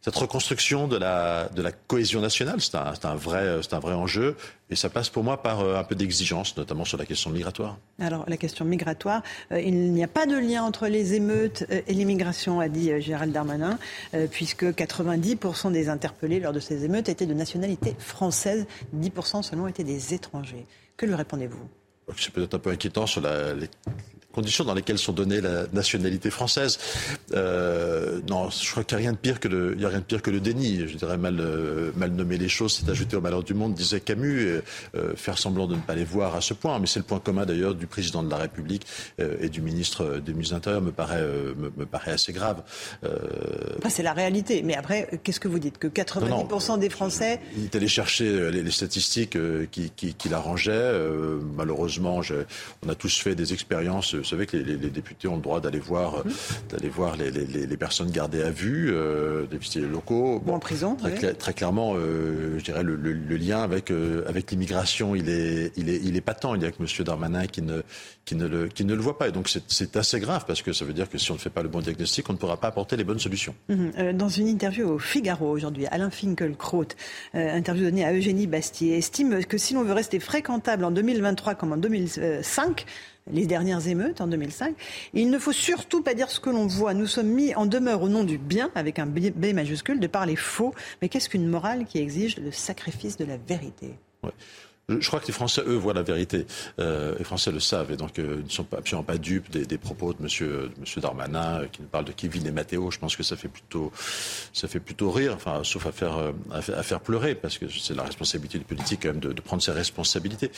cette 0.09 0.17
reconstruction 0.23 0.87
de 0.87 0.97
la, 0.97 1.49
de 1.49 1.61
la 1.61 1.71
cohésion 1.71 2.19
nationale, 2.19 2.59
c'est 2.61 2.73
un, 2.73 2.95
c'est 2.95 3.05
un, 3.05 3.13
vrai, 3.13 3.59
c'est 3.61 3.75
un 3.75 3.79
vrai 3.79 3.93
enjeu. 3.93 4.35
Et 4.71 4.75
ça 4.75 4.89
passe 4.89 5.07
pour 5.09 5.23
moi 5.23 5.43
par 5.43 5.59
euh, 5.59 5.75
un 5.75 5.83
peu 5.83 5.93
d'exigence, 5.93 6.57
notamment 6.57 6.83
sur 6.83 6.97
la 6.97 7.05
question 7.05 7.29
migratoire. 7.29 7.77
Alors, 7.99 8.25
la 8.27 8.37
question 8.37 8.65
migratoire, 8.65 9.21
euh, 9.51 9.61
il 9.61 9.91
n'y 9.91 10.03
a 10.03 10.07
pas 10.07 10.25
de 10.25 10.35
lien 10.35 10.63
entre 10.63 10.87
les 10.87 11.13
émeutes 11.13 11.63
euh, 11.69 11.81
et 11.85 11.93
l'immigration, 11.93 12.59
a 12.59 12.69
dit 12.69 12.89
Gérald 13.01 13.31
Darmanin, 13.31 13.77
euh, 14.15 14.25
puisque 14.29 14.63
90% 14.63 15.71
des 15.71 15.89
interpellés 15.89 16.39
lors 16.39 16.53
de 16.53 16.59
ces 16.59 16.85
émeutes 16.85 17.07
étaient 17.07 17.27
de 17.27 17.35
nationalité 17.35 17.95
française, 17.99 18.65
10% 18.95 19.43
seulement 19.43 19.67
étaient 19.67 19.83
des 19.83 20.15
étrangers. 20.15 20.65
Que 20.97 21.05
lui 21.05 21.13
répondez-vous? 21.13 21.69
C'est 22.17 22.33
peut-être 22.33 22.55
un 22.55 22.59
peu 22.59 22.71
inquiétant 22.71 23.05
sur 23.05 23.21
la, 23.21 23.53
les 23.53 23.69
conditions 24.31 24.63
dans 24.63 24.73
lesquelles 24.73 24.99
sont 24.99 25.13
données 25.13 25.41
la 25.41 25.65
nationalité 25.73 26.29
française. 26.29 26.77
Euh, 27.33 28.19
non, 28.29 28.49
je 28.49 28.69
crois 28.69 28.83
qu'il 28.83 28.97
n'y 28.97 29.03
a 29.03 29.07
rien 29.07 29.13
de 29.13 29.17
pire 29.17 29.39
que 29.39 29.47
le, 29.47 29.73
il 29.75 29.81
y 29.81 29.85
a 29.85 29.89
rien 29.89 29.99
de 29.99 30.03
pire 30.03 30.21
que 30.21 30.29
le 30.29 30.39
déni. 30.39 30.87
Je 30.87 30.97
dirais 30.97 31.17
mal, 31.17 31.39
euh, 31.39 31.91
mal 31.95 32.11
nommer 32.11 32.37
les 32.37 32.49
choses, 32.49 32.79
c'est 32.79 32.89
ajouter 32.91 33.15
au 33.17 33.21
malheur 33.21 33.43
du 33.43 33.53
monde, 33.53 33.73
disait 33.73 33.99
Camus, 33.99 34.61
euh, 34.95 35.15
faire 35.15 35.37
semblant 35.37 35.67
de 35.67 35.75
ne 35.75 35.81
pas 35.81 35.95
les 35.95 36.03
voir 36.03 36.35
à 36.35 36.41
ce 36.41 36.53
point. 36.53 36.77
Mais 36.79 36.87
c'est 36.87 36.99
le 36.99 37.05
point 37.05 37.19
commun 37.19 37.45
d'ailleurs 37.45 37.73
du 37.73 37.87
président 37.87 38.21
de 38.21 38.29
la 38.29 38.37
République 38.37 38.85
euh, 39.19 39.37
et 39.41 39.49
du 39.49 39.61
ministre 39.61 40.21
des 40.23 40.33
ministres 40.33 40.55
intérieurs 40.55 40.81
me 40.81 40.91
paraît, 40.91 41.23
me, 41.23 41.71
me, 41.75 41.85
paraît 41.85 42.11
assez 42.11 42.33
grave. 42.33 42.61
C'est 43.89 44.03
la 44.03 44.13
réalité. 44.13 44.61
Mais 44.63 44.75
après, 44.75 45.09
qu'est-ce 45.23 45.39
que 45.39 45.47
vous 45.47 45.59
dites? 45.59 45.77
Que 45.79 45.87
90% 45.87 46.29
non, 46.29 46.47
non, 46.47 46.77
des 46.77 46.89
Français. 46.89 47.39
Il 47.57 47.65
est 47.65 47.75
allé 47.75 47.87
chercher 47.87 48.51
les, 48.51 48.61
les 48.61 48.71
statistiques 48.71 49.37
qui, 49.71 49.91
qui, 49.95 50.13
qui 50.13 50.29
l'arrangeaient. 50.29 50.93
Malheureusement, 51.55 52.21
je, 52.21 52.35
on 52.85 52.89
a 52.89 52.95
tous 52.95 53.17
fait 53.17 53.35
des 53.35 53.53
expériences. 53.53 54.15
Vous 54.19 54.25
savez 54.25 54.45
que 54.45 54.57
les, 54.57 54.77
députés 54.77 55.27
ont 55.27 55.35
le 55.35 55.41
droit 55.41 55.59
d'aller 55.59 55.79
voir, 55.79 56.25
mmh. 56.25 56.31
d'aller 56.69 56.89
voir 56.89 57.15
les, 57.17 57.31
les, 57.31 57.77
personnes 57.77 58.11
gardées 58.11 58.43
à 58.43 58.51
vue, 58.51 58.91
euh, 58.91 59.45
les 59.75 59.81
locaux. 59.81 60.41
Bon, 60.45 60.55
en 60.55 60.59
prison. 60.59 60.95
Très, 60.95 61.11
oui. 61.11 61.17
cla 61.17 61.33
très 61.33 61.53
clairement, 61.53 61.93
euh, 61.95 62.57
je 62.57 62.63
dirais 62.63 62.83
le, 62.83 62.95
le, 62.95 63.13
le 63.13 63.37
lien 63.37 63.61
avec 63.61 63.91
euh, 63.91 64.23
avec 64.27 64.51
l'immigration, 64.51 65.15
il 65.15 65.29
est 65.29 65.71
il 65.77 65.89
est 65.89 65.99
il 66.03 66.15
est 66.15 66.21
patent. 66.21 66.55
Il 66.55 66.61
y 66.61 66.65
a 66.65 66.71
que 66.71 66.81
Monsieur 66.81 67.03
Darmanin 67.03 67.47
qui 67.47 67.61
ne 67.61 67.81
qui 68.25 68.35
ne 68.35 68.47
le 68.47 68.67
qui 68.67 68.85
ne 68.85 68.93
le 68.93 69.01
voit 69.01 69.17
pas. 69.17 69.27
Et 69.27 69.31
donc 69.31 69.49
c'est 69.67 69.95
assez 69.95 70.19
grave 70.19 70.45
parce 70.45 70.61
que 70.61 70.73
ça 70.73 70.85
veut 70.85 70.93
dire 70.93 71.09
que 71.09 71.17
si 71.17 71.31
on 71.31 71.35
ne 71.35 71.39
fait 71.39 71.49
pas 71.49 71.63
le 71.63 71.69
bon 71.69 71.79
diagnostic, 71.79 72.29
on 72.29 72.33
ne 72.33 72.37
pourra 72.37 72.57
pas 72.57 72.67
apporter 72.67 72.97
les 72.97 73.03
bonnes 73.03 73.19
solutions. 73.19 73.55
Mmh. 73.69 74.13
Dans 74.13 74.29
une 74.29 74.47
interview 74.47 74.87
au 74.87 74.99
Figaro 74.99 75.49
aujourd'hui, 75.49 75.85
Alain 75.87 76.09
Finkielkraut, 76.09 76.85
euh, 77.35 77.55
interview 77.55 77.85
donnée 77.85 78.05
à 78.05 78.13
Eugénie 78.13 78.47
Bastier, 78.47 78.97
estime 78.97 79.43
que 79.45 79.57
si 79.57 79.73
l'on 79.73 79.83
veut 79.83 79.93
rester 79.93 80.19
fréquentable 80.19 80.83
en 80.83 80.91
2023 80.91 81.55
comme 81.55 81.73
en 81.73 81.77
2005, 81.77 82.85
les 83.31 83.45
dernières 83.45 83.87
émeutes 83.87 84.21
en 84.21 84.27
2005. 84.27 84.75
Il 85.13 85.29
ne 85.29 85.39
faut 85.39 85.51
surtout 85.51 86.01
pas 86.01 86.13
dire 86.13 86.29
ce 86.29 86.39
que 86.39 86.49
l'on 86.49 86.67
voit. 86.67 86.93
Nous 86.93 87.07
sommes 87.07 87.29
mis 87.29 87.55
en 87.55 87.65
demeure 87.65 88.01
au 88.01 88.09
nom 88.09 88.23
du 88.23 88.37
bien, 88.37 88.71
avec 88.75 88.99
un 88.99 89.05
B 89.05 89.53
majuscule, 89.53 89.99
de 89.99 90.07
parler 90.07 90.35
faux. 90.35 90.73
Mais 91.01 91.09
qu'est-ce 91.09 91.29
qu'une 91.29 91.47
morale 91.47 91.85
qui 91.85 91.99
exige 91.99 92.37
le 92.37 92.51
sacrifice 92.51 93.17
de 93.17 93.25
la 93.25 93.37
vérité? 93.37 93.93
Je 94.89 95.07
crois 95.07 95.19
que 95.19 95.27
les 95.27 95.33
Français, 95.33 95.61
eux, 95.65 95.75
voient 95.75 95.93
la 95.93 96.01
vérité. 96.01 96.45
Euh, 96.79 97.15
les 97.17 97.23
Français 97.23 97.51
le 97.51 97.59
savent 97.59 97.91
et 97.91 97.95
donc 97.95 98.17
euh, 98.19 98.41
ne 98.43 98.49
sont 98.49 98.63
pas, 98.63 98.77
absolument 98.77 99.03
pas 99.03 99.17
dupes 99.17 99.49
des, 99.51 99.65
des 99.65 99.77
propos 99.77 100.13
de 100.13 100.21
Monsieur, 100.21 100.71
de 100.75 100.79
Monsieur 100.79 101.01
Darmanin 101.01 101.61
euh, 101.61 101.65
qui 101.71 101.81
nous 101.81 101.87
parle 101.87 102.05
de 102.05 102.11
Kevin 102.11 102.45
et 102.47 102.51
Matteo. 102.51 102.91
Je 102.91 102.99
pense 102.99 103.15
que 103.15 103.23
ça 103.23 103.35
fait 103.35 103.47
plutôt, 103.47 103.91
ça 104.53 104.67
fait 104.67 104.79
plutôt 104.79 105.11
rire, 105.11 105.33
enfin, 105.35 105.61
sauf 105.63 105.85
à 105.85 105.91
faire, 105.91 106.17
euh, 106.17 106.31
à, 106.51 106.57
à 106.57 106.83
faire 106.83 106.99
pleurer 107.01 107.35
parce 107.35 107.57
que 107.57 107.67
c'est 107.69 107.95
la 107.95 108.03
responsabilité 108.03 108.57
du 108.57 108.65
politique 108.65 109.01
quand 109.03 109.09
même 109.09 109.19
de, 109.19 109.33
de 109.33 109.41
prendre 109.41 109.61
ses 109.61 109.71
responsabilités. 109.71 110.51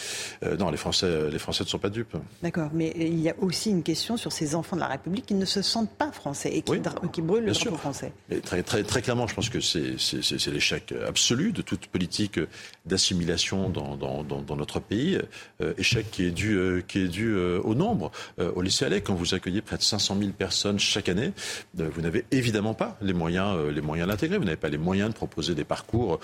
Non, 0.60 0.72
les 0.72 0.78
Français, 0.78 1.30
les 1.30 1.40
Français 1.40 1.64
ne 1.64 1.70
sont 1.70 1.80
pas 1.80 1.90
dupes. 1.90 2.16
D'accord, 2.42 2.70
mais 2.74 2.94
il 2.96 3.20
y 3.20 3.30
a 3.30 3.36
aussi 3.40 3.70
une 3.70 3.84
question 3.84 4.18
sur 4.18 4.32
ces 4.32 4.56
enfants 4.56 4.76
de 4.76 4.82
la 4.82 4.88
République 4.88 5.26
qui 5.26 5.34
ne 5.34 5.46
se 5.46 5.62
sentent 5.62 5.92
pas 5.92 6.12
français 6.12 6.52
et 6.54 6.62
qui, 6.62 6.72
oui, 6.72 6.82
qui 7.12 7.22
brûlent 7.22 7.46
le 7.46 7.52
drapeau 7.52 7.78
français. 7.78 8.14
Et 8.30 8.40
très, 8.40 8.64
très, 8.64 8.84
très 8.84 9.02
clairement, 9.02 9.28
je 9.28 9.36
pense 9.36 9.50
que 9.50 9.60
c'est 9.60 10.52
l'échec 10.52 10.94
absolu 11.08 11.52
de 11.52 11.62
toute 11.62 11.88
politique 11.88 12.40
d'assimilation 12.86 13.70
dans, 13.70 13.96
dans, 13.96 14.21
dans, 14.24 14.42
dans 14.42 14.56
notre 14.56 14.80
pays. 14.80 15.20
Euh, 15.62 15.74
échec 15.78 16.10
qui 16.12 16.26
est 16.26 16.32
dû, 16.32 16.56
euh, 16.58 16.82
qui 16.86 17.00
est 17.00 17.08
dû 17.08 17.34
euh, 17.34 17.60
au 17.64 17.76
nombre. 17.76 18.12
au 18.38 18.62
lycée 18.62 18.86
Allais, 18.86 19.02
quand 19.02 19.14
vous 19.14 19.34
accueillez 19.34 19.62
près 19.62 19.78
de 19.78 19.82
500 19.82 20.18
000 20.20 20.32
personnes 20.32 20.80
chaque 20.80 21.10
année, 21.10 21.32
vous 21.76 22.02
n'avez 22.02 22.26
évidemment 22.32 22.74
pas 22.74 22.98
les 23.02 23.14
moyens, 23.14 23.58
les 23.74 23.82
moyens 23.82 24.10
d'intégrer. 24.10 24.38
Vous 24.38 24.46
n'avez 24.46 24.58
pas 24.58 24.70
les 24.70 24.78
moyens 24.78 25.10
de 25.10 25.16
proposer 25.16 25.56
des 25.56 25.64
parcours 25.64 26.20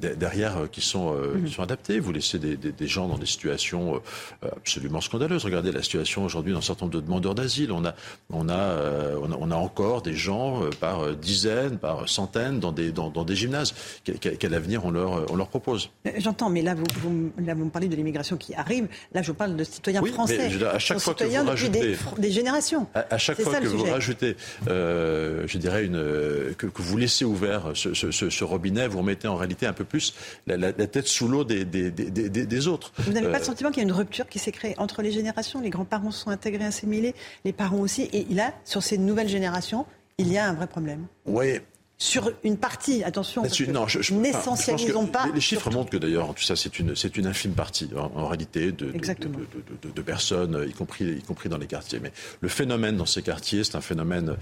derrière 0.00 0.70
qui 0.70 0.80
sont, 0.80 1.14
mmh. 1.14 1.44
qui 1.44 1.52
sont 1.52 1.62
adaptés. 1.62 2.00
Vous 2.00 2.12
laissez 2.12 2.38
des, 2.38 2.56
des, 2.56 2.72
des, 2.72 2.86
gens 2.86 3.08
dans 3.08 3.18
des 3.18 3.26
situations 3.26 4.00
absolument 4.42 5.00
scandaleuses. 5.00 5.44
Regardez 5.44 5.72
la 5.72 5.82
situation 5.82 6.24
aujourd'hui 6.24 6.52
dans 6.52 6.58
un 6.58 6.62
certain 6.62 6.86
nombre 6.86 6.96
de 6.96 7.00
demandeurs 7.00 7.34
d'asile. 7.34 7.72
On 7.72 7.84
a, 7.84 7.94
on, 8.30 8.48
a, 8.48 8.76
on, 9.20 9.32
a, 9.32 9.36
on 9.38 9.50
a 9.50 9.56
encore 9.56 10.02
des 10.02 10.14
gens 10.14 10.60
par 10.80 11.14
dizaines, 11.16 11.78
par 11.78 12.08
centaines 12.08 12.60
dans 12.60 12.72
des, 12.72 12.92
dans, 12.92 13.10
dans 13.10 13.24
des 13.24 13.36
gymnases. 13.36 13.74
Quel, 14.04 14.18
quel 14.18 14.54
avenir 14.54 14.84
on 14.84 14.90
leur, 14.90 15.30
on 15.32 15.36
leur 15.36 15.48
propose? 15.48 15.90
J'entends, 16.22 16.50
mais 16.50 16.62
là 16.62 16.74
vous, 16.74 16.84
vous, 17.00 17.32
là, 17.44 17.54
vous 17.54 17.64
me 17.64 17.70
parlez 17.70 17.88
de 17.88 17.96
l'immigration 17.96 18.36
qui 18.36 18.54
arrive. 18.54 18.86
Là, 19.12 19.22
je 19.22 19.32
parle 19.32 19.56
de 19.56 19.64
citoyens 19.64 20.00
oui, 20.02 20.10
français. 20.10 20.50
Mais, 20.50 20.64
à 20.64 20.78
chaque 20.78 20.98
fois 20.98 21.14
que 21.14 21.24
vous 21.24 21.44
rajoutez, 21.44 21.80
des, 21.80 21.96
des, 22.18 22.30
générations. 22.30 22.86
À, 22.94 23.14
à 23.14 23.18
chaque 23.18 23.40
fois 23.40 23.60
que 23.60 23.66
vous 23.66 23.84
rajoutez, 23.84 24.36
euh, 24.68 25.44
je 25.46 25.58
dirais, 25.58 25.84
une, 25.84 26.54
que, 26.56 26.66
que, 26.66 26.82
vous 26.82 26.96
laissez 26.96 27.24
ouvert 27.24 27.72
ce, 27.74 27.94
ce, 27.94 28.10
ce, 28.10 28.30
ce, 28.30 28.44
robinet, 28.44 28.86
vous 28.86 28.98
remettez 28.98 29.26
en 29.26 29.36
réalité 29.36 29.66
un 29.66 29.72
peu 29.72 29.84
plus 29.84 30.14
la, 30.46 30.56
la, 30.56 30.72
la 30.76 30.86
tête 30.86 31.06
sous 31.06 31.28
l'eau 31.28 31.44
des, 31.44 31.64
des, 31.64 31.90
des, 31.90 32.10
des, 32.30 32.68
autres. 32.68 32.92
Vous 32.98 33.12
n'avez 33.12 33.26
euh, 33.26 33.32
pas 33.32 33.38
le 33.38 33.44
sentiment 33.44 33.70
qu'il 33.70 33.82
y 33.82 33.86
a 33.86 33.88
une 33.88 33.92
rupture 33.92 34.28
qui 34.28 34.38
s'est 34.38 34.52
créée 34.52 34.74
entre 34.78 35.02
les 35.02 35.10
générations? 35.10 35.60
Les 35.60 35.70
grands-parents 35.70 36.12
sont 36.12 36.30
intégrés, 36.30 36.64
assimilés, 36.64 37.14
les 37.44 37.52
parents 37.52 37.80
aussi. 37.80 38.08
Et 38.12 38.26
là, 38.32 38.52
sur 38.64 38.82
ces 38.82 38.98
nouvelles 38.98 39.28
générations, 39.28 39.86
il 40.18 40.32
y 40.32 40.38
a 40.38 40.48
un 40.48 40.52
vrai 40.52 40.66
problème. 40.66 41.06
Oui, 41.26 41.60
sur 42.02 42.32
une 42.42 42.56
partie. 42.56 43.04
Attention, 43.04 43.44
non, 43.68 43.86
je, 43.86 44.12
n'essentialisons 44.12 45.06
pas. 45.06 45.28
Les, 45.32 45.40
chiffres 45.40 45.70
montrent 45.70 45.90
que 45.90 45.96
d'ailleurs, 45.96 46.34
tout 46.34 46.42
ça, 46.42 46.56
c'est 46.56 46.80
une, 46.80 46.96
c'est 46.96 47.16
une 47.16 47.26
infime 47.26 47.52
partie 47.52 47.88
en, 47.96 48.26
réalité 48.26 48.72
de, 48.72 48.86
de, 48.86 49.90
de, 49.94 50.02
personnes, 50.02 50.66
y 50.68 50.72
compris, 50.72 51.04
y 51.04 51.22
compris 51.22 51.48
dans 51.48 51.58
les 51.58 51.68
quartiers. 51.68 52.00
Mais 52.00 52.12
le 52.40 52.48
phénomène 52.48 52.96
dans 52.96 53.06
ces 53.06 53.22
quartiers, 53.22 53.62
c'est 53.62 53.76
un 53.76 53.80
phénomène 53.80 54.36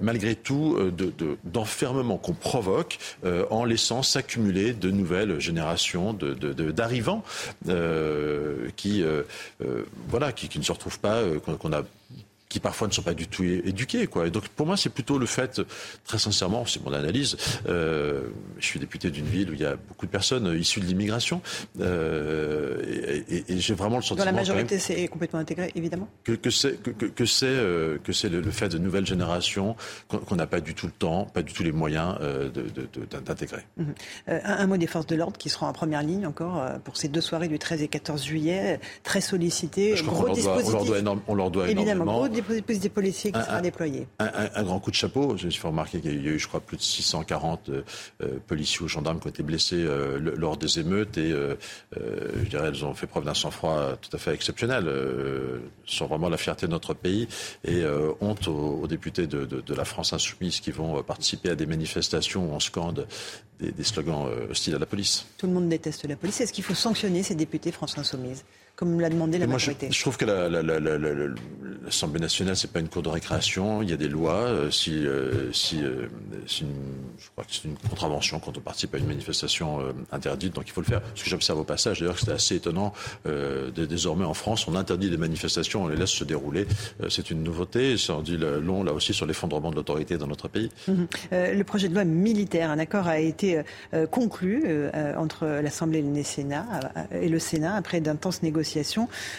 malgré 0.00 0.36
tout 0.36 0.78
d'enfermement 1.44 2.16
qu'on 2.16 2.34
provoque 2.34 2.98
en 3.50 3.64
laissant 3.64 4.04
s'accumuler 4.04 4.72
de 4.72 4.90
nouvelles 4.90 5.40
générations 5.40 6.12
d'arrivants 6.12 7.24
qui, 8.76 9.04
voilà, 10.08 10.32
qui, 10.32 10.48
qui, 10.48 10.58
ne 10.60 10.64
se 10.64 10.72
retrouvent 10.72 11.00
pas, 11.00 11.22
qu'on 11.58 11.72
a 11.72 11.82
qui 12.50 12.60
parfois 12.60 12.88
ne 12.88 12.92
sont 12.92 13.02
pas 13.02 13.14
du 13.14 13.28
tout 13.28 13.44
éduqués. 13.44 14.06
Quoi. 14.06 14.26
Et 14.26 14.30
donc 14.30 14.48
pour 14.48 14.66
moi, 14.66 14.76
c'est 14.76 14.90
plutôt 14.90 15.16
le 15.16 15.24
fait, 15.24 15.62
très 16.04 16.18
sincèrement, 16.18 16.66
c'est 16.66 16.84
mon 16.84 16.92
analyse, 16.92 17.38
euh, 17.66 18.28
je 18.58 18.66
suis 18.66 18.78
député 18.78 19.10
d'une 19.10 19.24
ville 19.24 19.50
où 19.50 19.54
il 19.54 19.60
y 19.60 19.64
a 19.64 19.76
beaucoup 19.76 20.04
de 20.04 20.10
personnes 20.10 20.54
issues 20.58 20.80
de 20.80 20.86
l'immigration, 20.86 21.40
euh, 21.80 22.82
et, 23.30 23.44
et, 23.48 23.58
j'ai 23.60 23.74
vraiment 23.74 23.96
le 23.96 24.02
sentiment... 24.02 24.26
Dans 24.26 24.32
la 24.32 24.36
majorité, 24.36 24.78
c'est 24.78 25.08
complètement 25.08 25.38
intégré, 25.38 25.70
évidemment 25.74 26.08
Que, 26.24 26.32
que 26.32 26.50
c'est 26.50 26.82
que, 26.82 27.06
que 27.06 27.24
c'est 27.24 27.46
euh, 27.46 27.98
que 28.02 28.12
c'est 28.12 28.28
le, 28.28 28.42
fait 28.50 28.68
de 28.68 28.78
nouvelles 28.78 29.06
générations 29.06 29.76
qu'on 30.08 30.36
n'a 30.36 30.46
pas 30.46 30.60
du 30.60 30.74
tout 30.74 30.86
le 30.86 30.92
temps, 30.92 31.26
pas 31.26 31.42
du 31.42 31.52
tout 31.52 31.62
les 31.62 31.72
moyens 31.72 32.16
euh, 32.20 32.50
d'intégrer. 33.24 33.64
Mmh. 33.76 33.84
Euh, 34.28 34.40
un, 34.44 34.58
un, 34.58 34.66
mot 34.66 34.76
des 34.76 34.86
forces 34.86 35.06
de 35.06 35.14
l'ordre 35.16 35.38
qui 35.38 35.48
seront 35.48 35.66
en 35.66 35.72
première 35.72 36.02
ligne 36.02 36.26
encore 36.26 36.62
pour 36.84 36.96
ces 36.96 37.08
deux 37.08 37.20
soirées 37.20 37.48
du 37.48 37.58
13 37.58 37.82
et 37.82 37.88
14 37.88 38.24
juillet, 38.24 38.80
très 39.04 39.20
sollicitées, 39.20 39.94
gros 40.04 40.28
on, 40.28 40.32
dispositif. 40.32 40.74
on, 40.74 40.76
leur 40.76 40.84
doit, 40.84 40.98
énorme, 40.98 41.20
on 41.28 41.34
leur 41.34 41.50
doit 41.50 41.70
évidemment, 41.70 42.26
des 42.40 42.88
policiers 42.88 43.32
qui 43.32 43.38
un, 43.38 43.44
sera 43.44 43.60
déployé. 43.60 44.06
Un, 44.18 44.62
grand 44.62 44.80
coup 44.80 44.90
de 44.90 44.96
chapeau. 44.96 45.36
Je 45.36 45.46
me 45.46 45.50
suis 45.50 45.66
remarqué 45.66 46.00
qu'il 46.00 46.22
y 46.22 46.28
a 46.28 46.32
eu, 46.32 46.38
je 46.38 46.48
crois, 46.48 46.60
plus 46.60 46.76
de 46.76 46.82
640 46.82 47.68
euh, 47.68 47.82
euh, 48.22 48.38
policiers 48.46 48.82
ou 48.82 48.88
gendarmes 48.88 49.20
qui 49.20 49.26
ont 49.26 49.30
été 49.30 49.42
blessés 49.42 49.76
euh, 49.76 50.18
lors 50.36 50.56
des 50.56 50.78
émeutes 50.78 51.18
et 51.18 51.30
je 51.30 52.48
dirais 52.48 52.68
elles 52.68 52.84
ont 52.84 52.94
fait 52.94 53.06
preuve 53.06 53.24
d'un 53.24 53.34
sang-froid 53.34 53.96
tout 54.00 54.14
à 54.14 54.18
fait 54.18 54.32
exceptionnel. 54.34 54.86
sont 55.86 56.06
vraiment 56.06 56.28
la 56.28 56.36
fierté 56.36 56.66
de 56.66 56.72
notre 56.72 56.94
pays 56.94 57.28
et 57.64 57.84
honte 58.20 58.48
aux, 58.48 58.86
députés 58.86 59.26
de, 59.26 59.74
la 59.74 59.84
France 59.84 60.12
insoumise 60.12 60.60
qui 60.60 60.70
vont 60.70 61.02
participer 61.02 61.50
à 61.50 61.54
des 61.54 61.66
manifestations 61.66 62.50
où 62.50 62.54
on 62.54 62.60
scande 62.60 63.06
des, 63.58 63.72
des 63.72 63.84
slogans 63.84 64.28
hostiles 64.50 64.74
à 64.74 64.78
la 64.78 64.86
police. 64.86 65.26
Tout 65.38 65.46
le 65.46 65.52
monde 65.52 65.68
déteste 65.68 66.04
la 66.06 66.16
police. 66.16 66.40
Est-ce 66.40 66.52
qu'il 66.52 66.64
faut 66.64 66.74
sanctionner 66.74 67.22
ces 67.22 67.34
députés 67.34 67.72
France 67.72 67.96
insoumise? 67.98 68.44
Comme 68.80 68.98
l'a 68.98 69.10
demandé 69.10 69.36
la 69.36 69.46
majorité. 69.46 69.88
je, 69.90 70.00
trouve 70.00 70.16
que 70.16 70.24
l'Assemblée 70.24 72.20
nationale, 72.20 72.56
c'est 72.56 72.72
pas 72.72 72.80
une 72.80 72.88
cour 72.88 73.02
de 73.02 73.10
récréation. 73.10 73.82
Il 73.82 73.90
y 73.90 73.92
a 73.92 73.96
des 73.98 74.08
lois. 74.08 74.32
Euh, 74.32 74.70
si, 74.70 75.06
euh, 75.06 75.52
si, 75.52 75.84
euh, 75.84 76.08
je 76.46 76.64
crois 77.32 77.44
que 77.44 77.52
c'est 77.52 77.64
une 77.64 77.76
contravention 77.76 78.40
quand 78.40 78.56
on 78.56 78.60
participe 78.62 78.94
à 78.94 78.98
une 78.98 79.06
manifestation 79.06 79.80
interdite, 80.10 80.54
donc 80.54 80.64
il 80.66 80.70
faut 80.70 80.80
le 80.80 80.86
faire. 80.86 81.02
Ce 81.14 81.24
que 81.24 81.28
j'observe 81.28 81.60
au 81.60 81.64
passage, 81.64 82.00
d'ailleurs, 82.00 82.18
c'est 82.18 82.32
assez 82.32 82.56
étonnant. 82.56 82.94
désormais, 83.74 84.24
en 84.24 84.32
France, 84.32 84.66
on 84.66 84.74
interdit 84.74 85.10
des 85.10 85.18
manifestations, 85.18 85.84
on 85.84 85.88
les 85.88 85.96
laisse 85.96 86.08
se 86.08 86.24
dérouler. 86.24 86.66
c'est 87.10 87.30
une 87.30 87.42
nouveauté. 87.42 87.98
Ça 87.98 88.14
en 88.14 88.22
dit 88.22 88.38
long, 88.38 88.82
là 88.82 88.94
aussi, 88.94 89.12
sur 89.12 89.26
l'effondrement 89.26 89.70
de 89.70 89.76
l'autorité 89.76 90.16
dans 90.16 90.26
notre 90.26 90.48
pays. 90.48 90.70
Mhm. 90.88 91.06
le 91.32 91.62
projet 91.64 91.90
de 91.90 91.94
loi 91.94 92.04
militaire, 92.04 92.70
un 92.70 92.78
accord 92.78 93.06
a 93.08 93.18
été 93.18 93.60
conclu 94.10 94.64
entre 95.18 95.46
l'Assemblée 95.46 95.98
et 95.98 97.28
le 97.28 97.38
Sénat 97.38 97.74
après 97.74 98.00
d'intenses 98.00 98.42
négociations 98.42 98.69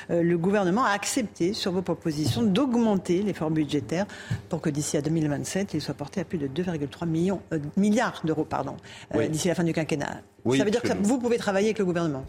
euh, 0.10 0.22
le 0.22 0.38
gouvernement 0.38 0.84
a 0.84 0.92
accepté, 0.92 1.54
sur 1.54 1.72
vos 1.72 1.82
propositions, 1.82 2.44
d'augmenter 2.44 3.22
l'effort 3.22 3.52
budgétaire 3.52 4.06
pour 4.50 4.62
que 4.62 4.70
d'ici 4.70 4.98
à 4.98 5.02
2027, 5.02 5.74
il 5.74 5.82
soit 5.82 5.94
porté 5.94 6.22
à 6.22 6.24
plus 6.24 6.38
de 6.38 6.48
2,3 6.48 7.40
euh, 7.54 7.60
milliards 7.78 8.22
d'euros 8.24 8.46
pardon, 8.46 8.76
euh, 9.16 9.28
d'ici 9.28 9.48
la 9.48 9.56
fin 9.56 9.64
du 9.64 9.74
quinquennat. 9.74 10.22
Ça 10.58 10.64
veut 10.64 10.72
dire 10.72 10.82
que 10.82 10.94
vous 11.02 11.20
pouvez 11.20 11.38
travailler 11.38 11.68
avec 11.68 11.80
le 11.80 11.86
gouvernement 11.86 12.26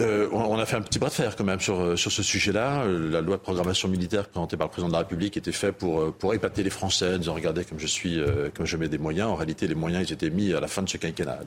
euh, 0.00 0.28
on 0.32 0.58
a 0.58 0.66
fait 0.66 0.74
un 0.74 0.80
petit 0.80 0.98
bras 0.98 1.08
de 1.08 1.14
fer 1.14 1.36
quand 1.36 1.44
même 1.44 1.60
sur, 1.60 1.80
euh, 1.80 1.96
sur 1.96 2.10
ce 2.10 2.24
sujet-là. 2.24 2.82
Euh, 2.82 3.10
la 3.10 3.20
loi 3.20 3.36
de 3.36 3.42
programmation 3.42 3.86
militaire 3.86 4.26
présentée 4.26 4.56
par 4.56 4.66
le 4.66 4.70
président 4.70 4.88
de 4.88 4.92
la 4.92 4.98
République 5.00 5.36
était 5.36 5.52
faite 5.52 5.76
pour, 5.76 6.12
pour 6.14 6.34
épater 6.34 6.64
les 6.64 6.70
Français, 6.70 7.14
en 7.14 7.18
disant 7.18 7.34
regardez 7.34 7.64
comme 7.64 7.78
je 7.78 7.86
suis, 7.86 8.20
comme 8.54 8.66
je 8.66 8.76
mets 8.76 8.88
des 8.88 8.98
moyens. 8.98 9.28
En 9.28 9.36
réalité, 9.36 9.68
les 9.68 9.76
moyens 9.76 10.08
ils 10.08 10.12
étaient 10.12 10.30
mis 10.30 10.52
à 10.52 10.58
la 10.58 10.66
fin 10.66 10.82
de 10.82 10.88
ce 10.88 10.96
quinquennat. 10.96 11.40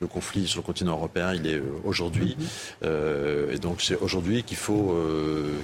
Le, 0.00 0.06
conflit 0.06 0.48
sur 0.48 0.60
le 0.60 0.64
continent 0.64 0.92
européen, 0.92 1.34
il 1.34 1.46
est 1.46 1.62
aujourd'hui, 1.84 2.36
mm-hmm. 2.82 3.54
et 3.54 3.58
donc 3.58 3.80
c'est 3.80 3.96
aujourd'hui 3.96 4.42
qu'il 4.42 4.56
faut 4.56 4.96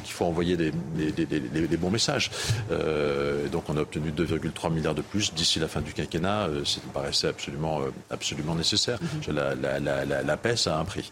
qu'il 0.04 0.12
faut 0.12 0.24
envoyer 0.26 0.56
des, 0.56 0.72
des, 0.94 1.76
bons 1.76 1.90
messages. 1.90 2.30
et 2.70 3.48
donc 3.48 3.64
on 3.68 3.76
a 3.76 3.80
obtenu 3.80 4.10
2,3 4.10 4.72
milliards 4.72 4.94
de 4.94 5.02
plus 5.02 5.34
d'ici 5.34 5.58
la 5.58 5.68
fin 5.68 5.80
du 5.80 5.92
quinquennat. 5.92 6.48
ça 6.64 6.80
me 6.86 6.92
paraissait 6.92 7.28
absolument 7.28 7.80
absolument 8.10 8.54
nécessaire. 8.54 8.98
Mm-hmm. 9.00 9.32
La, 9.32 9.54
la, 9.54 10.04
la, 10.04 10.22
la, 10.22 10.36
paix, 10.36 10.56
ça 10.56 10.76
a 10.76 10.80
un 10.80 10.84
prix. 10.84 11.10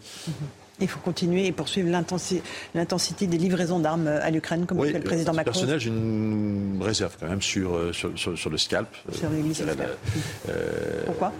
Il 0.79 0.87
faut 0.87 0.99
continuer 0.99 1.47
et 1.47 1.51
poursuivre 1.51 1.89
l'intensité 1.89 3.27
des 3.27 3.37
livraisons 3.37 3.79
d'armes 3.79 4.07
à 4.07 4.29
l'Ukraine, 4.29 4.65
comme 4.65 4.83
le 4.83 4.91
fait 4.91 4.99
le 4.99 5.03
président 5.03 5.33
Macron. 5.33 5.51
Personnel, 5.51 5.79
j'ai 5.79 5.89
une 5.89 6.79
réserve 6.81 7.15
quand 7.19 7.27
même 7.27 7.41
sur, 7.41 7.75
euh, 7.75 7.93
sur, 7.93 8.49
le 8.49 8.57
scalp. 8.57 8.89
Sur 9.11 9.29
euh, 10.49 11.03
Pourquoi? 11.05 11.33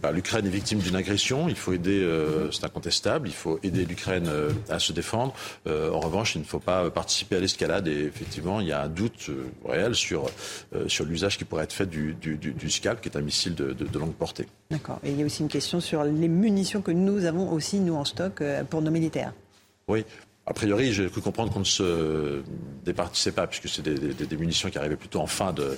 bah, 0.00 0.12
L'Ukraine 0.12 0.46
est 0.46 0.50
victime 0.50 0.78
d'une 0.78 0.94
agression. 0.94 1.48
Il 1.48 1.56
faut 1.56 1.72
aider, 1.72 2.00
euh, 2.00 2.50
c'est 2.52 2.64
incontestable. 2.64 3.28
Il 3.28 3.34
faut 3.34 3.58
aider 3.62 3.84
l'Ukraine 3.84 4.30
à 4.68 4.78
se 4.78 4.92
défendre. 4.92 5.34
en 5.66 6.00
revanche, 6.00 6.36
il 6.36 6.40
ne 6.40 6.46
faut 6.46 6.60
pas 6.60 6.88
participer 6.90 7.36
à 7.36 7.40
l'escalade. 7.40 7.88
Et 7.88 8.04
effectivement, 8.04 8.60
il 8.60 8.68
y 8.68 8.72
a 8.72 8.82
un 8.82 8.88
doute 8.88 9.30
réel 9.64 9.94
sur, 9.94 10.26
sur 10.86 11.04
l'usage 11.04 11.38
qui 11.38 11.44
pourrait 11.44 11.64
être 11.64 11.72
fait 11.72 11.86
du, 11.86 12.14
du, 12.14 12.70
scalp, 12.70 13.00
qui 13.00 13.08
est 13.08 13.16
un 13.16 13.22
missile 13.22 13.54
de, 13.54 13.72
de 13.72 13.98
longue 13.98 14.14
portée. 14.14 14.46
D'accord. 14.70 14.98
Et 15.04 15.10
il 15.10 15.18
y 15.18 15.22
a 15.22 15.26
aussi 15.26 15.42
une 15.42 15.48
question 15.48 15.80
sur 15.80 16.02
les 16.04 16.28
munitions 16.28 16.82
que 16.82 16.90
nous 16.90 17.24
avons 17.24 17.52
aussi, 17.52 17.78
nous, 17.78 17.94
en 17.94 18.04
stock 18.04 18.42
pour 18.68 18.82
nos 18.82 18.90
militaires. 18.90 19.32
Oui, 19.88 20.04
a 20.48 20.54
priori, 20.54 20.92
j'ai 20.92 21.08
cru 21.08 21.20
comprendre 21.20 21.52
qu'on 21.52 21.60
ne 21.60 21.64
se 21.64 22.42
départissait 22.84 23.32
pas, 23.32 23.48
puisque 23.48 23.68
c'est 23.68 23.82
des, 23.82 24.36
munitions 24.36 24.70
qui 24.70 24.78
arrivaient 24.78 24.96
plutôt 24.96 25.20
en 25.20 25.26
fin 25.26 25.52
de, 25.52 25.76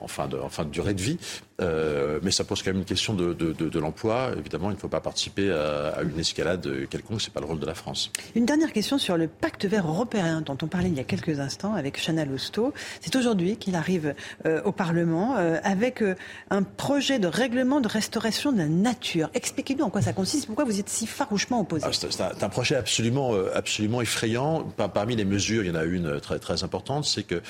en 0.00 0.08
fin 0.08 0.26
de, 0.26 0.36
en 0.36 0.48
fin 0.48 0.64
de 0.64 0.70
durée 0.70 0.94
de 0.94 1.00
vie. 1.00 1.18
Euh, 1.60 2.18
mais 2.22 2.32
ça 2.32 2.42
pose 2.42 2.62
quand 2.62 2.70
même 2.70 2.78
une 2.78 2.84
question 2.84 3.14
de, 3.14 3.32
de, 3.32 3.52
de, 3.52 3.78
l'emploi. 3.78 4.30
Évidemment, 4.36 4.70
il 4.70 4.74
ne 4.74 4.78
faut 4.78 4.88
pas 4.88 5.00
participer 5.00 5.52
à, 5.52 6.02
une 6.02 6.18
escalade 6.18 6.88
quelconque. 6.88 7.20
C'est 7.20 7.32
pas 7.32 7.40
le 7.40 7.46
rôle 7.46 7.60
de 7.60 7.66
la 7.66 7.74
France. 7.74 8.10
Une 8.34 8.44
dernière 8.44 8.72
question 8.72 8.98
sur 8.98 9.16
le 9.16 9.28
pacte 9.28 9.64
vert 9.64 9.86
européen 9.86 10.40
dont 10.40 10.58
on 10.62 10.66
parlait 10.66 10.88
il 10.88 10.96
y 10.96 11.00
a 11.00 11.04
quelques 11.04 11.38
instants 11.38 11.74
avec 11.74 12.00
Chana 12.04 12.24
Lousteau. 12.24 12.72
C'est 13.00 13.14
aujourd'hui 13.14 13.56
qu'il 13.56 13.76
arrive 13.76 14.14
euh, 14.46 14.62
au 14.64 14.72
Parlement 14.72 15.36
euh, 15.36 15.58
avec 15.62 16.02
un 16.50 16.62
projet 16.62 17.18
de 17.18 17.28
règlement 17.28 17.80
de 17.80 17.88
restauration 17.88 18.50
de 18.50 18.58
la 18.58 18.66
nature. 18.66 19.30
Expliquez-nous 19.34 19.84
en 19.84 19.90
quoi 19.90 20.02
ça 20.02 20.12
consiste. 20.12 20.46
Pourquoi 20.46 20.64
vous 20.64 20.80
êtes 20.80 20.88
si 20.88 21.06
farouchement 21.06 21.60
opposé? 21.60 21.86
Ah, 21.86 21.90
C'est 21.92 22.44
un, 22.44 22.48
projet 22.48 22.74
absolument, 22.74 23.32
absolument 23.54 24.00
effrayant. 24.00 24.64
Parmi 24.92 25.14
les 25.14 25.24
mesures, 25.24 25.62
il 25.62 25.68
y 25.68 25.70
en 25.70 25.76
a 25.76 25.84
une 25.84 26.20
très, 26.20 26.38
très 26.38 26.64
importante, 26.64 27.04
c'est 27.04 27.22
que 27.22 27.40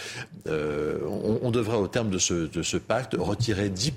on, 0.47 1.39
on 1.43 1.51
devrait, 1.51 1.77
au 1.77 1.89
terme 1.89 2.11
de 2.11 2.19
ce, 2.19 2.35
de 2.35 2.63
ce 2.63 2.77
pacte, 2.77 3.17
retirer 3.19 3.71
10 3.71 3.94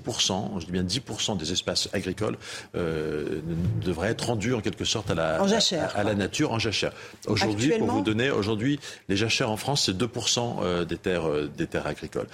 je 0.58 0.66
dis 0.66 0.72
bien 0.72 0.84
10% 0.84 1.36
des 1.36 1.52
espaces 1.52 1.88
agricoles 1.92 2.36
euh, 2.74 3.40
devraient 3.84 4.10
être 4.10 4.26
rendus 4.26 4.54
en 4.54 4.60
quelque 4.60 4.84
sorte 4.84 5.10
à 5.10 5.14
la, 5.14 5.40
à, 5.40 6.04
la 6.04 6.14
nature 6.14 6.52
en 6.52 6.58
jachère. 6.58 6.92
Aujourd'hui, 7.26 7.72
pour 7.78 7.88
vous 7.88 8.02
donner, 8.02 8.30
aujourd'hui, 8.30 8.80
les 9.08 9.16
jachères 9.16 9.50
en 9.50 9.56
France, 9.56 9.84
c'est 9.86 9.96
2% 9.96 10.56
euh, 10.62 10.84
des 10.84 10.96
terres, 10.96 11.28
euh, 11.28 11.50
des 11.56 11.66
terres 11.66 11.86
agricoles. 11.86 12.26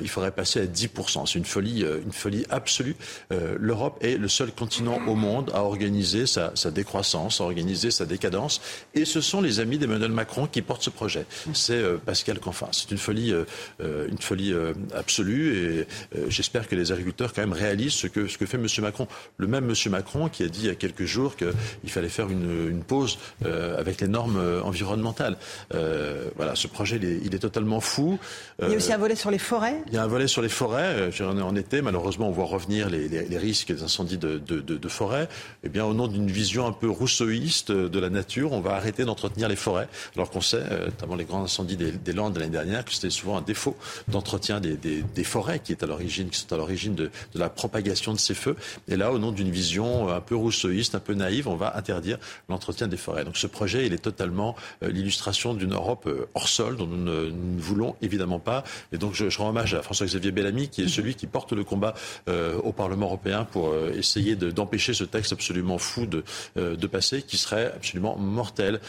il 0.00 0.08
faudrait 0.08 0.30
passer 0.30 0.60
à 0.60 0.66
10%. 0.66 1.26
C'est 1.26 1.38
une 1.38 1.44
folie, 1.44 1.80
une 1.82 2.12
folie 2.12 2.44
absolue. 2.50 2.96
L'Europe 3.30 3.98
est 4.02 4.16
le 4.16 4.28
seul 4.28 4.52
continent 4.52 4.98
au 5.06 5.14
monde 5.14 5.50
à 5.54 5.62
organiser 5.62 6.26
sa, 6.26 6.52
sa, 6.54 6.70
décroissance, 6.70 7.40
à 7.40 7.44
organiser 7.44 7.90
sa 7.90 8.04
décadence. 8.04 8.60
Et 8.94 9.04
ce 9.04 9.20
sont 9.20 9.40
les 9.40 9.60
amis 9.60 9.78
d'Emmanuel 9.78 10.12
Macron 10.12 10.46
qui 10.46 10.62
portent 10.62 10.82
ce 10.82 10.90
projet. 10.90 11.26
C'est 11.52 11.82
Pascal 12.04 12.38
Canfin. 12.38 12.68
C'est 12.72 12.90
une 12.90 12.98
folie, 12.98 13.32
une 13.80 14.18
folie 14.18 14.54
absolue. 14.94 15.86
Et 16.12 16.28
j'espère 16.28 16.68
que 16.68 16.74
les 16.74 16.92
agriculteurs 16.92 17.09
quand 17.16 17.38
même 17.38 17.52
réalise 17.52 17.92
ce 17.92 18.06
que, 18.06 18.26
ce 18.26 18.38
que 18.38 18.46
fait 18.46 18.56
M. 18.56 18.66
Macron. 18.80 19.06
Le 19.36 19.46
même 19.46 19.68
M. 19.68 19.74
Macron 19.90 20.28
qui 20.28 20.42
a 20.42 20.48
dit 20.48 20.60
il 20.62 20.66
y 20.66 20.70
a 20.70 20.74
quelques 20.74 21.04
jours 21.04 21.36
qu'il 21.36 21.90
fallait 21.90 22.08
faire 22.08 22.28
une, 22.30 22.68
une 22.68 22.82
pause 22.82 23.18
euh, 23.44 23.78
avec 23.78 24.00
les 24.00 24.08
normes 24.08 24.36
euh, 24.38 24.62
environnementales. 24.62 25.36
Euh, 25.74 26.28
voilà, 26.36 26.54
ce 26.54 26.66
projet, 26.66 26.96
il 26.96 27.04
est, 27.04 27.20
il 27.24 27.34
est 27.34 27.38
totalement 27.38 27.80
fou. 27.80 28.18
il 28.62 28.70
y 28.70 28.74
a 28.74 28.76
aussi 28.76 28.92
un 28.92 28.98
volet 28.98 29.16
sur 29.16 29.30
les 29.30 29.38
forêts? 29.38 29.76
Il 29.88 29.94
y 29.94 29.96
a 29.98 30.02
un 30.02 30.06
volet 30.06 30.28
sur 30.28 30.42
les 30.42 30.48
forêts. 30.48 31.10
En 31.20 31.56
été, 31.56 31.82
malheureusement, 31.82 32.28
on 32.28 32.32
voit 32.32 32.46
revenir 32.46 32.90
les, 32.90 33.08
les, 33.08 33.26
les 33.26 33.38
risques 33.38 33.72
des 33.72 33.82
incendies 33.82 34.18
de, 34.18 34.38
de, 34.38 34.60
de, 34.60 34.76
de 34.76 34.88
forêt. 34.88 35.28
Eh 35.64 35.68
bien, 35.68 35.84
au 35.84 35.94
nom 35.94 36.08
d'une 36.08 36.30
vision 36.30 36.66
un 36.66 36.72
peu 36.72 36.88
rousseauiste 36.88 37.72
de 37.72 37.98
la 37.98 38.10
nature, 38.10 38.52
on 38.52 38.60
va 38.60 38.72
arrêter 38.74 39.04
d'entretenir 39.04 39.48
les 39.48 39.56
forêts. 39.56 39.88
Alors 40.16 40.30
qu'on 40.30 40.40
sait, 40.40 40.62
notamment 40.84 41.14
les 41.14 41.24
grands 41.24 41.44
incendies 41.44 41.76
des, 41.76 41.92
des 41.92 42.12
Landes 42.12 42.34
de 42.34 42.40
l'année 42.40 42.52
dernière, 42.52 42.84
que 42.84 42.92
c'était 42.92 43.10
souvent 43.10 43.36
un 43.36 43.42
défaut 43.42 43.76
d'entretien 44.08 44.60
des, 44.60 44.76
des, 44.76 45.02
des, 45.02 45.24
forêts 45.24 45.60
qui 45.60 45.72
est 45.72 45.82
à 45.82 45.86
l'origine, 45.86 46.28
qui 46.28 46.38
sont 46.38 46.52
à 46.52 46.56
l'origine 46.56 46.94
de, 46.94 46.99
la 47.34 47.48
propagation 47.48 48.12
de 48.12 48.18
ces 48.18 48.34
feux. 48.34 48.56
Et 48.88 48.96
là, 48.96 49.12
au 49.12 49.18
nom 49.18 49.32
d'une 49.32 49.50
vision 49.50 50.08
un 50.08 50.20
peu 50.20 50.36
rousseauiste, 50.36 50.94
un 50.94 51.00
peu 51.00 51.14
naïve, 51.14 51.48
on 51.48 51.56
va 51.56 51.76
interdire 51.76 52.18
l'entretien 52.48 52.88
des 52.88 52.96
forêts. 52.96 53.24
Donc 53.24 53.36
ce 53.36 53.46
projet, 53.46 53.86
il 53.86 53.92
est 53.92 53.98
totalement 53.98 54.56
l'illustration 54.82 55.54
d'une 55.54 55.74
Europe 55.74 56.08
hors 56.34 56.48
sol 56.48 56.76
dont 56.76 56.86
nous 56.86 56.96
ne, 56.96 57.30
voulons 57.58 57.96
évidemment 58.02 58.38
pas. 58.38 58.64
Et 58.92 58.98
donc 58.98 59.14
je, 59.14 59.28
je 59.28 59.38
rends 59.38 59.48
hommage 59.50 59.74
à 59.74 59.82
François-Xavier 59.82 60.30
Bellamy, 60.30 60.68
qui 60.68 60.82
est 60.82 60.88
celui 60.88 61.14
qui 61.14 61.26
porte 61.26 61.52
le 61.52 61.64
combat 61.64 61.94
au 62.28 62.72
Parlement 62.72 63.06
européen 63.06 63.44
pour 63.44 63.74
essayer 63.94 64.36
d'empêcher 64.36 64.94
ce 64.94 65.04
texte 65.04 65.32
absolument 65.32 65.78
fou 65.78 66.06
de, 66.06 66.24
de 66.56 66.86
passer, 66.86 67.22
qui 67.22 67.36
serait 67.36 67.66
absolument 67.66 68.16
mortel 68.16 68.80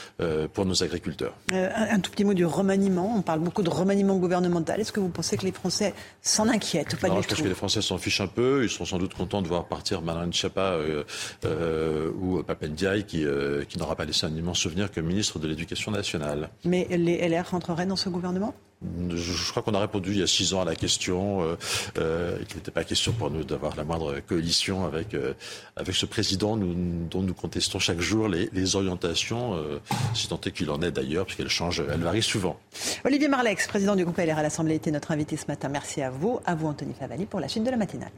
pour 0.53 0.65
nos 0.65 0.83
agriculteurs. 0.83 1.33
un 1.51 1.99
tout 1.99 2.11
petit 2.11 2.23
mot 2.23 2.33
du 2.33 2.45
remaniement. 2.45 3.13
On 3.15 3.21
parle 3.21 3.39
beaucoup 3.39 3.63
de 3.63 3.69
remaniement 3.69 4.17
gouvernemental. 4.17 4.79
Est-ce 4.79 4.91
que 4.91 4.99
vous 4.99 5.09
pensez 5.09 5.37
que 5.37 5.45
les 5.45 5.51
Français 5.51 5.93
s'en 6.21 6.47
inquiètent 6.47 6.95
pas 6.97 7.07
Je 7.07 7.13
pense 7.13 7.41
que 7.41 7.47
les 7.47 7.53
Français 7.53 7.81
fichent 8.01 8.21
un 8.21 8.27
peu. 8.27 8.63
Ils 8.63 8.69
sont 8.69 8.85
sans 8.85 8.97
doute 8.97 9.13
contents 9.13 9.41
de 9.41 9.47
voir 9.47 9.65
partir 9.65 10.01
Marlène 10.01 10.33
Schiappa 10.33 10.73
euh, 10.73 11.03
euh, 11.45 12.11
ou 12.19 12.43
Papendiaï 12.43 13.05
qui, 13.05 13.25
euh, 13.25 13.63
qui 13.63 13.77
n'aura 13.77 13.95
pas 13.95 14.05
laissé 14.05 14.25
un 14.25 14.35
immense 14.35 14.59
souvenir 14.59 14.91
comme 14.91 15.05
ministre 15.05 15.39
de 15.39 15.47
l'Éducation 15.47 15.91
nationale. 15.91 16.49
Mais 16.65 16.87
les 16.89 17.27
LR 17.27 17.49
rentreraient 17.51 17.85
dans 17.85 17.95
ce 17.95 18.09
gouvernement? 18.09 18.53
Je, 19.15 19.51
crois 19.51 19.61
qu'on 19.61 19.73
a 19.73 19.79
répondu 19.79 20.11
il 20.11 20.19
y 20.19 20.23
a 20.23 20.27
six 20.27 20.53
ans 20.53 20.61
à 20.61 20.65
la 20.65 20.75
question. 20.75 21.41
Euh, 21.41 21.55
euh, 21.97 22.37
il 22.49 22.55
n'était 22.55 22.71
pas 22.71 22.83
question 22.83 23.11
pour 23.11 23.29
nous 23.29 23.43
d'avoir 23.43 23.75
la 23.75 23.83
moindre 23.83 24.19
coalition 24.21 24.85
avec, 24.85 25.13
euh, 25.13 25.33
avec 25.75 25.95
ce 25.95 26.05
président 26.05 26.57
dont 26.57 27.21
nous 27.21 27.33
contestons 27.33 27.79
chaque 27.79 27.99
jour 27.99 28.27
les, 28.27 28.75
orientations, 28.75 29.59
si 30.13 30.29
tant 30.29 30.39
est 30.45 30.51
qu'il 30.51 30.69
en 30.69 30.81
est 30.81 30.91
d'ailleurs, 30.91 31.25
puisqu'elle 31.25 31.49
change, 31.49 31.83
elle 31.91 32.01
varie 32.01 32.23
souvent. 32.23 32.57
Olivier 33.03 33.27
Marlex, 33.27 33.67
président 33.67 33.95
du 33.95 34.05
groupe 34.05 34.17
LR 34.17 34.37
à 34.37 34.43
l'Assemblée, 34.43 34.75
était 34.75 34.91
notre 34.91 35.11
invité 35.11 35.35
ce 35.35 35.45
matin. 35.47 35.67
Merci 35.67 36.01
à 36.01 36.09
vous. 36.09 36.39
À 36.45 36.55
vous, 36.55 36.67
Anthony 36.67 36.93
Favali, 36.93 37.25
pour 37.25 37.39
la 37.39 37.47
suite 37.47 37.63
de 37.63 37.71
la 37.71 37.77
matinale. 37.77 38.11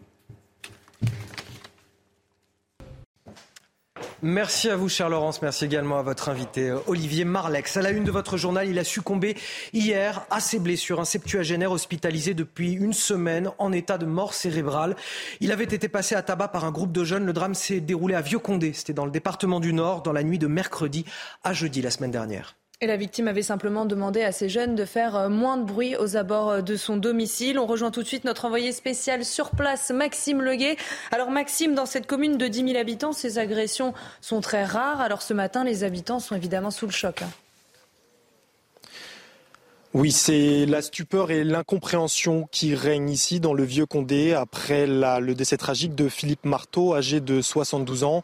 Merci 4.25 4.69
à 4.69 4.77
vous, 4.77 4.87
cher 4.87 5.09
Laurence. 5.09 5.41
Merci 5.41 5.65
également 5.65 5.99
à 5.99 6.01
votre 6.01 6.29
invité, 6.29 6.69
euh, 6.69 6.79
Olivier 6.87 7.25
Marlex. 7.25 7.75
À 7.75 7.81
la 7.81 7.91
une 7.91 8.05
de 8.05 8.11
votre 8.11 8.37
journal, 8.37 8.69
il 8.69 8.79
a 8.79 8.85
succombé 8.85 9.35
hier 9.73 10.25
à 10.29 10.39
ses 10.39 10.59
blessures. 10.59 11.01
Un 11.01 11.05
septuagénaire 11.05 11.73
hospitalisé 11.73 12.33
depuis 12.33 12.71
une 12.71 12.93
semaine 12.93 13.51
en 13.57 13.73
état 13.73 13.97
de 13.97 14.05
mort 14.05 14.33
cérébrale. 14.33 14.95
Il 15.41 15.51
avait 15.51 15.65
été 15.65 15.89
passé 15.89 16.15
à 16.15 16.21
tabac 16.21 16.47
par 16.47 16.63
un 16.63 16.71
groupe 16.71 16.93
de 16.93 17.03
jeunes. 17.03 17.25
Le 17.25 17.33
drame 17.33 17.53
s'est 17.53 17.81
déroulé 17.81 18.15
à 18.15 18.21
Vieux-Condé. 18.21 18.71
C'était 18.71 18.93
dans 18.93 19.03
le 19.03 19.11
département 19.11 19.59
du 19.59 19.73
Nord, 19.73 20.03
dans 20.03 20.13
la 20.13 20.23
nuit 20.23 20.39
de 20.39 20.47
mercredi 20.47 21.03
à 21.43 21.51
jeudi 21.51 21.81
la 21.81 21.91
semaine 21.91 22.11
dernière. 22.11 22.55
La 22.81 22.97
victime 22.97 23.29
avait 23.29 23.43
simplement 23.43 23.85
demandé 23.85 24.23
à 24.23 24.33
ces 24.33 24.49
jeunes 24.49 24.75
de 24.75 24.83
faire 24.83 25.15
euh, 25.15 25.29
moins 25.29 25.57
de 25.57 25.63
bruit 25.63 25.95
aux 25.95 26.17
abords 26.17 26.49
euh, 26.49 26.61
de 26.61 26.75
son 26.75 26.97
domicile. 26.97 27.57
On 27.57 27.65
rejoint 27.65 27.91
tout 27.91 28.03
de 28.03 28.07
suite 28.07 28.25
notre 28.25 28.45
envoyé 28.45 28.73
spécial 28.73 29.23
sur 29.23 29.51
place, 29.51 29.91
Maxime 29.91 30.41
Leguet. 30.41 30.75
Alors 31.11 31.31
Maxime, 31.31 31.75
dans 31.75 31.85
cette 31.85 32.07
commune 32.07 32.37
de 32.37 32.47
10 32.47 32.67
000 32.67 32.77
habitants, 32.77 33.13
ces 33.13 33.37
agressions 33.39 33.93
sont 34.19 34.41
très 34.41 34.65
rares. 34.65 34.99
Alors 34.99 35.21
ce 35.21 35.33
matin, 35.33 35.63
les 35.63 35.85
habitants 35.85 36.19
sont 36.19 36.35
évidemment 36.35 36.71
sous 36.71 36.85
le 36.85 36.91
choc. 36.91 37.23
Oui, 39.93 40.11
c'est 40.11 40.65
la 40.65 40.81
stupeur 40.81 41.29
et 41.29 41.43
l'incompréhension 41.43 42.49
qui 42.51 42.73
règnent 42.73 43.11
ici 43.11 43.39
dans 43.39 43.53
le 43.53 43.63
vieux 43.63 43.85
Condé 43.85 44.33
après 44.33 44.87
le 44.87 45.33
décès 45.33 45.55
tragique 45.55 45.93
de 45.93 46.09
Philippe 46.09 46.45
Marteau, 46.45 46.95
âgé 46.95 47.19
de 47.19 47.41
72 47.41 48.03
ans. 48.03 48.23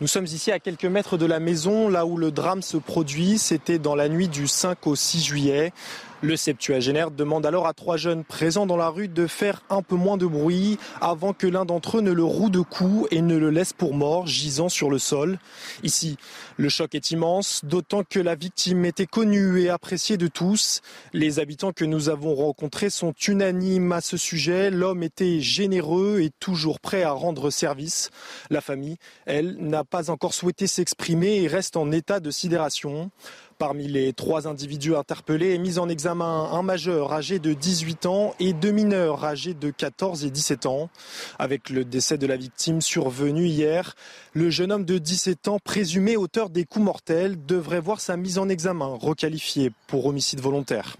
Nous 0.00 0.06
sommes 0.06 0.26
ici 0.26 0.52
à 0.52 0.60
quelques 0.60 0.84
mètres 0.84 1.16
de 1.16 1.26
la 1.26 1.40
maison, 1.40 1.88
là 1.88 2.06
où 2.06 2.16
le 2.16 2.30
drame 2.30 2.62
se 2.62 2.76
produit. 2.76 3.36
C'était 3.36 3.80
dans 3.80 3.96
la 3.96 4.08
nuit 4.08 4.28
du 4.28 4.46
5 4.46 4.86
au 4.86 4.94
6 4.94 5.24
juillet. 5.24 5.72
Le 6.20 6.34
septuagénaire 6.34 7.12
demande 7.12 7.46
alors 7.46 7.68
à 7.68 7.74
trois 7.74 7.96
jeunes 7.96 8.24
présents 8.24 8.66
dans 8.66 8.76
la 8.76 8.88
rue 8.88 9.06
de 9.06 9.28
faire 9.28 9.62
un 9.70 9.82
peu 9.82 9.94
moins 9.94 10.16
de 10.16 10.26
bruit 10.26 10.76
avant 11.00 11.32
que 11.32 11.46
l'un 11.46 11.64
d'entre 11.64 11.98
eux 11.98 12.00
ne 12.00 12.10
le 12.10 12.24
roue 12.24 12.50
de 12.50 12.60
coups 12.60 13.06
et 13.12 13.22
ne 13.22 13.36
le 13.36 13.50
laisse 13.50 13.72
pour 13.72 13.94
mort, 13.94 14.26
gisant 14.26 14.68
sur 14.68 14.90
le 14.90 14.98
sol. 14.98 15.38
Ici, 15.84 16.16
le 16.56 16.68
choc 16.68 16.96
est 16.96 17.12
immense, 17.12 17.64
d'autant 17.64 18.02
que 18.02 18.18
la 18.18 18.34
victime 18.34 18.84
était 18.84 19.06
connue 19.06 19.60
et 19.60 19.68
appréciée 19.68 20.16
de 20.16 20.26
tous. 20.26 20.80
Les 21.12 21.38
habitants 21.38 21.70
que 21.70 21.84
nous 21.84 22.08
avons 22.08 22.34
rencontrés 22.34 22.90
sont 22.90 23.14
unanimes 23.28 23.92
à 23.92 24.00
ce 24.00 24.16
sujet. 24.16 24.72
L'homme 24.72 25.04
était 25.04 25.38
généreux 25.38 26.18
et 26.20 26.30
toujours 26.40 26.80
prêt 26.80 27.04
à 27.04 27.12
rendre 27.12 27.50
service. 27.50 28.10
La 28.50 28.60
famille, 28.60 28.96
elle, 29.24 29.56
n'a 29.60 29.84
pas 29.90 30.10
encore 30.10 30.34
souhaité 30.34 30.66
s'exprimer 30.66 31.42
et 31.42 31.48
reste 31.48 31.76
en 31.76 31.90
état 31.90 32.20
de 32.20 32.30
sidération. 32.30 33.10
Parmi 33.58 33.88
les 33.88 34.12
trois 34.12 34.46
individus 34.46 34.94
interpellés 34.94 35.54
est 35.54 35.58
mis 35.58 35.78
en 35.78 35.88
examen 35.88 36.50
un 36.52 36.62
majeur 36.62 37.12
âgé 37.12 37.38
de 37.38 37.54
18 37.54 38.06
ans 38.06 38.34
et 38.38 38.52
deux 38.52 38.70
mineurs 38.70 39.24
âgés 39.24 39.54
de 39.54 39.70
14 39.70 40.24
et 40.24 40.30
17 40.30 40.66
ans. 40.66 40.90
Avec 41.38 41.70
le 41.70 41.84
décès 41.84 42.18
de 42.18 42.26
la 42.26 42.36
victime 42.36 42.80
survenu 42.80 43.46
hier, 43.46 43.94
le 44.32 44.50
jeune 44.50 44.70
homme 44.70 44.84
de 44.84 44.98
17 44.98 45.48
ans, 45.48 45.58
présumé 45.58 46.16
auteur 46.16 46.50
des 46.50 46.64
coups 46.64 46.84
mortels, 46.84 47.44
devrait 47.46 47.80
voir 47.80 48.00
sa 48.00 48.16
mise 48.16 48.38
en 48.38 48.48
examen 48.48 48.96
requalifiée 49.00 49.72
pour 49.88 50.06
homicide 50.06 50.40
volontaire. 50.40 50.96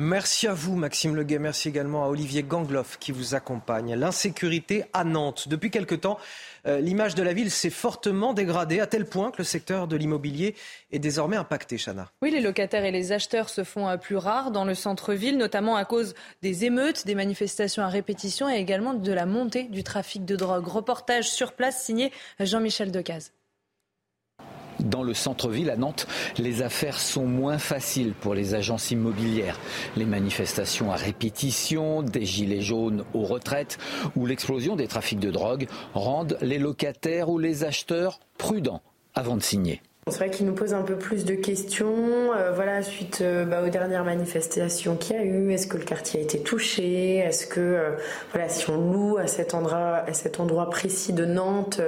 Merci 0.00 0.46
à 0.46 0.54
vous, 0.54 0.76
Maxime 0.76 1.16
Leguet. 1.16 1.40
Merci 1.40 1.70
également 1.70 2.04
à 2.04 2.06
Olivier 2.06 2.44
Gangloff 2.44 2.98
qui 3.00 3.10
vous 3.10 3.34
accompagne. 3.34 3.96
L'insécurité 3.96 4.84
à 4.92 5.02
Nantes. 5.02 5.48
Depuis 5.48 5.72
quelque 5.72 5.96
temps, 5.96 6.18
euh, 6.68 6.78
l'image 6.78 7.16
de 7.16 7.22
la 7.24 7.32
ville 7.32 7.50
s'est 7.50 7.68
fortement 7.68 8.32
dégradée 8.32 8.78
à 8.78 8.86
tel 8.86 9.06
point 9.06 9.32
que 9.32 9.38
le 9.38 9.44
secteur 9.44 9.88
de 9.88 9.96
l'immobilier 9.96 10.54
est 10.92 11.00
désormais 11.00 11.34
impacté, 11.34 11.78
Chana. 11.78 12.12
Oui, 12.22 12.30
les 12.30 12.40
locataires 12.40 12.84
et 12.84 12.92
les 12.92 13.10
acheteurs 13.10 13.48
se 13.48 13.64
font 13.64 13.88
euh, 13.88 13.96
plus 13.96 14.16
rares 14.16 14.52
dans 14.52 14.64
le 14.64 14.76
centre-ville, 14.76 15.36
notamment 15.36 15.74
à 15.74 15.84
cause 15.84 16.14
des 16.42 16.64
émeutes, 16.64 17.04
des 17.04 17.16
manifestations 17.16 17.82
à 17.82 17.88
répétition 17.88 18.48
et 18.48 18.56
également 18.56 18.94
de 18.94 19.12
la 19.12 19.26
montée 19.26 19.64
du 19.64 19.82
trafic 19.82 20.24
de 20.24 20.36
drogue. 20.36 20.68
Reportage 20.68 21.28
sur 21.28 21.54
place 21.54 21.82
signé 21.82 22.12
Jean-Michel 22.38 22.92
Decaze. 22.92 23.32
Dans 24.80 25.02
le 25.02 25.14
centre-ville 25.14 25.70
à 25.70 25.76
Nantes, 25.76 26.06
les 26.38 26.62
affaires 26.62 26.98
sont 26.98 27.26
moins 27.26 27.58
faciles 27.58 28.14
pour 28.20 28.34
les 28.34 28.54
agences 28.54 28.90
immobilières. 28.90 29.58
Les 29.96 30.04
manifestations 30.04 30.92
à 30.92 30.96
répétition, 30.96 32.02
des 32.02 32.24
gilets 32.24 32.60
jaunes 32.60 33.04
aux 33.14 33.24
retraites 33.24 33.78
ou 34.16 34.26
l'explosion 34.26 34.76
des 34.76 34.86
trafics 34.86 35.18
de 35.20 35.30
drogue 35.30 35.68
rendent 35.94 36.38
les 36.40 36.58
locataires 36.58 37.28
ou 37.28 37.38
les 37.38 37.64
acheteurs 37.64 38.20
prudents 38.38 38.82
avant 39.14 39.36
de 39.36 39.42
signer. 39.42 39.82
C'est 40.10 40.18
vrai 40.18 40.30
qu'il 40.30 40.46
nous 40.46 40.54
pose 40.54 40.74
un 40.74 40.82
peu 40.82 40.96
plus 40.96 41.24
de 41.24 41.34
questions, 41.34 42.32
euh, 42.34 42.52
voilà, 42.54 42.82
suite 42.82 43.20
euh, 43.20 43.44
bah, 43.44 43.62
aux 43.64 43.68
dernières 43.68 44.04
manifestations 44.04 44.96
qu'il 44.96 45.16
y 45.16 45.18
a 45.18 45.24
eu. 45.24 45.52
Est-ce 45.52 45.66
que 45.66 45.76
le 45.76 45.84
quartier 45.84 46.20
a 46.20 46.22
été 46.22 46.40
touché? 46.40 47.16
Est-ce 47.16 47.46
que, 47.46 47.60
euh, 47.60 47.90
voilà, 48.32 48.48
si 48.48 48.68
on 48.70 48.76
loue 48.76 49.18
à 49.18 49.26
cet 49.26 49.54
endroit, 49.54 50.04
à 50.06 50.12
cet 50.12 50.40
endroit 50.40 50.70
précis 50.70 51.12
de 51.12 51.24
Nantes, 51.24 51.80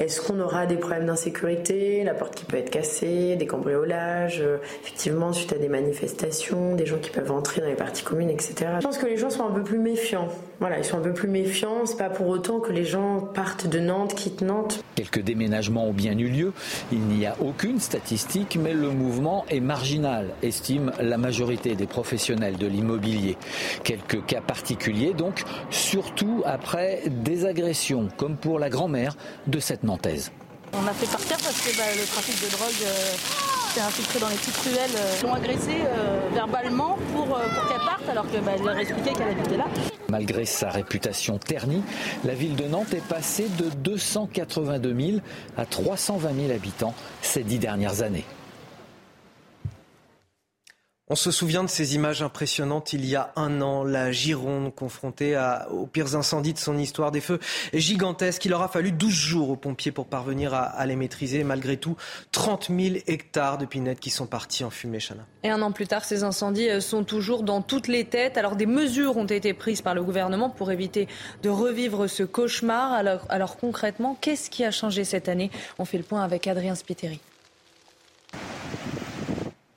est-ce 0.00 0.20
qu'on 0.20 0.40
aura 0.40 0.66
des 0.66 0.76
problèmes 0.76 1.06
d'insécurité 1.06 2.02
La 2.04 2.14
porte 2.14 2.34
qui 2.34 2.44
peut 2.44 2.56
être 2.56 2.70
cassée, 2.70 3.36
des 3.36 3.46
cambriolages, 3.46 4.42
effectivement, 4.82 5.32
suite 5.32 5.52
à 5.52 5.58
des 5.58 5.68
manifestations, 5.68 6.74
des 6.74 6.86
gens 6.86 6.98
qui 6.98 7.10
peuvent 7.10 7.30
entrer 7.30 7.60
dans 7.60 7.68
les 7.68 7.74
parties 7.74 8.02
communes, 8.02 8.30
etc. 8.30 8.54
Je 8.80 8.84
pense 8.84 8.98
que 8.98 9.06
les 9.06 9.16
gens 9.16 9.30
sont 9.30 9.46
un 9.46 9.52
peu 9.52 9.62
plus 9.62 9.78
méfiants. 9.78 10.28
Voilà, 10.58 10.78
ils 10.78 10.84
sont 10.84 10.98
un 10.98 11.02
peu 11.02 11.14
plus 11.14 11.28
méfiants. 11.28 11.86
C'est 11.86 11.96
pas 11.96 12.10
pour 12.10 12.28
autant 12.28 12.60
que 12.60 12.72
les 12.72 12.84
gens 12.84 13.20
partent 13.20 13.66
de 13.66 13.78
Nantes, 13.78 14.14
quittent 14.14 14.42
Nantes. 14.42 14.82
Quelques 14.94 15.20
déménagements 15.20 15.86
ont 15.86 15.92
bien 15.92 16.18
eu 16.18 16.28
lieu. 16.28 16.52
Il 16.92 17.00
n'y 17.00 17.26
a 17.26 17.36
aucun 17.40 17.59
aucune 17.60 17.80
statistique, 17.80 18.56
mais 18.58 18.72
le 18.72 18.88
mouvement 18.88 19.44
est 19.50 19.60
marginal, 19.60 20.30
estime 20.42 20.92
la 20.98 21.18
majorité 21.18 21.74
des 21.74 21.86
professionnels 21.86 22.56
de 22.56 22.66
l'immobilier. 22.66 23.36
Quelques 23.84 24.24
cas 24.24 24.40
particuliers, 24.40 25.12
donc, 25.12 25.42
surtout 25.68 26.42
après 26.46 27.02
des 27.06 27.44
agressions, 27.44 28.08
comme 28.16 28.36
pour 28.36 28.58
la 28.58 28.70
grand-mère 28.70 29.14
de 29.46 29.60
cette 29.60 29.84
Nantaise. 29.84 30.32
On 30.72 30.86
a 30.86 30.92
fait 30.94 31.10
partir 31.10 31.36
parce 31.36 31.60
que 31.60 31.76
bah, 31.76 31.82
le 31.94 32.06
trafic 32.06 32.42
de 32.42 32.50
drogue 32.50 32.86
euh, 32.86 33.49
s'est 33.70 33.80
infiltré 33.80 34.18
dans 34.18 34.28
les 34.28 34.36
petites 34.36 34.56
ruelles. 34.56 34.90
Euh, 34.96 35.22
l'ont 35.22 35.34
agressée 35.34 35.82
euh, 35.86 36.28
verbalement 36.32 36.98
pour, 37.14 37.26
qu'elle 37.68 37.80
parte 37.80 38.08
alors 38.10 38.28
qu'elle 38.30 38.42
bah, 38.42 38.52
leur 38.62 38.78
expliquait 38.78 39.12
qu'elle 39.12 39.28
habitait 39.28 39.56
là. 39.56 39.66
Malgré 40.08 40.44
sa 40.44 40.70
réputation 40.70 41.38
ternie, 41.38 41.82
la 42.24 42.34
ville 42.34 42.56
de 42.56 42.64
Nantes 42.64 42.92
est 42.94 43.06
passée 43.06 43.48
de 43.58 43.70
282 43.76 44.96
000 45.00 45.18
à 45.56 45.64
320 45.66 46.34
000 46.34 46.52
habitants 46.52 46.94
ces 47.22 47.44
dix 47.44 47.58
dernières 47.58 48.02
années. 48.02 48.24
On 51.12 51.16
se 51.16 51.32
souvient 51.32 51.64
de 51.64 51.68
ces 51.68 51.96
images 51.96 52.22
impressionnantes 52.22 52.92
il 52.92 53.04
y 53.04 53.16
a 53.16 53.32
un 53.34 53.62
an, 53.62 53.82
la 53.82 54.12
Gironde 54.12 54.72
confrontée 54.72 55.36
aux 55.72 55.86
pires 55.86 56.14
incendies 56.14 56.52
de 56.52 56.58
son 56.58 56.78
histoire, 56.78 57.10
des 57.10 57.20
feux 57.20 57.40
gigantesques. 57.74 58.44
Il 58.44 58.54
aura 58.54 58.68
fallu 58.68 58.92
12 58.92 59.12
jours 59.12 59.50
aux 59.50 59.56
pompiers 59.56 59.90
pour 59.90 60.06
parvenir 60.06 60.54
à, 60.54 60.86
les 60.86 60.94
maîtriser. 60.94 61.42
Malgré 61.42 61.78
tout, 61.78 61.96
30 62.30 62.70
000 62.70 62.96
hectares 63.08 63.58
de 63.58 63.66
pinettes 63.66 63.98
qui 63.98 64.10
sont 64.10 64.26
partis 64.26 64.62
en 64.62 64.70
fumée, 64.70 65.00
Chana. 65.00 65.26
Et 65.42 65.50
un 65.50 65.60
an 65.62 65.72
plus 65.72 65.88
tard, 65.88 66.04
ces 66.04 66.22
incendies 66.22 66.70
euh, 66.70 66.80
sont 66.80 67.02
toujours 67.02 67.42
dans 67.42 67.60
toutes 67.60 67.88
les 67.88 68.04
têtes. 68.04 68.38
Alors 68.38 68.54
des 68.54 68.66
mesures 68.66 69.16
ont 69.16 69.26
été 69.26 69.52
prises 69.52 69.82
par 69.82 69.96
le 69.96 70.04
gouvernement 70.04 70.48
pour 70.48 70.70
éviter 70.70 71.08
de 71.42 71.48
revivre 71.48 72.06
ce 72.06 72.22
cauchemar. 72.22 72.92
Alors, 72.92 73.26
alors 73.30 73.56
concrètement, 73.56 74.16
qu'est-ce 74.20 74.48
qui 74.48 74.64
a 74.64 74.70
changé 74.70 75.02
cette 75.02 75.28
année? 75.28 75.50
On 75.80 75.84
fait 75.84 75.98
le 75.98 76.04
point 76.04 76.22
avec 76.22 76.46
Adrien 76.46 76.76
Spiteri. 76.76 77.18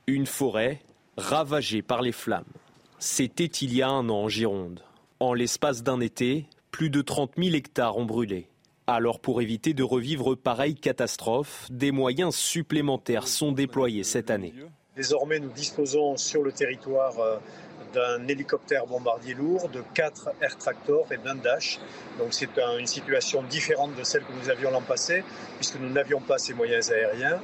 Une 0.05 0.27
forêt 0.27 0.79
ravagé 1.17 1.81
par 1.81 2.01
les 2.01 2.11
flammes. 2.11 2.43
C'était 2.99 3.45
il 3.45 3.73
y 3.75 3.81
a 3.81 3.89
un 3.89 4.09
an 4.09 4.23
en 4.23 4.29
Gironde. 4.29 4.81
En 5.19 5.33
l'espace 5.33 5.83
d'un 5.83 5.99
été, 5.99 6.45
plus 6.71 6.89
de 6.89 7.01
30 7.01 7.33
000 7.37 7.55
hectares 7.55 7.97
ont 7.97 8.05
brûlé. 8.05 8.49
Alors 8.87 9.19
pour 9.19 9.41
éviter 9.41 9.73
de 9.73 9.83
revivre 9.83 10.35
pareille 10.35 10.75
catastrophe, 10.75 11.67
des 11.69 11.91
moyens 11.91 12.35
supplémentaires 12.35 13.27
sont 13.27 13.51
déployés 13.51 14.03
cette 14.03 14.29
année. 14.29 14.53
Désormais, 14.95 15.39
nous 15.39 15.51
disposons 15.51 16.17
sur 16.17 16.43
le 16.43 16.51
territoire 16.51 17.17
euh, 17.19 17.37
d'un 17.93 18.27
hélicoptère 18.27 18.85
bombardier 18.85 19.33
lourd, 19.33 19.69
de 19.69 19.81
quatre 19.93 20.29
air 20.41 20.57
tractors 20.57 21.07
et 21.11 21.17
d'un 21.17 21.35
Dash. 21.35 21.79
Donc 22.19 22.33
c'est 22.33 22.49
une 22.57 22.87
situation 22.87 23.43
différente 23.43 23.95
de 23.95 24.03
celle 24.03 24.23
que 24.23 24.33
nous 24.33 24.49
avions 24.49 24.71
l'an 24.71 24.81
passé, 24.81 25.23
puisque 25.55 25.79
nous 25.79 25.89
n'avions 25.89 26.19
pas 26.19 26.37
ces 26.37 26.53
moyens 26.53 26.91
aériens. 26.91 27.41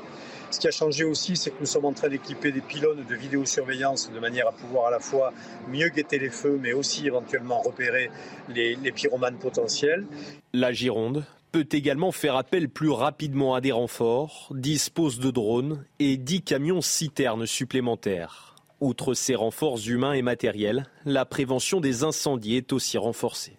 Ce 0.51 0.59
qui 0.59 0.67
a 0.67 0.71
changé 0.71 1.03
aussi, 1.03 1.35
c'est 1.35 1.51
que 1.51 1.59
nous 1.59 1.65
sommes 1.65 1.85
en 1.85 1.93
train 1.93 2.09
d'équiper 2.09 2.51
des 2.51 2.61
pylônes 2.61 3.05
de 3.05 3.15
vidéosurveillance 3.15 4.11
de 4.11 4.19
manière 4.19 4.47
à 4.47 4.51
pouvoir 4.51 4.87
à 4.87 4.91
la 4.91 4.99
fois 4.99 5.31
mieux 5.67 5.89
guetter 5.89 6.17
les 6.17 6.31
feux, 6.31 6.59
mais 6.61 6.73
aussi 6.73 7.05
éventuellement 7.05 7.61
repérer 7.61 8.09
les, 8.47 8.75
les 8.75 8.91
pyromanes 8.91 9.37
potentiels. 9.37 10.07
La 10.53 10.71
Gironde 10.71 11.23
peut 11.51 11.67
également 11.71 12.11
faire 12.11 12.35
appel 12.35 12.69
plus 12.69 12.89
rapidement 12.89 13.55
à 13.55 13.61
des 13.61 13.71
renforts, 13.71 14.51
dispose 14.51 15.19
de 15.19 15.31
drones 15.31 15.85
et 15.99 16.17
10 16.17 16.41
camions 16.41 16.81
citernes 16.81 17.45
supplémentaires. 17.45 18.55
Outre 18.81 19.13
ces 19.13 19.35
renforts 19.35 19.79
humains 19.87 20.13
et 20.13 20.21
matériels, 20.21 20.85
la 21.05 21.25
prévention 21.25 21.79
des 21.79 22.03
incendies 22.03 22.55
est 22.55 22.71
aussi 22.71 22.97
renforcée. 22.97 23.57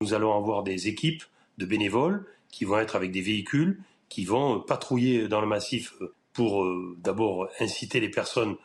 Nous 0.00 0.14
allons 0.14 0.36
avoir 0.36 0.62
des 0.62 0.88
équipes 0.88 1.24
de 1.58 1.66
bénévoles 1.66 2.24
qui 2.50 2.64
vont 2.64 2.78
être 2.78 2.96
avec 2.96 3.12
des 3.12 3.20
véhicules, 3.20 3.80
qui 4.08 4.24
vont 4.24 4.60
patrouiller 4.60 5.28
dans 5.28 5.40
le 5.40 5.46
massif 5.46 5.94
pour 6.36 6.64
euh, 6.64 6.94
d'abord 7.02 7.48
inciter 7.60 7.98
les 7.98 8.10
personnes 8.10 8.56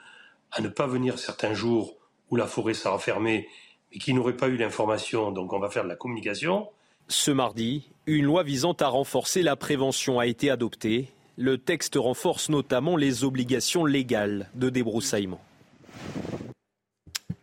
à 0.52 0.60
ne 0.62 0.68
pas 0.68 0.88
venir 0.88 1.18
certains 1.18 1.54
jours 1.54 1.96
où 2.30 2.36
la 2.36 2.46
forêt 2.46 2.74
sera 2.74 3.00
fermée, 3.00 3.48
mais 3.92 3.98
qui 3.98 4.14
n'auraient 4.14 4.36
pas 4.36 4.50
eu 4.50 4.58
l'information. 4.58 5.32
Donc 5.32 5.54
on 5.54 5.60
va 5.60 5.70
faire 5.70 5.84
de 5.84 5.90
la 5.90 5.96
communication. 5.96 6.68
Ce 7.08 7.32
mardi, 7.32 7.90
une 8.08 8.26
loi 8.26 8.44
visant 8.44 8.74
à 8.74 8.88
renforcer 8.88 9.42
la 9.42 9.56
prévention 9.56 10.20
a 10.20 10.28
été 10.28 10.50
adoptée. 10.50 11.08
Le 11.38 11.58
texte 11.58 11.96
renforce 11.96 12.50
notamment 12.50 12.98
les 12.98 13.24
obligations 13.24 13.86
légales 13.86 14.50
de 14.54 14.70
débroussaillement. 14.70 15.42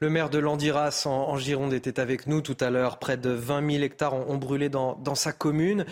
Le 0.01 0.11
maire 0.11 0.31
de 0.31 0.39
Landiras 0.39 1.03
en, 1.07 1.37
Gironde 1.39 1.73
était 1.73 1.99
avec 1.99 2.29
nous 2.29 2.41
tout 2.41 2.57
à 2.61 2.70
l'heure. 2.70 3.01
Près 3.01 3.16
de 3.16 3.31
20 3.31 3.69
000 3.69 3.83
hectares 3.83 4.15
ont, 4.15 4.37
brûlé 4.37 4.69
dans, 4.69 5.15
sa 5.16 5.33
commune. 5.33 5.87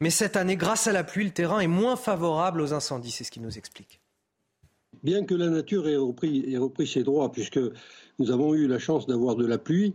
Mais 0.00 0.10
cette 0.10 0.34
année, 0.34 0.56
grâce 0.56 0.88
à 0.88 0.92
la 0.92 1.04
pluie, 1.04 1.24
le 1.24 1.30
terrain 1.30 1.60
est 1.60 1.68
moins 1.68 1.94
favorable 1.94 2.60
aux 2.60 2.74
incendies. 2.74 3.12
C'est 3.12 3.22
ce 3.22 3.30
qu'il 3.30 3.42
nous 3.42 3.56
explique. 3.56 4.00
Bien 5.04 5.24
que 5.24 5.36
la 5.36 5.48
nature 5.48 5.88
ait 5.88 5.96
repris, 5.96 6.56
ses 6.86 7.04
droits, 7.04 7.30
puisque 7.30 7.60
nous 8.18 8.32
avons 8.32 8.52
eu 8.54 8.66
la 8.66 8.80
chance 8.80 9.06
d'avoir 9.06 9.36
de 9.36 9.46
la 9.46 9.58
pluie, 9.58 9.94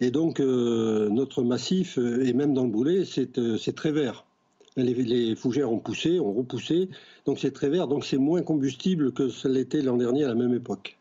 et 0.00 0.10
donc 0.10 0.40
euh, 0.40 1.08
notre 1.08 1.42
massif, 1.42 1.98
euh, 1.98 2.26
et 2.26 2.32
même 2.32 2.52
dans 2.52 2.64
le 2.64 2.70
brûlé, 2.70 3.04
euh, 3.38 3.56
c'est 3.56 3.74
très 3.74 3.92
vert. 3.92 4.26
Les, 4.76 4.92
les, 4.92 5.36
fougères 5.36 5.70
ont 5.72 5.78
poussé, 5.78 6.18
ont 6.18 6.32
repoussé, 6.32 6.88
donc 7.26 7.38
c'est 7.38 7.52
très 7.52 7.68
vert, 7.68 7.86
donc 7.86 8.04
c'est 8.04 8.18
moins 8.18 8.42
combustible 8.42 9.12
que 9.12 9.28
ce 9.28 9.46
l'était 9.46 9.82
l'an 9.82 9.96
dernier 9.96 10.24
à 10.24 10.28
la 10.28 10.34
même 10.34 10.54
époque. 10.54 10.98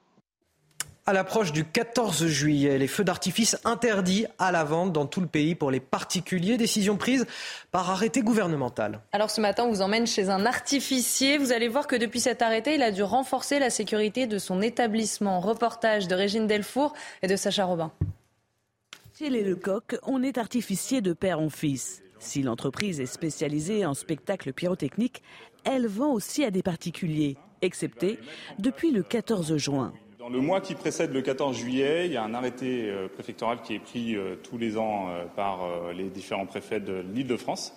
À 1.05 1.11
l'approche 1.11 1.51
du 1.51 1.65
14 1.65 2.27
juillet, 2.27 2.77
les 2.77 2.88
feux 2.88 3.03
d'artifice 3.03 3.57
interdits 3.65 4.25
à 4.39 4.53
la 4.53 4.63
vente 4.63 4.93
dans 4.93 5.05
tout 5.05 5.19
le 5.19 5.27
pays 5.27 5.53
pour 5.53 5.69
les 5.69 5.81
particuliers. 5.81 6.55
Décision 6.55 6.95
prise 6.95 7.25
par 7.71 7.89
arrêté 7.89 8.21
gouvernemental. 8.21 9.01
Alors 9.11 9.30
ce 9.30 9.41
matin, 9.41 9.65
on 9.65 9.69
vous 9.69 9.81
emmène 9.81 10.07
chez 10.07 10.30
un 10.30 10.45
artificier. 10.45 11.38
Vous 11.38 11.51
allez 11.51 11.67
voir 11.67 11.88
que 11.88 11.97
depuis 11.97 12.21
cet 12.21 12.41
arrêté, 12.41 12.75
il 12.75 12.81
a 12.81 12.91
dû 12.91 13.03
renforcer 13.03 13.59
la 13.59 13.69
sécurité 13.69 14.27
de 14.27 14.38
son 14.38 14.61
établissement. 14.61 15.41
Reportage 15.41 16.07
de 16.07 16.15
Régine 16.15 16.47
Delfour 16.47 16.93
et 17.21 17.27
de 17.27 17.35
Sacha 17.35 17.65
Robin. 17.65 17.91
Chez 19.19 19.30
les 19.30 19.43
Lecoq, 19.43 19.97
on 20.03 20.23
est 20.23 20.38
artificier 20.38 21.01
de 21.01 21.11
père 21.11 21.41
en 21.41 21.49
fils. 21.49 22.01
Si 22.19 22.43
l'entreprise 22.43 23.01
est 23.01 23.07
spécialisée 23.07 23.85
en 23.85 23.93
spectacles 23.93 24.53
pyrotechniques, 24.53 25.21
elle 25.65 25.85
vend 25.85 26.13
aussi 26.13 26.45
à 26.45 26.49
des 26.49 26.63
particuliers, 26.63 27.35
excepté 27.61 28.19
depuis 28.57 28.91
le 28.91 29.03
14 29.03 29.57
juin. 29.57 29.91
Dans 30.23 30.29
le 30.29 30.39
mois 30.39 30.61
qui 30.61 30.73
précède 30.73 31.11
le 31.11 31.21
14 31.21 31.53
juillet, 31.53 32.05
il 32.05 32.13
y 32.13 32.15
a 32.15 32.23
un 32.23 32.33
arrêté 32.33 32.89
euh, 32.89 33.09
préfectoral 33.09 33.61
qui 33.61 33.75
est 33.75 33.79
pris 33.79 34.15
euh, 34.15 34.37
tous 34.41 34.57
les 34.57 34.77
ans 34.77 35.09
euh, 35.09 35.25
par 35.35 35.67
les 35.93 36.05
différents 36.05 36.45
préfets 36.45 36.79
de 36.79 37.03
l'Île-de-France 37.13 37.73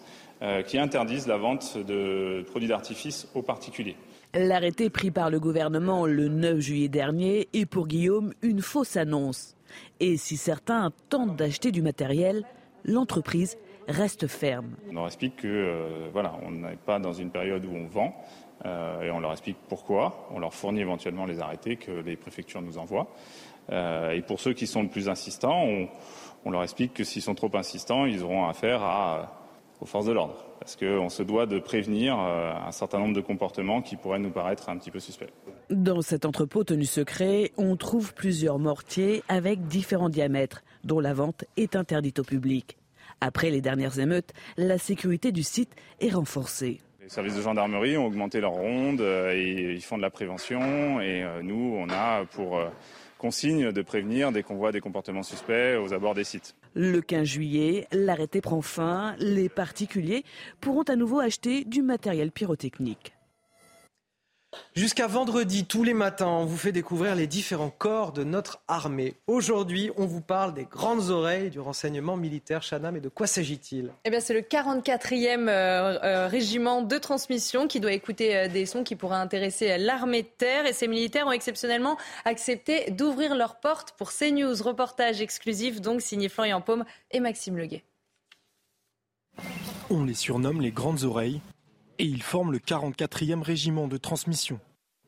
qui 0.67 0.79
interdisent 0.79 1.27
la 1.27 1.39
vente 1.39 1.79
de 1.79 2.45
produits 2.51 2.69
d'artifice 2.69 3.27
aux 3.35 3.41
particuliers. 3.43 3.97
L'arrêté 4.35 4.91
pris 4.91 5.11
par 5.11 5.31
le 5.31 5.41
gouvernement 5.41 6.07
le 6.07 6.29
9 6.29 6.61
juillet 6.61 6.89
dernier 6.89 7.49
est 7.55 7.65
pour 7.65 7.89
Guillaume 7.89 8.35
une 8.43 8.61
fausse 8.61 8.97
annonce. 8.99 9.57
Et 9.99 10.19
si 10.19 10.37
certains 10.37 10.93
tentent 11.09 11.37
d'acheter 11.37 11.73
du 11.73 11.81
matériel, 11.81 12.45
l'entreprise 12.85 13.57
reste 13.89 14.27
ferme. 14.27 14.77
On 14.91 14.95
leur 14.95 15.07
explique 15.07 15.37
que 15.37 16.11
voilà, 16.13 16.35
on 16.47 16.51
n'est 16.51 16.77
pas 16.77 16.99
dans 16.99 17.15
une 17.15 17.31
période 17.31 17.65
où 17.65 17.75
on 17.75 17.87
vend, 17.87 18.15
et 18.65 19.11
on 19.11 19.21
leur 19.21 19.33
explique 19.33 19.59
pourquoi. 19.69 20.29
On 20.35 20.39
leur 20.39 20.55
fournit 20.55 20.81
éventuellement 20.81 21.27
les 21.27 21.41
arrêtés 21.41 21.77
que 21.77 21.93
les 21.93 22.17
préfectures 22.17 22.63
nous 22.63 22.79
envoient. 22.79 23.07
Euh, 23.71 24.13
et 24.13 24.23
pour 24.23 24.41
ceux 24.41 24.53
qui 24.53 24.67
sont 24.67 24.83
le 24.83 24.89
plus 24.89 25.09
insistants, 25.09 25.65
on, 26.45 26.51
leur 26.51 26.63
explique 26.63 26.95
que 26.95 27.05
s'ils 27.05 27.23
sont 27.23 27.35
trop 27.35 27.51
insistants, 27.55 28.07
ils 28.07 28.23
auront 28.23 28.47
affaire 28.47 28.83
à, 28.83 29.33
aux 29.81 29.87
forces 29.87 30.07
de 30.07 30.13
l'ordre. 30.13 30.45
Parce 30.61 30.77
qu'on 30.77 31.09
se 31.09 31.23
doit 31.23 31.47
de 31.47 31.59
prévenir 31.59 32.17
euh, 32.19 32.53
un 32.55 32.73
certain 32.73 32.99
nombre 32.99 33.15
de 33.15 33.21
comportements 33.21 33.83
qui 33.83 33.97
pourraient 33.97 34.19
nous 34.19 34.31
paraître 34.31 34.69
un 34.69 34.79
petit 34.79 34.91
peu 34.91 35.01
suspects. 35.01 35.33
Dans 35.71 36.03
cet 36.03 36.25
entrepôt 36.25 36.65
tenu 36.65 36.85
secret, 36.85 37.53
on 37.57 37.77
trouve 37.77 38.15
plusieurs 38.15 38.59
mortiers 38.59 39.23
avec 39.29 39.67
différents 39.67 40.09
diamètres, 40.09 40.63
dont 40.85 41.01
la 41.01 41.15
vente 41.15 41.45
est 41.57 41.75
interdite 41.75 42.21
au 42.21 42.25
public. 42.25 42.77
Après 43.21 43.51
les 43.51 43.61
dernières 43.61 43.99
émeutes, 43.99 44.33
la 44.57 44.79
sécurité 44.79 45.33
du 45.33 45.43
site 45.43 45.75
est 46.01 46.11
renforcée. 46.11 46.81
Les 47.07 47.11
services 47.11 47.37
de 47.37 47.41
gendarmerie 47.41 47.97
ont 47.97 48.07
augmenté 48.07 48.41
leur 48.41 48.51
ronde 48.51 49.01
euh, 49.01 49.33
et 49.33 49.75
ils 49.75 49.81
font 49.81 49.97
de 49.97 50.03
la 50.03 50.11
prévention. 50.11 51.01
Et 51.01 51.23
euh, 51.23 51.41
nous, 51.41 51.77
on 51.79 51.89
a 51.89 52.25
pour 52.25 52.59
euh, 52.59 52.67
consigne 53.17 53.71
de 53.71 53.83
prévenir 53.83 54.33
dès 54.33 54.43
qu'on 54.43 54.57
voit 54.57 54.73
des 54.73 54.81
comportements 54.81 55.23
suspects 55.23 55.77
aux 55.81 55.95
abords 55.95 56.17
des 56.17 56.25
sites. 56.25 56.57
Le 56.75 57.01
15 57.01 57.25
juillet, 57.25 57.87
l'arrêté 57.93 58.41
prend 58.41 58.61
fin. 58.61 59.15
Les 59.21 59.49
particuliers 59.49 60.25
pourront 60.61 60.83
à 60.83 60.97
nouveau 60.97 61.21
acheter 61.21 61.63
du 61.63 61.81
matériel 61.81 62.33
pyrotechnique. 62.33 63.16
Jusqu'à 64.75 65.07
vendredi, 65.07 65.65
tous 65.65 65.85
les 65.85 65.95
matins, 65.95 66.27
on 66.27 66.45
vous 66.45 66.57
fait 66.57 66.73
découvrir 66.73 67.15
les 67.15 67.27
différents 67.27 67.71
corps 67.71 68.13
de 68.13 68.25
notre 68.25 68.61
armée. 68.69 69.15
Aujourd'hui, 69.27 69.91
on 69.97 70.07
vous 70.07 70.21
parle 70.21 70.53
des 70.53 70.65
grandes 70.65 71.11
oreilles 71.11 71.51
du 71.51 71.61
renseignement 71.61 72.17
militaire. 72.17 72.63
Chana, 72.63 72.91
mais 72.91 73.01
de 73.01 73.09
quoi 73.09 73.27
s'agit-il? 73.27 73.91
Eh 74.05 74.11
bien, 74.11 74.21
c'est 74.21 74.35
le 74.35 74.41
44e 74.41 75.49
euh, 75.49 75.99
euh, 76.03 76.29
régiment 76.29 76.83
de 76.83 76.99
transmission 76.99 77.69
qui 77.69 77.81
doit 77.81 77.93
écouter 77.93 78.37
euh, 78.37 78.49
des 78.49 78.67
sons 78.67 78.85
qui 78.85 78.97
pourraient 78.97 79.17
intéresser 79.17 79.79
l'armée 79.79 80.23
de 80.23 80.29
terre. 80.29 80.67
Et 80.67 80.73
ces 80.73 80.89
militaires 80.89 81.27
ont 81.27 81.33
exceptionnellement 81.33 81.97
accepté 82.25 82.91
d'ouvrir 82.91 83.35
leurs 83.35 83.57
portes 83.57 83.93
pour 83.93 84.13
CNews. 84.13 84.63
Reportage 84.63 85.23
exclusif, 85.23 85.81
donc 85.81 86.03
signé 86.03 86.29
Florian 86.29 86.61
Paume 86.61 86.85
et 87.11 87.21
Maxime 87.21 87.57
Leguet. 87.57 87.83
On 89.89 90.05
les 90.05 90.15
surnomme 90.15 90.61
les 90.61 90.73
grandes 90.73 91.05
oreilles 91.05 91.41
et 91.99 92.05
ils 92.05 92.23
forment 92.23 92.53
le 92.53 92.59
44e 92.59 93.43
régiment 93.43 93.89
de 93.89 93.97
transmission. 93.97 94.61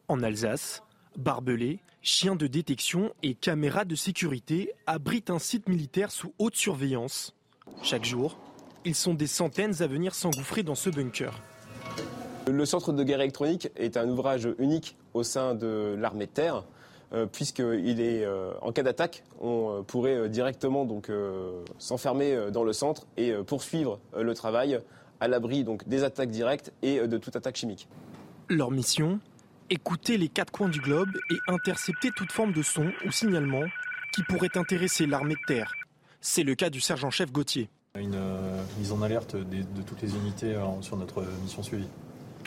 En 0.09 0.23
Alsace, 0.23 0.83
barbelés, 1.17 1.81
chiens 2.03 2.37
de 2.37 2.47
détection 2.47 3.13
et 3.23 3.35
caméras 3.35 3.85
de 3.85 3.95
sécurité 3.95 4.73
abritent 4.87 5.31
un 5.31 5.39
site 5.39 5.69
militaire 5.69 6.11
sous 6.11 6.33
haute 6.39 6.57
surveillance. 6.57 7.35
Chaque 7.83 8.05
jour, 8.05 8.39
ils 8.85 8.95
sont 8.95 9.15
des 9.15 9.27
centaines 9.27 9.83
à 9.83 9.87
venir 9.87 10.15
s'engouffrer 10.15 10.63
dans 10.63 10.75
ce 10.75 10.91
bunker. 10.91 11.33
Le 12.47 12.65
centre 12.65 12.93
de 12.93 13.05
guerre 13.05 13.21
électronique 13.21 13.69
est 13.77 13.97
un 13.97 14.09
ouvrage 14.09 14.49
unique 14.59 14.97
au 15.13 15.23
sein 15.23 15.55
de 15.55 15.95
l'armée 15.99 16.27
de 16.27 16.31
terre, 16.31 16.65
euh, 17.13 17.27
puisqu'il 17.27 18.01
est 18.01 18.25
euh, 18.25 18.53
en 18.63 18.73
cas 18.73 18.83
d'attaque, 18.83 19.23
on 19.41 19.79
euh, 19.79 19.83
pourrait 19.83 20.29
directement 20.29 20.85
donc 20.85 21.11
s'enfermer 21.79 22.51
dans 22.51 22.65
le 22.65 22.73
centre 22.73 23.07
et 23.17 23.33
poursuivre 23.47 23.99
le 24.17 24.33
travail 24.35 24.81
à 25.21 25.29
l'abri 25.29 25.65
donc 25.65 25.87
des 25.89 26.05
attaques 26.05 26.31
directes 26.31 26.73
et 26.83 27.01
euh, 27.01 27.07
de 27.07 27.19
toute 27.19 27.37
attaque 27.37 27.57
chimique. 27.57 27.89
Leur 28.49 28.71
mission 28.71 29.21
Écouter 29.71 30.17
les 30.17 30.29
quatre 30.29 30.51
coins 30.51 30.71
du 30.71 30.81
globe 30.81 31.11
et 31.31 31.37
intercepter 31.47 32.11
toute 32.17 32.33
forme 32.33 32.53
de 32.53 32.63
son 32.63 32.91
ou 33.05 33.13
signalement 33.13 33.65
qui 34.15 34.23
pourrait 34.23 34.57
intéresser 34.57 35.07
l'armée 35.07 35.35
de 35.35 35.47
terre. 35.47 35.75
C'est 36.23 36.43
le 36.43 36.55
cas 36.55 36.71
du 36.71 36.81
sergent-chef 36.81 37.31
Gauthier. 37.31 37.69
Une 37.95 38.15
euh, 38.15 38.63
mise 38.79 38.93
en 38.93 39.03
alerte 39.03 39.37
de 39.37 39.83
toutes 39.87 40.01
les 40.01 40.15
unités 40.15 40.55
euh, 40.55 40.65
sur 40.81 40.97
notre 40.97 41.23
mission 41.43 41.63
suivie. 41.63 41.89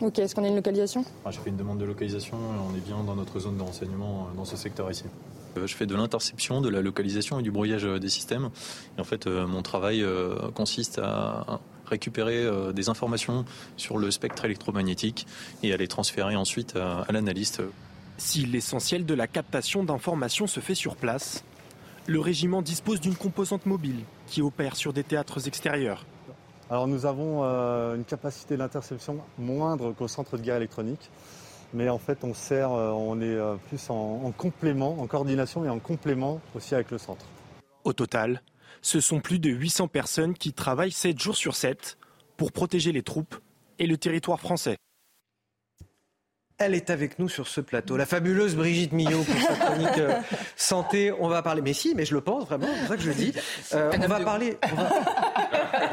Ok, 0.01 0.17
est-ce 0.17 0.33
qu'on 0.33 0.43
a 0.43 0.47
une 0.47 0.55
localisation? 0.55 1.05
J'ai 1.29 1.39
fait 1.39 1.51
une 1.51 1.57
demande 1.57 1.77
de 1.77 1.85
localisation, 1.85 2.37
on 2.37 2.75
est 2.75 2.83
bien 2.83 3.03
dans 3.03 3.15
notre 3.15 3.39
zone 3.39 3.57
de 3.57 3.61
renseignement 3.61 4.29
dans 4.35 4.45
ce 4.45 4.57
secteur 4.57 4.89
ici. 4.89 5.03
Je 5.55 5.75
fais 5.75 5.85
de 5.85 5.95
l'interception, 5.95 6.59
de 6.59 6.69
la 6.69 6.81
localisation 6.81 7.39
et 7.39 7.43
du 7.43 7.51
brouillage 7.51 7.83
des 7.83 8.09
systèmes. 8.09 8.49
Et 8.97 9.01
en 9.01 9.03
fait, 9.03 9.27
mon 9.27 9.61
travail 9.61 10.03
consiste 10.55 10.97
à 10.97 11.59
récupérer 11.91 12.43
euh, 12.43 12.71
des 12.71 12.89
informations 12.89 13.45
sur 13.77 13.97
le 13.97 14.09
spectre 14.09 14.45
électromagnétique 14.45 15.27
et 15.61 15.73
à 15.73 15.77
les 15.77 15.87
transférer 15.87 16.35
ensuite 16.35 16.75
à, 16.75 17.05
l'analyste. 17.11 17.61
Si 18.17 18.45
l'essentiel 18.45 19.05
de 19.05 19.13
la 19.13 19.27
captation 19.27 19.83
d'informations 19.83 20.47
se 20.47 20.59
fait 20.59 20.75
sur 20.75 20.95
place, 20.95 21.43
le 22.07 22.19
régiment 22.19 22.61
dispose 22.61 22.99
d'une 22.99 23.15
composante 23.15 23.65
mobile 23.65 23.99
qui 24.27 24.41
opèrent 24.41 24.75
sur 24.75 24.93
des 24.93 25.03
théâtres 25.03 25.47
extérieurs. 25.47 26.05
Alors 26.69 26.87
nous 26.87 27.05
avons 27.05 27.41
euh, 27.43 27.95
une 27.95 28.05
capacité 28.05 28.57
d'interception 28.57 29.17
moindre 29.37 29.91
qu'au 29.91 30.07
centre 30.07 30.37
de 30.37 30.41
guerre 30.41 30.55
électronique. 30.55 31.11
Mais 31.73 31.89
en 31.89 31.97
fait, 31.97 32.23
on 32.23 32.33
sert, 32.33 32.71
euh, 32.71 32.91
on 32.91 33.21
est 33.21 33.25
euh, 33.25 33.55
plus 33.69 33.89
en 33.89 34.31
complément, 34.37 34.99
en 34.99 35.07
coordination 35.07 35.63
et 35.63 35.69
en 35.69 35.79
complément 35.79 36.41
aussi 36.53 36.75
avec 36.75 36.91
le 36.91 36.97
centre. 36.97 37.25
Au 37.83 37.93
total, 37.93 38.41
ce 38.81 38.99
sont 38.99 39.19
plus 39.19 39.39
de 39.39 39.49
800 39.49 39.87
personnes 39.87 40.33
qui 40.33 40.53
travaillent 40.53 40.91
7 40.91 41.19
jours 41.19 41.35
sur 41.35 41.55
7 41.55 41.97
pour 42.37 42.51
protéger 42.51 42.91
les 42.91 43.03
troupes 43.03 43.35
et 43.79 43.87
le 43.87 43.97
territoire 43.97 44.39
français. 44.39 44.77
Elle 46.63 46.75
est 46.75 46.91
avec 46.91 47.17
nous 47.17 47.27
sur 47.27 47.47
ce 47.47 47.59
plateau. 47.59 47.97
La 47.97 48.05
fabuleuse 48.05 48.55
Brigitte 48.55 48.91
Millot 48.91 49.23
pour 49.23 49.41
sa 49.41 49.55
chronique 49.55 49.97
euh, 49.97 50.19
santé. 50.55 51.11
On 51.19 51.27
va 51.27 51.41
parler, 51.41 51.63
mais 51.63 51.73
si, 51.73 51.95
mais 51.95 52.05
je 52.05 52.13
le 52.13 52.21
pense 52.21 52.45
vraiment, 52.45 52.67
c'est 52.71 52.79
pour 52.81 52.87
ça 52.89 52.97
que 52.97 53.01
je 53.01 53.09
le 53.09 53.15
dis. 53.15 53.33
Euh, 53.73 53.91
on, 53.95 54.07
va 54.07 54.19
parler, 54.19 54.59
on, 54.71 54.75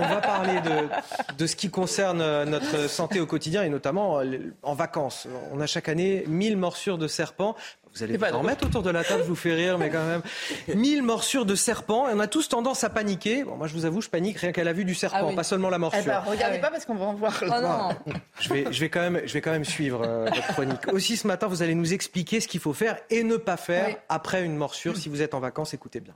va, 0.08 0.20
parler, 0.20 0.60
de, 0.60 1.34
de 1.38 1.46
ce 1.46 1.56
qui 1.56 1.70
concerne 1.70 2.20
euh, 2.20 2.44
notre 2.44 2.86
santé 2.90 3.18
au 3.18 3.24
quotidien 3.24 3.62
et 3.62 3.70
notamment 3.70 4.20
en 4.62 4.74
vacances. 4.74 5.26
On 5.52 5.60
a 5.60 5.66
chaque 5.66 5.88
année 5.88 6.24
1000 6.26 6.58
morsures 6.58 6.98
de 6.98 7.08
serpents. 7.08 7.56
Vous 7.94 8.02
allez 8.02 8.18
pas 8.18 8.32
en 8.32 8.42
mettre 8.42 8.66
autour 8.66 8.82
de 8.82 8.90
la 8.90 9.04
table, 9.04 9.22
je 9.22 9.28
vous 9.28 9.34
fais 9.34 9.54
rire, 9.54 9.78
mais 9.78 9.90
quand 9.90 10.04
même. 10.04 10.22
Mille 10.74 11.02
morsures 11.02 11.46
de 11.46 11.54
serpent, 11.54 12.08
et 12.08 12.12
on 12.14 12.20
a 12.20 12.26
tous 12.26 12.48
tendance 12.48 12.84
à 12.84 12.90
paniquer. 12.90 13.44
Bon, 13.44 13.56
moi, 13.56 13.66
je 13.66 13.74
vous 13.74 13.84
avoue, 13.84 14.00
je 14.00 14.08
panique 14.08 14.38
rien 14.38 14.52
qu'à 14.52 14.64
la 14.64 14.72
vue 14.72 14.84
du 14.84 14.94
serpent, 14.94 15.30
ah 15.32 15.34
pas 15.34 15.42
seulement 15.42 15.70
la 15.70 15.78
morsure. 15.78 16.02
Eh 16.04 16.08
ben, 16.08 16.20
regardez 16.20 16.58
ah 16.58 16.60
pas 16.60 16.70
parce 16.70 16.84
qu'on 16.84 16.94
va 16.94 17.06
en 17.06 17.14
voir. 17.14 17.42
Oh 17.42 17.60
non. 17.60 18.12
Je 18.40 18.52
vais, 18.52 18.66
je 18.70 18.80
vais 18.80 18.88
quand 18.88 19.00
même, 19.00 19.20
je 19.24 19.32
vais 19.32 19.40
quand 19.40 19.50
même 19.50 19.64
suivre 19.64 20.02
euh, 20.04 20.26
votre 20.26 20.46
chronique. 20.48 20.92
Aussi, 20.92 21.16
ce 21.16 21.26
matin, 21.26 21.46
vous 21.46 21.62
allez 21.62 21.74
nous 21.74 21.92
expliquer 21.92 22.40
ce 22.40 22.48
qu'il 22.48 22.60
faut 22.60 22.72
faire 22.72 22.98
et 23.10 23.22
ne 23.22 23.36
pas 23.36 23.56
faire 23.56 23.96
après 24.08 24.44
une 24.44 24.56
morsure. 24.56 24.96
Si 24.96 25.08
vous 25.08 25.22
êtes 25.22 25.34
en 25.34 25.40
vacances, 25.40 25.74
écoutez 25.74 26.00
bien. 26.00 26.14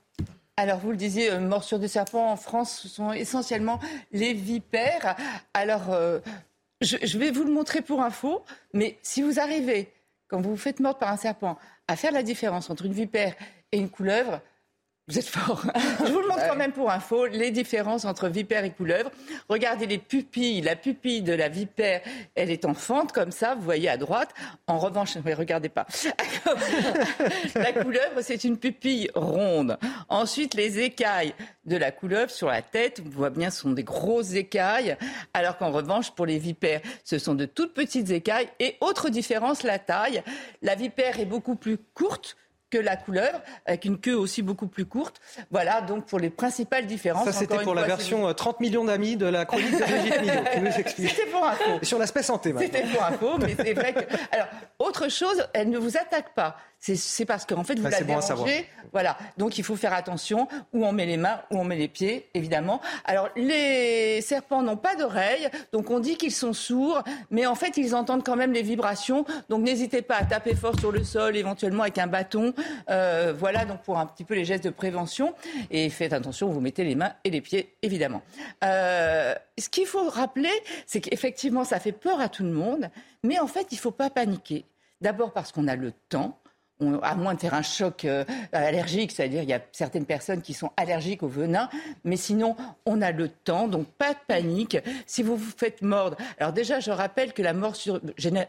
Alors, 0.56 0.78
vous 0.78 0.90
le 0.90 0.96
disiez, 0.96 1.32
euh, 1.32 1.40
morsures 1.40 1.78
de 1.78 1.86
serpent 1.86 2.30
en 2.30 2.36
France, 2.36 2.80
ce 2.82 2.88
sont 2.88 3.12
essentiellement 3.12 3.80
les 4.12 4.34
vipères. 4.34 5.16
Alors, 5.54 5.90
euh, 5.90 6.20
je, 6.82 6.98
je 7.02 7.18
vais 7.18 7.30
vous 7.30 7.44
le 7.44 7.52
montrer 7.52 7.80
pour 7.80 8.02
info, 8.02 8.44
mais 8.74 8.98
si 9.02 9.22
vous 9.22 9.40
arrivez 9.40 9.90
quand 10.32 10.40
vous 10.40 10.52
vous 10.52 10.56
faites 10.56 10.80
mordre 10.80 10.98
par 10.98 11.10
un 11.10 11.18
serpent, 11.18 11.58
à 11.86 11.94
faire 11.94 12.10
la 12.10 12.22
différence 12.22 12.70
entre 12.70 12.86
une 12.86 12.94
vipère 12.94 13.34
et 13.70 13.76
une 13.76 13.90
couleuvre, 13.90 14.40
vous 15.08 15.18
êtes 15.18 15.26
fort. 15.26 15.64
Je 16.06 16.12
vous 16.12 16.20
le 16.20 16.28
montre 16.28 16.46
quand 16.48 16.56
même 16.56 16.72
pour 16.72 16.90
info, 16.90 17.26
les 17.26 17.50
différences 17.50 18.04
entre 18.04 18.28
vipère 18.28 18.64
et 18.64 18.70
couleuvre. 18.70 19.10
Regardez 19.48 19.86
les 19.86 19.98
pupilles. 19.98 20.60
La 20.60 20.76
pupille 20.76 21.22
de 21.22 21.32
la 21.32 21.48
vipère, 21.48 22.02
elle 22.36 22.50
est 22.50 22.64
en 22.64 22.74
fente 22.74 23.10
comme 23.10 23.32
ça, 23.32 23.56
vous 23.56 23.62
voyez 23.62 23.88
à 23.88 23.96
droite. 23.96 24.30
En 24.68 24.78
revanche, 24.78 25.16
ne 25.16 25.34
regardez 25.34 25.68
pas. 25.68 25.86
la 27.56 27.72
couleuvre, 27.72 28.20
c'est 28.20 28.44
une 28.44 28.58
pupille 28.58 29.10
ronde. 29.16 29.76
Ensuite, 30.08 30.54
les 30.54 30.78
écailles 30.78 31.34
de 31.64 31.76
la 31.76 31.90
couleuvre 31.90 32.30
sur 32.30 32.46
la 32.46 32.62
tête, 32.62 33.02
on 33.04 33.08
voit 33.08 33.30
bien, 33.30 33.50
ce 33.50 33.62
sont 33.62 33.72
des 33.72 33.84
grosses 33.84 34.34
écailles. 34.34 34.96
Alors 35.34 35.58
qu'en 35.58 35.72
revanche, 35.72 36.12
pour 36.12 36.26
les 36.26 36.38
vipères, 36.38 36.80
ce 37.02 37.18
sont 37.18 37.34
de 37.34 37.44
toutes 37.44 37.74
petites 37.74 38.10
écailles. 38.10 38.48
Et 38.60 38.76
autre 38.80 39.10
différence, 39.10 39.64
la 39.64 39.80
taille. 39.80 40.22
La 40.62 40.76
vipère 40.76 41.18
est 41.18 41.26
beaucoup 41.26 41.56
plus 41.56 41.78
courte 41.94 42.36
que 42.72 42.78
la 42.78 42.96
couleuvre, 42.96 43.40
avec 43.66 43.84
une 43.84 44.00
queue 44.00 44.16
aussi 44.16 44.40
beaucoup 44.40 44.66
plus 44.66 44.86
courte. 44.86 45.20
Voilà, 45.50 45.82
donc 45.82 46.06
pour 46.06 46.18
les 46.18 46.30
principales 46.30 46.86
différences. 46.86 47.26
Ça, 47.26 47.32
c'était 47.32 47.58
pour 47.58 47.74
la 47.74 47.82
version 47.82 48.32
30 48.32 48.56
euh, 48.56 48.58
millions 48.60 48.84
d'amis 48.84 49.16
de 49.16 49.26
la 49.26 49.44
chronique 49.44 49.72
de 49.72 49.84
Brigitte 49.84 50.20
Millot, 50.22 50.44
qui 50.52 50.60
nous 50.60 50.72
explique. 50.78 51.10
C'était 51.10 51.30
pour 51.30 51.44
info. 51.44 51.78
Et 51.82 51.84
sur 51.84 51.98
l'aspect 51.98 52.22
santé, 52.22 52.52
maintenant. 52.54 52.70
C'était 52.72 52.88
pour 52.88 53.04
info, 53.04 53.38
mais 53.38 53.54
c'est 53.54 53.74
vrai 53.74 53.92
que... 53.92 54.00
Alors, 54.32 54.46
autre 54.78 55.10
chose, 55.10 55.46
elle 55.52 55.68
ne 55.68 55.78
vous 55.78 55.98
attaque 55.98 56.34
pas 56.34 56.56
c'est 56.82 57.24
parce 57.26 57.46
qu'en 57.46 57.62
fait, 57.62 57.78
vous 57.78 57.86
l'avez 57.86 58.04
bon 58.04 58.18
Voilà. 58.90 59.16
Donc, 59.38 59.56
il 59.56 59.62
faut 59.62 59.76
faire 59.76 59.92
attention 59.92 60.48
où 60.72 60.84
on 60.84 60.90
met 60.90 61.06
les 61.06 61.16
mains, 61.16 61.40
où 61.52 61.58
on 61.58 61.64
met 61.64 61.76
les 61.76 61.86
pieds, 61.86 62.28
évidemment. 62.34 62.80
Alors, 63.04 63.28
les 63.36 64.20
serpents 64.20 64.62
n'ont 64.62 64.76
pas 64.76 64.96
d'oreilles, 64.96 65.48
donc 65.72 65.90
on 65.90 66.00
dit 66.00 66.16
qu'ils 66.16 66.32
sont 66.32 66.52
sourds, 66.52 67.04
mais 67.30 67.46
en 67.46 67.54
fait, 67.54 67.76
ils 67.76 67.94
entendent 67.94 68.24
quand 68.24 68.34
même 68.34 68.52
les 68.52 68.62
vibrations. 68.62 69.24
Donc, 69.48 69.62
n'hésitez 69.62 70.02
pas 70.02 70.16
à 70.16 70.24
taper 70.24 70.56
fort 70.56 70.76
sur 70.80 70.90
le 70.90 71.04
sol, 71.04 71.36
éventuellement 71.36 71.84
avec 71.84 71.98
un 71.98 72.08
bâton. 72.08 72.52
Euh, 72.90 73.32
voilà, 73.38 73.64
donc 73.64 73.82
pour 73.82 73.98
un 73.98 74.06
petit 74.06 74.24
peu 74.24 74.34
les 74.34 74.44
gestes 74.44 74.64
de 74.64 74.70
prévention. 74.70 75.34
Et 75.70 75.88
faites 75.88 76.12
attention, 76.12 76.48
vous 76.48 76.60
mettez 76.60 76.82
les 76.82 76.96
mains 76.96 77.12
et 77.22 77.30
les 77.30 77.40
pieds, 77.40 77.76
évidemment. 77.82 78.22
Euh, 78.64 79.34
ce 79.56 79.68
qu'il 79.68 79.86
faut 79.86 80.08
rappeler, 80.08 80.50
c'est 80.86 81.00
qu'effectivement, 81.00 81.62
ça 81.62 81.78
fait 81.78 81.92
peur 81.92 82.20
à 82.20 82.28
tout 82.28 82.42
le 82.42 82.50
monde, 82.50 82.90
mais 83.22 83.38
en 83.38 83.46
fait, 83.46 83.68
il 83.70 83.76
ne 83.76 83.80
faut 83.80 83.92
pas 83.92 84.10
paniquer. 84.10 84.64
D'abord 85.00 85.32
parce 85.32 85.52
qu'on 85.52 85.68
a 85.68 85.76
le 85.76 85.92
temps 86.08 86.38
à 87.02 87.14
moins 87.14 87.34
de 87.34 87.40
faire 87.40 87.54
un 87.54 87.62
choc 87.62 88.04
euh, 88.04 88.24
allergique, 88.52 89.12
c'est-à-dire 89.12 89.42
il 89.42 89.48
y 89.48 89.54
a 89.54 89.60
certaines 89.72 90.06
personnes 90.06 90.42
qui 90.42 90.54
sont 90.54 90.70
allergiques 90.76 91.22
au 91.22 91.28
venin, 91.28 91.68
mais 92.04 92.16
sinon 92.16 92.56
on 92.86 93.02
a 93.02 93.12
le 93.12 93.28
temps, 93.28 93.68
donc 93.68 93.86
pas 93.86 94.12
de 94.12 94.18
panique. 94.26 94.78
Si 95.06 95.22
vous 95.22 95.36
vous 95.36 95.52
faites 95.56 95.82
mordre, 95.82 96.16
alors 96.38 96.52
déjà 96.52 96.80
je 96.80 96.90
rappelle 96.90 97.32
que 97.32 97.42
la 97.42 97.52
mort 97.52 97.76
sur... 97.76 98.00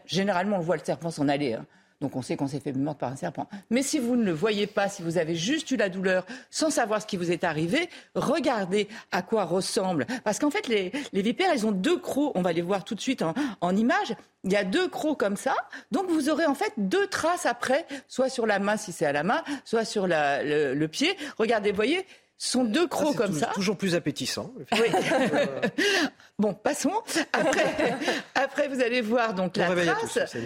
généralement 0.06 0.56
on 0.56 0.60
voit 0.60 0.76
le 0.76 0.84
serpent 0.84 1.10
s'en 1.10 1.28
aller. 1.28 1.54
Hein. 1.54 1.66
Donc 2.00 2.16
on 2.16 2.22
sait 2.22 2.36
qu'on 2.36 2.48
s'est 2.48 2.60
fait 2.60 2.72
mordre 2.72 2.98
par 2.98 3.12
un 3.12 3.16
serpent. 3.16 3.48
Mais 3.70 3.82
si 3.82 3.98
vous 3.98 4.16
ne 4.16 4.24
le 4.24 4.32
voyez 4.32 4.66
pas, 4.66 4.88
si 4.88 5.02
vous 5.02 5.16
avez 5.16 5.36
juste 5.36 5.70
eu 5.70 5.76
la 5.76 5.88
douleur 5.88 6.26
sans 6.50 6.70
savoir 6.70 7.00
ce 7.00 7.06
qui 7.06 7.16
vous 7.16 7.30
est 7.30 7.44
arrivé, 7.44 7.88
regardez 8.14 8.88
à 9.12 9.22
quoi 9.22 9.44
ressemble. 9.44 10.06
Parce 10.24 10.38
qu'en 10.38 10.50
fait, 10.50 10.68
les, 10.68 10.92
vipères, 11.12 11.50
elles 11.52 11.66
ont 11.66 11.72
deux 11.72 11.98
crocs. 11.98 12.32
On 12.34 12.42
va 12.42 12.52
les 12.52 12.62
voir 12.62 12.84
tout 12.84 12.94
de 12.94 13.00
suite 13.00 13.22
en, 13.60 13.76
image. 13.76 14.14
Il 14.44 14.52
y 14.52 14.56
a 14.56 14.64
deux 14.64 14.88
crocs 14.88 15.18
comme 15.18 15.36
ça. 15.36 15.54
Donc 15.92 16.10
vous 16.10 16.28
aurez 16.28 16.46
en 16.46 16.54
fait 16.54 16.72
deux 16.76 17.06
traces 17.06 17.46
après, 17.46 17.86
soit 18.08 18.28
sur 18.28 18.46
la 18.46 18.58
main 18.58 18.76
si 18.76 18.92
c'est 18.92 19.06
à 19.06 19.12
la 19.12 19.22
main, 19.22 19.42
soit 19.64 19.84
sur 19.84 20.06
le, 20.06 20.86
pied. 20.86 21.16
Regardez, 21.38 21.72
voyez, 21.72 22.04
sont 22.48 22.64
deux 22.64 22.86
crocs 22.86 23.16
comme 23.16 23.32
ça. 23.32 23.46
Toujours 23.54 23.76
plus 23.76 23.94
appétissant. 23.94 24.52
bon, 26.38 26.54
passons. 26.54 26.92
Après, 27.32 27.96
après, 28.34 28.68
vous 28.68 28.80
allez 28.82 29.00
voir 29.00 29.34
donc 29.34 29.56
la 29.56 29.74
trace. 29.74 30.36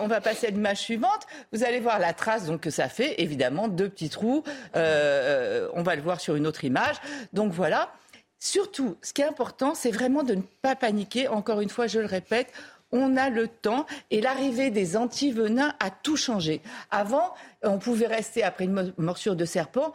on 0.00 0.08
va 0.08 0.20
passer 0.20 0.48
à 0.48 0.50
l'image 0.50 0.78
suivante. 0.78 1.26
Vous 1.52 1.64
allez 1.64 1.80
voir 1.80 1.98
la 1.98 2.12
trace 2.12 2.46
donc 2.46 2.62
que 2.62 2.70
ça 2.70 2.88
fait. 2.88 3.20
Évidemment, 3.20 3.68
deux 3.68 3.88
petits 3.88 4.10
trous. 4.10 4.42
Euh, 4.76 5.68
on 5.74 5.82
va 5.82 5.96
le 5.96 6.02
voir 6.02 6.20
sur 6.20 6.34
une 6.36 6.46
autre 6.46 6.64
image. 6.64 6.96
Donc 7.32 7.52
voilà. 7.52 7.92
Surtout, 8.40 8.96
ce 9.02 9.12
qui 9.12 9.22
est 9.22 9.26
important, 9.26 9.74
c'est 9.74 9.90
vraiment 9.90 10.22
de 10.22 10.36
ne 10.36 10.42
pas 10.62 10.76
paniquer. 10.76 11.28
Encore 11.28 11.60
une 11.60 11.70
fois, 11.70 11.88
je 11.88 11.98
le 11.98 12.06
répète, 12.06 12.52
on 12.92 13.16
a 13.16 13.30
le 13.30 13.48
temps 13.48 13.86
et 14.10 14.20
l'arrivée 14.20 14.70
des 14.70 14.96
antivenins 14.96 15.74
a 15.80 15.90
tout 15.90 16.16
changé. 16.16 16.62
Avant, 16.90 17.34
on 17.62 17.78
pouvait 17.78 18.06
rester 18.06 18.42
après 18.42 18.64
une 18.64 18.92
morsure 18.96 19.36
de 19.36 19.44
serpent 19.44 19.92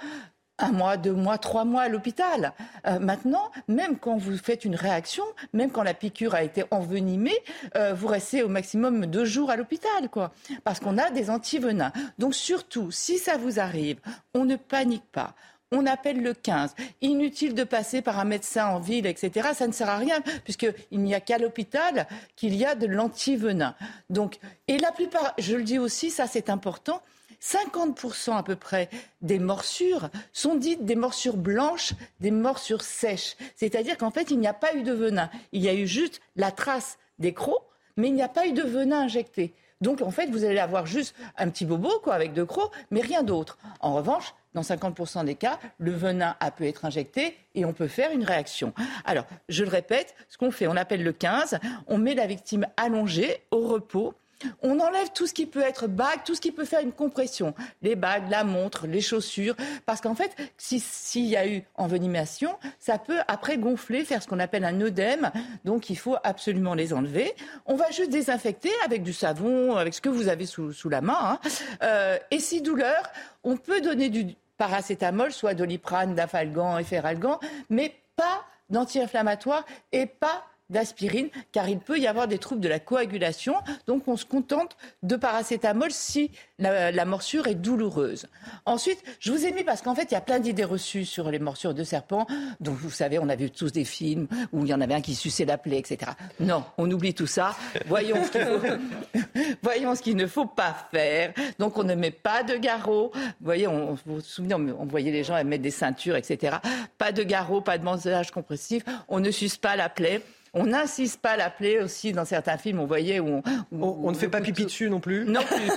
un 0.59 0.71
mois, 0.71 0.97
deux 0.97 1.13
mois, 1.13 1.37
trois 1.37 1.65
mois 1.65 1.83
à 1.83 1.89
l'hôpital. 1.89 2.53
Euh, 2.87 2.99
maintenant, 2.99 3.51
même 3.67 3.97
quand 3.97 4.17
vous 4.17 4.37
faites 4.37 4.65
une 4.65 4.75
réaction, 4.75 5.23
même 5.53 5.71
quand 5.71 5.83
la 5.83 5.93
piqûre 5.93 6.35
a 6.35 6.43
été 6.43 6.63
envenimée, 6.71 7.37
euh, 7.75 7.93
vous 7.93 8.07
restez 8.07 8.43
au 8.43 8.49
maximum 8.49 9.05
deux 9.05 9.25
jours 9.25 9.49
à 9.49 9.55
l'hôpital, 9.55 10.09
quoi, 10.09 10.31
parce 10.63 10.79
qu'on 10.79 10.97
a 10.97 11.09
des 11.09 11.29
antivenins. 11.29 11.91
Donc 12.19 12.35
surtout, 12.35 12.91
si 12.91 13.17
ça 13.17 13.37
vous 13.37 13.59
arrive, 13.59 13.99
on 14.33 14.45
ne 14.45 14.55
panique 14.55 15.09
pas 15.11 15.35
on 15.73 15.85
appelle 15.85 16.21
le 16.21 16.33
15. 16.33 16.75
Inutile 17.01 17.55
de 17.55 17.63
passer 17.63 18.01
par 18.01 18.19
un 18.19 18.25
médecin 18.25 18.67
en 18.67 18.79
ville, 18.79 19.05
etc. 19.07 19.49
Ça 19.53 19.67
ne 19.67 19.71
sert 19.71 19.89
à 19.89 19.97
rien, 19.97 20.21
puisqu'il 20.43 20.99
n'y 20.99 21.15
a 21.15 21.19
qu'à 21.19 21.37
l'hôpital 21.37 22.07
qu'il 22.35 22.55
y 22.55 22.63
a 22.63 22.75
de 22.75 22.85
l'antivenin. 22.85 23.75
Donc, 24.09 24.37
et 24.67 24.77
la 24.77 24.91
plupart, 24.91 25.33
je 25.39 25.55
le 25.55 25.63
dis 25.63 25.79
aussi, 25.79 26.11
ça 26.11 26.27
c'est 26.27 26.49
important, 26.49 27.01
50% 27.43 28.37
à 28.37 28.43
peu 28.43 28.55
près 28.55 28.89
des 29.21 29.39
morsures 29.39 30.09
sont 30.31 30.55
dites 30.55 30.85
des 30.85 30.95
morsures 30.95 31.37
blanches, 31.37 31.93
des 32.21 32.31
morsures 32.31 32.83
sèches. 32.83 33.35
C'est-à-dire 33.55 33.97
qu'en 33.97 34.11
fait, 34.11 34.31
il 34.31 34.39
n'y 34.39 34.47
a 34.47 34.53
pas 34.53 34.75
eu 34.75 34.83
de 34.83 34.93
venin. 34.93 35.29
Il 35.51 35.61
y 35.61 35.67
a 35.67 35.73
eu 35.73 35.85
juste 35.85 36.21
la 36.35 36.51
trace 36.51 36.97
des 37.19 37.33
crocs, 37.33 37.63
mais 37.97 38.07
il 38.07 38.13
n'y 38.13 38.23
a 38.23 38.29
pas 38.29 38.47
eu 38.47 38.53
de 38.53 38.63
venin 38.63 39.01
injecté. 39.01 39.53
Donc 39.81 40.01
en 40.01 40.11
fait, 40.11 40.27
vous 40.27 40.45
allez 40.45 40.59
avoir 40.59 40.85
juste 40.85 41.13
un 41.37 41.49
petit 41.49 41.65
bobo 41.65 41.89
quoi, 42.01 42.13
avec 42.13 42.33
deux 42.33 42.45
crocs, 42.45 42.71
mais 42.89 43.01
rien 43.01 43.21
d'autre. 43.21 43.57
En 43.81 43.93
revanche, 43.93 44.33
dans 44.53 44.61
50% 44.61 45.25
des 45.25 45.35
cas, 45.35 45.59
le 45.77 45.91
venin 45.91 46.37
a 46.39 46.51
pu 46.51 46.67
être 46.67 46.85
injecté 46.85 47.35
et 47.55 47.65
on 47.65 47.73
peut 47.73 47.87
faire 47.87 48.11
une 48.11 48.23
réaction. 48.23 48.73
Alors, 49.03 49.25
je 49.49 49.63
le 49.63 49.69
répète, 49.69 50.15
ce 50.29 50.37
qu'on 50.37 50.51
fait, 50.51 50.67
on 50.67 50.77
appelle 50.77 51.03
le 51.03 51.11
15, 51.11 51.59
on 51.87 51.97
met 51.97 52.13
la 52.13 52.27
victime 52.27 52.65
allongée 52.77 53.41
au 53.51 53.67
repos 53.67 54.13
on 54.61 54.79
enlève 54.79 55.11
tout 55.13 55.27
ce 55.27 55.33
qui 55.33 55.45
peut 55.45 55.61
être 55.61 55.87
bague, 55.87 56.23
tout 56.25 56.35
ce 56.35 56.41
qui 56.41 56.51
peut 56.51 56.65
faire 56.65 56.81
une 56.81 56.91
compression. 56.91 57.53
Les 57.81 57.95
bagues, 57.95 58.29
la 58.29 58.43
montre, 58.43 58.87
les 58.87 59.01
chaussures. 59.01 59.55
Parce 59.85 60.01
qu'en 60.01 60.15
fait, 60.15 60.35
s'il 60.57 61.25
y 61.25 61.35
a 61.35 61.47
eu 61.47 61.63
envenimation, 61.75 62.55
ça 62.79 62.97
peut 62.97 63.19
après 63.27 63.57
gonfler, 63.57 64.05
faire 64.05 64.21
ce 64.21 64.27
qu'on 64.27 64.39
appelle 64.39 64.65
un 64.65 64.79
œdème. 64.81 65.31
Donc 65.65 65.89
il 65.89 65.97
faut 65.97 66.15
absolument 66.23 66.73
les 66.73 66.93
enlever. 66.93 67.33
On 67.65 67.75
va 67.75 67.89
juste 67.91 68.11
désinfecter 68.11 68.71
avec 68.85 69.03
du 69.03 69.13
savon, 69.13 69.75
avec 69.75 69.93
ce 69.93 70.01
que 70.01 70.09
vous 70.09 70.27
avez 70.27 70.45
sous, 70.45 70.89
la 70.89 71.01
main. 71.01 71.17
Hein. 71.19 71.39
Euh, 71.83 72.17
et 72.31 72.39
si 72.39 72.61
douleur, 72.61 73.11
on 73.43 73.57
peut 73.57 73.81
donner 73.81 74.09
du 74.09 74.35
paracétamol, 74.57 75.31
soit 75.31 75.53
doliprane, 75.53 76.15
dafalgan, 76.15 76.77
efferalgan, 76.77 77.39
mais 77.69 77.95
pas 78.15 78.45
d'anti-inflammatoire 78.69 79.65
et 79.91 80.05
pas 80.05 80.45
d'aspirine 80.73 81.29
car 81.51 81.69
il 81.69 81.79
peut 81.79 81.97
y 81.97 82.07
avoir 82.07 82.27
des 82.27 82.37
troubles 82.37 82.61
de 82.61 82.67
la 82.67 82.79
coagulation. 82.79 83.55
Donc 83.87 84.07
on 84.07 84.17
se 84.17 84.25
contente 84.25 84.75
de 85.03 85.15
paracétamol 85.15 85.91
si 85.91 86.31
la, 86.59 87.05
morsure 87.05 87.47
est 87.47 87.55
douloureuse. 87.55 88.27
Ensuite, 88.65 89.01
je 89.19 89.31
vous 89.31 89.45
ai 89.45 89.51
mis 89.51 89.63
parce 89.63 89.81
qu'en 89.81 89.95
fait, 89.95 90.11
il 90.11 90.13
y 90.13 90.17
a 90.17 90.21
plein 90.21 90.39
d'idées 90.39 90.63
reçues 90.63 91.05
sur 91.05 91.29
les 91.29 91.39
morsures 91.39 91.73
de 91.73 91.83
serpents. 91.83 92.27
Donc 92.59 92.75
vous 92.77 92.89
savez, 92.89 93.19
on 93.19 93.29
a 93.29 93.35
vu 93.35 93.51
tous 93.51 93.71
des 93.71 93.85
films 93.85 94.27
où 94.51 94.63
il 94.63 94.69
y 94.69 94.73
en 94.73 94.81
avait 94.81 94.93
un 94.93 95.01
qui 95.01 95.15
suçait 95.15 95.45
la 95.45 95.57
plaie, 95.57 95.77
etc. 95.77 96.11
Non, 96.39 96.63
on 96.77 96.89
oublie 96.89 97.13
tout 97.13 97.27
ça. 97.27 97.55
Voyons 97.85 98.23
ce 98.23 98.31
qu'il 98.31 99.53
Voyons 99.61 99.95
ce 99.95 100.01
qu'il 100.01 100.15
ne 100.15 100.27
faut 100.27 100.45
pas 100.45 100.75
faire. 100.91 101.33
Donc 101.59 101.77
on 101.77 101.83
ne 101.83 101.95
met 101.95 102.11
pas 102.11 102.43
de 102.43 102.55
garrot. 102.55 103.11
Vous 103.13 103.45
voyez, 103.45 103.67
on, 103.67 103.93
vous 103.93 104.15
vous 104.15 104.21
souvenez, 104.21 104.55
on, 104.55 104.85
voyait 104.85 105.11
les 105.11 105.23
gens 105.23 105.41
mettre 105.43 105.63
des 105.63 105.71
ceintures, 105.71 106.15
etc. 106.15 106.57
Pas 106.97 107.11
de 107.11 107.23
garrot, 107.23 107.61
pas 107.61 107.77
de 107.77 107.83
bandage 107.83 108.31
compressif. 108.31 108.83
On 109.07 109.19
ne 109.19 109.31
suce 109.31 109.57
pas 109.57 109.75
la 109.75 109.89
plaie. 109.89 110.21
On 110.55 110.67
n'insiste 110.67 111.19
pas 111.19 111.31
à 111.31 111.37
l'appeler 111.37 111.79
aussi 111.79 112.11
dans 112.11 112.25
certains 112.25 112.57
films, 112.57 112.79
on 112.79 112.85
voyait 112.85 113.19
où 113.19 113.41
on... 113.71 114.11
ne 114.11 114.15
fait 114.15 114.29
pas 114.29 114.39
pipi 114.39 114.65
dessus 114.65 114.87
non 114.87 114.99
plus 114.99 115.25
Non 115.25 115.41
plus. 115.45 115.71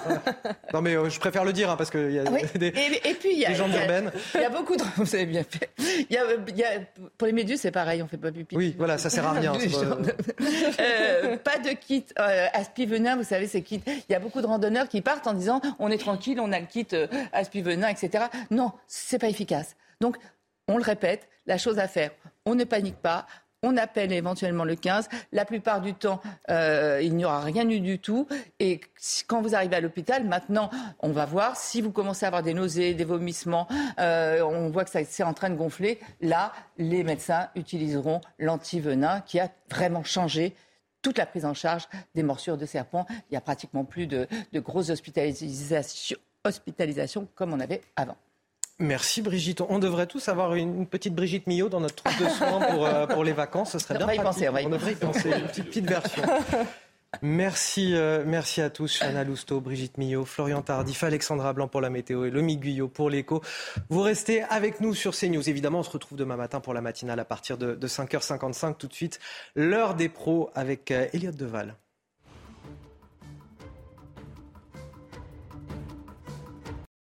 non 0.75 0.83
mais 0.83 0.95
euh, 0.95 1.09
je 1.09 1.19
préfère 1.19 1.47
le 1.47 1.55
dire 1.55 1.71
hein, 1.71 1.77
parce 1.77 1.91
qu'il 1.91 2.11
y 2.13 2.19
a 2.19 2.25
des, 2.25 2.67
et, 2.67 3.15
puis, 3.15 3.37
y 3.37 3.47
a, 3.47 3.55
gens 3.55 3.69
d'urbaine. 3.69 4.13
Il 4.35 4.43
y 4.43 4.45
a 4.45 4.51
beaucoup 4.51 4.77
de... 4.77 4.83
Vous 4.97 5.15
avez 5.15 5.25
bien 5.25 5.45
fait. 5.49 5.71
Il 5.79 6.15
y 6.57 6.63
a, 6.65 6.69
pour 7.17 7.27
les 7.27 7.33
méduses, 7.33 7.61
c'est 7.61 7.71
pareil, 7.71 8.03
on 8.03 8.07
fait 8.07 8.19
pas 8.19 8.31
pipi 8.31 8.55
Oui, 8.55 8.75
voilà, 8.77 8.99
ça 8.99 9.09
sert 9.09 9.27
à 9.27 9.33
rien. 9.33 9.55
Euh, 9.55 11.37
pas 11.39 11.59
de 11.59 11.71
kit 11.71 12.05
euh, 12.19 12.47
aspi-venin, 12.53 13.17
vous 13.17 13.25
savez, 13.25 13.47
c'est 13.47 13.63
kit. 13.63 13.81
Il 13.87 14.13
y 14.13 14.15
a 14.15 14.19
beaucoup 14.19 14.43
de 14.43 14.47
randonneurs 14.47 14.89
qui 14.89 15.01
partent 15.01 15.27
en 15.27 15.33
disant 15.33 15.63
on 15.79 15.91
est 15.91 15.99
tranquille, 15.99 16.39
on 16.39 16.53
a 16.53 16.61
le 16.61 16.67
kit 16.67 16.89
aspi-venin, 17.33 17.89
etc. 17.89 18.27
Non, 18.51 18.73
c'est 18.87 19.19
pas 19.19 19.29
efficace. 19.29 19.75
Donc, 20.03 20.17
on 20.69 20.77
le 20.77 20.83
répète, 20.83 21.29
la 21.47 21.57
chose 21.57 21.79
à 21.79 21.89
faire, 21.89 22.11
on 22.45 22.55
ne 22.55 22.65
panique 22.65 22.97
pas, 22.97 23.27
on 23.67 23.77
appelle 23.77 24.13
éventuellement 24.13 24.65
le 24.65 24.77
15. 24.77 25.09
La 25.33 25.45
plupart 25.45 25.81
du 25.81 25.95
temps, 25.95 26.21
euh, 26.51 27.01
il 27.03 27.17
n'y 27.17 27.25
aura 27.25 27.41
rien 27.41 27.69
eu 27.69 27.81
du 27.81 27.99
tout. 27.99 28.27
Et 28.61 28.81
quand 29.27 29.43
vous 29.43 29.55
arrivez 29.55 29.77
à 29.77 29.81
l'hôpital, 29.81 30.25
maintenant, 30.25 30.71
on 31.01 31.11
va 31.11 31.27
voir 31.27 31.57
si 31.57 31.83
vous 31.83 31.91
commencez 31.91 32.25
à 32.25 32.29
avoir 32.29 32.43
des 32.43 32.55
nausées, 32.55 32.95
des 32.95 33.05
vomissements, 33.05 33.67
euh, 33.99 34.41
on 34.43 34.71
voit 34.71 34.85
que 34.85 34.91
ça 34.91 35.05
c'est 35.05 35.23
en 35.23 35.35
train 35.35 35.51
de 35.51 35.57
gonfler. 35.57 35.99
Là, 36.21 36.53
les 36.79 37.03
médecins 37.03 37.49
utiliseront 37.55 38.21
l'antivenin 38.39 39.21
qui 39.21 39.41
a 39.41 39.51
vraiment 39.71 40.05
changé 40.05 40.55
toute 41.03 41.19
la 41.19 41.27
prise 41.27 41.45
en 41.45 41.55
charge 41.55 41.89
des 42.15 42.23
morsures 42.23 42.57
de 42.57 42.67
serpent. 42.67 43.07
Il 43.11 43.33
n'y 43.33 43.37
a 43.37 43.41
pratiquement 43.41 43.85
plus 43.85 44.07
de, 44.07 44.29
grosses 44.55 44.91
hospitalisations 44.91 47.29
comme 47.35 47.53
on 47.53 47.61
avait 47.61 47.83
avant. 47.97 48.17
Merci 48.79 49.23
Brigitte. 49.23 49.63
On 49.63 49.79
devrait 49.79 50.07
tous 50.07 50.29
avoir 50.29 50.55
une 50.55 50.87
petite 50.87 51.15
Brigitte 51.15 51.47
Millot 51.47 51.69
dans 51.69 51.81
notre 51.81 52.03
troupe 52.03 52.19
de 52.21 52.29
soins 52.29 52.61
pour, 52.61 52.87
euh, 52.87 53.07
pour 53.07 53.25
les 53.25 53.33
vacances. 53.33 53.73
Ce 53.73 53.79
serait 53.79 53.97
bien. 53.97 54.07
On, 54.07 54.11
y 54.11 54.19
penser, 54.19 54.49
on, 54.49 54.69
devrait 54.69 54.93
y 54.93 54.97
penser. 54.97 55.31
Une 55.31 55.47
petite, 55.47 55.65
petite 55.67 55.89
version. 55.89 56.23
Merci, 57.23 57.95
euh, 57.95 58.25
merci 58.27 58.61
à 58.61 58.71
tous. 58.71 58.99
Chana 58.99 59.25
Lousteau, 59.25 59.61
Brigitte 59.61 59.97
Millot, 59.97 60.25
Florian 60.25 60.63
Tardif, 60.63 61.03
Alexandra 61.03 61.53
Blanc 61.53 61.69
pour 61.69 61.81
la 61.81 61.91
météo 61.91 62.25
et 62.25 62.31
Lomi 62.31 62.57
Guyot 62.57 62.89
pour 62.89 63.11
l'écho. 63.11 63.43
Vous 63.89 64.03
restez 64.03 64.43
avec 64.43 64.81
nous 64.81 64.95
sur 64.95 65.15
CNews. 65.15 65.49
Évidemment, 65.49 65.81
on 65.81 65.83
se 65.83 65.91
retrouve 65.91 66.19
demain 66.19 66.37
matin 66.37 66.61
pour 66.61 66.75
la 66.75 66.81
matinale 66.81 67.21
à 67.21 67.25
partir 67.25 67.57
de, 67.59 67.77
5h55. 67.87 68.77
Tout 68.77 68.89
de 68.89 68.93
suite, 68.93 69.21
l'heure 69.55 69.95
des 69.95 70.09
pros 70.09 70.51
avec 70.55 70.91
euh, 70.91 71.07
Elliot 71.13 71.33
Deval. 71.33 71.77